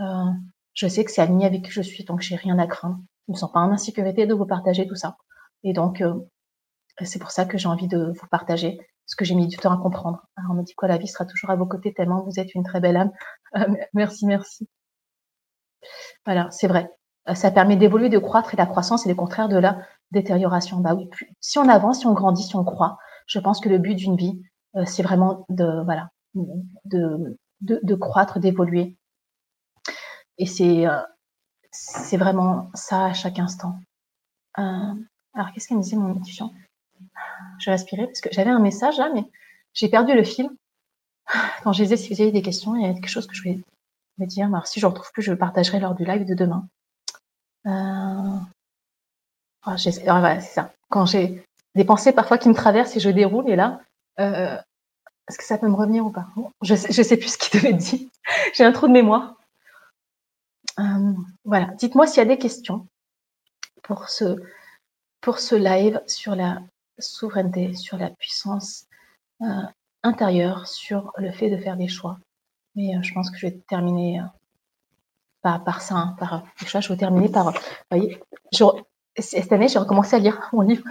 euh, 0.00 0.30
je 0.74 0.86
sais 0.86 1.04
que 1.04 1.10
c'est 1.10 1.20
aligné 1.20 1.46
avec 1.46 1.64
qui 1.64 1.70
je 1.70 1.82
suis, 1.82 2.04
donc 2.04 2.20
j'ai 2.20 2.36
rien 2.36 2.58
à 2.58 2.66
craindre. 2.66 2.98
Je 3.28 3.32
me 3.32 3.36
sens 3.36 3.52
pas 3.52 3.60
en 3.60 3.70
insécurité 3.70 4.26
de 4.26 4.34
vous 4.34 4.46
partager 4.46 4.86
tout 4.86 4.94
ça. 4.94 5.16
Et 5.62 5.72
donc, 5.72 6.00
euh, 6.00 6.14
c'est 7.02 7.18
pour 7.18 7.30
ça 7.30 7.44
que 7.44 7.58
j'ai 7.58 7.68
envie 7.68 7.88
de 7.88 8.12
vous 8.18 8.26
partager 8.30 8.78
ce 9.10 9.16
que 9.16 9.24
j'ai 9.24 9.34
mis 9.34 9.48
du 9.48 9.56
temps 9.56 9.72
à 9.72 9.76
comprendre. 9.76 10.24
Alors 10.36 10.52
on 10.52 10.54
me 10.54 10.62
dit 10.62 10.74
quoi, 10.74 10.86
la 10.86 10.96
vie 10.96 11.08
sera 11.08 11.24
toujours 11.24 11.50
à 11.50 11.56
vos 11.56 11.66
côtés 11.66 11.92
tellement 11.92 12.22
vous 12.22 12.38
êtes 12.38 12.54
une 12.54 12.62
très 12.62 12.80
belle 12.80 12.96
âme. 12.96 13.10
Euh, 13.56 13.66
merci, 13.94 14.26
merci. 14.26 14.68
Voilà, 16.24 16.48
c'est 16.52 16.68
vrai. 16.68 16.88
Euh, 17.28 17.34
ça 17.34 17.50
permet 17.50 17.74
d'évoluer, 17.74 18.08
de 18.08 18.18
croître 18.18 18.54
et 18.54 18.56
la 18.56 18.64
croissance 18.64 19.06
est 19.06 19.08
le 19.08 19.16
contraire 19.16 19.48
de 19.48 19.56
la 19.56 19.80
détérioration. 20.12 20.76
Bah 20.78 20.94
oui, 20.94 21.10
si 21.40 21.58
on 21.58 21.68
avance, 21.68 21.98
si 21.98 22.06
on 22.06 22.12
grandit, 22.12 22.44
si 22.44 22.54
on 22.54 22.62
croit, 22.62 22.96
je 23.26 23.40
pense 23.40 23.58
que 23.58 23.68
le 23.68 23.78
but 23.78 23.96
d'une 23.96 24.14
vie, 24.14 24.40
euh, 24.76 24.84
c'est 24.86 25.02
vraiment 25.02 25.46
de, 25.48 25.82
voilà, 25.84 26.10
de, 26.36 27.36
de, 27.60 27.80
de 27.82 27.94
croître, 27.96 28.38
d'évoluer. 28.38 28.96
Et 30.38 30.46
c'est, 30.46 30.84
c'est 31.72 32.18
vraiment 32.18 32.70
ça 32.74 33.06
à 33.06 33.12
chaque 33.14 33.40
instant. 33.40 33.80
alors, 34.54 35.50
qu'est-ce 35.52 35.66
qu'elle 35.66 35.78
me 35.78 35.82
disait, 35.82 35.96
mon 35.96 36.14
étudiant 36.14 36.52
je 37.58 37.70
respirer 37.70 38.06
parce 38.06 38.20
que 38.20 38.30
j'avais 38.32 38.50
un 38.50 38.58
message 38.58 38.98
là, 38.98 39.10
mais 39.14 39.24
j'ai 39.74 39.88
perdu 39.88 40.14
le 40.14 40.24
fil. 40.24 40.50
Quand 41.62 41.72
je 41.72 41.82
les 41.82 41.92
ai, 41.92 41.96
si 41.96 42.12
vous 42.12 42.20
avez 42.20 42.32
des 42.32 42.42
questions, 42.42 42.74
il 42.76 42.82
y 42.82 42.86
a 42.86 42.92
quelque 42.92 43.08
chose 43.08 43.26
que 43.26 43.34
je 43.34 43.42
voulais 43.42 43.60
me 44.18 44.26
dire. 44.26 44.48
Si 44.66 44.80
je 44.80 44.86
ne 44.86 44.90
retrouve 44.90 45.10
plus, 45.12 45.22
je 45.22 45.30
le 45.30 45.38
partagerai 45.38 45.78
lors 45.80 45.94
du 45.94 46.04
live 46.04 46.24
de 46.24 46.34
demain. 46.34 46.66
Euh... 47.66 48.38
Oh, 49.66 49.76
c'est 49.76 49.92
ça. 49.92 50.72
Quand 50.88 51.06
j'ai 51.06 51.44
des 51.74 51.84
pensées 51.84 52.12
parfois 52.12 52.38
qui 52.38 52.48
me 52.48 52.54
traversent 52.54 52.96
et 52.96 53.00
je 53.00 53.10
déroule, 53.10 53.48
et 53.48 53.56
là, 53.56 53.80
euh, 54.18 54.56
est-ce 55.28 55.38
que 55.38 55.44
ça 55.44 55.58
peut 55.58 55.68
me 55.68 55.76
revenir 55.76 56.04
ou 56.04 56.10
pas? 56.10 56.26
Je 56.62 56.74
sais, 56.74 57.04
sais 57.04 57.16
plus 57.16 57.34
ce 57.34 57.38
qu'il 57.38 57.60
devait 57.60 57.74
dire. 57.74 58.00
j'ai 58.54 58.64
un 58.64 58.72
trou 58.72 58.88
de 58.88 58.92
mémoire. 58.92 59.36
Euh, 60.78 61.12
voilà. 61.44 61.66
Dites-moi 61.78 62.06
s'il 62.06 62.18
y 62.18 62.20
a 62.22 62.24
des 62.24 62.38
questions 62.38 62.86
pour 63.82 64.08
ce, 64.08 64.36
pour 65.20 65.38
ce 65.38 65.54
live 65.54 66.02
sur 66.06 66.34
la 66.34 66.62
souveraineté, 67.00 67.74
sur 67.74 67.98
la 67.98 68.10
puissance 68.10 68.86
euh, 69.42 69.46
intérieure, 70.02 70.66
sur 70.66 71.12
le 71.16 71.32
fait 71.32 71.50
de 71.50 71.56
faire 71.56 71.76
des 71.76 71.88
choix. 71.88 72.18
Mais 72.74 72.92
je 73.02 73.12
pense 73.12 73.30
que 73.30 73.38
je 73.38 73.46
vais 73.46 73.58
terminer 73.68 74.22
ça, 75.42 75.62
hein, 75.90 76.16
par 76.18 76.44
choix. 76.66 76.80
Je 76.80 76.88
vais 76.88 76.96
terminer 76.96 77.28
par, 77.28 77.52
vous 77.52 77.58
voyez, 77.90 78.20
cette 79.18 79.52
année, 79.52 79.68
j'ai 79.68 79.78
recommencé 79.78 80.16
à 80.16 80.18
lire 80.18 80.48
mon 80.52 80.62
livre 80.62 80.84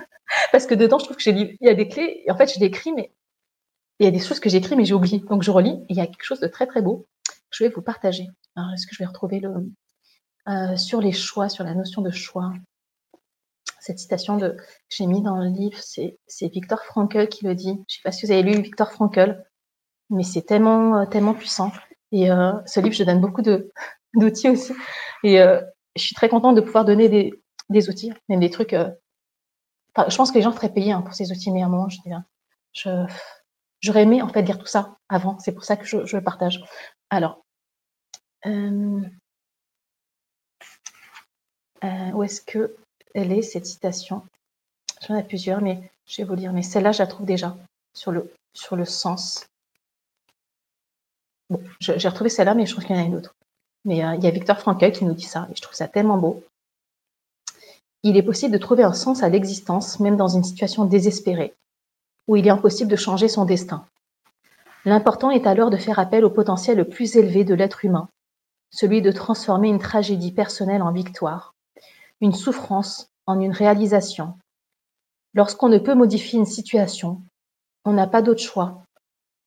parce 0.51 0.65
que 0.65 0.75
dedans, 0.75 0.99
je 0.99 1.05
trouve 1.05 1.17
que 1.17 1.23
j'ai 1.23 1.31
il 1.31 1.57
y 1.65 1.69
a 1.69 1.73
des 1.73 1.87
clés. 1.87 2.23
En 2.29 2.35
fait, 2.35 2.53
je 2.53 2.59
l'écris, 2.59 2.93
mais 2.93 3.11
il 3.99 4.05
y 4.05 4.07
a 4.07 4.11
des 4.11 4.19
choses 4.19 4.39
que 4.39 4.49
j'écris, 4.49 4.75
mais 4.75 4.85
j'ai 4.85 4.93
oublié. 4.93 5.19
Donc, 5.19 5.43
je 5.43 5.51
relis. 5.51 5.83
Et 5.89 5.93
il 5.93 5.95
y 5.95 6.01
a 6.01 6.07
quelque 6.07 6.23
chose 6.23 6.39
de 6.39 6.47
très 6.47 6.67
très 6.67 6.81
beau. 6.81 7.07
Je 7.51 7.63
vais 7.63 7.69
vous 7.69 7.81
partager. 7.81 8.27
Est-ce 8.73 8.85
que 8.85 8.93
je 8.93 8.99
vais 8.99 9.07
retrouver 9.07 9.39
le 9.39 9.71
euh, 10.47 10.77
sur 10.77 11.01
les 11.01 11.11
choix, 11.11 11.49
sur 11.49 11.63
la 11.63 11.73
notion 11.73 12.01
de 12.01 12.11
choix? 12.11 12.53
Cette 13.79 13.99
citation 13.99 14.37
de 14.37 14.57
j'ai 14.89 15.05
mis 15.05 15.21
dans 15.21 15.37
le 15.37 15.49
livre, 15.49 15.77
c'est 15.79 16.17
Victor 16.41 16.83
Frankl 16.83 17.27
qui 17.27 17.45
le 17.45 17.55
dit. 17.55 17.81
Je 17.87 17.95
sais 17.95 18.01
pas 18.03 18.11
si 18.11 18.25
vous 18.25 18.31
avez 18.31 18.43
lu 18.43 18.61
Victor 18.61 18.91
Frankl, 18.91 19.43
mais 20.09 20.23
c'est 20.23 20.41
tellement 20.41 20.97
euh, 20.97 21.05
tellement 21.05 21.33
puissant. 21.33 21.71
Et 22.11 22.31
euh, 22.31 22.53
ce 22.65 22.79
livre, 22.79 22.95
je 22.95 23.03
donne 23.03 23.21
beaucoup 23.21 23.41
d'outils 24.13 24.49
aussi. 24.49 24.73
Et 25.23 25.39
je 25.95 26.05
suis 26.05 26.15
très 26.15 26.29
contente 26.29 26.55
de 26.55 26.61
pouvoir 26.61 26.85
donner 26.85 27.09
des, 27.69 27.89
outils, 27.89 28.11
même 28.27 28.39
des 28.39 28.49
trucs. 28.49 28.73
Euh, 28.73 28.89
je 30.07 30.15
pense 30.15 30.31
que 30.31 30.37
les 30.37 30.41
gens 30.41 30.51
seraient 30.51 30.73
payés 30.73 30.91
hein, 30.91 31.01
pour 31.01 31.13
ces 31.13 31.31
outils, 31.31 31.51
mais 31.51 31.61
à 31.61 31.65
un 31.65 31.69
moment, 31.69 31.89
je 31.89 31.99
je, 32.71 32.89
j'aurais 33.81 34.03
aimé 34.03 34.21
en 34.21 34.29
fait 34.29 34.43
dire 34.43 34.57
tout 34.57 34.67
ça 34.67 34.97
avant. 35.09 35.37
C'est 35.39 35.53
pour 35.53 35.63
ça 35.63 35.75
que 35.75 35.85
je, 35.85 35.97
le 35.97 36.23
partage. 36.23 36.63
Alors, 37.09 37.43
euh, 38.45 39.01
euh, 41.83 42.11
où 42.13 42.23
est-ce 42.23 42.41
que 42.41 42.75
elle 43.13 43.31
est 43.31 43.41
cette 43.41 43.65
citation 43.65 44.21
J'en 45.07 45.15
ai 45.15 45.23
plusieurs, 45.23 45.61
mais 45.61 45.79
je 46.07 46.17
vais 46.17 46.27
vous 46.27 46.35
lire. 46.35 46.51
Mais 46.53 46.61
celle-là, 46.61 46.91
je 46.91 46.99
la 46.99 47.07
trouve 47.07 47.25
déjà 47.25 47.55
sur 47.93 48.11
le 48.11 48.85
sens. 48.85 49.47
Bon, 51.49 51.61
j'ai 51.79 52.07
retrouvé 52.07 52.29
celle-là, 52.29 52.53
mais 52.53 52.65
je 52.65 52.73
trouve 52.73 52.85
qu'il 52.85 52.95
y 52.95 52.99
en 52.99 53.01
a 53.01 53.05
une 53.05 53.15
autre. 53.15 53.33
Mais 53.85 53.97
il 53.97 54.23
y 54.23 54.27
a 54.27 54.31
Victor 54.31 54.59
Frankl 54.59 54.91
qui 54.91 55.05
nous 55.05 55.13
dit 55.13 55.23
ça, 55.23 55.47
et 55.51 55.55
je 55.55 55.61
trouve 55.61 55.75
ça 55.75 55.87
tellement 55.87 56.17
beau. 56.17 56.43
Il 58.03 58.17
est 58.17 58.23
possible 58.23 58.53
de 58.53 58.57
trouver 58.57 58.83
un 58.83 58.93
sens 58.93 59.23
à 59.23 59.29
l'existence 59.29 59.99
même 59.99 60.17
dans 60.17 60.27
une 60.27 60.43
situation 60.43 60.85
désespérée, 60.85 61.53
où 62.27 62.35
il 62.35 62.45
est 62.45 62.51
impossible 62.51 62.91
de 62.91 62.95
changer 62.95 63.27
son 63.27 63.45
destin. 63.45 63.85
L'important 64.85 65.31
est 65.31 65.47
alors 65.47 65.69
de 65.69 65.77
faire 65.77 65.99
appel 65.99 66.23
au 66.23 66.29
potentiel 66.29 66.77
le 66.77 66.87
plus 66.87 67.15
élevé 67.15 67.43
de 67.43 67.53
l'être 67.55 67.83
humain, 67.83 68.07
celui 68.71 69.01
de 69.01 69.11
transformer 69.11 69.69
une 69.69 69.79
tragédie 69.79 70.31
personnelle 70.31 70.81
en 70.81 70.91
victoire, 70.91 71.53
une 72.21 72.33
souffrance 72.33 73.09
en 73.25 73.39
une 73.39 73.51
réalisation. 73.51 74.37
Lorsqu'on 75.33 75.69
ne 75.69 75.77
peut 75.77 75.95
modifier 75.95 76.39
une 76.39 76.45
situation, 76.45 77.21
on 77.85 77.93
n'a 77.93 78.07
pas 78.07 78.21
d'autre 78.21 78.41
choix 78.41 78.83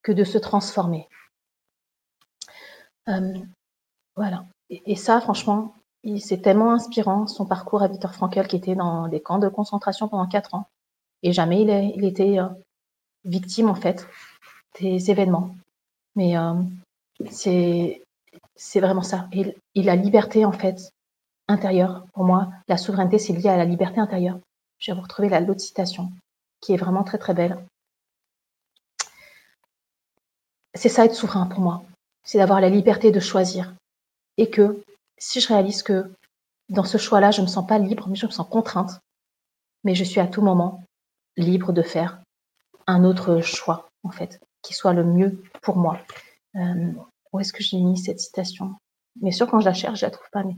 que 0.03 0.13
de 0.13 0.25
se 0.25 0.39
transformer. 0.39 1.09
Euh, 3.09 3.35
voilà. 4.17 4.45
et, 4.71 4.97
ça, 4.97 5.21
franchement, 5.21 5.75
c'est 6.19 6.43
tellement 6.43 6.73
inspirant 6.73 7.27
son 7.27 7.47
parcours 7.47 7.83
à 7.83 7.89
Victor 7.89 8.15
Frankel 8.15 8.49
qui 8.49 8.57
était 8.57 8.75
dans 8.75 9.09
des 9.09 9.21
camps 9.21 9.39
de 9.39 9.49
concentration 9.49 10.09
pendant 10.09 10.27
quatre 10.27 10.55
ans. 10.55 10.69
Et 11.23 11.33
jamais 11.33 11.63
il, 11.63 11.71
il 11.97 12.05
était 12.05 12.39
euh, 12.39 12.49
victime 13.25 13.69
en 13.69 13.75
fait 13.75 14.07
des 14.81 15.11
événements. 15.11 15.55
Mais 16.17 16.37
euh, 16.37 16.55
c'est 17.31 18.01
vraiment 18.77 19.03
ça. 19.03 19.29
Et, 19.33 19.55
la 19.77 19.97
liberté 19.97 20.45
en 20.45 20.53
fait 20.53 20.93
intérieure, 21.49 22.07
pour 22.13 22.25
moi, 22.25 22.51
la 22.69 22.77
souveraineté 22.77 23.19
c'est 23.19 23.33
lié 23.33 23.49
à 23.49 23.57
la 23.57 23.65
liberté 23.65 24.01
intérieure. 24.01 24.39
Je 24.79 24.91
vais 24.91 24.97
vous 24.97 25.03
retrouver 25.03 25.29
la 25.29 25.41
l'autre 25.41 25.61
citation 25.61 26.11
qui 26.61 26.73
est 26.73 26.77
vraiment 26.77 27.05
très 27.05 27.19
très 27.19 27.35
belle. 27.35 27.65
C'est 30.75 30.89
ça 30.89 31.05
être 31.05 31.15
souverain 31.15 31.47
pour 31.47 31.61
moi. 31.61 31.85
C'est 32.25 32.39
d'avoir 32.39 32.61
la 32.61 32.71
liberté 32.71 33.11
de 33.11 33.21
choisir 33.21 33.75
et 34.37 34.49
que 34.49 34.83
si 35.19 35.41
je 35.41 35.49
réalise 35.49 35.83
que 35.83 36.11
dans 36.69 36.85
ce 36.85 36.99
choix-là, 36.99 37.31
je 37.31 37.41
ne 37.41 37.47
me 37.47 37.51
sens 37.51 37.67
pas 37.67 37.79
libre, 37.79 38.09
mais 38.09 38.17
je 38.17 38.27
me 38.27 38.31
sens 38.31 38.49
contrainte, 38.49 39.01
mais 39.85 39.95
je 39.95 40.05
suis 40.05 40.21
à 40.21 40.27
tout 40.27 40.43
moment 40.43 40.83
libre 41.37 41.73
de 41.73 41.83
faire 41.83 42.21
un 42.87 43.05
autre 43.05 43.41
choix, 43.41 43.89
en 44.05 44.11
fait, 44.11 44.41
qui 44.63 44.75
soit 44.75 44.93
le 44.93 45.05
mieux 45.05 45.43
pour 45.61 45.77
moi. 45.77 45.99
Euh, 46.57 46.93
où 47.33 47.41
est-ce 47.41 47.53
que 47.53 47.63
j'ai 47.63 47.79
mis 47.79 47.99
cette 47.99 48.21
citation? 48.21 48.75
Bien 49.17 49.33
sûr, 49.33 49.47
quand 49.47 49.61
je 49.61 49.67
la 49.67 49.75
cherche, 49.75 50.01
je 50.01 50.07
la 50.07 50.11
trouve 50.11 50.29
pas, 50.31 50.45
mais... 50.45 50.57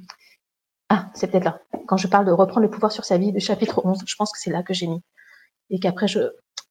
Ah, 0.96 1.10
c'est 1.12 1.28
peut-être 1.28 1.44
là. 1.44 1.58
Quand 1.88 1.96
je 1.96 2.06
parle 2.06 2.24
de 2.24 2.30
reprendre 2.30 2.60
le 2.60 2.70
pouvoir 2.70 2.92
sur 2.92 3.04
sa 3.04 3.18
vie, 3.18 3.32
du 3.32 3.40
chapitre 3.40 3.84
11, 3.84 4.04
je 4.06 4.14
pense 4.14 4.30
que 4.30 4.38
c'est 4.38 4.50
là 4.50 4.62
que 4.62 4.72
j'ai 4.72 4.86
mis. 4.86 5.02
Et 5.70 5.80
qu'après, 5.80 6.06
je 6.06 6.20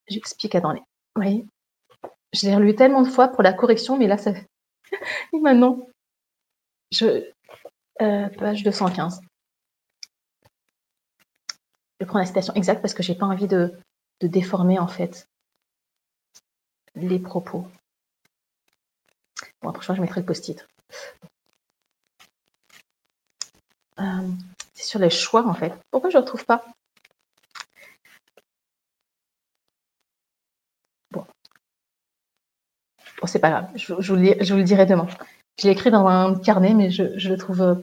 j'explique 0.07 0.55
dans 0.55 0.71
les... 0.71 0.81
Oui. 1.17 1.45
Je 2.31 2.47
l'ai 2.47 2.55
relu 2.55 2.73
tellement 2.73 3.01
de 3.01 3.09
fois 3.09 3.27
pour 3.27 3.43
la 3.43 3.51
correction, 3.51 3.97
mais 3.97 4.07
là, 4.07 4.17
ça... 4.17 4.31
Et 5.33 5.39
maintenant, 5.41 5.89
je, 6.89 7.29
euh, 8.01 8.29
page 8.29 8.63
215. 8.63 9.19
Je 11.99 12.05
prends 12.05 12.19
la 12.19 12.25
citation 12.25 12.53
exacte 12.53 12.81
parce 12.81 12.93
que 12.93 13.03
j'ai 13.03 13.15
pas 13.15 13.25
envie 13.25 13.49
de, 13.49 13.77
déformer 14.21 14.79
en 14.79 14.87
fait 14.87 15.27
les 16.95 17.19
propos. 17.19 17.67
Bon, 19.61 19.69
après, 19.69 19.93
je 19.93 19.99
mettrai 19.99 20.21
le 20.21 20.25
post-it. 20.25 20.65
C'est 24.73 24.83
sur 24.85 24.99
les 24.99 25.09
choix 25.09 25.47
en 25.47 25.53
fait. 25.53 25.73
Pourquoi 25.91 26.09
je 26.09 26.17
ne 26.17 26.21
retrouve 26.21 26.45
pas? 26.45 26.65
Bon. 31.11 31.25
Bon, 33.21 33.27
c'est 33.27 33.39
pas 33.39 33.49
grave. 33.49 33.69
Je, 33.75 33.93
vous, 33.93 34.15
le, 34.15 34.63
dirai 34.63 34.85
demain. 34.85 35.07
Je 35.59 35.67
l'ai 35.67 35.73
écrit 35.73 35.91
dans 35.91 36.07
un 36.07 36.35
carnet, 36.39 36.73
mais 36.73 36.89
je, 36.89 37.29
le 37.29 37.37
trouve 37.37 37.61
euh, 37.61 37.75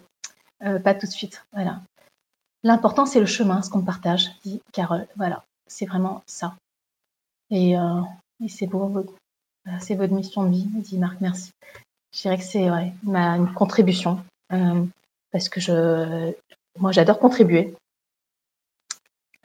euh, 0.63 0.79
pas 0.79 0.95
tout 0.95 1.07
de 1.07 1.13
suite. 1.13 1.45
Voilà. 1.53 1.81
L'important, 2.63 3.07
c'est 3.07 3.21
le 3.21 3.27
chemin, 3.27 3.63
ce 3.63 3.71
qu'on 3.71 3.83
partage, 3.83 4.29
dit 4.45 4.61
Carole. 4.73 5.07
Voilà, 5.17 5.45
c'est 5.67 5.87
vraiment 5.87 6.23
ça. 6.27 6.55
Et, 7.51 7.79
euh, 7.79 8.03
c'est 8.49 8.69
c'est 9.81 9.95
votre 9.95 10.13
mission 10.13 10.45
de 10.45 10.51
vie, 10.51 10.65
dit 10.65 10.99
Marc. 10.99 11.21
Merci. 11.21 11.53
Je 12.13 12.23
dirais 12.23 12.39
que 12.39 12.45
c'est 12.45 12.69
ma 13.03 13.37
une 13.37 13.53
contribution 13.53 14.25
euh, 14.53 14.85
parce 15.33 15.49
que 15.49 15.61
je, 15.61 16.33
moi, 16.79 16.93
j'adore 16.93 17.19
contribuer. 17.19 17.75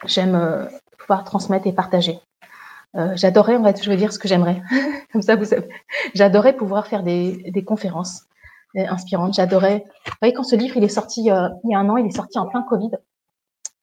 J'aime 0.05 0.69
pouvoir 0.97 1.23
transmettre 1.23 1.67
et 1.67 1.73
partager. 1.73 2.19
j'adorais, 3.13 3.55
en 3.57 3.63
fait, 3.63 3.83
je 3.83 3.89
veux 3.89 3.97
dire 3.97 4.13
ce 4.13 4.19
que 4.19 4.27
j'aimerais. 4.27 4.61
Comme 5.11 5.21
ça, 5.21 5.35
vous 5.35 5.45
savez. 5.45 5.67
J'adorais 6.13 6.55
pouvoir 6.55 6.87
faire 6.87 7.03
des, 7.03 7.51
des 7.51 7.63
conférences 7.63 8.25
inspirante. 8.83 9.33
J'adorais. 9.33 9.85
Vous 10.05 10.13
voyez, 10.21 10.33
quand 10.33 10.43
ce 10.43 10.55
livre 10.55 10.77
il 10.77 10.83
est 10.83 10.89
sorti 10.89 11.31
euh, 11.31 11.49
il 11.63 11.71
y 11.71 11.75
a 11.75 11.79
un 11.79 11.89
an, 11.89 11.97
il 11.97 12.05
est 12.05 12.15
sorti 12.15 12.37
en 12.37 12.47
plein 12.47 12.63
Covid 12.63 12.91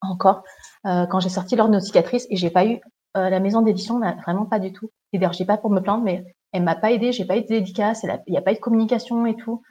encore. 0.00 0.42
Euh, 0.86 1.06
quand 1.06 1.20
j'ai 1.20 1.28
sorti 1.28 1.56
l'ordre 1.56 1.74
de 1.74 1.80
cicatrices 1.80 2.26
et 2.30 2.36
j'ai 2.36 2.50
pas 2.50 2.66
eu 2.66 2.80
euh, 3.16 3.30
la 3.30 3.40
maison 3.40 3.62
d'édition, 3.62 4.00
vraiment 4.24 4.46
pas 4.46 4.58
du 4.58 4.72
tout. 4.72 4.90
Et 5.12 5.18
d'ailleurs, 5.18 5.32
j'ai 5.32 5.44
pas 5.44 5.56
pour 5.56 5.70
me 5.70 5.80
plaindre, 5.80 6.04
mais 6.04 6.24
elle 6.52 6.62
m'a 6.62 6.74
pas 6.74 6.92
aidé. 6.92 7.12
J'ai 7.12 7.24
pas 7.24 7.36
eu 7.36 7.42
de 7.42 7.46
dédicace. 7.46 8.04
Il 8.26 8.32
n'y 8.32 8.38
a 8.38 8.42
pas 8.42 8.52
eu 8.52 8.56
de 8.56 8.60
communication 8.60 9.26
et 9.26 9.36
tout. 9.36 9.62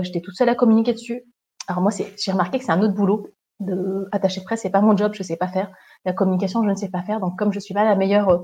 J'étais 0.00 0.20
toute 0.20 0.34
seule 0.34 0.48
à 0.48 0.54
communiquer 0.54 0.94
dessus. 0.94 1.24
Alors 1.68 1.82
moi, 1.82 1.90
j'ai 1.92 2.32
remarqué 2.32 2.58
que 2.58 2.64
c'est 2.64 2.72
un 2.72 2.82
autre 2.82 2.94
boulot 2.94 3.28
de 3.60 4.08
attaché 4.12 4.40
de 4.40 4.44
presse. 4.44 4.62
C'est 4.62 4.70
pas 4.70 4.80
mon 4.80 4.96
job. 4.96 5.12
Je 5.14 5.22
sais 5.22 5.36
pas 5.36 5.48
faire 5.48 5.70
la 6.04 6.12
communication. 6.12 6.62
Je 6.62 6.70
ne 6.70 6.74
sais 6.74 6.90
pas 6.90 7.02
faire. 7.02 7.20
Donc 7.20 7.38
comme 7.38 7.52
je 7.52 7.60
suis 7.60 7.74
pas 7.74 7.84
la 7.84 7.96
meilleure 7.96 8.42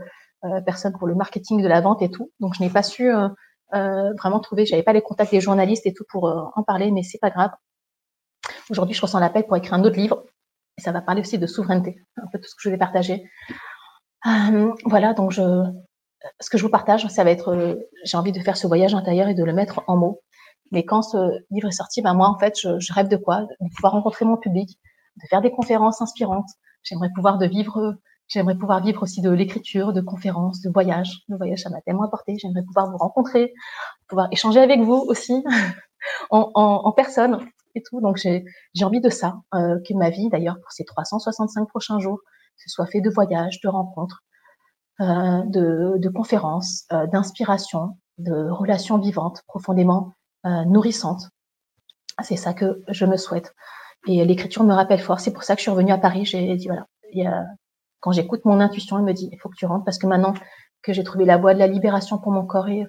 personne 0.65 0.93
pour 0.99 1.07
le 1.07 1.15
marketing 1.15 1.63
de 1.63 1.69
la 1.69 1.83
vente 1.83 2.01
et 2.01 2.11
tout, 2.11 2.33
donc 2.41 2.55
je 2.55 2.63
n'ai 2.63 2.71
pas 2.71 2.83
su 2.83 3.13
euh, 3.73 4.13
vraiment 4.15 4.41
trouver, 4.41 4.67
j'avais 4.67 4.83
pas 4.83 4.93
les 4.93 5.03
contacts 5.03 5.31
des 5.31 5.41
journalistes 5.41 5.87
et 5.87 5.93
tout 5.93 6.05
pour 6.09 6.29
euh, 6.29 6.43
en 6.57 6.63
parler, 6.65 6.91
mais 6.91 7.03
c'est 7.03 7.19
pas 7.19 7.31
grave. 7.31 7.51
Aujourd'hui, 8.69 8.95
je 8.95 9.01
ressens 9.01 9.21
l'appel 9.21 9.47
pour 9.47 9.57
écrire 9.57 9.75
un 9.75 9.85
autre 9.85 9.97
livre 9.97 10.25
et 10.77 10.83
ça 10.83 10.91
va 10.91 11.01
parler 11.01 11.21
aussi 11.21 11.39
de 11.39 11.47
souveraineté, 11.47 11.97
un 12.17 12.27
peu 12.33 12.39
tout 12.39 12.49
ce 12.49 12.55
que 12.55 12.63
je 12.63 12.71
vais 12.71 12.79
partager. 12.79 13.31
Euh, 14.27 14.73
voilà, 14.87 15.15
donc 15.15 15.31
je, 15.31 15.43
ce 16.41 16.51
que 16.51 16.59
je 16.59 16.65
vous 16.65 16.71
partage, 16.71 17.07
ça 17.07 17.23
va 17.23 17.31
être, 17.31 17.79
j'ai 18.05 18.17
envie 18.17 18.33
de 18.33 18.41
faire 18.41 18.57
ce 18.57 18.67
voyage 18.67 18.95
intérieur 18.95 19.29
et 19.29 19.35
de 19.35 19.45
le 19.45 19.53
mettre 19.53 19.85
en 19.87 19.97
mots. 19.97 20.21
Mais 20.71 20.85
quand 20.85 21.03
ce 21.03 21.17
livre 21.51 21.69
est 21.69 21.73
sorti, 21.73 22.03
ben 22.03 22.15
moi, 22.15 22.29
en 22.29 22.39
fait, 22.39 22.59
je, 22.61 22.79
je 22.79 22.93
rêve 22.93 23.09
de 23.09 23.17
quoi? 23.17 23.43
De 23.43 23.75
pouvoir 23.77 23.93
rencontrer 23.93 24.25
mon 24.25 24.37
public, 24.37 24.79
de 25.17 25.27
faire 25.29 25.41
des 25.41 25.51
conférences 25.51 26.01
inspirantes. 26.01 26.49
J'aimerais 26.83 27.11
pouvoir 27.15 27.39
de 27.39 27.47
vivre 27.47 27.97
J'aimerais 28.31 28.55
pouvoir 28.55 28.81
vivre 28.81 29.03
aussi 29.03 29.21
de 29.23 29.31
l'écriture, 29.31 29.93
de 29.93 30.01
conférences, 30.01 30.61
de 30.61 30.71
voyages. 30.71 31.25
Le 31.29 31.37
voyage, 31.37 31.63
ça 31.63 31.71
m'a 31.71 31.81
tellement 31.81 32.05
apporté. 32.05 32.37
J'aimerais 32.39 32.63
pouvoir 32.63 32.89
vous 32.89 32.97
rencontrer, 32.97 33.53
pouvoir 34.07 34.29
échanger 34.31 34.61
avec 34.61 34.81
vous 34.81 35.05
aussi 35.09 35.43
en, 36.31 36.49
en, 36.55 36.83
en, 36.85 36.93
personne. 36.93 37.41
et 37.75 37.83
tout. 37.83 38.01
Donc 38.01 38.19
j'ai 38.19 38.45
envie 38.85 39.01
de 39.01 39.09
ça, 39.09 39.41
euh, 39.55 39.81
que 39.85 39.95
ma 39.95 40.11
vie 40.11 40.29
d'ailleurs 40.29 40.61
pour 40.61 40.71
ces 40.71 40.85
365 40.85 41.69
prochains 41.69 41.99
jours, 41.99 42.21
ce 42.57 42.71
soit 42.71 42.87
fait 42.87 43.01
de 43.01 43.11
voyages, 43.11 43.61
de 43.63 43.69
rencontres, 43.69 44.23
euh, 45.01 45.43
de, 45.47 45.99
de, 45.99 46.09
conférences, 46.09 46.85
euh, 46.93 47.09
d'inspiration, 47.09 47.99
de 48.19 48.49
relations 48.49 48.99
vivantes, 48.99 49.43
profondément 49.49 50.13
euh, 50.47 50.65
nourrissantes. 50.65 51.29
C'est 52.23 52.37
ça 52.37 52.53
que 52.55 52.83
je 52.89 53.07
me 53.07 53.17
souhaite. 53.17 53.55
Et 54.07 54.25
l'écriture 54.25 54.65
me 54.65 54.75
rappelle 54.75 55.01
fort. 55.01 55.21
C'est 55.21 55.33
pour 55.33 55.43
ça 55.43 55.55
que 55.55 55.61
je 55.61 55.63
suis 55.63 55.71
revenue 55.71 55.93
à 55.93 55.99
Paris. 55.99 56.25
J'ai 56.25 56.57
dit 56.57 56.69
voilà, 56.69 56.87
a, 57.27 57.45
quand 58.01 58.13
j'écoute 58.13 58.45
mon 58.45 58.61
intuition, 58.61 58.99
elle 58.99 59.05
me 59.05 59.13
dit 59.13 59.29
il 59.33 59.39
faut 59.39 59.49
que 59.49 59.57
tu 59.57 59.67
rentres 59.67 59.85
parce 59.85 59.99
que 59.99 60.07
maintenant 60.07 60.35
que 60.83 60.93
j'ai 60.93 61.05
trouvé 61.05 61.25
la 61.25 61.37
voie 61.37 61.55
de 61.55 61.59
la 61.59 61.67
libération 61.67 62.19
pour 62.19 62.33
mon 62.33 62.47
corps 62.47 62.69
et 62.69 62.85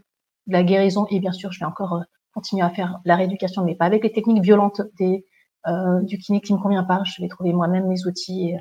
de 0.47 0.53
la 0.53 0.63
guérison, 0.63 1.05
et 1.09 1.19
bien 1.19 1.33
sûr, 1.33 1.51
je 1.51 1.59
vais 1.59 1.65
encore 1.65 1.93
euh, 1.93 2.03
continuer 2.33 2.63
à 2.63 2.69
faire 2.69 2.99
la 3.05 3.15
rééducation, 3.15 3.63
mais 3.63 3.75
pas 3.75 3.85
avec 3.85 4.03
les 4.03 4.11
techniques 4.11 4.41
violentes 4.41 4.81
des, 4.97 5.25
euh, 5.67 6.01
du 6.03 6.17
kiné 6.17 6.41
qui 6.41 6.53
me 6.53 6.59
convient 6.59 6.83
pas. 6.83 7.03
Je 7.03 7.21
vais 7.21 7.27
trouver 7.27 7.53
moi-même 7.53 7.87
mes 7.87 8.05
outils 8.05 8.55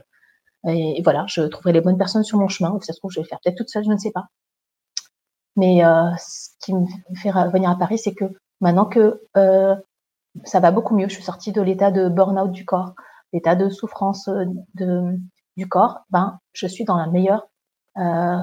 et, 0.66 0.98
et, 0.98 1.02
voilà, 1.02 1.24
je 1.28 1.42
trouverai 1.42 1.72
les 1.72 1.80
bonnes 1.80 1.96
personnes 1.96 2.24
sur 2.24 2.38
mon 2.38 2.48
chemin. 2.48 2.72
Ou 2.72 2.80
ça 2.82 2.92
se 2.92 2.98
trouve, 2.98 3.10
je 3.12 3.20
vais 3.20 3.24
le 3.24 3.28
faire 3.28 3.38
peut-être 3.42 3.56
toute 3.56 3.70
seule, 3.70 3.84
je 3.84 3.90
ne 3.90 3.96
sais 3.96 4.10
pas. 4.10 4.26
Mais 5.56 5.84
euh, 5.84 6.10
ce 6.18 6.50
qui 6.60 6.74
me 6.74 6.86
fait 7.16 7.30
venir 7.52 7.70
à 7.70 7.76
Paris, 7.78 7.98
c'est 7.98 8.14
que 8.14 8.24
maintenant 8.60 8.86
que 8.86 9.22
euh, 9.36 9.74
ça 10.44 10.60
va 10.60 10.70
beaucoup 10.70 10.96
mieux, 10.96 11.08
je 11.08 11.14
suis 11.14 11.22
sortie 11.22 11.52
de 11.52 11.62
l'état 11.62 11.90
de 11.90 12.08
burn-out 12.08 12.52
du 12.52 12.64
corps, 12.64 12.94
l'état 13.32 13.54
de 13.54 13.68
souffrance 13.68 14.28
euh, 14.28 15.16
du 15.56 15.68
corps, 15.68 16.00
ben, 16.10 16.38
je 16.52 16.66
suis 16.66 16.84
dans 16.84 16.96
la 16.96 17.06
meilleure, 17.06 17.48
euh, 17.98 18.38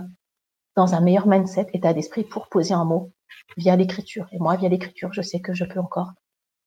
dans 0.76 0.94
un 0.94 1.02
meilleur 1.02 1.28
mindset, 1.28 1.68
état 1.74 1.94
d'esprit 1.94 2.24
pour 2.24 2.50
poser 2.50 2.74
un 2.74 2.86
mot 2.86 3.12
via 3.58 3.76
l'écriture. 3.76 4.28
Et 4.32 4.40
moi, 4.40 4.56
via 4.56 4.70
l'écriture, 4.70 5.14
je 5.14 5.22
sais 5.22 5.40
que 5.40 5.54
je 5.54 5.66
peux 5.66 5.80
encore 5.80 6.12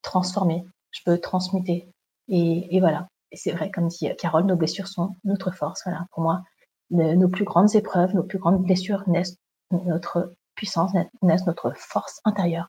transformer, 0.02 0.64
je 0.90 1.00
peux 1.04 1.18
transmuter. 1.18 1.92
Et, 2.28 2.76
et 2.76 2.80
voilà. 2.80 3.08
Et 3.32 3.36
c'est 3.36 3.52
vrai, 3.52 3.70
comme 3.70 3.88
dit 3.88 4.10
Carole, 4.18 4.44
nos 4.44 4.56
blessures 4.56 4.88
sont 4.88 5.14
notre 5.24 5.52
force. 5.52 5.82
Voilà. 5.84 6.06
Pour 6.10 6.22
moi, 6.22 6.42
nos 6.90 7.28
plus 7.28 7.44
grandes 7.44 7.74
épreuves, 7.76 8.14
nos 8.14 8.24
plus 8.24 8.38
grandes 8.38 8.62
blessures 8.62 9.04
naissent 9.06 9.36
notre 9.70 10.34
puissance, 10.56 10.92
naissent 11.22 11.46
notre 11.46 11.72
force 11.76 12.20
intérieure. 12.24 12.68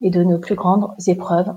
Et 0.00 0.10
de 0.10 0.22
nos 0.22 0.38
plus 0.38 0.54
grandes 0.54 0.94
épreuves 1.06 1.54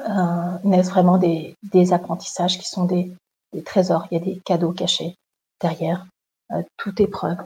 euh, 0.00 0.58
naissent 0.64 0.90
vraiment 0.90 1.18
des, 1.18 1.54
des 1.62 1.92
apprentissages 1.92 2.58
qui 2.58 2.68
sont 2.68 2.84
des, 2.84 3.12
des 3.52 3.62
trésors, 3.62 4.06
il 4.10 4.18
y 4.18 4.20
a 4.20 4.24
des 4.24 4.40
cadeaux 4.40 4.72
cachés 4.72 5.14
derrière 5.60 6.06
euh, 6.52 6.62
toute 6.76 7.00
épreuve. 7.00 7.38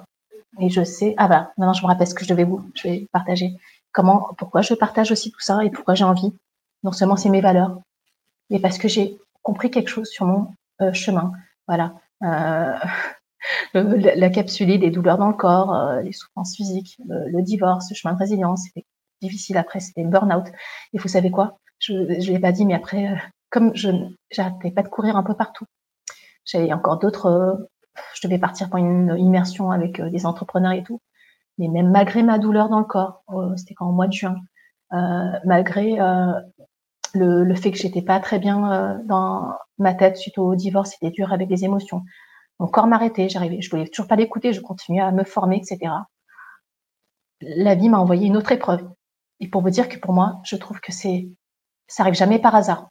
Et 0.59 0.69
je 0.69 0.83
sais, 0.83 1.15
ah 1.17 1.29
bah, 1.29 1.53
maintenant 1.57 1.73
je 1.73 1.83
me 1.83 1.87
rappelle 1.87 2.07
ce 2.07 2.15
que 2.15 2.25
je 2.25 2.31
devais 2.31 2.45
vous, 2.45 2.69
je 2.75 2.89
vais 2.89 3.07
partager. 3.13 3.57
Comment, 3.93 4.35
pourquoi 4.39 4.63
je 4.63 4.75
partage 4.75 5.11
aussi 5.11 5.31
tout 5.31 5.41
ça 5.41 5.65
et 5.65 5.71
pourquoi 5.71 5.95
j'ai 5.95 6.05
envie. 6.05 6.33
Non 6.83 6.93
seulement 6.93 7.17
c'est 7.17 7.29
mes 7.29 7.41
valeurs, 7.41 7.81
mais 8.51 8.61
parce 8.61 8.79
que 8.79 8.89
j'ai 8.89 9.19
compris 9.43 9.71
quelque 9.71 9.89
chose 9.89 10.09
sur 10.09 10.27
mon 10.27 10.49
euh, 10.81 10.93
chemin. 10.93 11.33
Voilà. 11.67 11.95
Euh, 12.23 12.79
la 13.75 14.31
capsule, 14.31 14.79
des 14.79 14.91
douleurs 14.91 15.19
dans 15.19 15.29
le 15.29 15.35
corps, 15.35 15.75
euh, 15.75 16.03
les 16.03 16.13
souffrances 16.13 16.57
physiques, 16.57 16.99
le, 17.09 17.43
divorce, 17.43 17.91
le 17.91 17.95
chemin 17.95 18.15
de 18.15 18.19
résilience, 18.19 18.67
difficile 19.21 19.57
après, 19.57 19.81
c'était 19.81 20.03
le 20.03 20.09
burn-out. 20.09 20.47
Et 20.93 20.99
vous 20.99 21.09
savez 21.09 21.31
quoi? 21.31 21.59
Je 21.79 21.95
ne 21.95 22.33
l'ai 22.33 22.39
pas 22.39 22.53
dit, 22.53 22.67
mais 22.67 22.75
après, 22.75 23.09
euh, 23.09 23.17
comme 23.51 23.75
je 23.75 23.91
n'arrêtais 24.37 24.71
pas 24.71 24.83
de 24.83 24.89
courir 24.89 25.17
un 25.17 25.23
peu 25.23 25.35
partout, 25.35 25.65
j'avais 26.45 26.73
encore 26.73 26.99
d'autres. 26.99 27.27
Euh, 27.27 27.55
je 28.15 28.27
devais 28.27 28.39
partir 28.39 28.69
pour 28.71 28.79
une 28.79 29.17
immersion 29.19 29.71
avec 29.71 30.01
euh, 30.01 30.11
des 30.11 30.27
entrepreneurs 30.27 30.73
et 30.73 30.83
tout. 30.83 31.01
Mais 31.59 31.69
même 31.69 31.91
malgré 31.91 32.23
ma 32.23 32.39
douleur 32.39 32.69
dans 32.69 32.79
le 32.79 32.85
corps, 32.87 33.23
c'était 33.57 33.75
quand 33.75 33.89
au 33.89 33.93
mois 33.93 34.07
de 34.07 34.13
juin, 34.13 34.37
malgré 35.45 35.97
le, 37.13 37.45
le, 37.45 37.55
fait 37.55 37.71
que 37.71 37.77
j'étais 37.77 38.01
pas 38.01 38.19
très 38.19 38.39
bien 38.39 39.03
dans 39.05 39.53
ma 39.77 39.93
tête 39.93 40.17
suite 40.17 40.39
au 40.39 40.55
divorce, 40.55 40.93
c'était 40.93 41.11
dur 41.11 41.35
avec 41.35 41.51
les 41.51 41.65
émotions. 41.65 42.03
Mon 42.61 42.67
corps 42.67 42.87
m'arrêtait, 42.87 43.29
j'arrivais, 43.29 43.61
je 43.61 43.71
voulais 43.71 43.89
toujours 43.89 44.09
pas 44.09 44.17
l'écouter, 44.17 44.55
je 44.55 44.61
continuais 44.63 45.03
à 45.03 45.13
me 45.13 45.25
former, 45.25 45.57
etc. 45.57 45.93
La 47.43 47.75
vie 47.75 47.91
m'a 47.91 47.99
envoyé 47.99 48.27
une 48.27 48.39
autre 48.39 48.53
épreuve. 48.53 48.89
Et 49.41 49.49
pour 49.49 49.63
vous 49.63 49.71
dire 49.71 49.89
que 49.89 49.99
pour 49.99 50.13
moi, 50.13 50.41
je 50.45 50.57
trouve 50.57 50.81
que 50.81 50.93
c'est, 50.93 51.29
ça 51.89 52.03
arrive 52.03 52.15
jamais 52.15 52.39
par 52.39 52.55
hasard. 52.55 52.89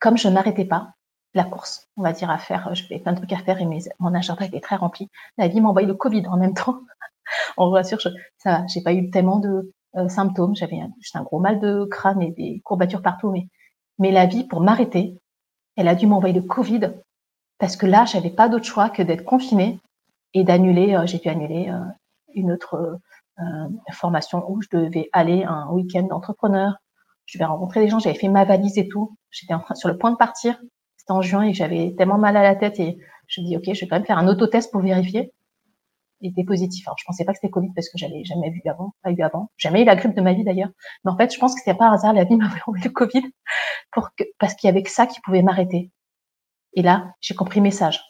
Comme 0.00 0.16
je 0.16 0.28
n'arrêtais 0.28 0.64
pas, 0.64 0.92
la 1.34 1.44
course, 1.44 1.88
on 1.96 2.02
va 2.02 2.12
dire, 2.12 2.30
à 2.30 2.38
faire. 2.38 2.74
Je 2.74 2.84
fais 2.84 2.98
plein 2.98 3.12
de 3.12 3.18
trucs 3.18 3.32
à 3.32 3.38
faire 3.38 3.60
et 3.60 3.66
mon 3.98 4.14
agenda 4.14 4.44
était 4.44 4.60
très 4.60 4.76
rempli. 4.76 5.08
La 5.36 5.48
vie 5.48 5.60
m'a 5.60 5.68
envoyé 5.68 5.86
le 5.86 5.94
Covid 5.94 6.26
en 6.26 6.36
même 6.36 6.54
temps. 6.54 6.80
on 7.56 7.68
vous 7.68 7.76
assure, 7.76 8.00
je, 8.00 8.08
ça, 8.38 8.64
j'ai 8.66 8.82
pas 8.82 8.92
eu 8.92 9.10
tellement 9.10 9.38
de 9.38 9.72
euh, 9.96 10.08
symptômes. 10.08 10.56
J'avais 10.56 10.80
un, 10.80 10.90
un, 11.14 11.22
gros 11.22 11.38
mal 11.38 11.60
de 11.60 11.84
crâne 11.84 12.22
et 12.22 12.30
des 12.30 12.60
courbatures 12.64 13.02
partout, 13.02 13.30
mais, 13.30 13.46
mais 13.98 14.10
la 14.10 14.26
vie, 14.26 14.44
pour 14.44 14.60
m'arrêter, 14.60 15.20
elle 15.76 15.88
a 15.88 15.94
dû 15.94 16.06
m'envoyer 16.06 16.34
le 16.34 16.42
Covid 16.42 16.92
parce 17.58 17.76
que 17.76 17.86
là, 17.86 18.04
j'avais 18.04 18.30
pas 18.30 18.48
d'autre 18.48 18.64
choix 18.64 18.88
que 18.88 19.02
d'être 19.02 19.24
confinée 19.24 19.80
et 20.32 20.44
d'annuler. 20.44 20.94
Euh, 20.94 21.06
j'ai 21.06 21.18
dû 21.18 21.28
annuler 21.28 21.68
euh, 21.68 21.84
une 22.34 22.52
autre 22.52 22.98
formation 23.92 24.44
où 24.50 24.60
je 24.62 24.68
devais 24.72 25.08
aller 25.12 25.44
un 25.44 25.68
week-end 25.70 26.02
d'entrepreneur. 26.02 26.74
Je 27.26 27.38
vais 27.38 27.44
rencontrer 27.44 27.80
des 27.80 27.88
gens. 27.88 27.98
J'avais 27.98 28.18
fait 28.18 28.28
ma 28.28 28.44
valise 28.44 28.78
et 28.78 28.88
tout. 28.88 29.16
J'étais 29.30 29.54
sur 29.74 29.88
le 29.88 29.98
point 29.98 30.10
de 30.10 30.16
partir 30.16 30.58
en 31.08 31.22
juin 31.22 31.42
et 31.42 31.54
j'avais 31.54 31.94
tellement 31.96 32.18
mal 32.18 32.36
à 32.36 32.42
la 32.42 32.54
tête 32.54 32.78
et 32.80 32.98
je 33.26 33.40
me 33.40 33.46
dis, 33.46 33.56
OK, 33.56 33.64
je 33.64 33.80
vais 33.80 33.88
quand 33.88 33.96
même 33.96 34.06
faire 34.06 34.18
un 34.18 34.28
autotest 34.28 34.70
pour 34.70 34.80
vérifier. 34.80 35.32
Il 36.20 36.30
était 36.30 36.44
positif. 36.44 36.86
Alors, 36.88 36.96
je 36.98 37.04
pensais 37.04 37.24
pas 37.24 37.32
que 37.32 37.38
c'était 37.38 37.50
Covid 37.50 37.70
parce 37.74 37.88
que 37.88 37.96
j'avais 37.96 38.24
jamais 38.24 38.50
vu 38.50 38.60
avant, 38.66 38.92
pas 39.02 39.12
eu 39.12 39.22
avant. 39.22 39.50
Jamais 39.56 39.82
eu 39.82 39.84
la 39.84 39.94
grippe 39.94 40.14
de 40.14 40.20
ma 40.20 40.32
vie 40.32 40.44
d'ailleurs. 40.44 40.70
Mais 41.04 41.12
en 41.12 41.16
fait, 41.16 41.32
je 41.32 41.38
pense 41.38 41.54
que 41.54 41.60
c'était 41.60 41.80
un 41.80 41.92
hasard. 41.92 42.12
La 42.12 42.24
vie 42.24 42.36
m'avait 42.36 42.60
envoyé 42.66 42.84
le 42.84 42.90
Covid 42.90 43.22
pour 43.92 44.10
que, 44.16 44.24
parce 44.38 44.54
qu'il 44.54 44.68
y 44.68 44.70
avait 44.70 44.82
que 44.82 44.90
ça 44.90 45.06
qui 45.06 45.20
pouvait 45.20 45.42
m'arrêter. 45.42 45.92
Et 46.74 46.82
là, 46.82 47.12
j'ai 47.20 47.34
compris 47.34 47.60
message. 47.60 48.02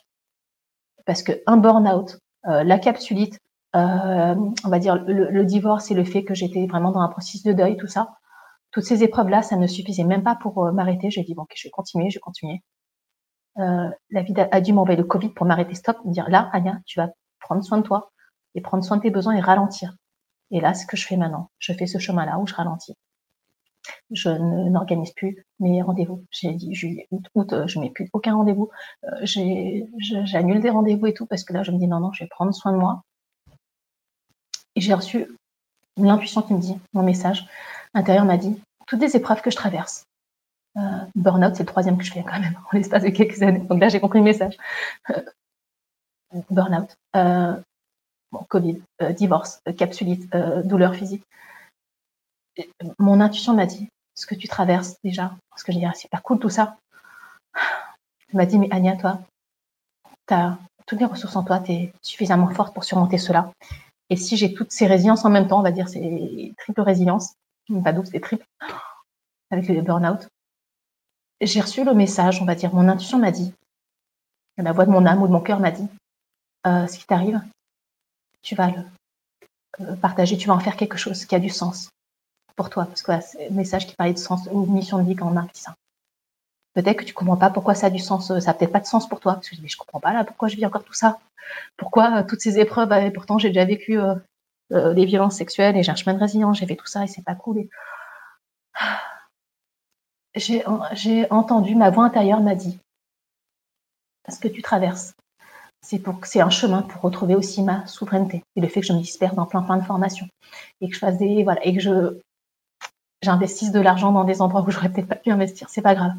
Parce 1.05 1.23
que 1.23 1.33
un 1.47 1.59
burn-out, 1.59 2.19
euh, 2.47 2.65
la 2.65 2.79
capsulite, 2.79 3.39
euh, 3.77 4.35
on 4.65 4.69
va 4.69 4.79
dire 4.79 4.97
le, 5.07 5.45
divorce 5.45 5.91
et 5.91 5.95
le 5.95 6.05
fait 6.05 6.25
que 6.25 6.35
j'étais 6.35 6.67
vraiment 6.67 6.91
dans 6.91 7.01
un 7.01 7.09
processus 7.09 7.43
de 7.43 7.53
deuil, 7.53 7.77
tout 7.77 7.87
ça, 7.87 8.17
toutes 8.71 8.85
ces 8.85 9.03
épreuves-là, 9.03 9.43
ça 9.43 9.57
ne 9.57 9.67
suffisait 9.67 10.05
même 10.05 10.23
pas 10.23 10.37
pour 10.37 10.65
euh, 10.65 10.73
m'arrêter. 10.73 11.11
J'ai 11.11 11.23
dit 11.23 11.35
bon, 11.35 11.43
ok, 11.43 11.53
je 11.55 11.69
vais 11.69 11.71
continuer, 11.71 12.11
je 12.11 12.17
vais 12.17 12.21
continuer 12.21 12.63
euh, 13.59 13.91
la 14.11 14.23
vie 14.23 14.35
a 14.37 14.61
dû 14.61 14.73
m'envoyer 14.73 14.97
le 14.97 15.05
Covid 15.05 15.31
pour 15.31 15.47
m'arrêter 15.47 15.75
stop, 15.75 15.97
me 16.05 16.13
dire 16.13 16.29
là, 16.31 16.49
Anya, 16.53 16.79
tu 16.87 16.99
vas 17.01 17.09
prendre 17.41 17.63
soin 17.65 17.79
de 17.79 17.83
toi 17.83 18.13
et 18.55 18.61
prendre 18.61 18.85
soin 18.85 18.97
de 18.99 19.03
tes 19.03 19.11
besoins 19.11 19.35
et 19.35 19.41
ralentir. 19.41 19.95
Et 20.51 20.61
là, 20.61 20.75
ce 20.75 20.87
que 20.87 20.97
je 20.97 21.07
fais 21.07 21.17
maintenant, 21.17 21.51
je 21.59 21.73
fais 21.73 21.87
ce 21.87 21.99
chemin-là 21.99 22.39
où 22.39 22.47
je 22.47 22.55
ralentis. 22.55 22.95
Je 24.11 24.31
n'organise 24.31 25.13
plus 25.13 25.47
mes 25.61 25.83
rendez-vous. 25.83 26.25
J'ai 26.31 26.53
dit 26.53 26.75
juillet, 26.75 27.09
août, 27.11 27.55
je 27.67 27.81
mets 27.81 27.91
plus 27.91 28.09
aucun 28.13 28.35
rendez-vous. 28.35 28.71
J'annule 29.23 30.61
des 30.61 30.71
rendez-vous 30.71 31.07
et 31.07 31.15
tout 31.15 31.27
parce 31.27 31.45
que 31.45 31.53
là, 31.53 31.63
je 31.63 31.73
me 31.73 31.79
dis 31.79 31.89
non, 31.89 32.01
non, 32.01 32.13
je 32.13 32.25
vais 32.25 32.29
prendre 32.29 32.55
soin 32.55 32.73
de 32.73 32.79
moi. 32.79 33.03
Et 34.79 34.81
j'ai 34.81 34.95
reçu 34.95 35.27
l'intuition 35.97 36.41
qui 36.41 36.55
me 36.55 36.61
dit, 36.61 36.79
mon 36.93 37.03
message 37.03 37.45
intérieur 37.95 38.25
m'a 38.25 38.37
dit, 38.37 38.63
toutes 38.87 39.01
les 39.01 39.17
épreuves 39.17 39.43
que 39.43 39.51
je 39.51 39.57
traverse, 39.57 40.05
euh, 40.77 40.81
burnout, 41.17 41.57
c'est 41.57 41.65
le 41.65 41.67
troisième 41.67 41.99
que 41.99 42.05
je 42.05 42.13
fais 42.13 42.23
quand 42.23 42.39
même 42.39 42.57
en 42.73 42.77
l'espace 42.77 43.03
de 43.03 43.09
quelques 43.09 43.43
années. 43.43 43.59
Donc 43.59 43.81
là, 43.81 43.89
j'ai 43.89 43.99
compris 43.99 44.21
le 44.21 44.25
message. 44.25 44.57
Euh, 45.11 45.21
burnout, 46.49 46.97
euh, 47.17 47.57
Covid, 48.47 48.81
divorce, 49.17 49.61
capsulite, 49.77 50.31
douleur 50.65 50.95
physique. 50.95 51.25
Mon 53.01 53.21
intuition 53.21 53.55
m'a 53.55 53.67
dit 53.67 53.89
ce 54.15 54.27
que 54.27 54.37
tu 54.37 54.47
traverses 54.47 54.95
déjà, 55.03 55.35
parce 55.51 55.65
que 55.65 55.73
je 55.73 55.79
dis 55.79 55.87
ah, 55.87 55.93
c'est 55.97 56.11
pas 56.11 56.21
cool 56.21 56.39
tout 56.39 56.51
ça. 56.51 56.77
Elle 58.29 58.37
m'a 58.37 58.47
dit 58.47 58.61
mais 58.61 58.69
Anya, 58.71 58.97
toi, 58.97 59.19
tu 60.29 60.35
as 60.35 60.57
toutes 60.87 61.01
les 61.01 61.07
ressources 61.07 61.35
en 61.35 61.43
toi, 61.43 61.59
tu 61.59 61.73
es 61.73 61.93
suffisamment 62.01 62.49
forte 62.51 62.75
pour 62.75 62.85
surmonter 62.85 63.19
cela. 63.19 63.51
Et 64.11 64.17
si 64.17 64.37
j'ai 64.37 64.55
toutes 64.55 64.73
ces 64.73 64.87
résiliences 64.87 65.25
en 65.25 65.31
même 65.31 65.49
temps, 65.49 65.59
on 65.59 65.63
va 65.63 65.73
dire 65.73 65.89
c'est 65.89 66.53
triple 66.59 66.81
résilience, 66.81 67.35
pas 67.85 67.93
double, 67.93 68.07
c'est 68.07 68.21
triple, 68.21 68.47
avec 69.51 69.69
le 69.69 69.83
burn-out, 69.83 70.29
j'ai 71.41 71.61
reçu 71.61 71.85
le 71.85 71.95
message, 71.95 72.43
on 72.43 72.45
va 72.45 72.55
dire, 72.55 72.75
mon 72.75 72.89
intuition 72.89 73.19
m'a 73.19 73.31
dit, 73.31 73.53
la 74.57 74.73
voix 74.73 74.87
de 74.87 74.91
mon 74.91 75.07
âme 75.07 75.23
ou 75.23 75.27
de 75.27 75.33
mon 75.33 75.41
cœur 75.41 75.61
m'a 75.61 75.71
dit, 75.71 75.87
euh, 76.67 76.87
ce 76.87 76.99
qui 76.99 77.07
t'arrive, 77.07 77.41
tu 78.43 78.55
vas 78.55 78.71
le 78.71 78.85
euh, 79.81 79.97
partager, 79.97 80.37
tu 80.37 80.49
vas 80.49 80.55
en 80.55 80.61
faire 80.61 80.77
quelque 80.77 80.97
chose 80.97 81.25
qui 81.25 81.35
a 81.35 81.39
du 81.39 81.51
sens 81.51 81.91
pour 82.57 82.71
toi, 82.71 82.87
parce 82.87 83.03
que 83.03 83.13
c'est 83.21 83.49
un 83.49 83.55
message 83.55 83.87
qui 83.87 83.95
parlait 83.95 84.15
de 84.15 84.19
sens 84.19 84.49
ou 84.51 84.67
mission 84.67 84.99
de 84.99 85.09
vie 85.09 85.15
quand 85.15 85.31
on 85.31 85.37
a 85.37 85.47
ça. 85.53 85.75
Peut-être 86.75 86.99
que 86.99 87.05
tu 87.05 87.15
comprends 87.15 87.37
pas 87.37 87.51
pourquoi 87.51 87.75
ça 87.75 87.89
a 87.89 87.91
du 87.91 87.99
sens, 87.99 88.31
euh, 88.31 88.41
ça 88.41 88.53
a 88.53 88.55
peut-être 88.55 88.73
pas 88.73 88.81
de 88.81 88.87
sens 88.87 89.09
pour 89.09 89.21
toi, 89.21 89.35
parce 89.35 89.49
que 89.49 89.57
je 89.57 89.61
dis, 89.61 89.69
je 89.69 89.77
comprends 89.77 90.01
pas 90.01 90.13
là, 90.13 90.25
pourquoi 90.25 90.49
je 90.49 90.57
vis 90.57 90.67
encore 90.67 90.85
tout 90.85 90.93
ça, 90.93 91.19
pourquoi 91.77 92.19
euh, 92.19 92.23
toutes 92.27 92.41
ces 92.41 92.59
épreuves, 92.59 92.93
et 92.93 93.11
pourtant 93.11 93.39
j'ai 93.39 93.49
déjà 93.49 93.65
vécu 93.65 93.99
euh, 93.99 94.15
euh, 94.73 94.93
les 94.93 95.05
violences 95.07 95.37
sexuelles 95.37 95.77
et 95.77 95.83
j'ai 95.83 95.93
un 95.93 95.97
chemin 95.97 96.15
de 96.15 96.21
résilience, 96.21 96.59
j'ai 96.59 96.67
fait 96.67 96.77
tout 96.77 96.87
ça 96.87 97.05
et 97.05 97.07
c'est 97.07 97.25
pas 97.25 97.35
cool. 97.35 97.69
J'ai 100.35 100.63
entendu, 101.31 101.75
ma 101.75 101.91
voix 101.91 102.05
intérieure 102.05 102.41
m'a 102.41 102.55
dit, 102.55 102.79
ce 104.29 104.39
que 104.39 104.47
tu 104.47 104.63
traverses, 104.63 105.15
c'est 105.81 105.99
pour 105.99 106.21
c'est 106.25 106.41
un 106.41 106.51
chemin 106.51 106.83
pour 106.83 107.01
retrouver 107.03 107.35
aussi 107.35 107.63
ma 107.63 107.85
souveraineté 107.87 108.45
et 108.55 108.61
le 108.61 108.69
fait 108.69 108.81
que 108.81 108.87
je 108.87 108.93
me 108.93 109.01
disperse 109.01 109.35
dans 109.35 109.47
plein 109.47 109.63
plein 109.63 109.79
de 109.79 109.85
formations 109.85 110.29
et 110.81 110.89
que 110.89 110.95
je 110.95 111.01
fasse 111.01 111.19
des 111.19 111.43
voilà 111.43 111.65
et 111.67 111.75
que 111.75 111.81
je 111.81 112.21
j'investisse 113.23 113.73
de 113.73 113.81
l'argent 113.81 114.13
dans 114.13 114.23
des 114.25 114.41
endroits 114.41 114.63
où 114.63 114.71
j'aurais 114.71 114.91
peut-être 114.91 115.09
pas 115.09 115.17
pu 115.17 115.31
investir, 115.31 115.69
c'est 115.71 115.83
pas 115.83 115.97
grave. 115.97 116.15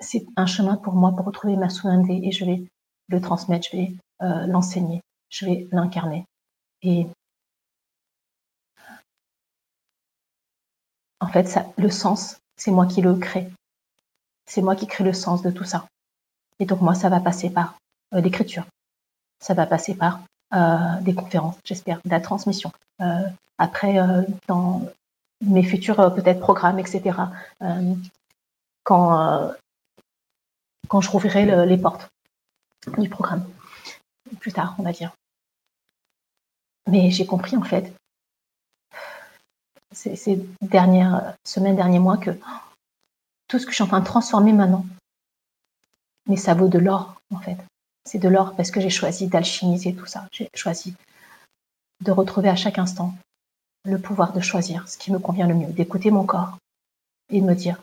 C'est 0.00 0.26
un 0.36 0.46
chemin 0.46 0.76
pour 0.76 0.94
moi 0.94 1.12
pour 1.12 1.26
retrouver 1.26 1.56
ma 1.56 1.68
souveraineté 1.68 2.26
et 2.26 2.32
je 2.32 2.44
vais 2.44 2.64
le 3.08 3.20
transmettre, 3.20 3.68
je 3.70 3.76
vais 3.76 3.92
euh, 4.22 4.46
l'enseigner, 4.46 5.00
je 5.28 5.46
vais 5.46 5.68
l'incarner. 5.70 6.24
Et 6.82 7.06
en 11.20 11.28
fait, 11.28 11.58
le 11.78 11.90
sens, 11.90 12.38
c'est 12.56 12.70
moi 12.70 12.86
qui 12.86 13.00
le 13.02 13.14
crée. 13.14 13.48
C'est 14.46 14.62
moi 14.62 14.74
qui 14.74 14.86
crée 14.86 15.04
le 15.04 15.12
sens 15.12 15.42
de 15.42 15.50
tout 15.50 15.64
ça. 15.64 15.86
Et 16.58 16.66
donc 16.66 16.80
moi, 16.80 16.94
ça 16.94 17.08
va 17.08 17.20
passer 17.20 17.50
par 17.50 17.76
euh, 18.14 18.20
l'écriture. 18.20 18.64
Ça 19.40 19.54
va 19.54 19.66
passer 19.66 19.94
par 19.94 20.20
euh, 20.54 21.00
des 21.00 21.14
conférences, 21.14 21.56
j'espère, 21.64 22.00
de 22.04 22.10
la 22.10 22.20
transmission. 22.20 22.72
Après, 23.58 23.96
dans 24.46 24.82
mes 25.40 25.64
futurs 25.64 26.14
peut-être 26.14 26.38
programmes, 26.38 26.78
etc. 26.78 27.16
quand 28.84 29.52
quand 30.88 31.00
je 31.00 31.10
rouvrirai 31.10 31.66
les 31.66 31.78
portes 31.78 32.10
du 32.98 33.08
programme 33.08 33.48
plus 34.40 34.52
tard, 34.52 34.74
on 34.78 34.82
va 34.82 34.92
dire. 34.92 35.12
Mais 36.88 37.10
j'ai 37.10 37.26
compris 37.26 37.56
en 37.56 37.62
fait 37.62 37.92
ces, 39.92 40.46
dernières 40.62 41.34
semaines, 41.44 41.76
derniers 41.76 41.98
mois 41.98 42.16
que 42.16 42.30
tout 43.48 43.58
ce 43.58 43.66
que 43.66 43.72
je 43.72 43.76
suis 43.76 43.84
en 43.84 43.88
train 43.88 44.00
de 44.00 44.06
transformer 44.06 44.52
maintenant, 44.52 44.86
mais 46.26 46.36
ça 46.36 46.54
vaut 46.54 46.68
de 46.68 46.78
l'or 46.78 47.20
en 47.32 47.38
fait. 47.38 47.58
C'est 48.04 48.18
de 48.18 48.28
l'or 48.28 48.54
parce 48.56 48.70
que 48.70 48.80
j'ai 48.80 48.90
choisi 48.90 49.28
d'alchimiser 49.28 49.94
tout 49.94 50.06
ça. 50.06 50.26
J'ai 50.32 50.50
choisi 50.54 50.94
de 52.00 52.10
retrouver 52.10 52.48
à 52.48 52.56
chaque 52.56 52.78
instant 52.78 53.14
le 53.84 53.98
pouvoir 53.98 54.32
de 54.32 54.40
choisir 54.40 54.88
ce 54.88 54.98
qui 54.98 55.12
me 55.12 55.18
convient 55.18 55.46
le 55.46 55.54
mieux, 55.54 55.72
d'écouter 55.72 56.10
mon 56.10 56.24
corps 56.24 56.58
et 57.30 57.40
de 57.40 57.46
me 57.46 57.54
dire 57.54 57.80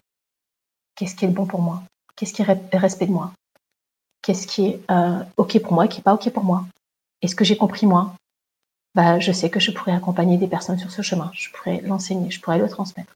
qu'est-ce 1.00 1.16
qui 1.16 1.24
est 1.24 1.30
bon 1.30 1.46
pour 1.46 1.62
moi, 1.62 1.82
qu'est-ce 2.18 2.34
qui 2.34 2.42
est 2.42 2.78
respect 2.78 3.06
de 3.06 3.14
moi, 3.14 3.32
qu'est-ce 4.22 4.46
qui 4.46 4.66
est 4.66 4.82
euh, 4.92 5.24
OK 5.38 5.58
pour 5.62 5.72
moi 5.72 5.86
et 5.86 5.88
qui 5.88 6.00
n'est 6.00 6.04
pas 6.04 6.14
OK 6.14 6.30
pour 6.32 6.44
moi? 6.44 6.66
Et 7.22 7.30
ce 7.30 7.36
que 7.36 7.46
j'ai 7.46 7.56
compris 7.56 7.86
moi, 7.86 8.14
bah, 8.96 9.18
je 9.18 9.32
sais 9.32 9.50
que 9.50 9.62
je 9.62 9.72
pourrais 9.72 9.94
accompagner 9.94 10.38
des 10.38 10.48
personnes 10.48 10.78
sur 10.78 10.92
ce 10.92 11.02
chemin, 11.02 11.32
je 11.34 11.50
pourrais 11.52 11.80
l'enseigner, 11.82 12.30
je 12.32 12.42
pourrais 12.42 12.58
le 12.58 12.68
transmettre. 12.68 13.14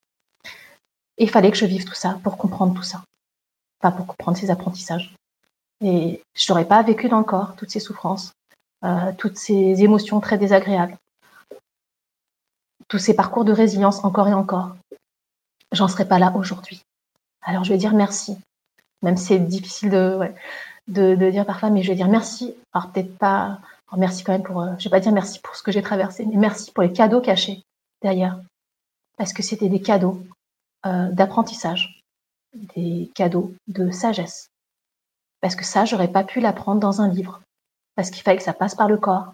Et 1.18 1.26
il 1.26 1.30
fallait 1.30 1.52
que 1.52 1.58
je 1.58 1.66
vive 1.66 1.84
tout 1.84 1.94
ça 1.94 2.20
pour 2.24 2.38
comprendre 2.38 2.74
tout 2.74 2.84
ça, 2.84 3.04
pas 3.82 3.92
pour 3.92 4.08
comprendre 4.08 4.38
ces 4.38 4.50
apprentissages. 4.50 5.14
Et 5.82 6.22
je 6.34 6.46
n'aurais 6.50 6.68
pas 6.68 6.82
vécu 6.84 7.10
dans 7.10 7.18
le 7.18 7.26
corps 7.26 7.54
toutes 7.58 7.72
ces 7.72 7.82
souffrances, 7.82 8.32
euh, 8.86 9.12
toutes 9.18 9.38
ces 9.38 9.84
émotions 9.84 10.22
très 10.22 10.38
désagréables, 10.38 10.98
tous 12.88 13.00
ces 13.00 13.14
parcours 13.14 13.44
de 13.44 13.52
résilience 13.52 14.06
encore 14.06 14.30
et 14.30 14.34
encore. 14.34 14.78
J'en 15.74 15.90
serais 15.90 16.08
pas 16.08 16.20
là 16.20 16.32
aujourd'hui. 16.34 16.82
Alors 17.46 17.64
je 17.64 17.74
vais 17.74 17.78
dire 17.78 17.94
merci, 17.94 18.38
même 19.02 19.18
si 19.18 19.26
c'est 19.26 19.40
difficile 19.40 19.90
de, 19.90 20.20
de, 20.88 21.16
de, 21.16 21.30
dire 21.30 21.46
parfois, 21.46 21.70
mais 21.70 21.84
je 21.84 21.90
vais 21.90 21.96
dire 21.96 22.08
merci. 22.08 22.56
Alors 22.74 22.92
peut-être 22.92 23.18
pas, 23.18 23.60
merci 23.98 24.24
quand 24.24 24.34
même 24.34 24.44
pour, 24.44 24.62
euh, 24.62 24.74
je 24.80 24.86
vais 24.86 24.90
pas 24.90 25.00
dire 25.00 25.12
merci 25.12 25.40
pour 25.40 25.56
ce 25.56 25.64
que 25.64 25.72
j'ai 25.72 25.82
traversé, 25.82 26.26
mais 26.26 26.38
merci 26.38 26.72
pour 26.72 26.84
les 26.84 26.92
cadeaux 26.92 27.22
cachés 27.22 27.64
derrière, 28.02 28.40
parce 29.18 29.34
que 29.34 29.44
c'était 29.44 29.70
des 29.70 29.82
cadeaux 29.82 30.22
euh, 30.86 31.10
d'apprentissage, 31.12 32.02
des 32.76 33.12
cadeaux 33.14 33.54
de 33.68 33.92
sagesse, 33.92 34.50
parce 35.42 35.56
que 35.56 35.66
ça, 35.66 35.86
j'aurais 35.86 36.12
pas 36.12 36.24
pu 36.24 36.40
l'apprendre 36.40 36.80
dans 36.80 37.02
un 37.02 37.08
livre, 37.08 37.42
parce 37.96 38.10
qu'il 38.10 38.24
fallait 38.24 38.38
que 38.38 38.44
ça 38.44 38.54
passe 38.54 38.76
par 38.76 38.88
le 38.88 38.98
corps. 38.98 39.34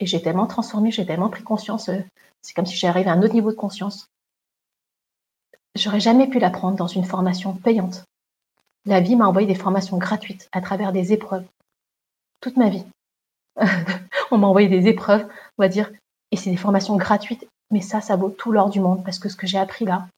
Et 0.00 0.06
j'ai 0.06 0.22
tellement 0.22 0.46
transformé, 0.46 0.92
j'ai 0.92 1.04
tellement 1.04 1.28
pris 1.28 1.42
conscience, 1.42 1.88
euh, 1.88 1.98
c'est 2.40 2.54
comme 2.54 2.66
si 2.66 2.76
j'arrivais 2.76 3.10
à 3.10 3.14
un 3.14 3.22
autre 3.22 3.34
niveau 3.34 3.50
de 3.50 3.56
conscience. 3.56 4.06
J'aurais 5.78 6.00
jamais 6.00 6.26
pu 6.26 6.40
l'apprendre 6.40 6.76
dans 6.76 6.88
une 6.88 7.04
formation 7.04 7.54
payante. 7.54 8.02
La 8.84 8.98
vie 9.00 9.14
m'a 9.14 9.28
envoyé 9.28 9.46
des 9.46 9.54
formations 9.54 9.96
gratuites 9.96 10.48
à 10.50 10.60
travers 10.60 10.92
des 10.92 11.12
épreuves. 11.12 11.46
Toute 12.40 12.56
ma 12.56 12.68
vie. 12.68 12.84
on 14.32 14.38
m'a 14.38 14.48
envoyé 14.48 14.68
des 14.68 14.88
épreuves, 14.88 15.24
on 15.56 15.62
va 15.62 15.68
dire, 15.68 15.92
et 16.32 16.36
c'est 16.36 16.50
des 16.50 16.56
formations 16.56 16.96
gratuites, 16.96 17.46
mais 17.70 17.80
ça, 17.80 18.00
ça 18.00 18.16
vaut 18.16 18.28
tout 18.28 18.50
l'or 18.50 18.70
du 18.70 18.80
monde 18.80 19.04
parce 19.04 19.20
que 19.20 19.28
ce 19.28 19.36
que 19.36 19.46
j'ai 19.46 19.58
appris 19.58 19.84
là, 19.84 20.08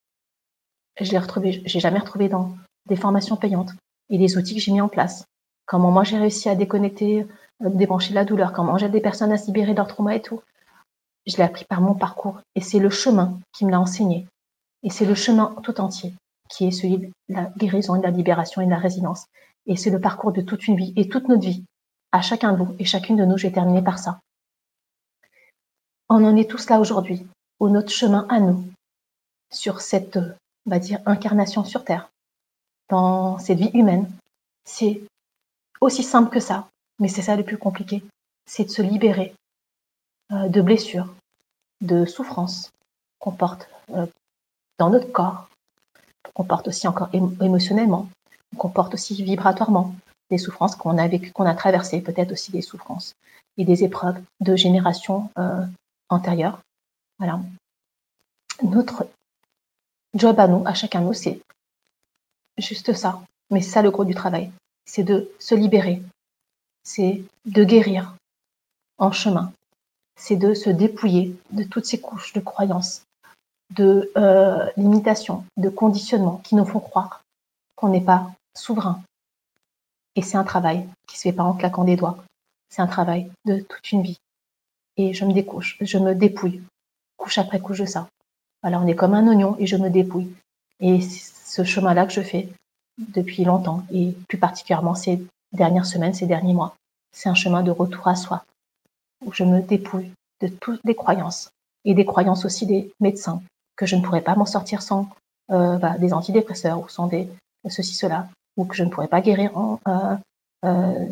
je 0.99 1.11
l'ai 1.11 1.19
retrouvé, 1.19 1.63
j'ai 1.67 1.81
jamais 1.81 1.99
retrouvé 1.99 2.31
dans 2.31 2.57
des 2.87 2.97
formations 2.97 3.37
payantes 3.37 3.75
et 4.09 4.17
les 4.17 4.39
outils 4.39 4.55
que 4.55 4.63
j'ai 4.63 4.73
mis 4.73 4.81
en 4.81 4.89
place. 4.89 5.25
Comment 5.67 5.91
moi 5.91 6.05
j'ai 6.05 6.19
réussi 6.19 6.49
à 6.49 6.55
déconnecter, 6.55 7.27
euh, 7.63 7.69
débrancher 7.69 8.15
la 8.15 8.25
douleur, 8.25 8.55
comment 8.55 8.79
j'aide 8.79 8.93
des 8.93 9.01
personnes 9.03 9.33
à 9.33 9.37
se 9.37 9.47
libérer 9.47 9.73
de 9.73 9.77
leur 9.77 9.89
trauma 9.89 10.17
et 10.17 10.23
tout. 10.23 10.41
Je 11.27 11.37
l'ai 11.37 11.43
appris 11.43 11.67
par 11.67 11.83
mon 11.83 11.95
parcours 11.95 12.41
et 12.55 12.63
c'est 12.63 12.79
le 12.79 12.89
chemin 12.89 13.39
qui 13.53 13.67
me 13.67 13.71
l'a 13.71 13.81
enseigné. 13.81 14.27
Et 14.83 14.91
c'est 14.91 15.05
le 15.05 15.15
chemin 15.15 15.55
tout 15.63 15.81
entier 15.81 16.15
qui 16.51 16.67
est 16.67 16.71
celui 16.73 16.99
de 16.99 17.13
la 17.29 17.45
guérison 17.57 17.95
et 17.95 17.99
de 17.99 18.05
la 18.05 18.11
libération 18.11 18.61
et 18.61 18.67
de 18.67 18.71
la 18.71 18.79
résilience. 18.79 19.27
Et 19.67 19.77
c'est 19.77 19.91
le 19.91 20.01
parcours 20.01 20.33
de 20.33 20.43
toute 20.43 20.67
une 20.67 20.77
vie 20.77 20.93
et 20.97 21.09
toute 21.09 21.29
notre 21.29 21.43
vie. 21.43 21.65
À 22.13 22.23
chacun 22.23 22.53
de 22.53 22.59
vous 22.59 22.75
et 22.79 22.85
chacune 22.85 23.17
de 23.17 23.25
nous, 23.25 23.39
j'ai 23.39 23.53
terminé 23.53 23.83
par 23.83 23.99
ça. 23.99 24.21
On 26.09 26.25
en 26.25 26.37
est 26.37 26.51
tous 26.51 26.69
là 26.69 26.81
aujourd'hui, 26.81 27.25
où 27.61 27.69
notre 27.69 27.93
chemin 27.93 28.27
à 28.29 28.41
nous, 28.41 28.65
sur 29.53 29.81
cette, 29.81 30.17
on 30.17 30.71
va 30.71 30.81
dire, 30.81 30.99
incarnation 31.07 31.63
sur 31.65 31.85
Terre, 31.85 32.11
dans 32.89 33.39
cette 33.39 33.59
vie 33.59 33.71
humaine, 33.75 34.11
c'est 34.65 35.01
aussi 35.81 36.03
simple 36.03 36.31
que 36.31 36.41
ça, 36.41 36.69
mais 36.99 37.07
c'est 37.07 37.23
ça 37.23 37.37
le 37.37 37.45
plus 37.45 37.59
compliqué, 37.59 38.03
c'est 38.45 38.65
de 38.65 38.71
se 38.71 38.83
libérer 38.83 39.35
euh, 40.33 40.49
de 40.49 40.61
blessures, 40.61 41.15
de 41.81 42.05
souffrances 42.07 42.73
qu'on 43.21 43.31
porte 43.31 43.69
euh, 43.91 44.07
notre 44.89 45.13
corps, 45.13 45.49
qu'on 46.35 46.45
porte 46.45 46.69
aussi 46.69 46.89
encore 46.89 47.11
émotionnellement, 47.13 48.09
qu'on 48.57 48.71
porte 48.71 48.95
aussi 48.95 49.23
vibratoirement, 49.23 49.95
des 50.31 50.39
souffrances 50.39 50.77
qu'on 50.77 50.97
a 50.97 51.09
vécues, 51.09 51.33
qu'on 51.33 51.45
a 51.45 51.55
traversées, 51.55 52.01
peut-être 52.01 52.33
aussi 52.33 52.53
des 52.53 52.63
souffrances 52.63 53.15
et 53.59 53.65
des 53.65 53.85
épreuves 53.85 54.21
de 54.41 54.57
générations 54.57 55.29
euh, 55.39 55.67
antérieures. 56.09 56.61
Voilà. 57.19 57.41
Notre 58.63 59.07
job 60.15 60.39
à 60.39 60.47
nous, 60.47 60.63
à 60.67 60.75
chacun 60.75 61.01
de 61.01 61.07
nous, 61.07 61.15
c'est 61.15 61.41
juste 62.59 62.93
ça. 62.95 63.21
Mais 63.51 63.61
ça 63.61 63.83
le 63.83 63.91
gros 63.91 64.05
du 64.05 64.15
travail. 64.15 64.51
C'est 64.87 65.03
de 65.03 65.31
se 65.39 65.55
libérer. 65.55 66.03
C'est 66.85 67.23
de 67.47 67.65
guérir 67.65 68.15
en 68.99 69.13
chemin. 69.13 69.53
C'est 70.17 70.37
de 70.37 70.55
se 70.55 70.71
dépouiller 70.71 71.37
de 71.51 71.65
toutes 71.65 71.87
ces 71.87 72.01
couches 72.01 72.33
de 72.33 72.41
croyances, 72.41 73.03
de 73.71 74.11
euh, 74.17 74.69
limitations, 74.77 75.45
de 75.57 75.69
conditionnements 75.69 76.41
qui 76.45 76.55
nous 76.55 76.65
font 76.65 76.81
croire 76.81 77.23
qu'on 77.77 77.89
n'est 77.89 78.01
pas 78.01 78.31
souverain. 78.55 79.01
Et 80.17 80.23
c'est 80.23 80.37
un 80.37 80.45
travail 80.45 80.87
qui 81.07 81.17
se 81.17 81.23
fait 81.23 81.33
pas 81.33 81.45
en 81.45 81.55
claquant 81.55 81.85
des 81.85 81.97
doigts. 81.97 82.19
C'est 82.69 82.83
un 82.83 82.87
travail 82.87 83.31
de 83.47 83.61
toute 83.61 83.93
une 83.93 84.03
vie. 84.03 84.19
Et 84.97 85.15
je 85.15 85.25
me 85.25 85.33
découche, 85.33 85.77
je 85.81 85.99
me 85.99 86.15
dépouille, 86.15 86.63
couche 87.17 87.39
après 87.39 87.61
couche 87.61 87.81
de 87.81 87.87
ça. 87.87 88.09
Voilà, 88.63 88.81
on 88.81 88.87
est 88.87 88.95
comme 88.95 89.15
un 89.15 89.27
oignon 89.29 89.57
et 89.59 89.67
je 89.67 89.77
me 89.77 89.89
dépouille. 89.89 90.31
Et 90.81 91.01
ce 91.01 91.65
chemin-là 91.65 92.07
que 92.07 92.13
je 92.13 92.21
fais 92.21 92.49
depuis 92.99 93.45
longtemps 93.45 93.85
et 93.93 94.15
plus 94.29 94.39
particulièrement 94.39 94.95
ces 94.95 95.25
dernières 95.53 95.87
semaines, 95.87 96.15
ces 96.15 96.27
derniers 96.27 96.55
mois, 96.55 96.75
c'est 97.13 97.29
un 97.29 97.35
chemin 97.35 97.63
de 97.63 97.71
retour 97.71 98.09
à 98.09 98.17
soi 98.17 98.45
où 99.25 99.33
je 99.33 99.45
me 99.45 99.61
dépouille 99.61 100.11
de 100.41 100.49
toutes 100.49 100.81
les 100.85 100.95
croyances 100.95 101.51
et 101.85 101.95
des 101.95 102.05
croyances 102.05 102.45
aussi 102.45 102.67
des 102.67 102.93
médecins 103.01 103.43
que 103.81 103.87
je 103.87 103.97
ne 103.97 104.03
pourrais 104.03 104.21
pas 104.21 104.35
m'en 104.35 104.45
sortir 104.45 104.83
sans 104.83 105.09
euh, 105.51 105.79
bah, 105.79 105.97
des 105.97 106.13
antidépresseurs 106.13 106.81
ou 106.81 106.89
sans 106.91 107.07
des 107.07 107.27
ceci 107.67 107.95
cela 107.95 108.29
ou 108.59 108.67
que 108.67 108.75
je 108.75 108.85
ne 108.85 108.91
pourrais 108.91 109.09
pas 109.09 109.23
guérir 109.23 109.57
en, 109.57 109.81
euh, 109.89 110.17
euh, 110.67 111.07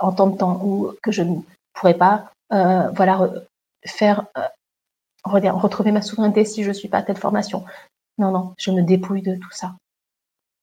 en 0.00 0.10
temps 0.10 0.26
de 0.26 0.36
temps 0.36 0.60
ou 0.64 0.92
que 1.00 1.12
je 1.12 1.22
ne 1.22 1.38
pourrais 1.72 1.94
pas 1.94 2.32
voilà 2.50 3.30
faire 3.84 4.26
retrouver 5.24 5.92
ma 5.92 6.02
souveraineté 6.02 6.44
si 6.44 6.64
je 6.64 6.68
ne 6.70 6.74
suis 6.74 6.88
pas 6.88 6.98
à 6.98 7.02
telle 7.02 7.16
formation. 7.16 7.64
Non, 8.18 8.32
non, 8.32 8.54
je 8.58 8.72
me 8.72 8.82
dépouille 8.82 9.22
de 9.22 9.36
tout 9.36 9.52
ça. 9.52 9.76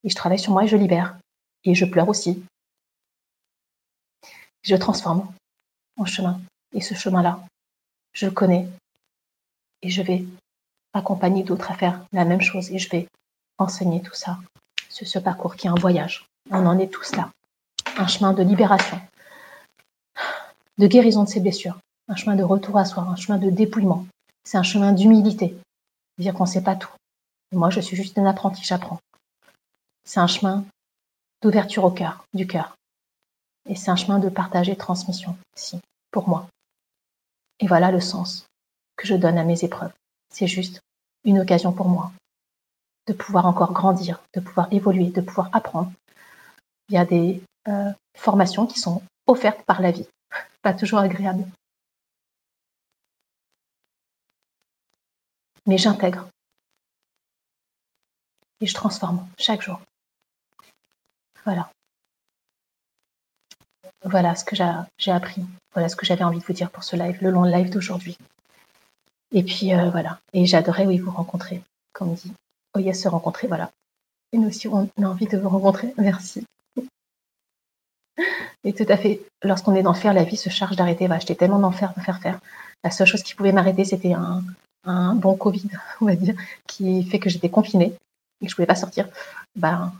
Et 0.03 0.09
je 0.09 0.15
travaille 0.15 0.39
sur 0.39 0.51
moi 0.51 0.65
et 0.65 0.67
je 0.67 0.75
libère. 0.75 1.17
Et 1.63 1.75
je 1.75 1.85
pleure 1.85 2.09
aussi. 2.09 2.43
Je 4.63 4.75
transforme 4.75 5.31
mon 5.97 6.05
chemin. 6.05 6.41
Et 6.73 6.81
ce 6.81 6.93
chemin-là, 6.93 7.39
je 8.13 8.25
le 8.25 8.31
connais. 8.31 8.67
Et 9.81 9.89
je 9.89 10.01
vais 10.01 10.25
accompagner 10.93 11.43
d'autres 11.43 11.71
à 11.71 11.75
faire 11.75 11.99
la 12.11 12.25
même 12.25 12.41
chose. 12.41 12.71
Et 12.71 12.79
je 12.79 12.89
vais 12.89 13.07
enseigner 13.57 14.01
tout 14.01 14.13
ça 14.13 14.37
sur 14.89 15.07
ce 15.07 15.19
parcours 15.19 15.55
qui 15.55 15.67
est 15.67 15.71
un 15.71 15.75
voyage. 15.75 16.25
On 16.51 16.65
en 16.65 16.79
est 16.79 16.91
tous 16.91 17.15
là. 17.15 17.29
Un 17.97 18.07
chemin 18.07 18.33
de 18.33 18.43
libération, 18.43 18.99
de 20.77 20.87
guérison 20.87 21.23
de 21.23 21.29
ses 21.29 21.39
blessures, 21.39 21.77
un 22.07 22.15
chemin 22.15 22.35
de 22.35 22.43
retour 22.43 22.77
à 22.77 22.85
soi, 22.85 23.03
un 23.03 23.15
chemin 23.15 23.37
de 23.37 23.49
dépouillement. 23.49 24.05
C'est 24.43 24.57
un 24.57 24.63
chemin 24.63 24.91
d'humilité. 24.91 25.55
Dire 26.17 26.33
qu'on 26.33 26.43
ne 26.43 26.49
sait 26.49 26.63
pas 26.63 26.75
tout. 26.75 26.89
moi, 27.51 27.69
je 27.69 27.79
suis 27.79 27.95
juste 27.95 28.17
un 28.17 28.25
apprenti, 28.25 28.63
j'apprends. 28.63 28.99
C'est 30.05 30.19
un 30.19 30.27
chemin 30.27 30.63
d'ouverture 31.41 31.83
au 31.83 31.91
cœur, 31.91 32.25
du 32.33 32.47
cœur. 32.47 32.75
Et 33.69 33.75
c'est 33.75 33.91
un 33.91 33.95
chemin 33.95 34.19
de 34.19 34.29
partage 34.29 34.69
et 34.69 34.73
de 34.73 34.77
transmission, 34.77 35.37
si, 35.55 35.79
pour 36.11 36.27
moi. 36.27 36.47
Et 37.59 37.67
voilà 37.67 37.91
le 37.91 38.01
sens 38.01 38.45
que 38.97 39.07
je 39.07 39.15
donne 39.15 39.37
à 39.37 39.43
mes 39.43 39.63
épreuves. 39.63 39.93
C'est 40.33 40.47
juste 40.47 40.81
une 41.23 41.39
occasion 41.39 41.71
pour 41.71 41.87
moi 41.87 42.11
de 43.07 43.13
pouvoir 43.13 43.45
encore 43.45 43.71
grandir, 43.71 44.23
de 44.33 44.39
pouvoir 44.39 44.67
évoluer, 44.71 45.11
de 45.11 45.21
pouvoir 45.21 45.49
apprendre. 45.53 45.91
Il 46.89 46.95
y 46.95 46.97
a 46.97 47.05
des 47.05 47.41
euh, 47.67 47.91
formations 48.17 48.65
qui 48.65 48.79
sont 48.79 49.03
offertes 49.27 49.63
par 49.63 49.81
la 49.81 49.91
vie, 49.91 50.07
pas 50.63 50.73
toujours 50.73 50.99
agréables. 50.99 51.45
Mais 55.67 55.77
j'intègre 55.77 56.27
et 58.59 58.65
je 58.65 58.73
transforme 58.73 59.27
chaque 59.37 59.61
jour. 59.61 59.79
Voilà. 61.45 61.69
Voilà 64.03 64.35
ce 64.35 64.43
que 64.43 64.55
j'ai 64.55 65.11
appris. 65.11 65.45
Voilà 65.73 65.89
ce 65.89 65.95
que 65.95 66.05
j'avais 66.05 66.23
envie 66.23 66.39
de 66.39 66.43
vous 66.43 66.53
dire 66.53 66.71
pour 66.71 66.83
ce 66.83 66.95
live, 66.95 67.17
le 67.21 67.29
long 67.29 67.43
live 67.43 67.69
d'aujourd'hui. 67.69 68.17
Et 69.33 69.43
puis 69.43 69.73
euh, 69.73 69.89
voilà. 69.89 70.19
Et 70.31 70.45
j'adorais 70.45 70.85
oui 70.85 70.99
vous 70.99 71.11
rencontrer, 71.11 71.61
comme 71.91 72.13
dit. 72.13 72.31
Oh 72.75 72.79
yes, 72.79 73.01
se 73.01 73.07
rencontrer, 73.07 73.47
voilà. 73.47 73.71
Et 74.31 74.37
nous 74.37 74.47
aussi, 74.47 74.67
on 74.67 74.89
a 75.01 75.05
envie 75.05 75.27
de 75.27 75.37
vous 75.37 75.49
rencontrer. 75.49 75.93
Merci. 75.97 76.45
Et 78.63 78.73
tout 78.73 78.85
à 78.87 78.97
fait, 78.97 79.21
lorsqu'on 79.43 79.75
est 79.75 79.83
dans 79.83 79.93
faire, 79.93 80.13
la 80.13 80.23
vie 80.23 80.37
se 80.37 80.49
charge 80.49 80.75
d'arrêter. 80.75 81.07
J'étais 81.19 81.35
tellement 81.35 81.59
dans 81.59 81.71
faire, 81.71 81.93
faire, 81.95 82.19
faire. 82.21 82.39
La 82.83 82.91
seule 82.91 83.07
chose 83.07 83.23
qui 83.23 83.35
pouvait 83.35 83.51
m'arrêter, 83.51 83.83
c'était 83.85 84.13
un, 84.13 85.15
bon 85.15 85.35
Covid, 85.35 85.69
on 86.01 86.05
va 86.05 86.15
dire, 86.15 86.35
qui 86.67 87.03
fait 87.03 87.19
que 87.19 87.29
j'étais 87.29 87.49
confinée 87.49 87.93
et 88.41 88.45
que 88.45 88.49
je 88.49 88.55
pouvais 88.55 88.65
pas 88.65 88.75
sortir. 88.75 89.09
Ben, 89.55 89.93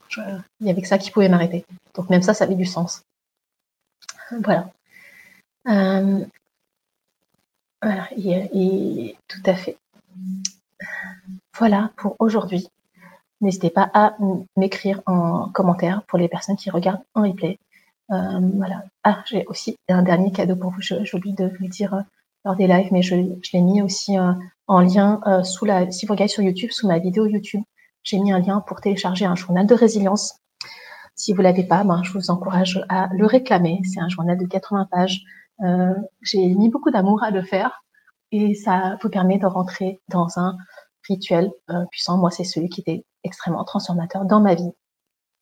il 0.60 0.68
y 0.68 0.70
avait 0.70 0.82
que 0.82 0.88
ça 0.88 0.98
qui 0.98 1.12
pouvait 1.12 1.30
m'arrêter. 1.30 1.66
Donc 1.96 2.10
même 2.10 2.22
ça, 2.22 2.34
ça 2.34 2.46
avait 2.46 2.56
du 2.56 2.66
sens. 2.66 3.02
Voilà. 4.42 4.70
Euh, 5.68 6.26
voilà, 7.84 8.08
et, 8.18 9.16
tout 9.28 9.42
à 9.46 9.56
fait. 9.56 9.78
Voilà 11.58 11.92
pour 11.98 12.16
aujourd'hui. 12.20 12.68
N'hésitez 13.42 13.70
pas 13.70 13.90
à 13.94 14.16
m'écrire 14.56 15.02
en 15.06 15.50
commentaire 15.50 16.04
pour 16.08 16.18
les 16.18 16.28
personnes 16.28 16.56
qui 16.56 16.70
regardent 16.70 17.04
en 17.14 17.24
replay. 17.24 17.60
Euh, 18.12 18.40
voilà. 18.56 18.84
Ah, 19.04 19.24
j'ai 19.26 19.46
aussi 19.48 19.78
un 19.90 20.04
dernier 20.04 20.32
cadeau 20.32 20.56
pour 20.56 20.72
vous. 20.72 20.82
J'oublie 20.82 21.34
de 21.34 21.46
vous 21.46 21.64
le 21.64 21.68
dire 21.68 21.94
euh, 21.94 22.02
lors 22.46 22.56
des 22.56 22.68
lives, 22.68 22.90
mais 22.92 23.02
je, 23.02 23.16
l'ai 23.16 23.62
mis 23.62 23.82
aussi 23.82 24.18
en 24.68 24.80
lien 24.82 25.22
sous 25.44 25.66
la. 25.66 25.92
Si 25.92 26.06
vous 26.06 26.14
regardez 26.14 26.32
sur 26.32 26.44
YouTube, 26.44 26.72
sous 26.72 26.88
ma 26.88 27.00
vidéo 27.00 27.26
YouTube, 27.26 27.64
j'ai 28.04 28.20
mis 28.20 28.32
un 28.34 28.40
lien 28.40 28.60
pour 28.60 28.82
télécharger 28.82 29.26
un 29.26 29.36
journal 29.36 29.66
de 29.66 29.74
résilience. 29.74 30.40
Si 31.16 31.34
vous 31.34 31.42
l'avez 31.42 31.64
pas, 31.64 31.84
ben, 31.84 32.02
je 32.04 32.12
vous 32.12 32.32
encourage 32.32 32.84
à 32.90 33.08
le 33.14 33.26
réclamer. 33.26 33.82
C'est 33.84 34.00
un 34.00 34.10
journal 34.10 34.38
de 34.38 34.46
80 34.46 34.88
pages. 34.92 35.24
Euh, 35.62 35.94
j'ai 36.22 36.46
mis 36.48 36.70
beaucoup 36.70 36.92
d'amour 36.92 37.24
à 37.24 37.32
le 37.32 37.44
faire 37.44 37.84
et 38.32 38.56
ça 38.56 38.98
vous 39.02 39.10
permet 39.10 39.38
de 39.38 39.46
rentrer 39.46 40.02
dans 40.10 40.28
un 40.38 40.58
rituel 41.08 41.52
euh, 41.70 41.86
puissant. 41.92 42.18
Moi, 42.18 42.32
c'est 42.32 42.44
celui 42.44 42.70
qui 42.70 42.82
était 42.82 43.06
extrêmement 43.24 43.64
transformateur 43.64 44.26
dans 44.26 44.42
ma 44.42 44.56
vie, 44.56 44.72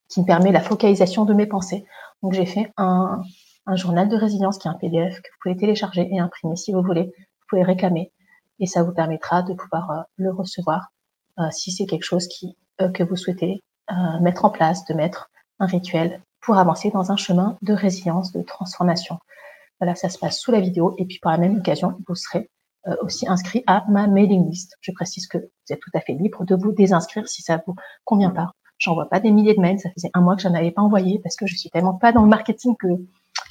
qui 0.09 0.21
me 0.21 0.25
permet 0.25 0.51
la 0.51 0.61
focalisation 0.61 1.25
de 1.25 1.33
mes 1.33 1.45
pensées. 1.45 1.85
Donc, 2.21 2.33
j'ai 2.33 2.45
fait 2.45 2.71
un, 2.77 3.21
journal 3.73 4.09
de 4.09 4.17
résilience 4.17 4.57
qui 4.57 4.67
est 4.67 4.71
un 4.71 4.75
PDF 4.75 5.21
que 5.21 5.29
vous 5.29 5.37
pouvez 5.41 5.55
télécharger 5.55 6.09
et 6.11 6.19
imprimer 6.19 6.57
si 6.57 6.73
vous 6.73 6.81
voulez. 6.81 7.13
Vous 7.15 7.45
pouvez 7.47 7.63
réclamer 7.63 8.11
et 8.59 8.65
ça 8.65 8.83
vous 8.83 8.91
permettra 8.91 9.43
de 9.43 9.53
pouvoir 9.53 9.91
euh, 9.91 10.01
le 10.17 10.31
recevoir 10.31 10.89
si 11.49 11.71
c'est 11.71 11.87
quelque 11.87 12.03
chose 12.03 12.27
qui, 12.27 12.55
que 12.93 13.01
vous 13.01 13.15
souhaitez 13.15 13.63
mettre 14.19 14.45
en 14.45 14.51
place, 14.51 14.85
de 14.85 14.93
mettre 14.93 15.31
un 15.59 15.65
rituel 15.65 16.21
pour 16.41 16.57
avancer 16.57 16.91
dans 16.91 17.11
un 17.11 17.15
chemin 17.15 17.57
de 17.61 17.73
résilience, 17.73 18.31
de 18.31 18.41
transformation. 18.41 19.17
Voilà, 19.81 19.95
ça 19.95 20.07
se 20.07 20.17
passe 20.17 20.39
sous 20.39 20.51
la 20.51 20.61
vidéo. 20.61 20.95
Et 20.97 21.05
puis, 21.05 21.19
par 21.19 21.33
la 21.33 21.39
même 21.39 21.57
occasion, 21.57 21.97
vous 22.07 22.15
serez 22.15 22.49
aussi 23.01 23.27
inscrit 23.27 23.63
à 23.67 23.83
ma 23.89 24.07
mailing 24.07 24.49
list. 24.49 24.75
Je 24.81 24.91
précise 24.91 25.27
que 25.27 25.37
vous 25.37 25.73
êtes 25.73 25.79
tout 25.79 25.91
à 25.93 25.99
fait 25.99 26.13
libre 26.13 26.45
de 26.45 26.55
vous 26.55 26.71
désinscrire 26.71 27.27
si 27.27 27.43
ça 27.43 27.61
vous 27.67 27.75
convient 28.05 28.31
pas. 28.31 28.53
J'envoie 28.79 29.07
pas 29.07 29.19
des 29.19 29.31
milliers 29.31 29.53
de 29.53 29.59
mails. 29.59 29.79
Ça 29.79 29.91
faisait 29.91 30.09
un 30.15 30.21
mois 30.21 30.35
que 30.35 30.41
je 30.41 30.47
n'en 30.47 30.55
avais 30.55 30.71
pas 30.71 30.81
envoyé 30.81 31.19
parce 31.19 31.35
que 31.35 31.45
je 31.45 31.55
suis 31.55 31.69
tellement 31.69 31.93
pas 31.93 32.11
dans 32.11 32.23
le 32.23 32.29
marketing 32.29 32.75
que 32.77 32.87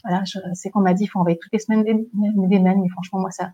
voilà, 0.05 0.25
je 0.25 0.39
sais 0.55 0.71
qu'on 0.71 0.81
m'a 0.81 0.95
dit, 0.95 1.05
il 1.05 1.07
faut 1.09 1.19
envoyer 1.19 1.39
toutes 1.39 1.53
les 1.53 1.59
semaines 1.59 1.85
des, 1.85 2.59
mails, 2.59 2.79
mais 2.81 2.89
franchement, 2.89 3.21
moi, 3.21 3.31
ça, 3.31 3.53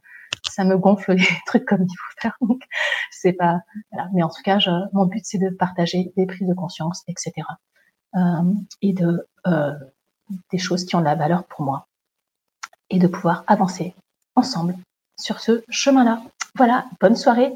ça 0.49 0.65
me 0.65 0.77
gonfle 0.77 1.15
les 1.15 1.27
trucs 1.47 1.65
comme 1.65 1.83
il 1.83 1.97
faut 1.97 2.21
faire. 2.21 2.37
Donc, 2.41 2.63
c'est 3.11 3.33
pas, 3.33 3.61
voilà. 3.91 4.09
Mais 4.13 4.23
en 4.23 4.29
tout 4.29 4.43
cas, 4.43 4.59
je, 4.59 4.71
mon 4.93 5.07
but, 5.07 5.23
c'est 5.25 5.39
de 5.39 5.51
partager 5.51 6.13
des 6.17 6.27
prises 6.27 6.49
de 6.49 6.55
conscience, 6.55 7.03
etc. 7.09 7.33
Euh, 8.15 8.21
et 8.83 8.93
de, 8.93 9.29
euh, 9.47 9.75
des 10.51 10.59
choses 10.59 10.85
qui 10.85 10.97
ont 10.97 11.01
de 11.01 11.05
la 11.05 11.15
valeur 11.15 11.45
pour 11.47 11.65
moi. 11.65 11.86
Et 12.91 12.99
de 12.99 13.07
pouvoir 13.07 13.45
avancer 13.47 13.95
ensemble 14.37 14.77
sur 15.19 15.41
ce 15.41 15.65
chemin-là. 15.69 16.23
Voilà, 16.57 16.87
bonne 17.01 17.17
soirée 17.17 17.53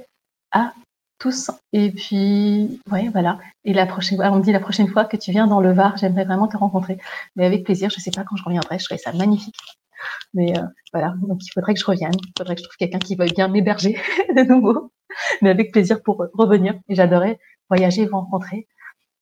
à 0.53 0.73
tous. 1.19 1.51
Et 1.73 1.93
puis, 1.93 2.81
ouais, 2.91 3.09
voilà. 3.11 3.39
Et 3.65 3.73
la 3.73 3.87
prochaine 3.87 4.19
fois, 4.19 4.31
on 4.33 4.37
me 4.37 4.43
dit 4.43 4.53
la 4.53 4.61
prochaine 4.61 4.89
fois 4.89 5.05
que 5.05 5.17
tu 5.17 5.31
viens 5.31 5.47
dans 5.47 5.61
le 5.61 5.73
Var, 5.73 5.97
j'aimerais 5.97 6.25
vraiment 6.25 6.49
te 6.49 6.57
rencontrer. 6.57 6.99
Mais 7.37 7.47
avec 7.47 7.65
plaisir, 7.65 7.91
je 7.91 8.01
sais 8.01 8.11
pas 8.11 8.25
quand 8.25 8.37
je 8.37 8.43
reviendrai, 8.43 8.79
je 8.79 8.85
ferai 8.85 8.99
ça 8.99 9.13
magnifique. 9.13 9.55
Mais 10.35 10.59
euh, 10.59 10.63
voilà, 10.93 11.15
donc 11.23 11.45
il 11.45 11.51
faudrait 11.53 11.75
que 11.75 11.81
je 11.81 11.87
revienne. 11.87 12.15
Il 12.15 12.33
faudrait 12.37 12.55
que 12.55 12.63
je 12.63 12.67
trouve 12.67 12.77
quelqu'un 12.77 12.99
qui 12.99 13.15
veuille 13.15 13.33
bien 13.33 13.49
m'héberger 13.49 14.01
de 14.37 14.43
nouveau. 14.43 14.93
Mais 15.43 15.51
avec 15.51 15.73
plaisir 15.73 16.03
pour 16.03 16.25
revenir. 16.35 16.75
Et 16.89 16.95
j'adorais 16.95 17.39
voyager, 17.69 18.07
vous 18.07 18.17
rencontrer. 18.17 18.67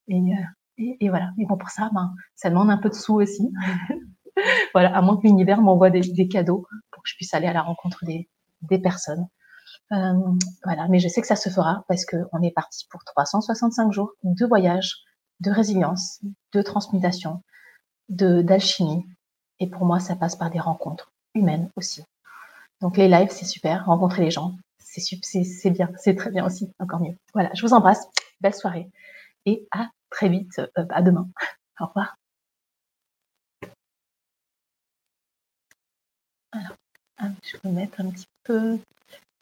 Et, 0.07 0.17
euh, 0.17 0.95
et, 1.01 1.09
voilà. 1.09 1.31
Mais 1.37 1.45
bon, 1.47 1.57
pour 1.57 1.71
ça, 1.71 1.91
ben, 1.93 2.15
ça 2.37 2.51
demande 2.51 2.71
un 2.71 2.79
peu 2.79 2.89
de 2.89 2.95
sous 2.95 3.15
aussi. 3.15 3.51
voilà, 4.75 4.97
à 4.97 5.03
moins 5.03 5.17
que 5.17 5.23
l'univers 5.23 5.61
m'envoie 5.61 5.91
des, 5.91 6.29
cadeaux 6.29 6.67
pour 6.91 7.03
que 7.03 7.09
je 7.09 7.17
puisse 7.17 7.35
aller 7.35 7.47
à 7.47 7.53
la 7.53 7.63
rencontre 7.63 8.05
des, 8.05 8.79
personnes. 8.79 9.27
Euh, 9.93 10.13
voilà, 10.65 10.87
mais 10.89 10.99
je 10.99 11.09
sais 11.09 11.21
que 11.21 11.27
ça 11.27 11.37
se 11.37 11.49
fera 11.49 11.85
parce 11.89 12.05
qu'on 12.05 12.43
est 12.43 12.51
parti 12.51 12.87
pour 12.91 13.05
365 13.05 13.93
jours 13.93 14.13
de 14.23 14.47
voyage, 14.47 14.97
de 15.41 15.51
résilience, 15.51 16.21
de 16.53 16.63
transmutation, 16.63 17.43
de 18.09 18.43
d'alchimie. 18.43 19.05
Et 19.61 19.69
pour 19.69 19.85
moi, 19.85 19.99
ça 19.99 20.15
passe 20.17 20.37
par 20.37 20.51
des 20.51 20.61
rencontres 20.61 21.13
humaines 21.35 21.71
aussi. 21.77 22.03
Donc 22.81 22.97
les 22.97 23.09
lives, 23.09 23.31
c'est 23.31 23.45
super, 23.45 23.87
rencontrer 23.87 24.23
les 24.25 24.31
gens, 24.31 24.55
c'est 24.79 25.01
c'est 25.01 25.71
bien, 25.71 25.91
c'est 25.97 26.15
très 26.15 26.31
bien 26.31 26.45
aussi, 26.47 26.73
encore 26.79 27.01
mieux. 27.01 27.17
Voilà, 27.35 27.51
je 27.55 27.63
vous 27.63 27.73
embrasse, 27.73 28.09
belle 28.41 28.55
soirée 28.55 28.91
et 29.47 29.67
à 29.73 29.89
très 30.11 30.29
vite, 30.29 30.59
euh, 30.59 30.87
à 30.91 31.03
demain. 31.03 31.29
Au 31.81 31.87
revoir. 31.87 32.17
Alors, 36.53 36.77
ah, 37.19 37.29
je 37.43 37.57
vais 37.63 37.71
mettre 37.71 38.01
un 38.01 38.11
petit 38.11 38.27
peu 38.45 38.79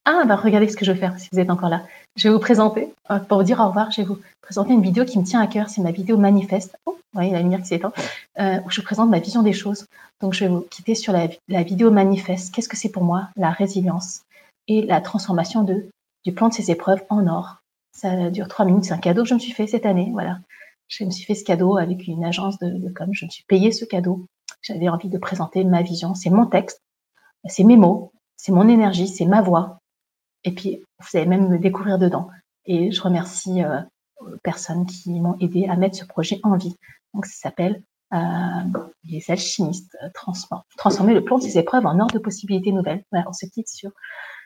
ah, 0.08 0.22
bah 0.24 0.36
regardez 0.36 0.68
ce 0.68 0.76
que 0.76 0.84
je 0.84 0.92
vais 0.92 0.98
faire 1.00 1.18
si 1.18 1.28
vous 1.32 1.40
êtes 1.40 1.50
encore 1.50 1.68
là. 1.68 1.82
Je 2.14 2.28
vais 2.28 2.32
vous 2.32 2.38
présenter, 2.38 2.94
euh, 3.10 3.18
pour 3.18 3.38
vous 3.38 3.44
dire 3.44 3.58
au 3.58 3.66
revoir, 3.66 3.90
je 3.90 4.02
vais 4.02 4.06
vous 4.06 4.20
présenter 4.40 4.72
une 4.72 4.80
vidéo 4.80 5.04
qui 5.04 5.18
me 5.18 5.24
tient 5.24 5.40
à 5.40 5.48
cœur. 5.48 5.68
C'est 5.68 5.80
ma 5.82 5.90
vidéo 5.90 6.16
manifeste. 6.16 6.76
Oh, 6.86 6.96
voyez 7.12 7.32
la 7.32 7.40
lumière 7.40 7.60
qui 7.60 7.66
s'éteint. 7.66 7.92
Euh, 8.38 8.60
où 8.64 8.70
je 8.70 8.80
vous 8.80 8.84
présente 8.84 9.10
ma 9.10 9.18
vision 9.18 9.42
des 9.42 9.52
choses. 9.52 9.86
Donc, 10.20 10.32
je 10.32 10.44
vais 10.44 10.48
vous 10.48 10.60
quitter 10.60 10.94
sur 10.94 11.12
la, 11.12 11.26
vidéo 11.64 11.90
manifeste. 11.90 12.54
Qu'est-ce 12.54 12.68
que 12.68 12.76
c'est 12.76 12.90
pour 12.90 13.02
moi? 13.02 13.30
La 13.34 13.50
résilience 13.50 14.22
et 14.68 14.82
la 14.82 15.00
transformation 15.00 15.64
de, 15.64 15.88
du 16.24 16.32
plan 16.32 16.50
de 16.50 16.54
ces 16.54 16.70
épreuves 16.70 17.02
en 17.08 17.26
or. 17.26 17.56
Ça 17.90 18.30
dure 18.30 18.46
trois 18.46 18.64
minutes. 18.64 18.84
C'est 18.84 18.94
un 18.94 18.98
cadeau 18.98 19.24
que 19.24 19.28
je 19.28 19.34
me 19.34 19.40
suis 19.40 19.52
fait 19.52 19.66
cette 19.66 19.86
année. 19.86 20.10
Voilà. 20.12 20.38
Je 20.86 21.02
me 21.02 21.10
suis 21.10 21.24
fait 21.24 21.34
ce 21.34 21.42
cadeau 21.42 21.78
avec 21.78 22.06
une 22.06 22.24
agence 22.24 22.60
de 22.60 22.92
com. 22.92 23.08
Je 23.10 23.24
me 23.24 23.30
suis 23.30 23.42
payé 23.48 23.72
ce 23.72 23.84
cadeau. 23.84 24.24
J'avais 24.62 24.88
envie 24.88 25.08
de 25.08 25.18
présenter 25.18 25.64
ma 25.64 25.82
vision. 25.82 26.14
C'est 26.14 26.30
mon 26.30 26.46
texte. 26.46 26.80
C'est 27.48 27.64
mes 27.64 27.76
mots. 27.76 28.12
C'est 28.36 28.52
mon 28.52 28.68
énergie. 28.68 29.08
C'est 29.08 29.26
ma 29.26 29.42
voix 29.42 29.78
et 30.46 30.52
puis, 30.52 30.82
vous 31.00 31.18
allez 31.18 31.26
même 31.26 31.48
me 31.48 31.58
découvrir 31.58 31.98
dedans. 31.98 32.28
Et 32.66 32.92
je 32.92 33.02
remercie 33.02 33.62
euh, 33.62 33.80
personnes 34.44 34.86
qui 34.86 35.20
m'ont 35.20 35.36
aidé 35.40 35.66
à 35.66 35.76
mettre 35.76 35.96
ce 35.96 36.04
projet 36.04 36.38
en 36.44 36.56
vie. 36.56 36.76
Donc, 37.12 37.26
ça 37.26 37.48
s'appelle 37.48 37.82
euh, 38.14 38.18
Les 39.04 39.24
alchimistes 39.28 39.96
euh, 40.02 40.08
transformer 40.76 41.14
le 41.14 41.24
plan 41.24 41.38
de 41.38 41.42
ces 41.42 41.58
épreuves 41.58 41.84
en 41.84 41.98
ordre 41.98 42.14
de 42.14 42.20
possibilités 42.20 42.70
nouvelles. 42.70 43.02
Voilà, 43.10 43.28
on 43.28 43.32
se 43.32 43.46
quitte 43.46 43.68
sur 43.68 43.90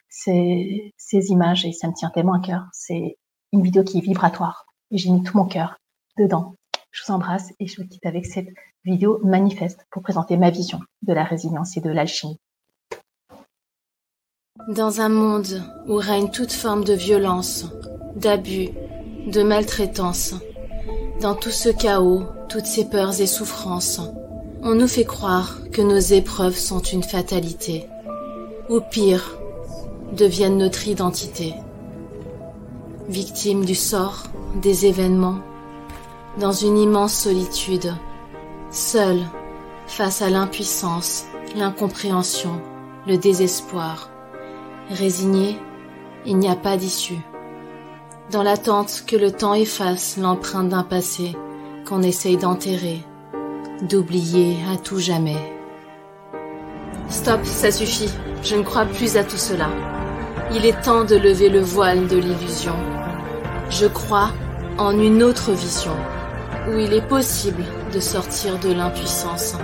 ces, 0.08 0.94
ces 0.96 1.26
images 1.28 1.66
et 1.66 1.72
ça 1.72 1.86
me 1.86 1.92
tient 1.92 2.10
tellement 2.10 2.34
à 2.34 2.40
cœur. 2.40 2.64
C'est 2.72 3.18
une 3.52 3.62
vidéo 3.62 3.84
qui 3.84 3.98
est 3.98 4.02
vibratoire 4.02 4.64
et 4.90 4.96
j'ai 4.96 5.10
mis 5.10 5.22
tout 5.22 5.36
mon 5.36 5.44
cœur 5.44 5.76
dedans. 6.16 6.54
Je 6.92 7.04
vous 7.04 7.12
embrasse 7.12 7.52
et 7.60 7.66
je 7.66 7.80
vous 7.80 7.86
quitte 7.86 8.06
avec 8.06 8.24
cette 8.24 8.48
vidéo 8.84 9.20
manifeste 9.22 9.86
pour 9.90 10.02
présenter 10.02 10.38
ma 10.38 10.48
vision 10.48 10.80
de 11.02 11.12
la 11.12 11.24
résilience 11.24 11.76
et 11.76 11.82
de 11.82 11.90
l'alchimie. 11.90 12.40
Dans 14.68 15.00
un 15.00 15.08
monde 15.08 15.62
où 15.88 15.96
règne 15.96 16.30
toute 16.30 16.52
forme 16.52 16.84
de 16.84 16.92
violence, 16.92 17.64
d'abus, 18.14 18.68
de 19.26 19.42
maltraitance, 19.42 20.34
dans 21.20 21.34
tout 21.34 21.50
ce 21.50 21.70
chaos, 21.70 22.24
toutes 22.48 22.66
ces 22.66 22.84
peurs 22.84 23.20
et 23.20 23.26
souffrances, 23.26 24.00
on 24.62 24.74
nous 24.74 24.86
fait 24.86 25.04
croire 25.04 25.56
que 25.72 25.80
nos 25.80 25.98
épreuves 25.98 26.58
sont 26.58 26.80
une 26.80 27.02
fatalité, 27.02 27.86
ou 28.68 28.80
pire, 28.80 29.38
deviennent 30.12 30.58
notre 30.58 30.86
identité. 30.86 31.54
Victimes 33.08 33.64
du 33.64 33.74
sort, 33.74 34.24
des 34.60 34.84
événements, 34.84 35.40
dans 36.38 36.52
une 36.52 36.76
immense 36.76 37.14
solitude, 37.14 37.94
seule 38.70 39.22
face 39.86 40.20
à 40.20 40.28
l'impuissance, 40.28 41.24
l'incompréhension, 41.56 42.60
le 43.06 43.16
désespoir, 43.16 44.09
Résigné, 44.90 45.56
il 46.26 46.36
n'y 46.38 46.48
a 46.48 46.56
pas 46.56 46.76
d'issue. 46.76 47.20
dans 48.32 48.42
l'attente 48.42 49.04
que 49.06 49.16
le 49.16 49.30
temps 49.30 49.54
efface 49.54 50.16
l'empreinte 50.16 50.68
d'un 50.68 50.82
passé 50.82 51.36
qu'on 51.88 52.02
essaye 52.02 52.36
d'enterrer, 52.36 53.00
d'oublier 53.82 54.56
à 54.72 54.76
tout 54.76 54.98
jamais. 54.98 55.38
Stop, 57.08 57.40
ça 57.44 57.70
suffit, 57.70 58.10
je 58.42 58.56
ne 58.56 58.62
crois 58.62 58.84
plus 58.84 59.16
à 59.16 59.22
tout 59.22 59.36
cela. 59.36 59.68
Il 60.52 60.66
est 60.66 60.80
temps 60.82 61.04
de 61.04 61.16
lever 61.16 61.48
le 61.48 61.60
voile 61.60 62.08
de 62.08 62.16
l'illusion. 62.16 62.74
Je 63.68 63.86
crois 63.86 64.30
en 64.76 64.98
une 64.98 65.22
autre 65.22 65.52
vision, 65.52 65.96
où 66.68 66.78
il 66.78 66.92
est 66.92 67.08
possible 67.08 67.62
de 67.94 68.00
sortir 68.00 68.58
de 68.58 68.72
l'impuissance, 68.72 69.54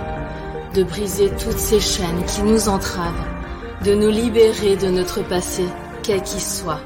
de 0.73 0.83
briser 0.83 1.29
toutes 1.31 1.59
ces 1.59 1.81
chaînes 1.81 2.23
qui 2.27 2.43
nous 2.43 2.69
entravent, 2.69 3.36
de 3.83 3.93
nous 3.93 4.09
libérer 4.09 4.75
de 4.75 4.87
notre 4.87 5.21
passé, 5.21 5.65
quel 6.03 6.21
qu'il 6.23 6.41
soit, 6.41 6.81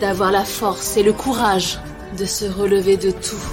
d'avoir 0.00 0.30
la 0.30 0.44
force 0.44 0.96
et 0.96 1.02
le 1.02 1.12
courage 1.12 1.78
de 2.18 2.24
se 2.24 2.44
relever 2.44 2.96
de 2.96 3.10
tout, 3.10 3.46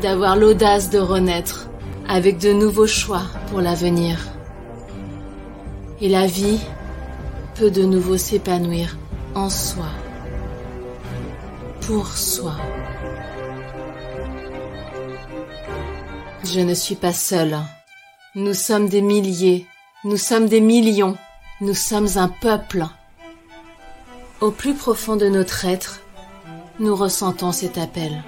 d'avoir 0.00 0.36
l'audace 0.36 0.90
de 0.90 0.98
renaître 0.98 1.68
avec 2.08 2.38
de 2.38 2.52
nouveaux 2.52 2.86
choix 2.86 3.22
pour 3.50 3.60
l'avenir. 3.60 4.18
Et 6.00 6.08
la 6.08 6.26
vie 6.26 6.60
peut 7.54 7.70
de 7.70 7.82
nouveau 7.82 8.16
s'épanouir 8.16 8.96
en 9.34 9.50
soi, 9.50 9.88
pour 11.82 12.06
soi. 12.08 12.54
Je 16.44 16.60
ne 16.60 16.74
suis 16.74 16.94
pas 16.94 17.12
seule. 17.12 17.58
Nous 18.34 18.54
sommes 18.54 18.88
des 18.88 19.02
milliers, 19.02 19.66
nous 20.04 20.16
sommes 20.16 20.46
des 20.46 20.60
millions, 20.60 21.16
nous 21.62 21.74
sommes 21.74 22.08
un 22.16 22.28
peuple. 22.28 22.86
Au 24.42 24.50
plus 24.50 24.74
profond 24.74 25.16
de 25.16 25.26
notre 25.26 25.64
être, 25.64 26.00
nous 26.78 26.94
ressentons 26.94 27.50
cet 27.50 27.78
appel. 27.78 28.22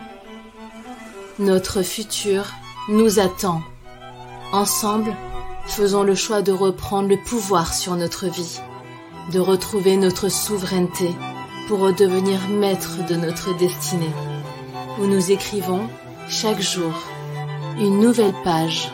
Notre 1.39 1.83
futur 1.83 2.47
nous 2.89 3.19
attend. 3.19 3.61
Ensemble, 4.53 5.15
faisons 5.67 6.05
le 6.05 6.15
choix 6.15 6.41
de 6.41 6.53
reprendre 6.53 7.11
le 7.11 7.19
pouvoir 7.19 7.75
sur 7.75 7.97
notre 7.97 8.29
vie, 8.29 8.61
de 9.31 9.41
retrouver 9.41 9.99
notre 9.99 10.31
souveraineté 10.31 11.15
pour 11.69 11.81
redevenir 11.81 12.49
maître 12.49 13.07
de 13.07 13.15
notre 13.15 13.55
destinée, 13.59 14.15
où 14.99 15.05
nous 15.05 15.31
écrivons 15.31 15.87
chaque 16.31 16.63
jour 16.63 16.95
une 17.79 18.01
nouvelle 18.01 18.35
page 18.43 18.91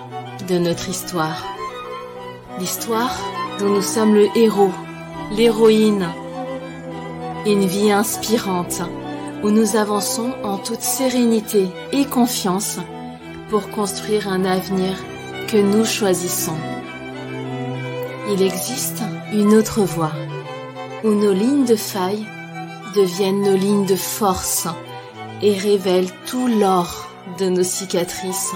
de 0.48 0.59
notre 0.59 0.89
histoire. 0.89 1.40
L'histoire 2.59 3.16
dont 3.59 3.69
nous 3.69 3.83
sommes 3.83 4.15
le 4.15 4.29
héros, 4.37 4.73
l'héroïne. 5.33 6.09
Une 7.47 7.67
vie 7.67 7.93
inspirante 7.93 8.83
où 9.43 9.51
nous 9.51 9.77
avançons 9.77 10.33
en 10.43 10.57
toute 10.57 10.81
sérénité 10.81 11.69
et 11.93 12.07
confiance 12.07 12.79
pour 13.51 13.69
construire 13.71 14.29
un 14.29 14.45
avenir 14.45 14.97
que 15.49 15.59
nous 15.59 15.85
choisissons. 15.85 16.57
Il 18.31 18.43
existe 18.43 19.03
une 19.33 19.55
autre 19.55 19.83
voie 19.83 20.13
où 21.05 21.11
nos 21.11 21.33
lignes 21.33 21.67
de 21.67 21.77
faille 21.77 22.27
deviennent 22.95 23.43
nos 23.43 23.57
lignes 23.57 23.87
de 23.87 23.97
force 23.97 24.67
et 25.43 25.59
révèlent 25.59 26.13
tout 26.27 26.47
l'or 26.47 27.11
de 27.39 27.51
nos 27.51 27.63
cicatrices. 27.63 28.55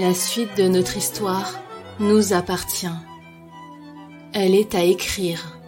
La 0.00 0.12
suite 0.14 0.56
de 0.56 0.66
notre 0.68 0.96
histoire 0.96 1.52
nous 1.98 2.32
appartient. 2.32 2.86
Elle 4.32 4.54
est 4.54 4.74
à 4.74 4.82
écrire, 4.82 5.58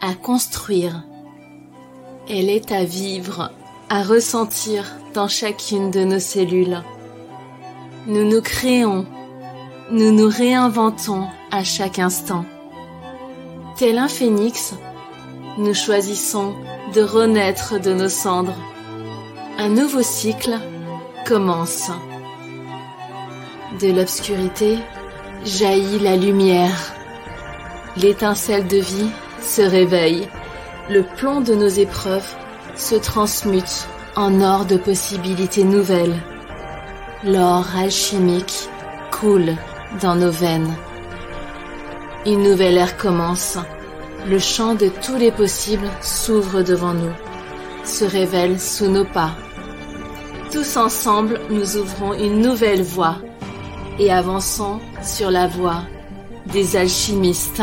à 0.00 0.14
construire. 0.14 1.02
Elle 2.28 2.48
est 2.48 2.70
à 2.70 2.84
vivre, 2.84 3.50
à 3.88 4.02
ressentir 4.02 4.84
dans 5.14 5.28
chacune 5.28 5.90
de 5.90 6.04
nos 6.04 6.20
cellules. 6.20 6.82
Nous 8.06 8.24
nous 8.24 8.40
créons, 8.40 9.06
nous 9.90 10.12
nous 10.12 10.28
réinventons 10.28 11.26
à 11.50 11.64
chaque 11.64 11.98
instant. 11.98 12.44
Tel 13.76 13.98
un 13.98 14.08
phénix, 14.08 14.74
nous 15.56 15.74
choisissons 15.74 16.54
de 16.94 17.02
renaître 17.02 17.80
de 17.80 17.92
nos 17.92 18.08
cendres. 18.08 18.56
Un 19.58 19.70
nouveau 19.70 20.02
cycle 20.02 20.58
commence. 21.26 21.90
De 23.80 23.90
l'obscurité 23.90 24.78
jaillit 25.44 26.00
la 26.00 26.16
lumière. 26.16 26.94
L'étincelle 27.96 28.66
de 28.66 28.78
vie 28.78 29.10
se 29.42 29.62
réveille. 29.62 30.28
Le 30.90 31.02
plomb 31.02 31.40
de 31.40 31.54
nos 31.54 31.68
épreuves 31.68 32.28
se 32.76 32.94
transmute 32.94 33.86
en 34.16 34.40
or 34.40 34.64
de 34.64 34.76
possibilités 34.76 35.64
nouvelles. 35.64 36.16
L'or 37.24 37.66
alchimique 37.76 38.68
coule 39.10 39.54
dans 40.00 40.14
nos 40.14 40.30
veines. 40.30 40.74
Une 42.26 42.42
nouvelle 42.42 42.76
ère 42.76 42.96
commence. 42.96 43.58
Le 44.28 44.38
champ 44.38 44.74
de 44.74 44.88
tous 44.88 45.16
les 45.16 45.30
possibles 45.30 45.88
s'ouvre 46.00 46.62
devant 46.62 46.94
nous, 46.94 47.12
se 47.84 48.04
révèle 48.04 48.60
sous 48.60 48.88
nos 48.88 49.04
pas. 49.04 49.30
Tous 50.52 50.76
ensemble, 50.76 51.40
nous 51.50 51.76
ouvrons 51.76 52.14
une 52.14 52.40
nouvelle 52.40 52.82
voie 52.82 53.18
et 53.98 54.10
avançons 54.10 54.80
sur 55.02 55.30
la 55.30 55.46
voie 55.46 55.82
des 56.52 56.76
alchimistes. 56.76 57.62